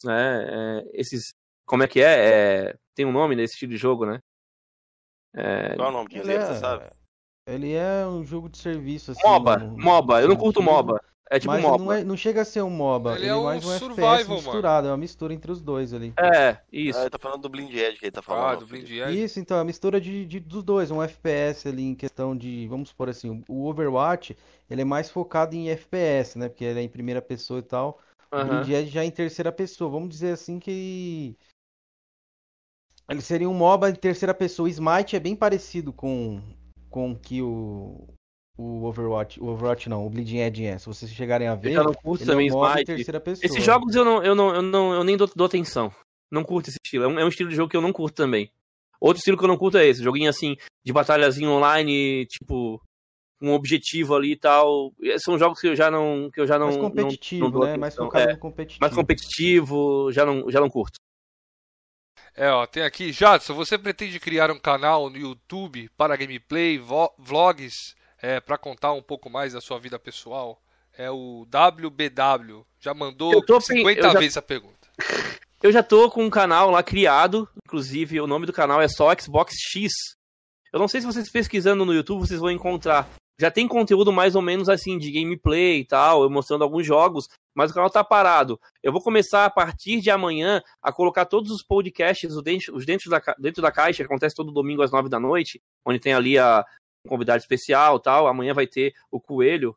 É, 0.07 0.11
é, 0.11 0.99
esses, 0.99 1.31
como 1.65 1.83
é 1.83 1.87
que 1.87 2.01
é? 2.01 2.69
é? 2.69 2.75
Tem 2.93 3.05
um 3.05 3.11
nome 3.11 3.35
nesse 3.35 3.53
estilo 3.53 3.71
de 3.71 3.77
jogo, 3.77 4.05
né? 4.05 4.19
É, 5.35 5.75
Qual 5.75 5.87
é 5.87 5.91
o 5.91 5.93
nome 5.93 6.09
que 6.09 6.19
é, 6.19 6.21
você 6.23 6.55
sabe? 6.55 6.89
Ele 7.47 7.73
é 7.73 8.07
um 8.07 8.23
jogo 8.23 8.49
de 8.49 8.57
serviço, 8.57 9.11
assim. 9.11 9.21
MOBA, 9.23 9.57
no, 9.57 9.77
MOBA. 9.77 10.21
Eu 10.21 10.29
não 10.29 10.35
curto 10.35 10.63
MOBA. 10.63 10.99
É 11.29 11.39
tipo 11.39 11.53
mas 11.53 11.61
MOBA. 11.61 11.83
Não, 11.83 11.91
é, 11.91 12.03
não 12.03 12.17
chega 12.17 12.41
a 12.41 12.45
ser 12.45 12.61
um 12.61 12.69
MOBA. 12.69 13.15
Ele, 13.15 13.23
ele 13.23 13.29
é, 13.29 13.35
um 13.35 13.43
mais 13.43 13.65
um 13.65 13.77
survival, 13.77 14.13
FPS 14.15 14.31
misturado. 14.31 14.83
Mano. 14.83 14.87
É 14.87 14.91
uma 14.91 14.97
mistura 14.97 15.33
entre 15.33 15.51
os 15.51 15.61
dois 15.61 15.93
ali. 15.93 16.13
É, 16.17 16.57
isso. 16.71 16.97
Ah, 16.97 17.01
ele 17.01 17.09
tá 17.09 17.19
falando 17.19 17.41
do 17.41 17.49
Blind 17.49 17.73
Edge 17.73 17.99
que 17.99 18.05
ele 18.05 18.11
tá 18.11 18.21
falando. 18.21 18.45
Ah, 18.45 18.55
do 18.55 18.65
Blind 18.65 18.89
Edge. 18.89 19.23
Isso, 19.23 19.39
então. 19.39 19.57
É 19.57 19.61
a 19.61 19.63
mistura 19.63 19.99
de, 19.99 20.25
de, 20.25 20.39
dos 20.39 20.63
dois. 20.63 20.89
Um 20.89 21.01
FPS 21.01 21.67
ali 21.67 21.83
em 21.83 21.95
questão 21.95 22.35
de... 22.35 22.67
Vamos 22.67 22.89
supor 22.89 23.09
assim, 23.09 23.43
o 23.47 23.67
Overwatch, 23.67 24.35
ele 24.69 24.81
é 24.81 24.85
mais 24.85 25.09
focado 25.09 25.55
em 25.55 25.69
FPS, 25.69 26.37
né? 26.37 26.47
Porque 26.47 26.63
ele 26.63 26.79
é 26.79 26.83
em 26.83 26.89
primeira 26.89 27.21
pessoa 27.21 27.59
e 27.59 27.63
tal. 27.63 27.99
Uhum. 28.31 28.41
O 28.41 28.45
Blind 28.45 28.69
Edge 28.69 28.91
já 28.91 29.01
é 29.01 29.05
em 29.05 29.11
terceira 29.11 29.51
pessoa. 29.51 29.89
Vamos 29.89 30.09
dizer 30.09 30.31
assim 30.31 30.57
que... 30.57 31.35
Ele 33.09 33.21
seria 33.21 33.49
um 33.49 33.53
MOBA 33.53 33.89
em 33.89 33.95
terceira 33.95 34.33
pessoa. 34.33 34.67
O 34.67 34.69
Smite 34.69 35.15
é 35.15 35.19
bem 35.19 35.35
parecido 35.35 35.93
com 35.93 36.41
com 36.89 37.13
que 37.13 37.41
o, 37.41 38.07
o 38.57 38.85
Overwatch, 38.85 39.37
o 39.41 39.47
Overwatch 39.47 39.89
não, 39.89 40.05
o 40.05 40.09
Bleeding 40.09 40.37
Edge 40.37 40.65
é. 40.65 40.77
Se 40.77 40.85
vocês 40.85 41.11
chegarem 41.11 41.47
a 41.47 41.55
ver, 41.55 41.73
eu 41.73 41.83
não 41.83 41.93
curto 41.93 42.23
ele 42.23 42.31
também 42.31 42.49
é 42.49 42.53
um 42.53 42.83
terceira 42.85 43.19
pessoa. 43.19 43.45
Esses 43.45 43.63
jogos 43.63 43.95
eu 43.95 44.05
não, 44.05 44.23
eu 44.23 44.33
não, 44.33 44.55
eu 44.55 44.61
não, 44.61 44.93
eu 44.93 45.03
nem 45.03 45.17
dou, 45.17 45.29
dou 45.35 45.45
atenção. 45.45 45.91
Não 46.31 46.43
curto 46.43 46.69
esse 46.69 46.79
estilo. 46.83 47.03
É 47.03 47.07
um, 47.07 47.19
é 47.19 47.25
um, 47.25 47.27
estilo 47.27 47.49
de 47.49 47.55
jogo 47.55 47.69
que 47.69 47.77
eu 47.77 47.81
não 47.81 47.91
curto 47.91 48.15
também. 48.15 48.49
Outro 48.99 49.19
estilo 49.19 49.37
que 49.37 49.43
eu 49.43 49.47
não 49.47 49.57
curto 49.57 49.77
é 49.77 49.85
esse, 49.85 50.01
joguinho 50.01 50.29
assim 50.29 50.55
de 50.85 50.93
batalhazinho 50.93 51.51
online, 51.51 52.25
tipo 52.27 52.81
um 53.41 53.51
objetivo 53.51 54.15
ali 54.15 54.31
e 54.31 54.37
tal. 54.37 54.93
São 55.17 55.37
jogos 55.37 55.59
que 55.59 55.67
eu 55.67 55.75
já 55.75 55.91
não 55.91 56.29
que 56.31 56.39
eu 56.39 56.47
já 56.47 56.57
não 56.57 56.67
mais 56.67 56.77
competitivo, 56.77 57.49
não, 57.49 57.59
não 57.59 57.67
né? 57.67 57.77
Mais 57.77 57.93
focado 57.93 58.29
é, 58.29 58.33
no 58.33 58.39
competitivo. 58.39 58.79
Mais 58.81 58.93
competitivo, 58.93 60.11
já 60.13 60.25
não 60.25 60.49
já 60.49 60.61
não 60.61 60.69
curto. 60.69 60.97
É, 62.35 62.49
ó, 62.49 62.65
tem 62.67 62.83
aqui, 62.83 63.13
Jadson, 63.13 63.53
você 63.53 63.77
pretende 63.77 64.19
criar 64.19 64.51
um 64.51 64.59
canal 64.59 65.09
no 65.09 65.17
YouTube 65.17 65.89
para 65.95 66.17
gameplay, 66.17 66.77
vlogs, 67.17 67.95
é, 68.21 68.41
para 68.41 68.57
contar 68.57 68.91
um 68.91 69.01
pouco 69.01 69.29
mais 69.29 69.53
da 69.53 69.61
sua 69.61 69.79
vida 69.79 69.97
pessoal? 69.97 70.61
É 70.97 71.09
o 71.09 71.45
WBW. 71.45 72.65
Já 72.79 72.93
mandou 72.93 73.41
50 73.61 74.01
já... 74.01 74.19
vezes 74.19 74.37
a 74.37 74.41
pergunta. 74.41 74.75
Eu 75.63 75.71
já 75.71 75.81
tô 75.81 76.11
com 76.11 76.23
um 76.23 76.29
canal 76.29 76.69
lá 76.69 76.83
criado, 76.83 77.49
inclusive 77.65 78.21
o 78.21 78.27
nome 78.27 78.45
do 78.45 78.53
canal 78.53 78.79
é 78.81 78.87
só 78.87 79.11
Xbox 79.17 79.55
X. 79.71 79.91
Eu 80.71 80.79
não 80.79 80.87
sei 80.87 81.01
se 81.01 81.07
vocês 81.07 81.31
pesquisando 81.31 81.83
no 81.85 81.93
YouTube 81.93 82.19
vocês 82.19 82.39
vão 82.39 82.51
encontrar. 82.51 83.09
Já 83.39 83.49
tem 83.49 83.67
conteúdo 83.67 84.11
mais 84.11 84.35
ou 84.35 84.43
menos 84.43 84.69
assim 84.69 84.97
de 84.97 85.11
gameplay 85.11 85.79
e 85.79 85.85
tal, 85.85 86.21
eu 86.21 86.29
mostrando 86.29 86.63
alguns 86.63 86.85
jogos, 86.85 87.27
mas 87.55 87.71
o 87.71 87.73
canal 87.73 87.89
tá 87.89 88.03
parado. 88.03 88.59
Eu 88.83 88.91
vou 88.91 89.01
começar 89.01 89.45
a 89.45 89.49
partir 89.49 90.01
de 90.01 90.11
amanhã 90.11 90.61
a 90.81 90.91
colocar 90.91 91.25
todos 91.25 91.49
os 91.49 91.63
podcasts, 91.63 92.35
os 92.35 92.85
dentro, 92.85 93.09
da, 93.09 93.21
dentro 93.39 93.61
da 93.61 93.71
caixa, 93.71 94.03
que 94.03 94.05
acontece 94.05 94.35
todo 94.35 94.51
domingo 94.51 94.81
às 94.81 94.91
nove 94.91 95.07
da 95.07 95.19
noite, 95.19 95.61
onde 95.85 95.97
tem 95.97 96.13
ali 96.13 96.37
a 96.37 96.65
um 97.05 97.09
convidado 97.09 97.39
especial 97.39 97.99
tal. 97.99 98.27
Amanhã 98.27 98.53
vai 98.53 98.67
ter 98.67 98.93
o 99.09 99.21
Coelho 99.21 99.75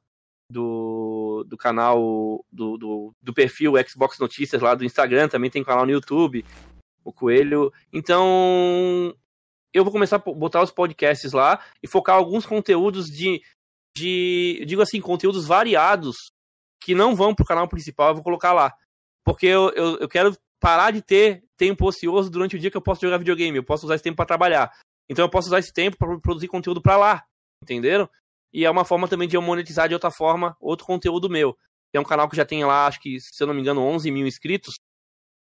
do, 0.50 1.44
do 1.46 1.56
canal, 1.56 2.44
do, 2.50 2.76
do, 2.76 3.14
do 3.22 3.32
perfil 3.32 3.74
Xbox 3.88 4.18
Notícias 4.18 4.60
lá 4.60 4.74
do 4.74 4.84
Instagram, 4.84 5.28
também 5.28 5.50
tem 5.50 5.62
canal 5.62 5.86
no 5.86 5.92
YouTube, 5.92 6.44
o 7.04 7.12
Coelho. 7.12 7.72
Então, 7.92 9.14
eu 9.72 9.84
vou 9.84 9.92
começar 9.92 10.16
a 10.16 10.18
botar 10.18 10.62
os 10.62 10.72
podcasts 10.72 11.32
lá 11.32 11.64
e 11.80 11.86
focar 11.86 12.16
alguns 12.16 12.44
conteúdos 12.44 13.06
de, 13.06 13.40
de 13.96 14.64
digo 14.66 14.82
assim, 14.82 15.00
conteúdos 15.00 15.46
variados 15.46 16.32
que 16.80 16.94
não 16.94 17.14
vão 17.14 17.34
pro 17.34 17.44
canal 17.44 17.68
principal, 17.68 18.08
eu 18.08 18.14
vou 18.14 18.24
colocar 18.24 18.52
lá. 18.52 18.74
Porque 19.24 19.46
eu, 19.46 19.70
eu, 19.70 19.98
eu 19.98 20.08
quero 20.08 20.36
parar 20.60 20.90
de 20.90 21.02
ter 21.02 21.44
tempo 21.56 21.86
ocioso 21.86 22.30
durante 22.30 22.56
o 22.56 22.58
dia 22.58 22.70
que 22.70 22.76
eu 22.76 22.82
posso 22.82 23.00
jogar 23.00 23.18
videogame. 23.18 23.56
Eu 23.56 23.64
posso 23.64 23.84
usar 23.84 23.94
esse 23.94 24.04
tempo 24.04 24.16
para 24.16 24.26
trabalhar. 24.26 24.72
Então 25.08 25.24
eu 25.24 25.30
posso 25.30 25.48
usar 25.48 25.58
esse 25.58 25.72
tempo 25.72 25.96
para 25.96 26.18
produzir 26.18 26.48
conteúdo 26.48 26.80
para 26.80 26.96
lá. 26.96 27.24
Entenderam? 27.62 28.08
E 28.52 28.64
é 28.64 28.70
uma 28.70 28.84
forma 28.84 29.08
também 29.08 29.28
de 29.28 29.36
eu 29.36 29.42
monetizar 29.42 29.88
de 29.88 29.94
outra 29.94 30.10
forma 30.10 30.56
outro 30.60 30.86
conteúdo 30.86 31.28
meu. 31.28 31.56
É 31.92 32.00
um 32.00 32.04
canal 32.04 32.28
que 32.28 32.36
já 32.36 32.44
tem 32.44 32.64
lá, 32.64 32.86
acho 32.86 33.00
que, 33.00 33.18
se 33.20 33.42
eu 33.42 33.46
não 33.46 33.54
me 33.54 33.60
engano, 33.60 33.82
11 33.82 34.10
mil 34.10 34.26
inscritos. 34.26 34.78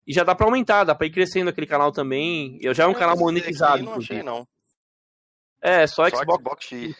E 0.06 0.12
já 0.12 0.24
dá 0.24 0.34
pra 0.34 0.46
aumentar, 0.46 0.84
dá 0.84 0.94
pra 0.94 1.06
ir 1.06 1.10
crescendo 1.10 1.50
aquele 1.50 1.66
canal 1.66 1.92
também. 1.92 2.58
Eu 2.62 2.74
já 2.74 2.84
é 2.84 2.86
um 2.86 2.94
canal 2.94 3.16
monetizado. 3.16 3.82
Não 3.82 3.94
achei, 3.94 4.22
não. 4.22 4.46
É, 5.60 5.86
só, 5.86 6.08
Só 6.08 6.16
Xbox, 6.16 6.66
Xbox. 6.66 6.96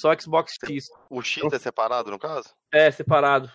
Só 0.00 0.12
Xbox 0.18 0.54
X. 0.66 0.86
O 1.08 1.22
X 1.22 1.52
é 1.52 1.58
separado, 1.58 2.10
no 2.10 2.18
caso? 2.18 2.48
É, 2.72 2.90
separado. 2.90 3.50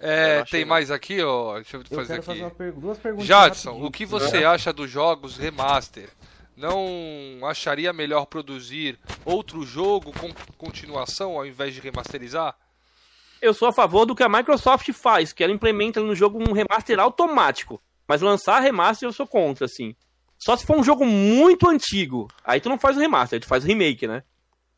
Eu 0.00 0.08
É, 0.08 0.44
tem 0.44 0.62
não. 0.62 0.68
mais 0.70 0.90
aqui, 0.90 1.22
ó. 1.22 1.56
Deixa 1.56 1.76
eu 1.76 1.80
Eu 1.82 1.86
fazer 1.96 2.06
quero 2.06 2.30
aqui. 2.32 2.40
fazer 2.40 2.54
pergu- 2.54 2.80
duas 2.80 2.98
perguntas. 2.98 3.26
Jadson, 3.26 3.68
rapidinho. 3.70 3.88
o 3.88 3.90
que 3.90 4.06
você 4.06 4.44
acha 4.44 4.72
dos 4.72 4.90
jogos 4.90 5.36
remaster? 5.36 6.08
Não 6.56 7.40
acharia 7.44 7.92
melhor 7.92 8.24
produzir 8.24 8.98
outro 9.24 9.62
jogo 9.64 10.12
com 10.18 10.32
continuação 10.56 11.32
ao 11.36 11.44
invés 11.44 11.74
de 11.74 11.80
remasterizar? 11.80 12.56
Eu 13.42 13.52
sou 13.52 13.68
a 13.68 13.72
favor 13.72 14.06
do 14.06 14.14
que 14.14 14.22
a 14.22 14.28
Microsoft 14.28 14.90
faz, 14.92 15.34
que 15.34 15.44
ela 15.44 15.52
implementa 15.52 16.00
no 16.00 16.14
jogo 16.14 16.38
um 16.42 16.54
remaster 16.54 16.98
automático. 16.98 17.80
Mas 18.08 18.22
lançar 18.22 18.60
remaster 18.60 19.06
eu 19.06 19.12
sou 19.12 19.26
contra, 19.26 19.66
assim. 19.66 19.94
Só 20.38 20.56
se 20.56 20.64
for 20.64 20.78
um 20.78 20.84
jogo 20.84 21.04
muito 21.04 21.68
antigo. 21.68 22.28
Aí 22.42 22.60
tu 22.60 22.70
não 22.70 22.78
faz 22.78 22.96
o 22.96 23.00
remaster, 23.00 23.38
tu 23.40 23.46
faz 23.46 23.62
o 23.62 23.66
remake, 23.66 24.06
né? 24.06 24.22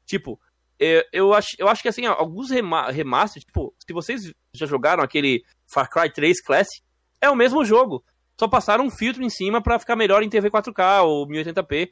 Tipo, 0.05 0.41
eu, 0.79 1.05
eu, 1.13 1.35
acho, 1.35 1.49
eu 1.59 1.69
acho 1.69 1.83
que 1.83 1.89
assim, 1.89 2.07
alguns 2.07 2.51
rema 2.51 2.91
remaster, 2.91 3.43
tipo, 3.43 3.75
se 3.79 3.93
vocês 3.93 4.33
já 4.55 4.67
jogaram 4.67 5.03
aquele 5.03 5.43
Far 5.67 5.91
Cry 5.91 6.13
3 6.13 6.43
Classic, 6.43 6.83
é 7.21 7.29
o 7.29 7.37
mesmo 7.37 7.65
jogo. 7.65 8.05
Só 8.39 8.47
passaram 8.47 8.85
um 8.85 8.91
filtro 8.91 9.23
em 9.23 9.31
cima 9.31 9.61
pra 9.61 9.79
ficar 9.79 9.97
melhor 9.97 10.23
em 10.23 10.29
TV 10.29 10.51
4K 10.51 11.03
ou 11.03 11.27
1080p. 11.27 11.91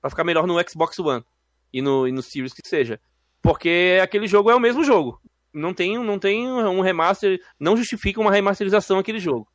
Pra 0.00 0.10
ficar 0.10 0.24
melhor 0.24 0.46
no 0.46 0.56
Xbox 0.68 0.98
One. 0.98 1.24
E 1.72 1.82
no, 1.82 2.08
e 2.08 2.12
no 2.12 2.22
Series 2.22 2.52
que 2.52 2.66
seja. 2.66 3.00
Porque 3.42 3.98
aquele 4.02 4.26
jogo 4.26 4.50
é 4.50 4.54
o 4.54 4.60
mesmo 4.60 4.82
jogo 4.84 5.20
não 5.54 5.72
tem, 5.72 5.96
não 6.02 6.18
tem 6.18 6.50
um 6.50 6.80
remaster, 6.80 7.40
não 7.58 7.76
justifica 7.76 8.20
uma 8.20 8.32
remasterização 8.32 8.98
aquele 8.98 9.20
jogo. 9.20 9.46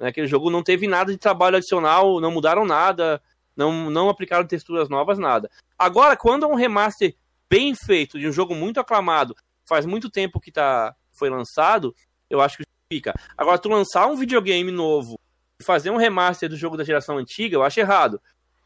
Né? 0.00 0.08
Aquele 0.08 0.26
jogo 0.26 0.50
não 0.50 0.62
teve 0.62 0.88
nada 0.88 1.12
de 1.12 1.18
trabalho 1.18 1.56
adicional, 1.56 2.20
não 2.20 2.32
mudaram 2.32 2.64
nada, 2.66 3.22
não, 3.56 3.88
não 3.88 4.08
aplicaram 4.08 4.46
texturas 4.46 4.88
novas, 4.88 5.16
nada. 5.16 5.48
Agora, 5.78 6.16
quando 6.16 6.44
é 6.44 6.48
um 6.48 6.56
remaster 6.56 7.14
bem 7.54 7.72
feito, 7.72 8.18
de 8.18 8.26
um 8.26 8.32
jogo 8.32 8.52
muito 8.52 8.80
aclamado, 8.80 9.36
faz 9.64 9.86
muito 9.86 10.10
tempo 10.10 10.40
que 10.40 10.50
tá, 10.50 10.92
foi 11.12 11.30
lançado, 11.30 11.94
eu 12.28 12.40
acho 12.40 12.56
que 12.56 12.64
justifica. 12.64 13.14
Agora, 13.38 13.58
tu 13.58 13.68
lançar 13.68 14.08
um 14.08 14.16
videogame 14.16 14.72
novo 14.72 15.16
e 15.60 15.64
fazer 15.64 15.90
um 15.90 15.96
remaster 15.96 16.48
do 16.48 16.56
jogo 16.56 16.76
da 16.76 16.82
geração 16.82 17.16
antiga, 17.16 17.54
eu 17.54 17.62
acho 17.62 17.78
errado. 17.78 18.20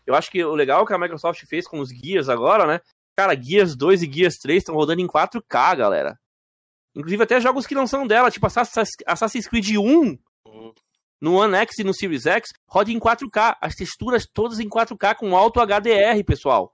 Eu 0.06 0.14
acho 0.14 0.30
que 0.30 0.42
o 0.42 0.54
legal 0.54 0.86
que 0.86 0.94
a 0.94 0.98
Microsoft 0.98 1.44
fez 1.44 1.68
com 1.68 1.80
os 1.80 1.90
Gears 1.90 2.30
agora, 2.30 2.66
né? 2.66 2.80
Cara, 3.14 3.38
Gears 3.38 3.76
2 3.76 4.04
e 4.04 4.10
Gears 4.10 4.38
3 4.38 4.62
estão 4.62 4.74
rodando 4.74 5.02
em 5.02 5.06
4K, 5.06 5.76
galera. 5.76 6.18
Inclusive 6.94 7.24
até 7.24 7.38
jogos 7.42 7.66
que 7.66 7.74
não 7.74 7.86
são 7.86 8.06
dela, 8.06 8.30
tipo 8.30 8.46
Assassin's 8.46 9.46
Creed 9.46 9.76
1 9.76 10.18
no 11.20 11.34
One 11.34 11.56
X 11.56 11.78
e 11.78 11.84
no 11.84 11.92
Series 11.92 12.24
X, 12.24 12.48
roda 12.66 12.90
em 12.90 12.98
4K. 12.98 13.58
As 13.60 13.74
texturas 13.74 14.26
todas 14.26 14.60
em 14.60 14.68
4K 14.68 15.14
com 15.16 15.36
alto 15.36 15.60
HDR, 15.60 16.24
pessoal. 16.24 16.72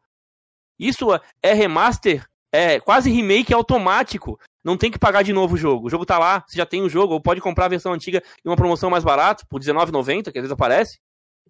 Isso 0.78 1.06
é 1.42 1.52
remaster, 1.52 2.26
é 2.52 2.80
quase 2.80 3.10
remake 3.10 3.52
automático. 3.55 4.38
Não 4.64 4.76
tem 4.76 4.90
que 4.90 4.98
pagar 4.98 5.22
de 5.22 5.32
novo 5.32 5.55
o 5.55 5.59
jogo. 5.59 5.86
O 5.86 5.90
jogo 5.90 6.06
tá 6.06 6.18
lá, 6.18 6.42
você 6.46 6.56
já 6.56 6.64
tem 6.64 6.82
o 6.82 6.88
jogo, 6.88 7.14
ou 7.14 7.20
pode 7.20 7.40
comprar 7.40 7.66
a 7.66 7.68
versão 7.68 7.92
antiga 7.92 8.22
em 8.44 8.48
uma 8.48 8.56
promoção 8.56 8.88
mais 8.88 9.05
barata, 9.05 9.44
por 9.48 9.60
R$19,90, 9.60 10.32
que 10.32 10.38
às 10.38 10.42
vezes 10.42 10.52
aparece. 10.52 10.98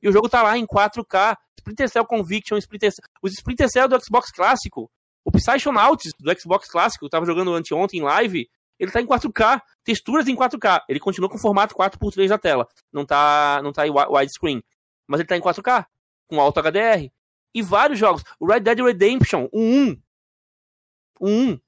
E 0.02 0.08
o 0.08 0.12
jogo 0.12 0.28
tá 0.28 0.42
lá 0.42 0.58
em 0.58 0.66
4K. 0.66 1.36
Splinter 1.58 1.88
Cell 1.88 2.04
Conviction, 2.04 2.58
Splinter 2.58 2.92
Cell... 2.92 3.04
os 3.22 3.32
Splinter 3.32 3.70
Cell 3.70 3.88
do 3.88 3.98
Xbox 4.04 4.30
clássico. 4.30 4.90
O 5.24 5.30
Psychonauts 5.30 6.10
do 6.18 6.38
Xbox 6.38 6.68
clássico, 6.68 7.06
eu 7.06 7.08
tava 7.08 7.24
jogando 7.24 7.54
anteontem 7.54 8.00
em 8.00 8.02
live, 8.02 8.46
ele 8.78 8.90
tá 8.90 9.00
em 9.00 9.06
4K, 9.06 9.62
texturas 9.82 10.28
em 10.28 10.36
4K. 10.36 10.82
Ele 10.88 11.00
continua 11.00 11.30
com 11.30 11.38
formato 11.38 11.74
4x3 11.74 12.28
da 12.28 12.36
tela. 12.36 12.68
Não 12.92 13.06
tá, 13.06 13.60
não 13.62 13.72
tá 13.72 13.86
em 13.86 13.90
wi- 13.90 14.08
widescreen. 14.10 14.62
Mas 15.06 15.20
ele 15.20 15.28
tá 15.28 15.36
em 15.36 15.40
4K, 15.40 15.86
com 16.26 16.40
alto 16.40 16.60
HDR. 16.60 17.10
E 17.54 17.62
vários 17.62 17.98
jogos. 17.98 18.22
O 18.38 18.46
Red 18.46 18.60
Dead 18.60 18.80
Redemption, 18.80 19.48
o 19.52 19.60
1. 19.60 20.02
O 21.20 21.28
1. 21.28 21.60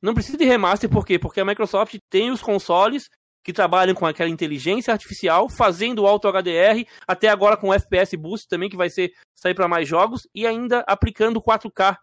Não 0.00 0.14
precisa 0.14 0.38
de 0.38 0.44
remaster, 0.44 0.88
por 0.88 1.04
quê? 1.04 1.18
Porque 1.18 1.40
a 1.40 1.44
Microsoft 1.44 1.96
tem 2.08 2.30
os 2.30 2.40
consoles 2.40 3.10
que 3.42 3.52
trabalham 3.52 3.94
com 3.94 4.06
aquela 4.06 4.28
inteligência 4.28 4.92
artificial, 4.92 5.48
fazendo 5.48 6.06
alto 6.06 6.28
HDR, 6.28 6.86
até 7.06 7.28
agora 7.28 7.56
com 7.56 7.72
FPS 7.72 8.16
Boost 8.16 8.46
também, 8.46 8.68
que 8.68 8.76
vai 8.76 8.90
ser 8.90 9.12
sair 9.34 9.54
para 9.54 9.66
mais 9.66 9.88
jogos, 9.88 10.28
e 10.34 10.46
ainda 10.46 10.84
aplicando 10.86 11.40
4K. 11.40 11.96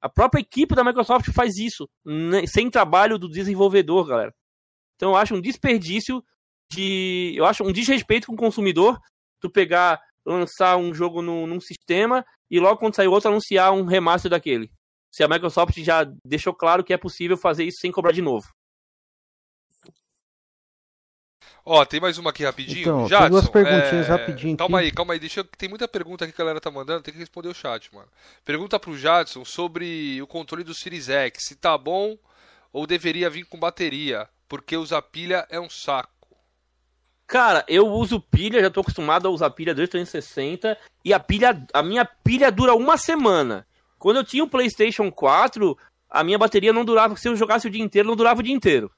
A 0.00 0.08
própria 0.08 0.40
equipe 0.40 0.74
da 0.74 0.84
Microsoft 0.84 1.30
faz 1.32 1.56
isso, 1.56 1.88
né, 2.04 2.46
sem 2.46 2.70
trabalho 2.70 3.18
do 3.18 3.28
desenvolvedor, 3.28 4.06
galera. 4.06 4.34
Então 4.96 5.10
eu 5.10 5.16
acho 5.16 5.34
um 5.34 5.40
desperdício 5.40 6.24
de. 6.70 7.34
Eu 7.36 7.44
acho 7.44 7.64
um 7.64 7.72
desrespeito 7.72 8.28
com 8.28 8.34
o 8.34 8.36
consumidor 8.36 8.98
tu 9.40 9.50
pegar, 9.50 10.00
lançar 10.24 10.76
um 10.76 10.94
jogo 10.94 11.22
no, 11.22 11.46
num 11.46 11.60
sistema 11.60 12.24
e 12.50 12.60
logo 12.60 12.78
quando 12.78 12.94
sair 12.94 13.08
outro 13.08 13.28
anunciar 13.28 13.72
um 13.72 13.84
remaster 13.84 14.30
daquele. 14.30 14.70
Se 15.10 15.22
a 15.22 15.28
Microsoft 15.28 15.76
já 15.78 16.04
deixou 16.24 16.54
claro 16.54 16.82
que 16.82 16.92
é 16.92 16.96
possível 16.96 17.36
fazer 17.36 17.64
isso 17.64 17.78
sem 17.80 17.92
cobrar 17.92 18.12
de 18.12 18.22
novo. 18.22 18.46
Ó, 21.64 21.84
tem 21.84 22.00
mais 22.00 22.18
uma 22.18 22.30
aqui 22.30 22.44
rapidinho. 22.44 22.80
Então, 22.80 22.98
tem 23.00 23.08
Jadson, 23.08 23.30
duas 23.30 23.48
perguntinhas 23.48 24.08
é, 24.08 24.10
rapidinho 24.10 24.56
Calma 24.56 24.78
aqui. 24.78 24.86
aí, 24.86 24.92
calma 24.92 25.12
aí. 25.12 25.20
Deixa 25.20 25.40
eu... 25.40 25.44
Tem 25.44 25.68
muita 25.68 25.86
pergunta 25.86 26.24
aqui 26.24 26.34
que 26.34 26.40
a 26.40 26.44
galera 26.44 26.60
tá 26.60 26.70
mandando, 26.70 27.02
tem 27.02 27.14
que 27.14 27.20
responder 27.20 27.48
o 27.48 27.54
chat, 27.54 27.94
mano. 27.94 28.08
Pergunta 28.44 28.80
pro 28.80 28.98
Jadson 28.98 29.44
sobre 29.44 30.20
o 30.20 30.26
controle 30.26 30.64
do 30.64 30.74
Series 30.74 31.08
X, 31.08 31.44
se 31.46 31.54
tá 31.54 31.78
bom 31.78 32.18
ou 32.72 32.86
deveria 32.86 33.30
vir 33.30 33.44
com 33.44 33.58
bateria, 33.58 34.28
porque 34.48 34.76
usar 34.76 35.02
pilha 35.02 35.46
é 35.50 35.60
um 35.60 35.70
saco. 35.70 36.21
Cara, 37.32 37.64
eu 37.66 37.88
uso 37.88 38.20
pilha, 38.20 38.60
já 38.60 38.70
tô 38.70 38.80
acostumado 38.80 39.26
a 39.26 39.30
usar 39.30 39.48
pilha 39.48 39.74
desde 39.74 39.88
o 39.88 40.04
360 40.04 40.76
e 41.02 41.14
a 41.14 41.18
pilha, 41.18 41.66
a 41.72 41.82
minha 41.82 42.04
pilha 42.04 42.52
dura 42.52 42.74
uma 42.74 42.98
semana. 42.98 43.66
Quando 43.98 44.18
eu 44.18 44.24
tinha 44.24 44.44
o 44.44 44.50
PlayStation 44.50 45.10
4, 45.10 45.74
a 46.10 46.22
minha 46.22 46.36
bateria 46.36 46.74
não 46.74 46.84
durava, 46.84 47.16
se 47.16 47.26
eu 47.26 47.34
jogasse 47.34 47.66
o 47.66 47.70
dia 47.70 47.82
inteiro, 47.82 48.06
não 48.06 48.16
durava 48.16 48.40
o 48.40 48.42
dia 48.42 48.54
inteiro. 48.54 48.92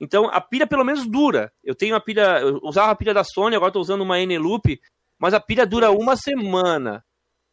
Então 0.00 0.26
a 0.26 0.40
pilha 0.40 0.66
pelo 0.66 0.82
menos 0.82 1.06
dura. 1.06 1.52
Eu 1.62 1.72
tenho 1.72 1.94
a 1.94 2.00
pilha, 2.00 2.40
eu 2.40 2.58
usava 2.64 2.90
a 2.90 2.96
pilha 2.96 3.14
da 3.14 3.22
Sony, 3.22 3.54
agora 3.54 3.70
tô 3.70 3.78
usando 3.78 4.00
uma 4.00 4.18
Eneloop, 4.18 4.80
mas 5.16 5.32
a 5.32 5.38
pilha 5.38 5.64
dura 5.64 5.92
uma 5.92 6.16
semana. 6.16 7.04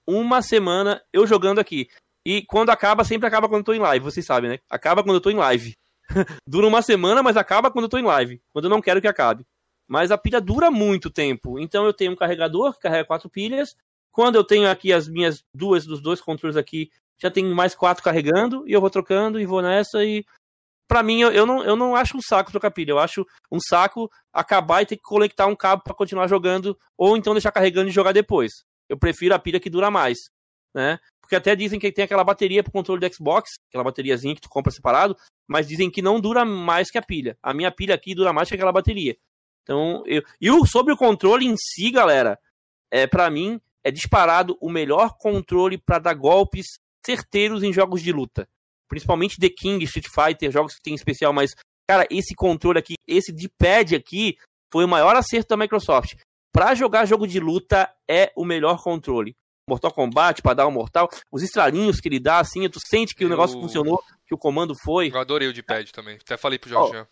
Uma 0.08 0.42
semana 0.42 1.04
eu 1.14 1.28
jogando 1.28 1.60
aqui. 1.60 1.88
E 2.26 2.42
quando 2.48 2.72
acaba, 2.72 3.04
sempre 3.04 3.28
acaba 3.28 3.48
quando 3.48 3.60
eu 3.60 3.66
tô 3.66 3.74
em 3.76 3.80
live, 3.80 4.04
vocês 4.04 4.26
sabem, 4.26 4.50
né? 4.50 4.58
Acaba 4.72 5.04
quando 5.04 5.18
eu 5.18 5.22
tô 5.22 5.30
em 5.30 5.38
live. 5.38 5.78
dura 6.50 6.66
uma 6.66 6.82
semana, 6.82 7.22
mas 7.22 7.38
acaba 7.38 7.70
quando 7.70 7.86
eu 7.86 7.90
tô 7.90 8.00
em 8.00 8.04
live. 8.04 8.42
Quando 8.52 8.66
eu 8.66 8.72
não 8.72 8.82
quero 8.82 9.00
que 9.00 9.08
acabe. 9.08 9.46
Mas 9.88 10.12
a 10.12 10.18
pilha 10.18 10.42
dura 10.42 10.72
muito 10.72 11.10
tempo. 11.10 11.60
Então 11.60 11.86
eu 11.86 11.94
tenho 11.94 12.12
um 12.12 12.16
carregador 12.16 12.74
que 12.74 12.82
carrega 12.82 13.06
quatro 13.06 13.30
pilhas. 13.30 13.76
Quando 14.12 14.36
eu 14.36 14.44
tenho 14.44 14.70
aqui 14.70 14.92
as 14.92 15.08
minhas 15.08 15.44
duas, 15.54 15.86
dos 15.86 16.02
dois 16.02 16.22
controles 16.22 16.58
aqui, 16.58 16.90
já 17.22 17.30
tem 17.30 17.46
mais 17.46 17.76
quatro 17.76 18.04
carregando. 18.04 18.68
E 18.68 18.74
eu 18.74 18.82
vou 18.82 18.90
trocando 18.90 19.40
e 19.40 19.46
vou 19.46 19.62
nessa. 19.62 20.04
E 20.04 20.26
pra 20.88 21.04
mim, 21.04 21.22
eu, 21.22 21.32
eu, 21.32 21.46
não, 21.46 21.64
eu 21.64 21.76
não 21.76 21.96
acho 21.96 22.18
um 22.18 22.22
saco 22.22 22.52
trocar 22.52 22.72
pilha. 22.72 22.92
Eu 22.92 23.00
acho 23.00 23.26
um 23.52 23.60
saco 23.60 24.10
acabar 24.34 24.82
e 24.82 24.86
ter 24.86 24.96
que 24.96 25.04
conectar 25.04 25.46
um 25.46 25.56
cabo 25.56 25.84
para 25.84 25.94
continuar 25.94 26.28
jogando. 26.28 26.78
Ou 26.98 27.16
então 27.16 27.34
deixar 27.34 27.52
carregando 27.52 27.90
e 27.90 27.94
jogar 27.94 28.12
depois. 28.12 28.64
Eu 28.90 28.98
prefiro 28.98 29.36
a 29.36 29.40
pilha 29.40 29.60
que 29.60 29.70
dura 29.70 29.92
mais. 29.92 30.18
Né? 30.74 31.00
Porque 31.22 31.36
até 31.36 31.56
dizem 31.56 31.80
que 31.80 31.92
tem 31.92 32.06
aquela 32.06 32.24
bateria 32.24 32.62
pro 32.62 32.72
controle 32.72 33.00
do 33.00 33.14
Xbox, 33.14 33.52
aquela 33.68 33.84
bateriazinha 33.84 34.36
que 34.36 34.42
tu 34.42 34.50
compra 34.50 34.72
separado, 34.72 35.18
mas 35.48 35.68
dizem 35.68 35.90
que 35.90 36.02
não 36.02 36.20
dura 36.20 36.46
mais 36.46 36.92
que 36.92 37.00
a 37.00 37.02
pilha. 37.02 37.36
A 37.42 37.52
minha 37.52 37.72
pilha 37.72 37.96
aqui 37.96 38.14
dura 38.14 38.32
mais 38.32 38.48
que 38.48 38.54
aquela 38.54 38.72
bateria. 38.72 39.18
Então, 39.66 40.04
eu... 40.06 40.22
e 40.40 40.50
o, 40.52 40.66
sobre 40.66 40.94
o 40.94 40.98
controle 40.98 41.46
em 41.46 41.56
si, 41.58 41.90
galera, 41.90 42.40
é 42.92 43.08
para 43.08 43.30
mim 43.30 43.60
é 43.84 43.92
disparado 43.92 44.58
o 44.62 44.70
melhor 44.70 45.18
controle 45.18 45.78
para 45.78 46.00
dar 46.00 46.14
golpes 46.14 46.80
certeiros 47.06 47.64
em 47.64 47.74
jogos 47.74 48.02
de 48.02 48.12
luta. 48.12 48.48
Principalmente 48.88 49.40
The 49.40 49.50
King, 49.50 49.84
Street 49.84 50.08
Fighter, 50.08 50.52
jogos 50.52 50.76
que 50.76 50.82
tem 50.82 50.94
especial 50.94 51.34
mais 51.34 51.56
Cara, 51.88 52.08
esse 52.10 52.34
controle 52.34 52.80
aqui, 52.80 52.96
esse 53.08 53.32
de 53.32 53.48
pad 53.48 53.96
aqui, 53.96 54.38
foi 54.72 54.84
o 54.86 54.88
maior 54.88 55.16
acerto 55.16 55.50
da 55.50 55.58
Microsoft. 55.58 56.16
Para 56.52 56.74
jogar 56.74 57.06
jogo 57.06 57.28
de 57.28 57.40
luta 57.40 57.94
é 58.10 58.32
o 58.36 58.44
melhor 58.44 58.82
controle. 58.82 59.36
Mortal 59.70 59.92
Kombat, 59.92 60.42
para 60.42 60.56
dar 60.56 60.68
um 60.68 60.72
mortal, 60.72 61.10
os 61.32 61.44
estralinhos 61.44 62.00
que 62.00 62.08
ele 62.08 62.20
dá, 62.20 62.40
assim, 62.40 62.68
tu 62.70 62.80
sente 62.86 63.16
que 63.16 63.24
eu... 63.24 63.28
o 63.28 63.30
negócio 63.30 63.60
funcionou, 63.60 64.02
que 64.28 64.34
o 64.34 64.38
comando 64.38 64.76
foi. 64.84 65.12
Eu 65.12 65.20
adorei 65.20 65.48
o 65.48 65.54
de 65.54 65.64
pad 65.64 65.92
também. 65.92 66.18
Até 66.22 66.38
falei 66.38 66.58
pro 66.58 66.70
Jorge. 66.70 66.98
Oh, 66.98 67.06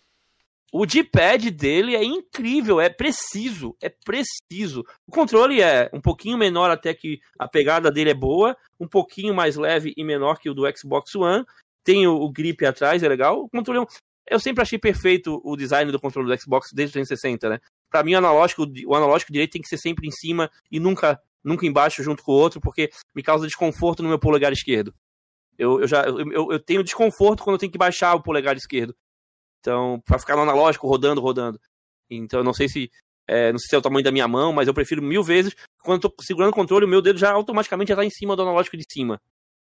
o 0.75 0.87
D-pad 0.87 1.51
dele 1.51 1.95
é 1.95 2.03
incrível, 2.03 2.81
é 2.81 2.89
preciso, 2.89 3.77
é 3.79 3.89
preciso. 3.89 4.83
O 5.05 5.11
controle 5.11 5.61
é 5.61 5.87
um 5.93 6.01
pouquinho 6.01 6.35
menor 6.35 6.71
até 6.71 6.95
que 6.95 7.19
a 7.37 7.47
pegada 7.47 7.91
dele 7.91 8.09
é 8.09 8.13
boa, 8.15 8.57
um 8.79 8.87
pouquinho 8.87 9.35
mais 9.35 9.55
leve 9.55 9.93
e 9.95 10.03
menor 10.03 10.39
que 10.39 10.49
o 10.49 10.53
do 10.53 10.63
Xbox 10.75 11.13
One. 11.13 11.45
Tem 11.83 12.07
o, 12.07 12.15
o 12.15 12.31
grip 12.31 12.65
atrás, 12.65 13.03
é 13.03 13.07
legal. 13.07 13.43
O 13.43 13.49
controle 13.49 13.77
é 13.77 13.81
um, 13.83 13.85
eu 14.27 14.39
sempre 14.39 14.63
achei 14.63 14.79
perfeito 14.79 15.39
o 15.43 15.55
design 15.55 15.91
do 15.91 15.99
controle 15.99 16.27
do 16.27 16.41
Xbox 16.41 16.71
desde 16.73 16.93
o 16.93 16.93
360, 16.93 17.49
né? 17.49 17.59
Para 17.91 18.03
mim, 18.03 18.15
o 18.15 18.17
analógico, 18.17 18.65
o 18.87 18.95
analógico 18.95 19.31
direito 19.31 19.51
tem 19.51 19.61
que 19.61 19.67
ser 19.67 19.77
sempre 19.77 20.07
em 20.07 20.11
cima 20.11 20.49
e 20.71 20.79
nunca, 20.79 21.21
nunca 21.43 21.67
embaixo 21.67 22.01
junto 22.01 22.23
com 22.23 22.31
o 22.31 22.35
outro, 22.35 22.59
porque 22.59 22.89
me 23.13 23.21
causa 23.21 23.45
desconforto 23.45 24.01
no 24.01 24.09
meu 24.09 24.17
polegar 24.17 24.51
esquerdo. 24.51 24.91
Eu, 25.55 25.81
eu 25.81 25.87
já 25.87 26.01
eu, 26.03 26.51
eu 26.51 26.59
tenho 26.59 26.83
desconforto 26.83 27.43
quando 27.43 27.55
eu 27.55 27.59
tenho 27.59 27.71
que 27.71 27.77
baixar 27.77 28.15
o 28.15 28.23
polegar 28.23 28.57
esquerdo. 28.57 28.95
Então, 29.63 30.01
para 30.05 30.19
ficar 30.19 30.35
no 30.35 30.41
analógico, 30.41 30.87
rodando, 30.87 31.21
rodando. 31.21 31.57
Então, 32.09 32.41
eu 32.41 32.43
não 32.43 32.53
sei 32.53 32.67
se 32.67 32.91
é, 33.25 33.53
não 33.53 33.57
sei 33.59 33.69
se 33.69 33.75
é 33.75 33.77
o 33.77 33.81
tamanho 33.81 34.03
da 34.03 34.11
minha 34.11 34.27
mão, 34.27 34.51
mas 34.51 34.67
eu 34.67 34.73
prefiro 34.73 35.01
mil 35.01 35.23
vezes. 35.23 35.55
Quando 35.81 36.03
eu 36.03 36.09
tô 36.09 36.21
segurando 36.21 36.51
o 36.51 36.53
controle, 36.53 36.85
o 36.85 36.89
meu 36.89 37.01
dedo 37.01 37.17
já 37.17 37.31
automaticamente 37.31 37.89
já 37.89 37.95
tá 37.95 38.03
em 38.03 38.09
cima 38.09 38.35
do 38.35 38.41
analógico 38.41 38.75
de 38.75 38.83
cima. 38.89 39.21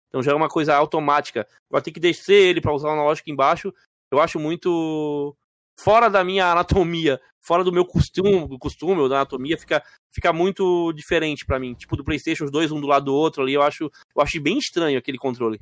Então 0.08 0.22
já 0.22 0.30
é 0.30 0.34
uma 0.34 0.48
coisa 0.48 0.76
automática. 0.76 1.48
Agora 1.68 1.82
tem 1.82 1.92
que 1.92 1.98
descer 1.98 2.48
ele 2.48 2.60
para 2.60 2.72
usar 2.72 2.88
o 2.88 2.92
analógico 2.92 3.28
embaixo 3.28 3.74
eu 4.10 4.20
acho 4.20 4.38
muito 4.38 5.36
fora 5.78 6.08
da 6.08 6.24
minha 6.24 6.50
anatomia, 6.50 7.20
fora 7.40 7.62
do 7.62 7.72
meu 7.72 7.84
costume, 7.84 8.48
do 8.48 8.58
costume 8.58 9.00
ou 9.00 9.08
da 9.08 9.16
anatomia, 9.16 9.56
fica, 9.56 9.82
fica 10.10 10.32
muito 10.32 10.92
diferente 10.92 11.44
para 11.44 11.58
mim. 11.58 11.74
Tipo 11.74 11.96
do 11.96 12.04
PlayStation, 12.04 12.44
os 12.44 12.50
dois 12.50 12.72
um 12.72 12.80
do 12.80 12.86
lado 12.86 13.06
do 13.06 13.14
outro 13.14 13.42
ali, 13.42 13.54
eu 13.54 13.62
acho, 13.62 13.84
eu 13.84 14.22
acho 14.22 14.40
bem 14.40 14.58
estranho 14.58 14.98
aquele 14.98 15.18
controle. 15.18 15.60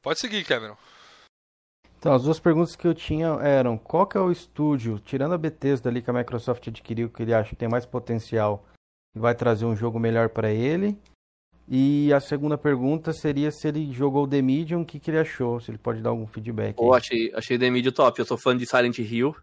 Pode 0.00 0.20
seguir, 0.20 0.44
Cameron. 0.44 0.76
Então, 2.04 2.12
as 2.12 2.24
duas 2.24 2.38
perguntas 2.38 2.76
que 2.76 2.86
eu 2.86 2.92
tinha 2.92 3.28
eram: 3.40 3.78
qual 3.78 4.06
que 4.06 4.18
é 4.18 4.20
o 4.20 4.30
estúdio, 4.30 4.98
tirando 4.98 5.32
a 5.32 5.38
Bethesda 5.38 5.88
ali 5.88 6.02
que 6.02 6.10
a 6.10 6.12
Microsoft 6.12 6.68
adquiriu, 6.68 7.08
que 7.08 7.22
ele 7.22 7.32
acha 7.32 7.48
que 7.48 7.56
tem 7.56 7.66
mais 7.66 7.86
potencial 7.86 8.62
e 9.16 9.18
vai 9.18 9.34
trazer 9.34 9.64
um 9.64 9.74
jogo 9.74 9.98
melhor 9.98 10.28
para 10.28 10.52
ele? 10.52 10.98
E 11.66 12.12
a 12.12 12.20
segunda 12.20 12.58
pergunta 12.58 13.10
seria 13.14 13.50
se 13.50 13.66
ele 13.68 13.90
jogou 13.90 14.28
The 14.28 14.42
Medium, 14.42 14.82
o 14.82 14.84
que, 14.84 15.00
que 15.00 15.10
ele 15.10 15.16
achou, 15.16 15.58
se 15.60 15.70
ele 15.70 15.78
pode 15.78 16.02
dar 16.02 16.10
algum 16.10 16.26
feedback. 16.26 16.78
Eu 16.78 16.92
achei, 16.92 17.32
achei 17.34 17.58
The 17.58 17.70
Medium 17.70 17.92
top, 17.92 18.18
eu 18.18 18.26
sou 18.26 18.36
fã 18.36 18.54
de 18.54 18.66
Silent 18.66 18.98
Hill. 18.98 19.34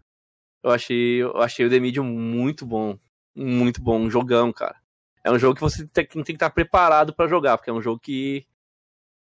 Eu 0.62 0.70
achei, 0.70 1.20
eu 1.20 1.38
achei 1.38 1.66
o 1.66 1.68
The 1.68 1.80
Medium 1.80 2.04
muito 2.04 2.64
bom. 2.64 2.96
Muito 3.34 3.82
bom, 3.82 3.98
um 3.98 4.08
jogão, 4.08 4.52
cara. 4.52 4.76
É 5.24 5.32
um 5.32 5.38
jogo 5.38 5.56
que 5.56 5.60
você 5.60 5.84
tem, 5.88 6.06
tem 6.06 6.22
que 6.22 6.32
estar 6.34 6.50
preparado 6.50 7.12
para 7.12 7.28
jogar, 7.28 7.58
porque 7.58 7.70
é 7.70 7.74
um 7.74 7.82
jogo 7.82 7.98
que, 7.98 8.46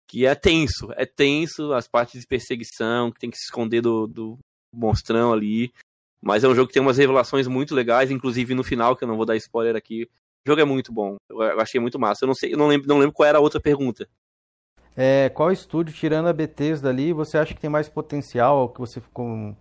que 0.08 0.26
é 0.26 0.34
tenso. 0.34 0.90
É 0.96 1.04
tenso, 1.04 1.72
as 1.74 1.86
partes 1.86 2.22
de 2.22 2.26
perseguição, 2.26 3.12
que 3.12 3.20
tem 3.20 3.30
que 3.30 3.36
se 3.36 3.44
esconder 3.44 3.82
do, 3.82 4.06
do 4.06 4.38
monstrão 4.74 5.32
ali. 5.32 5.70
Mas 6.20 6.42
é 6.42 6.48
um 6.48 6.54
jogo 6.54 6.66
que 6.66 6.74
tem 6.74 6.82
umas 6.82 6.96
revelações 6.96 7.46
muito 7.46 7.74
legais, 7.74 8.10
inclusive 8.10 8.54
no 8.54 8.64
final, 8.64 8.96
que 8.96 9.04
eu 9.04 9.08
não 9.08 9.16
vou 9.16 9.26
dar 9.26 9.36
spoiler 9.36 9.76
aqui, 9.76 10.08
o 10.44 10.50
jogo 10.50 10.60
é 10.60 10.64
muito 10.64 10.92
bom. 10.92 11.16
Eu 11.30 11.60
achei 11.60 11.80
muito 11.80 11.98
massa. 11.98 12.24
Eu 12.24 12.26
não 12.26 12.34
sei, 12.34 12.54
eu 12.54 12.58
não 12.58 12.66
lembro, 12.66 12.88
não 12.88 12.98
lembro 12.98 13.12
qual 13.12 13.28
era 13.28 13.38
a 13.38 13.40
outra 13.40 13.60
pergunta. 13.60 14.08
É, 14.96 15.28
qual 15.28 15.52
estúdio, 15.52 15.94
tirando 15.94 16.26
a 16.26 16.32
Bethesda 16.32 16.88
ali, 16.88 17.12
você 17.12 17.38
acha 17.38 17.54
que 17.54 17.60
tem 17.60 17.70
mais 17.70 17.88
potencial, 17.88 18.68
que 18.70 18.80
você 18.80 19.00
ficou 19.00 19.56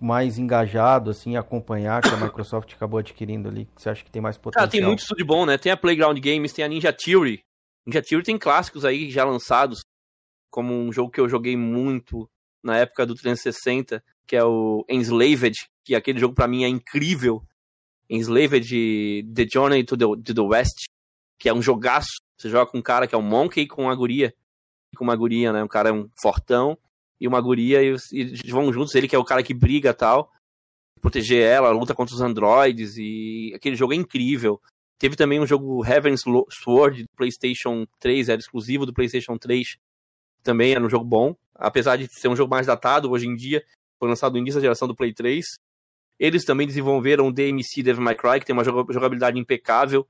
mais 0.00 0.38
engajado, 0.38 1.10
assim, 1.10 1.36
a 1.36 1.40
acompanhar, 1.40 2.00
que 2.00 2.08
a 2.08 2.16
Microsoft 2.24 2.72
acabou 2.72 2.98
adquirindo 2.98 3.48
ali? 3.48 3.68
Você 3.76 3.90
acha 3.90 4.02
que 4.02 4.10
tem 4.10 4.22
mais 4.22 4.38
potencial? 4.38 4.62
Cara, 4.62 4.70
tem 4.70 4.82
muito 4.82 5.00
estúdio 5.00 5.26
bom, 5.26 5.44
né? 5.44 5.58
Tem 5.58 5.72
a 5.72 5.76
Playground 5.76 6.18
Games, 6.18 6.52
tem 6.52 6.64
a 6.64 6.68
Ninja 6.68 6.92
Theory. 6.92 7.42
Ninja 7.86 8.02
Theory 8.02 8.24
tem 8.24 8.38
clássicos 8.38 8.84
aí 8.84 9.10
já 9.10 9.24
lançados, 9.24 9.84
como 10.50 10.74
um 10.74 10.92
jogo 10.92 11.10
que 11.10 11.20
eu 11.20 11.28
joguei 11.28 11.56
muito 11.56 12.28
na 12.62 12.78
época 12.78 13.06
do 13.06 13.14
360, 13.14 14.02
que 14.26 14.34
é 14.34 14.44
o 14.44 14.84
Enslaved, 14.88 15.54
que 15.84 15.94
aquele 15.94 16.18
jogo 16.18 16.34
para 16.34 16.48
mim 16.48 16.64
é 16.64 16.68
incrível. 16.68 17.42
Enslaved 18.10 19.24
The 19.34 19.46
Journey 19.50 19.84
to 19.84 19.96
the, 19.96 20.04
to 20.04 20.34
the 20.34 20.40
West, 20.40 20.86
que 21.38 21.48
é 21.48 21.54
um 21.54 21.62
jogaço. 21.62 22.20
Você 22.36 22.50
joga 22.50 22.70
com 22.70 22.78
um 22.78 22.82
cara 22.82 23.06
que 23.06 23.14
é 23.14 23.18
um 23.18 23.22
monkey 23.22 23.66
com 23.66 23.84
uma 23.84 23.94
guria. 23.94 24.34
Com 24.96 25.04
uma 25.04 25.16
guria, 25.16 25.52
né? 25.52 25.62
Um 25.62 25.68
cara 25.68 25.90
é 25.90 25.92
um 25.92 26.08
fortão 26.20 26.76
e 27.20 27.28
uma 27.28 27.40
guria 27.40 27.82
e, 27.82 27.96
e 28.12 28.50
vão 28.50 28.72
juntos. 28.72 28.94
Ele 28.94 29.08
que 29.08 29.16
é 29.16 29.18
o 29.18 29.24
cara 29.24 29.42
que 29.42 29.54
briga 29.54 29.94
tal. 29.94 30.32
Proteger 31.00 31.42
ela, 31.42 31.70
luta 31.70 31.94
contra 31.94 32.14
os 32.14 32.20
androides 32.20 32.96
e 32.96 33.52
aquele 33.54 33.76
jogo 33.76 33.92
é 33.92 33.96
incrível. 33.96 34.60
Teve 34.98 35.16
também 35.16 35.38
um 35.38 35.46
jogo 35.46 35.84
Heaven's 35.84 36.22
Sword 36.50 37.02
do 37.02 37.08
PlayStation 37.16 37.86
3, 37.98 38.28
era 38.28 38.40
exclusivo 38.40 38.86
do 38.86 38.94
PlayStation 38.94 39.36
3. 39.36 39.76
Também 40.42 40.72
era 40.72 40.84
um 40.84 40.88
jogo 40.88 41.04
bom, 41.04 41.34
apesar 41.54 41.96
de 41.96 42.06
ser 42.08 42.28
um 42.28 42.36
jogo 42.36 42.50
mais 42.50 42.66
datado 42.66 43.10
hoje 43.10 43.26
em 43.26 43.34
dia. 43.34 43.62
Foi 43.98 44.08
lançado 44.08 44.32
no 44.32 44.38
início 44.38 44.60
da 44.60 44.64
geração 44.64 44.88
do 44.88 44.94
Play 44.94 45.12
3. 45.12 45.44
Eles 46.18 46.44
também 46.44 46.66
desenvolveram 46.66 47.28
o 47.28 47.32
DMC 47.32 47.82
Devil 47.82 48.02
May 48.02 48.14
Cry, 48.14 48.40
que 48.40 48.46
tem 48.46 48.54
uma 48.54 48.64
jogabilidade 48.64 49.38
impecável. 49.38 50.06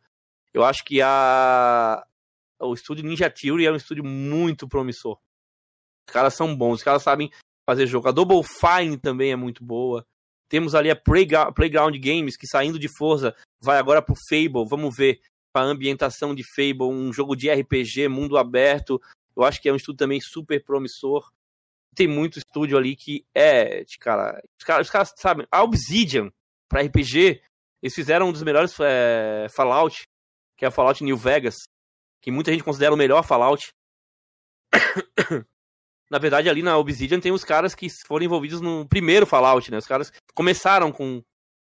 Eu 0.52 0.64
acho 0.64 0.84
que 0.84 1.00
a 1.02 2.04
o 2.60 2.72
estúdio 2.72 3.04
Ninja 3.04 3.30
Theory 3.30 3.66
é 3.66 3.72
um 3.72 3.76
estúdio 3.76 4.04
muito 4.04 4.68
promissor. 4.68 5.18
Os 6.08 6.12
caras 6.12 6.34
são 6.34 6.56
bons, 6.56 6.76
os 6.76 6.82
caras 6.82 7.02
sabem 7.02 7.30
fazer 7.68 7.86
jogo. 7.86 8.08
A 8.08 8.12
Double 8.12 8.42
Fine 8.42 8.96
também 8.96 9.32
é 9.32 9.36
muito 9.36 9.64
boa. 9.64 10.06
Temos 10.48 10.74
ali 10.74 10.90
a 10.90 10.96
Playground 10.96 11.96
Games, 11.98 12.36
que 12.36 12.46
saindo 12.46 12.78
de 12.78 12.88
Forza, 12.88 13.34
vai 13.60 13.78
agora 13.78 14.00
pro 14.00 14.14
Fable. 14.28 14.68
Vamos 14.68 14.94
ver 14.96 15.20
a 15.54 15.62
ambientação 15.62 16.34
de 16.34 16.42
Fable, 16.54 16.84
um 16.84 17.12
jogo 17.12 17.34
de 17.34 17.50
RPG, 17.50 18.08
mundo 18.08 18.36
aberto. 18.36 19.00
Eu 19.36 19.42
acho 19.42 19.60
que 19.60 19.68
é 19.68 19.72
um 19.72 19.76
estúdio 19.76 19.98
também 19.98 20.20
super 20.20 20.62
promissor 20.62 21.26
tem 21.96 22.06
muito 22.06 22.38
estúdio 22.38 22.76
ali 22.76 22.94
que 22.94 23.24
é, 23.34 23.82
cara, 23.98 24.40
os 24.60 24.64
caras, 24.90 25.10
os 25.10 25.12
sabem, 25.16 25.46
a 25.50 25.62
Obsidian 25.62 26.30
para 26.68 26.82
RPG, 26.82 27.42
eles 27.82 27.94
fizeram 27.94 28.28
um 28.28 28.32
dos 28.32 28.42
melhores 28.42 28.78
é, 28.78 29.46
Fallout, 29.48 30.02
que 30.56 30.64
é 30.64 30.68
o 30.68 30.70
Fallout 30.70 31.02
New 31.02 31.16
Vegas, 31.16 31.56
que 32.20 32.30
muita 32.30 32.52
gente 32.52 32.62
considera 32.62 32.92
o 32.92 32.96
melhor 32.96 33.24
Fallout. 33.24 33.70
na 36.10 36.18
verdade, 36.18 36.48
ali 36.48 36.62
na 36.62 36.78
Obsidian 36.78 37.20
tem 37.20 37.32
os 37.32 37.44
caras 37.44 37.74
que 37.74 37.88
foram 38.06 38.24
envolvidos 38.24 38.60
no 38.60 38.86
primeiro 38.86 39.26
Fallout, 39.26 39.70
né? 39.70 39.78
Os 39.78 39.86
caras 39.86 40.12
começaram 40.34 40.92
com, 40.92 41.22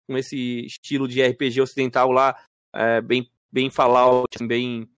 com 0.07 0.17
esse 0.17 0.65
estilo 0.65 1.07
de 1.07 1.21
RPG 1.21 1.61
ocidental 1.61 2.11
lá, 2.11 2.35
é, 2.73 3.01
bem, 3.01 3.29
bem 3.51 3.69
Fallout, 3.69 4.37
bem 4.45 4.89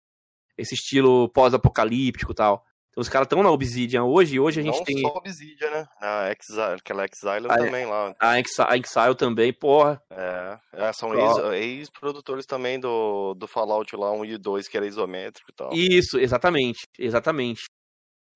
esse 0.58 0.76
estilo 0.76 1.30
pós-apocalíptico 1.30 2.32
e 2.32 2.36
tal. 2.36 2.64
Então 2.94 3.02
os 3.02 3.10
caras 3.10 3.26
estão 3.26 3.42
na 3.42 3.50
Obsidian 3.50 4.04
hoje, 4.04 4.40
hoje 4.40 4.60
a 4.60 4.64
gente 4.64 4.78
Não 4.78 4.84
tem. 4.84 5.02
Não 5.02 5.10
só 5.10 5.18
Obsidian, 5.18 5.72
né? 5.72 5.88
A 6.00 6.32
Exile, 6.32 6.76
aquela 6.80 7.06
Exile 7.06 7.48
a, 7.50 7.58
também 7.58 7.88
lá. 7.88 8.14
A 8.20 8.40
Exile, 8.40 8.68
a 8.70 8.78
Exile 8.78 9.16
também, 9.16 9.52
porra. 9.52 10.00
É, 10.12 10.60
é 10.74 10.94
são 10.94 11.12
ex-produtores 11.56 12.42
ex 12.42 12.46
também 12.46 12.80
do, 12.80 13.34
do 13.34 13.48
Fallout 13.48 13.96
lá 13.96 14.12
1 14.12 14.26
e 14.26 14.38
2, 14.38 14.68
que 14.68 14.78
era 14.78 14.86
isométrico 14.86 15.50
e 15.50 15.54
tal. 15.56 15.74
Isso, 15.74 16.20
exatamente, 16.20 16.88
exatamente. 17.00 17.64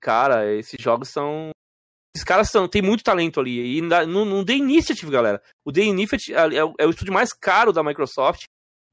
Cara, 0.02 0.54
esses 0.54 0.82
jogos 0.82 1.10
são. 1.10 1.52
Esses 2.16 2.26
caras 2.26 2.50
são, 2.50 2.68
tem 2.68 2.82
muito 2.82 3.04
talento 3.04 3.40
ali. 3.40 3.78
E 3.78 3.82
no, 3.82 4.26
no 4.26 4.46
The 4.46 4.54
Initiative, 4.54 5.12
galera. 5.12 5.42
O 5.66 5.72
The 5.72 5.82
Initiative 5.82 6.34
é, 6.34 6.58
é, 6.58 6.86
o 6.86 6.90
estúdio 6.90 7.14
mais 7.14 7.32
caro 7.32 7.72
da 7.72 7.84
Microsoft. 7.84 8.44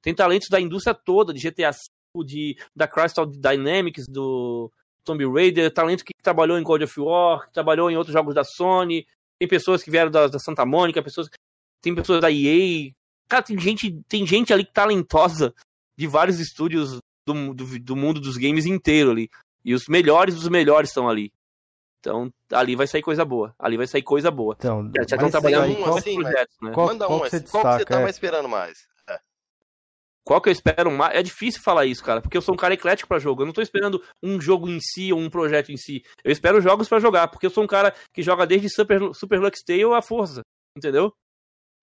Tem 0.03 0.15
talentos 0.15 0.49
da 0.51 0.61
indústria 0.61 0.95
toda, 0.95 1.33
de 1.33 1.41
GTA 1.41 1.71
V, 1.71 2.25
de, 2.27 2.59
da 2.77 2.87
Crystal 2.87 3.25
Dynamics, 3.25 4.05
do, 4.07 4.71
Tomb 5.05 5.25
Raider, 5.27 5.73
talento 5.73 6.05
que 6.05 6.13
trabalhou 6.23 6.59
em 6.59 6.63
God 6.63 6.83
of 6.83 7.01
War, 7.01 7.47
que 7.47 7.53
trabalhou 7.53 7.91
em 7.91 7.97
outros 7.97 8.13
jogos 8.13 8.35
da 8.35 8.43
Sony, 8.43 9.07
tem 9.39 9.47
pessoas 9.47 9.83
que 9.83 9.91
vieram 9.91 10.11
da, 10.11 10.27
da 10.27 10.39
Santa 10.39 10.65
Mônica, 10.65 11.03
pessoas, 11.03 11.29
tem 11.83 11.95
pessoas 11.95 12.21
da 12.21 12.33
EA. 12.33 12.91
Cara, 13.29 13.43
tem 13.43 13.59
gente, 13.59 14.03
tem 14.09 14.27
gente 14.27 14.53
ali 14.53 14.65
talentosa 14.65 15.55
de 15.97 16.07
vários 16.07 16.41
estúdios 16.41 16.99
do, 17.27 17.55
do, 17.55 17.79
do 17.79 17.97
mundo 17.97 18.21
dos 18.21 18.37
games 18.37 18.67
inteiro 18.67 19.11
ali. 19.11 19.29
E 19.65 19.75
os 19.75 19.87
melhores 19.89 20.35
dos 20.35 20.49
melhores 20.49 20.91
estão 20.91 21.09
ali. 21.09 21.33
Então, 22.01 22.31
ali 22.53 22.77
vai 22.77 22.87
sair 22.87 23.01
coisa 23.03 23.25
boa. 23.25 23.55
Ali 23.59 23.79
vai 23.79 23.87
sair 23.87 24.03
coisa 24.03 24.31
boa. 24.31 24.55
Então, 24.59 24.91
já 24.95 25.17
estão 25.17 25.31
trabalhando 25.31 25.71
em 25.71 25.83
assim, 25.85 26.21
projetos, 26.21 26.57
né? 26.61 26.71
Qual, 26.73 26.87
Manda 26.89 27.07
um, 27.07 27.09
qual, 27.09 27.21
que 27.23 27.31
você, 27.31 27.41
qual 27.41 27.65
que 27.65 27.79
você 27.79 27.85
tá 27.87 28.01
mais 28.01 28.15
esperando 28.15 28.49
mais? 28.49 28.87
Qual 30.25 30.41
que 30.41 30.49
eu 30.49 30.53
espero 30.53 30.91
mais? 30.91 31.15
É 31.15 31.23
difícil 31.23 31.61
falar 31.63 31.85
isso, 31.85 32.03
cara, 32.03 32.23
porque 32.23 32.37
eu 32.37 32.41
sou 32.41 32.55
um 32.55 32.57
cara 32.57 32.73
eclético 32.73 33.07
para 33.07 33.19
jogo. 33.19 33.43
Eu 33.43 33.47
não 33.47 33.53
tô 33.53 33.61
esperando 33.61 34.03
um 34.23 34.41
jogo 34.41 34.69
em 34.69 34.81
si 34.81 35.13
ou 35.13 35.19
um 35.21 35.29
projeto 35.29 35.71
em 35.71 35.77
si. 35.77 36.03
Eu 36.25 36.33
espero 36.33 36.63
jogos 36.63 36.89
para 36.89 36.99
jogar, 36.99 37.29
porque 37.29 37.45
eu 37.45 37.51
sou 37.51 37.63
um 37.63 37.67
cara 37.67 37.95
que 38.13 38.23
joga 38.23 38.47
desde 38.47 38.71
Super, 38.71 39.15
Super 39.15 39.39
Lux 39.39 39.63
Tale 39.63 39.85
a 39.85 40.01
Força, 40.01 40.41
entendeu? 40.77 41.13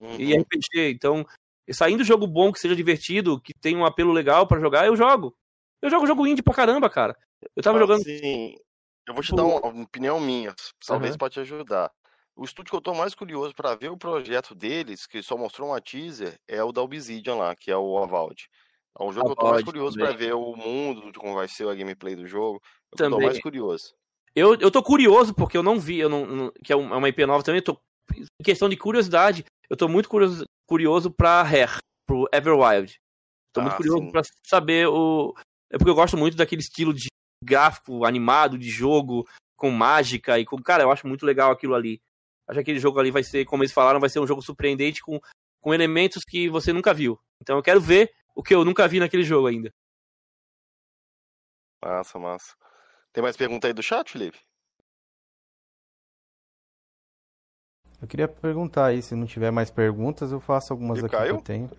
Uhum. 0.01 0.19
E 0.19 0.35
RPG. 0.35 0.89
Então, 0.89 1.23
saindo 1.71 2.03
jogo 2.03 2.25
bom, 2.25 2.51
que 2.51 2.59
seja 2.59 2.75
divertido, 2.75 3.39
que 3.39 3.53
tenha 3.53 3.77
um 3.77 3.85
apelo 3.85 4.11
legal 4.11 4.47
para 4.47 4.59
jogar, 4.59 4.87
eu 4.87 4.95
jogo. 4.95 5.35
Eu 5.81 5.89
jogo 5.89 6.05
jogo 6.07 6.27
indie 6.27 6.43
pra 6.43 6.53
caramba, 6.53 6.89
cara. 6.89 7.17
Eu 7.55 7.63
tava 7.63 7.77
ah, 7.77 7.81
jogando. 7.81 8.03
Sim. 8.03 8.55
Eu 9.07 9.13
vou 9.13 9.23
te 9.23 9.27
Tipo- 9.27 9.37
dar 9.37 9.43
uma 9.45 9.83
opinião 9.83 10.19
minha, 10.19 10.53
talvez 10.85 11.11
Aham. 11.11 11.17
pode 11.17 11.33
te 11.33 11.39
ajudar. 11.39 11.91
O 12.35 12.45
estúdio 12.45 12.69
que 12.71 12.75
eu 12.77 12.81
tô 12.81 12.93
mais 12.93 13.13
curioso 13.15 13.53
pra 13.53 13.75
ver 13.75 13.89
o 13.89 13.97
projeto 13.97 14.53
deles, 14.55 15.05
que 15.05 15.21
só 15.21 15.35
mostrou 15.35 15.69
uma 15.69 15.81
teaser, 15.81 16.39
é 16.47 16.63
o 16.63 16.71
da 16.71 16.81
Obsidian 16.81 17.35
lá, 17.35 17.55
que 17.55 17.71
é 17.71 17.75
o 17.77 17.97
Avowed. 17.97 18.47
É 18.99 19.03
um 19.03 19.11
jogo 19.11 19.27
que 19.27 19.31
eu 19.31 19.35
tô 19.35 19.49
mais 19.51 19.63
curioso 19.63 19.97
pra 19.97 20.11
ver 20.11 20.33
o 20.33 20.55
mundo, 20.55 21.11
como 21.17 21.33
vai 21.35 21.47
ser 21.47 21.67
a 21.67 21.73
gameplay 21.73 22.15
do 22.15 22.27
jogo. 22.27 22.61
É 22.63 22.67
eu 22.93 22.97
tô 22.97 23.03
Também. 23.15 23.27
mais 23.27 23.39
curioso. 23.41 23.93
Eu, 24.35 24.55
eu 24.55 24.71
tô 24.71 24.81
curioso, 24.81 25.33
porque 25.33 25.57
eu 25.57 25.63
não 25.63 25.79
vi, 25.79 25.99
eu 25.99 26.07
não, 26.09 26.25
não- 26.25 26.51
que 26.63 26.71
é 26.71 26.75
é 26.75 26.77
uma 26.77 27.09
IP 27.09 27.25
nova 27.25 27.43
também, 27.43 27.59
eu 27.59 27.63
tô, 27.65 27.77
em 28.15 28.43
questão 28.43 28.69
de 28.69 28.77
curiosidade, 28.77 29.43
eu 29.69 29.75
tô 29.75 29.87
muito 29.89 30.07
curioso, 30.07 30.45
curioso 30.65 31.11
pra 31.11 31.43
Rare, 31.43 31.79
pro 32.05 32.29
Everwild. 32.33 32.97
Tô 33.53 33.61
muito 33.61 33.73
Ah, 33.73 33.77
curioso 33.77 33.99
sim. 33.99 34.11
pra 34.11 34.21
saber 34.47 34.87
o... 34.87 35.33
É 35.72 35.77
porque 35.77 35.89
eu 35.89 35.95
gosto 35.95 36.18
muito 36.18 36.35
daquele 36.35 36.61
estilo 36.61 36.93
de 36.93 37.07
gráfico 37.43 38.06
animado, 38.06 38.57
de 38.57 38.69
jogo, 38.69 39.27
com 39.56 39.72
mágica 39.72 40.38
e 40.38 40.45
com... 40.45 40.61
Cara, 40.61 40.84
eu 40.84 40.91
acho 40.91 41.07
muito 41.07 41.26
legal 41.26 41.52
aquilo 41.52 41.73
ali. 41.73 42.02
Acho 42.48 42.57
que 42.57 42.61
aquele 42.61 42.80
jogo 42.80 42.99
ali 42.99 43.10
vai 43.10 43.23
ser, 43.23 43.45
como 43.45 43.64
eles 43.64 43.72
falaram, 43.72 43.99
vai 43.99 44.10
ser 44.10 44.19
um 44.19 44.27
jogo 44.27 44.41
surpreendente 44.41 45.02
com, 45.02 45.19
com 45.61 45.73
elementos 45.73 46.23
que 46.23 46.49
você 46.49 46.73
nunca 46.73 46.93
viu. 46.93 47.18
Então 47.41 47.56
eu 47.56 47.64
quero 47.64 47.80
ver 47.80 48.14
o 48.35 48.43
que 48.43 48.53
eu 48.53 48.65
nunca 48.65 48.88
vi 48.88 48.99
naquele 48.99 49.23
jogo 49.23 49.48
ainda. 49.48 49.73
Massa, 51.84 52.19
massa. 52.19 52.56
Tem 53.14 53.23
mais 53.23 53.38
pergunta 53.38 53.68
aí 53.68 53.73
do 53.73 53.81
chat, 53.81 54.11
Felipe? 54.11 54.39
Eu 58.02 58.07
queria 58.07 58.27
perguntar 58.27 58.88
aí, 58.88 59.02
se 59.02 59.15
não 59.15 59.27
tiver 59.27 59.52
mais 59.52 59.69
perguntas, 59.69 60.31
eu 60.31 60.39
faço 60.39 60.73
algumas 60.73 60.99
E 60.99 61.06
aqui 61.06 61.15
caiu? 61.15 61.35
que 61.35 61.39
eu 61.39 61.43
tenho. 61.43 61.69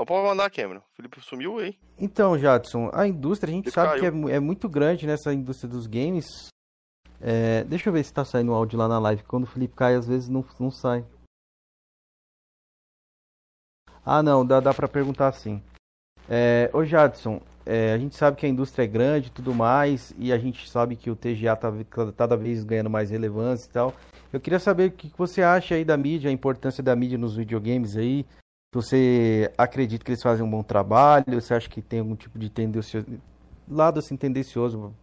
Então 0.00 0.06
pode 0.06 0.26
mandar, 0.26 0.48
Cameron. 0.50 0.80
O 0.80 0.96
Felipe 0.96 1.20
sumiu 1.20 1.58
aí. 1.58 1.76
Então, 1.98 2.38
Jadson, 2.38 2.90
a 2.94 3.06
indústria, 3.06 3.52
a 3.52 3.54
gente 3.54 3.66
Ele 3.66 3.74
sabe 3.74 4.00
que 4.00 4.06
é, 4.06 4.10
caiu. 4.10 4.28
é 4.30 4.40
muito 4.40 4.66
grande 4.66 5.06
nessa 5.06 5.30
indústria 5.34 5.68
dos 5.68 5.86
games. 5.86 6.24
É, 7.20 7.64
deixa 7.64 7.90
eu 7.90 7.92
ver 7.92 8.02
se 8.02 8.10
tá 8.10 8.24
saindo 8.24 8.50
o 8.50 8.54
áudio 8.54 8.78
lá 8.78 8.88
na 8.88 8.98
live. 8.98 9.22
Quando 9.24 9.44
o 9.44 9.46
Felipe 9.46 9.74
cai, 9.76 9.94
às 9.94 10.06
vezes 10.08 10.26
não, 10.26 10.42
não 10.58 10.70
sai. 10.70 11.04
Ah, 14.02 14.22
não, 14.22 14.46
dá, 14.46 14.58
dá 14.58 14.72
pra 14.72 14.88
perguntar 14.88 15.32
sim. 15.32 15.62
É, 16.30 16.70
ô 16.72 16.82
Jadson, 16.82 17.42
é, 17.66 17.92
a 17.92 17.98
gente 17.98 18.16
sabe 18.16 18.38
que 18.38 18.46
a 18.46 18.48
indústria 18.48 18.84
é 18.84 18.86
grande 18.86 19.28
e 19.28 19.30
tudo 19.30 19.54
mais, 19.54 20.14
e 20.16 20.32
a 20.32 20.38
gente 20.38 20.66
sabe 20.70 20.96
que 20.96 21.10
o 21.10 21.16
TGA 21.16 21.54
tá 21.56 21.68
vi- 21.68 21.84
cada- 21.84 22.36
vez 22.38 22.64
ganhando 22.64 22.88
mais 22.88 23.10
relevância 23.10 23.68
e 23.68 23.72
tal. 23.72 23.94
Eu 24.32 24.40
queria 24.40 24.58
saber 24.58 24.88
o 24.88 24.92
que 24.92 25.12
você 25.18 25.42
acha 25.42 25.74
aí 25.74 25.84
da 25.84 25.96
mídia, 25.98 26.30
a 26.30 26.32
importância 26.32 26.82
da 26.82 26.96
mídia 26.96 27.18
nos 27.18 27.36
videogames 27.36 27.98
aí. 27.98 28.24
Você 28.72 29.52
acredita 29.58 30.04
que 30.04 30.10
eles 30.12 30.22
fazem 30.22 30.44
um 30.44 30.50
bom 30.50 30.62
trabalho, 30.62 31.40
você 31.40 31.54
acha 31.54 31.68
que 31.68 31.82
tem 31.82 32.00
algum 32.00 32.14
tipo 32.14 32.38
de 32.38 32.48
tendencio... 32.48 33.04
lado 33.68 33.98
assim 33.98 34.16
tendencioso 34.16 34.94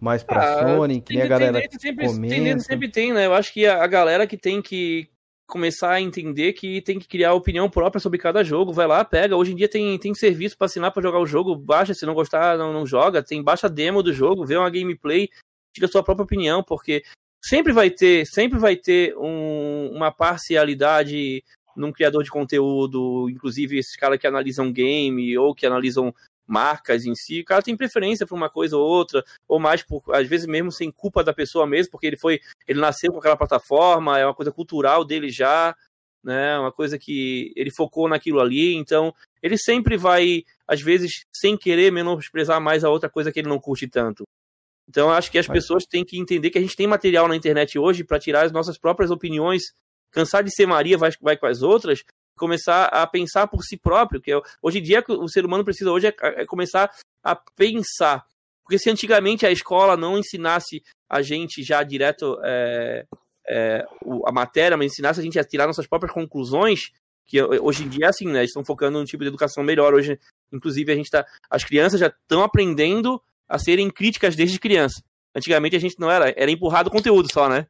mais 0.00 0.24
pra 0.24 0.42
Ah, 0.42 0.58
Sony, 0.76 1.00
que 1.00 1.14
nem 1.14 1.22
a 1.22 1.28
galera 1.28 1.52
Tendência 1.60 1.78
sempre, 1.78 2.06
comenta. 2.06 2.58
sempre 2.60 2.88
tem, 2.88 3.12
né? 3.12 3.26
Eu 3.26 3.34
acho 3.34 3.52
que 3.52 3.64
a, 3.64 3.84
a 3.84 3.86
galera 3.86 4.26
que 4.26 4.36
tem 4.36 4.60
que 4.60 5.08
começar 5.46 5.92
a 5.92 6.00
entender 6.00 6.54
que 6.54 6.80
tem 6.80 6.98
que 6.98 7.06
criar 7.06 7.34
opinião 7.34 7.70
própria 7.70 8.00
sobre 8.00 8.18
cada 8.18 8.42
jogo, 8.42 8.72
vai 8.72 8.86
lá, 8.88 9.04
pega. 9.04 9.36
Hoje 9.36 9.52
em 9.52 9.56
dia 9.56 9.68
tem, 9.68 9.96
tem 9.98 10.12
serviço 10.14 10.58
pra 10.58 10.64
assinar 10.64 10.90
pra 10.90 11.02
jogar 11.02 11.20
o 11.20 11.26
jogo, 11.26 11.54
baixa, 11.54 11.94
se 11.94 12.04
não 12.04 12.14
gostar, 12.14 12.58
não, 12.58 12.72
não 12.72 12.84
joga. 12.84 13.22
Tem 13.22 13.40
baixa 13.42 13.68
demo 13.68 14.02
do 14.02 14.12
jogo, 14.12 14.44
vê 14.46 14.56
uma 14.56 14.70
gameplay, 14.70 15.28
tira 15.72 15.86
sua 15.86 16.02
própria 16.02 16.24
opinião, 16.24 16.62
porque 16.64 17.04
sempre 17.44 17.72
vai 17.72 17.90
ter, 17.90 18.26
sempre 18.26 18.58
vai 18.58 18.74
ter 18.74 19.14
um- 19.16 19.90
uma 19.94 20.10
parcialidade 20.10 21.44
num 21.76 21.92
criador 21.92 22.22
de 22.22 22.30
conteúdo, 22.30 23.28
inclusive 23.30 23.78
esses 23.78 23.96
caras 23.96 24.18
que 24.18 24.26
analisam 24.26 24.72
game 24.72 25.36
ou 25.38 25.54
que 25.54 25.66
analisam 25.66 26.14
marcas 26.46 27.06
em 27.06 27.14
si, 27.14 27.40
o 27.40 27.44
cara 27.44 27.62
tem 27.62 27.76
preferência 27.76 28.26
por 28.26 28.34
uma 28.34 28.50
coisa 28.50 28.76
ou 28.76 28.86
outra, 28.86 29.24
ou 29.48 29.58
mais 29.58 29.82
por, 29.82 30.02
às 30.12 30.26
vezes 30.26 30.46
mesmo 30.46 30.70
sem 30.70 30.90
culpa 30.90 31.22
da 31.24 31.32
pessoa 31.32 31.66
mesmo, 31.66 31.90
porque 31.90 32.06
ele 32.06 32.16
foi, 32.16 32.40
ele 32.66 32.80
nasceu 32.80 33.12
com 33.12 33.18
aquela 33.18 33.36
plataforma, 33.36 34.18
é 34.18 34.26
uma 34.26 34.34
coisa 34.34 34.52
cultural 34.52 35.04
dele 35.04 35.30
já, 35.30 35.74
né, 36.22 36.58
uma 36.58 36.72
coisa 36.72 36.98
que 36.98 37.52
ele 37.56 37.70
focou 37.70 38.08
naquilo 38.08 38.40
ali, 38.40 38.74
então 38.74 39.14
ele 39.42 39.56
sempre 39.56 39.96
vai, 39.96 40.44
às 40.68 40.80
vezes, 40.80 41.24
sem 41.32 41.56
querer 41.56 41.90
menosprezar 41.90 42.60
mais 42.60 42.84
a 42.84 42.90
outra 42.90 43.08
coisa 43.08 43.32
que 43.32 43.40
ele 43.40 43.48
não 43.48 43.58
curte 43.58 43.88
tanto. 43.88 44.24
Então 44.88 45.08
eu 45.08 45.14
acho 45.14 45.30
que 45.30 45.38
as 45.38 45.46
pessoas 45.46 45.84
têm 45.84 46.04
que 46.04 46.18
entender 46.18 46.50
que 46.50 46.58
a 46.58 46.60
gente 46.60 46.76
tem 46.76 46.86
material 46.86 47.26
na 47.26 47.36
internet 47.36 47.78
hoje 47.78 48.04
para 48.04 48.18
tirar 48.18 48.44
as 48.44 48.52
nossas 48.52 48.76
próprias 48.76 49.10
opiniões, 49.10 49.72
cansar 50.12 50.44
de 50.44 50.54
ser 50.54 50.66
Maria, 50.66 50.98
vai, 50.98 51.10
vai 51.20 51.36
com 51.36 51.46
as 51.46 51.62
outras, 51.62 52.04
começar 52.36 52.84
a 52.86 53.06
pensar 53.06 53.46
por 53.46 53.62
si 53.62 53.76
próprio, 53.76 54.20
que 54.20 54.32
é, 54.32 54.40
hoje 54.62 54.78
em 54.78 54.82
dia 54.82 55.02
o 55.08 55.28
ser 55.28 55.44
humano 55.44 55.64
precisa 55.64 55.90
hoje 55.90 56.08
é, 56.08 56.14
é 56.20 56.46
começar 56.46 56.90
a 57.22 57.34
pensar. 57.34 58.24
Porque 58.62 58.78
se 58.78 58.90
antigamente 58.90 59.44
a 59.46 59.50
escola 59.50 59.96
não 59.96 60.18
ensinasse 60.18 60.82
a 61.10 61.20
gente 61.20 61.62
já 61.62 61.82
direto 61.82 62.38
é, 62.42 63.04
é, 63.48 63.84
a 64.24 64.32
matéria, 64.32 64.76
mas 64.76 64.92
ensinasse 64.92 65.20
a 65.20 65.22
gente 65.22 65.38
a 65.38 65.44
tirar 65.44 65.66
nossas 65.66 65.86
próprias 65.86 66.12
conclusões, 66.12 66.90
que 67.26 67.42
hoje 67.42 67.84
em 67.84 67.88
dia 67.88 68.06
é 68.06 68.08
assim, 68.08 68.26
né? 68.26 68.44
Estão 68.44 68.64
focando 68.64 68.98
num 68.98 69.04
tipo 69.04 69.22
de 69.22 69.28
educação 69.28 69.62
melhor. 69.62 69.94
Hoje, 69.94 70.18
inclusive, 70.52 70.92
a 70.92 70.96
gente 70.96 71.10
tá. 71.10 71.26
As 71.50 71.64
crianças 71.64 72.00
já 72.00 72.08
estão 72.08 72.42
aprendendo 72.42 73.22
a 73.48 73.58
serem 73.58 73.90
críticas 73.90 74.34
desde 74.34 74.58
criança. 74.58 75.02
Antigamente 75.34 75.76
a 75.76 75.78
gente 75.78 75.98
não 75.98 76.10
era, 76.10 76.32
era 76.36 76.50
empurrado 76.50 76.90
conteúdo 76.90 77.28
só, 77.32 77.48
né? 77.48 77.66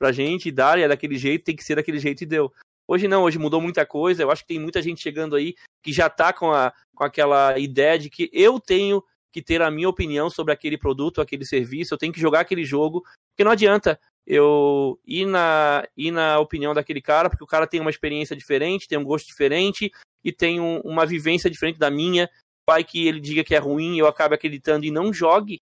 Pra 0.00 0.12
gente 0.12 0.50
dar, 0.50 0.78
e 0.78 0.82
é 0.82 0.88
daquele 0.88 1.18
jeito, 1.18 1.44
tem 1.44 1.54
que 1.54 1.62
ser 1.62 1.74
daquele 1.74 1.98
jeito 1.98 2.22
e 2.22 2.26
deu. 2.26 2.50
Hoje 2.88 3.06
não, 3.06 3.22
hoje 3.22 3.38
mudou 3.38 3.60
muita 3.60 3.84
coisa. 3.84 4.22
Eu 4.22 4.30
acho 4.30 4.40
que 4.42 4.48
tem 4.48 4.58
muita 4.58 4.80
gente 4.80 5.02
chegando 5.02 5.36
aí 5.36 5.54
que 5.82 5.92
já 5.92 6.08
tá 6.08 6.32
com, 6.32 6.50
a, 6.50 6.72
com 6.94 7.04
aquela 7.04 7.58
ideia 7.58 7.98
de 7.98 8.08
que 8.08 8.30
eu 8.32 8.58
tenho 8.58 9.04
que 9.30 9.42
ter 9.42 9.60
a 9.60 9.70
minha 9.70 9.90
opinião 9.90 10.30
sobre 10.30 10.54
aquele 10.54 10.78
produto, 10.78 11.20
aquele 11.20 11.44
serviço, 11.44 11.92
eu 11.92 11.98
tenho 11.98 12.14
que 12.14 12.20
jogar 12.20 12.40
aquele 12.40 12.64
jogo, 12.64 13.02
porque 13.30 13.44
não 13.44 13.50
adianta 13.52 14.00
eu 14.26 14.98
ir 15.06 15.26
na, 15.26 15.86
ir 15.94 16.10
na 16.10 16.38
opinião 16.38 16.72
daquele 16.72 17.02
cara, 17.02 17.28
porque 17.28 17.44
o 17.44 17.46
cara 17.46 17.66
tem 17.66 17.80
uma 17.80 17.90
experiência 17.90 18.34
diferente, 18.34 18.88
tem 18.88 18.98
um 18.98 19.04
gosto 19.04 19.26
diferente 19.26 19.92
e 20.24 20.32
tem 20.32 20.58
um- 20.60 20.80
uma 20.80 21.04
vivência 21.04 21.50
diferente 21.50 21.78
da 21.78 21.90
minha. 21.90 22.28
Vai 22.66 22.84
que 22.84 23.06
ele 23.06 23.20
diga 23.20 23.44
que 23.44 23.54
é 23.54 23.58
ruim, 23.58 23.98
eu 23.98 24.06
acabe 24.06 24.34
acreditando 24.34 24.86
e 24.86 24.90
não 24.90 25.12
jogue. 25.12 25.60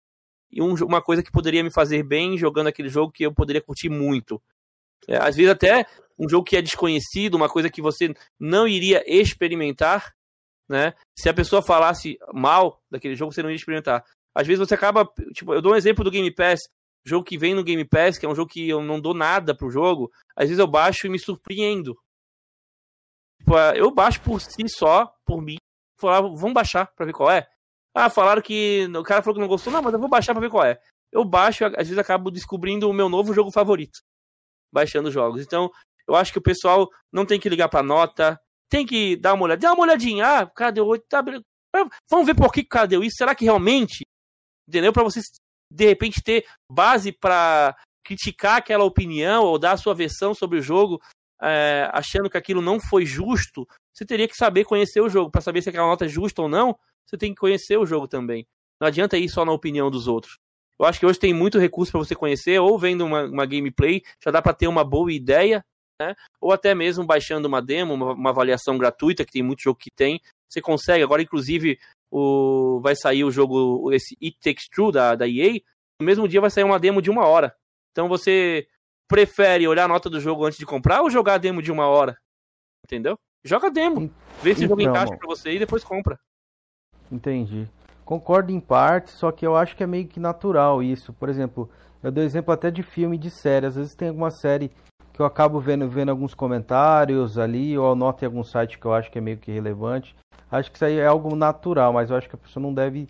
E 0.55 0.61
um- 0.61 0.73
uma 0.85 1.01
coisa 1.01 1.21
que 1.21 1.31
poderia 1.31 1.61
me 1.61 1.69
fazer 1.71 2.01
bem 2.01 2.37
jogando 2.37 2.67
aquele 2.67 2.87
jogo 2.87 3.11
que 3.11 3.23
eu 3.23 3.33
poderia 3.33 3.61
curtir 3.61 3.89
muito. 3.89 4.41
É, 5.07 5.17
às 5.17 5.35
vezes 5.35 5.51
até 5.51 5.85
um 6.17 6.29
jogo 6.29 6.45
que 6.45 6.55
é 6.55 6.61
desconhecido, 6.61 7.35
uma 7.35 7.49
coisa 7.49 7.69
que 7.69 7.81
você 7.81 8.13
não 8.39 8.65
iria 8.65 9.03
experimentar, 9.05 10.15
né? 10.67 10.93
Se 11.13 11.27
a 11.27 11.33
pessoa 11.33 11.61
falasse 11.61 12.17
mal 12.33 12.81
daquele 12.89 13.15
jogo, 13.15 13.33
você 13.33 13.43
não 13.43 13.49
ia 13.49 13.55
experimentar. 13.57 14.03
Às 14.33 14.47
vezes 14.47 14.65
você 14.65 14.73
acaba, 14.73 15.05
tipo, 15.33 15.53
eu 15.53 15.61
dou 15.61 15.73
um 15.73 15.75
exemplo 15.75 16.03
do 16.05 16.09
Game 16.09 16.31
Pass, 16.33 16.61
jogo 17.03 17.25
que 17.25 17.37
vem 17.37 17.53
no 17.53 17.63
Game 17.63 17.83
Pass, 17.85 18.17
que 18.17 18.25
é 18.25 18.29
um 18.29 18.33
jogo 18.35 18.49
que 18.49 18.67
eu 18.67 18.81
não 18.81 18.99
dou 18.99 19.13
nada 19.13 19.53
pro 19.53 19.69
jogo, 19.69 20.09
às 20.35 20.45
vezes 20.45 20.59
eu 20.59 20.67
baixo 20.67 21.05
e 21.05 21.09
me 21.09 21.19
surpreendo. 21.19 21.97
Tipo, 23.39 23.55
ah, 23.55 23.73
eu 23.75 23.91
baixo 23.91 24.21
por 24.21 24.39
si 24.41 24.67
só, 24.67 25.13
por 25.25 25.41
mim, 25.41 25.57
falar, 25.99 26.21
vamos 26.21 26.53
baixar 26.53 26.87
pra 26.95 27.05
ver 27.05 27.13
qual 27.13 27.29
é. 27.29 27.47
Ah, 27.95 28.09
falaram 28.09 28.41
que 28.41 28.87
o 28.93 29.03
cara 29.03 29.21
falou 29.21 29.35
que 29.35 29.41
não 29.41 29.47
gostou, 29.47 29.71
não, 29.71 29.81
mas 29.81 29.93
eu 29.93 29.99
vou 29.99 30.09
baixar 30.09 30.33
pra 30.33 30.41
ver 30.41 30.49
qual 30.49 30.65
é. 30.65 30.77
Eu 31.13 31.23
baixo, 31.23 31.63
e 31.63 31.67
às 31.67 31.87
vezes 31.87 31.97
acabo 31.97 32.29
descobrindo 32.29 32.89
o 32.89 32.93
meu 32.93 33.07
novo 33.07 33.33
jogo 33.33 33.51
favorito, 33.51 33.99
baixando 34.73 35.09
jogos. 35.09 35.41
Então, 35.41 35.71
eu 36.05 36.13
acho 36.13 36.33
que 36.33 36.39
o 36.39 36.43
pessoal 36.43 36.89
não 37.09 37.25
tem 37.25 37.39
que 37.39 37.47
ligar 37.47 37.69
pra 37.69 37.81
nota, 37.81 38.37
tem 38.69 38.85
que 38.85 39.15
dar 39.15 39.33
uma 39.33 39.45
olhada, 39.45 39.61
dá 39.61 39.73
uma 39.73 39.83
olhadinha, 39.83 40.25
ah, 40.25 40.43
o 40.43 40.53
cara 40.53 40.71
deu 40.71 40.85
8, 40.85 41.05
tá, 41.07 41.23
vamos 42.09 42.25
ver 42.25 42.35
por 42.35 42.51
que 42.51 42.61
o 42.61 42.67
cara 42.67 42.85
deu 42.85 43.01
isso, 43.01 43.15
será 43.15 43.33
que 43.33 43.45
realmente, 43.45 44.03
entendeu? 44.67 44.91
Pra 44.91 45.03
você, 45.03 45.21
de 45.71 45.85
repente, 45.85 46.21
ter 46.21 46.45
base 46.69 47.13
pra 47.13 47.75
criticar 48.05 48.57
aquela 48.57 48.83
opinião 48.83 49.45
ou 49.45 49.57
dar 49.57 49.71
a 49.71 49.77
sua 49.77 49.95
versão 49.95 50.33
sobre 50.33 50.59
o 50.59 50.61
jogo, 50.61 51.01
é, 51.41 51.89
achando 51.93 52.29
que 52.29 52.37
aquilo 52.37 52.61
não 52.61 52.77
foi 52.77 53.05
justo, 53.05 53.65
você 53.95 54.05
teria 54.05 54.27
que 54.27 54.35
saber 54.35 54.65
conhecer 54.65 54.99
o 54.99 55.09
jogo. 55.09 55.31
Pra 55.31 55.41
saber 55.41 55.61
se 55.61 55.69
aquela 55.69 55.87
nota 55.87 56.05
é 56.05 56.09
justa 56.09 56.41
ou 56.41 56.49
não, 56.49 56.77
você 57.05 57.17
tem 57.17 57.33
que 57.33 57.39
conhecer 57.39 57.77
o 57.77 57.85
jogo 57.85 58.07
também. 58.07 58.45
Não 58.79 58.87
adianta 58.87 59.17
ir 59.17 59.29
só 59.29 59.45
na 59.45 59.53
opinião 59.53 59.89
dos 59.89 60.07
outros. 60.07 60.37
Eu 60.77 60.85
acho 60.85 60.99
que 60.99 61.05
hoje 61.05 61.17
tem 61.17 61.33
muito 61.33 61.57
recurso 61.57 61.93
para 61.93 61.99
você 61.99 62.13
conhecer, 62.13 62.59
ou 62.59 62.77
vendo 62.77 63.05
uma, 63.05 63.23
uma 63.23 63.45
gameplay, 63.45 64.03
já 64.21 64.29
dá 64.29 64.41
para 64.41 64.53
ter 64.53 64.67
uma 64.67 64.83
boa 64.83 65.11
ideia, 65.11 65.63
né? 66.01 66.13
Ou 66.41 66.51
até 66.51 66.75
mesmo 66.75 67.05
baixando 67.05 67.47
uma 67.47 67.61
demo, 67.61 67.93
uma, 67.93 68.11
uma 68.11 68.29
avaliação 68.31 68.77
gratuita, 68.77 69.23
que 69.23 69.31
tem 69.31 69.41
muito 69.41 69.61
jogo 69.61 69.79
que 69.79 69.89
tem. 69.89 70.19
Você 70.49 70.61
consegue. 70.61 71.01
Agora, 71.01 71.21
inclusive, 71.21 71.79
o, 72.11 72.81
vai 72.81 72.95
sair 72.95 73.23
o 73.23 73.31
jogo, 73.31 73.93
esse 73.93 74.17
It 74.21 74.37
Takes 74.41 74.67
Two 74.67 74.91
da, 74.91 75.15
da 75.15 75.25
EA. 75.25 75.61
No 76.01 76.05
mesmo 76.05 76.27
dia 76.27 76.41
vai 76.41 76.49
sair 76.49 76.65
uma 76.65 76.79
demo 76.79 77.01
de 77.01 77.09
uma 77.09 77.25
hora. 77.25 77.55
Então 77.91 78.09
você 78.09 78.67
prefere 79.07 79.65
olhar 79.65 79.85
a 79.85 79.87
nota 79.87 80.09
do 80.09 80.19
jogo 80.19 80.45
antes 80.45 80.59
de 80.59 80.65
comprar 80.65 81.01
ou 81.01 81.09
jogar 81.09 81.35
a 81.35 81.37
demo 81.37 81.61
de 81.61 81.71
uma 81.71 81.87
hora? 81.87 82.17
Entendeu? 82.85 83.17
Joga 83.45 83.69
demo. 83.69 84.11
Vê 84.41 84.55
se 84.55 84.65
o 84.65 84.67
jogo 84.67 84.81
Então, 84.81 84.91
encaixa 84.91 85.15
pra 85.15 85.27
você 85.27 85.51
e 85.51 85.59
depois 85.59 85.83
compra. 85.83 86.19
Entendi. 87.11 87.69
Concordo 88.03 88.51
em 88.51 88.59
parte, 88.59 89.11
só 89.11 89.31
que 89.31 89.45
eu 89.45 89.55
acho 89.55 89.75
que 89.75 89.83
é 89.83 89.87
meio 89.87 90.07
que 90.07 90.19
natural 90.19 90.81
isso. 90.81 91.13
Por 91.13 91.29
exemplo, 91.29 91.69
eu 92.01 92.11
dou 92.11 92.23
exemplo 92.23 92.51
até 92.51 92.71
de 92.71 92.81
filme 92.81 93.17
e 93.17 93.19
de 93.19 93.29
série. 93.29 93.67
Às 93.67 93.75
vezes 93.75 93.95
tem 93.95 94.09
alguma 94.09 94.31
série 94.31 94.71
que 95.13 95.21
eu 95.21 95.25
acabo 95.25 95.59
vendo, 95.59 95.87
vendo 95.87 96.09
alguns 96.09 96.33
comentários 96.33 97.37
ali, 97.37 97.77
ou 97.77 97.91
anoto 97.91 98.25
em 98.25 98.27
algum 98.27 98.43
site 98.43 98.79
que 98.79 98.85
eu 98.85 98.93
acho 98.93 99.11
que 99.11 99.19
é 99.19 99.21
meio 99.21 99.37
que 99.37 99.51
relevante. 99.51 100.15
Acho 100.51 100.71
que 100.71 100.77
isso 100.77 100.85
aí 100.85 100.97
é 100.97 101.05
algo 101.05 101.35
natural, 101.35 101.93
mas 101.93 102.09
eu 102.09 102.17
acho 102.17 102.27
que 102.27 102.35
a 102.35 102.39
pessoa 102.39 102.61
não 102.61 102.73
deve 102.73 103.07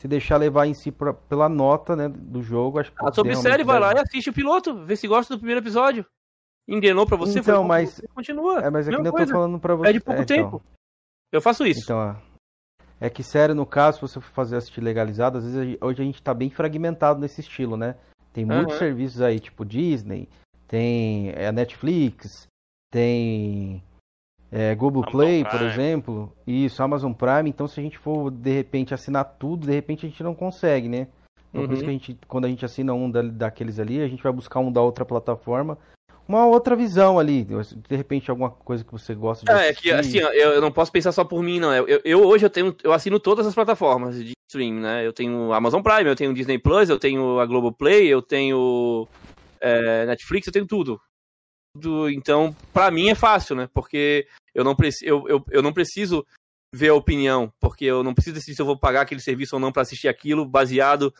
se 0.00 0.08
deixar 0.08 0.36
levar 0.36 0.66
em 0.66 0.74
si 0.74 0.90
pra, 0.90 1.12
pela 1.12 1.48
nota 1.48 1.94
né, 1.94 2.08
do 2.08 2.42
jogo. 2.42 2.78
Acho 2.78 2.90
que 2.92 3.04
a 3.04 3.12
sobre 3.12 3.36
série, 3.36 3.64
vai 3.64 3.78
lá 3.78 3.92
e 3.94 3.98
assiste 3.98 4.30
o 4.30 4.32
piloto, 4.32 4.84
vê 4.84 4.96
se 4.96 5.06
gosta 5.06 5.34
do 5.34 5.38
primeiro 5.38 5.60
episódio. 5.60 6.06
Engrenou 6.68 7.06
pra 7.06 7.16
você, 7.16 7.40
então, 7.40 7.64
mas 7.64 8.00
continua. 8.14 8.60
É, 8.60 8.70
mas 8.70 8.86
é 8.86 8.90
que 8.90 8.96
eu 8.96 9.12
tô 9.12 9.26
falando 9.26 9.58
pra 9.58 9.74
você. 9.74 9.90
É 9.90 9.92
de 9.92 10.00
pouco 10.00 10.22
é, 10.22 10.24
tempo. 10.24 10.62
Então... 10.64 10.72
Eu 11.32 11.40
faço 11.40 11.66
isso. 11.66 11.80
Então, 11.82 12.16
é 13.00 13.10
que 13.10 13.22
sério, 13.22 13.54
no 13.54 13.66
caso, 13.66 13.96
se 13.96 14.02
você 14.02 14.20
for 14.20 14.30
fazer 14.30 14.56
assistir 14.56 14.80
legalizado, 14.80 15.38
às 15.38 15.44
vezes 15.44 15.76
hoje 15.80 16.02
a 16.02 16.04
gente 16.04 16.22
tá 16.22 16.32
bem 16.32 16.50
fragmentado 16.50 17.18
nesse 17.18 17.40
estilo, 17.40 17.76
né? 17.76 17.96
Tem 18.32 18.44
muitos 18.44 18.74
uhum. 18.74 18.78
serviços 18.78 19.20
aí, 19.20 19.40
tipo 19.40 19.64
Disney, 19.64 20.28
tem 20.68 21.30
é, 21.30 21.48
a 21.48 21.52
Netflix, 21.52 22.46
tem 22.92 23.82
é, 24.52 24.74
Google 24.74 25.04
Play, 25.04 25.44
por 25.44 25.60
exemplo, 25.62 26.32
isso, 26.46 26.82
Amazon 26.82 27.12
Prime. 27.12 27.50
Então, 27.50 27.66
se 27.66 27.80
a 27.80 27.82
gente 27.82 27.98
for 27.98 28.30
de 28.30 28.52
repente 28.52 28.94
assinar 28.94 29.24
tudo, 29.38 29.66
de 29.66 29.72
repente 29.72 30.06
a 30.06 30.08
gente 30.08 30.22
não 30.22 30.34
consegue, 30.34 30.88
né? 30.88 31.08
Então, 31.50 31.62
uhum. 31.62 31.66
por 31.66 31.74
isso 31.74 31.82
que 31.84 31.90
a 31.90 31.92
gente, 31.92 32.18
quando 32.28 32.44
a 32.44 32.48
gente 32.48 32.64
assina 32.64 32.94
um 32.94 33.10
da, 33.10 33.22
daqueles 33.22 33.80
ali, 33.80 34.00
a 34.00 34.08
gente 34.08 34.22
vai 34.22 34.32
buscar 34.32 34.60
um 34.60 34.70
da 34.70 34.80
outra 34.80 35.04
plataforma 35.04 35.76
uma 36.26 36.46
outra 36.46 36.76
visão 36.76 37.18
ali. 37.18 37.44
De 37.44 37.96
repente, 37.96 38.30
alguma 38.30 38.50
coisa 38.50 38.84
que 38.84 38.92
você 38.92 39.14
gosta 39.14 39.44
de 39.44 39.52
É, 39.52 39.68
é 39.68 39.74
que 39.74 39.90
assim, 39.90 40.18
eu, 40.18 40.30
eu, 40.30 40.60
não 40.60 40.72
posso 40.72 40.92
pensar 40.92 41.12
só 41.12 41.24
por 41.24 41.42
mim, 41.42 41.58
não. 41.58 41.74
Eu, 41.74 42.00
eu, 42.04 42.24
hoje 42.24 42.46
eu 42.46 42.50
tenho, 42.50 42.74
eu 42.82 42.92
assino 42.92 43.18
todas 43.18 43.46
as 43.46 43.54
plataformas 43.54 44.16
de 44.16 44.32
stream, 44.50 44.74
né? 44.74 45.06
Eu 45.06 45.12
tenho 45.12 45.52
Amazon 45.52 45.82
Prime, 45.82 46.08
eu 46.08 46.16
tenho 46.16 46.34
Disney 46.34 46.58
Plus, 46.58 46.88
eu 46.88 46.98
tenho 46.98 47.38
a 47.40 47.46
Globoplay, 47.46 48.06
eu 48.06 48.22
tenho 48.22 49.08
é, 49.60 50.06
Netflix, 50.06 50.46
eu 50.46 50.52
tenho 50.52 50.66
tudo. 50.66 51.00
tudo. 51.74 52.10
Então, 52.10 52.54
para 52.72 52.90
mim 52.90 53.08
é 53.08 53.14
fácil, 53.14 53.56
né? 53.56 53.68
Porque 53.72 54.26
eu 54.54 54.64
não, 54.64 54.76
preciso, 54.76 55.04
eu, 55.04 55.28
eu, 55.28 55.44
eu 55.50 55.62
não 55.62 55.72
preciso 55.72 56.24
ver 56.74 56.88
a 56.88 56.94
opinião, 56.94 57.52
porque 57.60 57.84
eu 57.84 58.02
não 58.02 58.14
preciso 58.14 58.34
decidir 58.34 58.56
se 58.56 58.62
eu 58.62 58.66
vou 58.66 58.78
pagar 58.78 59.02
aquele 59.02 59.20
serviço 59.20 59.56
ou 59.56 59.60
não 59.60 59.72
para 59.72 59.82
assistir 59.82 60.08
aquilo 60.08 60.46
baseado 60.46 61.12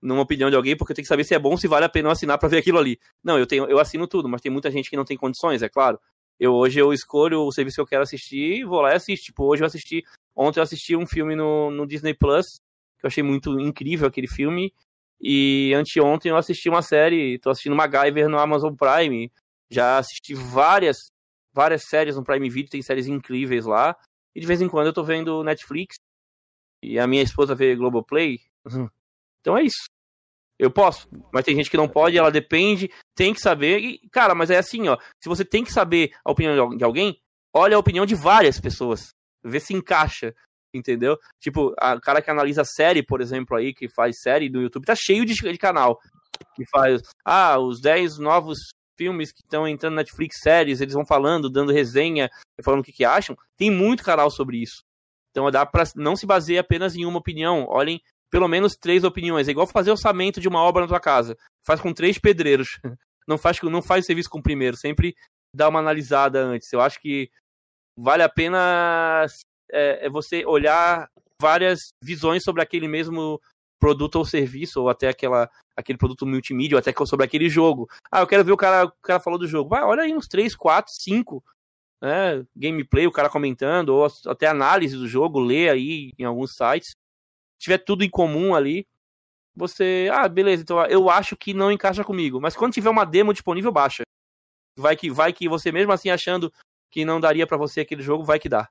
numa 0.00 0.22
opinião 0.22 0.48
de 0.50 0.56
alguém, 0.56 0.76
porque 0.76 0.92
eu 0.92 0.96
tenho 0.96 1.04
que 1.04 1.08
saber 1.08 1.24
se 1.24 1.34
é 1.34 1.38
bom, 1.38 1.56
se 1.56 1.66
vale 1.66 1.84
a 1.84 1.88
pena 1.88 2.08
eu 2.08 2.12
assinar 2.12 2.38
para 2.38 2.48
ver 2.48 2.58
aquilo 2.58 2.78
ali. 2.78 2.98
Não, 3.22 3.38
eu 3.38 3.46
tenho, 3.46 3.64
eu 3.66 3.78
assino 3.78 4.06
tudo, 4.06 4.28
mas 4.28 4.40
tem 4.40 4.50
muita 4.50 4.70
gente 4.70 4.88
que 4.88 4.96
não 4.96 5.04
tem 5.04 5.16
condições, 5.16 5.62
é 5.62 5.68
claro. 5.68 5.98
Eu 6.38 6.54
hoje 6.54 6.78
eu 6.78 6.92
escolho 6.92 7.42
o 7.42 7.52
serviço 7.52 7.76
que 7.76 7.80
eu 7.80 7.86
quero 7.86 8.02
assistir, 8.02 8.64
vou 8.64 8.80
lá 8.80 8.92
e 8.92 8.94
assisto. 8.96 9.26
Tipo, 9.26 9.44
hoje 9.44 9.62
eu 9.62 9.66
assisti, 9.66 10.04
ontem 10.36 10.60
eu 10.60 10.62
assisti 10.62 10.94
um 10.94 11.06
filme 11.06 11.34
no, 11.34 11.70
no 11.70 11.86
Disney 11.86 12.14
Plus, 12.14 12.60
que 12.98 13.06
eu 13.06 13.08
achei 13.08 13.22
muito 13.22 13.58
incrível 13.58 14.06
aquele 14.06 14.28
filme. 14.28 14.72
E 15.20 15.72
anteontem 15.74 16.30
eu 16.30 16.36
assisti 16.36 16.68
uma 16.68 16.82
série, 16.82 17.38
tô 17.40 17.50
assistindo 17.50 17.74
MacGyver 17.74 18.28
no 18.28 18.38
Amazon 18.38 18.74
Prime. 18.74 19.32
Já 19.68 19.98
assisti 19.98 20.32
várias 20.34 21.10
várias 21.52 21.82
séries 21.84 22.14
no 22.14 22.22
Prime 22.22 22.48
Video, 22.48 22.70
tem 22.70 22.82
séries 22.82 23.08
incríveis 23.08 23.66
lá. 23.66 23.96
E 24.32 24.40
de 24.40 24.46
vez 24.46 24.60
em 24.60 24.68
quando 24.68 24.86
eu 24.86 24.92
tô 24.92 25.02
vendo 25.02 25.42
Netflix. 25.42 25.96
E 26.80 27.00
a 27.00 27.06
minha 27.08 27.22
esposa 27.22 27.54
vê 27.54 27.74
Globoplay. 27.74 28.38
Então 29.48 29.56
é 29.56 29.62
isso. 29.62 29.88
Eu 30.58 30.70
posso, 30.70 31.08
mas 31.32 31.44
tem 31.44 31.56
gente 31.56 31.70
que 31.70 31.76
não 31.76 31.88
pode, 31.88 32.18
ela 32.18 32.30
depende, 32.30 32.90
tem 33.16 33.32
que 33.32 33.40
saber. 33.40 33.78
E, 33.78 33.98
cara, 34.10 34.34
mas 34.34 34.50
é 34.50 34.58
assim, 34.58 34.88
ó. 34.88 34.98
Se 35.22 35.28
você 35.28 35.42
tem 35.42 35.64
que 35.64 35.72
saber 35.72 36.10
a 36.22 36.30
opinião 36.30 36.76
de 36.76 36.84
alguém, 36.84 37.18
olha 37.54 37.76
a 37.76 37.78
opinião 37.78 38.04
de 38.04 38.14
várias 38.14 38.60
pessoas. 38.60 39.14
Vê 39.42 39.58
se 39.58 39.72
encaixa, 39.72 40.34
entendeu? 40.74 41.16
Tipo, 41.40 41.72
a 41.78 41.98
cara 41.98 42.20
que 42.20 42.30
analisa 42.30 42.62
série, 42.62 43.02
por 43.02 43.22
exemplo, 43.22 43.56
aí, 43.56 43.72
que 43.72 43.88
faz 43.88 44.20
série 44.20 44.50
do 44.50 44.60
YouTube, 44.60 44.84
tá 44.84 44.94
cheio 44.94 45.24
de, 45.24 45.32
de 45.32 45.58
canal. 45.58 45.98
Que 46.54 46.66
faz, 46.66 47.00
ah, 47.24 47.58
os 47.58 47.80
10 47.80 48.18
novos 48.18 48.58
filmes 48.98 49.32
que 49.32 49.42
estão 49.42 49.66
entrando 49.66 49.94
na 49.94 50.02
Netflix 50.02 50.40
séries, 50.42 50.82
eles 50.82 50.92
vão 50.92 51.06
falando, 51.06 51.48
dando 51.48 51.72
resenha, 51.72 52.28
falando 52.62 52.80
o 52.80 52.84
que, 52.84 52.92
que 52.92 53.04
acham. 53.04 53.34
Tem 53.56 53.70
muito 53.70 54.04
canal 54.04 54.30
sobre 54.30 54.60
isso. 54.60 54.82
Então 55.30 55.50
dá 55.50 55.64
para 55.64 55.84
não 55.94 56.16
se 56.16 56.26
basear 56.26 56.60
apenas 56.62 56.96
em 56.96 57.06
uma 57.06 57.20
opinião. 57.20 57.64
Olhem 57.68 58.02
pelo 58.30 58.48
menos 58.48 58.76
três 58.76 59.04
opiniões. 59.04 59.48
É 59.48 59.50
igual 59.50 59.66
fazer 59.66 59.90
orçamento 59.90 60.40
de 60.40 60.48
uma 60.48 60.62
obra 60.62 60.82
na 60.82 60.88
tua 60.88 61.00
casa. 61.00 61.36
Faz 61.66 61.80
com 61.80 61.92
três 61.92 62.18
pedreiros. 62.18 62.78
Não 63.26 63.36
faz, 63.36 63.60
não 63.60 63.82
faz 63.82 64.06
serviço 64.06 64.30
com 64.30 64.38
o 64.38 64.42
primeiro. 64.42 64.74
Sempre 64.74 65.14
dá 65.54 65.68
uma 65.68 65.80
analisada 65.80 66.42
antes. 66.42 66.72
Eu 66.72 66.80
acho 66.80 66.98
que 66.98 67.30
vale 67.94 68.22
a 68.22 68.28
pena 68.28 69.26
é, 69.70 70.06
é 70.06 70.08
você 70.08 70.46
olhar 70.46 71.10
várias 71.38 71.90
visões 72.02 72.42
sobre 72.42 72.62
aquele 72.62 72.88
mesmo 72.88 73.38
produto 73.78 74.16
ou 74.16 74.24
serviço, 74.24 74.80
ou 74.80 74.88
até 74.88 75.08
aquela, 75.08 75.46
aquele 75.76 75.98
produto 75.98 76.26
multimídia, 76.26 76.76
ou 76.76 76.78
até 76.78 76.90
sobre 77.04 77.26
aquele 77.26 77.50
jogo. 77.50 77.86
Ah, 78.10 78.20
eu 78.20 78.26
quero 78.26 78.44
ver 78.44 78.52
o 78.52 78.56
cara, 78.56 78.86
o 78.86 78.92
cara 79.02 79.20
falou 79.20 79.38
do 79.38 79.46
jogo. 79.46 79.68
Vai, 79.68 79.82
olha 79.82 80.04
aí 80.04 80.14
uns 80.14 80.26
3, 80.26 80.56
4, 80.56 80.90
5 80.90 81.44
né, 82.00 82.44
gameplay, 82.56 83.06
o 83.06 83.12
cara 83.12 83.28
comentando, 83.28 83.90
ou 83.90 84.06
até 84.26 84.46
análise 84.46 84.96
do 84.96 85.06
jogo, 85.06 85.38
lê 85.38 85.68
aí 85.68 86.12
em 86.18 86.24
alguns 86.24 86.54
sites 86.54 86.94
tiver 87.58 87.78
tudo 87.78 88.04
em 88.04 88.10
comum 88.10 88.54
ali, 88.54 88.86
você, 89.54 90.08
ah, 90.12 90.28
beleza, 90.28 90.62
então 90.62 90.84
eu 90.86 91.10
acho 91.10 91.36
que 91.36 91.52
não 91.52 91.72
encaixa 91.72 92.04
comigo, 92.04 92.40
mas 92.40 92.56
quando 92.56 92.72
tiver 92.72 92.90
uma 92.90 93.04
demo 93.04 93.32
disponível, 93.32 93.72
baixa. 93.72 94.04
Vai 94.76 94.96
que 94.96 95.10
vai 95.10 95.32
que 95.32 95.48
você 95.48 95.72
mesmo 95.72 95.92
assim 95.92 96.10
achando 96.10 96.52
que 96.90 97.04
não 97.04 97.20
daria 97.20 97.46
para 97.46 97.56
você 97.56 97.80
aquele 97.80 98.02
jogo, 98.02 98.22
vai 98.22 98.38
que 98.38 98.48
dá. 98.48 98.68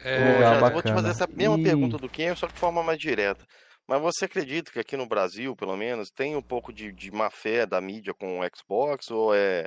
É, 0.00 0.38
já, 0.38 0.68
vou 0.70 0.82
te 0.82 0.92
fazer 0.92 1.10
essa 1.10 1.26
mesma 1.26 1.58
e... 1.58 1.62
pergunta 1.62 1.98
do 1.98 2.08
Ken, 2.08 2.34
só 2.34 2.46
de 2.46 2.54
forma 2.54 2.82
mais 2.82 2.98
direta. 2.98 3.44
Mas 3.86 4.00
você 4.00 4.24
acredita 4.24 4.72
que 4.72 4.78
aqui 4.78 4.96
no 4.96 5.06
Brasil, 5.06 5.54
pelo 5.54 5.76
menos, 5.76 6.10
tem 6.10 6.36
um 6.36 6.42
pouco 6.42 6.72
de, 6.72 6.90
de 6.90 7.10
má 7.10 7.30
fé 7.30 7.66
da 7.66 7.80
mídia 7.80 8.14
com 8.14 8.40
o 8.40 8.42
Xbox 8.56 9.10
ou 9.10 9.34
é 9.34 9.66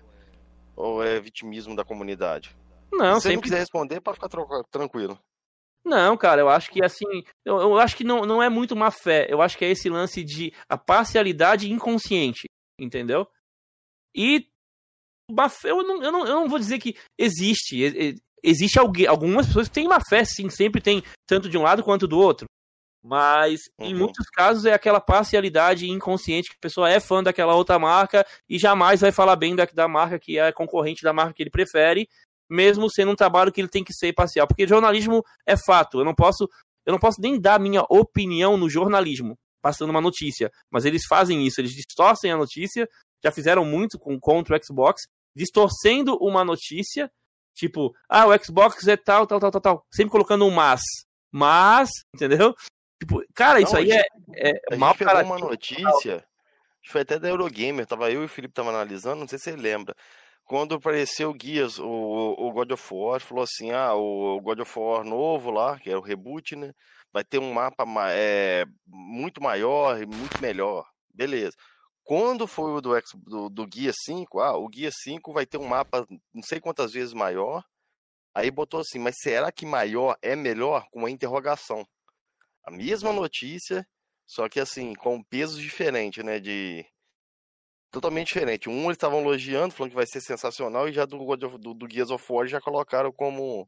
ou 0.76 1.04
é 1.04 1.20
vitimismo 1.20 1.76
da 1.76 1.84
comunidade? 1.84 2.56
Não, 2.92 3.16
Se 3.16 3.22
você 3.22 3.22
sempre... 3.22 3.36
não 3.36 3.42
quiser 3.42 3.60
responder, 3.60 4.00
pode 4.00 4.18
ficar 4.20 4.30
tranquilo. 4.72 5.20
Não, 5.86 6.18
cara, 6.18 6.42
eu 6.42 6.50
acho 6.50 6.70
que 6.70 6.84
assim, 6.84 7.24
eu, 7.46 7.60
eu, 7.60 7.78
acho 7.78 7.96
que 7.96 8.04
não, 8.04 8.26
não 8.26 8.44
é 8.44 8.50
muito 8.50 8.76
má 8.76 8.92
fé. 8.92 9.26
Eu 9.30 9.42
acho 9.42 9.58
que 9.58 9.64
é 9.64 9.72
esse 9.72 9.90
lance 9.90 10.24
de 10.24 10.54
a 10.70 10.78
parcialidade 10.78 11.72
inconsciente, 11.72 12.46
entendeu? 12.80 13.28
E 14.16 14.48
má 15.32 15.50
fé, 15.50 15.72
eu 15.72 15.84
não, 15.84 16.04
eu 16.04 16.12
não, 16.12 16.20
eu 16.26 16.36
não 16.36 16.50
vou 16.50 16.60
dizer 16.60 16.80
que 16.80 16.96
existe. 17.18 18.20
Existe 18.44 18.78
alguém, 18.78 19.08
algumas 19.08 19.48
pessoas 19.48 19.68
que 19.68 19.74
têm 19.74 19.88
má 19.88 20.00
fé, 20.10 20.24
sim, 20.24 20.50
sempre 20.50 20.82
tem, 20.82 21.04
tanto 21.26 21.50
de 21.50 21.58
um 21.58 21.64
lado 21.64 21.84
quanto 21.84 22.08
do 22.08 22.20
outro. 22.20 22.48
Mas 23.04 23.62
uhum. 23.80 23.88
em 23.88 23.96
muitos 23.96 24.26
casos 24.30 24.66
é 24.66 24.74
aquela 24.74 25.00
parcialidade 25.00 25.90
inconsciente 25.90 26.50
que 26.50 26.56
a 26.56 26.62
pessoa 26.62 26.90
é 26.90 27.00
fã 27.00 27.24
daquela 27.24 27.56
outra 27.56 27.80
marca 27.80 28.26
e 28.50 28.60
jamais 28.60 29.02
vai 29.02 29.12
falar 29.12 29.36
bem 29.36 29.56
da, 29.56 29.66
da 29.66 29.88
marca 29.88 30.20
que 30.20 30.38
é 30.38 30.52
concorrente 30.52 31.04
da 31.04 31.14
marca 31.14 31.34
que 31.34 31.44
ele 31.44 31.50
prefere, 31.50 32.10
mesmo 32.50 32.90
sendo 32.90 33.12
um 33.12 33.16
trabalho 33.16 33.52
que 33.52 33.62
ele 33.62 33.68
tem 33.68 33.84
que 33.84 33.94
ser 33.94 34.14
parcial. 34.14 34.48
Porque 34.48 34.68
jornalismo 34.68 35.24
é 35.46 35.56
fato. 35.58 36.00
Eu 36.00 36.06
não 36.06 36.16
posso, 36.16 36.48
eu 36.86 36.92
não 36.92 37.00
posso 37.00 37.22
nem 37.22 37.40
dar 37.40 37.60
minha 37.60 37.84
opinião 37.90 38.58
no 38.58 38.70
jornalismo, 38.70 39.38
passando 39.62 39.90
uma 39.90 40.02
notícia. 40.02 40.52
Mas 40.72 40.86
eles 40.86 41.06
fazem 41.08 41.46
isso, 41.46 41.60
eles 41.60 41.72
distorcem 41.72 42.32
a 42.32 42.38
notícia. 42.38 42.88
Já 43.24 43.32
fizeram 43.32 43.66
muito 43.66 43.98
com 44.00 44.20
contra 44.20 44.56
o 44.56 44.64
Xbox, 44.64 45.04
distorcendo 45.36 46.18
uma 46.22 46.44
notícia, 46.44 47.10
tipo, 47.56 47.92
ah, 48.08 48.28
o 48.28 48.44
Xbox 48.44 48.88
é 48.88 48.96
tal, 48.96 49.26
tal, 49.26 49.40
tal, 49.40 49.52
tal, 49.52 49.62
tal. 49.62 49.86
Sempre 49.92 50.12
colocando 50.12 50.46
um 50.46 50.52
mas. 50.52 50.82
Mas, 51.32 51.90
entendeu? 52.14 52.56
Tipo, 53.00 53.24
cara, 53.34 53.62
isso 53.62 53.76
aí 53.78 53.92
é, 53.92 54.60
é 54.72 54.76
mal 54.76 54.96
para 54.96 55.24
uma 55.24 55.38
notícia. 55.38 56.24
Foi 56.88 57.02
até 57.02 57.20
da 57.20 57.28
Eurogamer, 57.28 57.86
tava 57.86 58.10
eu 58.10 58.22
e 58.22 58.26
o 58.26 58.30
Felipe 58.30 58.54
tava 58.54 58.70
analisando, 58.70 59.20
não 59.20 59.28
sei 59.28 59.38
se 59.38 59.52
você 59.52 59.56
lembra 59.58 59.94
quando 60.48 60.76
apareceu 60.76 61.30
o 61.30 61.34
Guias, 61.34 61.78
o, 61.78 61.86
o 61.86 62.52
God 62.54 62.72
of 62.72 62.94
War, 62.94 63.20
falou 63.20 63.44
assim: 63.44 63.72
ah, 63.72 63.94
o 63.94 64.40
God 64.42 64.62
of 64.62 64.80
War 64.80 65.04
novo 65.04 65.52
lá, 65.52 65.78
que 65.78 65.90
é 65.90 65.98
o 65.98 66.02
reboot, 66.02 66.56
né? 66.56 66.74
Vai 67.12 67.24
ter 67.24 67.38
um 67.38 67.54
mapa 67.54 67.86
é, 68.12 68.66
muito 68.88 69.44
maior 69.44 70.02
e 70.02 70.06
muito 70.06 70.42
melhor. 70.42 70.90
Beleza. 71.14 71.56
Quando 72.04 72.48
foi 72.48 72.72
o 72.72 72.82
do, 72.82 72.92
do, 73.18 73.50
do 73.50 73.68
Guia 73.68 73.92
5, 73.94 74.40
ah, 74.40 74.58
o 74.58 74.70
Guia 74.70 74.90
5 74.92 75.34
vai 75.34 75.46
ter 75.46 75.58
um 75.58 75.68
mapa 75.68 76.08
não 76.34 76.42
sei 76.42 76.62
quantas 76.62 76.94
vezes 76.94 77.14
maior. 77.14 77.64
Aí 78.34 78.50
botou 78.50 78.80
assim, 78.80 79.00
mas 79.00 79.16
será 79.20 79.52
que 79.52 79.66
maior 79.66 80.16
é 80.22 80.36
melhor? 80.36 80.86
Com 80.92 81.00
uma 81.00 81.12
interrogação. 81.12 81.86
A 82.64 82.72
mesma 82.72 83.12
notícia, 83.12 83.86
só 84.26 84.48
que 84.48 84.60
assim, 84.60 84.94
com 84.94 85.22
pesos 85.24 85.60
diferentes, 85.60 86.24
né? 86.24 86.40
De, 86.40 86.86
totalmente 87.92 88.28
diferente. 88.28 88.70
Um 88.70 88.86
eles 88.86 88.98
estavam 88.98 89.22
elogiando, 89.22 89.74
falando 89.74 89.92
que 89.92 89.96
vai 89.96 90.08
ser 90.08 90.22
sensacional, 90.22 90.88
e 90.88 90.94
já 90.94 91.06
do, 91.06 91.18
do, 91.36 91.74
do 91.74 91.88
Gears 91.92 92.12
of 92.12 92.26
War 92.30 92.48
já 92.48 92.62
colocaram 92.62 93.12
como 93.12 93.68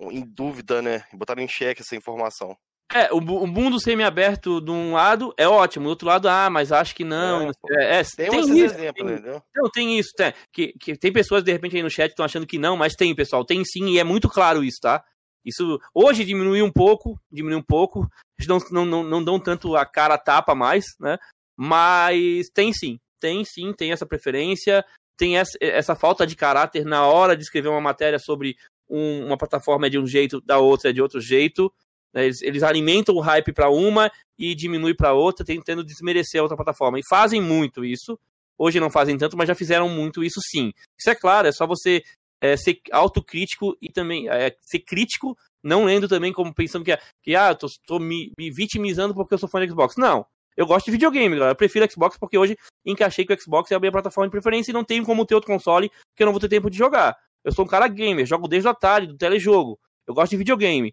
em 0.00 0.24
dúvida, 0.24 0.80
né? 0.80 1.04
Botaram 1.12 1.42
em 1.42 1.48
xeque 1.48 1.82
essa 1.82 1.96
informação. 1.96 2.56
É, 2.92 3.12
o, 3.12 3.18
o 3.18 3.46
mundo 3.46 3.78
semi-aberto 3.78 4.62
de 4.62 4.70
um 4.70 4.94
lado 4.94 5.34
é 5.36 5.46
ótimo, 5.46 5.84
do 5.84 5.90
outro 5.90 6.08
lado, 6.08 6.26
ah, 6.26 6.48
mas 6.48 6.72
acho 6.72 6.94
que 6.94 7.04
não. 7.04 7.50
É, 7.70 8.00
é, 8.00 8.02
tem, 8.02 8.30
tem 8.30 8.40
isso, 8.40 8.74
exemplo, 8.74 9.04
tem, 9.04 9.14
entendeu? 9.14 9.42
Não, 9.54 9.70
tem 9.70 9.98
isso, 9.98 10.10
tem, 10.16 10.32
que, 10.50 10.72
que 10.80 10.96
tem 10.96 11.12
pessoas 11.12 11.44
de 11.44 11.52
repente 11.52 11.76
aí 11.76 11.82
no 11.82 11.90
chat 11.90 12.06
que 12.06 12.12
estão 12.12 12.24
achando 12.24 12.46
que 12.46 12.58
não, 12.58 12.78
mas 12.78 12.94
tem, 12.94 13.14
pessoal, 13.14 13.44
tem 13.44 13.62
sim, 13.62 13.90
e 13.90 13.98
é 13.98 14.04
muito 14.04 14.26
claro 14.26 14.64
isso, 14.64 14.78
tá? 14.80 15.04
Isso 15.44 15.78
hoje 15.94 16.24
diminuiu 16.24 16.64
um 16.64 16.72
pouco, 16.72 17.20
diminuiu 17.30 17.58
um 17.58 17.62
pouco, 17.64 18.08
eles 18.38 18.48
não, 18.48 18.58
não, 18.70 18.86
não, 18.86 19.02
não 19.02 19.24
dão 19.24 19.38
tanto 19.38 19.76
a 19.76 19.84
cara 19.84 20.14
a 20.14 20.18
tapa 20.18 20.54
mais, 20.54 20.86
né? 20.98 21.18
Mas 21.54 22.48
tem 22.54 22.72
sim, 22.72 22.98
tem 23.20 23.44
sim, 23.44 23.72
tem 23.72 23.92
essa 23.92 24.06
preferência, 24.06 24.84
tem 25.16 25.38
essa, 25.38 25.56
essa 25.60 25.94
falta 25.94 26.26
de 26.26 26.36
caráter 26.36 26.84
na 26.84 27.06
hora 27.06 27.36
de 27.36 27.42
escrever 27.42 27.68
uma 27.68 27.80
matéria 27.80 28.18
sobre 28.18 28.56
um, 28.88 29.26
uma 29.26 29.36
plataforma 29.36 29.86
é 29.86 29.90
de 29.90 29.98
um 29.98 30.06
jeito, 30.06 30.40
da 30.40 30.58
outra 30.58 30.90
é 30.90 30.92
de 30.92 31.02
outro 31.02 31.20
jeito. 31.20 31.72
Né? 32.14 32.26
Eles, 32.26 32.42
eles 32.42 32.62
alimentam 32.62 33.14
o 33.14 33.20
hype 33.20 33.52
para 33.52 33.68
uma 33.68 34.10
e 34.38 34.54
diminui 34.54 34.94
para 34.94 35.12
outra, 35.12 35.44
tentando 35.44 35.84
desmerecer 35.84 36.40
a 36.40 36.42
outra 36.42 36.56
plataforma. 36.56 36.98
E 36.98 37.02
fazem 37.08 37.40
muito 37.40 37.84
isso. 37.84 38.18
Hoje 38.56 38.80
não 38.80 38.90
fazem 38.90 39.16
tanto, 39.16 39.36
mas 39.36 39.48
já 39.48 39.54
fizeram 39.54 39.88
muito 39.88 40.24
isso 40.24 40.40
sim. 40.50 40.72
Isso 40.98 41.10
é 41.10 41.14
claro, 41.14 41.46
é 41.46 41.52
só 41.52 41.66
você 41.66 42.02
é, 42.40 42.56
ser 42.56 42.80
autocrítico 42.90 43.76
e 43.80 43.90
também 43.90 44.28
é, 44.28 44.56
ser 44.62 44.80
crítico, 44.80 45.36
não 45.62 45.84
lendo 45.84 46.08
também 46.08 46.32
como 46.32 46.54
pensando 46.54 46.84
que, 46.84 46.96
que 47.22 47.34
ah, 47.36 47.54
tô, 47.54 47.68
tô 47.86 47.98
me, 47.98 48.32
me, 48.38 48.50
vitimizando 48.50 49.14
porque 49.14 49.34
eu 49.34 49.38
sou 49.38 49.48
fã 49.48 49.60
de 49.60 49.68
Xbox. 49.68 49.96
Não. 49.96 50.26
Eu 50.58 50.66
gosto 50.66 50.86
de 50.86 50.90
videogame, 50.90 51.36
galera. 51.36 51.52
Eu 51.52 51.56
prefiro 51.56 51.88
Xbox 51.88 52.18
porque 52.18 52.36
hoje 52.36 52.58
encaixei 52.84 53.24
que 53.24 53.32
o 53.32 53.40
Xbox 53.40 53.70
é 53.70 53.76
a 53.76 53.78
minha 53.78 53.92
plataforma 53.92 54.26
de 54.26 54.32
preferência 54.32 54.72
e 54.72 54.74
não 54.74 54.82
tenho 54.82 55.04
como 55.04 55.24
ter 55.24 55.36
outro 55.36 55.46
console 55.46 55.88
que 56.16 56.22
eu 56.24 56.24
não 56.24 56.32
vou 56.32 56.40
ter 56.40 56.48
tempo 56.48 56.68
de 56.68 56.76
jogar. 56.76 57.16
Eu 57.44 57.52
sou 57.52 57.64
um 57.64 57.68
cara 57.68 57.86
gamer, 57.86 58.26
jogo 58.26 58.48
desde 58.48 58.66
o 58.66 58.72
Atari, 58.72 59.06
do 59.06 59.16
telejogo. 59.16 59.78
Eu 60.04 60.12
gosto 60.12 60.30
de 60.32 60.36
videogame. 60.36 60.92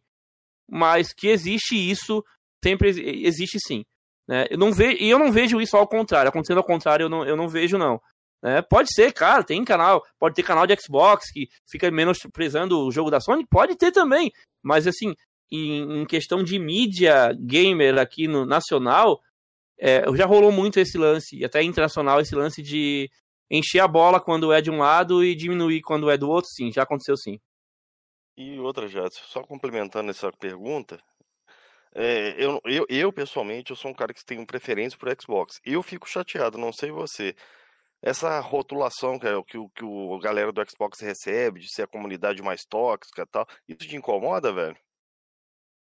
Mas 0.70 1.12
que 1.12 1.30
existe 1.30 1.76
isso, 1.76 2.24
sempre 2.64 2.90
existe 3.26 3.58
sim. 3.60 3.84
Né? 4.28 4.46
Eu 4.52 4.58
não 4.60 4.72
ve 4.72 4.98
e 5.00 5.10
eu 5.10 5.18
não 5.18 5.32
vejo 5.32 5.60
isso 5.60 5.76
ao 5.76 5.88
contrário. 5.88 6.30
Acontecendo 6.30 6.60
ao 6.60 6.64
contrário, 6.64 7.06
eu 7.06 7.10
não, 7.10 7.26
eu 7.26 7.36
não 7.36 7.50
vejo, 7.50 7.76
não. 7.76 8.00
É, 8.44 8.62
pode 8.62 8.94
ser, 8.94 9.12
cara, 9.14 9.44
tem 9.44 9.66
canal, 9.66 10.06
pode 10.20 10.36
ter 10.36 10.44
canal 10.44 10.68
de 10.68 10.80
Xbox 10.80 11.32
que 11.32 11.50
fica 11.68 11.90
menosprezando 11.90 12.86
o 12.86 12.92
jogo 12.92 13.10
da 13.10 13.20
Sony, 13.20 13.44
pode 13.50 13.76
ter 13.76 13.92
também. 13.92 14.32
Mas 14.62 14.86
assim, 14.86 15.16
em, 15.52 16.02
em 16.02 16.06
questão 16.06 16.44
de 16.44 16.60
mídia 16.60 17.34
gamer 17.40 17.98
aqui 17.98 18.28
no 18.28 18.46
nacional, 18.46 19.20
é, 19.80 20.04
já 20.16 20.26
rolou 20.26 20.52
muito 20.52 20.80
esse 20.80 20.98
lance, 20.98 21.38
e 21.38 21.46
até 21.46 21.62
internacional, 21.62 22.20
esse 22.20 22.36
lance 22.36 22.62
de 22.62 23.10
encher 23.50 23.80
a 23.80 23.88
bola 23.88 24.20
quando 24.20 24.52
é 24.52 24.62
de 24.62 24.72
um 24.72 24.80
lado 24.80 25.24
e 25.24 25.36
diminuir 25.36 25.82
quando 25.82 26.10
é 26.10 26.18
do 26.18 26.30
outro, 26.30 26.50
sim, 26.50 26.72
já 26.72 26.84
aconteceu 26.84 27.16
sim. 27.18 27.40
E 28.38 28.60
outra, 28.60 28.88
Jadson, 28.88 29.22
só 29.28 29.42
complementando 29.44 30.12
essa 30.12 30.32
pergunta, 30.32 31.00
é, 31.94 32.36
eu, 32.38 32.60
eu, 32.66 32.86
eu, 32.90 33.14
pessoalmente, 33.14 33.72
eu 33.72 33.78
sou 33.78 33.92
um 33.92 33.94
cara 33.94 34.14
que 34.14 34.26
tem 34.26 34.46
preferência 34.46 35.00
por 35.00 35.10
Xbox. 35.20 35.62
Eu 35.64 35.82
fico 35.82 36.10
chateado, 36.10 36.58
não 36.58 36.74
sei 36.74 36.92
você. 36.92 37.34
Essa 38.02 38.40
rotulação 38.42 39.18
que, 39.18 39.26
é, 39.26 39.42
que, 39.44 39.58
que 39.74 39.86
o 39.86 40.20
galera 40.20 40.52
do 40.52 40.70
Xbox 40.70 41.00
recebe, 41.00 41.62
de 41.62 41.74
ser 41.74 41.84
a 41.84 41.88
comunidade 41.88 42.42
mais 42.42 42.66
tóxica 42.66 43.22
e 43.22 43.26
tal, 43.26 43.48
isso 43.68 43.88
te 43.88 43.96
incomoda, 43.96 44.52
velho? 44.52 44.78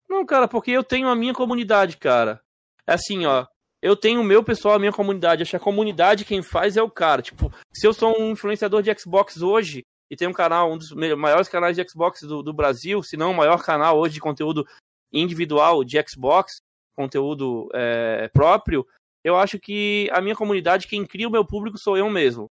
Não, 0.07 0.23
cara, 0.23 0.47
porque 0.47 0.69
eu 0.69 0.83
tenho 0.83 1.07
a 1.07 1.15
minha 1.15 1.33
comunidade, 1.33 1.97
cara. 1.97 2.39
É 2.85 2.93
assim, 2.93 3.25
ó. 3.25 3.47
Eu 3.81 3.95
tenho 3.95 4.21
o 4.21 4.23
meu 4.23 4.43
pessoal, 4.43 4.75
a 4.75 4.79
minha 4.79 4.91
comunidade. 4.91 5.43
Acho 5.43 5.51
que 5.51 5.57
a 5.57 5.59
comunidade 5.59 6.25
quem 6.25 6.41
faz 6.41 6.77
é 6.77 6.81
o 6.81 6.89
cara. 6.89 7.21
Tipo, 7.21 7.51
se 7.71 7.85
eu 7.85 7.93
sou 7.93 8.19
um 8.19 8.31
influenciador 8.31 8.81
de 8.81 8.93
Xbox 8.97 9.41
hoje, 9.41 9.85
e 10.09 10.15
tem 10.15 10.27
um 10.27 10.33
canal, 10.33 10.71
um 10.71 10.77
dos 10.77 10.91
maiores 10.91 11.49
canais 11.49 11.75
de 11.75 11.87
Xbox 11.87 12.21
do, 12.21 12.41
do 12.41 12.53
Brasil, 12.53 13.03
se 13.03 13.17
não 13.17 13.31
o 13.31 13.35
maior 13.35 13.63
canal 13.63 13.99
hoje 13.99 14.15
de 14.15 14.19
conteúdo 14.19 14.65
individual 15.11 15.83
de 15.83 15.97
Xbox, 16.07 16.61
conteúdo 16.95 17.69
é, 17.73 18.29
próprio, 18.33 18.85
eu 19.23 19.35
acho 19.35 19.59
que 19.59 20.09
a 20.11 20.21
minha 20.21 20.35
comunidade, 20.35 20.87
quem 20.87 21.05
cria 21.05 21.27
o 21.27 21.31
meu 21.31 21.45
público 21.45 21.77
sou 21.77 21.97
eu 21.97 22.09
mesmo. 22.09 22.49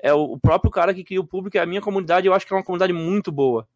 É 0.00 0.12
o, 0.12 0.20
o 0.32 0.38
próprio 0.38 0.70
cara 0.70 0.94
que 0.94 1.02
cria 1.02 1.20
o 1.20 1.26
público, 1.26 1.56
é 1.56 1.60
a 1.60 1.66
minha 1.66 1.80
comunidade, 1.80 2.26
eu 2.26 2.34
acho 2.34 2.46
que 2.46 2.52
é 2.52 2.56
uma 2.56 2.64
comunidade 2.64 2.92
muito 2.92 3.32
boa. 3.32 3.66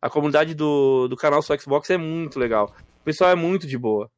A 0.00 0.08
comunidade 0.08 0.54
do, 0.54 1.08
do 1.08 1.16
canal 1.16 1.42
Só 1.42 1.56
Xbox 1.58 1.90
é 1.90 1.96
muito 1.96 2.38
legal. 2.38 2.72
O 3.00 3.04
pessoal 3.04 3.30
é 3.30 3.34
muito 3.34 3.66
de 3.66 3.76
boa. 3.76 4.08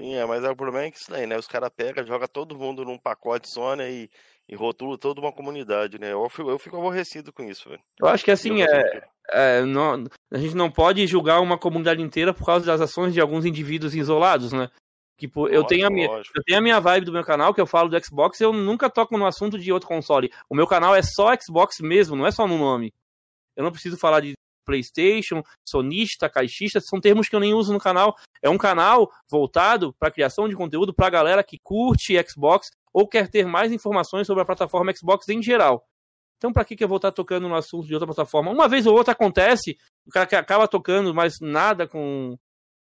Sim, 0.00 0.14
é, 0.14 0.24
mas 0.24 0.42
é 0.42 0.48
o 0.48 0.56
problema 0.56 0.86
é 0.86 0.90
que 0.90 0.96
isso 0.96 1.10
daí, 1.10 1.26
né? 1.26 1.36
Os 1.36 1.46
caras 1.46 1.68
pegam, 1.76 2.06
joga 2.06 2.26
todo 2.26 2.58
mundo 2.58 2.86
num 2.86 2.96
pacote 2.96 3.50
só, 3.50 3.76
né? 3.76 3.92
E, 3.92 4.10
e 4.48 4.56
rotula 4.56 4.96
toda 4.96 5.20
uma 5.20 5.30
comunidade, 5.30 5.98
né? 5.98 6.14
Eu 6.14 6.26
fico, 6.30 6.48
eu 6.48 6.58
fico 6.58 6.78
aborrecido 6.78 7.30
com 7.30 7.42
isso, 7.42 7.68
velho. 7.68 7.82
Eu 8.00 8.08
acho 8.08 8.24
que 8.24 8.30
assim, 8.30 8.62
é, 8.62 9.06
é, 9.30 9.60
não, 9.60 10.06
a 10.32 10.38
gente 10.38 10.56
não 10.56 10.70
pode 10.70 11.06
julgar 11.06 11.42
uma 11.42 11.58
comunidade 11.58 12.00
inteira 12.00 12.32
por 12.32 12.46
causa 12.46 12.64
das 12.64 12.80
ações 12.80 13.12
de 13.12 13.20
alguns 13.20 13.44
indivíduos 13.44 13.94
isolados, 13.94 14.54
né? 14.54 14.70
Tipo, 15.18 15.46
eu, 15.48 15.64
tenho 15.64 15.86
a 15.86 15.90
minha, 15.90 16.08
eu 16.08 16.42
tenho 16.46 16.58
a 16.58 16.62
minha 16.62 16.80
vibe 16.80 17.04
do 17.04 17.12
meu 17.12 17.22
canal, 17.22 17.52
que 17.52 17.60
eu 17.60 17.66
falo 17.66 17.90
do 17.90 18.02
Xbox, 18.02 18.40
eu 18.40 18.54
nunca 18.54 18.88
toco 18.88 19.18
no 19.18 19.26
assunto 19.26 19.58
de 19.58 19.70
outro 19.70 19.86
console. 19.86 20.32
O 20.48 20.54
meu 20.54 20.66
canal 20.66 20.96
é 20.96 21.02
só 21.02 21.30
Xbox 21.38 21.78
mesmo, 21.80 22.16
não 22.16 22.26
é 22.26 22.30
só 22.30 22.48
no 22.48 22.56
nome. 22.56 22.90
Eu 23.54 23.62
não 23.62 23.70
preciso 23.70 23.98
falar 23.98 24.20
de 24.20 24.32
PlayStation, 24.70 25.42
sonista, 25.66 26.28
caixista, 26.28 26.80
são 26.80 27.00
termos 27.00 27.28
que 27.28 27.34
eu 27.34 27.40
nem 27.40 27.52
uso 27.52 27.72
no 27.72 27.80
canal. 27.80 28.14
É 28.40 28.48
um 28.48 28.56
canal 28.56 29.10
voltado 29.28 29.92
para 29.98 30.10
criação 30.10 30.48
de 30.48 30.54
conteúdo 30.54 30.94
para 30.94 31.08
a 31.08 31.10
galera 31.10 31.42
que 31.42 31.58
curte 31.62 32.14
Xbox 32.28 32.70
ou 32.92 33.08
quer 33.08 33.28
ter 33.28 33.44
mais 33.44 33.72
informações 33.72 34.26
sobre 34.26 34.42
a 34.42 34.46
plataforma 34.46 34.92
Xbox 34.94 35.28
em 35.28 35.42
geral. 35.42 35.84
Então, 36.38 36.52
para 36.52 36.64
que, 36.64 36.76
que 36.76 36.84
eu 36.84 36.88
vou 36.88 36.96
estar 36.96 37.12
tocando 37.12 37.48
no 37.48 37.54
assunto 37.54 37.86
de 37.86 37.92
outra 37.92 38.06
plataforma? 38.06 38.50
Uma 38.50 38.68
vez 38.68 38.86
ou 38.86 38.96
outra 38.96 39.12
acontece, 39.12 39.76
o 40.06 40.10
cara 40.10 40.26
que 40.26 40.36
acaba 40.36 40.66
tocando, 40.66 41.14
mas 41.14 41.34
nada 41.40 41.86
com, 41.86 42.38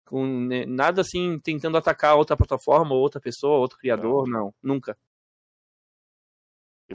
com 0.06 0.26
né, 0.26 0.64
nada 0.66 1.02
assim 1.02 1.38
tentando 1.38 1.76
atacar 1.76 2.16
outra 2.16 2.36
plataforma, 2.36 2.94
outra 2.94 3.20
pessoa, 3.20 3.58
outro 3.58 3.78
criador, 3.78 4.26
não, 4.26 4.52
não 4.62 4.74
nunca. 4.74 4.96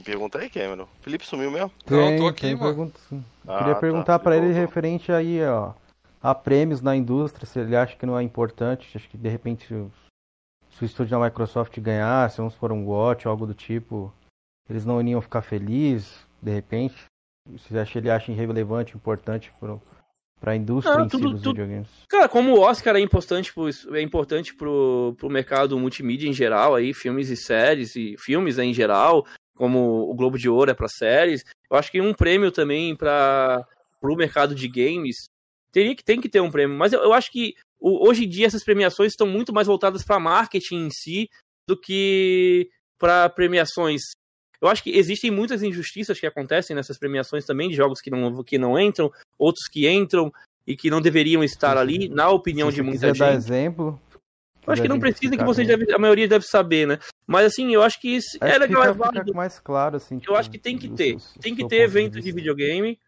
Me 0.00 0.04
pergunta 0.04 0.38
aí, 0.38 0.48
Cameron. 0.48 0.88
Felipe 1.02 1.26
sumiu 1.26 1.50
mesmo? 1.50 1.70
Tem, 1.84 2.12
não, 2.12 2.16
tô 2.16 2.26
aqui, 2.28 2.54
mano. 2.54 2.64
Pergunta, 2.64 3.00
ah, 3.46 3.58
Queria 3.58 3.74
tá. 3.74 3.80
perguntar 3.80 4.18
para 4.18 4.34
ele 4.34 4.50
referente 4.50 5.12
aí, 5.12 5.44
ó, 5.44 5.74
a 6.22 6.34
prêmios 6.34 6.80
na 6.80 6.96
indústria, 6.96 7.44
se 7.46 7.58
ele 7.58 7.76
acha 7.76 7.94
que 7.96 8.06
não 8.06 8.18
é 8.18 8.22
importante, 8.22 8.96
acho 8.96 9.06
que 9.10 9.18
de 9.18 9.28
repente 9.28 9.66
se 9.66 10.84
o 10.84 10.86
estúdio 10.86 11.18
da 11.18 11.22
Microsoft 11.22 11.78
ganhasse, 11.78 12.38
vamos 12.38 12.54
por 12.54 12.72
um 12.72 12.82
GOT, 12.82 13.28
algo 13.28 13.46
do 13.46 13.52
tipo, 13.52 14.10
eles 14.70 14.86
não 14.86 14.98
iriam 15.02 15.20
ficar 15.20 15.42
felizes, 15.42 16.26
de 16.40 16.50
repente? 16.50 17.04
Você 17.50 17.78
acha 17.78 17.98
ele 17.98 18.10
acha 18.10 18.32
irrelevante, 18.32 18.96
importante 18.96 19.52
para 20.40 20.52
a 20.52 20.56
indústria 20.56 20.96
não, 20.96 21.04
em 21.04 21.08
tudo, 21.10 21.28
si 21.28 21.34
dos 21.34 21.42
tudo... 21.42 21.56
videogames? 21.56 21.90
Cara, 22.08 22.26
como 22.26 22.54
o 22.54 22.60
Oscar 22.60 22.96
é 22.96 23.00
importante 23.00 23.52
pro, 23.52 23.68
é 23.94 24.00
importante 24.00 24.54
pro, 24.54 25.14
pro 25.18 25.28
mercado 25.28 25.78
multimídia 25.78 26.26
em 26.26 26.32
geral, 26.32 26.74
aí, 26.74 26.94
filmes 26.94 27.28
e 27.28 27.36
séries, 27.36 27.94
e 27.96 28.16
filmes 28.18 28.56
né, 28.56 28.64
em 28.64 28.72
geral, 28.72 29.26
como 29.60 30.10
o 30.10 30.14
Globo 30.14 30.38
de 30.38 30.48
Ouro 30.48 30.70
é 30.70 30.74
para 30.74 30.88
séries. 30.88 31.44
Eu 31.70 31.76
acho 31.76 31.92
que 31.92 32.00
um 32.00 32.14
prêmio 32.14 32.50
também 32.50 32.96
para 32.96 33.66
o 34.02 34.16
mercado 34.16 34.54
de 34.54 34.66
games 34.66 35.26
teria 35.70 35.94
que 35.94 36.02
tem 36.02 36.18
que 36.18 36.30
ter 36.30 36.40
um 36.40 36.50
prêmio, 36.50 36.78
mas 36.78 36.94
eu, 36.94 37.02
eu 37.02 37.12
acho 37.12 37.30
que 37.30 37.54
o, 37.78 38.08
hoje 38.08 38.24
em 38.24 38.28
dia 38.28 38.46
essas 38.46 38.64
premiações 38.64 39.12
estão 39.12 39.26
muito 39.26 39.52
mais 39.52 39.66
voltadas 39.66 40.02
para 40.02 40.18
marketing 40.18 40.86
em 40.86 40.90
si 40.90 41.28
do 41.68 41.78
que 41.78 42.70
para 42.98 43.28
premiações. 43.28 44.00
Eu 44.62 44.68
acho 44.68 44.82
que 44.82 44.96
existem 44.96 45.30
muitas 45.30 45.62
injustiças 45.62 46.18
que 46.18 46.26
acontecem 46.26 46.74
nessas 46.74 46.98
premiações 46.98 47.44
também, 47.44 47.68
de 47.68 47.76
jogos 47.76 48.00
que 48.00 48.10
não, 48.10 48.42
que 48.42 48.56
não 48.56 48.78
entram, 48.80 49.12
outros 49.38 49.68
que 49.70 49.86
entram 49.86 50.32
e 50.66 50.74
que 50.74 50.88
não 50.88 51.02
deveriam 51.02 51.44
estar 51.44 51.76
ali, 51.76 52.08
na 52.08 52.30
opinião 52.30 52.70
de 52.70 52.82
muita 52.82 53.08
gente. 53.08 53.18
dar 53.18 53.34
exemplo, 53.34 54.00
eu 54.66 54.72
acho 54.72 54.82
que 54.82 54.88
não 54.88 55.00
precisa 55.00 55.36
que 55.36 55.44
vocês 55.44 55.66
deve, 55.66 55.92
a 55.92 55.98
maioria 55.98 56.28
deve 56.28 56.44
saber, 56.44 56.86
né? 56.86 56.98
Mas 57.26 57.46
assim, 57.46 57.72
eu 57.72 57.82
acho 57.82 58.00
que 58.00 58.16
isso 58.16 58.38
acho 58.40 58.54
é 58.54 58.58
legal, 58.58 58.82
é 58.84 58.92
válido. 58.92 59.34
mais 59.34 59.58
claro 59.58 59.96
assim. 59.96 60.18
Tipo, 60.18 60.32
eu 60.32 60.36
acho 60.36 60.50
que 60.50 60.58
tem 60.58 60.76
que 60.76 60.88
ter, 60.88 61.16
tem 61.40 61.54
que 61.54 61.66
ter 61.66 61.82
evento 61.82 62.14
de, 62.14 62.22
de 62.22 62.32
videogame, 62.32 62.98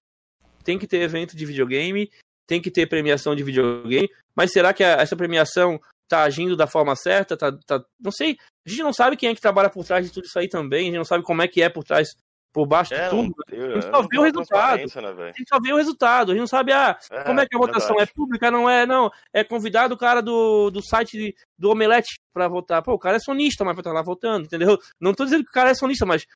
tem 0.64 0.78
que 0.78 0.86
ter 0.86 1.02
evento 1.02 1.36
de 1.36 1.44
videogame, 1.44 2.10
tem 2.46 2.60
que 2.60 2.70
ter 2.70 2.86
premiação 2.86 3.34
de 3.34 3.42
videogame. 3.42 4.10
Mas 4.34 4.52
será 4.52 4.72
que 4.72 4.82
a, 4.82 4.92
essa 4.92 5.16
premiação 5.16 5.80
tá 6.08 6.22
agindo 6.22 6.56
da 6.56 6.66
forma 6.66 6.96
certa? 6.96 7.36
Tá, 7.36 7.52
tá, 7.66 7.84
não 8.00 8.10
sei. 8.10 8.36
A 8.66 8.70
gente 8.70 8.82
não 8.82 8.92
sabe 8.92 9.16
quem 9.16 9.28
é 9.28 9.34
que 9.34 9.40
trabalha 9.40 9.70
por 9.70 9.84
trás 9.84 10.06
de 10.06 10.12
tudo 10.12 10.24
isso 10.24 10.38
aí 10.38 10.48
também. 10.48 10.82
A 10.82 10.84
gente 10.84 10.98
não 10.98 11.04
sabe 11.04 11.24
como 11.24 11.42
é 11.42 11.48
que 11.48 11.62
é 11.62 11.68
por 11.68 11.84
trás 11.84 12.16
por 12.52 12.66
baixo 12.66 12.92
é, 12.92 13.04
de 13.04 13.10
tudo. 13.10 13.34
Não, 13.50 13.66
a 13.66 13.74
gente 13.74 13.90
só 13.90 14.02
vê 14.02 14.18
o 14.18 14.22
resultado. 14.22 14.78
Né, 14.78 14.84
a 14.84 15.38
gente 15.38 15.48
só 15.48 15.60
vê 15.60 15.72
o 15.72 15.76
resultado. 15.76 16.32
A 16.32 16.34
gente 16.34 16.40
não 16.40 16.46
sabe, 16.46 16.72
ah, 16.72 16.98
é, 17.10 17.24
como 17.24 17.40
é 17.40 17.46
que 17.46 17.56
a 17.56 17.58
votação 17.58 17.96
verdade. 17.96 18.10
é 18.10 18.14
pública, 18.14 18.50
não 18.50 18.68
é, 18.68 18.84
não. 18.84 19.10
É 19.32 19.42
convidado 19.42 19.94
o 19.94 19.98
cara 19.98 20.20
do, 20.20 20.70
do 20.70 20.82
site 20.82 21.34
do 21.56 21.70
Omelete 21.70 22.20
pra 22.32 22.48
votar. 22.48 22.82
Pô, 22.82 22.92
o 22.92 22.98
cara 22.98 23.16
é 23.16 23.20
sonista, 23.20 23.64
mas 23.64 23.74
vai 23.74 23.80
estar 23.80 23.92
lá 23.92 24.02
votando, 24.02 24.44
entendeu? 24.44 24.78
Não 25.00 25.14
tô 25.14 25.24
dizendo 25.24 25.44
que 25.44 25.50
o 25.50 25.54
cara 25.54 25.70
é 25.70 25.74
sonista, 25.74 26.04
mas 26.04 26.26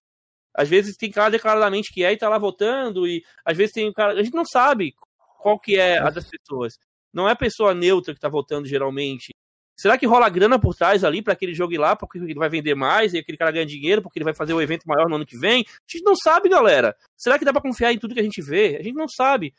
às 0.55 0.69
vezes 0.69 0.97
tem 0.97 1.11
cara 1.11 1.31
declaradamente 1.31 1.93
que 1.93 2.03
é 2.03 2.13
e 2.13 2.17
tá 2.17 2.29
lá 2.29 2.39
votando, 2.39 3.07
e 3.07 3.23
às 3.45 3.57
vezes 3.57 3.75
tem 3.75 3.89
o 3.89 3.93
cara. 3.93 4.15
A 4.15 4.23
gente 4.23 4.35
não 4.35 4.45
sabe 4.45 4.95
qual 5.39 5.59
que 5.59 5.79
é 5.79 5.99
a 5.99 6.09
das 6.09 6.29
pessoas. 6.29 6.79
Não 7.13 7.29
é 7.29 7.33
a 7.33 7.37
pessoa 7.37 7.75
neutra 7.75 8.15
que 8.15 8.21
tá 8.21 8.29
votando 8.29 8.67
geralmente. 8.67 9.35
Será 9.77 9.99
que 9.99 10.07
rola 10.07 10.29
grana 10.31 10.59
por 10.59 10.75
trás 10.75 11.05
ali 11.05 11.21
para 11.21 11.35
aquele 11.35 11.53
jogo 11.53 11.75
ir 11.75 11.79
lá, 11.79 11.95
porque 11.95 12.19
ele 12.19 12.35
vai 12.35 12.49
vender 12.49 12.75
mais 12.75 13.13
e 13.13 13.19
aquele 13.19 13.37
cara 13.37 13.51
ganha 13.51 13.67
dinheiro, 13.67 14.01
porque 14.01 14.19
ele 14.19 14.25
vai 14.25 14.35
fazer 14.35 14.55
o 14.55 14.57
um 14.57 14.61
evento 14.63 14.85
maior 14.87 15.09
no 15.09 15.17
ano 15.17 15.27
que 15.27 15.37
vem? 15.37 15.65
A 15.69 15.93
gente 15.93 16.03
não 16.03 16.17
sabe, 16.17 16.49
galera. 16.49 16.97
Será 17.17 17.39
que 17.39 17.45
dá 17.45 17.53
para 17.53 17.61
confiar 17.61 17.93
em 17.93 17.99
tudo 17.99 18.15
que 18.15 18.21
a 18.21 18.25
gente 18.25 18.41
vê? 18.41 18.79
A 18.81 18.83
gente 18.83 18.95
não 18.95 19.07
sabe. 19.07 19.53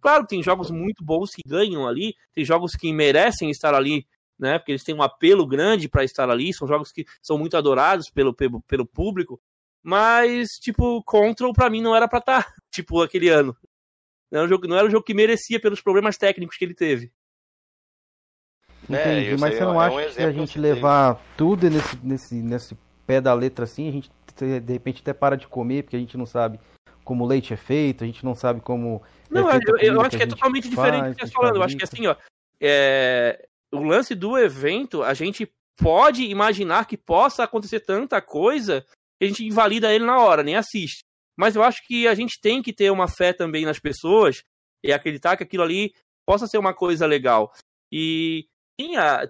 Claro 0.00 0.26
tem 0.26 0.42
jogos 0.42 0.70
muito 0.70 1.02
bons 1.02 1.30
que 1.30 1.42
ganham 1.46 1.88
ali, 1.88 2.14
tem 2.34 2.44
jogos 2.44 2.72
que 2.72 2.92
merecem 2.92 3.50
estar 3.50 3.72
ali, 3.72 4.06
né? 4.38 4.58
Porque 4.58 4.72
eles 4.72 4.84
têm 4.84 4.94
um 4.94 5.02
apelo 5.02 5.46
grande 5.46 5.88
para 5.88 6.04
estar 6.04 6.28
ali, 6.28 6.52
são 6.52 6.68
jogos 6.68 6.92
que 6.92 7.06
são 7.22 7.38
muito 7.38 7.56
adorados 7.56 8.10
pelo, 8.10 8.34
pelo, 8.34 8.60
pelo 8.62 8.84
público. 8.84 9.40
Mas, 9.82 10.48
tipo, 10.60 11.02
Control 11.04 11.52
para 11.52 11.70
mim 11.70 11.80
não 11.80 11.94
era 11.94 12.06
para 12.06 12.18
estar, 12.18 12.44
tá, 12.44 12.54
tipo, 12.70 13.00
aquele 13.00 13.28
ano. 13.28 13.56
Não 14.30 14.40
era, 14.40 14.46
um 14.46 14.48
jogo, 14.48 14.66
não 14.66 14.76
era 14.76 14.86
um 14.86 14.90
jogo 14.90 15.04
que 15.04 15.14
merecia 15.14 15.60
pelos 15.60 15.80
problemas 15.80 16.16
técnicos 16.16 16.56
que 16.56 16.64
ele 16.64 16.74
teve. 16.74 17.12
É, 18.90 19.20
Entendi, 19.20 19.40
mas 19.40 19.54
você 19.54 19.60
não 19.60 19.80
é 19.80 19.86
acha 19.86 19.96
um 19.96 20.04
que 20.04 20.12
se 20.12 20.22
a 20.22 20.32
gente 20.32 20.58
levar 20.58 21.22
tudo 21.36 21.70
nesse, 21.70 21.98
nesse, 22.02 22.34
nesse 22.34 22.78
pé 23.06 23.20
da 23.20 23.32
letra 23.32 23.64
assim, 23.64 23.88
a 23.88 23.92
gente 23.92 24.10
de 24.34 24.72
repente 24.72 25.02
até 25.02 25.12
para 25.12 25.36
de 25.36 25.46
comer, 25.46 25.84
porque 25.84 25.96
a 25.96 26.00
gente 26.00 26.16
não 26.16 26.26
sabe 26.26 26.58
como 27.04 27.24
o 27.24 27.26
leite 27.26 27.52
é 27.52 27.56
feito, 27.56 28.04
a 28.04 28.06
gente 28.06 28.24
não 28.24 28.34
sabe 28.34 28.60
como. 28.60 29.02
Não, 29.30 29.50
é 29.50 29.58
eu, 29.66 29.76
eu 29.94 30.00
acho 30.00 30.16
que, 30.16 30.22
é 30.22 30.26
totalmente 30.26 30.68
diferente 30.68 31.08
do 31.08 31.14
que 31.14 31.20
você 31.20 31.26
está 31.26 31.40
falando. 31.40 31.56
Eu 31.56 31.62
acho 31.62 31.76
que 31.76 31.84
assim, 31.84 32.06
ó, 32.06 32.16
é, 32.60 33.46
o 33.72 33.82
lance 33.82 34.14
do 34.14 34.38
evento, 34.38 35.02
a 35.02 35.14
gente 35.14 35.50
pode 35.76 36.24
imaginar 36.24 36.86
que 36.86 36.96
possa 36.96 37.44
acontecer 37.44 37.80
tanta 37.80 38.20
coisa 38.20 38.84
que 39.18 39.24
a 39.24 39.26
gente 39.26 39.44
invalida 39.44 39.92
ele 39.92 40.04
na 40.04 40.18
hora, 40.20 40.42
nem 40.42 40.56
assiste. 40.56 41.04
Mas 41.36 41.56
eu 41.56 41.62
acho 41.62 41.84
que 41.86 42.06
a 42.06 42.14
gente 42.14 42.40
tem 42.40 42.62
que 42.62 42.72
ter 42.72 42.90
uma 42.90 43.08
fé 43.08 43.32
também 43.32 43.64
nas 43.64 43.78
pessoas 43.78 44.44
e 44.84 44.92
acreditar 44.92 45.36
que 45.36 45.42
aquilo 45.42 45.62
ali 45.62 45.92
possa 46.26 46.46
ser 46.46 46.58
uma 46.58 46.74
coisa 46.74 47.06
legal. 47.06 47.52
E 47.90 48.46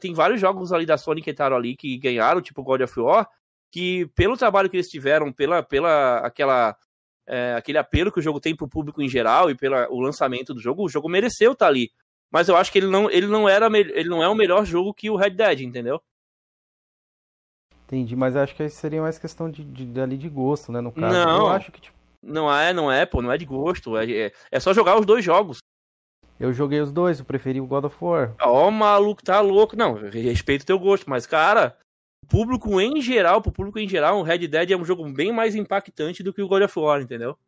tem, 0.00 0.14
vários 0.14 0.40
jogos 0.40 0.72
ali 0.72 0.86
da 0.86 0.96
Sony 0.96 1.22
que 1.22 1.30
entraram 1.30 1.56
ali 1.56 1.76
que 1.76 1.98
ganharam, 1.98 2.40
tipo 2.40 2.62
God 2.62 2.82
of 2.82 3.00
War, 3.00 3.28
que 3.70 4.06
pelo 4.14 4.36
trabalho 4.36 4.68
que 4.68 4.76
eles 4.76 4.88
tiveram, 4.88 5.32
pela, 5.32 5.62
pela 5.62 6.18
aquela 6.18 6.76
é, 7.26 7.54
aquele 7.54 7.78
apelo 7.78 8.12
que 8.12 8.18
o 8.18 8.22
jogo 8.22 8.40
tem 8.40 8.54
pro 8.54 8.68
público 8.68 9.00
em 9.00 9.08
geral 9.08 9.50
e 9.50 9.54
pelo 9.54 9.76
o 9.90 10.00
lançamento 10.00 10.52
do 10.52 10.60
jogo, 10.60 10.84
o 10.84 10.88
jogo 10.88 11.08
mereceu 11.08 11.52
estar 11.52 11.66
tá 11.66 11.70
ali. 11.70 11.90
Mas 12.30 12.48
eu 12.48 12.56
acho 12.56 12.72
que 12.72 12.78
ele 12.78 12.86
não, 12.86 13.10
ele 13.10 13.26
não 13.26 13.48
era 13.48 13.66
ele 13.78 14.08
não 14.08 14.22
é 14.22 14.28
o 14.28 14.34
melhor 14.34 14.64
jogo 14.64 14.94
que 14.94 15.10
o 15.10 15.16
Red 15.16 15.30
Dead, 15.30 15.60
entendeu? 15.60 16.00
Entendi, 17.84 18.16
mas 18.16 18.36
acho 18.36 18.54
que 18.56 18.68
seria 18.70 19.02
mais 19.02 19.18
questão 19.18 19.50
de, 19.50 19.62
de, 19.62 20.00
ali 20.00 20.16
de 20.16 20.28
gosto, 20.28 20.72
né, 20.72 20.80
no 20.80 20.90
caso. 20.90 21.12
Não, 21.12 21.40
eu 21.40 21.48
acho 21.48 21.70
que 21.70 21.78
tipo... 21.78 21.96
não 22.22 22.50
é, 22.50 22.72
não 22.72 22.90
é, 22.90 23.04
pô, 23.04 23.20
não 23.20 23.30
é 23.30 23.36
de 23.36 23.44
gosto, 23.44 23.98
é, 23.98 24.10
é, 24.10 24.32
é 24.50 24.60
só 24.60 24.72
jogar 24.72 24.98
os 24.98 25.04
dois 25.04 25.22
jogos. 25.22 25.58
Eu 26.42 26.52
joguei 26.52 26.80
os 26.80 26.90
dois, 26.90 27.20
eu 27.20 27.24
preferi 27.24 27.60
o 27.60 27.66
God 27.68 27.84
of 27.84 27.96
War. 28.00 28.34
Ó, 28.42 28.66
oh, 28.66 28.70
maluco, 28.72 29.22
tá 29.22 29.40
louco. 29.40 29.76
Não, 29.76 29.94
respeito 29.94 30.62
o 30.62 30.66
teu 30.66 30.76
gosto, 30.76 31.08
mas, 31.08 31.24
cara, 31.24 31.76
o 32.20 32.26
público 32.26 32.80
em 32.80 33.00
geral, 33.00 33.40
pro 33.40 33.52
público 33.52 33.78
em 33.78 33.88
geral, 33.88 34.18
o 34.18 34.24
Red 34.24 34.48
Dead 34.48 34.72
é 34.72 34.76
um 34.76 34.84
jogo 34.84 35.08
bem 35.08 35.30
mais 35.30 35.54
impactante 35.54 36.20
do 36.20 36.34
que 36.34 36.42
o 36.42 36.48
God 36.48 36.64
of 36.64 36.76
War, 36.76 37.00
entendeu? 37.00 37.38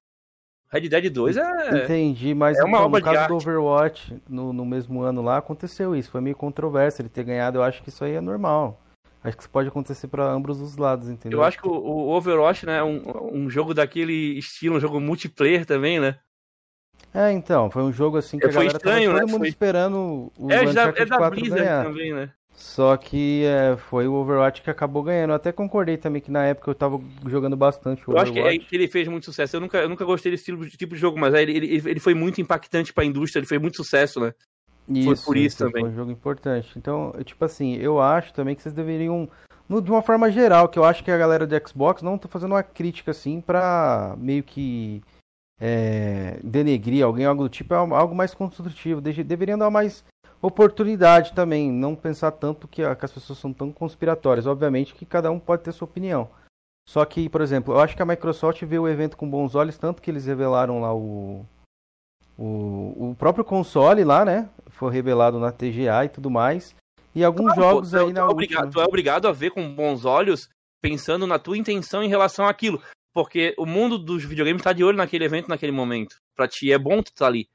Red 0.68 0.88
Dead 0.88 1.10
2 1.10 1.36
é. 1.36 1.84
Entendi, 1.84 2.34
mas 2.34 2.56
é 2.56 2.62
uma 2.62 2.78
então, 2.78 2.88
no 2.88 3.02
caso 3.02 3.28
do 3.28 3.34
Overwatch, 3.34 4.16
no, 4.28 4.52
no 4.52 4.64
mesmo 4.64 5.02
ano 5.02 5.22
lá, 5.22 5.38
aconteceu 5.38 5.96
isso. 5.96 6.12
Foi 6.12 6.20
meio 6.20 6.36
controverso 6.36 7.02
ele 7.02 7.08
ter 7.08 7.24
ganhado. 7.24 7.58
Eu 7.58 7.64
acho 7.64 7.82
que 7.82 7.88
isso 7.88 8.04
aí 8.04 8.12
é 8.12 8.20
normal. 8.20 8.80
Acho 9.24 9.36
que 9.36 9.42
isso 9.42 9.50
pode 9.50 9.66
acontecer 9.66 10.06
para 10.06 10.24
ambos 10.24 10.60
os 10.60 10.76
lados, 10.76 11.08
entendeu? 11.08 11.40
Eu 11.40 11.44
acho 11.44 11.58
que 11.58 11.66
o, 11.66 11.72
o 11.72 12.10
Overwatch, 12.14 12.64
né, 12.64 12.78
é 12.78 12.84
um, 12.84 13.02
um 13.32 13.50
jogo 13.50 13.74
daquele 13.74 14.38
estilo, 14.38 14.76
um 14.76 14.80
jogo 14.80 15.00
multiplayer 15.00 15.66
também, 15.66 15.98
né? 15.98 16.16
É, 17.12 17.30
então, 17.30 17.70
foi 17.70 17.82
um 17.82 17.92
jogo 17.92 18.16
assim 18.16 18.38
que 18.38 18.46
é, 18.46 18.48
a 18.48 18.52
galera 18.52 18.76
estranho, 18.76 19.10
tava 19.10 19.20
todo 19.20 19.26
né? 19.26 19.32
mundo 19.32 19.40
foi... 19.42 19.48
esperando 19.48 20.32
o 20.36 20.50
é, 20.50 20.66
já, 20.72 20.82
é 20.88 21.04
da 21.04 21.30
Blizzard 21.30 21.62
ganhar. 21.62 21.84
também, 21.84 22.12
né? 22.12 22.30
Só 22.56 22.96
que 22.96 23.44
é, 23.44 23.76
foi 23.76 24.06
o 24.06 24.14
Overwatch 24.14 24.62
que 24.62 24.70
acabou 24.70 25.02
ganhando. 25.02 25.30
Eu 25.30 25.36
até 25.36 25.50
concordei 25.52 25.96
também 25.96 26.22
que 26.22 26.30
na 26.30 26.44
época 26.44 26.70
eu 26.70 26.74
tava 26.74 27.00
jogando 27.26 27.56
bastante 27.56 28.02
o 28.02 28.12
eu 28.12 28.16
Overwatch. 28.16 28.38
Eu 28.38 28.46
acho 28.46 28.58
que, 28.58 28.64
é, 28.64 28.68
que 28.68 28.76
ele 28.76 28.88
fez 28.88 29.08
muito 29.08 29.24
sucesso. 29.24 29.56
Eu 29.56 29.60
nunca, 29.60 29.78
eu 29.78 29.88
nunca 29.88 30.04
gostei 30.04 30.32
desse 30.32 30.44
tipo, 30.44 30.64
tipo 30.68 30.94
de 30.94 31.00
jogo, 31.00 31.18
mas 31.18 31.34
ele, 31.34 31.56
ele, 31.56 31.82
ele 31.84 32.00
foi 32.00 32.14
muito 32.14 32.40
impactante 32.40 32.92
para 32.92 33.04
a 33.04 33.06
indústria, 33.06 33.40
ele 33.40 33.46
fez 33.46 33.60
muito 33.60 33.76
sucesso, 33.76 34.20
né? 34.20 34.32
Isso, 34.88 35.16
foi 35.16 35.24
por 35.24 35.36
isso, 35.36 35.58
também. 35.58 35.82
Foi 35.82 35.90
um 35.90 35.94
jogo 35.94 36.10
importante. 36.10 36.72
Então, 36.76 37.14
tipo 37.24 37.44
assim, 37.44 37.76
eu 37.76 38.00
acho 38.00 38.32
também 38.32 38.54
que 38.54 38.62
vocês 38.62 38.74
deveriam, 38.74 39.28
no, 39.68 39.80
de 39.80 39.90
uma 39.90 40.02
forma 40.02 40.30
geral, 40.30 40.68
que 40.68 40.78
eu 40.78 40.84
acho 40.84 41.02
que 41.02 41.10
a 41.10 41.18
galera 41.18 41.46
do 41.46 41.68
Xbox 41.68 42.02
não 42.02 42.18
tá 42.18 42.28
fazendo 42.28 42.52
uma 42.52 42.62
crítica 42.62 43.10
assim 43.10 43.40
pra 43.40 44.14
meio 44.18 44.42
que 44.42 45.02
é, 45.60 46.39
denegrir 46.43 47.05
alguém, 47.05 47.26
algo 47.26 47.44
do 47.44 47.48
tipo, 47.48 47.74
é 47.74 47.76
algo 47.76 48.14
mais 48.14 48.35
construtivo. 48.35 49.01
deveriam 49.01 49.59
dar 49.59 49.70
mais 49.70 50.05
oportunidade 50.40 51.32
também, 51.32 51.70
não 51.70 51.94
pensar 51.94 52.31
tanto 52.32 52.68
que, 52.68 52.82
que, 52.82 53.05
as 53.05 53.12
pessoas 53.12 53.39
são 53.39 53.52
tão 53.52 53.72
conspiratórias. 53.72 54.47
Obviamente 54.47 54.94
que 54.94 55.06
cada 55.06 55.31
um 55.31 55.39
pode 55.39 55.62
ter 55.62 55.72
sua 55.72 55.86
opinião. 55.86 56.28
Só 56.86 57.05
que, 57.05 57.28
por 57.28 57.40
exemplo, 57.40 57.74
eu 57.74 57.81
acho 57.81 57.97
que 57.97 58.02
a 58.02 58.06
Microsoft 58.06 58.62
vê 58.62 58.78
o 58.78 58.89
evento 58.89 59.16
com 59.16 59.28
bons 59.28 59.55
olhos, 59.55 59.78
tanto 59.78 60.02
que 60.02 60.10
eles 60.10 60.26
revelaram 60.26 60.82
lá 60.82 60.94
o, 60.94 61.47
o, 62.36 63.10
o 63.10 63.16
próprio 63.18 63.44
console 63.44 64.05
lá, 64.05 64.24
né? 64.24 64.51
Foi 64.66 64.93
revelado 64.93 65.39
na 65.39 65.51
TGA 65.51 66.05
e 66.05 66.09
tudo 66.10 66.31
mais. 66.31 66.74
E 67.14 67.24
alguns 67.24 67.55
jogos 67.55 67.90
tu, 67.90 67.97
aí 67.97 68.06
tu 68.06 68.12
na 68.12 68.20
é 68.20 68.24
obrigado, 68.24 68.70
Tu 68.70 68.81
é 68.81 68.85
obrigado 68.85 69.28
a 69.28 69.32
ver 69.32 69.51
com 69.51 69.74
bons 69.74 70.05
olhos, 70.05 70.48
pensando 70.82 71.26
na 71.26 71.39
tua 71.39 71.56
intenção 71.56 72.02
em 72.02 72.09
relação 72.09 72.47
àquilo. 72.47 72.82
Porque 73.14 73.54
o 73.56 73.64
mundo 73.64 73.96
dos 73.96 74.24
videogames 74.24 74.60
está 74.60 74.72
de 74.72 74.82
olho 74.82 74.98
naquele 74.98 75.24
evento, 75.24 75.48
naquele 75.48 75.70
momento. 75.70 76.16
Para 76.34 76.48
ti 76.48 76.72
é 76.72 76.78
bom 76.78 77.00
tu 77.00 77.08
estar 77.08 77.24
tá 77.24 77.26
ali. 77.26 77.48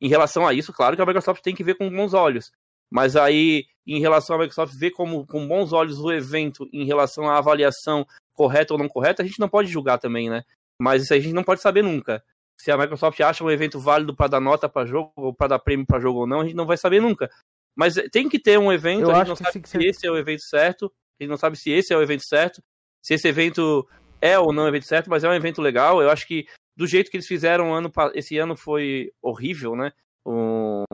Em 0.00 0.08
relação 0.08 0.46
a 0.46 0.52
isso, 0.52 0.72
claro 0.72 0.96
que 0.96 1.02
a 1.02 1.06
Microsoft 1.06 1.40
tem 1.40 1.54
que 1.54 1.62
ver 1.62 1.76
com 1.76 1.88
bons 1.88 2.12
olhos. 2.12 2.50
Mas 2.90 3.14
aí, 3.14 3.66
em 3.86 4.00
relação 4.00 4.34
à 4.34 4.38
Microsoft 4.40 4.74
ver 4.74 4.90
como, 4.90 5.24
com 5.26 5.46
bons 5.46 5.72
olhos 5.72 6.00
o 6.00 6.10
evento 6.10 6.68
em 6.72 6.84
relação 6.84 7.30
à 7.30 7.38
avaliação 7.38 8.04
correta 8.32 8.74
ou 8.74 8.78
não 8.78 8.88
correta, 8.88 9.22
a 9.22 9.26
gente 9.26 9.38
não 9.38 9.48
pode 9.48 9.68
julgar 9.68 9.98
também, 9.98 10.28
né? 10.28 10.44
Mas 10.80 11.04
isso 11.04 11.14
a 11.14 11.18
gente 11.18 11.32
não 11.32 11.44
pode 11.44 11.60
saber 11.60 11.82
nunca. 11.82 12.22
Se 12.56 12.70
a 12.70 12.76
Microsoft 12.76 13.20
acha 13.20 13.44
um 13.44 13.50
evento 13.50 13.78
válido 13.78 14.16
para 14.16 14.28
dar 14.28 14.40
nota 14.40 14.68
para 14.68 14.86
jogo, 14.86 15.12
ou 15.14 15.32
para 15.32 15.48
dar 15.48 15.58
prêmio 15.60 15.86
para 15.86 16.00
jogo 16.00 16.20
ou 16.20 16.26
não, 16.26 16.40
a 16.40 16.44
gente 16.44 16.56
não 16.56 16.66
vai 16.66 16.76
saber 16.76 17.00
nunca. 17.00 17.30
Mas 17.76 17.94
tem 18.10 18.28
que 18.28 18.38
ter 18.38 18.58
um 18.58 18.72
evento, 18.72 19.02
Eu 19.02 19.14
a 19.14 19.18
gente 19.18 19.28
não 19.28 19.36
sabe 19.36 19.68
se 19.68 19.78
esse 19.78 20.06
é 20.06 20.10
o 20.10 20.16
evento 20.16 20.42
certo, 20.42 20.92
a 21.18 21.22
gente 21.22 21.30
não 21.30 21.36
sabe 21.36 21.56
se 21.56 21.70
esse 21.70 21.92
é 21.92 21.96
o 21.96 22.02
evento 22.02 22.24
certo, 22.24 22.62
se 23.00 23.14
esse 23.14 23.28
evento 23.28 23.86
é 24.20 24.38
ou 24.38 24.52
não 24.52 24.64
o 24.64 24.68
evento 24.68 24.86
certo, 24.86 25.10
mas 25.10 25.24
é 25.24 25.28
um 25.28 25.34
evento 25.34 25.60
legal. 25.60 26.02
Eu 26.02 26.10
acho 26.10 26.26
que 26.26 26.46
do 26.76 26.86
jeito 26.86 27.10
que 27.10 27.16
eles 27.16 27.26
fizeram 27.26 27.74
ano, 27.74 27.90
esse 28.14 28.38
ano 28.38 28.56
foi 28.56 29.10
horrível, 29.22 29.74
né? 29.74 29.92
Um, 30.26 30.84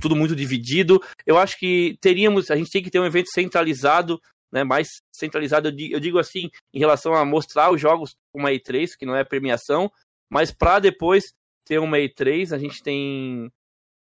tudo 0.00 0.16
muito 0.16 0.34
dividido. 0.34 1.00
Eu 1.26 1.38
acho 1.38 1.58
que 1.58 1.96
teríamos, 2.00 2.50
a 2.50 2.56
gente 2.56 2.70
tem 2.70 2.82
que 2.82 2.90
ter 2.90 2.98
um 2.98 3.06
evento 3.06 3.30
centralizado, 3.32 4.20
né? 4.52 4.64
Mais 4.64 4.88
centralizado, 5.12 5.68
eu 5.68 6.00
digo, 6.00 6.18
assim, 6.18 6.50
em 6.74 6.78
relação 6.78 7.14
a 7.14 7.24
mostrar 7.24 7.70
os 7.70 7.80
jogos 7.80 8.16
uma 8.34 8.50
E3, 8.50 8.96
que 8.98 9.06
não 9.06 9.14
é 9.14 9.22
premiação, 9.22 9.90
mas 10.28 10.50
para 10.50 10.78
depois 10.78 11.32
ter 11.64 11.78
uma 11.78 11.98
E3, 11.98 12.52
a 12.52 12.58
gente 12.58 12.82
tem 12.82 13.50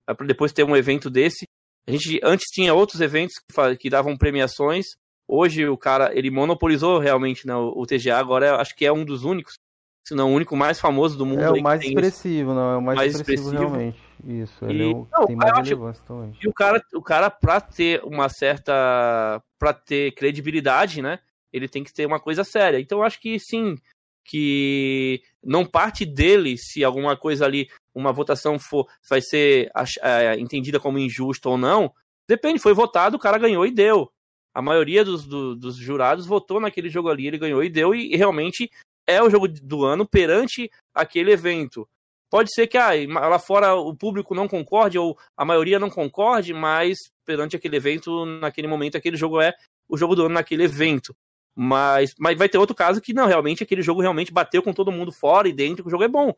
para 0.06 0.26
depois 0.26 0.52
ter 0.52 0.64
um 0.64 0.76
evento 0.76 1.10
desse. 1.10 1.46
A 1.86 1.90
gente 1.90 2.20
antes 2.22 2.46
tinha 2.50 2.72
outros 2.72 3.00
eventos 3.00 3.34
que, 3.38 3.76
que 3.76 3.90
davam 3.90 4.16
premiações, 4.16 4.86
Hoje 5.30 5.68
o 5.68 5.76
cara, 5.76 6.10
ele 6.16 6.30
monopolizou 6.30 6.98
realmente 6.98 7.46
né, 7.46 7.54
o, 7.54 7.74
o 7.76 7.86
TGA, 7.86 8.16
agora 8.16 8.56
acho 8.56 8.74
que 8.74 8.86
é 8.86 8.90
um 8.90 9.04
dos 9.04 9.24
únicos, 9.24 9.58
se 10.02 10.14
não 10.14 10.32
o 10.32 10.34
único 10.34 10.56
mais 10.56 10.80
famoso 10.80 11.18
do 11.18 11.26
mundo. 11.26 11.42
É 11.42 11.50
o 11.50 11.62
mais 11.62 11.84
expressivo, 11.84 12.54
não, 12.54 12.72
é 12.72 12.76
o 12.78 12.82
mais, 12.82 12.96
mais 12.96 13.14
expressivo, 13.14 13.48
expressivo, 13.50 13.70
realmente. 13.70 13.98
Isso, 14.26 14.64
ele 14.64 14.84
e, 14.84 14.90
é 14.90 14.94
o, 14.94 15.06
não, 15.12 15.26
tem 15.26 15.36
mais 15.36 15.54
relevância 15.58 16.02
também. 16.06 16.32
E 16.42 16.48
o 16.48 16.52
cara, 16.52 16.82
o 16.94 17.02
cara, 17.02 17.30
pra 17.30 17.60
ter 17.60 18.02
uma 18.04 18.30
certa. 18.30 19.42
pra 19.58 19.74
ter 19.74 20.12
credibilidade, 20.12 21.02
né? 21.02 21.18
Ele 21.52 21.68
tem 21.68 21.84
que 21.84 21.92
ter 21.92 22.06
uma 22.06 22.18
coisa 22.18 22.42
séria. 22.42 22.80
Então 22.80 22.98
eu 22.98 23.04
acho 23.04 23.20
que 23.20 23.38
sim, 23.38 23.76
que 24.24 25.20
não 25.44 25.66
parte 25.66 26.06
dele 26.06 26.56
se 26.56 26.82
alguma 26.82 27.18
coisa 27.18 27.44
ali, 27.44 27.68
uma 27.94 28.12
votação 28.14 28.58
for, 28.58 28.86
vai 29.08 29.20
ser 29.20 29.70
é, 30.00 30.40
entendida 30.40 30.80
como 30.80 30.98
injusta 30.98 31.50
ou 31.50 31.58
não. 31.58 31.92
Depende, 32.26 32.58
foi 32.58 32.72
votado, 32.72 33.16
o 33.16 33.20
cara 33.20 33.36
ganhou 33.36 33.66
e 33.66 33.70
deu 33.70 34.10
a 34.58 34.62
maioria 34.62 35.04
dos, 35.04 35.24
do, 35.24 35.54
dos 35.54 35.76
jurados 35.76 36.26
votou 36.26 36.58
naquele 36.58 36.88
jogo 36.88 37.08
ali, 37.08 37.28
ele 37.28 37.38
ganhou 37.38 37.62
e 37.62 37.70
deu, 37.70 37.94
e, 37.94 38.12
e, 38.12 38.16
realmente 38.16 38.68
é 39.06 39.22
o 39.22 39.30
jogo 39.30 39.46
do 39.46 39.84
ano 39.84 40.04
perante 40.04 40.68
aquele 40.92 41.30
evento. 41.30 41.88
Pode 42.28 42.52
ser 42.52 42.66
que 42.66 42.76
ah, 42.76 42.90
lá 43.28 43.38
fora 43.38 43.76
o 43.76 43.94
público 43.94 44.34
não 44.34 44.48
concorde, 44.48 44.98
ou 44.98 45.16
a 45.36 45.44
maioria 45.44 45.78
não 45.78 45.88
concorde, 45.88 46.52
mas 46.52 46.98
perante 47.24 47.54
aquele 47.54 47.76
evento, 47.76 48.26
naquele 48.26 48.66
momento, 48.66 48.96
aquele 48.96 49.16
jogo 49.16 49.40
é 49.40 49.54
o 49.88 49.96
jogo 49.96 50.16
do 50.16 50.24
ano 50.24 50.34
naquele 50.34 50.64
evento. 50.64 51.14
Mas, 51.54 52.12
mas 52.18 52.36
vai 52.36 52.48
ter 52.48 52.58
outro 52.58 52.74
caso 52.74 53.00
que 53.00 53.14
não, 53.14 53.28
realmente 53.28 53.62
aquele 53.62 53.80
jogo 53.80 54.00
realmente 54.00 54.32
bateu 54.32 54.60
com 54.60 54.72
todo 54.72 54.90
mundo 54.90 55.12
fora 55.12 55.48
e 55.48 55.52
dentro, 55.52 55.84
que 55.84 55.88
o 55.88 55.90
jogo 55.92 56.02
é 56.02 56.08
bom. 56.08 56.34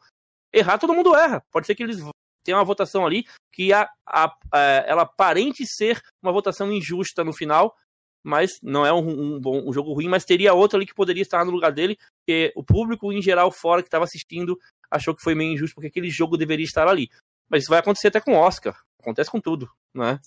Errar, 0.53 0.77
todo 0.77 0.93
mundo 0.93 1.17
erra. 1.17 1.43
Pode 1.51 1.67
ser 1.67 1.75
que 1.75 1.83
eles 1.83 2.05
tenham 2.45 2.59
uma 2.59 2.67
votação 2.67 3.07
ali 3.07 3.25
que 3.51 3.73
a, 3.73 3.89
a, 4.07 4.37
a, 4.53 4.61
ela 4.87 5.03
aparente 5.03 5.65
ser 5.67 6.03
uma 6.23 6.33
votação 6.33 6.71
injusta 6.71 7.25
no 7.25 7.33
final, 7.33 7.75
mas 8.23 8.59
não 8.63 8.85
é 8.85 8.93
um, 8.93 9.09
um, 9.09 9.41
bom, 9.41 9.63
um 9.69 9.73
jogo 9.73 9.93
ruim, 9.93 10.09
mas 10.09 10.25
teria 10.25 10.55
outro 10.55 10.77
ali 10.77 10.87
que 10.87 10.95
poderia 10.95 11.23
estar 11.23 11.45
no 11.45 11.51
lugar 11.51 11.73
dele, 11.73 11.97
porque 12.19 12.53
o 12.55 12.63
público 12.63 13.13
em 13.13 13.23
geral 13.23 13.51
fora 13.51 13.83
que 13.83 13.89
estava 13.89 14.05
assistindo 14.05 14.59
achou 14.91 15.15
que 15.15 15.23
foi 15.23 15.35
meio 15.35 15.53
injusto 15.53 15.75
porque 15.75 15.89
aquele 15.89 16.11
jogo 16.11 16.37
deveria 16.37 16.65
estar 16.65 16.89
ali. 16.89 17.09
Mas 17.49 17.63
isso 17.63 17.71
vai 17.71 17.81
acontecer 17.81 18.09
até 18.09 18.21
com 18.21 18.33
o 18.33 18.39
Oscar, 18.39 18.77
acontece 19.01 19.31
com 19.31 19.41
tudo, 19.41 19.69
não 19.93 20.05
é? 20.05 20.21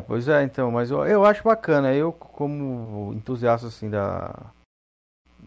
Pois 0.00 0.26
é, 0.28 0.42
então, 0.42 0.70
mas 0.70 0.90
eu, 0.90 1.04
eu 1.04 1.24
acho 1.24 1.42
bacana, 1.42 1.94
eu 1.94 2.12
como 2.12 3.12
entusiasta 3.12 3.66
assim 3.66 3.90
da, 3.90 4.52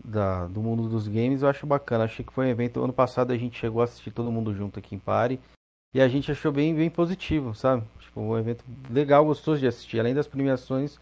da 0.06 0.48
do 0.48 0.62
mundo 0.62 0.88
dos 0.88 1.08
games, 1.08 1.42
eu 1.42 1.50
acho 1.50 1.66
bacana. 1.66 2.04
Achei 2.04 2.24
que 2.24 2.34
foi 2.34 2.46
um 2.46 2.50
evento 2.50 2.84
ano 2.84 2.94
passado 2.94 3.32
a 3.32 3.38
gente 3.38 3.58
chegou 3.58 3.82
a 3.82 3.86
assistir 3.86 4.12
todo 4.12 4.32
mundo 4.32 4.54
junto 4.54 4.78
aqui 4.78 4.94
em 4.94 5.00
Pare 5.00 5.40
e 5.94 6.02
a 6.02 6.08
gente 6.08 6.32
achou 6.32 6.52
bem 6.52 6.76
bem 6.76 6.90
positivo, 6.90 7.54
sabe? 7.54 7.84
Tipo, 8.00 8.22
um 8.22 8.38
evento 8.38 8.64
legal, 8.90 9.26
gostoso 9.26 9.60
de 9.60 9.68
assistir. 9.68 10.00
Além 10.00 10.14
das 10.14 10.28
premiações, 10.28 11.00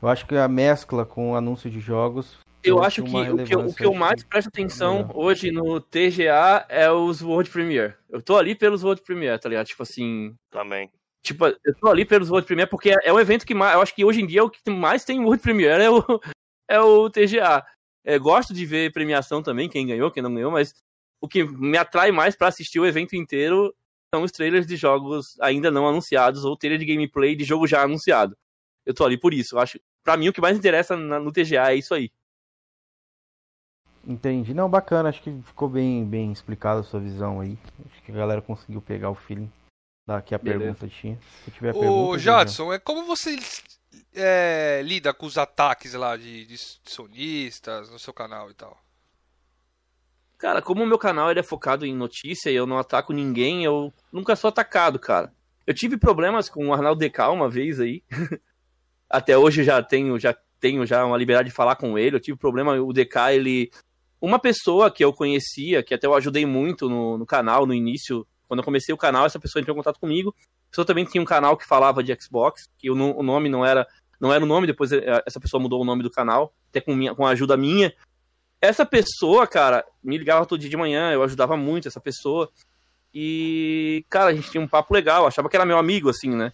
eu 0.00 0.08
acho 0.08 0.26
que 0.26 0.36
a 0.36 0.48
mescla 0.48 1.04
com 1.04 1.32
o 1.32 1.36
anúncio 1.36 1.70
de 1.70 1.80
jogos. 1.80 2.38
Eu 2.62 2.82
acho 2.82 3.02
que 3.02 3.10
o 3.10 3.44
que, 3.44 3.56
o 3.56 3.74
que 3.74 3.84
eu 3.84 3.94
mais 3.94 4.24
presto 4.24 4.48
atenção 4.48 5.08
é. 5.10 5.16
hoje 5.16 5.50
no 5.52 5.80
TGA 5.80 6.66
é 6.68 6.90
os 6.90 7.22
World 7.22 7.48
Premiere. 7.48 7.94
Eu 8.10 8.20
tô 8.20 8.36
ali 8.36 8.54
pelos 8.54 8.82
World 8.82 9.02
Premiere, 9.02 9.40
tá 9.40 9.48
ligado? 9.48 9.66
Tipo 9.66 9.84
assim. 9.84 10.34
Também. 10.50 10.90
Tipo, 11.22 11.46
eu 11.46 11.74
tô 11.80 11.88
ali 11.88 12.04
pelos 12.04 12.28
World 12.28 12.46
Premiere 12.46 12.68
porque 12.68 12.90
é, 12.90 12.96
é 13.04 13.12
o 13.12 13.20
evento 13.20 13.46
que 13.46 13.54
mais. 13.54 13.74
Eu 13.74 13.80
acho 13.80 13.94
que 13.94 14.04
hoje 14.04 14.20
em 14.20 14.26
dia 14.26 14.40
é 14.40 14.42
o 14.42 14.50
que 14.50 14.68
mais 14.70 15.04
tem 15.04 15.20
World 15.20 15.42
Premiere 15.42 15.82
é 15.82 15.90
o, 15.90 16.02
é 16.68 16.80
o 16.80 17.08
TGA. 17.08 17.64
É, 18.04 18.18
gosto 18.18 18.52
de 18.52 18.64
ver 18.66 18.92
premiação 18.92 19.42
também, 19.42 19.68
quem 19.68 19.86
ganhou, 19.86 20.10
quem 20.10 20.22
não 20.22 20.32
ganhou, 20.32 20.50
mas 20.50 20.72
o 21.20 21.26
que 21.26 21.44
me 21.44 21.76
atrai 21.76 22.12
mais 22.12 22.36
para 22.36 22.48
assistir 22.48 22.78
o 22.78 22.86
evento 22.86 23.16
inteiro 23.16 23.74
são 24.14 24.22
os 24.22 24.32
trailers 24.32 24.66
de 24.66 24.76
jogos 24.76 25.38
ainda 25.40 25.70
não 25.70 25.88
anunciados 25.88 26.44
ou 26.44 26.56
trailer 26.56 26.78
de 26.78 26.86
gameplay 26.86 27.34
de 27.34 27.44
jogo 27.44 27.66
já 27.66 27.82
anunciado. 27.82 28.36
Eu 28.84 28.94
tô 28.94 29.04
ali 29.04 29.18
por 29.18 29.34
isso. 29.34 29.56
Eu 29.56 29.60
acho, 29.60 29.80
para 30.04 30.16
mim 30.16 30.28
o 30.28 30.32
que 30.32 30.40
mais 30.40 30.56
interessa 30.56 30.96
no 30.96 31.32
TGA 31.32 31.72
é 31.72 31.76
isso 31.76 31.94
aí. 31.94 32.10
Entendi. 34.06 34.54
Não, 34.54 34.70
bacana. 34.70 35.08
Acho 35.08 35.20
que 35.20 35.42
ficou 35.42 35.68
bem, 35.68 36.04
bem 36.04 36.30
explicada 36.30 36.80
a 36.80 36.84
sua 36.84 37.00
visão 37.00 37.40
aí. 37.40 37.58
Acho 37.90 38.02
que 38.02 38.12
a 38.12 38.14
galera 38.14 38.40
conseguiu 38.40 38.80
pegar 38.80 39.10
o 39.10 39.14
feeling 39.14 39.50
daqui 40.06 40.34
a 40.34 40.38
Beleza. 40.38 40.60
pergunta 40.60 40.88
tinha. 40.88 41.18
Se 41.44 41.50
tiver 41.50 41.74
Ô, 41.74 41.80
pergunta, 41.80 42.18
Jadson, 42.18 42.72
é 42.72 42.78
como 42.78 43.04
você 43.04 43.36
é, 44.14 44.80
lida 44.84 45.12
com 45.12 45.26
os 45.26 45.36
ataques 45.36 45.92
lá 45.94 46.16
de, 46.16 46.46
de 46.46 46.56
sonistas 46.56 47.90
no 47.90 47.98
seu 47.98 48.14
canal 48.14 48.48
e 48.48 48.54
tal? 48.54 48.80
Cara, 50.38 50.60
como 50.60 50.82
o 50.82 50.86
meu 50.86 50.98
canal 50.98 51.30
é 51.30 51.42
focado 51.42 51.86
em 51.86 51.94
notícia 51.94 52.50
e 52.50 52.54
eu 52.54 52.66
não 52.66 52.78
ataco 52.78 53.12
ninguém, 53.12 53.64
eu 53.64 53.92
nunca 54.12 54.36
sou 54.36 54.48
atacado, 54.48 54.98
cara. 54.98 55.32
Eu 55.66 55.74
tive 55.74 55.96
problemas 55.96 56.48
com 56.48 56.68
o 56.68 56.72
Arnaldo 56.72 57.00
DK 57.00 57.20
uma 57.30 57.48
vez 57.48 57.80
aí. 57.80 58.02
Até 59.08 59.36
hoje 59.36 59.64
já 59.64 59.82
tenho 59.82 60.18
já 60.18 60.36
tenho 60.60 60.84
já 60.86 61.04
uma 61.04 61.16
liberdade 61.16 61.48
de 61.48 61.54
falar 61.54 61.76
com 61.76 61.98
ele. 61.98 62.16
Eu 62.16 62.20
tive 62.20 62.36
problema, 62.36 62.74
o 62.74 62.92
DK, 62.92 63.16
ele 63.32 63.70
uma 64.20 64.38
pessoa 64.38 64.90
que 64.90 65.04
eu 65.04 65.12
conhecia, 65.12 65.82
que 65.82 65.94
até 65.94 66.06
eu 66.06 66.14
ajudei 66.14 66.46
muito 66.46 66.88
no, 66.88 67.18
no 67.18 67.26
canal 67.26 67.66
no 67.66 67.74
início, 67.74 68.26
quando 68.48 68.60
eu 68.60 68.64
comecei 68.64 68.94
o 68.94 68.98
canal, 68.98 69.26
essa 69.26 69.38
pessoa 69.38 69.60
entrou 69.60 69.74
em 69.74 69.78
contato 69.78 70.00
comigo. 70.00 70.34
A 70.38 70.70
pessoa 70.70 70.84
também 70.84 71.04
tinha 71.04 71.22
um 71.22 71.26
canal 71.26 71.56
que 71.56 71.66
falava 71.66 72.02
de 72.02 72.16
Xbox, 72.20 72.68
que 72.78 72.90
o, 72.90 72.94
o 72.94 73.22
nome 73.22 73.48
não 73.48 73.64
era 73.64 73.86
não 74.18 74.32
era 74.32 74.42
o 74.42 74.46
nome, 74.46 74.66
depois 74.66 74.90
eh, 74.92 75.22
essa 75.26 75.38
pessoa 75.38 75.62
mudou 75.62 75.80
o 75.80 75.84
nome 75.84 76.02
do 76.02 76.10
canal, 76.10 76.54
até 76.70 76.80
com, 76.80 76.94
minha, 76.94 77.14
com 77.14 77.26
a 77.26 77.30
ajuda 77.30 77.54
minha. 77.54 77.92
Essa 78.60 78.86
pessoa, 78.86 79.46
cara, 79.46 79.84
me 80.02 80.16
ligava 80.16 80.46
todo 80.46 80.60
dia 80.60 80.70
de 80.70 80.76
manhã, 80.76 81.12
eu 81.12 81.22
ajudava 81.22 81.56
muito 81.56 81.88
essa 81.88 82.00
pessoa. 82.00 82.50
E, 83.12 84.04
cara, 84.08 84.30
a 84.30 84.34
gente 84.34 84.50
tinha 84.50 84.60
um 84.60 84.68
papo 84.68 84.92
legal, 84.92 85.26
achava 85.26 85.48
que 85.48 85.56
era 85.56 85.64
meu 85.64 85.78
amigo, 85.78 86.08
assim, 86.08 86.30
né? 86.30 86.52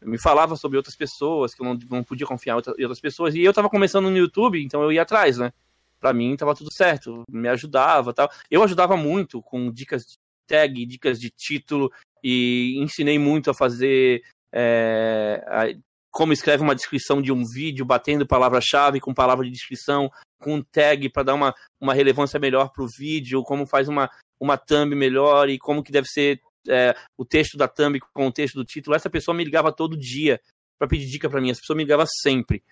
Me 0.00 0.18
falava 0.18 0.56
sobre 0.56 0.76
outras 0.76 0.96
pessoas, 0.96 1.54
que 1.54 1.62
eu 1.62 1.66
não, 1.66 1.78
não 1.90 2.04
podia 2.04 2.26
confiar 2.26 2.54
em 2.78 2.82
outras 2.82 3.00
pessoas. 3.00 3.34
E 3.34 3.42
eu 3.42 3.52
tava 3.52 3.68
começando 3.68 4.10
no 4.10 4.16
YouTube, 4.16 4.62
então 4.62 4.82
eu 4.82 4.92
ia 4.92 5.02
atrás, 5.02 5.36
né? 5.36 5.52
Pra 6.00 6.12
mim 6.12 6.36
tava 6.36 6.54
tudo 6.54 6.72
certo, 6.72 7.24
me 7.28 7.48
ajudava 7.48 8.14
tal. 8.14 8.30
Eu 8.50 8.62
ajudava 8.62 8.96
muito 8.96 9.42
com 9.42 9.70
dicas 9.70 10.06
de 10.06 10.18
tag, 10.46 10.86
dicas 10.86 11.20
de 11.20 11.30
título, 11.30 11.92
e 12.24 12.76
ensinei 12.78 13.18
muito 13.18 13.50
a 13.50 13.54
fazer 13.54 14.22
é, 14.52 15.74
como 16.10 16.32
escreve 16.32 16.62
uma 16.62 16.74
descrição 16.74 17.22
de 17.22 17.32
um 17.32 17.44
vídeo, 17.44 17.84
batendo 17.84 18.26
palavra-chave 18.26 19.00
com 19.00 19.14
palavra 19.14 19.44
de 19.44 19.52
descrição, 19.52 20.10
com 20.40 20.62
tag 20.62 21.08
para 21.10 21.22
dar 21.22 21.34
uma, 21.34 21.54
uma 21.80 21.94
relevância 21.94 22.38
melhor 22.38 22.70
para 22.72 22.84
o 22.84 22.88
vídeo, 22.98 23.42
como 23.42 23.66
faz 23.66 23.88
uma, 23.88 24.10
uma 24.40 24.56
thumb 24.56 24.94
melhor 24.94 25.48
e 25.48 25.58
como 25.58 25.82
que 25.82 25.92
deve 25.92 26.08
ser 26.08 26.40
é, 26.68 26.94
o 27.16 27.24
texto 27.24 27.56
da 27.56 27.68
thumb 27.68 28.00
com 28.12 28.26
o 28.26 28.32
texto 28.32 28.54
do 28.56 28.64
título. 28.64 28.96
Essa 28.96 29.08
pessoa 29.08 29.34
me 29.34 29.44
ligava 29.44 29.72
todo 29.72 29.96
dia 29.96 30.40
para 30.78 30.88
pedir 30.88 31.06
dica 31.06 31.28
para 31.28 31.40
mim, 31.40 31.50
essa 31.50 31.60
pessoa 31.60 31.76
me 31.76 31.84
ligava 31.84 32.04
sempre. 32.22 32.62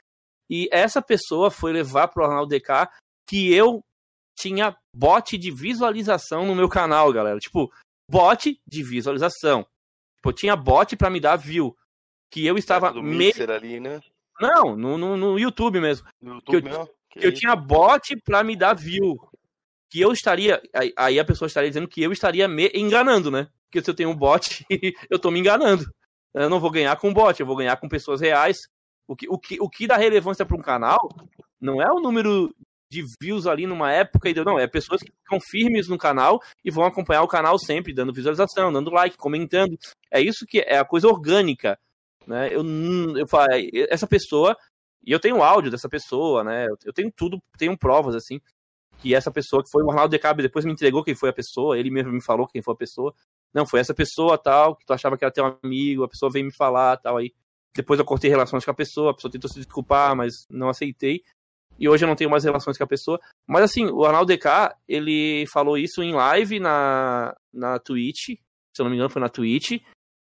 E 0.51 0.69
essa 0.73 1.03
pessoa 1.03 1.51
foi 1.51 1.73
levar 1.73 2.09
para 2.09 2.23
o 2.23 2.27
Arnaldo 2.27 2.49
DK 2.49 2.89
que 3.29 3.53
eu 3.53 3.85
tinha 4.39 4.75
bot 4.95 5.37
de 5.37 5.51
visualização 5.51 6.47
no 6.47 6.55
meu 6.55 6.69
canal, 6.69 7.13
galera. 7.13 7.39
Tipo, 7.39 7.71
bot 8.11 8.59
de 8.67 8.83
visualização. 8.83 9.63
Tipo, 10.17 10.31
eu 10.31 10.33
tinha 10.33 10.57
bot 10.57 10.97
para 10.97 11.11
me 11.11 11.21
dar 11.21 11.37
view 11.37 11.77
que 12.31 12.47
eu 12.47 12.57
estava 12.57 12.93
meio. 13.03 13.33
ali, 13.53 13.81
né? 13.81 14.01
Não, 14.41 14.77
no, 14.77 14.97
no, 14.97 15.17
no, 15.17 15.39
YouTube 15.39 15.81
mesmo. 15.81 16.07
No 16.21 16.35
YouTube 16.35 16.63
que 16.63 16.69
eu, 16.69 16.71
mesmo? 16.71 16.89
Que, 17.11 17.21
que 17.21 17.27
eu 17.27 17.35
tinha 17.35 17.57
bot 17.57 18.17
para 18.25 18.45
me 18.45 18.57
dar 18.57 18.75
view. 18.75 19.19
Que 19.91 20.01
eu 20.01 20.13
estaria. 20.13 20.63
Aí 20.97 21.19
a 21.19 21.25
pessoa 21.25 21.47
estaria 21.47 21.71
dizendo 21.71 21.89
que 21.89 22.03
eu 22.03 22.13
estaria 22.13 22.47
me 22.47 22.71
enganando, 22.75 23.31
né? 23.31 23.49
Porque 23.65 23.83
se 23.83 23.91
eu 23.91 23.95
tenho 23.95 24.11
um 24.11 24.17
bot, 24.17 24.65
eu 25.11 25.19
tô 25.19 25.31
me 25.31 25.41
enganando. 25.41 25.85
Eu 26.35 26.49
não 26.49 26.61
vou 26.61 26.71
ganhar 26.71 26.97
com 26.97 27.13
bot, 27.13 27.39
eu 27.39 27.47
vou 27.47 27.57
ganhar 27.57 27.77
com 27.77 27.89
pessoas 27.89 28.21
reais. 28.21 28.59
O 29.07 29.17
que, 29.17 29.27
o 29.29 29.39
que, 29.39 29.61
o 29.61 29.69
que 29.69 29.87
dá 29.87 29.97
relevância 29.97 30.45
para 30.45 30.57
um 30.57 30.63
canal 30.63 30.99
não 31.61 31.83
é 31.83 31.91
o 31.91 32.01
número 32.01 32.55
de 32.91 33.05
views 33.21 33.47
ali 33.47 33.67
numa 33.67 33.93
época, 33.93 34.33
não, 34.45 34.59
é 34.59 34.67
pessoas 34.67 35.03
que 35.03 35.13
ficam 35.13 35.39
firmes 35.41 35.89
no 35.89 35.99
canal 35.99 36.41
e 36.65 36.71
vão 36.71 36.85
acompanhar 36.85 37.23
o 37.23 37.29
canal 37.29 37.59
sempre, 37.59 37.93
dando 37.93 38.13
visualização, 38.13 38.73
dando 38.73 38.91
like, 38.91 39.17
comentando. 39.17 39.79
É 40.11 40.21
isso 40.21 40.47
que 40.47 40.61
é 40.61 40.79
a 40.79 40.85
coisa 40.85 41.09
orgânica. 41.09 41.79
Né? 42.29 42.49
Eu, 42.55 42.63
eu 43.17 43.27
essa 43.89 44.07
pessoa, 44.07 44.55
e 45.05 45.11
eu 45.11 45.19
tenho 45.19 45.43
áudio 45.43 45.71
dessa 45.71 45.89
pessoa, 45.89 46.45
né? 46.45 46.67
Eu 46.85 46.93
tenho 46.93 47.11
tudo, 47.11 47.43
tenho 47.57 47.77
provas, 47.77 48.15
assim, 48.15 48.39
que 48.99 49.15
essa 49.15 49.31
pessoa 49.31 49.63
que 49.63 49.71
foi 49.71 49.83
o 49.83 49.91
Arnaldo 49.91 50.11
Decab 50.11 50.43
depois 50.43 50.65
me 50.67 50.73
entregou 50.73 51.03
quem 51.03 51.15
foi 51.15 51.31
a 51.31 51.33
pessoa, 51.33 51.79
ele 51.79 51.91
mesmo 51.91 52.13
me 52.13 52.23
falou 52.23 52.47
quem 52.47 52.61
foi 52.61 52.75
a 52.75 52.77
pessoa. 52.77 53.15
Não, 53.55 53.67
foi 53.67 53.81
essa 53.81 53.95
pessoa 53.95 54.37
tal, 54.37 54.77
que 54.77 54.85
tu 54.85 54.93
achava 54.93 55.17
que 55.17 55.25
era 55.25 55.33
teu 55.33 55.59
amigo, 55.65 56.05
a 56.05 56.09
pessoa 56.09 56.31
veio 56.31 56.45
me 56.45 56.55
falar 56.55 56.99
tal, 56.99 57.17
aí. 57.17 57.33
Depois 57.75 57.99
eu 57.99 58.05
cortei 58.05 58.29
relações 58.29 58.65
com 58.65 58.71
a 58.71 58.75
pessoa, 58.75 59.13
a 59.13 59.15
pessoa 59.15 59.31
tentou 59.31 59.49
se 59.49 59.57
desculpar, 59.57 60.15
mas 60.15 60.47
não 60.51 60.69
aceitei. 60.69 61.23
E 61.79 61.89
hoje 61.89 62.05
eu 62.05 62.09
não 62.09 62.17
tenho 62.17 62.31
mais 62.31 62.45
relações 62.45 62.77
com 62.77 62.85
a 62.85 62.89
pessoa. 62.89 63.21
Mas 63.47 63.63
assim, 63.63 63.87
o 63.87 64.05
Arnaldo 64.05 64.35
DK, 64.35 64.75
ele 64.87 65.47
falou 65.47 65.79
isso 65.79 66.03
em 66.03 66.13
live 66.13 66.61
na, 66.61 67.35
na 67.53 67.79
Twitch, 67.79 68.27
se 68.27 68.83
eu 68.83 68.85
não 68.85 68.91
me 68.91 68.97
engano 68.97 69.11
foi 69.11 69.23
na 69.23 69.29
Twitch, 69.29 69.81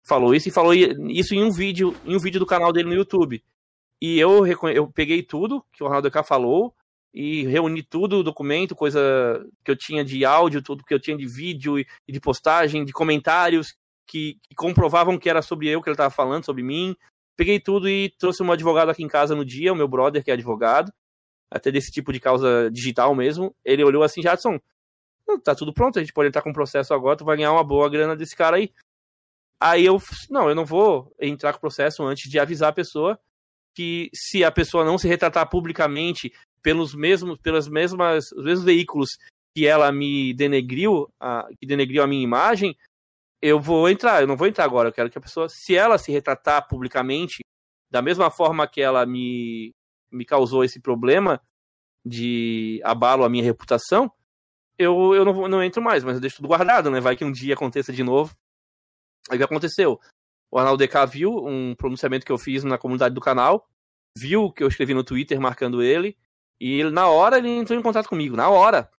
falou 0.06 0.34
isso 0.34 0.48
e 0.48 0.52
falou 0.52 0.74
isso 0.74 1.34
em 1.34 1.42
um 1.42 1.50
vídeo, 1.50 1.94
em 2.04 2.16
um 2.16 2.18
vídeo 2.18 2.40
do 2.40 2.46
canal 2.46 2.72
dele 2.72 2.88
no 2.88 2.94
YouTube. 2.94 3.42
E 4.00 4.18
eu, 4.18 4.46
eu 4.46 4.90
peguei 4.90 5.22
tudo 5.22 5.64
que 5.72 5.82
o 5.82 5.86
Ronaldo 5.86 6.10
K 6.10 6.22
falou 6.22 6.74
e 7.12 7.44
reuni 7.44 7.82
tudo, 7.82 8.22
documento, 8.22 8.74
coisa 8.74 9.44
que 9.64 9.70
eu 9.70 9.76
tinha 9.76 10.04
de 10.04 10.24
áudio, 10.24 10.62
tudo 10.62 10.84
que 10.84 10.94
eu 10.94 11.00
tinha 11.00 11.16
de 11.16 11.26
vídeo 11.26 11.78
e 11.78 11.86
de 12.08 12.20
postagem, 12.20 12.84
de 12.84 12.92
comentários 12.92 13.74
que, 14.06 14.38
que 14.42 14.54
comprovavam 14.54 15.18
que 15.18 15.28
era 15.28 15.42
sobre 15.42 15.68
eu 15.68 15.82
que 15.82 15.88
ele 15.88 15.94
estava 15.94 16.10
falando, 16.10 16.44
sobre 16.44 16.62
mim. 16.62 16.96
Peguei 17.36 17.60
tudo 17.60 17.88
e 17.88 18.10
trouxe 18.18 18.42
um 18.42 18.52
advogado 18.52 18.90
aqui 18.90 19.02
em 19.02 19.08
casa 19.08 19.34
no 19.34 19.44
dia, 19.44 19.72
o 19.72 19.76
meu 19.76 19.88
brother, 19.88 20.22
que 20.22 20.30
é 20.30 20.34
advogado, 20.34 20.92
até 21.50 21.70
desse 21.70 21.90
tipo 21.90 22.12
de 22.12 22.20
causa 22.20 22.70
digital 22.72 23.14
mesmo. 23.14 23.54
Ele 23.64 23.84
olhou 23.84 24.02
assim, 24.02 24.22
Jadson, 24.22 24.58
tá 25.44 25.54
tudo 25.54 25.72
pronto, 25.72 25.98
a 25.98 26.02
gente 26.02 26.12
pode 26.12 26.28
entrar 26.28 26.42
com 26.42 26.50
o 26.50 26.54
processo 26.54 26.92
agora, 26.94 27.16
tu 27.16 27.24
vai 27.24 27.36
ganhar 27.36 27.52
uma 27.52 27.64
boa 27.64 27.88
grana 27.88 28.16
desse 28.16 28.36
cara 28.36 28.56
aí. 28.56 28.72
Aí 29.60 29.84
eu, 29.84 30.00
não, 30.30 30.48
eu 30.48 30.54
não 30.54 30.64
vou 30.64 31.14
entrar 31.20 31.52
com 31.52 31.58
o 31.58 31.60
processo 31.60 32.02
antes 32.02 32.30
de 32.30 32.38
avisar 32.38 32.70
a 32.70 32.74
pessoa 32.74 33.20
que 33.74 34.10
se 34.14 34.42
a 34.42 34.50
pessoa 34.50 34.84
não 34.84 34.96
se 34.96 35.06
retratar 35.06 35.48
publicamente 35.48 36.32
pelos 36.62 36.94
mesmos, 36.94 37.38
pelas 37.40 37.68
mesmas, 37.68 38.32
os 38.32 38.44
mesmos 38.44 38.64
veículos 38.64 39.10
que 39.54 39.66
ela 39.66 39.92
me 39.92 40.32
denegriu, 40.34 41.08
a, 41.20 41.46
que 41.58 41.66
denegriu 41.66 42.02
a 42.02 42.06
minha 42.06 42.22
imagem, 42.22 42.74
eu 43.42 43.60
vou 43.60 43.88
entrar, 43.88 44.22
eu 44.22 44.26
não 44.26 44.36
vou 44.36 44.46
entrar 44.46 44.64
agora, 44.64 44.88
eu 44.88 44.92
quero 44.92 45.10
que 45.10 45.18
a 45.18 45.20
pessoa, 45.20 45.48
se 45.48 45.74
ela 45.74 45.98
se 45.98 46.10
retratar 46.10 46.66
publicamente, 46.68 47.40
da 47.90 48.00
mesma 48.00 48.30
forma 48.30 48.66
que 48.66 48.80
ela 48.80 49.04
me, 49.04 49.74
me 50.10 50.24
causou 50.24 50.64
esse 50.64 50.80
problema 50.80 51.40
de 52.04 52.80
abalo 52.84 53.24
a 53.24 53.28
minha 53.28 53.44
reputação, 53.44 54.10
eu, 54.78 55.14
eu 55.14 55.24
não, 55.24 55.48
não 55.48 55.62
entro 55.62 55.82
mais, 55.82 56.02
mas 56.02 56.14
eu 56.14 56.20
deixo 56.20 56.36
tudo 56.36 56.48
guardado, 56.48 56.90
né? 56.90 57.00
Vai 57.00 57.16
que 57.16 57.24
um 57.24 57.32
dia 57.32 57.54
aconteça 57.54 57.92
de 57.92 58.02
novo 58.02 58.34
Aí 59.28 59.36
o 59.36 59.38
que 59.38 59.44
aconteceu? 59.44 60.00
O 60.50 60.58
Arnaldo 60.58 60.84
DK 60.84 61.06
viu 61.06 61.46
um 61.46 61.74
pronunciamento 61.74 62.26
que 62.26 62.32
eu 62.32 62.38
fiz 62.38 62.64
na 62.64 62.78
comunidade 62.78 63.14
do 63.14 63.20
canal, 63.20 63.68
viu 64.16 64.50
que 64.50 64.62
eu 64.62 64.68
escrevi 64.68 64.94
no 64.94 65.04
Twitter 65.04 65.40
marcando 65.40 65.82
ele, 65.82 66.16
e 66.60 66.80
ele, 66.80 66.90
na 66.90 67.08
hora 67.08 67.38
ele 67.38 67.48
entrou 67.48 67.78
em 67.78 67.82
contato 67.82 68.08
comigo, 68.08 68.36
na 68.36 68.48
hora. 68.48 68.90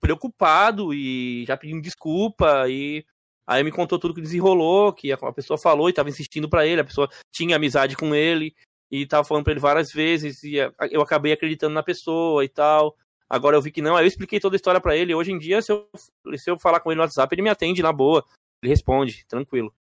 Preocupado 0.00 0.94
e 0.94 1.44
já 1.46 1.56
pedindo 1.56 1.82
desculpa, 1.82 2.68
e 2.68 3.04
aí 3.46 3.64
me 3.64 3.72
contou 3.72 3.98
tudo 3.98 4.14
que 4.14 4.20
desenrolou, 4.20 4.92
que 4.92 5.10
a 5.10 5.32
pessoa 5.32 5.58
falou 5.58 5.88
e 5.88 5.90
estava 5.90 6.08
insistindo 6.08 6.48
para 6.48 6.66
ele, 6.66 6.82
a 6.82 6.84
pessoa 6.84 7.08
tinha 7.32 7.56
amizade 7.56 7.96
com 7.96 8.14
ele, 8.14 8.54
e 8.90 9.02
estava 9.02 9.24
falando 9.24 9.44
para 9.44 9.52
ele 9.52 9.60
várias 9.60 9.90
vezes, 9.90 10.42
e 10.44 10.56
eu 10.90 11.02
acabei 11.02 11.32
acreditando 11.32 11.74
na 11.74 11.82
pessoa 11.82 12.44
e 12.44 12.48
tal. 12.48 12.94
Agora 13.28 13.56
eu 13.56 13.62
vi 13.62 13.70
que 13.70 13.82
não, 13.82 13.96
aí 13.96 14.04
eu 14.04 14.08
expliquei 14.08 14.40
toda 14.40 14.54
a 14.54 14.58
história 14.58 14.80
para 14.80 14.96
ele. 14.96 15.14
Hoje 15.14 15.32
em 15.32 15.38
dia, 15.38 15.60
se 15.60 15.72
eu, 15.72 15.88
se 16.36 16.50
eu 16.50 16.58
falar 16.58 16.80
com 16.80 16.90
ele 16.90 16.96
no 16.96 17.02
WhatsApp, 17.02 17.34
ele 17.34 17.42
me 17.42 17.50
atende 17.50 17.82
na 17.82 17.92
boa 17.92 18.24
ele 18.62 18.70
responde, 18.70 19.24
tranquilo. 19.26 19.72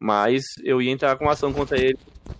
Mas 0.00 0.44
eu 0.62 0.82
ia 0.82 0.90
entrar 0.90 1.16
com 1.16 1.28
ação 1.28 1.52
contra 1.52 1.78
ele 1.78 1.98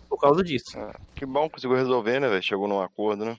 por 0.09 0.19
causa 0.19 0.43
disso. 0.43 0.77
Ah, 0.77 0.99
que 1.15 1.25
bom, 1.25 1.49
conseguiu 1.49 1.77
resolver, 1.77 2.21
né, 2.21 2.29
velho? 2.29 2.43
Chegou 2.43 2.69
num 2.69 2.81
acordo, 2.81 3.25
né? 3.25 3.39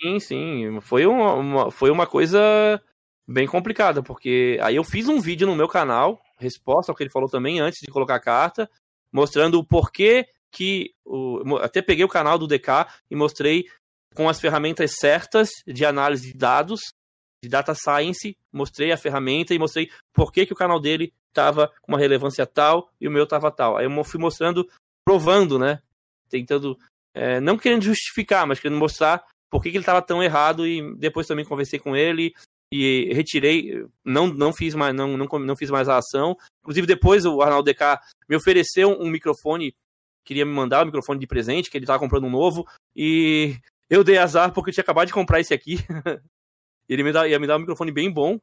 Sim, 0.00 0.18
sim. 0.18 0.80
Foi 0.80 1.06
uma, 1.06 1.34
uma, 1.34 1.70
foi 1.70 1.90
uma 1.90 2.06
coisa 2.06 2.80
bem 3.28 3.46
complicada, 3.46 4.02
porque 4.02 4.58
aí 4.62 4.76
eu 4.76 4.84
fiz 4.84 5.08
um 5.08 5.20
vídeo 5.20 5.46
no 5.46 5.54
meu 5.54 5.68
canal, 5.68 6.20
resposta 6.38 6.90
ao 6.90 6.96
que 6.96 7.02
ele 7.02 7.10
falou 7.10 7.28
também 7.28 7.60
antes 7.60 7.80
de 7.80 7.92
colocar 7.92 8.16
a 8.16 8.20
carta, 8.20 8.68
mostrando 9.12 9.58
o 9.58 9.64
porquê 9.64 10.26
que. 10.50 10.92
O, 11.04 11.56
até 11.58 11.82
peguei 11.82 12.04
o 12.04 12.08
canal 12.08 12.38
do 12.38 12.46
DK 12.46 12.86
e 13.10 13.16
mostrei 13.16 13.66
com 14.14 14.28
as 14.28 14.40
ferramentas 14.40 14.96
certas 14.98 15.50
de 15.66 15.84
análise 15.84 16.32
de 16.32 16.38
dados 16.38 16.80
de 17.42 17.48
data 17.48 17.74
science, 17.74 18.36
mostrei 18.52 18.92
a 18.92 18.96
ferramenta 18.96 19.54
e 19.54 19.58
mostrei 19.58 19.90
por 20.12 20.32
que, 20.32 20.44
que 20.44 20.52
o 20.52 20.56
canal 20.56 20.78
dele 20.78 21.12
estava 21.28 21.68
com 21.80 21.92
uma 21.92 21.98
relevância 21.98 22.46
tal 22.46 22.90
e 23.00 23.08
o 23.08 23.10
meu 23.10 23.24
estava 23.24 23.50
tal. 23.50 23.76
Aí 23.76 23.86
eu 23.86 24.04
fui 24.04 24.20
mostrando, 24.20 24.68
provando, 25.04 25.58
né? 25.58 25.80
Tentando, 26.28 26.78
é, 27.14 27.40
não 27.40 27.56
querendo 27.56 27.82
justificar, 27.82 28.46
mas 28.46 28.60
querendo 28.60 28.78
mostrar 28.78 29.24
por 29.50 29.62
que, 29.62 29.70
que 29.70 29.76
ele 29.76 29.82
estava 29.82 30.02
tão 30.02 30.22
errado 30.22 30.66
e 30.66 30.94
depois 30.96 31.26
também 31.26 31.44
conversei 31.44 31.78
com 31.78 31.96
ele 31.96 32.34
e 32.72 33.12
retirei, 33.12 33.84
não, 34.04 34.28
não 34.28 34.52
fiz 34.52 34.74
mais, 34.74 34.94
não, 34.94 35.16
não, 35.16 35.26
não 35.26 35.56
fiz 35.56 35.70
mais 35.70 35.88
a 35.88 35.96
ação. 35.96 36.36
Inclusive, 36.60 36.86
depois 36.86 37.24
o 37.24 37.42
Arnaldo 37.42 37.72
DK 37.72 37.98
me 38.28 38.36
ofereceu 38.36 38.90
um 39.00 39.08
microfone, 39.08 39.74
queria 40.24 40.44
me 40.44 40.52
mandar 40.52 40.80
o 40.80 40.82
um 40.82 40.86
microfone 40.86 41.18
de 41.18 41.26
presente, 41.26 41.68
que 41.70 41.76
ele 41.76 41.84
estava 41.84 41.98
comprando 41.98 42.26
um 42.26 42.30
novo, 42.30 42.64
e 42.94 43.56
eu 43.88 44.04
dei 44.04 44.18
azar 44.18 44.52
porque 44.52 44.70
eu 44.70 44.74
tinha 44.74 44.82
acabado 44.82 45.08
de 45.08 45.12
comprar 45.12 45.40
esse 45.40 45.52
aqui. 45.52 45.78
ele 46.94 47.02
me 47.02 47.12
dá, 47.12 47.26
ia 47.28 47.38
me 47.38 47.46
dar 47.46 47.56
um 47.56 47.60
microfone 47.60 47.92
bem 47.92 48.10
bom. 48.10 48.38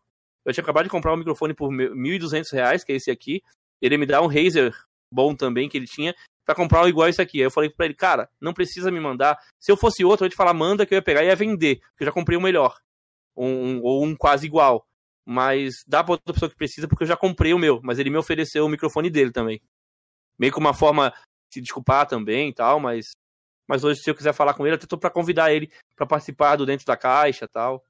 Eu 0.45 0.53
tinha 0.53 0.63
acabado 0.63 0.85
de 0.85 0.89
comprar 0.89 1.13
um 1.13 1.17
microfone 1.17 1.53
por 1.53 1.69
R$ 1.69 1.89
1.200, 1.89 2.83
que 2.83 2.91
é 2.93 2.95
esse 2.95 3.11
aqui. 3.11 3.41
Ele 3.81 3.97
me 3.97 4.05
dá 4.05 4.21
um 4.21 4.27
Razer 4.27 4.73
bom 5.11 5.35
também, 5.35 5.67
que 5.67 5.77
ele 5.77 5.85
tinha, 5.85 6.15
para 6.45 6.55
comprar 6.55 6.83
um 6.83 6.87
igual 6.87 7.09
esse 7.09 7.21
aqui. 7.21 7.39
Aí 7.39 7.45
eu 7.45 7.51
falei 7.51 7.69
pra 7.69 7.85
ele, 7.85 7.93
cara, 7.93 8.29
não 8.39 8.53
precisa 8.53 8.89
me 8.89 8.99
mandar. 8.99 9.37
Se 9.59 9.71
eu 9.71 9.77
fosse 9.77 10.05
outro, 10.05 10.25
eu 10.25 10.27
ia 10.27 10.31
te 10.31 10.35
falar, 10.35 10.53
manda 10.53 10.85
que 10.85 10.93
eu 10.93 10.97
ia 10.97 11.01
pegar 11.01 11.23
e 11.23 11.27
ia 11.27 11.35
vender, 11.35 11.79
porque 11.79 12.03
eu 12.03 12.05
já 12.05 12.11
comprei 12.11 12.37
o 12.37 12.39
um 12.39 12.43
melhor 12.43 12.77
um, 13.37 13.81
ou 13.81 14.03
um 14.03 14.15
quase 14.15 14.47
igual. 14.47 14.85
Mas 15.25 15.83
dá 15.85 16.03
pra 16.03 16.13
outra 16.13 16.33
pessoa 16.33 16.49
que 16.49 16.55
precisa, 16.55 16.87
porque 16.87 17.03
eu 17.03 17.07
já 17.07 17.17
comprei 17.17 17.53
o 17.53 17.59
meu. 17.59 17.81
Mas 17.83 17.99
ele 17.99 18.09
me 18.09 18.17
ofereceu 18.17 18.65
o 18.65 18.69
microfone 18.69 19.09
dele 19.09 19.31
também. 19.31 19.61
Meio 20.39 20.53
que 20.53 20.59
uma 20.59 20.73
forma 20.73 21.13
de 21.51 21.61
desculpar 21.61 22.07
também 22.07 22.49
e 22.49 22.53
tal, 22.53 22.79
mas. 22.79 23.11
Mas 23.67 23.83
hoje, 23.83 23.99
se 24.01 24.09
eu 24.09 24.15
quiser 24.15 24.33
falar 24.33 24.53
com 24.53 24.65
ele, 24.65 24.77
até 24.77 24.87
tô 24.87 24.97
pra 24.97 25.09
convidar 25.09 25.51
ele 25.53 25.69
para 25.93 26.07
participar 26.07 26.55
do 26.55 26.65
Dentro 26.65 26.85
da 26.85 26.95
Caixa 26.95 27.43
e 27.43 27.49
tal. 27.49 27.83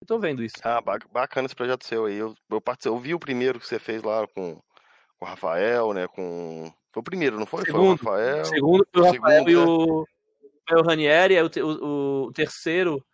Eu 0.00 0.06
tô 0.06 0.18
vendo 0.18 0.42
isso. 0.42 0.56
Ah, 0.64 0.80
bacana 0.80 1.46
esse 1.46 1.54
projeto 1.54 1.84
seu 1.84 2.06
aí. 2.06 2.16
Eu, 2.16 2.34
eu, 2.50 2.62
eu 2.84 2.98
vi 2.98 3.14
o 3.14 3.20
primeiro 3.20 3.60
que 3.60 3.66
você 3.66 3.78
fez 3.78 4.02
lá 4.02 4.26
com, 4.28 4.54
com 5.18 5.24
o 5.24 5.28
Rafael, 5.28 5.92
né? 5.92 6.06
Com. 6.08 6.72
Foi 6.92 7.00
o 7.00 7.04
primeiro, 7.04 7.38
não 7.38 7.46
foi? 7.46 7.64
Segundo, 7.64 7.98
foi 7.98 8.10
o 8.10 8.16
Rafael. 8.16 8.44
Segundo 8.46 8.88
foi 8.92 9.02
o 9.02 9.04
Rafael 9.04 9.44
segundo, 9.44 9.50
e 9.50 9.56
o, 9.56 10.06
foi 10.68 10.78
o 10.80 10.82
Ranieri. 10.84 11.36
O, 11.42 11.50
o, 11.64 12.26
o 12.26 12.32
terceiro 12.32 13.04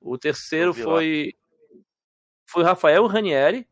o 0.00 0.16
terceiro 0.16 0.72
foi 0.72 1.34
foi 2.46 2.62
o 2.62 2.66
Rafael 2.66 3.06
Ranieri. 3.06 3.66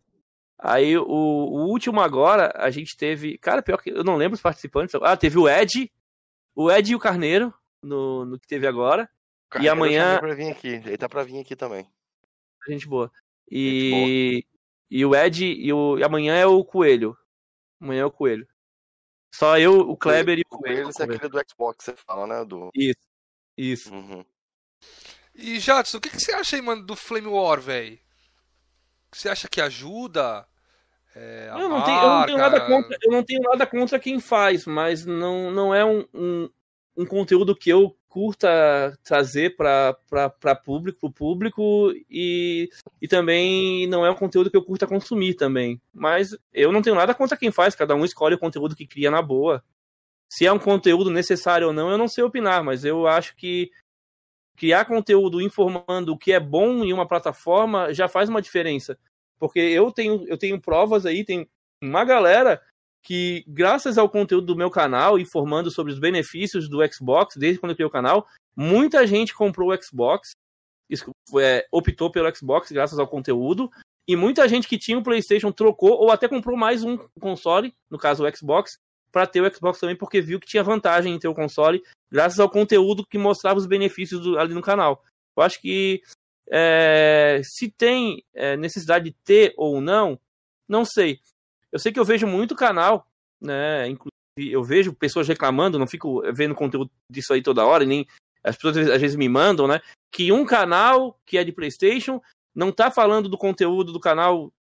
Aí 0.59 0.97
o, 0.97 1.05
o, 1.05 1.69
último 1.69 2.01
agora, 2.01 2.53
a 2.57 2.71
gente 2.71 2.97
teve. 2.97 3.39
Cara, 3.39 3.63
pior 3.63 3.81
que 3.81 3.91
eu 3.91 4.05
não 4.05 4.17
lembro 4.17 4.35
os 4.35 4.43
participantes. 4.43 4.95
Ah, 5.03 5.17
teve 5.17 5.39
o 5.39 5.49
Ed. 5.49 5.91
O 6.55 6.71
Ed 6.71 6.91
e 6.91 6.95
o 6.95 6.99
Carneiro 6.99 7.53
no, 7.83 8.25
no 8.25 8.39
que 8.39 8.47
teve 8.47 8.67
agora. 8.67 9.09
e 9.61 9.69
amanhã. 9.69 10.19
Pra 10.19 10.35
vir 10.35 10.51
aqui. 10.51 10.69
Ele 10.69 10.97
tá 10.97 11.09
pra 11.09 11.23
vir 11.23 11.41
aqui 11.41 11.55
também. 11.55 11.87
Gente 12.67 12.87
boa. 12.87 13.11
E, 13.51 13.91
gente 13.91 13.91
boa. 13.91 14.63
e 14.91 15.07
o 15.07 15.15
Ed 15.15 15.45
e, 15.45 15.73
o, 15.73 15.99
e 15.99 16.05
amanhã 16.05 16.35
é 16.35 16.47
o 16.47 16.65
Coelho. 16.65 17.17
Amanhã 17.81 18.03
é 18.03 18.05
o 18.07 18.11
Coelho. 18.11 18.47
Só 19.33 19.59
eu, 19.59 19.81
o 19.81 19.97
Kleber 19.97 20.39
o, 20.39 20.41
e 20.41 20.43
o 20.43 20.59
Coelho. 20.59 20.89
O 20.89 20.93
Coelho 20.93 21.13
é 21.13 21.17
aquele 21.17 21.31
do 21.31 21.51
Xbox, 21.51 21.85
você 21.85 21.95
fala, 21.97 22.27
né? 22.27 22.45
Do... 22.45 22.71
Isso. 22.75 23.07
Isso. 23.57 23.95
Uhum. 23.95 24.25
E 25.35 25.61
Jadson, 25.61 25.99
o 25.99 26.01
que, 26.01 26.11
que 26.11 26.21
você 26.21 26.33
acha 26.33 26.57
aí, 26.57 26.63
mano, 26.63 26.85
do 26.85 26.97
Flame 26.97 27.29
War, 27.29 27.61
velho? 27.61 27.99
Você 29.13 29.29
acha 29.29 29.49
que 29.49 29.61
ajuda? 29.61 30.47
É, 31.15 31.49
eu, 31.51 31.69
não 31.69 31.83
tenho, 31.83 31.99
eu, 31.99 32.09
não 32.09 32.27
tenho, 32.27 32.39
nada 32.39 32.61
contra, 32.67 32.99
eu 33.03 33.11
não 33.11 33.23
tenho 33.23 33.41
nada 33.41 33.67
contra 33.67 33.99
quem 33.99 34.21
faz, 34.21 34.67
mas 34.67 35.07
não, 35.07 35.51
não 35.51 35.75
é 35.75 35.83
um, 35.83 36.07
um, 36.13 36.51
um 36.99 37.07
conteúdo 37.07 37.57
que 37.57 37.71
eu 37.71 37.97
curta 38.17 38.99
trazer 39.05 39.57
para 39.57 40.55
público, 40.65 40.99
pro 41.01 41.11
público 41.11 41.93
e, 42.11 42.71
e 42.99 43.07
também 43.07 43.87
não 43.89 44.07
é 44.07 44.11
um 44.11 44.15
conteúdo 44.15 44.51
que 44.51 44.57
eu 44.57 44.65
curta 44.65 44.87
consumir 44.87 45.35
também. 45.35 45.79
Mas 45.93 46.35
eu 46.51 46.73
não 46.73 46.81
tenho 46.81 46.97
nada 46.97 47.15
contra 47.15 47.37
quem 47.37 47.51
faz, 47.51 47.75
cada 47.75 47.95
um 47.95 48.07
escolhe 48.07 48.35
o 48.35 48.39
conteúdo 48.39 48.75
que 48.75 48.87
cria 48.87 49.11
na 49.11 49.21
boa. 49.21 49.63
Se 50.31 50.47
é 50.47 50.51
um 50.53 50.59
conteúdo 50.59 51.11
necessário 51.11 51.67
ou 51.67 51.75
não, 51.75 51.91
eu 51.91 51.99
não 51.99 52.09
sei 52.09 52.25
opinar, 52.25 52.65
mas 52.65 52.87
eu 52.87 53.07
acho 53.07 53.37
que 53.37 53.71
criar 54.57 54.87
conteúdo 54.87 55.43
informando 55.43 56.15
o 56.15 56.19
que 56.19 56.33
é 56.33 56.41
bom 56.41 56.83
em 56.87 56.95
uma 56.95 57.07
plataforma 57.07 57.93
já 57.93 58.09
faz 58.09 58.31
uma 58.31 58.41
diferença. 58.41 58.99
Porque 59.39 59.59
eu 59.59 59.93
tenho, 59.93 60.27
eu 60.27 60.39
tenho 60.39 60.59
provas 60.59 61.05
aí, 61.05 61.23
tem 61.23 61.47
uma 61.83 62.03
galera 62.03 62.63
que, 63.07 63.45
graças 63.47 63.99
ao 63.99 64.09
conteúdo 64.09 64.49
do 64.49 64.57
meu 64.57 64.69
canal, 64.69 65.17
informando 65.17 65.71
sobre 65.71 65.93
os 65.93 65.99
benefícios 66.01 66.69
do 66.69 66.81
Xbox, 66.93 67.37
desde 67.37 67.61
quando 67.61 67.71
eu 67.71 67.77
criei 67.77 67.87
o 67.87 67.91
canal, 67.91 68.27
muita 68.57 69.07
gente 69.07 69.33
comprou 69.33 69.71
o 69.71 69.81
Xbox, 69.81 70.33
é, 71.39 71.65
optou 71.71 72.11
pelo 72.11 72.35
Xbox 72.35 72.73
graças 72.73 72.99
ao 72.99 73.07
conteúdo, 73.07 73.71
e 74.09 74.17
muita 74.17 74.49
gente 74.49 74.67
que 74.67 74.77
tinha 74.77 74.99
o 74.99 75.05
PlayStation 75.05 75.53
trocou 75.53 75.93
ou 75.93 76.11
até 76.11 76.27
comprou 76.27 76.57
mais 76.57 76.83
um 76.83 76.99
console, 77.21 77.73
no 77.89 77.97
caso 77.97 78.25
o 78.25 78.37
Xbox, 78.37 78.77
para 79.13 79.25
ter 79.25 79.41
o 79.41 79.55
Xbox 79.55 79.79
também, 79.79 79.95
porque 79.95 80.21
viu 80.21 80.41
que 80.41 80.49
tinha 80.49 80.65
vantagem 80.65 81.15
em 81.15 81.19
ter 81.19 81.29
o 81.29 81.35
console, 81.35 81.85
graças 82.11 82.41
ao 82.41 82.51
conteúdo 82.51 83.07
que 83.09 83.19
mostrava 83.19 83.59
os 83.59 83.67
benefícios 83.67 84.21
do, 84.21 84.37
ali 84.37 84.53
no 84.53 84.63
canal. 84.63 85.01
Eu 85.37 85.45
acho 85.45 85.61
que 85.61 86.03
é, 86.51 87.41
se 87.45 87.71
tem 87.71 88.25
é, 88.35 88.57
necessidade 88.57 89.05
de 89.05 89.17
ter 89.25 89.55
ou 89.57 89.81
não, 89.81 90.19
não 90.69 90.85
sei. 90.85 91.21
Eu 91.77 91.79
sei 91.79 91.93
que 91.93 92.01
eu 92.01 92.05
vejo 92.05 92.27
muito 92.27 92.57
canal, 92.57 93.07
né? 93.41 93.87
Inclusive, 93.87 94.11
eu 94.39 94.65
vejo 94.65 94.95
pessoas 94.95 95.29
reclamando, 95.29 95.79
não 95.79 95.87
fico 95.87 96.23
vendo 96.33 96.55
conteúdo 96.55 96.91
disso 97.13 97.35
aí 97.35 97.43
toda 97.43 97.67
hora, 97.67 97.85
nem 97.85 98.07
as 98.43 98.57
pessoas 98.57 98.77
às 98.89 99.01
vezes 99.01 99.17
me 99.17 99.29
mandam, 99.29 99.69
né? 99.69 99.81
Que 100.11 100.33
um 100.33 100.45
canal 100.45 101.19
que 101.27 101.37
é 101.37 101.45
de 101.45 101.53
PlayStation 101.53 102.21
não 102.55 102.73
tá 102.73 102.91
falando 102.91 103.29
do 103.29 103.37
conteúdo 103.37 103.93
do 103.93 104.01
canal 104.01 104.51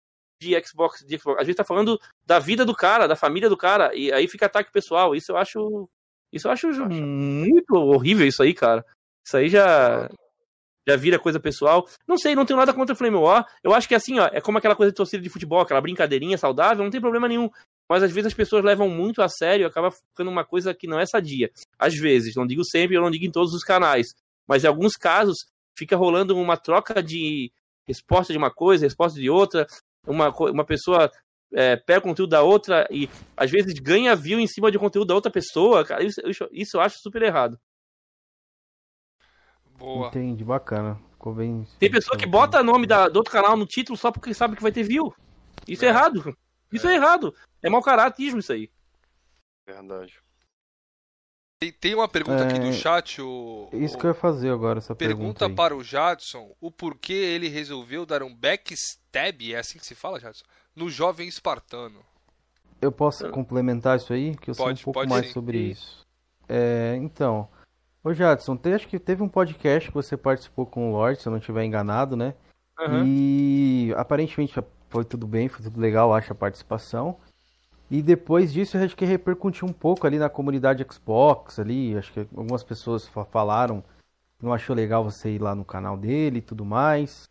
de 0.42 0.52
Xbox, 0.62 1.02
de 1.06 1.18
Xbox. 1.18 1.40
A 1.40 1.44
gente 1.44 1.56
tá 1.56 1.64
falando 1.64 1.98
da 2.26 2.38
vida 2.38 2.64
do 2.64 2.74
cara, 2.74 3.08
da 3.08 3.16
família 3.16 3.48
do 3.48 3.56
cara, 3.56 3.94
e 3.94 4.12
aí 4.12 4.28
fica 4.28 4.44
ataque 4.44 4.70
pessoal. 4.70 5.14
Isso 5.14 5.32
eu 5.32 5.38
acho. 5.38 5.88
Isso 6.30 6.48
eu 6.48 6.52
acho 6.52 6.68
muito 6.90 7.74
horrível 7.74 8.26
isso 8.26 8.42
aí, 8.42 8.52
cara. 8.52 8.84
Isso 9.26 9.36
aí 9.36 9.48
já. 9.48 10.10
Já 10.86 10.96
vira 10.96 11.18
coisa 11.18 11.40
pessoal. 11.40 11.88
Não 12.06 12.16
sei, 12.16 12.34
não 12.34 12.44
tenho 12.44 12.58
nada 12.58 12.72
contra 12.72 12.94
o 12.94 12.96
Flame 12.96 13.16
War. 13.16 13.46
Eu 13.62 13.74
acho 13.74 13.88
que 13.88 13.94
assim, 13.94 14.18
ó, 14.18 14.28
é 14.32 14.40
como 14.40 14.58
aquela 14.58 14.76
coisa 14.76 14.92
de 14.92 14.96
torcida 14.96 15.22
de 15.22 15.28
futebol, 15.28 15.60
aquela 15.60 15.80
brincadeirinha 15.80 16.38
saudável, 16.38 16.84
não 16.84 16.90
tem 16.90 17.00
problema 17.00 17.26
nenhum. 17.26 17.50
Mas 17.88 18.02
às 18.02 18.12
vezes 18.12 18.28
as 18.28 18.34
pessoas 18.34 18.64
levam 18.64 18.88
muito 18.88 19.22
a 19.22 19.28
sério 19.28 19.64
e 19.64 19.66
acaba 19.66 19.90
ficando 19.90 20.30
uma 20.30 20.44
coisa 20.44 20.74
que 20.74 20.86
não 20.86 20.98
é 20.98 21.06
sadia. 21.06 21.50
Às 21.78 21.94
vezes, 21.94 22.34
não 22.34 22.46
digo 22.46 22.64
sempre, 22.64 22.96
eu 22.96 23.02
não 23.02 23.10
digo 23.10 23.24
em 23.24 23.30
todos 23.30 23.52
os 23.52 23.62
canais. 23.62 24.08
Mas 24.46 24.64
em 24.64 24.68
alguns 24.68 24.94
casos, 24.94 25.36
fica 25.76 25.96
rolando 25.96 26.36
uma 26.36 26.56
troca 26.56 27.02
de 27.02 27.52
resposta 27.86 28.32
de 28.32 28.38
uma 28.38 28.50
coisa, 28.50 28.86
resposta 28.86 29.18
de 29.18 29.30
outra, 29.30 29.66
uma, 30.06 30.30
uma 30.30 30.64
pessoa 30.64 31.10
é, 31.52 31.76
pega 31.76 32.00
o 32.00 32.02
conteúdo 32.02 32.30
da 32.30 32.42
outra 32.42 32.86
e 32.90 33.08
às 33.36 33.50
vezes 33.50 33.74
ganha 33.74 34.16
view 34.16 34.40
em 34.40 34.46
cima 34.46 34.70
de 34.70 34.78
conteúdo 34.78 35.08
da 35.08 35.14
outra 35.14 35.30
pessoa, 35.30 35.84
cara, 35.84 36.02
isso, 36.02 36.20
isso 36.52 36.76
eu 36.76 36.80
acho 36.80 36.98
super 37.00 37.22
errado. 37.22 37.58
Boa. 39.78 40.08
Entendi, 40.08 40.44
bacana. 40.44 40.98
Ficou 41.12 41.34
bem. 41.34 41.66
Tem 41.78 41.90
pessoa 41.90 42.18
que 42.18 42.26
bota 42.26 42.62
nome 42.62 42.86
da, 42.86 43.08
do 43.08 43.16
outro 43.16 43.32
canal 43.32 43.56
no 43.56 43.66
título 43.66 43.96
só 43.96 44.10
porque 44.10 44.32
sabe 44.34 44.56
que 44.56 44.62
vai 44.62 44.72
ter 44.72 44.82
view. 44.82 45.14
Isso 45.66 45.84
é, 45.84 45.88
é 45.88 45.90
errado. 45.90 46.36
Isso 46.72 46.86
é. 46.86 46.92
é 46.92 46.96
errado. 46.96 47.34
É 47.62 47.68
mau 47.68 47.82
caratismo 47.82 48.40
isso 48.40 48.52
aí. 48.52 48.70
Verdade. 49.66 50.20
Tem, 51.58 51.72
tem 51.72 51.94
uma 51.94 52.08
pergunta 52.08 52.44
é... 52.44 52.48
aqui 52.48 52.58
do 52.58 52.72
chat. 52.72 53.20
O, 53.22 53.68
Isso 53.72 53.96
que 53.96 54.04
eu 54.04 54.10
ia 54.10 54.14
fazer 54.14 54.50
agora, 54.50 54.78
essa 54.78 54.94
pergunta. 54.94 55.38
Pergunta 55.38 55.50
para 55.50 55.74
o 55.74 55.82
Jadson 55.82 56.54
o 56.60 56.70
porquê 56.70 57.14
ele 57.14 57.48
resolveu 57.48 58.04
dar 58.04 58.22
um 58.22 58.34
backstab, 58.34 59.52
é 59.52 59.58
assim 59.58 59.78
que 59.78 59.86
se 59.86 59.94
fala, 59.94 60.20
Jadson? 60.20 60.44
No 60.74 60.90
jovem 60.90 61.26
espartano. 61.26 62.00
Eu 62.80 62.92
posso 62.92 63.30
complementar 63.30 63.96
isso 63.96 64.12
aí? 64.12 64.36
Que 64.36 64.50
eu 64.50 64.54
pode, 64.54 64.80
sei 64.80 64.90
um 64.90 64.92
pouco 64.92 65.08
mais 65.08 65.26
sim. 65.26 65.32
sobre 65.32 65.58
isso. 65.58 66.06
É, 66.46 66.94
então, 67.00 67.48
ô 68.06 68.14
Jadson, 68.14 68.56
te, 68.56 68.72
acho 68.72 68.86
que 68.86 69.00
teve 69.00 69.20
um 69.20 69.28
podcast 69.28 69.88
que 69.88 69.94
você 69.94 70.16
participou 70.16 70.64
com 70.64 70.88
o 70.88 70.92
Lorde, 70.92 71.20
se 71.20 71.26
eu 71.26 71.32
não 71.32 71.40
estiver 71.40 71.64
enganado, 71.64 72.16
né? 72.16 72.34
Uhum. 72.78 73.02
E 73.04 73.92
aparentemente 73.96 74.54
foi 74.88 75.04
tudo 75.04 75.26
bem, 75.26 75.48
foi 75.48 75.64
tudo 75.64 75.80
legal, 75.80 76.14
acho, 76.14 76.30
a 76.30 76.36
participação. 76.36 77.16
E 77.90 78.00
depois 78.00 78.52
disso, 78.52 78.78
acho 78.78 78.96
que 78.96 79.04
repercutiu 79.04 79.66
um 79.66 79.72
pouco 79.72 80.06
ali 80.06 80.20
na 80.20 80.28
comunidade 80.28 80.86
Xbox, 80.88 81.58
ali, 81.58 81.98
acho 81.98 82.12
que 82.12 82.20
algumas 82.20 82.62
pessoas 82.62 83.10
falaram, 83.32 83.82
não 84.40 84.52
achou 84.52 84.76
legal 84.76 85.02
você 85.02 85.30
ir 85.30 85.42
lá 85.42 85.52
no 85.52 85.64
canal 85.64 85.96
dele 85.96 86.38
e 86.38 86.42
tudo 86.42 86.64
mais. 86.64 87.28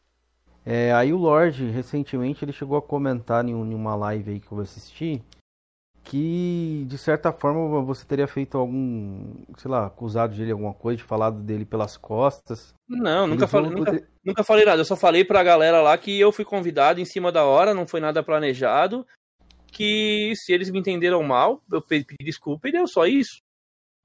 É, 0.66 0.92
aí 0.94 1.14
o 1.14 1.18
Lorde, 1.18 1.70
recentemente, 1.70 2.44
ele 2.44 2.52
chegou 2.52 2.78
a 2.78 2.82
comentar 2.82 3.48
em, 3.48 3.54
uma 3.54 3.96
live 3.96 4.32
aí 4.32 4.40
que 4.42 4.52
eu 4.52 4.60
assisti, 4.60 5.24
que 6.06 6.86
de 6.88 6.98
certa 6.98 7.34
forma 7.34 7.82
você 7.82 8.06
teria 8.06 8.28
feito 8.28 8.58
algum, 8.58 9.34
sei 9.58 9.70
lá, 9.70 9.88
acusado 9.88 10.34
de 10.34 10.42
ele 10.44 10.52
alguma 10.52 10.74
coisa, 10.74 10.98
de 10.98 11.04
falado 11.04 11.42
dele 11.42 11.66
pelas 11.66 11.98
costas. 11.98 12.74
Não, 12.88 13.28
nunca 13.28 13.48
falei, 13.48 13.72
nunca, 13.72 14.08
nunca 14.24 14.44
falei 14.44 14.66
nada. 14.66 14.82
Eu 14.82 14.86
só 14.86 14.96
falei 14.96 15.26
pra 15.26 15.44
galera 15.44 15.82
lá 15.82 15.98
que 15.98 16.18
eu 16.18 16.32
fui 16.32 16.46
convidado 16.46 17.02
em 17.02 17.06
cima 17.06 17.32
da 17.32 17.44
hora, 17.44 17.74
não 17.74 17.88
foi 17.88 18.00
nada 18.00 18.24
planejado 18.24 19.06
que 19.76 20.34
se 20.38 20.54
eles 20.54 20.72
me 20.72 20.80
entenderam 20.80 21.22
mal, 21.22 21.62
eu 21.70 21.82
pedi 21.82 22.16
desculpa 22.22 22.70
e 22.70 22.72
deu 22.72 22.88
só 22.88 23.06
isso. 23.06 23.42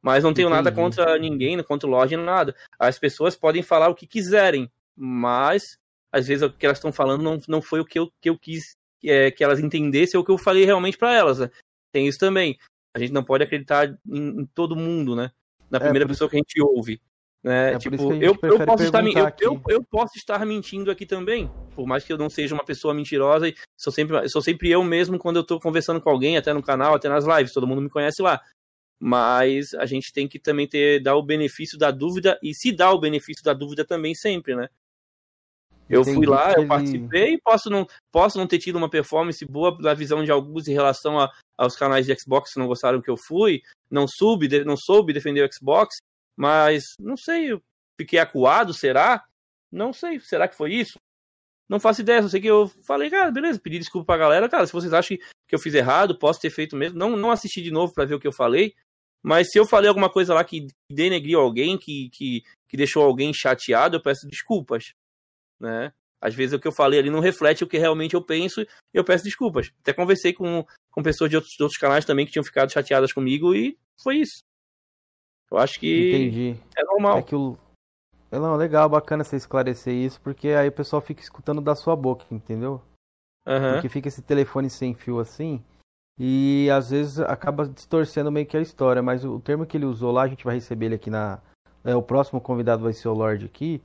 Mas 0.02 0.24
não 0.24 0.34
tenho 0.34 0.48
Entendi. 0.48 0.64
nada 0.64 0.74
contra 0.74 1.16
ninguém, 1.16 1.62
contra 1.62 1.86
o 1.86 1.90
Lodge, 1.92 2.16
nada. 2.16 2.56
As 2.76 2.98
pessoas 2.98 3.36
podem 3.36 3.62
falar 3.62 3.88
o 3.88 3.94
que 3.94 4.04
quiserem, 4.04 4.68
mas 4.96 5.78
às 6.10 6.26
vezes 6.26 6.42
o 6.42 6.50
que 6.50 6.66
elas 6.66 6.78
estão 6.78 6.92
falando 6.92 7.22
não, 7.22 7.38
não 7.46 7.62
foi 7.62 7.78
o 7.78 7.84
que 7.84 8.00
eu, 8.00 8.10
que 8.20 8.28
eu 8.28 8.36
quis 8.36 8.74
é, 9.04 9.30
que 9.30 9.44
elas 9.44 9.60
entendessem 9.60 10.18
o 10.18 10.24
que 10.24 10.32
eu 10.32 10.38
falei 10.38 10.64
realmente 10.64 10.98
para 10.98 11.14
elas. 11.14 11.38
Né? 11.38 11.50
Tem 11.92 12.06
isso 12.06 12.18
também. 12.18 12.58
A 12.94 12.98
gente 12.98 13.12
não 13.12 13.22
pode 13.22 13.44
acreditar 13.44 13.88
em, 14.08 14.40
em 14.40 14.46
todo 14.46 14.76
mundo, 14.76 15.14
né? 15.14 15.30
Na 15.70 15.78
é, 15.78 15.80
primeira 15.80 16.06
pessoa 16.06 16.28
que 16.28 16.36
a 16.36 16.38
gente 16.38 16.60
ouve. 16.60 17.00
Né? 17.42 17.72
É 17.72 17.78
tipo, 17.78 18.12
eu, 18.14 18.36
eu, 18.42 18.66
posso 18.66 18.84
estar, 18.84 19.02
eu, 19.02 19.32
eu, 19.40 19.62
eu, 19.68 19.84
posso 19.84 20.18
estar 20.18 20.44
mentindo 20.44 20.90
aqui 20.90 21.06
também, 21.06 21.50
por 21.74 21.86
mais 21.86 22.04
que 22.04 22.12
eu 22.12 22.18
não 22.18 22.28
seja 22.28 22.54
uma 22.54 22.64
pessoa 22.64 22.92
mentirosa 22.92 23.48
e 23.48 23.54
sou 23.78 23.90
sempre, 23.90 24.28
sou 24.28 24.42
sempre 24.42 24.70
eu 24.70 24.84
mesmo 24.84 25.18
quando 25.18 25.36
eu 25.36 25.42
estou 25.42 25.58
conversando 25.58 26.02
com 26.02 26.10
alguém, 26.10 26.36
até 26.36 26.52
no 26.52 26.62
canal, 26.62 26.94
até 26.94 27.08
nas 27.08 27.24
lives, 27.24 27.54
todo 27.54 27.66
mundo 27.66 27.80
me 27.80 27.88
conhece 27.88 28.20
lá. 28.20 28.42
Mas 29.02 29.72
a 29.72 29.86
gente 29.86 30.12
tem 30.12 30.28
que 30.28 30.38
também 30.38 30.68
ter, 30.68 31.00
dar 31.00 31.16
o 31.16 31.22
benefício 31.22 31.78
da 31.78 31.90
dúvida 31.90 32.38
e 32.42 32.52
se 32.52 32.70
dar 32.70 32.92
o 32.92 33.00
benefício 33.00 33.42
da 33.42 33.54
dúvida 33.54 33.86
também 33.86 34.14
sempre, 34.14 34.54
né? 34.54 34.68
Eu 35.90 36.02
Entendi 36.02 36.16
fui 36.18 36.26
lá, 36.26 36.52
eu 36.52 36.68
participei 36.68 37.36
posso 37.42 37.68
não, 37.68 37.84
posso 38.12 38.38
não 38.38 38.46
ter 38.46 38.58
tido 38.58 38.76
uma 38.76 38.88
performance 38.88 39.44
boa 39.44 39.76
na 39.80 39.92
visão 39.92 40.22
de 40.22 40.30
alguns 40.30 40.68
em 40.68 40.72
relação 40.72 41.18
a, 41.18 41.28
aos 41.58 41.74
canais 41.74 42.06
de 42.06 42.16
Xbox 42.16 42.52
que 42.52 42.60
não 42.60 42.68
gostaram 42.68 43.02
que 43.02 43.10
eu 43.10 43.16
fui, 43.16 43.60
não 43.90 44.06
soube, 44.06 44.64
não 44.64 44.76
soube 44.76 45.12
defender 45.12 45.42
o 45.42 45.52
Xbox, 45.52 45.96
mas 46.36 46.84
não 47.00 47.16
sei, 47.16 47.52
eu 47.52 47.60
fiquei 48.00 48.20
acuado, 48.20 48.72
será? 48.72 49.24
Não 49.70 49.92
sei, 49.92 50.20
será 50.20 50.46
que 50.46 50.56
foi 50.56 50.74
isso? 50.74 50.96
Não 51.68 51.80
faço 51.80 52.02
ideia, 52.02 52.22
só 52.22 52.28
sei 52.28 52.40
que 52.40 52.46
eu 52.46 52.68
falei, 52.86 53.10
cara, 53.10 53.30
beleza, 53.30 53.60
pedi 53.60 53.78
desculpa 53.78 54.06
pra 54.06 54.16
galera, 54.16 54.48
cara, 54.48 54.66
se 54.66 54.72
vocês 54.72 54.92
acham 54.92 55.16
que 55.16 55.54
eu 55.54 55.58
fiz 55.58 55.74
errado, 55.74 56.18
posso 56.18 56.40
ter 56.40 56.50
feito 56.50 56.76
mesmo. 56.76 56.98
Não, 56.98 57.16
não 57.16 57.30
assisti 57.30 57.62
de 57.62 57.70
novo 57.70 57.92
para 57.92 58.04
ver 58.04 58.14
o 58.14 58.20
que 58.20 58.26
eu 58.26 58.32
falei, 58.32 58.74
mas 59.22 59.50
se 59.50 59.58
eu 59.58 59.66
falei 59.66 59.88
alguma 59.88 60.10
coisa 60.10 60.34
lá 60.34 60.42
que 60.44 60.66
denegriu 60.90 61.40
alguém, 61.40 61.76
que, 61.76 62.08
que, 62.12 62.42
que 62.68 62.76
deixou 62.76 63.04
alguém 63.04 63.32
chateado, 63.34 63.96
eu 63.96 64.02
peço 64.02 64.26
desculpas, 64.26 64.92
né? 65.60 65.92
Às 66.20 66.34
vezes 66.34 66.52
o 66.52 66.60
que 66.60 66.68
eu 66.68 66.72
falei 66.72 66.98
ali 66.98 67.10
não 67.10 67.20
reflete 67.20 67.64
o 67.64 67.66
que 67.66 67.78
realmente 67.78 68.14
eu 68.14 68.22
penso 68.22 68.60
e 68.60 68.66
eu 68.92 69.04
peço 69.04 69.24
desculpas. 69.24 69.72
Até 69.80 69.92
conversei 69.92 70.32
com, 70.32 70.64
com 70.90 71.02
pessoas 71.02 71.30
de 71.30 71.36
outros, 71.36 71.54
de 71.54 71.62
outros 71.62 71.80
canais 71.80 72.04
também 72.04 72.26
que 72.26 72.32
tinham 72.32 72.44
ficado 72.44 72.70
chateadas 72.70 73.12
comigo 73.12 73.54
e 73.54 73.78
foi 74.02 74.16
isso. 74.16 74.42
Eu 75.50 75.58
acho 75.58 75.80
que 75.80 76.10
Entendi. 76.10 76.60
é 76.76 76.84
normal. 76.84 77.18
É 77.18 77.22
que 77.22 77.34
o... 77.34 77.56
É, 78.30 78.38
não, 78.38 78.54
legal, 78.54 78.88
bacana 78.88 79.24
você 79.24 79.36
esclarecer 79.36 79.94
isso, 79.94 80.20
porque 80.20 80.48
aí 80.48 80.68
o 80.68 80.72
pessoal 80.72 81.02
fica 81.02 81.20
escutando 81.20 81.60
da 81.60 81.74
sua 81.74 81.96
boca, 81.96 82.24
entendeu? 82.30 82.80
Uhum. 83.46 83.72
Porque 83.72 83.88
fica 83.88 84.06
esse 84.06 84.22
telefone 84.22 84.70
sem 84.70 84.94
fio 84.94 85.18
assim, 85.18 85.60
e 86.22 86.68
às 86.70 86.90
vezes 86.90 87.18
acaba 87.18 87.66
distorcendo 87.66 88.30
meio 88.30 88.46
que 88.46 88.54
a 88.54 88.60
história, 88.60 89.02
mas 89.02 89.24
o 89.24 89.40
termo 89.40 89.64
que 89.64 89.78
ele 89.78 89.86
usou 89.86 90.12
lá, 90.12 90.24
a 90.24 90.28
gente 90.28 90.44
vai 90.44 90.56
receber 90.56 90.84
ele 90.86 90.96
aqui 90.96 91.08
na. 91.08 91.40
É, 91.82 91.96
o 91.96 92.02
próximo 92.02 92.38
convidado 92.42 92.82
vai 92.82 92.92
ser 92.92 93.08
o 93.08 93.14
Lorde 93.14 93.46
aqui. 93.46 93.82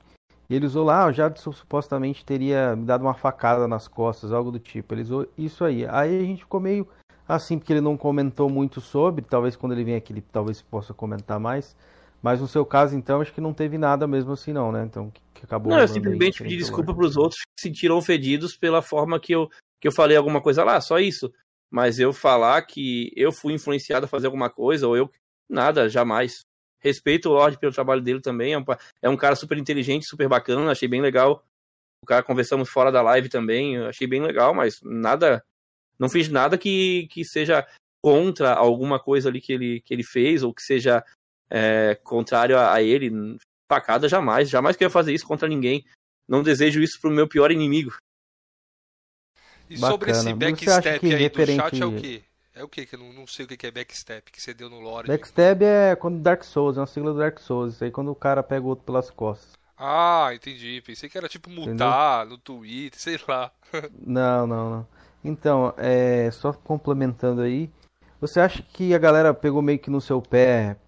E 0.48 0.54
ele 0.54 0.66
usou 0.66 0.84
lá, 0.84 1.06
ah, 1.06 1.12
já 1.12 1.34
supostamente 1.34 2.24
teria 2.24 2.76
me 2.76 2.84
dado 2.84 3.02
uma 3.02 3.14
facada 3.14 3.66
nas 3.66 3.88
costas, 3.88 4.32
algo 4.32 4.50
do 4.50 4.58
tipo. 4.58 4.94
Ele 4.94 5.02
usou 5.02 5.26
isso 5.36 5.64
aí. 5.64 5.86
Aí 5.86 6.18
a 6.18 6.22
gente 6.22 6.42
ficou 6.42 6.60
meio 6.60 6.86
assim, 7.28 7.58
porque 7.58 7.72
ele 7.72 7.80
não 7.80 7.96
comentou 7.96 8.48
muito 8.48 8.80
sobre, 8.80 9.24
talvez 9.24 9.56
quando 9.56 9.72
ele 9.72 9.82
vem 9.82 9.96
aqui 9.96 10.12
ele 10.12 10.22
talvez 10.32 10.62
possa 10.62 10.94
comentar 10.94 11.40
mais. 11.40 11.74
Mas 12.22 12.40
no 12.40 12.48
seu 12.48 12.64
caso, 12.64 12.96
então, 12.96 13.20
acho 13.20 13.32
que 13.32 13.40
não 13.40 13.52
teve 13.52 13.76
nada 13.76 14.06
mesmo 14.06 14.32
assim, 14.32 14.52
não, 14.52 14.72
né? 14.72 14.84
Então, 14.84 15.12
que 15.34 15.44
acabou. 15.44 15.72
Não, 15.72 15.80
eu 15.80 15.88
simplesmente 15.88 16.42
pedi 16.42 16.56
desculpa 16.56 16.94
para 16.94 17.06
os 17.06 17.16
outros 17.16 17.40
que 17.40 17.60
se 17.60 17.68
sentiram 17.68 17.96
ofendidos 17.96 18.56
pela 18.56 18.82
forma 18.82 19.20
que 19.20 19.32
eu, 19.32 19.48
que 19.80 19.86
eu 19.86 19.92
falei 19.92 20.16
alguma 20.16 20.40
coisa 20.40 20.64
lá, 20.64 20.80
só 20.80 20.98
isso. 20.98 21.32
Mas 21.70 21.98
eu 21.98 22.12
falar 22.12 22.62
que 22.62 23.12
eu 23.14 23.30
fui 23.30 23.52
influenciado 23.52 24.06
a 24.06 24.08
fazer 24.08 24.26
alguma 24.26 24.48
coisa, 24.48 24.88
ou 24.88 24.96
eu. 24.96 25.10
Nada, 25.48 25.88
jamais. 25.88 26.40
Respeito 26.86 27.28
o 27.28 27.32
Lorde 27.32 27.58
pelo 27.58 27.72
trabalho 27.72 28.00
dele 28.00 28.20
também. 28.20 28.52
É 28.52 28.58
um, 28.58 28.64
é 29.02 29.08
um 29.08 29.16
cara 29.16 29.34
super 29.34 29.58
inteligente, 29.58 30.06
super 30.06 30.28
bacana, 30.28 30.70
achei 30.70 30.88
bem 30.88 31.00
legal. 31.00 31.44
O 32.02 32.06
cara 32.06 32.22
conversamos 32.22 32.68
fora 32.68 32.92
da 32.92 33.02
live 33.02 33.28
também, 33.28 33.78
achei 33.78 34.06
bem 34.06 34.22
legal, 34.22 34.54
mas 34.54 34.80
nada 34.82 35.44
não 35.98 36.08
fiz 36.08 36.28
nada 36.28 36.58
que, 36.58 37.08
que 37.10 37.24
seja 37.24 37.66
contra 38.02 38.54
alguma 38.54 39.00
coisa 39.00 39.28
ali 39.28 39.40
que 39.40 39.52
ele, 39.52 39.80
que 39.80 39.92
ele 39.92 40.04
fez, 40.04 40.42
ou 40.42 40.54
que 40.54 40.62
seja 40.62 41.04
é, 41.50 41.94
contrário 42.04 42.58
a, 42.58 42.74
a, 42.74 42.82
ele. 42.82 43.10
Facada 43.68 44.08
jamais. 44.08 44.48
Jamais 44.48 44.76
que 44.76 44.84
eu 44.84 44.86
ia 44.86 44.90
fazer 44.90 45.12
isso 45.12 45.26
contra 45.26 45.48
ninguém. 45.48 45.84
Não 46.28 46.42
desejo 46.42 46.80
isso 46.80 47.00
pro 47.00 47.10
meu 47.10 47.26
pior 47.26 47.50
inimigo. 47.50 47.96
E 49.68 49.76
Bacana. 49.76 49.90
sobre 49.90 50.10
esse 50.12 50.32
backstep 50.34 51.04
aí 51.04 51.14
referente... 51.14 51.56
do 51.56 51.62
chat 51.62 51.82
é 51.82 51.86
o 51.86 51.96
quê? 51.96 52.22
É 52.56 52.64
o 52.64 52.68
quê? 52.68 52.86
Que 52.86 52.94
eu 52.94 52.98
não, 52.98 53.12
não 53.12 53.26
sei 53.26 53.44
o 53.44 53.48
que 53.48 53.66
é 53.66 53.70
backstep 53.70 54.32
que 54.32 54.40
você 54.40 54.54
deu 54.54 54.70
no 54.70 54.80
lore. 54.80 55.06
Backstep 55.06 55.62
é 55.62 55.94
quando 55.94 56.22
Dark 56.22 56.42
Souls, 56.42 56.78
é 56.78 56.80
uma 56.80 56.86
sigla 56.86 57.12
do 57.12 57.18
Dark 57.18 57.38
Souls. 57.38 57.74
Isso 57.74 57.84
aí 57.84 57.90
quando 57.90 58.10
o 58.10 58.14
cara 58.14 58.42
pega 58.42 58.64
o 58.64 58.68
outro 58.70 58.82
pelas 58.86 59.10
costas. 59.10 59.52
Ah, 59.76 60.30
entendi. 60.32 60.80
Pensei 60.80 61.06
que 61.06 61.18
era 61.18 61.28
tipo 61.28 61.50
mutar 61.50 62.24
Entendeu? 62.24 62.30
no 62.30 62.38
Twitter, 62.38 62.98
sei 62.98 63.20
lá. 63.28 63.52
não, 64.00 64.46
não, 64.46 64.70
não. 64.70 64.88
Então, 65.22 65.74
é, 65.76 66.30
só 66.30 66.50
complementando 66.50 67.42
aí, 67.42 67.70
você 68.18 68.40
acha 68.40 68.62
que 68.62 68.94
a 68.94 68.98
galera 68.98 69.34
pegou 69.34 69.60
meio 69.60 69.78
que 69.78 69.90
no 69.90 70.00
seu 70.00 70.22
pé? 70.22 70.78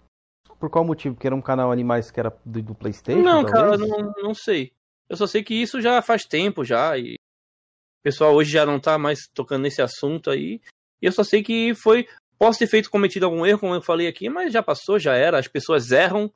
Por 0.59 0.71
qual 0.71 0.83
motivo? 0.83 1.13
Porque 1.13 1.27
era 1.27 1.35
um 1.35 1.41
canal 1.41 1.71
Animais 1.71 2.09
que 2.09 2.19
era 2.19 2.35
do, 2.43 2.63
do 2.63 2.73
PlayStation? 2.73 3.21
Não, 3.21 3.45
talvez? 3.45 3.51
cara, 3.51 3.77
não, 3.77 4.13
não 4.17 4.33
sei. 4.33 4.73
Eu 5.07 5.15
só 5.15 5.27
sei 5.27 5.43
que 5.43 5.53
isso 5.53 5.79
já 5.81 6.01
faz 6.01 6.23
tempo 6.23 6.65
já 6.65 6.97
e 6.97 7.13
o 7.13 8.03
pessoal 8.03 8.33
hoje 8.33 8.51
já 8.51 8.65
não 8.65 8.79
tá 8.79 8.97
mais 8.97 9.19
tocando 9.35 9.63
nesse 9.63 9.83
assunto 9.83 10.31
aí. 10.31 10.59
E 11.01 11.05
eu 11.05 11.11
só 11.11 11.23
sei 11.23 11.43
que 11.43 11.73
foi. 11.75 12.07
Posso 12.37 12.59
ter 12.59 12.67
feito 12.67 12.89
cometido 12.89 13.25
algum 13.25 13.45
erro, 13.45 13.59
como 13.59 13.75
eu 13.75 13.81
falei 13.81 14.07
aqui, 14.07 14.29
mas 14.29 14.53
já 14.53 14.63
passou, 14.63 14.97
já 14.97 15.13
era. 15.15 15.37
As 15.37 15.47
pessoas 15.47 15.91
erram. 15.91 16.31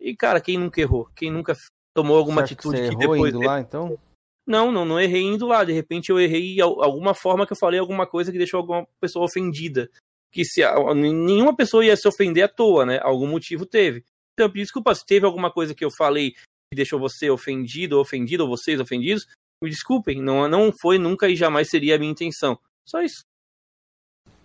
E, 0.00 0.14
cara, 0.14 0.40
quem 0.40 0.58
nunca 0.58 0.80
errou? 0.80 1.08
Quem 1.14 1.30
nunca 1.30 1.56
tomou 1.94 2.18
alguma 2.18 2.40
você 2.40 2.54
atitude 2.54 2.82
que, 2.82 2.88
que 2.90 2.96
depois. 2.96 3.32
Indo 3.32 3.46
lá, 3.46 3.60
então? 3.60 3.98
Não, 4.46 4.70
não, 4.70 4.84
não 4.84 5.00
errei 5.00 5.22
indo 5.22 5.46
lá. 5.46 5.64
De 5.64 5.72
repente 5.72 6.10
eu 6.10 6.20
errei 6.20 6.60
alguma 6.60 7.14
forma 7.14 7.46
que 7.46 7.52
eu 7.52 7.56
falei 7.56 7.80
alguma 7.80 8.06
coisa 8.06 8.30
que 8.30 8.38
deixou 8.38 8.58
alguma 8.58 8.86
pessoa 9.00 9.24
ofendida. 9.24 9.90
Que 10.32 10.44
se 10.44 10.62
nenhuma 10.94 11.56
pessoa 11.56 11.84
ia 11.84 11.96
se 11.96 12.06
ofender 12.06 12.44
à 12.44 12.48
toa, 12.48 12.84
né? 12.84 13.00
Algum 13.02 13.26
motivo 13.26 13.64
teve. 13.64 14.04
Então, 14.34 14.48
desculpa, 14.50 14.94
se 14.94 15.04
teve 15.04 15.24
alguma 15.24 15.50
coisa 15.50 15.74
que 15.74 15.84
eu 15.84 15.90
falei 15.90 16.32
que 16.32 16.76
deixou 16.76 17.00
você 17.00 17.30
ofendido 17.30 17.96
ou 17.96 18.02
ofendido, 18.02 18.44
ou 18.44 18.50
vocês 18.50 18.78
ofendidos, 18.78 19.26
me 19.62 19.70
desculpem. 19.70 20.20
Não, 20.20 20.46
não 20.48 20.70
foi 20.80 20.98
nunca 20.98 21.28
e 21.28 21.34
jamais 21.34 21.68
seria 21.70 21.96
a 21.96 21.98
minha 21.98 22.12
intenção. 22.12 22.58
Só 22.86 23.00
isso. 23.00 23.24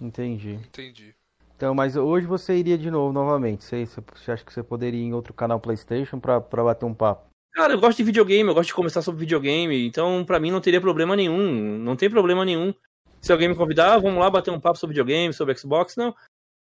Entendi. 0.01 0.53
Entendi. 0.53 1.15
Então, 1.55 1.75
mas 1.75 1.95
hoje 1.95 2.25
você 2.25 2.57
iria 2.57 2.77
de 2.77 2.89
novo, 2.89 3.13
novamente. 3.13 3.63
Você, 3.63 3.85
você 3.85 4.31
acha 4.31 4.43
que 4.43 4.51
você 4.51 4.63
poderia 4.63 4.99
ir 4.99 5.03
em 5.03 5.13
outro 5.13 5.33
canal 5.33 5.59
PlayStation 5.59 6.19
para 6.19 6.39
bater 6.39 6.85
um 6.85 6.93
papo? 6.93 7.29
Cara, 7.53 7.73
eu 7.73 7.79
gosto 7.79 7.97
de 7.97 8.03
videogame, 8.03 8.49
eu 8.49 8.55
gosto 8.55 8.69
de 8.69 8.73
conversar 8.73 9.01
sobre 9.01 9.19
videogame, 9.19 9.85
então 9.85 10.23
para 10.23 10.39
mim 10.39 10.51
não 10.51 10.61
teria 10.61 10.79
problema 10.79 11.15
nenhum, 11.15 11.77
não 11.77 11.95
tem 11.95 12.09
problema 12.09 12.45
nenhum. 12.45 12.73
Se 13.19 13.31
alguém 13.31 13.49
me 13.49 13.55
convidar, 13.55 13.99
vamos 13.99 14.19
lá 14.19 14.29
bater 14.29 14.51
um 14.51 14.59
papo 14.59 14.79
sobre 14.79 14.93
videogame, 14.93 15.33
sobre 15.33 15.55
Xbox, 15.55 15.95
não. 15.95 16.15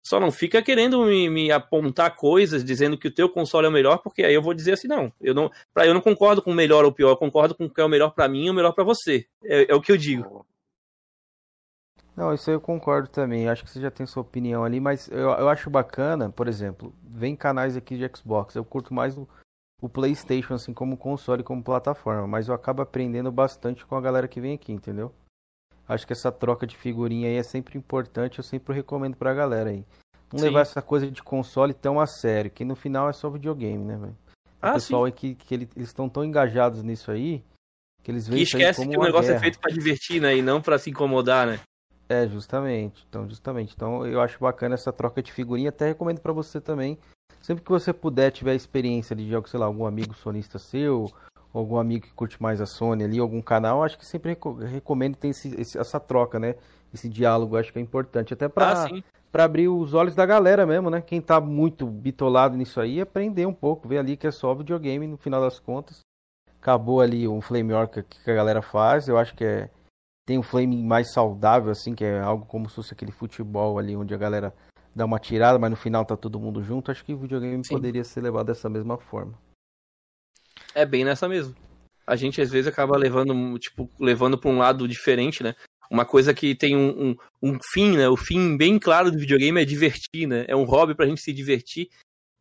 Só 0.06 0.20
não 0.20 0.30
fica 0.30 0.62
querendo 0.62 1.02
me, 1.06 1.30
me, 1.30 1.50
apontar 1.50 2.14
coisas 2.14 2.62
dizendo 2.62 2.98
que 2.98 3.08
o 3.08 3.10
teu 3.10 3.28
console 3.28 3.66
é 3.66 3.70
o 3.70 3.72
melhor, 3.72 3.98
porque 3.98 4.22
aí 4.22 4.34
eu 4.34 4.42
vou 4.42 4.52
dizer 4.52 4.74
assim, 4.74 4.86
não, 4.86 5.10
eu 5.18 5.34
não, 5.34 5.50
pra, 5.72 5.86
eu 5.86 5.94
não 5.94 6.02
concordo 6.02 6.42
com 6.42 6.50
o 6.50 6.54
melhor 6.54 6.84
ou 6.84 6.92
pior, 6.92 7.10
eu 7.10 7.16
concordo 7.16 7.54
com 7.54 7.64
o 7.64 7.70
que 7.70 7.80
é 7.80 7.84
o 7.84 7.88
melhor 7.88 8.10
para 8.10 8.28
mim 8.28 8.44
e 8.44 8.50
o 8.50 8.54
melhor 8.54 8.72
para 8.72 8.84
você. 8.84 9.26
É, 9.42 9.72
é, 9.72 9.74
o 9.74 9.80
que 9.80 9.90
eu 9.90 9.96
digo. 9.96 10.46
Não, 12.16 12.32
isso 12.32 12.48
aí 12.48 12.56
eu 12.56 12.60
concordo 12.60 13.08
também. 13.08 13.48
Acho 13.48 13.64
que 13.64 13.70
você 13.70 13.80
já 13.80 13.90
tem 13.90 14.06
sua 14.06 14.22
opinião 14.22 14.64
ali, 14.64 14.80
mas 14.80 15.08
eu, 15.08 15.30
eu 15.30 15.48
acho 15.48 15.68
bacana, 15.68 16.30
por 16.30 16.46
exemplo, 16.46 16.94
vem 17.02 17.34
canais 17.34 17.76
aqui 17.76 17.96
de 17.96 18.08
Xbox. 18.16 18.54
Eu 18.54 18.64
curto 18.64 18.94
mais 18.94 19.16
o, 19.18 19.28
o 19.82 19.88
PlayStation 19.88 20.54
assim 20.54 20.72
como 20.72 20.96
console, 20.96 21.42
como 21.42 21.62
plataforma, 21.62 22.26
mas 22.26 22.48
eu 22.48 22.54
acabo 22.54 22.82
aprendendo 22.82 23.32
bastante 23.32 23.84
com 23.84 23.96
a 23.96 24.00
galera 24.00 24.28
que 24.28 24.40
vem 24.40 24.54
aqui, 24.54 24.72
entendeu? 24.72 25.12
Acho 25.88 26.06
que 26.06 26.12
essa 26.12 26.32
troca 26.32 26.66
de 26.66 26.76
figurinha 26.76 27.28
aí 27.28 27.36
é 27.36 27.42
sempre 27.42 27.76
importante, 27.76 28.38
eu 28.38 28.44
sempre 28.44 28.74
recomendo 28.74 29.16
pra 29.16 29.34
galera 29.34 29.70
aí. 29.70 29.84
Não 30.32 30.38
sim. 30.38 30.46
levar 30.46 30.60
essa 30.60 30.80
coisa 30.80 31.10
de 31.10 31.22
console 31.22 31.74
tão 31.74 32.00
a 32.00 32.06
sério, 32.06 32.50
que 32.50 32.64
no 32.64 32.74
final 32.74 33.08
é 33.08 33.12
só 33.12 33.28
videogame, 33.28 33.84
né, 33.84 33.96
velho? 33.96 34.16
O 34.62 34.66
ah, 34.66 34.72
pessoal 34.72 35.02
sim. 35.02 35.06
aí 35.06 35.12
que, 35.12 35.34
que 35.34 35.54
eles 35.54 35.68
estão 35.76 36.08
tão 36.08 36.24
engajados 36.24 36.82
nisso 36.82 37.10
aí, 37.10 37.44
que 38.02 38.10
eles 38.10 38.26
veem 38.26 38.38
que 38.38 38.44
esquece 38.44 38.88
que 38.88 38.96
o 38.96 39.02
negócio 39.02 39.30
é 39.30 39.34
guerra. 39.34 39.36
é 39.36 39.40
feito 39.40 39.58
para 39.58 39.72
divertir, 39.72 40.22
né, 40.22 40.36
e 40.36 40.40
não 40.40 40.62
para 40.62 40.78
se 40.78 40.88
incomodar, 40.88 41.46
né? 41.46 41.60
É, 42.08 42.26
justamente. 42.28 43.04
Então, 43.08 43.28
justamente. 43.28 43.74
Então, 43.74 44.06
eu 44.06 44.20
acho 44.20 44.38
bacana 44.38 44.74
essa 44.74 44.92
troca 44.92 45.22
de 45.22 45.32
figurinha, 45.32 45.70
até 45.70 45.86
recomendo 45.86 46.20
para 46.20 46.32
você 46.32 46.60
também 46.60 46.98
Sempre 47.44 47.62
que 47.62 47.70
você 47.70 47.92
puder, 47.92 48.30
tiver 48.30 48.54
experiência 48.54 49.14
de 49.14 49.28
jogo, 49.28 49.46
sei 49.46 49.60
lá, 49.60 49.66
algum 49.66 49.84
amigo 49.84 50.14
sonista 50.14 50.58
seu, 50.58 51.12
ou 51.52 51.60
algum 51.60 51.76
amigo 51.76 52.06
que 52.06 52.12
curte 52.14 52.42
mais 52.42 52.58
a 52.58 52.64
Sony 52.64 53.04
ali, 53.04 53.18
algum 53.18 53.42
canal, 53.42 53.84
acho 53.84 53.98
que 53.98 54.06
sempre 54.06 54.34
recomendo 54.66 55.14
ter 55.14 55.28
esse, 55.28 55.54
esse, 55.60 55.76
essa 55.76 56.00
troca, 56.00 56.38
né? 56.38 56.54
Esse 56.90 57.06
diálogo, 57.06 57.58
acho 57.58 57.70
que 57.70 57.78
é 57.78 57.82
importante. 57.82 58.32
Até 58.32 58.48
para 58.48 58.86
ah, 58.86 59.44
abrir 59.44 59.68
os 59.68 59.92
olhos 59.92 60.14
da 60.14 60.24
galera 60.24 60.64
mesmo, 60.64 60.88
né? 60.88 61.02
Quem 61.02 61.20
tá 61.20 61.38
muito 61.38 61.86
bitolado 61.86 62.56
nisso 62.56 62.80
aí, 62.80 62.98
aprender 62.98 63.44
um 63.44 63.52
pouco, 63.52 63.86
ver 63.86 63.98
ali 63.98 64.16
que 64.16 64.26
é 64.26 64.30
só 64.30 64.54
videogame 64.54 65.06
no 65.06 65.18
final 65.18 65.42
das 65.42 65.58
contas. 65.58 66.00
Acabou 66.58 67.02
ali 67.02 67.28
o 67.28 67.42
Flame 67.42 67.74
Orca 67.74 68.02
que 68.02 68.30
a 68.30 68.34
galera 68.34 68.62
faz, 68.62 69.06
eu 69.06 69.18
acho 69.18 69.34
que 69.34 69.44
é. 69.44 69.68
Tem 70.26 70.38
um 70.38 70.42
flame 70.42 70.82
mais 70.82 71.12
saudável, 71.12 71.70
assim, 71.70 71.94
que 71.94 72.04
é 72.04 72.20
algo 72.20 72.46
como 72.46 72.68
se 72.68 72.76
fosse 72.76 72.94
aquele 72.94 73.12
futebol 73.12 73.78
ali, 73.78 73.94
onde 73.94 74.14
a 74.14 74.18
galera 74.18 74.54
dar 74.94 75.04
uma 75.04 75.18
tirada, 75.18 75.58
mas 75.58 75.70
no 75.70 75.76
final 75.76 76.04
tá 76.04 76.16
todo 76.16 76.38
mundo 76.38 76.62
junto, 76.62 76.90
acho 76.90 77.04
que 77.04 77.12
o 77.12 77.18
videogame 77.18 77.64
Sim. 77.64 77.74
poderia 77.74 78.04
ser 78.04 78.20
levado 78.20 78.46
dessa 78.46 78.68
mesma 78.68 78.96
forma. 78.96 79.38
É 80.74 80.86
bem 80.86 81.04
nessa 81.04 81.28
mesmo. 81.28 81.54
A 82.06 82.16
gente 82.16 82.40
às 82.40 82.50
vezes 82.50 82.66
acaba 82.66 82.96
levando, 82.96 83.58
tipo, 83.58 83.90
levando 83.98 84.38
para 84.38 84.50
um 84.50 84.58
lado 84.58 84.86
diferente, 84.86 85.42
né? 85.42 85.54
Uma 85.90 86.04
coisa 86.04 86.32
que 86.32 86.54
tem 86.54 86.76
um, 86.76 87.08
um, 87.10 87.16
um, 87.42 87.58
fim, 87.72 87.96
né? 87.96 88.08
O 88.08 88.16
fim 88.16 88.56
bem 88.56 88.78
claro 88.78 89.10
do 89.10 89.18
videogame 89.18 89.60
é 89.60 89.64
divertir, 89.64 90.26
né? 90.26 90.44
É 90.48 90.56
um 90.56 90.64
hobby 90.64 90.94
pra 90.94 91.06
gente 91.06 91.20
se 91.20 91.32
divertir. 91.32 91.88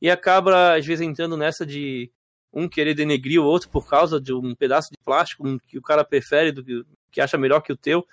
e 0.01 0.09
acaba, 0.09 0.75
às 0.75 0.85
vezes, 0.85 1.05
entrando 1.05 1.37
nessa 1.37 1.65
de 1.65 2.11
um 2.51 2.67
querer 2.67 2.93
denegrir 2.93 3.41
o 3.41 3.45
outro 3.45 3.69
por 3.69 3.87
causa 3.87 4.21
de 4.21 4.33
um 4.33 4.53
pedaço 4.53 4.89
de 4.91 4.97
plástico 5.03 5.43
que 5.67 5.77
o 5.77 5.81
cara 5.81 6.03
prefere, 6.03 6.51
do 6.51 6.63
que, 6.63 6.83
que 7.13 7.21
acha 7.21 7.37
melhor 7.37 7.61
que 7.61 7.71
o 7.71 7.77
teu. 7.77 8.05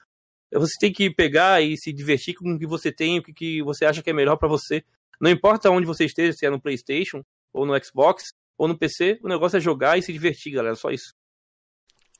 Você 0.53 0.75
tem 0.79 0.93
que 0.93 1.11
pegar 1.11 1.63
e 1.63 1.77
se 1.77 1.93
divertir 1.93 2.35
com 2.35 2.53
o 2.53 2.59
que 2.59 2.67
você 2.67 2.93
tem, 2.93 3.19
o 3.19 3.23
que, 3.23 3.33
que 3.33 3.63
você 3.63 3.85
acha 3.85 4.03
que 4.03 4.11
é 4.11 4.13
melhor 4.13 4.37
para 4.37 4.49
você. 4.49 4.85
Não 5.21 5.31
importa 5.31 5.71
onde 5.71 5.87
você 5.87 6.05
esteja, 6.05 6.33
se 6.33 6.45
é 6.47 6.51
no 6.51 6.61
PlayStation, 6.61 7.25
ou 7.53 7.65
no 7.67 7.85
Xbox, 7.85 8.33
ou 8.59 8.69
no 8.69 8.77
PC, 8.77 9.19
o 9.23 9.29
negócio 9.29 9.57
é 9.57 9.61
jogar 9.61 9.99
e 9.99 10.03
se 10.03 10.13
divertir, 10.13 10.53
galera. 10.53 10.75
Só 10.75 10.91
isso. 10.91 11.15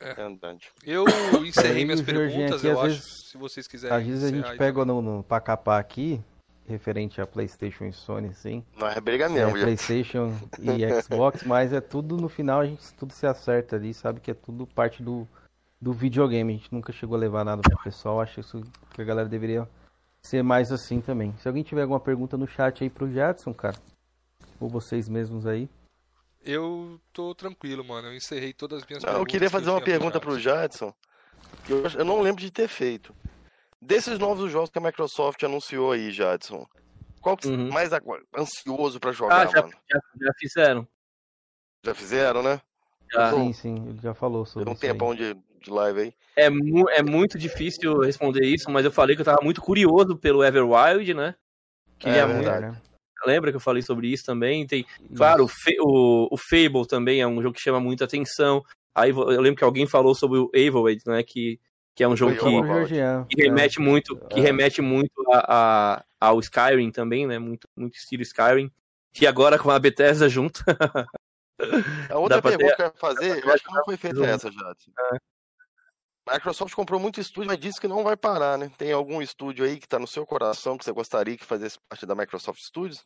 É. 0.01 0.15
Verdade. 0.15 0.69
Eu 0.85 1.05
encerrei 1.45 1.85
minhas 1.85 2.01
perguntas, 2.01 2.57
aqui, 2.61 2.67
eu 2.69 2.81
acho, 2.81 2.95
vezes- 2.95 3.31
se 3.31 3.37
vocês 3.37 3.67
quiserem. 3.67 3.97
Às 3.97 4.07
vezes 4.07 4.25
a 4.25 4.35
gente 4.35 4.57
pega 4.57 4.85
no, 4.85 5.03
no 5.03 5.23
pra 5.23 5.41
capar 5.41 5.79
aqui, 5.81 6.21
referente 6.67 7.21
a 7.21 7.27
Playstation 7.27 7.85
e 7.85 7.93
Sony, 7.93 8.33
sim. 8.35 8.65
Nós 8.77 8.97
é 8.97 9.01
briga 9.01 9.27
É, 9.27 9.29
mesmo, 9.29 9.57
já. 9.59 9.65
Playstation 9.65 10.35
e 10.61 11.03
Xbox, 11.03 11.43
mas 11.45 11.73
é 11.73 11.81
tudo 11.81 12.17
no 12.17 12.29
final 12.29 12.61
a 12.61 12.67
gente 12.67 12.95
tudo 12.95 13.13
se 13.13 13.27
acerta 13.27 13.77
ali, 13.77 13.93
sabe 13.93 14.21
que 14.21 14.31
é 14.31 14.35
tudo 14.35 14.67
parte 14.67 15.03
do, 15.03 15.29
do 15.81 15.93
videogame. 15.93 16.55
A 16.55 16.57
gente 16.57 16.73
nunca 16.73 16.93
chegou 16.93 17.17
a 17.17 17.21
levar 17.21 17.45
nada 17.45 17.63
pro 17.63 17.83
pessoal, 17.83 18.21
acho 18.21 18.41
isso 18.41 18.61
que 18.93 19.01
a 19.01 19.05
galera 19.05 19.29
deveria 19.29 19.69
ser 20.23 20.43
mais 20.43 20.71
assim 20.71 21.01
também. 21.01 21.35
Se 21.39 21.49
alguém 21.49 21.63
tiver 21.63 21.83
alguma 21.83 22.01
pergunta 22.01 22.37
no 22.37 22.47
chat 22.47 22.83
aí 22.85 22.91
pro 22.91 23.11
Jadson, 23.11 23.55
cara, 23.55 23.77
ou 24.61 24.69
vocês 24.69 25.09
mesmos 25.09 25.47
aí. 25.47 25.69
Eu 26.43 27.01
tô 27.13 27.35
tranquilo, 27.35 27.85
mano. 27.85 28.09
Eu 28.09 28.15
encerrei 28.15 28.53
todas 28.53 28.83
as 28.83 28.89
minhas 28.89 29.03
Não, 29.03 29.13
eu 29.19 29.27
queria 29.27 29.49
que 29.49 29.53
fazer 29.53 29.71
uma 29.71 29.77
tinha 29.81 29.85
pergunta 29.85 30.21
pro 30.21 30.39
Jadson. 30.39 30.93
que 31.65 31.73
eu, 31.73 31.83
eu 31.99 32.05
não 32.05 32.21
lembro 32.21 32.41
de 32.41 32.51
ter 32.51 32.69
feito. 32.69 33.15
Desses 33.81 34.19
novos 34.19 34.51
jogos 34.51 34.71
que 34.71 34.79
a 34.79 34.83
Microsoft 34.83 35.43
anunciou 35.43 35.93
aí, 35.93 36.11
Jadson, 36.11 36.67
qual 37.21 37.37
que 37.37 37.47
você 37.47 37.57
Uhum. 37.57 37.71
mais 37.71 37.93
agu- 37.93 38.19
ansioso 38.37 39.01
pra 39.01 39.11
Ah, 39.11 39.15
jogar, 39.15 39.49
já, 39.51 39.63
mano? 39.63 39.75
já, 39.91 40.01
já 40.21 40.33
fizeram. 40.39 40.89
Já 41.85 41.95
fizeram, 41.95 42.43
né? 42.43 42.61
Já. 43.13 43.33
Sim, 43.35 43.53
sim, 43.53 43.89
ele 43.89 43.99
já 44.03 44.13
falou 44.15 44.45
sobre 44.45 44.65
Deu 44.65 44.73
um 44.73 44.75
isso 44.77 44.85
aí. 44.85 44.91
tempão 44.93 45.15
de, 45.15 45.35
de 45.61 45.71
live 45.71 46.01
aí. 46.01 46.15
É, 46.37 46.49
mu 46.49 46.89
é 46.91 47.03
muito 47.03 47.39
difícil 47.39 47.99
responder 48.01 48.45
isso, 48.45 48.71
mas 48.71 48.85
eu 48.85 48.91
falei 48.91 49.15
que 49.17 49.23
eu 49.23 49.27
tava 49.27 49.43
muito 49.43 49.61
curioso 49.61 50.17
pelo 50.17 50.43
Everwild, 50.45 51.15
né? 51.15 51.35
Queria 51.99 52.23
É 52.23 52.27
muito. 52.27 52.45
verdade. 52.45 52.67
né? 52.73 52.83
Lembra 53.27 53.51
que 53.51 53.57
eu 53.57 53.61
falei 53.61 53.83
sobre 53.83 54.09
isso 54.09 54.25
também? 54.25 54.67
Tem, 54.67 54.87
claro, 55.15 55.45
o, 55.45 55.49
o, 55.83 56.29
o 56.35 56.37
Fable 56.39 56.87
também 56.89 57.21
é 57.21 57.27
um 57.27 57.43
jogo 57.43 57.55
que 57.55 57.61
chama 57.61 57.79
muita 57.79 58.05
atenção. 58.07 58.65
Aí 58.95 59.11
eu 59.11 59.41
lembro 59.41 59.57
que 59.57 59.65
alguém 59.65 59.87
falou 59.87 60.15
sobre 60.15 60.39
o 60.39 60.51
Everwild, 60.55 61.03
né? 61.07 61.23
Que, 61.23 61.61
que 61.95 62.03
é 62.03 62.09
um 62.09 62.17
jogo 62.17 62.33
que, 62.35 63.37
que 63.37 63.43
remete 63.43 63.79
muito, 63.79 64.17
que 64.29 64.41
É. 64.41 64.43
remete 64.43 64.81
muito 64.81 65.13
a, 65.33 65.97
a- 65.99 66.05
ao 66.19 66.41
Skyrim 66.41 66.91
também, 66.91 67.27
né? 67.27 67.39
Muito, 67.39 67.69
muito 67.77 67.95
estilo 67.97 68.23
Skyrim. 68.23 68.71
E 69.21 69.27
agora 69.27 69.59
com 69.59 69.71
a 69.71 69.79
Bethesda 69.79 70.27
junto. 70.29 70.63
A 72.09 72.17
outra 72.19 72.37
Dá 72.37 72.43
pra 72.43 72.51
pergunta 72.53 72.71
ter- 72.71 72.77
que 72.77 72.83
eu 72.83 72.87
ia 72.87 72.93
fazer, 72.97 73.45
eu 73.45 73.53
acho 73.53 73.65
que 73.65 73.75
não 73.75 73.85
foi 73.85 73.97
feita 73.99 74.25
essa. 74.25 74.49
A 74.49 75.19
Microsoft 76.33 76.75
comprou 76.75 77.01
muito 77.01 77.21
estúdio, 77.21 77.49
mas 77.49 77.59
disse 77.59 77.81
que 77.81 77.89
não 77.89 78.03
vai 78.03 78.17
parar, 78.17 78.59
né? 78.59 78.71
Tem 78.77 78.93
algum 78.93 79.21
estúdio 79.21 79.65
aí 79.65 79.79
que 79.79 79.89
tá 79.89 79.99
no 79.99 80.07
seu 80.07 80.27
coração 80.27 80.77
que 80.77 80.85
você 80.85 80.93
gostaria 80.93 81.37
que 81.37 81.45
fizesse 81.45 81.79
parte 81.89 82.07
da 82.07 82.15
Microsoft 82.15 82.61
Studios? 82.61 83.05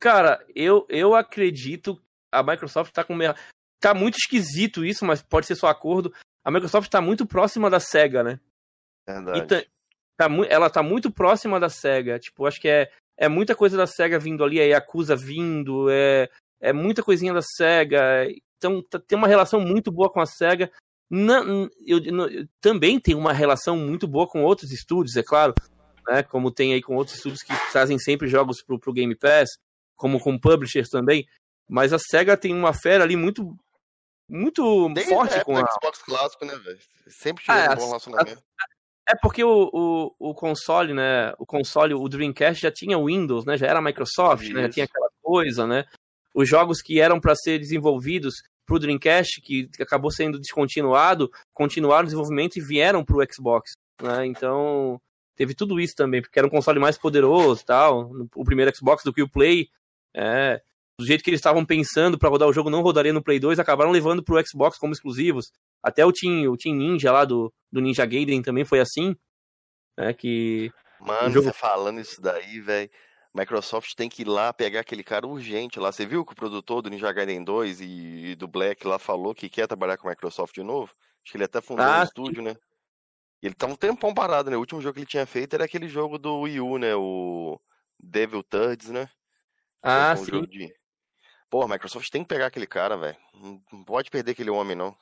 Cara, 0.00 0.44
eu, 0.54 0.86
eu 0.88 1.14
acredito 1.14 2.00
a 2.30 2.42
Microsoft 2.42 2.92
tá 2.92 3.02
com 3.02 3.14
meio... 3.14 3.34
tá 3.80 3.94
muito 3.94 4.16
esquisito 4.16 4.84
isso, 4.84 5.04
mas 5.04 5.22
pode 5.22 5.46
ser 5.46 5.56
só 5.56 5.66
acordo. 5.66 6.12
A 6.44 6.50
Microsoft 6.50 6.90
tá 6.90 7.00
muito 7.00 7.26
próxima 7.26 7.68
da 7.70 7.80
Sega, 7.80 8.22
né? 8.22 8.40
Verdade. 9.06 9.46
Tá- 9.46 9.64
tá 10.16 10.26
ela 10.48 10.68
tá 10.68 10.82
muito 10.82 11.10
próxima 11.10 11.58
da 11.58 11.68
SEGA. 11.68 12.18
Tipo, 12.18 12.46
acho 12.46 12.60
que 12.60 12.68
é, 12.68 12.90
é 13.16 13.28
muita 13.28 13.54
coisa 13.54 13.76
da 13.76 13.86
SEGA 13.86 14.18
vindo 14.18 14.44
ali, 14.44 14.60
é 14.60 14.66
Yakuza 14.68 15.16
vindo, 15.16 15.88
é, 15.90 16.28
é 16.60 16.72
muita 16.72 17.02
coisinha 17.02 17.32
da 17.32 17.40
SEGA. 17.42 18.26
Então 18.56 18.82
tá- 18.82 18.98
tem 18.98 19.16
uma 19.16 19.28
relação 19.28 19.60
muito 19.60 19.90
boa 19.90 20.10
com 20.10 20.20
a 20.20 20.26
SEGA. 20.26 20.70
Na- 21.10 21.42
eu, 21.86 21.98
eu 22.04 22.46
também 22.60 23.00
tem 23.00 23.14
uma 23.14 23.32
relação 23.32 23.76
muito 23.76 24.06
boa 24.06 24.26
com 24.28 24.42
outros 24.42 24.70
estúdios, 24.72 25.16
é 25.16 25.22
claro. 25.22 25.54
Né, 26.06 26.22
como 26.22 26.50
tem 26.50 26.72
aí 26.72 26.80
com 26.82 26.96
outros 26.96 27.16
estúdios 27.16 27.42
que 27.42 27.52
trazem 27.70 27.98
sempre 27.98 28.28
jogos 28.28 28.62
pro, 28.62 28.78
pro 28.78 28.92
Game 28.94 29.14
Pass, 29.14 29.48
como 29.94 30.18
com 30.18 30.38
publishers 30.38 30.88
também. 30.88 31.26
Mas 31.68 31.92
a 31.92 31.98
SEGA 31.98 32.34
tem 32.36 32.54
uma 32.54 32.72
fera 32.72 33.04
ali 33.04 33.14
muito 33.16 33.54
muito 34.30 34.88
Desde 34.92 35.12
forte 35.12 35.42
com 35.44 35.56
a, 35.56 35.66
Xbox 35.66 36.02
clássico, 36.02 36.44
né, 36.44 36.54
velho? 36.56 36.78
Sempre 37.08 37.44
Ah, 37.48 37.52
tiveram 37.54 37.68
um 37.68 37.72
a- 37.72 37.76
bom 37.76 37.86
relacionamento. 37.86 38.42
É 39.08 39.14
porque 39.22 39.42
o, 39.42 39.70
o, 39.72 40.30
o 40.30 40.34
console, 40.34 40.92
né? 40.92 41.32
O 41.38 41.46
console, 41.46 41.94
o 41.94 42.08
Dreamcast 42.08 42.60
já 42.60 42.70
tinha 42.70 42.98
Windows, 43.02 43.46
né? 43.46 43.56
Já 43.56 43.66
era 43.66 43.80
Microsoft, 43.80 44.48
né? 44.48 44.60
Já 44.62 44.66
Isso. 44.66 44.74
tinha 44.74 44.84
aquela 44.84 45.08
coisa, 45.22 45.66
né? 45.66 45.84
Os 46.34 46.46
jogos 46.48 46.82
que 46.82 47.00
eram 47.00 47.18
para 47.18 47.34
ser 47.34 47.58
desenvolvidos 47.58 48.34
pro 48.68 48.78
Dreamcast, 48.78 49.40
que 49.40 49.68
acabou 49.80 50.10
sendo 50.10 50.38
descontinuado, 50.38 51.30
continuaram 51.54 52.02
o 52.02 52.04
desenvolvimento 52.04 52.56
e 52.56 52.60
vieram 52.60 53.02
pro 53.02 53.24
Xbox, 53.32 53.72
né? 54.00 54.26
Então, 54.26 55.00
teve 55.34 55.54
tudo 55.54 55.80
isso 55.80 55.94
também, 55.96 56.20
porque 56.20 56.38
era 56.38 56.46
um 56.46 56.50
console 56.50 56.78
mais 56.78 56.98
poderoso 56.98 57.62
e 57.62 57.64
tal. 57.64 58.10
O 58.36 58.44
primeiro 58.44 58.74
Xbox 58.76 59.02
do 59.02 59.12
que 59.12 59.22
o 59.22 59.28
Play. 59.28 59.68
É, 60.14 60.60
do 61.00 61.06
jeito 61.06 61.22
que 61.24 61.30
eles 61.30 61.38
estavam 61.38 61.64
pensando 61.64 62.18
para 62.18 62.28
rodar 62.28 62.48
o 62.48 62.52
jogo, 62.52 62.70
não 62.70 62.82
rodaria 62.82 63.12
no 63.12 63.22
Play 63.22 63.38
2, 63.38 63.58
acabaram 63.58 63.90
levando 63.90 64.22
pro 64.22 64.40
Xbox 64.46 64.76
como 64.78 64.92
exclusivos. 64.92 65.50
Até 65.82 66.04
o 66.04 66.12
Team, 66.12 66.50
o 66.50 66.56
team 66.56 66.74
Ninja 66.74 67.12
lá 67.12 67.24
do, 67.24 67.52
do 67.72 67.80
Ninja 67.80 68.04
Gaiden 68.04 68.42
também 68.42 68.64
foi 68.64 68.80
assim. 68.80 69.16
Né, 69.96 70.12
que 70.12 70.70
Mano, 71.00 71.28
o 71.28 71.30
jogo- 71.30 71.46
você 71.46 71.52
falando 71.52 72.00
isso 72.00 72.20
daí, 72.20 72.60
velho. 72.60 72.90
Microsoft 73.34 73.94
tem 73.94 74.08
que 74.08 74.22
ir 74.22 74.28
lá 74.28 74.52
pegar 74.52 74.80
aquele 74.80 75.04
cara 75.04 75.26
urgente 75.26 75.78
lá. 75.78 75.92
Você 75.92 76.04
viu 76.06 76.24
que 76.24 76.32
o 76.32 76.36
produtor 76.36 76.82
do 76.82 76.90
Ninja 76.90 77.12
Gaiden 77.12 77.44
2 77.44 77.80
e, 77.80 77.84
e 78.30 78.34
do 78.34 78.48
Black 78.48 78.86
lá 78.86 78.98
falou 78.98 79.34
que 79.34 79.48
quer 79.48 79.66
trabalhar 79.66 79.96
com 79.96 80.08
a 80.08 80.10
Microsoft 80.10 80.54
de 80.54 80.62
novo? 80.62 80.90
Acho 81.22 81.32
que 81.32 81.36
ele 81.36 81.44
até 81.44 81.60
fundou 81.60 81.84
Ah, 81.86 82.00
um 82.00 82.04
estúdio, 82.04 82.42
né? 82.42 82.56
E 83.42 83.46
ele 83.46 83.54
tá 83.54 83.66
um 83.66 83.76
tempão 83.76 84.12
parado, 84.12 84.50
né? 84.50 84.56
O 84.56 84.60
último 84.60 84.80
jogo 84.80 84.94
que 84.94 85.00
ele 85.00 85.06
tinha 85.06 85.26
feito 85.26 85.54
era 85.54 85.64
aquele 85.64 85.88
jogo 85.88 86.18
do 86.18 86.40
Wii 86.40 86.60
U, 86.60 86.78
né? 86.78 86.94
O 86.96 87.60
Devil 88.00 88.42
Turds, 88.42 88.88
né? 88.88 89.08
Ah, 89.82 90.16
sim. 90.16 90.42
de- 90.46 90.72
Pô, 91.50 91.62
a 91.62 91.68
Microsoft 91.68 92.10
tem 92.10 92.22
que 92.22 92.28
pegar 92.28 92.46
aquele 92.46 92.66
cara, 92.66 92.96
velho. 92.96 93.16
Não 93.72 93.84
pode 93.84 94.10
perder 94.10 94.32
aquele 94.32 94.50
homem, 94.50 94.76
não. 94.76 94.94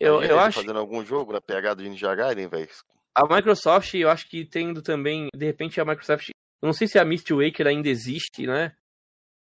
Eu, 0.00 0.14
Imagina 0.14 0.32
eu 0.32 0.38
ele 0.38 0.46
acho 0.46 0.58
fazendo 0.60 0.78
algum 0.78 1.04
jogo 1.04 1.32
na 1.32 1.40
pegada 1.40 1.82
de 1.82 1.88
Ninja 1.88 2.14
Gaiden, 2.14 2.48
velho. 2.48 2.68
a 3.14 3.26
Microsoft, 3.34 3.94
eu 3.94 4.08
acho 4.10 4.28
que 4.28 4.44
tendo 4.46 4.82
também, 4.82 5.28
de 5.34 5.44
repente 5.46 5.80
a 5.80 5.84
Microsoft, 5.84 6.30
eu 6.64 6.68
não 6.68 6.72
sei 6.72 6.88
se 6.88 6.98
a 6.98 7.04
Misty 7.04 7.34
Waker 7.34 7.66
ainda 7.66 7.90
existe, 7.90 8.46
né? 8.46 8.72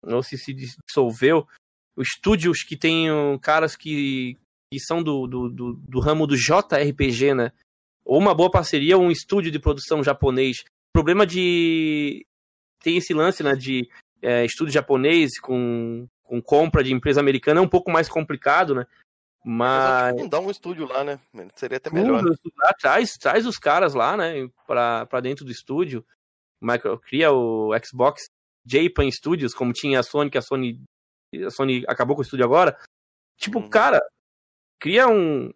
Ou 0.03 0.21
se 0.21 0.37
se 0.37 0.53
dissolveu. 0.53 1.47
Os 1.95 2.09
estúdios 2.09 2.65
que 2.65 2.77
tem 2.77 3.09
um, 3.09 3.39
caras 3.39 3.77
que, 3.77 4.37
que 4.69 4.81
são 4.81 5.01
do, 5.01 5.29
do, 5.29 5.49
do, 5.49 5.73
do 5.75 6.01
ramo 6.01 6.27
do 6.27 6.37
JRPG, 6.37 7.35
né? 7.35 7.53
Ou 8.05 8.19
uma 8.19 8.35
boa 8.35 8.51
parceria 8.51 8.97
ou 8.97 9.05
um 9.05 9.13
estúdio 9.13 9.53
de 9.53 9.61
produção 9.61 10.03
japonês. 10.03 10.65
problema 10.93 11.25
de. 11.25 12.27
Tem 12.83 12.97
esse 12.97 13.15
lance, 13.15 13.45
né? 13.45 13.55
De 13.55 13.89
é, 14.21 14.45
estúdio 14.45 14.75
japonês 14.75 15.39
com, 15.39 16.09
com 16.25 16.43
compra 16.43 16.83
de 16.83 16.93
empresa 16.93 17.21
americana 17.21 17.61
é 17.61 17.63
um 17.63 17.69
pouco 17.69 17.93
mais 17.93 18.09
complicado, 18.09 18.75
né? 18.75 18.89
Mas. 19.45 20.21
Fundar 20.21 20.41
um 20.41 20.51
estúdio 20.51 20.85
lá, 20.89 21.05
né? 21.05 21.21
Seria 21.55 21.77
até 21.77 21.91
melhor. 21.91 22.25
né? 22.25 22.35
Lá, 22.59 22.73
traz, 22.73 23.13
traz 23.13 23.47
os 23.47 23.57
caras 23.57 23.95
lá, 23.95 24.17
né, 24.17 24.49
pra, 24.67 25.07
pra 25.07 25.21
dentro 25.21 25.45
do 25.45 25.53
estúdio. 25.53 26.05
Micro, 26.65 26.99
cria 27.01 27.33
o 27.33 27.71
Xbox 27.85 28.27
Japan 28.67 29.11
Studios, 29.11 29.55
como 29.55 29.73
tinha 29.73 30.01
a 30.01 30.03
Sony, 30.03 30.31
que 30.31 30.39
a 30.39 30.43
Sony, 30.43 30.81
a 31.47 31.51
Sony 31.51 31.85
acabou 31.87 32.17
com 32.17 32.23
o 32.23 32.25
estúdio 32.25 32.45
agora. 32.45 32.77
Tipo, 33.37 33.59
Uhum. 33.59 33.69
cara, 33.69 34.01
cria 34.81 35.07
um. 35.09 35.53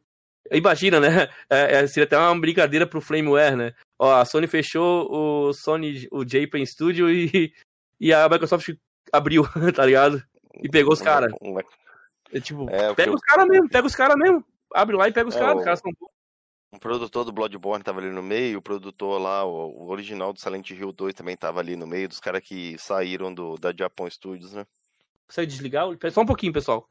Imagina, 0.51 0.99
né? 1.01 1.09
É, 1.51 1.77
é, 1.81 1.87
seria 1.87 2.05
até 2.05 2.17
uma 2.19 2.39
brincadeira 2.41 2.87
pro 2.87 3.01
Flameware, 3.01 3.57
né? 3.57 3.75
Ó, 3.99 4.13
a 4.15 4.25
Sony 4.25 4.47
fechou 4.47 5.09
o 5.11 5.53
Sony, 5.53 6.07
o 6.11 6.27
Japan 6.29 6.65
Studio 6.65 7.11
e, 7.11 7.53
e 8.01 8.13
a 8.13 8.29
Microsoft 8.29 8.71
abriu, 9.13 9.43
tá 9.75 9.85
ligado? 9.87 10.23
E 10.63 10.69
pegou 10.69 10.93
os 10.93 11.01
caras. 11.03 11.33
É, 12.33 12.41
tipo, 12.41 12.69
É, 12.71 12.95
pega 12.95 13.11
eu- 13.11 13.15
os 13.15 13.21
caras 13.21 13.47
mesmo, 13.47 13.69
pega 13.69 13.87
os 13.87 13.95
caras 13.95 14.17
mesmo. 14.17 14.45
Abre 14.75 14.97
lá 14.97 15.09
e 15.09 15.13
pega 15.13 15.29
os 15.29 15.37
É, 15.37 15.39
caras, 15.39 15.57
os 15.59 15.65
caras 15.65 15.81
são 15.81 15.91
bons. 15.99 16.11
Um 16.73 16.79
produtor 16.79 17.25
do 17.25 17.33
Bloodborne 17.33 17.83
tava 17.83 18.01
ali 18.01 18.11
no 18.11 18.23
meio, 18.23 18.59
o 18.59 18.63
produtor 18.63 19.21
lá, 19.21 19.45
o, 19.45 19.71
o 19.71 19.89
original 19.91 20.33
do 20.33 20.41
Silent 20.41 20.71
Hill 20.71 20.93
2 20.93 21.15
também 21.15 21.37
tava 21.37 21.61
ali 21.61 21.77
no 21.77 21.87
meio, 21.87 22.09
dos 22.09 22.21
caras 22.21 22.45
que 22.45 22.77
saíram 22.79 23.33
do, 23.33 23.57
da 23.57 23.73
Japão 23.73 24.09
Studios, 24.09 24.53
né? 24.53 24.67
Consegue 25.27 25.47
desligar? 25.51 25.87
Só 26.11 26.21
um 26.21 26.27
pouquinho, 26.27 26.53
pessoal. 26.53 26.89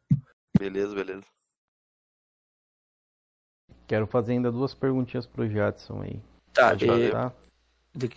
Beleza, 0.57 0.95
beleza. 0.95 1.23
Quero 3.87 4.05
fazer 4.05 4.33
ainda 4.33 4.51
duas 4.51 4.73
perguntinhas 4.73 5.25
pro 5.25 5.47
Jadson 5.47 6.01
aí. 6.01 6.19
Tá, 6.53 6.69
Pode 6.69 6.89
eh, 6.89 7.11
Tá? 7.11 7.33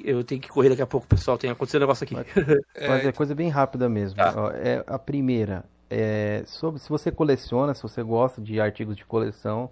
eu 0.05 0.23
tenho 0.25 0.41
que 0.41 0.49
correr 0.49 0.71
daqui 0.71 0.83
a 0.83 0.87
pouco, 0.87 1.07
pessoal. 1.07 1.39
Tem 1.39 1.51
acontecido 1.51 1.79
um 1.79 1.87
negócio 1.87 2.05
aqui. 2.05 2.15
É, 2.75 2.89
Mas 2.89 3.07
é 3.07 3.13
coisa 3.13 3.35
bem 3.35 3.49
rápida 3.49 3.89
mesmo. 3.89 4.17
Tá. 4.17 4.33
É, 4.57 4.85
a 4.87 4.99
primeira 4.99 5.65
é 5.89 6.43
sobre 6.47 6.81
se 6.81 6.89
você 6.89 7.11
coleciona, 7.11 7.75
se 7.75 7.83
você 7.83 8.03
gosta 8.03 8.41
de 8.41 8.61
artigos 8.61 8.97
de 8.97 9.05
coleção, 9.05 9.71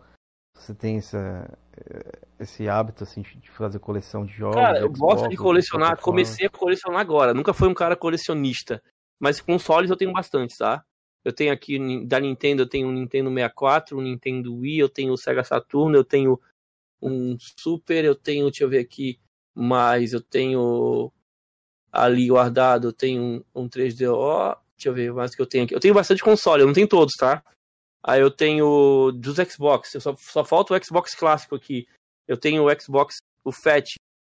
Você 0.59 0.75
tem 0.75 0.99
essa, 0.99 1.59
eh, 1.77 2.19
esse 2.41 2.69
hábito 2.69 3.05
assim 3.05 3.23
de 3.23 3.51
fazer 3.51 3.79
coleção 3.79 4.27
de 4.27 4.33
jogos? 4.33 4.57
Cara, 4.57 4.79
eu 4.81 4.89
Xbox, 4.89 4.99
gosto 4.99 5.29
de 5.29 5.37
colecionar. 5.37 5.89
plataforma? 5.89 6.19
Comecei 6.19 6.47
a 6.47 6.51
colecionar 6.51 7.01
agora. 7.01 7.33
Nunca 7.33 7.55
fui 7.55 7.69
um 7.69 7.75
cara 7.75 7.97
colecionista. 7.97 8.83
Mas 9.19 9.41
consoles 9.41 9.91
eu 9.91 9.97
tenho 9.97 10.13
bastante, 10.13 10.57
tá? 10.57 10.85
Eu 11.25 11.33
tenho 11.33 11.53
aqui 11.53 12.07
da 12.07 12.21
Nintendo, 12.21 12.63
eu 12.63 12.69
tenho 12.69 12.89
um 12.89 12.93
Nintendo 12.93 13.29
64, 13.29 13.99
um 13.99 14.03
Nintendo 14.03 14.57
Wii, 14.57 14.79
eu 14.79 14.89
tenho 14.89 15.13
o 15.13 15.17
Sega 15.17 15.45
Saturno, 15.45 15.97
eu 15.97 16.05
tenho 16.05 16.41
um 17.03 17.37
Super, 17.39 18.05
eu 18.05 18.15
tenho, 18.15 18.47
deixa 18.47 18.65
eu 18.65 18.69
ver 18.69 18.79
aqui, 18.79 19.19
mais, 19.55 20.13
eu 20.13 20.21
tenho 20.21 21.13
ali 21.91 22.29
guardado, 22.29 22.89
eu 22.89 22.93
tenho 22.93 23.45
um, 23.55 23.63
um 23.63 23.69
3DO, 23.69 24.57
deixa 24.77 24.89
eu 24.89 24.95
ver 24.95 25.13
mais 25.13 25.33
o 25.33 25.37
que 25.37 25.43
eu 25.43 25.47
tenho 25.47 25.65
aqui. 25.65 25.75
Eu 25.75 25.81
tenho 25.81 25.95
bastante 25.95 26.23
console, 26.23 26.63
eu 26.63 26.67
não 26.67 26.75
tenho 26.75 26.89
todos, 26.89 27.15
tá? 27.15 27.43
Aí 28.09 28.23
eu 28.23 28.31
tenho 28.31 29.13
dos 29.13 29.37
Xbox, 29.37 29.95
eu 29.95 30.01
só, 30.01 30.17
só 30.17 30.43
falta 30.43 30.73
o 30.73 30.83
Xbox 30.83 31.15
clássico 31.15 31.55
aqui. 31.55 31.87
Eu 32.27 32.39
tenho 32.39 32.65
o 32.65 32.81
Xbox, 32.81 33.19
o 33.45 33.53
Fat. 33.53 33.85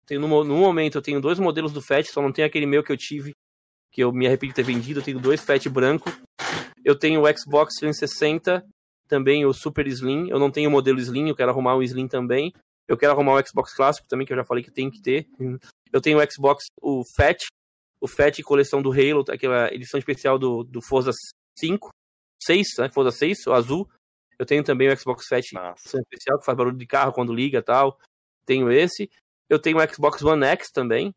Tenho 0.04 0.20
no, 0.20 0.44
no 0.44 0.58
momento 0.58 0.98
eu 0.98 1.02
tenho 1.02 1.22
dois 1.22 1.38
modelos 1.38 1.72
do 1.72 1.80
Fat, 1.80 2.04
só 2.04 2.20
não 2.20 2.30
tem 2.30 2.44
aquele 2.44 2.66
meu 2.66 2.84
que 2.84 2.92
eu 2.92 2.98
tive, 2.98 3.32
que 3.90 4.04
eu 4.04 4.12
me 4.12 4.26
arrependi 4.26 4.52
de 4.52 4.56
ter 4.56 4.62
vendido. 4.62 5.00
Eu 5.00 5.04
tenho 5.04 5.18
dois 5.18 5.40
Fat 5.40 5.66
branco. 5.70 6.10
Eu 6.84 6.98
tenho 6.98 7.22
o 7.22 7.38
Xbox 7.38 7.76
360, 7.78 8.62
também 9.08 9.46
o 9.46 9.54
Super 9.54 9.86
Slim. 9.86 10.28
Eu 10.28 10.38
não 10.38 10.50
tenho 10.50 10.68
o 10.68 10.72
modelo 10.72 11.00
Slim, 11.00 11.30
eu 11.30 11.34
quero 11.34 11.50
arrumar 11.50 11.74
um 11.74 11.82
Slim 11.82 12.08
também. 12.08 12.52
Eu 12.86 12.98
quero 12.98 13.12
arrumar 13.12 13.40
o 13.40 13.46
Xbox 13.46 13.74
clássico 13.74 14.06
também, 14.06 14.26
que 14.26 14.34
eu 14.34 14.36
já 14.36 14.44
falei 14.44 14.62
que 14.62 14.70
tem 14.70 14.90
que 14.90 15.00
ter. 15.00 15.26
Eu 15.90 16.02
tenho 16.02 16.18
o 16.18 16.30
Xbox, 16.30 16.66
o 16.78 17.02
Fat, 17.16 17.38
o 18.02 18.06
Fat 18.06 18.38
coleção 18.42 18.82
do 18.82 18.92
Halo, 18.92 19.24
aquela 19.30 19.72
edição 19.72 19.98
especial 19.98 20.38
do, 20.38 20.62
do 20.62 20.82
Forza 20.82 21.12
5, 21.58 21.88
6, 22.44 22.66
né? 22.78 22.88
Forza 22.88 23.10
6, 23.10 23.46
o 23.46 23.52
azul. 23.52 23.88
Eu 24.38 24.46
tenho 24.46 24.64
também 24.64 24.88
o 24.88 24.96
Xbox 24.96 25.26
Fat 25.28 25.44
especial, 25.44 26.38
que 26.38 26.44
faz 26.44 26.56
barulho 26.56 26.76
de 26.76 26.86
carro 26.86 27.12
quando 27.12 27.34
liga 27.34 27.58
e 27.58 27.62
tal. 27.62 27.98
Tenho 28.44 28.70
esse. 28.70 29.10
Eu 29.48 29.58
tenho 29.58 29.78
o 29.78 29.94
Xbox 29.94 30.22
One 30.22 30.44
X 30.46 30.70
também. 30.70 31.14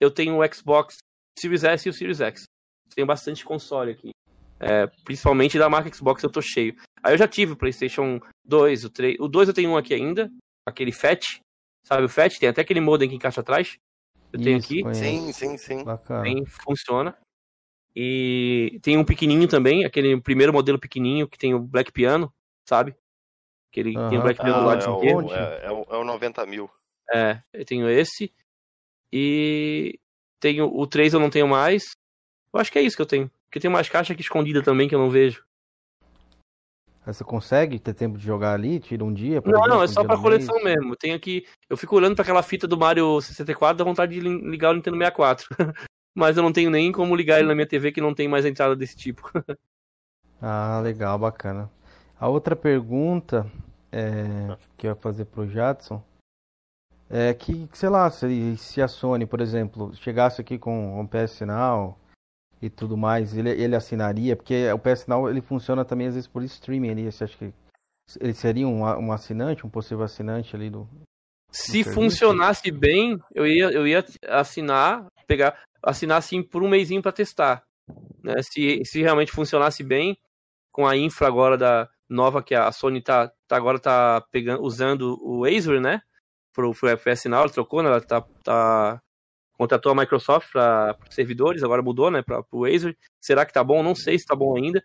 Eu 0.00 0.10
tenho 0.10 0.38
o 0.38 0.54
Xbox 0.54 0.98
Series 1.38 1.64
S 1.64 1.88
e 1.88 1.90
o 1.90 1.92
Series 1.92 2.20
X. 2.20 2.44
Tenho 2.94 3.06
bastante 3.06 3.44
console 3.44 3.92
aqui. 3.92 4.10
É, 4.60 4.86
principalmente 5.04 5.58
da 5.58 5.68
marca 5.68 5.92
Xbox 5.92 6.22
eu 6.22 6.30
tô 6.30 6.40
cheio. 6.40 6.76
Aí 7.02 7.14
eu 7.14 7.18
já 7.18 7.26
tive 7.26 7.52
o 7.52 7.56
PlayStation 7.56 8.20
2, 8.44 8.84
o 8.84 8.90
3. 8.90 9.16
O 9.18 9.26
2 9.26 9.48
eu 9.48 9.54
tenho 9.54 9.70
um 9.70 9.76
aqui 9.76 9.92
ainda. 9.92 10.30
Aquele 10.66 10.92
Fat. 10.92 11.40
Sabe 11.84 12.04
o 12.04 12.08
Fat? 12.08 12.38
Tem 12.38 12.48
até 12.48 12.60
aquele 12.60 12.80
modem 12.80 13.08
que 13.08 13.16
encaixa 13.16 13.40
atrás. 13.40 13.76
Eu 14.32 14.40
tenho 14.40 14.58
Isso, 14.58 14.66
aqui. 14.66 14.82
conheço. 14.82 15.00
Sim, 15.00 15.32
sim, 15.32 15.56
sim. 15.58 15.84
Bacana. 15.84 16.22
Tem, 16.22 16.44
funciona. 16.46 17.18
E 17.94 18.80
tem 18.82 18.96
um 18.96 19.04
pequenininho 19.04 19.48
também, 19.48 19.84
aquele 19.84 20.20
primeiro 20.20 20.52
modelo 20.52 20.78
pequenininho 20.78 21.28
que 21.28 21.38
tem 21.38 21.54
o 21.54 21.60
Black 21.60 21.92
Piano, 21.92 22.32
sabe? 22.66 22.96
Que 23.70 23.80
ele 23.80 23.92
tem 24.08 24.18
o. 24.18 24.22
Black 24.22 24.40
Piano 24.40 24.60
do 24.60 24.62
Ah, 24.62 24.66
lado 24.66 24.84
é, 24.84 24.88
esquerdo. 24.88 25.26
o, 25.26 25.34
é, 25.34 25.60
é 25.64 25.70
o, 25.70 25.86
é 25.90 25.96
o 25.98 26.04
90 26.04 26.46
mil. 26.46 26.70
É, 27.12 27.42
eu 27.52 27.64
tenho 27.64 27.88
esse. 27.88 28.32
E 29.12 29.98
tenho 30.40 30.66
o 30.74 30.86
3 30.86 31.12
eu 31.12 31.20
não 31.20 31.28
tenho 31.30 31.46
mais. 31.46 31.82
Eu 32.52 32.60
acho 32.60 32.72
que 32.72 32.78
é 32.78 32.82
isso 32.82 32.96
que 32.96 33.02
eu 33.02 33.06
tenho. 33.06 33.30
Porque 33.44 33.60
tem 33.60 33.68
umas 33.68 33.88
caixas 33.88 34.14
aqui 34.14 34.22
escondidas 34.22 34.64
também 34.64 34.88
que 34.88 34.94
eu 34.94 34.98
não 34.98 35.10
vejo. 35.10 35.44
Você 37.04 37.24
consegue 37.24 37.78
ter 37.78 37.94
tempo 37.94 38.16
de 38.16 38.24
jogar 38.24 38.54
ali? 38.54 38.78
Tira 38.78 39.04
um 39.04 39.12
dia? 39.12 39.42
Não, 39.44 39.66
não, 39.66 39.82
é 39.82 39.88
só 39.88 40.04
pra 40.04 40.16
coleção 40.16 40.54
mês? 40.62 40.76
mesmo. 40.76 40.92
Eu 40.92 40.96
tenho 40.96 41.16
aqui. 41.16 41.46
Eu 41.68 41.76
fico 41.76 41.96
olhando 41.96 42.14
pra 42.14 42.22
aquela 42.22 42.42
fita 42.42 42.66
do 42.66 42.78
Mario 42.78 43.20
64, 43.20 43.76
dá 43.76 43.84
vontade 43.84 44.14
de 44.14 44.20
li- 44.20 44.50
ligar 44.50 44.70
o 44.70 44.74
Nintendo 44.74 44.96
64. 44.96 45.48
Mas 46.14 46.36
eu 46.36 46.42
não 46.42 46.52
tenho 46.52 46.70
nem 46.70 46.92
como 46.92 47.16
ligar 47.16 47.38
ele 47.38 47.48
na 47.48 47.54
minha 47.54 47.66
TV 47.66 47.92
que 47.92 48.00
não 48.00 48.14
tem 48.14 48.28
mais 48.28 48.44
entrada 48.44 48.76
desse 48.76 48.96
tipo. 48.96 49.30
Ah, 50.44 50.80
legal, 50.80 51.16
bacana. 51.20 51.70
A 52.18 52.28
outra 52.28 52.56
pergunta 52.56 53.48
é, 53.92 54.56
que 54.76 54.88
eu 54.88 54.90
ia 54.90 54.96
fazer 54.96 55.24
pro 55.26 55.46
Jadson 55.46 56.02
é 57.08 57.32
que, 57.32 57.68
sei 57.72 57.88
lá, 57.88 58.10
se, 58.10 58.56
se 58.56 58.82
a 58.82 58.88
Sony, 58.88 59.24
por 59.24 59.40
exemplo, 59.40 59.94
chegasse 59.94 60.40
aqui 60.40 60.58
com 60.58 60.98
um 60.98 61.06
PS 61.06 61.42
Now 61.42 61.96
e 62.60 62.70
tudo 62.70 62.96
mais, 62.96 63.36
ele, 63.36 63.50
ele 63.50 63.76
assinaria, 63.76 64.34
porque 64.34 64.68
o 64.72 64.78
PS 64.78 65.06
Now 65.06 65.28
ele 65.28 65.40
funciona 65.40 65.84
também 65.84 66.08
às 66.08 66.14
vezes 66.14 66.26
por 66.26 66.42
streaming 66.42 66.90
ali. 66.90 67.12
Você 67.12 67.24
acha 67.24 67.36
que 67.38 67.54
ele 68.20 68.34
seria 68.34 68.66
um, 68.66 68.80
um 68.80 69.12
assinante, 69.12 69.66
um 69.66 69.70
possível 69.70 70.04
assinante 70.04 70.56
ali 70.56 70.70
do. 70.70 70.88
Se 71.50 71.84
funcionasse 71.84 72.70
bem, 72.70 73.20
eu 73.34 73.46
ia, 73.46 73.70
eu 73.70 73.86
ia 73.86 74.02
assinar, 74.26 75.06
pegar, 75.26 75.62
assinar 75.82 76.18
assim 76.18 76.42
por 76.42 76.62
um 76.62 76.68
mêsinho 76.68 77.02
pra 77.02 77.12
testar. 77.12 77.64
Né? 78.22 78.34
Se, 78.42 78.82
se 78.84 79.02
realmente 79.02 79.32
funcionasse 79.32 79.82
bem, 79.82 80.16
com 80.70 80.86
a 80.86 80.96
infra 80.96 81.28
agora 81.28 81.56
da 81.58 81.88
nova 82.08 82.42
que 82.42 82.54
a 82.54 82.70
Sony 82.72 83.02
tá, 83.02 83.30
tá 83.46 83.56
agora 83.56 83.78
tá 83.78 84.20
pegando, 84.30 84.62
usando 84.62 85.18
o 85.22 85.44
Azure, 85.44 85.80
né? 85.80 86.00
Pro, 86.52 86.72
pro 86.74 86.88
FPS 86.88 87.28
Now, 87.28 87.40
ela 87.40 87.50
trocou, 87.50 87.82
né? 87.82 87.88
Ela 87.88 88.00
tá, 88.00 88.20
tá 88.42 89.02
contratou 89.54 89.92
a 89.92 89.94
Microsoft 89.94 90.50
para 90.52 90.96
servidores, 91.10 91.62
agora 91.62 91.82
mudou, 91.82 92.10
né? 92.10 92.22
Para 92.22 92.44
o 92.50 92.64
Azure. 92.64 92.96
Será 93.20 93.46
que 93.46 93.52
tá 93.52 93.62
bom? 93.62 93.82
Não 93.82 93.94
sei 93.94 94.18
se 94.18 94.26
tá 94.26 94.34
bom 94.34 94.56
ainda. 94.56 94.82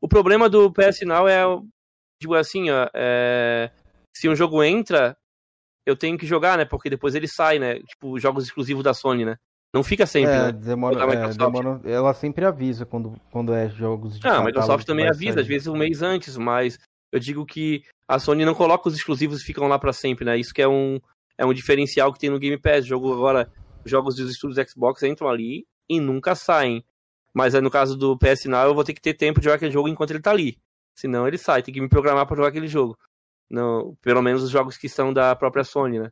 O 0.00 0.08
problema 0.08 0.48
do 0.48 0.72
PS 0.72 1.00
Now 1.02 1.28
é, 1.28 1.42
tipo 2.20 2.34
assim, 2.34 2.70
ó, 2.70 2.88
é, 2.94 3.70
se 4.14 4.28
um 4.28 4.36
jogo 4.36 4.62
entra, 4.62 5.16
eu 5.84 5.96
tenho 5.96 6.18
que 6.18 6.26
jogar, 6.26 6.56
né? 6.58 6.64
Porque 6.64 6.90
depois 6.90 7.14
ele 7.14 7.28
sai, 7.28 7.58
né? 7.58 7.80
Tipo, 7.80 8.18
jogos 8.18 8.44
exclusivos 8.44 8.82
da 8.82 8.94
Sony, 8.94 9.24
né? 9.24 9.36
Não 9.76 9.84
fica 9.84 10.06
sempre, 10.06 10.30
é, 10.32 10.42
né? 10.44 10.52
demora, 10.52 11.14
é, 11.14 11.28
demora- 11.34 11.80
ela 11.84 12.14
sempre 12.14 12.44
avisa 12.46 12.86
quando, 12.86 13.20
quando 13.30 13.52
é 13.52 13.68
jogos 13.68 14.18
de 14.18 14.26
Ah, 14.26 14.38
a 14.38 14.44
Microsoft 14.44 14.86
também 14.86 15.06
avisa, 15.06 15.34
sair. 15.34 15.42
às 15.42 15.46
vezes 15.46 15.66
um 15.68 15.76
mês 15.76 16.00
antes, 16.00 16.36
mas 16.38 16.78
eu 17.12 17.20
digo 17.20 17.44
que 17.44 17.82
a 18.08 18.18
Sony 18.18 18.44
não 18.44 18.54
coloca 18.54 18.88
os 18.88 18.94
exclusivos 18.96 19.42
e 19.42 19.44
ficam 19.44 19.68
lá 19.68 19.78
pra 19.78 19.92
sempre, 19.92 20.24
né? 20.24 20.38
Isso 20.38 20.54
que 20.54 20.62
é 20.62 20.68
um, 20.68 20.98
é 21.36 21.44
um 21.44 21.52
diferencial 21.52 22.10
que 22.12 22.18
tem 22.18 22.30
no 22.30 22.38
Game 22.38 22.56
Pass. 22.58 22.86
Jogo 22.86 23.12
agora, 23.12 23.52
jogos 23.84 24.16
dos 24.16 24.30
estúdios 24.30 24.70
Xbox 24.70 25.02
entram 25.02 25.28
ali 25.28 25.66
e 25.88 26.00
nunca 26.00 26.34
saem. 26.34 26.82
Mas 27.34 27.54
aí 27.54 27.60
no 27.60 27.70
caso 27.70 27.98
do 27.98 28.16
PS 28.16 28.46
Now, 28.48 28.64
eu 28.64 28.74
vou 28.74 28.82
ter 28.82 28.94
que 28.94 29.00
ter 29.02 29.12
tempo 29.12 29.40
de 29.40 29.44
jogar 29.44 29.56
aquele 29.56 29.72
jogo 29.72 29.88
enquanto 29.88 30.10
ele 30.12 30.22
tá 30.22 30.30
ali. 30.30 30.56
Senão 30.98 31.28
ele 31.28 31.36
sai, 31.36 31.62
tem 31.62 31.74
que 31.74 31.80
me 31.82 31.88
programar 31.88 32.26
pra 32.26 32.34
jogar 32.36 32.48
aquele 32.48 32.66
jogo. 32.68 32.96
Não, 33.50 33.94
pelo 34.00 34.22
menos 34.22 34.42
os 34.42 34.48
jogos 34.50 34.78
que 34.78 34.88
são 34.88 35.12
da 35.12 35.36
própria 35.36 35.62
Sony, 35.64 35.98
né? 35.98 36.10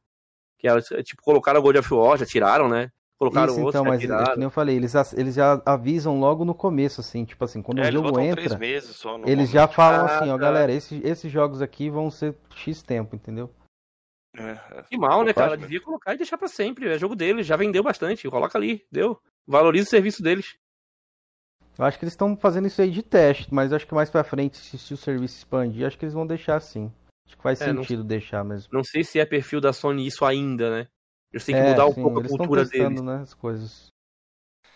Que 0.58 0.68
elas, 0.68 0.86
tipo, 1.02 1.22
colocaram 1.22 1.58
o 1.60 1.62
God 1.62 1.76
of 1.76 1.94
War, 1.94 2.18
já 2.18 2.26
tiraram, 2.26 2.68
né? 2.68 2.90
Colocaram 3.18 3.52
Isso, 3.52 3.60
outro, 3.62 3.80
então, 3.80 3.84
mas 3.84 4.02
é, 4.02 4.36
nem 4.36 4.44
eu 4.44 4.50
falei, 4.50 4.76
eles, 4.76 4.92
eles 5.14 5.34
já 5.36 5.62
avisam 5.64 6.18
logo 6.18 6.44
no 6.44 6.54
começo, 6.54 7.00
assim, 7.00 7.24
tipo 7.24 7.44
assim, 7.44 7.62
quando 7.62 7.78
É, 7.80 7.88
o 7.88 7.92
jogo 7.92 8.18
entra, 8.20 8.42
três 8.42 8.54
meses 8.58 8.96
só. 8.96 9.16
eles 9.24 9.50
já 9.50 9.68
falam 9.68 10.00
Ah, 10.02 10.04
assim, 10.18 10.28
ó, 10.30 10.32
tá. 10.32 10.38
galera, 10.38 10.72
esse- 10.72 11.00
esses 11.04 11.30
jogos 11.30 11.62
aqui 11.62 11.88
vão 11.88 12.10
ser 12.10 12.34
X 12.56 12.82
tempo, 12.82 13.14
entendeu? 13.14 13.50
normalmente. 14.36 14.88
Que 14.88 14.96
mal, 14.98 15.22
né, 15.24 15.32
cara? 15.32 15.50
Fantástico. 15.50 15.62
Devia 15.62 15.80
colocar 15.80 16.14
e 16.14 16.16
deixar 16.16 16.36
pra 16.36 16.48
sempre. 16.48 16.88
É 16.88 16.98
jogo 16.98 17.14
deles, 17.14 17.46
já 17.46 17.56
vendeu 17.56 17.84
bastante. 17.84 18.28
Coloca 18.28 18.58
ali, 18.58 18.84
deu. 18.90 19.16
Valoriza 19.46 19.86
o 19.86 19.90
serviço 19.90 20.20
deles. 20.22 20.56
Eu 21.78 21.84
acho 21.84 21.98
que 21.98 22.04
eles 22.04 22.14
estão 22.14 22.36
fazendo 22.36 22.66
isso 22.66 22.82
aí 22.82 22.90
de 22.90 23.02
teste, 23.02 23.52
mas 23.54 23.70
eu 23.70 23.76
acho 23.76 23.86
que 23.86 23.94
mais 23.94 24.10
pra 24.10 24.24
frente, 24.24 24.56
se, 24.56 24.76
se 24.76 24.92
o 24.92 24.96
serviço 24.96 25.38
expandir, 25.38 25.86
acho 25.86 25.96
que 25.96 26.04
eles 26.04 26.14
vão 26.14 26.26
deixar 26.26 26.56
assim. 26.56 26.92
Acho 27.26 27.36
que 27.36 27.42
faz 27.42 27.60
É, 27.60 27.72
não- 27.72 27.82
sentido 27.82 28.02
deixar 28.04 28.44
mesmo. 28.44 28.68
Não 28.72 28.82
sei 28.84 29.02
se 29.04 29.18
é 29.20 29.24
perfil 29.24 29.60
da 29.60 29.72
Sony 29.72 30.06
isso 30.06 30.24
ainda, 30.24 30.68
né? 30.70 30.88
Eles 31.34 31.44
têm 31.44 31.54
que 31.54 31.60
É, 31.60 31.70
mudar 31.70 31.86
um 31.86 31.92
sim, 31.92 32.00
pouco 32.02 32.18
a 32.18 32.20
eles 32.20 32.30
estão 32.30 32.46
cultura 32.46 32.68
testando, 32.68 32.88
deles. 32.90 33.02
né, 33.02 33.20
as 33.22 33.34
coisas. 33.34 33.88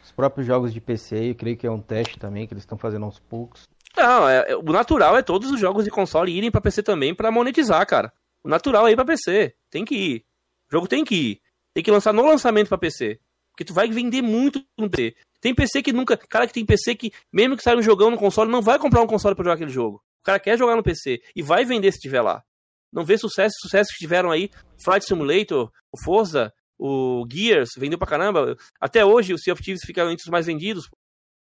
Os 0.02 0.10
próprios 0.12 0.46
jogos 0.46 0.74
de 0.74 0.80
PC, 0.80 1.30
eu 1.30 1.34
creio 1.34 1.56
que 1.56 1.66
é 1.66 1.70
um 1.70 1.80
teste 1.80 2.18
também, 2.18 2.46
que 2.46 2.52
eles 2.52 2.62
estão 2.62 2.76
fazendo 2.76 3.04
aos 3.04 3.20
poucos. 3.20 3.62
Não, 3.96 4.28
é- 4.28 4.50
é- 4.50 4.56
o 4.56 4.62
natural 4.62 5.16
é 5.16 5.22
todos 5.22 5.50
os 5.50 5.60
jogos 5.60 5.84
de 5.84 5.90
console 5.90 6.32
irem 6.36 6.50
pra 6.50 6.60
PC 6.60 6.82
também 6.82 7.14
pra 7.14 7.30
monetizar, 7.30 7.86
cara. 7.86 8.12
O 8.42 8.48
natural 8.48 8.88
é 8.88 8.92
ir 8.92 8.96
pra 8.96 9.04
PC. 9.04 9.54
Tem 9.70 9.84
que 9.84 9.94
ir. 9.94 10.24
O 10.68 10.72
jogo 10.76 10.88
tem 10.88 11.04
que 11.04 11.14
ir. 11.14 11.40
Tem 11.74 11.84
que 11.84 11.90
lançar 11.90 12.12
no 12.12 12.24
lançamento 12.24 12.68
pra 12.68 12.78
PC. 12.78 13.20
Porque 13.52 13.64
tu 13.64 13.72
vai 13.74 13.88
vender 13.88 14.22
muito 14.22 14.64
no 14.78 14.88
PC. 14.90 15.14
Tem 15.40 15.54
PC 15.54 15.82
que 15.82 15.92
nunca. 15.92 16.16
Cara 16.16 16.46
que 16.46 16.52
tem 16.52 16.64
PC 16.66 16.94
que, 16.96 17.12
mesmo 17.32 17.56
que 17.56 17.62
saia 17.62 17.76
um 17.76 17.82
jogão 17.82 18.10
no 18.10 18.16
console, 18.18 18.50
não 18.50 18.62
vai 18.62 18.78
comprar 18.78 19.00
um 19.02 19.06
console 19.06 19.34
pra 19.36 19.44
jogar 19.44 19.54
aquele 19.54 19.70
jogo. 19.70 19.96
O 20.20 20.24
cara 20.24 20.40
quer 20.40 20.58
jogar 20.58 20.74
no 20.76 20.82
PC 20.82 21.22
e 21.36 21.42
vai 21.42 21.64
vender 21.64 21.92
se 21.92 22.00
tiver 22.00 22.20
lá. 22.22 22.42
Não 22.92 23.04
vê 23.04 23.18
sucesso, 23.18 23.54
sucesso 23.60 23.90
que 23.92 23.98
tiveram 23.98 24.30
aí. 24.30 24.50
Flight 24.82 25.04
Simulator, 25.04 25.70
o 25.92 26.02
Forza, 26.02 26.52
o 26.78 27.26
Gears, 27.30 27.70
vendeu 27.76 27.98
pra 27.98 28.08
caramba. 28.08 28.56
Até 28.80 29.04
hoje 29.04 29.34
o 29.34 29.38
Sea 29.38 29.52
of 29.52 29.62
Thieves 29.62 29.82
fica 29.84 30.02
entre 30.02 30.24
os 30.24 30.30
mais 30.30 30.46
vendidos. 30.46 30.88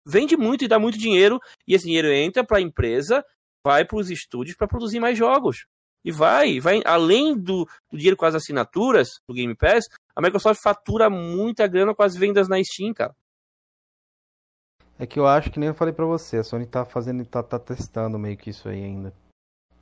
Vende 0.07 0.37
muito 0.37 0.63
e 0.63 0.67
dá 0.67 0.79
muito 0.79 0.97
dinheiro. 0.97 1.39
E 1.67 1.73
esse 1.73 1.85
dinheiro 1.85 2.07
entra 2.07 2.43
pra 2.43 2.61
empresa, 2.61 3.23
vai 3.63 3.85
pros 3.85 4.09
estúdios 4.09 4.55
pra 4.55 4.67
produzir 4.67 4.99
mais 4.99 5.17
jogos. 5.17 5.65
E 6.03 6.11
vai, 6.11 6.59
vai 6.59 6.81
além 6.85 7.35
do, 7.35 7.65
do 7.91 7.97
dinheiro 7.97 8.15
com 8.15 8.25
as 8.25 8.35
assinaturas 8.35 9.09
do 9.27 9.33
Game 9.33 9.55
Pass, 9.55 9.85
a 10.15 10.21
Microsoft 10.21 10.61
fatura 10.61 11.09
muita 11.09 11.65
grana 11.65 11.95
com 11.95 12.03
as 12.03 12.15
vendas 12.15 12.47
na 12.47 12.63
Steam, 12.63 12.93
cara. 12.93 13.15
É 14.99 15.07
que 15.07 15.19
eu 15.19 15.25
acho 15.25 15.51
que 15.51 15.59
nem 15.59 15.67
eu 15.67 15.73
falei 15.73 15.93
pra 15.93 16.05
você, 16.05 16.37
a 16.37 16.43
Sony 16.43 16.67
tá 16.67 16.85
fazendo, 16.85 17.25
tá, 17.25 17.41
tá 17.41 17.57
testando 17.57 18.19
meio 18.19 18.37
que 18.37 18.51
isso 18.51 18.69
aí 18.69 18.83
ainda. 18.83 19.11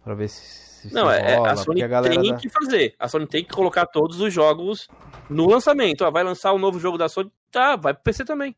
Pra 0.03 0.13
ver 0.13 0.27
se, 0.27 0.41
se 0.89 0.93
Não, 0.93 1.09
se 1.09 1.15
é, 1.17 1.35
rola, 1.35 1.51
a 1.51 1.55
Sony 1.55 1.81
a 1.83 1.87
galera 1.87 2.19
tem 2.19 2.31
da- 2.31 2.37
que 2.37 2.49
fazer. 2.49 2.93
A 2.99 3.07
Sony 3.07 3.25
tem 3.25 3.43
que 3.43 3.53
colocar 3.53 3.85
todos 3.85 4.19
os 4.19 4.33
jogos 4.33 4.87
no 5.29 5.47
lançamento. 5.49 6.03
Ó, 6.03 6.11
vai 6.11 6.23
lançar 6.23 6.51
o 6.51 6.59
novo 6.59 6.79
jogo 6.79 6.97
da 6.97 7.07
Sony, 7.07 7.31
tá, 7.51 7.75
vai 7.75 7.93
pro 7.93 8.03
PC 8.03 8.25
também. 8.25 8.55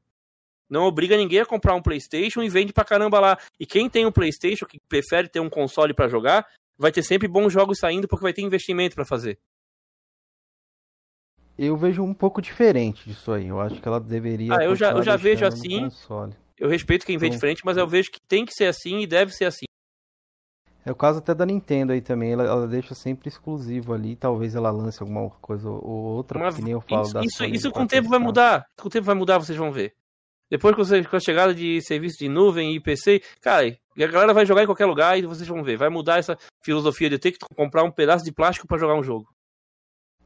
Não 0.67 0.83
obriga 0.85 1.15
ninguém 1.15 1.39
a 1.41 1.45
comprar 1.45 1.75
um 1.75 1.81
PlayStation 1.81 2.41
e 2.41 2.49
vende 2.49 2.73
pra 2.73 2.83
caramba 2.83 3.19
lá. 3.19 3.37
E 3.59 3.65
quem 3.67 3.87
tem 3.87 4.05
um 4.07 4.11
PlayStation, 4.11 4.65
que 4.65 4.79
prefere 4.89 5.29
ter 5.29 5.39
um 5.39 5.49
console 5.49 5.93
pra 5.93 6.07
jogar, 6.07 6.47
vai 6.75 6.91
ter 6.91 7.03
sempre 7.03 7.27
bons 7.27 7.53
jogos 7.53 7.77
saindo 7.77 8.07
porque 8.07 8.23
vai 8.23 8.33
ter 8.33 8.41
investimento 8.41 8.95
para 8.95 9.05
fazer. 9.05 9.37
Eu 11.57 11.77
vejo 11.77 12.03
um 12.03 12.13
pouco 12.13 12.41
diferente 12.41 13.07
disso 13.07 13.31
aí. 13.31 13.47
Eu 13.47 13.61
acho 13.61 13.79
que 13.79 13.87
ela 13.87 13.99
deveria. 13.99 14.53
Ah, 14.57 14.63
eu 14.65 14.75
já, 14.75 14.91
eu 14.91 15.03
já 15.03 15.15
vejo 15.15 15.45
assim. 15.45 15.81
console. 15.83 16.33
Eu 16.57 16.67
respeito 16.69 17.05
quem 17.05 17.17
vê 17.17 17.27
Então- 17.27 17.35
diferente, 17.35 17.61
mas 17.63 17.77
eu 17.77 17.87
vejo 17.87 18.11
que 18.11 18.19
tem 18.19 18.45
que 18.45 18.51
ser 18.53 18.65
assim 18.65 18.99
e 19.01 19.07
deve 19.07 19.31
ser 19.33 19.45
assim. 19.45 19.65
É 20.85 20.91
o 20.91 20.95
caso 20.95 21.17
até 21.17 21.33
da 21.33 21.45
Nintendo 21.45 21.93
aí 21.93 22.01
também. 22.01 22.31
Ela, 22.33 22.43
ela 22.43 22.67
deixa 22.67 22.93
sempre 22.93 23.27
exclusivo 23.27 23.91
ali. 23.93 24.15
Talvez 24.15 24.53
ela 24.53 24.69
lance 24.69 25.01
alguma 25.01 25.29
coisa 25.41 25.67
ou 25.67 25.83
outra, 25.83 26.39
Mas 26.39 26.55
que 26.55 26.61
nem 26.61 26.73
eu 26.73 26.81
falo 26.81 27.01
isso, 27.03 27.13
da 27.13 27.21
isso, 27.21 27.37
Sony 27.37 27.55
isso 27.55 27.71
com 27.71 27.83
o 27.83 27.87
tempo 27.87 28.07
vai 28.07 28.19
mudar. 28.19 28.65
Com 28.79 28.87
o 28.87 28.91
tempo 28.91 29.05
vai 29.05 29.15
mudar, 29.15 29.39
vocês 29.39 29.57
vão 29.57 29.71
ver. 29.71 29.95
Depois 30.47 30.75
que 30.75 30.83
você- 30.83 31.03
com 31.03 31.15
a 31.15 31.19
chegada 31.19 31.55
de 31.55 31.81
serviço 31.81 32.19
de 32.19 32.29
nuvem 32.29 32.75
e 32.75 32.79
PC, 32.79 33.19
cara, 33.41 33.65
a 33.67 34.07
galera 34.07 34.31
vai 34.31 34.45
jogar 34.45 34.61
em 34.61 34.67
qualquer 34.67 34.85
lugar 34.85 35.17
e 35.17 35.25
vocês 35.25 35.47
vão 35.47 35.63
ver. 35.63 35.75
Vai 35.75 35.89
mudar 35.89 36.19
essa 36.19 36.37
filosofia 36.63 37.09
de 37.09 37.15
eu 37.15 37.19
ter 37.19 37.31
que 37.31 37.39
comprar 37.55 37.83
um 37.83 37.91
pedaço 37.91 38.23
de 38.23 38.31
plástico 38.31 38.67
pra 38.67 38.77
jogar 38.77 38.93
um 38.93 39.01
jogo. 39.03 39.25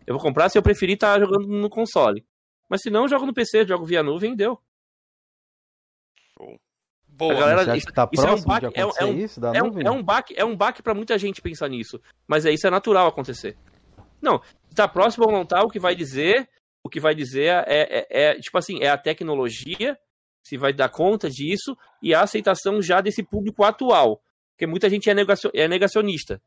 Eu 0.05 0.13
vou 0.15 0.21
comprar 0.21 0.49
se 0.49 0.57
eu 0.57 0.61
preferir 0.61 0.95
estar 0.95 1.17
jogando 1.21 1.47
no 1.47 1.69
console. 1.69 2.25
Mas 2.67 2.81
se 2.81 2.89
não, 2.89 3.03
eu 3.03 3.07
jogo 3.07 3.25
no 3.25 3.33
PC, 3.33 3.65
jogo 3.65 3.85
via 3.85 4.03
nuvem 4.03 4.33
e 4.33 4.35
deu. 4.35 4.59
Boa. 7.19 7.33
A 7.33 7.39
galera- 7.39 7.63
Você 7.65 7.69
acha 7.71 7.77
isso- 7.77 7.87
que 7.87 7.93
tá 7.93 8.09
isso 8.11 8.25
é 8.25 8.31
um 8.31 8.41
baque- 8.41 8.59
de 8.69 8.79
é 8.79 8.81
acontecer 8.81 9.03
é 9.03 9.05
um- 9.07 9.17
isso 9.17 9.39
da 9.41 9.53
É 9.55 9.61
um, 9.61 9.67
nuvem? 9.67 9.85
é 9.87 9.91
um 9.91 10.01
baque, 10.03 10.33
é 10.37 10.45
um 10.45 10.55
baque 10.55 10.81
para 10.81 10.93
muita 10.93 11.17
gente 11.19 11.41
pensar 11.41 11.67
nisso. 11.67 11.99
Mas 12.27 12.45
é 12.45 12.51
isso 12.51 12.65
é 12.65 12.69
natural 12.69 13.07
acontecer. 13.07 13.57
Não, 14.21 14.41
tá 14.73 14.87
próximo 14.87 15.25
ou 15.25 15.31
não 15.31 15.45
tá, 15.45 15.61
o 15.63 15.69
que 15.69 15.79
vai 15.79 15.95
dizer, 15.95 16.49
o 16.83 16.89
que 16.89 16.99
vai 16.99 17.13
dizer 17.13 17.45
é, 17.67 18.07
é- 18.07 18.07
é, 18.09 18.35
tipo 18.39 18.57
assim, 18.57 18.81
é 18.81 18.89
a 18.89 18.97
tecnologia, 18.97 19.97
se 20.43 20.57
vai 20.57 20.71
dar 20.73 20.89
conta 20.89 21.29
disso, 21.29 21.77
e 22.01 22.13
a 22.15 22.21
aceitação 22.21 22.81
já 22.81 23.01
desse 23.01 23.21
público 23.21 23.63
atual. 23.63 24.21
Porque 24.55 24.65
muita 24.65 24.89
gente 24.89 25.09
é, 25.09 25.13
negacio- 25.13 25.51
é 25.53 25.67
negacionista. 25.67 26.41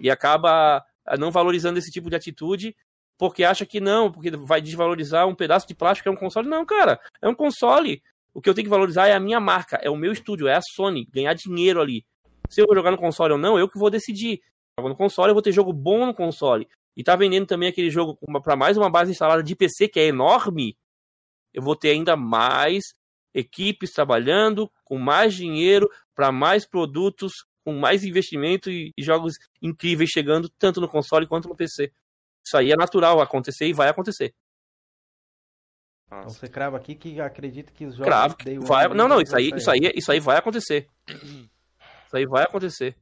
E 0.00 0.10
acaba 0.10 0.84
ah, 1.06 1.16
não 1.16 1.30
valorizando 1.30 1.78
esse 1.78 1.90
tipo 1.90 2.10
de 2.10 2.16
atitude 2.16 2.76
porque 3.18 3.42
acha 3.42 3.64
que 3.66 3.80
não, 3.80 4.12
porque 4.12 4.30
vai 4.30 4.60
desvalorizar 4.60 5.26
um 5.26 5.34
pedaço 5.34 5.66
de 5.66 5.74
plástico 5.74 6.04
que 6.04 6.08
é 6.08 6.12
um 6.12 6.16
console. 6.20 6.46
Não, 6.48 6.64
cara, 6.66 7.00
é 7.22 7.28
um 7.28 7.34
console. 7.34 8.02
O 8.32 8.40
que 8.40 8.48
eu 8.48 8.54
tenho 8.54 8.66
que 8.66 8.70
valorizar 8.70 9.08
é 9.08 9.14
a 9.14 9.20
minha 9.20 9.40
marca, 9.40 9.78
é 9.82 9.90
o 9.90 9.96
meu 9.96 10.12
estúdio, 10.12 10.46
é 10.46 10.54
a 10.54 10.60
Sony, 10.62 11.06
ganhar 11.12 11.34
dinheiro 11.34 11.80
ali. 11.80 12.04
Se 12.48 12.60
eu 12.60 12.66
vou 12.66 12.74
jogar 12.74 12.90
no 12.90 12.98
console 12.98 13.32
ou 13.32 13.38
não, 13.38 13.58
eu 13.58 13.68
que 13.68 13.78
vou 13.78 13.90
decidir. 13.90 14.40
Jogo 14.78 14.88
no 14.88 14.96
console, 14.96 15.30
eu 15.30 15.34
vou 15.34 15.42
ter 15.42 15.52
jogo 15.52 15.72
bom 15.72 16.06
no 16.06 16.14
console. 16.14 16.68
E 16.96 17.02
tá 17.02 17.14
vendendo 17.16 17.46
também 17.46 17.68
aquele 17.68 17.90
jogo 17.90 18.18
para 18.42 18.56
mais 18.56 18.76
uma 18.76 18.90
base 18.90 19.10
instalada 19.10 19.42
de 19.42 19.54
PC 19.54 19.88
que 19.88 20.00
é 20.00 20.06
enorme. 20.06 20.76
Eu 21.52 21.62
vou 21.62 21.76
ter 21.76 21.90
ainda 21.90 22.16
mais 22.16 22.84
equipes 23.34 23.92
trabalhando, 23.92 24.70
com 24.84 24.98
mais 24.98 25.34
dinheiro, 25.34 25.88
para 26.14 26.32
mais 26.32 26.66
produtos, 26.66 27.32
com 27.64 27.72
mais 27.72 28.04
investimento 28.04 28.70
e, 28.70 28.92
e 28.96 29.02
jogos 29.02 29.34
incríveis 29.60 30.10
chegando 30.10 30.48
tanto 30.48 30.80
no 30.80 30.88
console 30.88 31.26
quanto 31.26 31.48
no 31.48 31.56
PC. 31.56 31.92
Isso 32.44 32.56
aí 32.56 32.72
é 32.72 32.76
natural 32.76 33.20
acontecer 33.20 33.66
e 33.66 33.72
vai 33.72 33.88
acontecer. 33.88 34.34
Então 36.10 36.28
você 36.30 36.48
crava 36.48 36.76
aqui 36.76 36.94
que 36.94 37.20
acredita 37.20 37.70
que 37.72 37.84
os 37.84 37.94
jogos 37.94 38.06
Cravo. 38.08 38.36
Day 38.42 38.56
One 38.58 38.66
Vai, 38.66 38.88
não, 38.88 39.06
não, 39.06 39.20
isso 39.20 39.36
aí, 39.36 39.50
isso 39.54 39.70
aí, 39.70 39.92
isso 39.94 40.10
aí 40.10 40.18
vai 40.20 40.38
acontecer. 40.38 40.86
Isso 41.08 42.16
aí 42.16 42.26
vai 42.26 42.44
acontecer. 42.44 42.96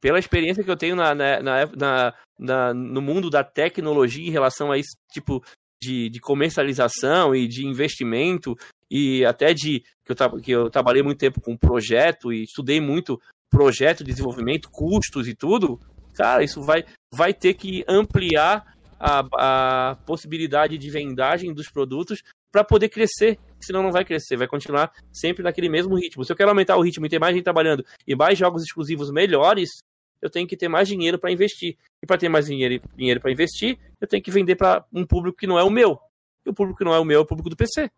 Pela 0.00 0.18
experiência 0.18 0.62
que 0.64 0.70
eu 0.70 0.76
tenho 0.76 0.94
na, 0.96 1.14
na, 1.14 1.40
na, 1.42 1.66
na- 1.76 2.14
na- 2.38 2.74
no 2.74 3.02
mundo 3.02 3.28
da 3.28 3.42
tecnologia 3.44 4.26
em 4.26 4.30
relação 4.30 4.70
a 4.70 4.78
esse 4.78 4.96
tipo 5.12 5.42
de, 5.82 6.08
de 6.08 6.20
comercialização 6.20 7.34
e 7.34 7.46
de 7.48 7.66
investimento 7.66 8.54
e 8.90 9.24
até 9.26 9.52
de 9.52 9.82
que 10.04 10.12
eu, 10.12 10.40
que 10.40 10.50
eu 10.52 10.70
trabalhei 10.70 11.02
muito 11.02 11.18
tempo 11.18 11.40
com 11.40 11.56
projeto 11.56 12.32
e 12.32 12.44
estudei 12.44 12.80
muito 12.80 13.20
projeto 13.50 13.98
de 14.04 14.10
desenvolvimento, 14.12 14.70
custos 14.70 15.26
e 15.28 15.34
tudo, 15.34 15.80
cara, 16.14 16.42
isso 16.44 16.62
vai, 16.62 16.84
vai 17.12 17.34
ter 17.34 17.54
que 17.54 17.84
ampliar 17.88 18.77
a, 18.98 19.90
a 19.90 19.96
possibilidade 19.96 20.76
de 20.76 20.90
vendagem 20.90 21.52
dos 21.52 21.68
produtos 21.70 22.22
para 22.50 22.64
poder 22.64 22.88
crescer, 22.88 23.38
senão 23.60 23.82
não 23.82 23.92
vai 23.92 24.04
crescer, 24.04 24.36
vai 24.36 24.48
continuar 24.48 24.92
sempre 25.12 25.42
naquele 25.42 25.68
mesmo 25.68 25.94
ritmo. 25.94 26.24
Se 26.24 26.32
eu 26.32 26.36
quero 26.36 26.48
aumentar 26.50 26.76
o 26.76 26.82
ritmo 26.82 27.06
e 27.06 27.08
ter 27.08 27.18
mais 27.18 27.34
gente 27.34 27.44
trabalhando 27.44 27.84
e 28.06 28.16
mais 28.16 28.38
jogos 28.38 28.62
exclusivos 28.62 29.10
melhores, 29.10 29.82
eu 30.20 30.30
tenho 30.30 30.46
que 30.46 30.56
ter 30.56 30.68
mais 30.68 30.88
dinheiro 30.88 31.18
para 31.18 31.30
investir. 31.30 31.76
E 32.02 32.06
para 32.06 32.18
ter 32.18 32.28
mais 32.28 32.46
dinheiro, 32.46 32.82
dinheiro 32.96 33.20
para 33.20 33.30
investir, 33.30 33.78
eu 34.00 34.08
tenho 34.08 34.22
que 34.22 34.30
vender 34.30 34.56
para 34.56 34.84
um 34.92 35.06
público 35.06 35.38
que 35.38 35.46
não 35.46 35.58
é 35.58 35.62
o 35.62 35.70
meu. 35.70 36.00
E 36.44 36.50
o 36.50 36.54
público 36.54 36.78
que 36.78 36.84
não 36.84 36.94
é 36.94 36.98
o 36.98 37.04
meu 37.04 37.20
é 37.20 37.22
o 37.22 37.26
público 37.26 37.50
do 37.50 37.56
PC. 37.56 37.90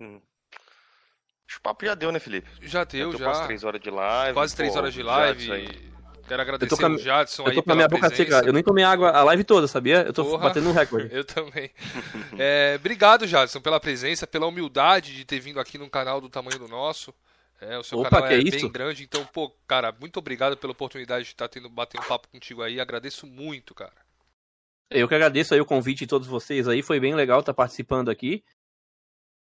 Acho 0.00 1.56
que 1.56 1.58
o 1.58 1.62
papo 1.62 1.84
já 1.84 1.94
deu, 1.94 2.10
né, 2.12 2.18
Felipe? 2.18 2.48
Já 2.62 2.84
deu, 2.84 3.10
deu 3.10 3.18
já. 3.18 3.24
quase 3.26 3.44
três 3.44 3.64
horas 3.64 3.80
de 3.80 3.90
live. 3.90 4.34
Quase 4.34 4.56
três 4.56 4.72
pô, 4.72 4.78
horas 4.78 4.94
de 4.94 5.02
live. 5.02 5.90
Jadson. 6.30 6.36
Quero 6.36 6.42
agradecer 6.42 6.64
Eu 6.72 6.76
tô 6.76 6.76
com 6.76 6.86
a- 6.86 6.96
o 6.96 6.98
Jadson 6.98 7.42
Eu 7.46 7.54
tô 7.54 7.62
com 7.62 7.72
a 7.72 7.74
minha 7.74 7.88
boca 7.88 8.08
presença. 8.08 8.34
seca. 8.36 8.46
Eu 8.48 8.52
nem 8.52 8.62
tomei 8.62 8.84
água 8.84 9.10
a 9.10 9.22
live 9.24 9.44
toda, 9.44 9.66
sabia? 9.66 10.02
Eu 10.02 10.12
tô 10.12 10.24
Porra. 10.24 10.44
batendo 10.48 10.68
um 10.68 10.72
recorde. 10.72 11.08
Eu 11.14 11.24
também. 11.24 11.70
É, 12.38 12.74
obrigado, 12.78 13.26
Jadson, 13.26 13.60
pela 13.60 13.80
presença, 13.80 14.26
pela 14.26 14.46
humildade 14.46 15.14
de 15.14 15.24
ter 15.24 15.40
vindo 15.40 15.58
aqui 15.60 15.76
num 15.78 15.88
canal 15.88 16.20
do 16.20 16.28
tamanho 16.28 16.58
do 16.58 16.68
nosso. 16.68 17.12
É, 17.60 17.76
o 17.76 17.82
seu 17.82 17.98
Opa, 17.98 18.08
canal 18.10 18.28
que 18.28 18.34
é 18.34 18.38
é 18.40 18.42
bem 18.50 18.68
grande, 18.70 19.02
então, 19.04 19.22
pô, 19.26 19.50
cara, 19.66 19.94
muito 20.00 20.16
obrigado 20.18 20.56
pela 20.56 20.72
oportunidade 20.72 21.24
de 21.24 21.30
estar 21.32 21.46
tendo 21.46 21.68
bater 21.68 22.00
um 22.00 22.04
papo 22.04 22.26
contigo 22.28 22.62
aí. 22.62 22.80
Agradeço 22.80 23.26
muito, 23.26 23.74
cara. 23.74 23.92
Eu 24.90 25.06
que 25.06 25.14
agradeço 25.14 25.52
aí 25.52 25.60
o 25.60 25.66
convite 25.66 26.00
de 26.00 26.06
todos 26.06 26.26
vocês 26.26 26.66
aí, 26.66 26.82
foi 26.82 26.98
bem 26.98 27.14
legal 27.14 27.40
estar 27.40 27.52
participando 27.52 28.08
aqui. 28.08 28.42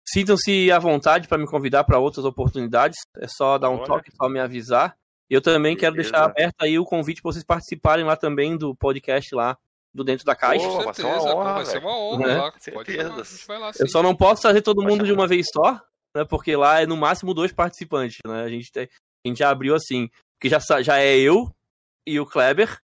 Sintam-se 0.05 0.69
à 0.71 0.79
vontade 0.79 1.27
para 1.27 1.37
me 1.37 1.45
convidar 1.47 1.83
para 1.85 1.97
outras 1.99 2.25
oportunidades, 2.25 2.97
é 3.17 3.27
só 3.27 3.57
dar 3.57 3.69
um 3.69 3.77
Olha. 3.77 3.85
toque, 3.85 4.11
só 4.15 4.27
me 4.27 4.39
avisar. 4.39 4.97
Eu 5.30 5.41
também 5.41 5.75
quero 5.75 5.93
Beleza. 5.95 6.11
deixar 6.11 6.25
aberto 6.25 6.56
aí 6.61 6.80
o 6.80 6.85
convite 6.85 7.22
para 7.22 7.32
vocês 7.32 7.43
participarem 7.43 8.03
lá 8.06 8.16
também 8.16 8.58
do 8.58 8.75
podcast 8.75 9.33
lá 9.35 9.58
do 9.93 10.03
Dentro 10.03 10.25
da 10.25 10.35
Caixa. 10.35 10.66
Pô, 10.67 10.77
Com 10.77 10.83
vai 10.83 10.93
ser 10.93 11.01
certeza, 11.01 11.24
uma 11.25 11.35
honra, 11.35 11.53
vai 11.53 11.66
ser 11.66 11.77
uma 11.80 11.98
honra 11.98 12.27
Né? 12.27 12.33
lá. 12.35 12.51
Pode 12.74 12.91
gente 12.91 13.48
vai 13.48 13.59
lá 13.59 13.74
sim. 13.74 13.83
Eu 13.83 13.88
só 13.90 14.01
não 14.03 14.16
posso 14.16 14.41
trazer 14.41 14.61
todo 14.61 14.83
mundo 14.83 15.06
de 15.06 15.11
uma 15.11 15.27
vez 15.27 15.45
só, 15.53 15.74
né? 16.16 16.25
Porque 16.25 16.56
lá 16.56 16.82
é 16.82 16.85
no 16.85 16.98
máximo 16.98 17.33
dois 17.33 17.51
participantes, 17.51 18.17
né? 18.25 18.43
A 18.43 18.49
gente, 18.49 18.72
tem, 18.72 18.83
a 19.25 19.27
gente 19.27 19.40
já 19.40 19.49
abriu 19.49 19.75
assim, 19.75 20.09
que 20.40 20.49
já, 20.49 20.59
já 20.82 20.98
é 20.99 21.17
eu 21.17 21.53
e 22.08 22.19
o 22.19 22.25
Kleber, 22.25 22.80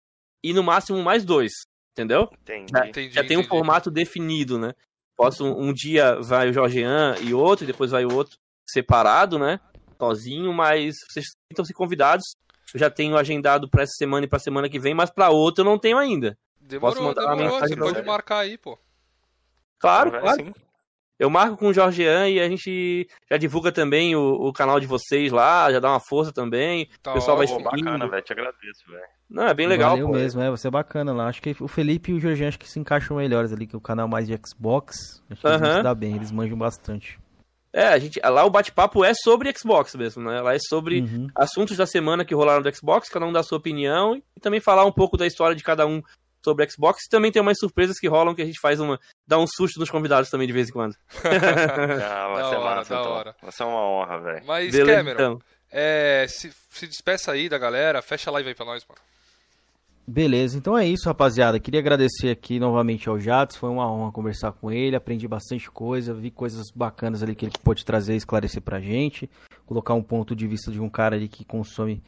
e 0.45 0.53
no 0.53 0.63
máximo 0.63 1.01
mais 1.03 1.25
dois, 1.25 1.53
entendeu? 1.93 2.29
Entendi. 2.41 2.73
Já, 2.73 2.87
Entendi, 2.89 3.15
já 3.15 3.23
tem 3.23 3.37
um 3.37 3.41
entendi. 3.41 3.49
formato 3.49 3.91
definido, 3.91 4.59
né? 4.59 4.73
Posso 5.17 5.45
um, 5.45 5.69
um 5.69 5.73
dia 5.73 6.19
vai 6.21 6.51
o 6.51 6.53
Jorgean 6.53 7.15
e 7.21 7.33
outro, 7.35 7.65
e 7.65 7.67
depois 7.67 7.91
vai 7.91 8.05
o 8.05 8.13
outro 8.15 8.37
separado, 8.69 9.39
né? 9.39 9.61
Sozinho, 10.07 10.53
mas 10.53 10.97
vocês 11.09 11.27
estão 11.51 11.65
se 11.65 11.73
convidados. 11.73 12.25
Eu 12.75 12.81
já 12.81 12.91
tenho 12.91 13.17
agendado 13.17 13.69
para 13.71 13.83
essa 13.85 13.93
semana 13.97 14.25
e 14.27 14.29
para 14.29 14.39
semana 14.41 14.69
que 14.69 14.79
vem, 14.81 14.95
mas 14.95 15.11
para 15.11 15.31
outra 15.31 15.63
eu 15.63 15.65
não 15.65 15.79
tenho 15.79 15.97
ainda. 15.99 16.37
Demorou, 16.61 16.95
Posso 16.95 17.03
mandar 17.07 17.23
uma 17.27 17.37
demorou. 17.37 17.53
mensagem 17.55 17.69
Você 17.69 17.77
pra 17.77 17.85
pode 17.85 17.99
você? 17.99 18.07
marcar 18.07 18.39
aí, 18.39 18.59
pô. 18.59 18.77
Claro, 19.79 20.11
Vai 20.11 20.21
claro. 20.23 20.45
sim. 20.45 20.55
Eu 21.19 21.31
marco 21.31 21.57
com 21.57 21.69
o 21.69 21.73
Jorgean 21.73 22.29
e 22.29 22.41
a 22.41 22.49
gente 22.49 23.07
já 23.31 23.37
divulga 23.37 23.71
também 23.71 24.17
o, 24.17 24.21
o 24.49 24.53
canal 24.53 24.81
de 24.81 24.89
vocês 24.89 25.31
lá, 25.31 25.71
já 25.71 25.79
dá 25.79 25.89
uma 25.91 26.01
força 26.01 26.33
também. 26.33 26.89
Tá 27.01 27.13
o 27.13 27.15
pessoal 27.15 27.37
vai 27.37 27.47
ótimo. 27.47 27.63
Pô, 27.63 27.71
seguindo. 27.71 27.85
bacana, 27.85 28.09
velho. 28.11 28.23
Te 28.23 28.33
agradeço, 28.33 28.85
velho. 28.89 29.05
Não, 29.31 29.47
é 29.47 29.55
bem 29.55 29.69
legal, 29.69 29.91
Valeu 29.91 30.09
pô. 30.09 30.15
mesmo, 30.15 30.41
é, 30.43 30.51
você 30.51 30.67
é 30.67 30.71
bacana 30.71 31.13
lá. 31.13 31.29
Acho 31.29 31.41
que 31.41 31.55
o 31.61 31.69
Felipe 31.69 32.11
e 32.11 32.15
o 32.15 32.21
Jorginho 32.21 32.49
acho 32.49 32.59
que 32.59 32.69
se 32.69 32.81
encaixam 32.81 33.17
melhores 33.19 33.53
ali, 33.53 33.67
que 33.69 33.77
o 33.77 33.81
canal 33.81 34.09
mais 34.09 34.27
de 34.27 34.37
Xbox. 34.45 35.23
Acho 35.31 35.41
que 35.41 35.47
eles 35.47 35.61
vão 35.61 35.69
Aham. 35.69 35.77
se 35.79 35.83
dar 35.85 35.95
bem, 35.95 36.17
eles 36.17 36.33
manjam 36.33 36.59
bastante. 36.59 37.21
É, 37.73 37.87
a 37.89 37.99
gente, 37.99 38.21
lá 38.23 38.45
o 38.45 38.51
bate-papo 38.51 39.03
é 39.05 39.13
sobre 39.15 39.53
Xbox 39.57 39.95
mesmo, 39.95 40.23
né? 40.31 40.41
Lá 40.43 40.55
é 40.55 40.59
sobre 40.59 41.01
Uhum. 41.01 41.27
assuntos 41.35 41.77
da 41.77 41.87
semana 41.87 42.25
que 42.25 42.35
rolaram 42.35 42.61
do 42.63 42.75
Xbox, 42.77 43.09
cada 43.09 43.25
um 43.25 43.33
dá 43.33 43.41
a 43.41 43.43
sua 43.43 43.57
opinião, 43.59 44.21
e 44.37 44.41
também 44.41 44.61
falar 44.61 44.85
um 44.85 44.93
pouco 44.93 45.17
da 45.17 45.27
história 45.27 45.57
de 45.57 45.63
cada 45.63 45.87
um 45.87 46.03
sobre 46.45 46.69
Xbox. 46.69 47.05
E 47.07 47.09
também 47.09 47.33
tem 47.33 47.41
umas 47.41 47.57
surpresas 47.59 47.99
que 47.99 48.07
rolam 48.09 48.35
que 48.35 48.43
a 48.43 48.45
gente 48.45 48.61
faz 48.61 48.79
uma. 48.81 49.01
dá 49.27 49.39
um 49.39 49.47
susto 49.47 49.81
nos 49.81 49.89
convidados 49.89 50.29
também 50.29 50.47
de 50.47 50.53
vez 50.53 50.69
em 50.69 50.73
quando. 50.73 50.95
Ah, 51.25 52.29
vai 52.29 52.43
Da 52.43 52.49
ser 52.51 52.57
hora, 52.57 52.77
massa, 52.77 52.95
da 52.95 53.01
então. 53.01 53.13
hora. 53.13 53.37
Vai 53.41 53.53
ser 53.53 53.63
uma 53.65 53.81
honra, 53.89 54.19
velho. 54.21 54.43
Mas, 54.47 54.71
Beleza, 54.73 54.99
Cameron, 54.99 55.15
então. 55.15 55.39
é, 55.71 56.27
se, 56.29 56.53
se 56.71 56.87
despeça 56.87 57.33
aí 57.33 57.49
da 57.49 57.57
galera, 57.59 58.03
fecha 58.03 58.29
a 58.29 58.33
live 58.35 58.51
aí 58.51 58.55
pra 58.55 58.67
nós, 58.67 58.85
mano. 58.87 59.01
Beleza, 60.07 60.59
então 60.59 60.77
é 60.77 60.87
isso, 60.87 61.07
rapaziada. 61.09 61.61
Queria 61.61 61.79
agradecer 61.79 62.31
aqui 62.31 62.59
novamente 62.59 63.09
ao 63.09 63.21
Jatos. 63.21 63.57
Foi 63.57 63.71
uma 63.71 63.91
honra 63.91 64.11
conversar 64.11 64.51
com 64.53 64.71
ele. 64.71 64.97
Aprendi 64.97 65.29
bastante 65.29 65.71
coisa, 65.71 66.13
vi 66.13 66.31
coisas 66.31 66.71
bacanas 66.75 67.23
ali 67.23 67.35
que 67.37 67.47
ele 67.47 67.53
pôde 67.63 67.85
trazer 67.85 68.15
e 68.15 68.17
esclarecer 68.17 68.61
pra 68.61 68.81
gente. 68.81 69.31
Colocar 69.65 69.95
um 69.95 70.03
ponto 70.03 70.35
de 70.35 70.47
vista 70.47 70.73
de 70.73 70.81
um 70.81 70.89
cara 70.89 71.15
ali 71.15 71.29
que 71.29 71.45
consome 71.45 72.03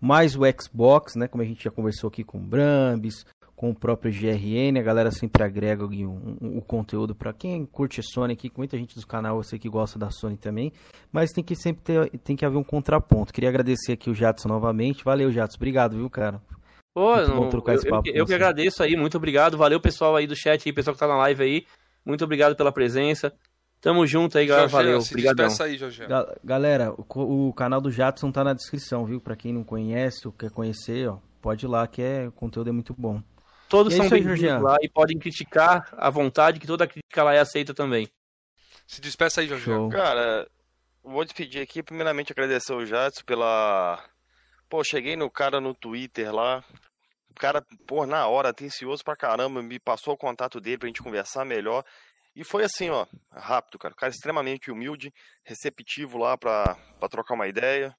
mais 0.00 0.36
o 0.36 0.40
Xbox, 0.58 1.16
né? 1.16 1.26
Como 1.26 1.42
a 1.42 1.46
gente 1.46 1.64
já 1.64 1.70
conversou 1.72 2.08
aqui 2.08 2.22
com 2.22 2.38
o 2.38 2.40
Brambis, 2.40 3.26
com 3.56 3.70
o 3.70 3.74
próprio 3.74 4.12
GRN. 4.12 4.78
A 4.78 4.82
galera 4.82 5.10
sempre 5.10 5.42
agrega 5.42 5.84
ali 5.84 6.06
um- 6.06 6.36
um- 6.40 6.58
o 6.58 6.62
conteúdo 6.62 7.16
pra 7.16 7.32
quem 7.32 7.66
curte 7.66 8.00
Sony 8.00 8.32
aqui. 8.34 8.50
Muita 8.56 8.78
gente 8.78 8.98
do 8.98 9.04
canal 9.06 9.36
eu 9.38 9.42
sei 9.42 9.58
que 9.58 9.68
gosta 9.68 9.98
da 9.98 10.08
Sony 10.12 10.36
também. 10.36 10.72
Mas 11.12 11.32
tem 11.32 11.42
que 11.42 11.56
sempre 11.56 11.82
ter, 11.82 12.10
tem 12.20 12.36
que 12.36 12.44
haver 12.46 12.56
um 12.58 12.64
contraponto. 12.64 13.32
Queria 13.32 13.48
agradecer 13.50 13.92
aqui 13.92 14.08
o 14.08 14.14
Jatson 14.14 14.48
novamente. 14.48 15.02
Valeu, 15.04 15.32
Jatson. 15.32 15.56
Obrigado, 15.56 15.96
viu, 15.96 16.08
cara? 16.08 16.40
Pô, 16.94 17.14
Muito 17.16 17.30
bom 17.32 17.40
não- 17.42 17.50
trocar 17.50 17.72
eu, 17.72 17.76
esse 17.76 17.88
papo 17.88 18.08
eu, 18.08 18.26
que 18.26 18.34
agradeço 18.34 18.82
aí, 18.82 18.96
muito 18.96 19.16
obrigado. 19.16 19.56
Valeu, 19.56 19.80
pessoal 19.80 20.16
aí 20.16 20.26
do 20.26 20.34
chat 20.36 20.68
aí, 20.68 20.72
pessoal 20.72 20.94
que 20.94 21.00
tá 21.00 21.06
na 21.06 21.16
live 21.18 21.42
aí. 21.42 21.66
Muito 22.04 22.24
obrigado 22.24 22.56
pela 22.56 22.72
presença. 22.72 23.32
Tamo 23.80 24.06
junto 24.06 24.36
aí, 24.36 24.46
galera. 24.46 24.68
Jorge, 24.68 24.84
Valeu. 24.86 25.00
se 25.00 25.12
Obrigadão. 25.12 25.46
despeça 25.46 25.64
aí, 25.70 25.78
Jorge. 25.78 26.06
Ga- 26.06 26.36
Galera, 26.44 26.92
o, 26.92 27.48
o 27.48 27.52
canal 27.54 27.80
do 27.80 27.90
Jadson 27.90 28.30
tá 28.32 28.42
na 28.44 28.52
descrição, 28.52 29.06
viu? 29.06 29.20
Pra 29.20 29.36
quem 29.36 29.52
não 29.52 29.64
conhece 29.64 30.26
ou 30.26 30.32
quer 30.32 30.50
conhecer, 30.50 31.08
ó, 31.08 31.18
pode 31.40 31.64
ir 31.64 31.68
lá 31.68 31.86
que 31.86 32.02
é, 32.02 32.26
o 32.28 32.32
conteúdo 32.32 32.68
é 32.68 32.72
muito 32.72 32.92
bom. 32.98 33.22
Todos 33.68 33.94
E 33.94 33.96
é 33.96 34.00
são 34.00 34.10
bem-vindos 34.10 34.60
lá 34.62 34.76
e 34.82 34.88
podem 34.88 35.16
criticar 35.18 35.88
à 35.96 36.10
vontade, 36.10 36.58
que 36.60 36.66
toda 36.66 36.86
crítica 36.86 37.22
lá 37.22 37.32
é 37.34 37.38
aceita 37.38 37.72
também. 37.72 38.08
Se 38.86 39.00
despeça 39.00 39.40
aí, 39.40 39.46
Jorge. 39.46 39.64
Show. 39.64 39.88
Cara, 39.88 40.46
vou 41.04 41.24
despedir 41.24 41.62
aqui. 41.62 41.82
Primeiramente, 41.82 42.32
agradecer 42.32 42.72
o 42.74 42.84
Jadson 42.84 43.22
pela. 43.24 44.02
Pô, 44.70 44.84
cheguei 44.84 45.16
no 45.16 45.28
cara 45.28 45.60
no 45.60 45.74
Twitter 45.74 46.32
lá. 46.32 46.64
O 47.30 47.34
cara, 47.34 47.62
pô, 47.86 48.06
na 48.06 48.26
hora, 48.28 48.50
atencioso 48.50 49.02
pra 49.04 49.16
caramba, 49.16 49.60
me 49.62 49.78
passou 49.80 50.14
o 50.14 50.16
contato 50.16 50.60
dele 50.60 50.78
pra 50.78 50.86
gente 50.86 51.02
conversar 51.02 51.44
melhor. 51.44 51.84
E 52.36 52.44
foi 52.44 52.62
assim, 52.64 52.88
ó, 52.88 53.04
rápido, 53.32 53.78
cara. 53.78 53.92
O 53.92 53.96
cara 53.96 54.12
extremamente 54.12 54.70
humilde, 54.70 55.12
receptivo 55.44 56.16
lá 56.18 56.38
pra, 56.38 56.76
pra 57.00 57.08
trocar 57.08 57.34
uma 57.34 57.48
ideia. 57.48 57.92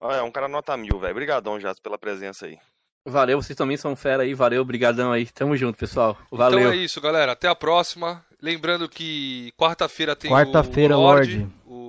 Ah, 0.00 0.16
é 0.16 0.22
um 0.22 0.30
cara 0.32 0.48
nota 0.48 0.76
mil, 0.76 0.98
velho. 0.98 1.12
Obrigadão, 1.12 1.60
Jadson, 1.60 1.80
pela 1.82 1.96
presença 1.98 2.46
aí. 2.46 2.58
Valeu, 3.06 3.40
vocês 3.40 3.56
também 3.56 3.76
são 3.76 3.94
fera 3.94 4.24
aí. 4.24 4.34
Valeu, 4.34 4.64
brigadão 4.64 5.12
aí. 5.12 5.26
Tamo 5.26 5.56
junto, 5.56 5.78
pessoal. 5.78 6.18
Valeu. 6.30 6.58
Então 6.58 6.72
é 6.72 6.76
isso, 6.76 7.00
galera. 7.00 7.32
Até 7.32 7.48
a 7.48 7.54
próxima. 7.54 8.24
Lembrando 8.42 8.88
que 8.88 9.52
quarta-feira 9.56 10.14
tem 10.14 10.30
Quarta-feira, 10.30 10.96
o 10.96 11.00
Lorde, 11.00 11.38
Lorde. 11.38 11.54
o 11.64 11.87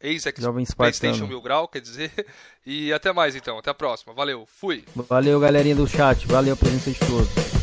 ex 0.00 0.24
Jovem 0.38 0.64
PlayStation. 0.76 1.26
Mil 1.26 1.40
Grau, 1.40 1.68
quer 1.68 1.80
dizer. 1.80 2.10
E 2.66 2.92
até 2.92 3.10
mais 3.10 3.34
então. 3.34 3.56
Até 3.56 3.70
a 3.70 3.74
próxima. 3.74 4.12
Valeu. 4.12 4.44
Fui. 4.46 4.84
Valeu, 4.94 5.40
galerinha 5.40 5.74
do 5.74 5.88
chat. 5.88 6.26
Valeu 6.26 6.52
a 6.52 6.56
presença 6.56 6.90
de 6.90 6.98
todos. 6.98 7.59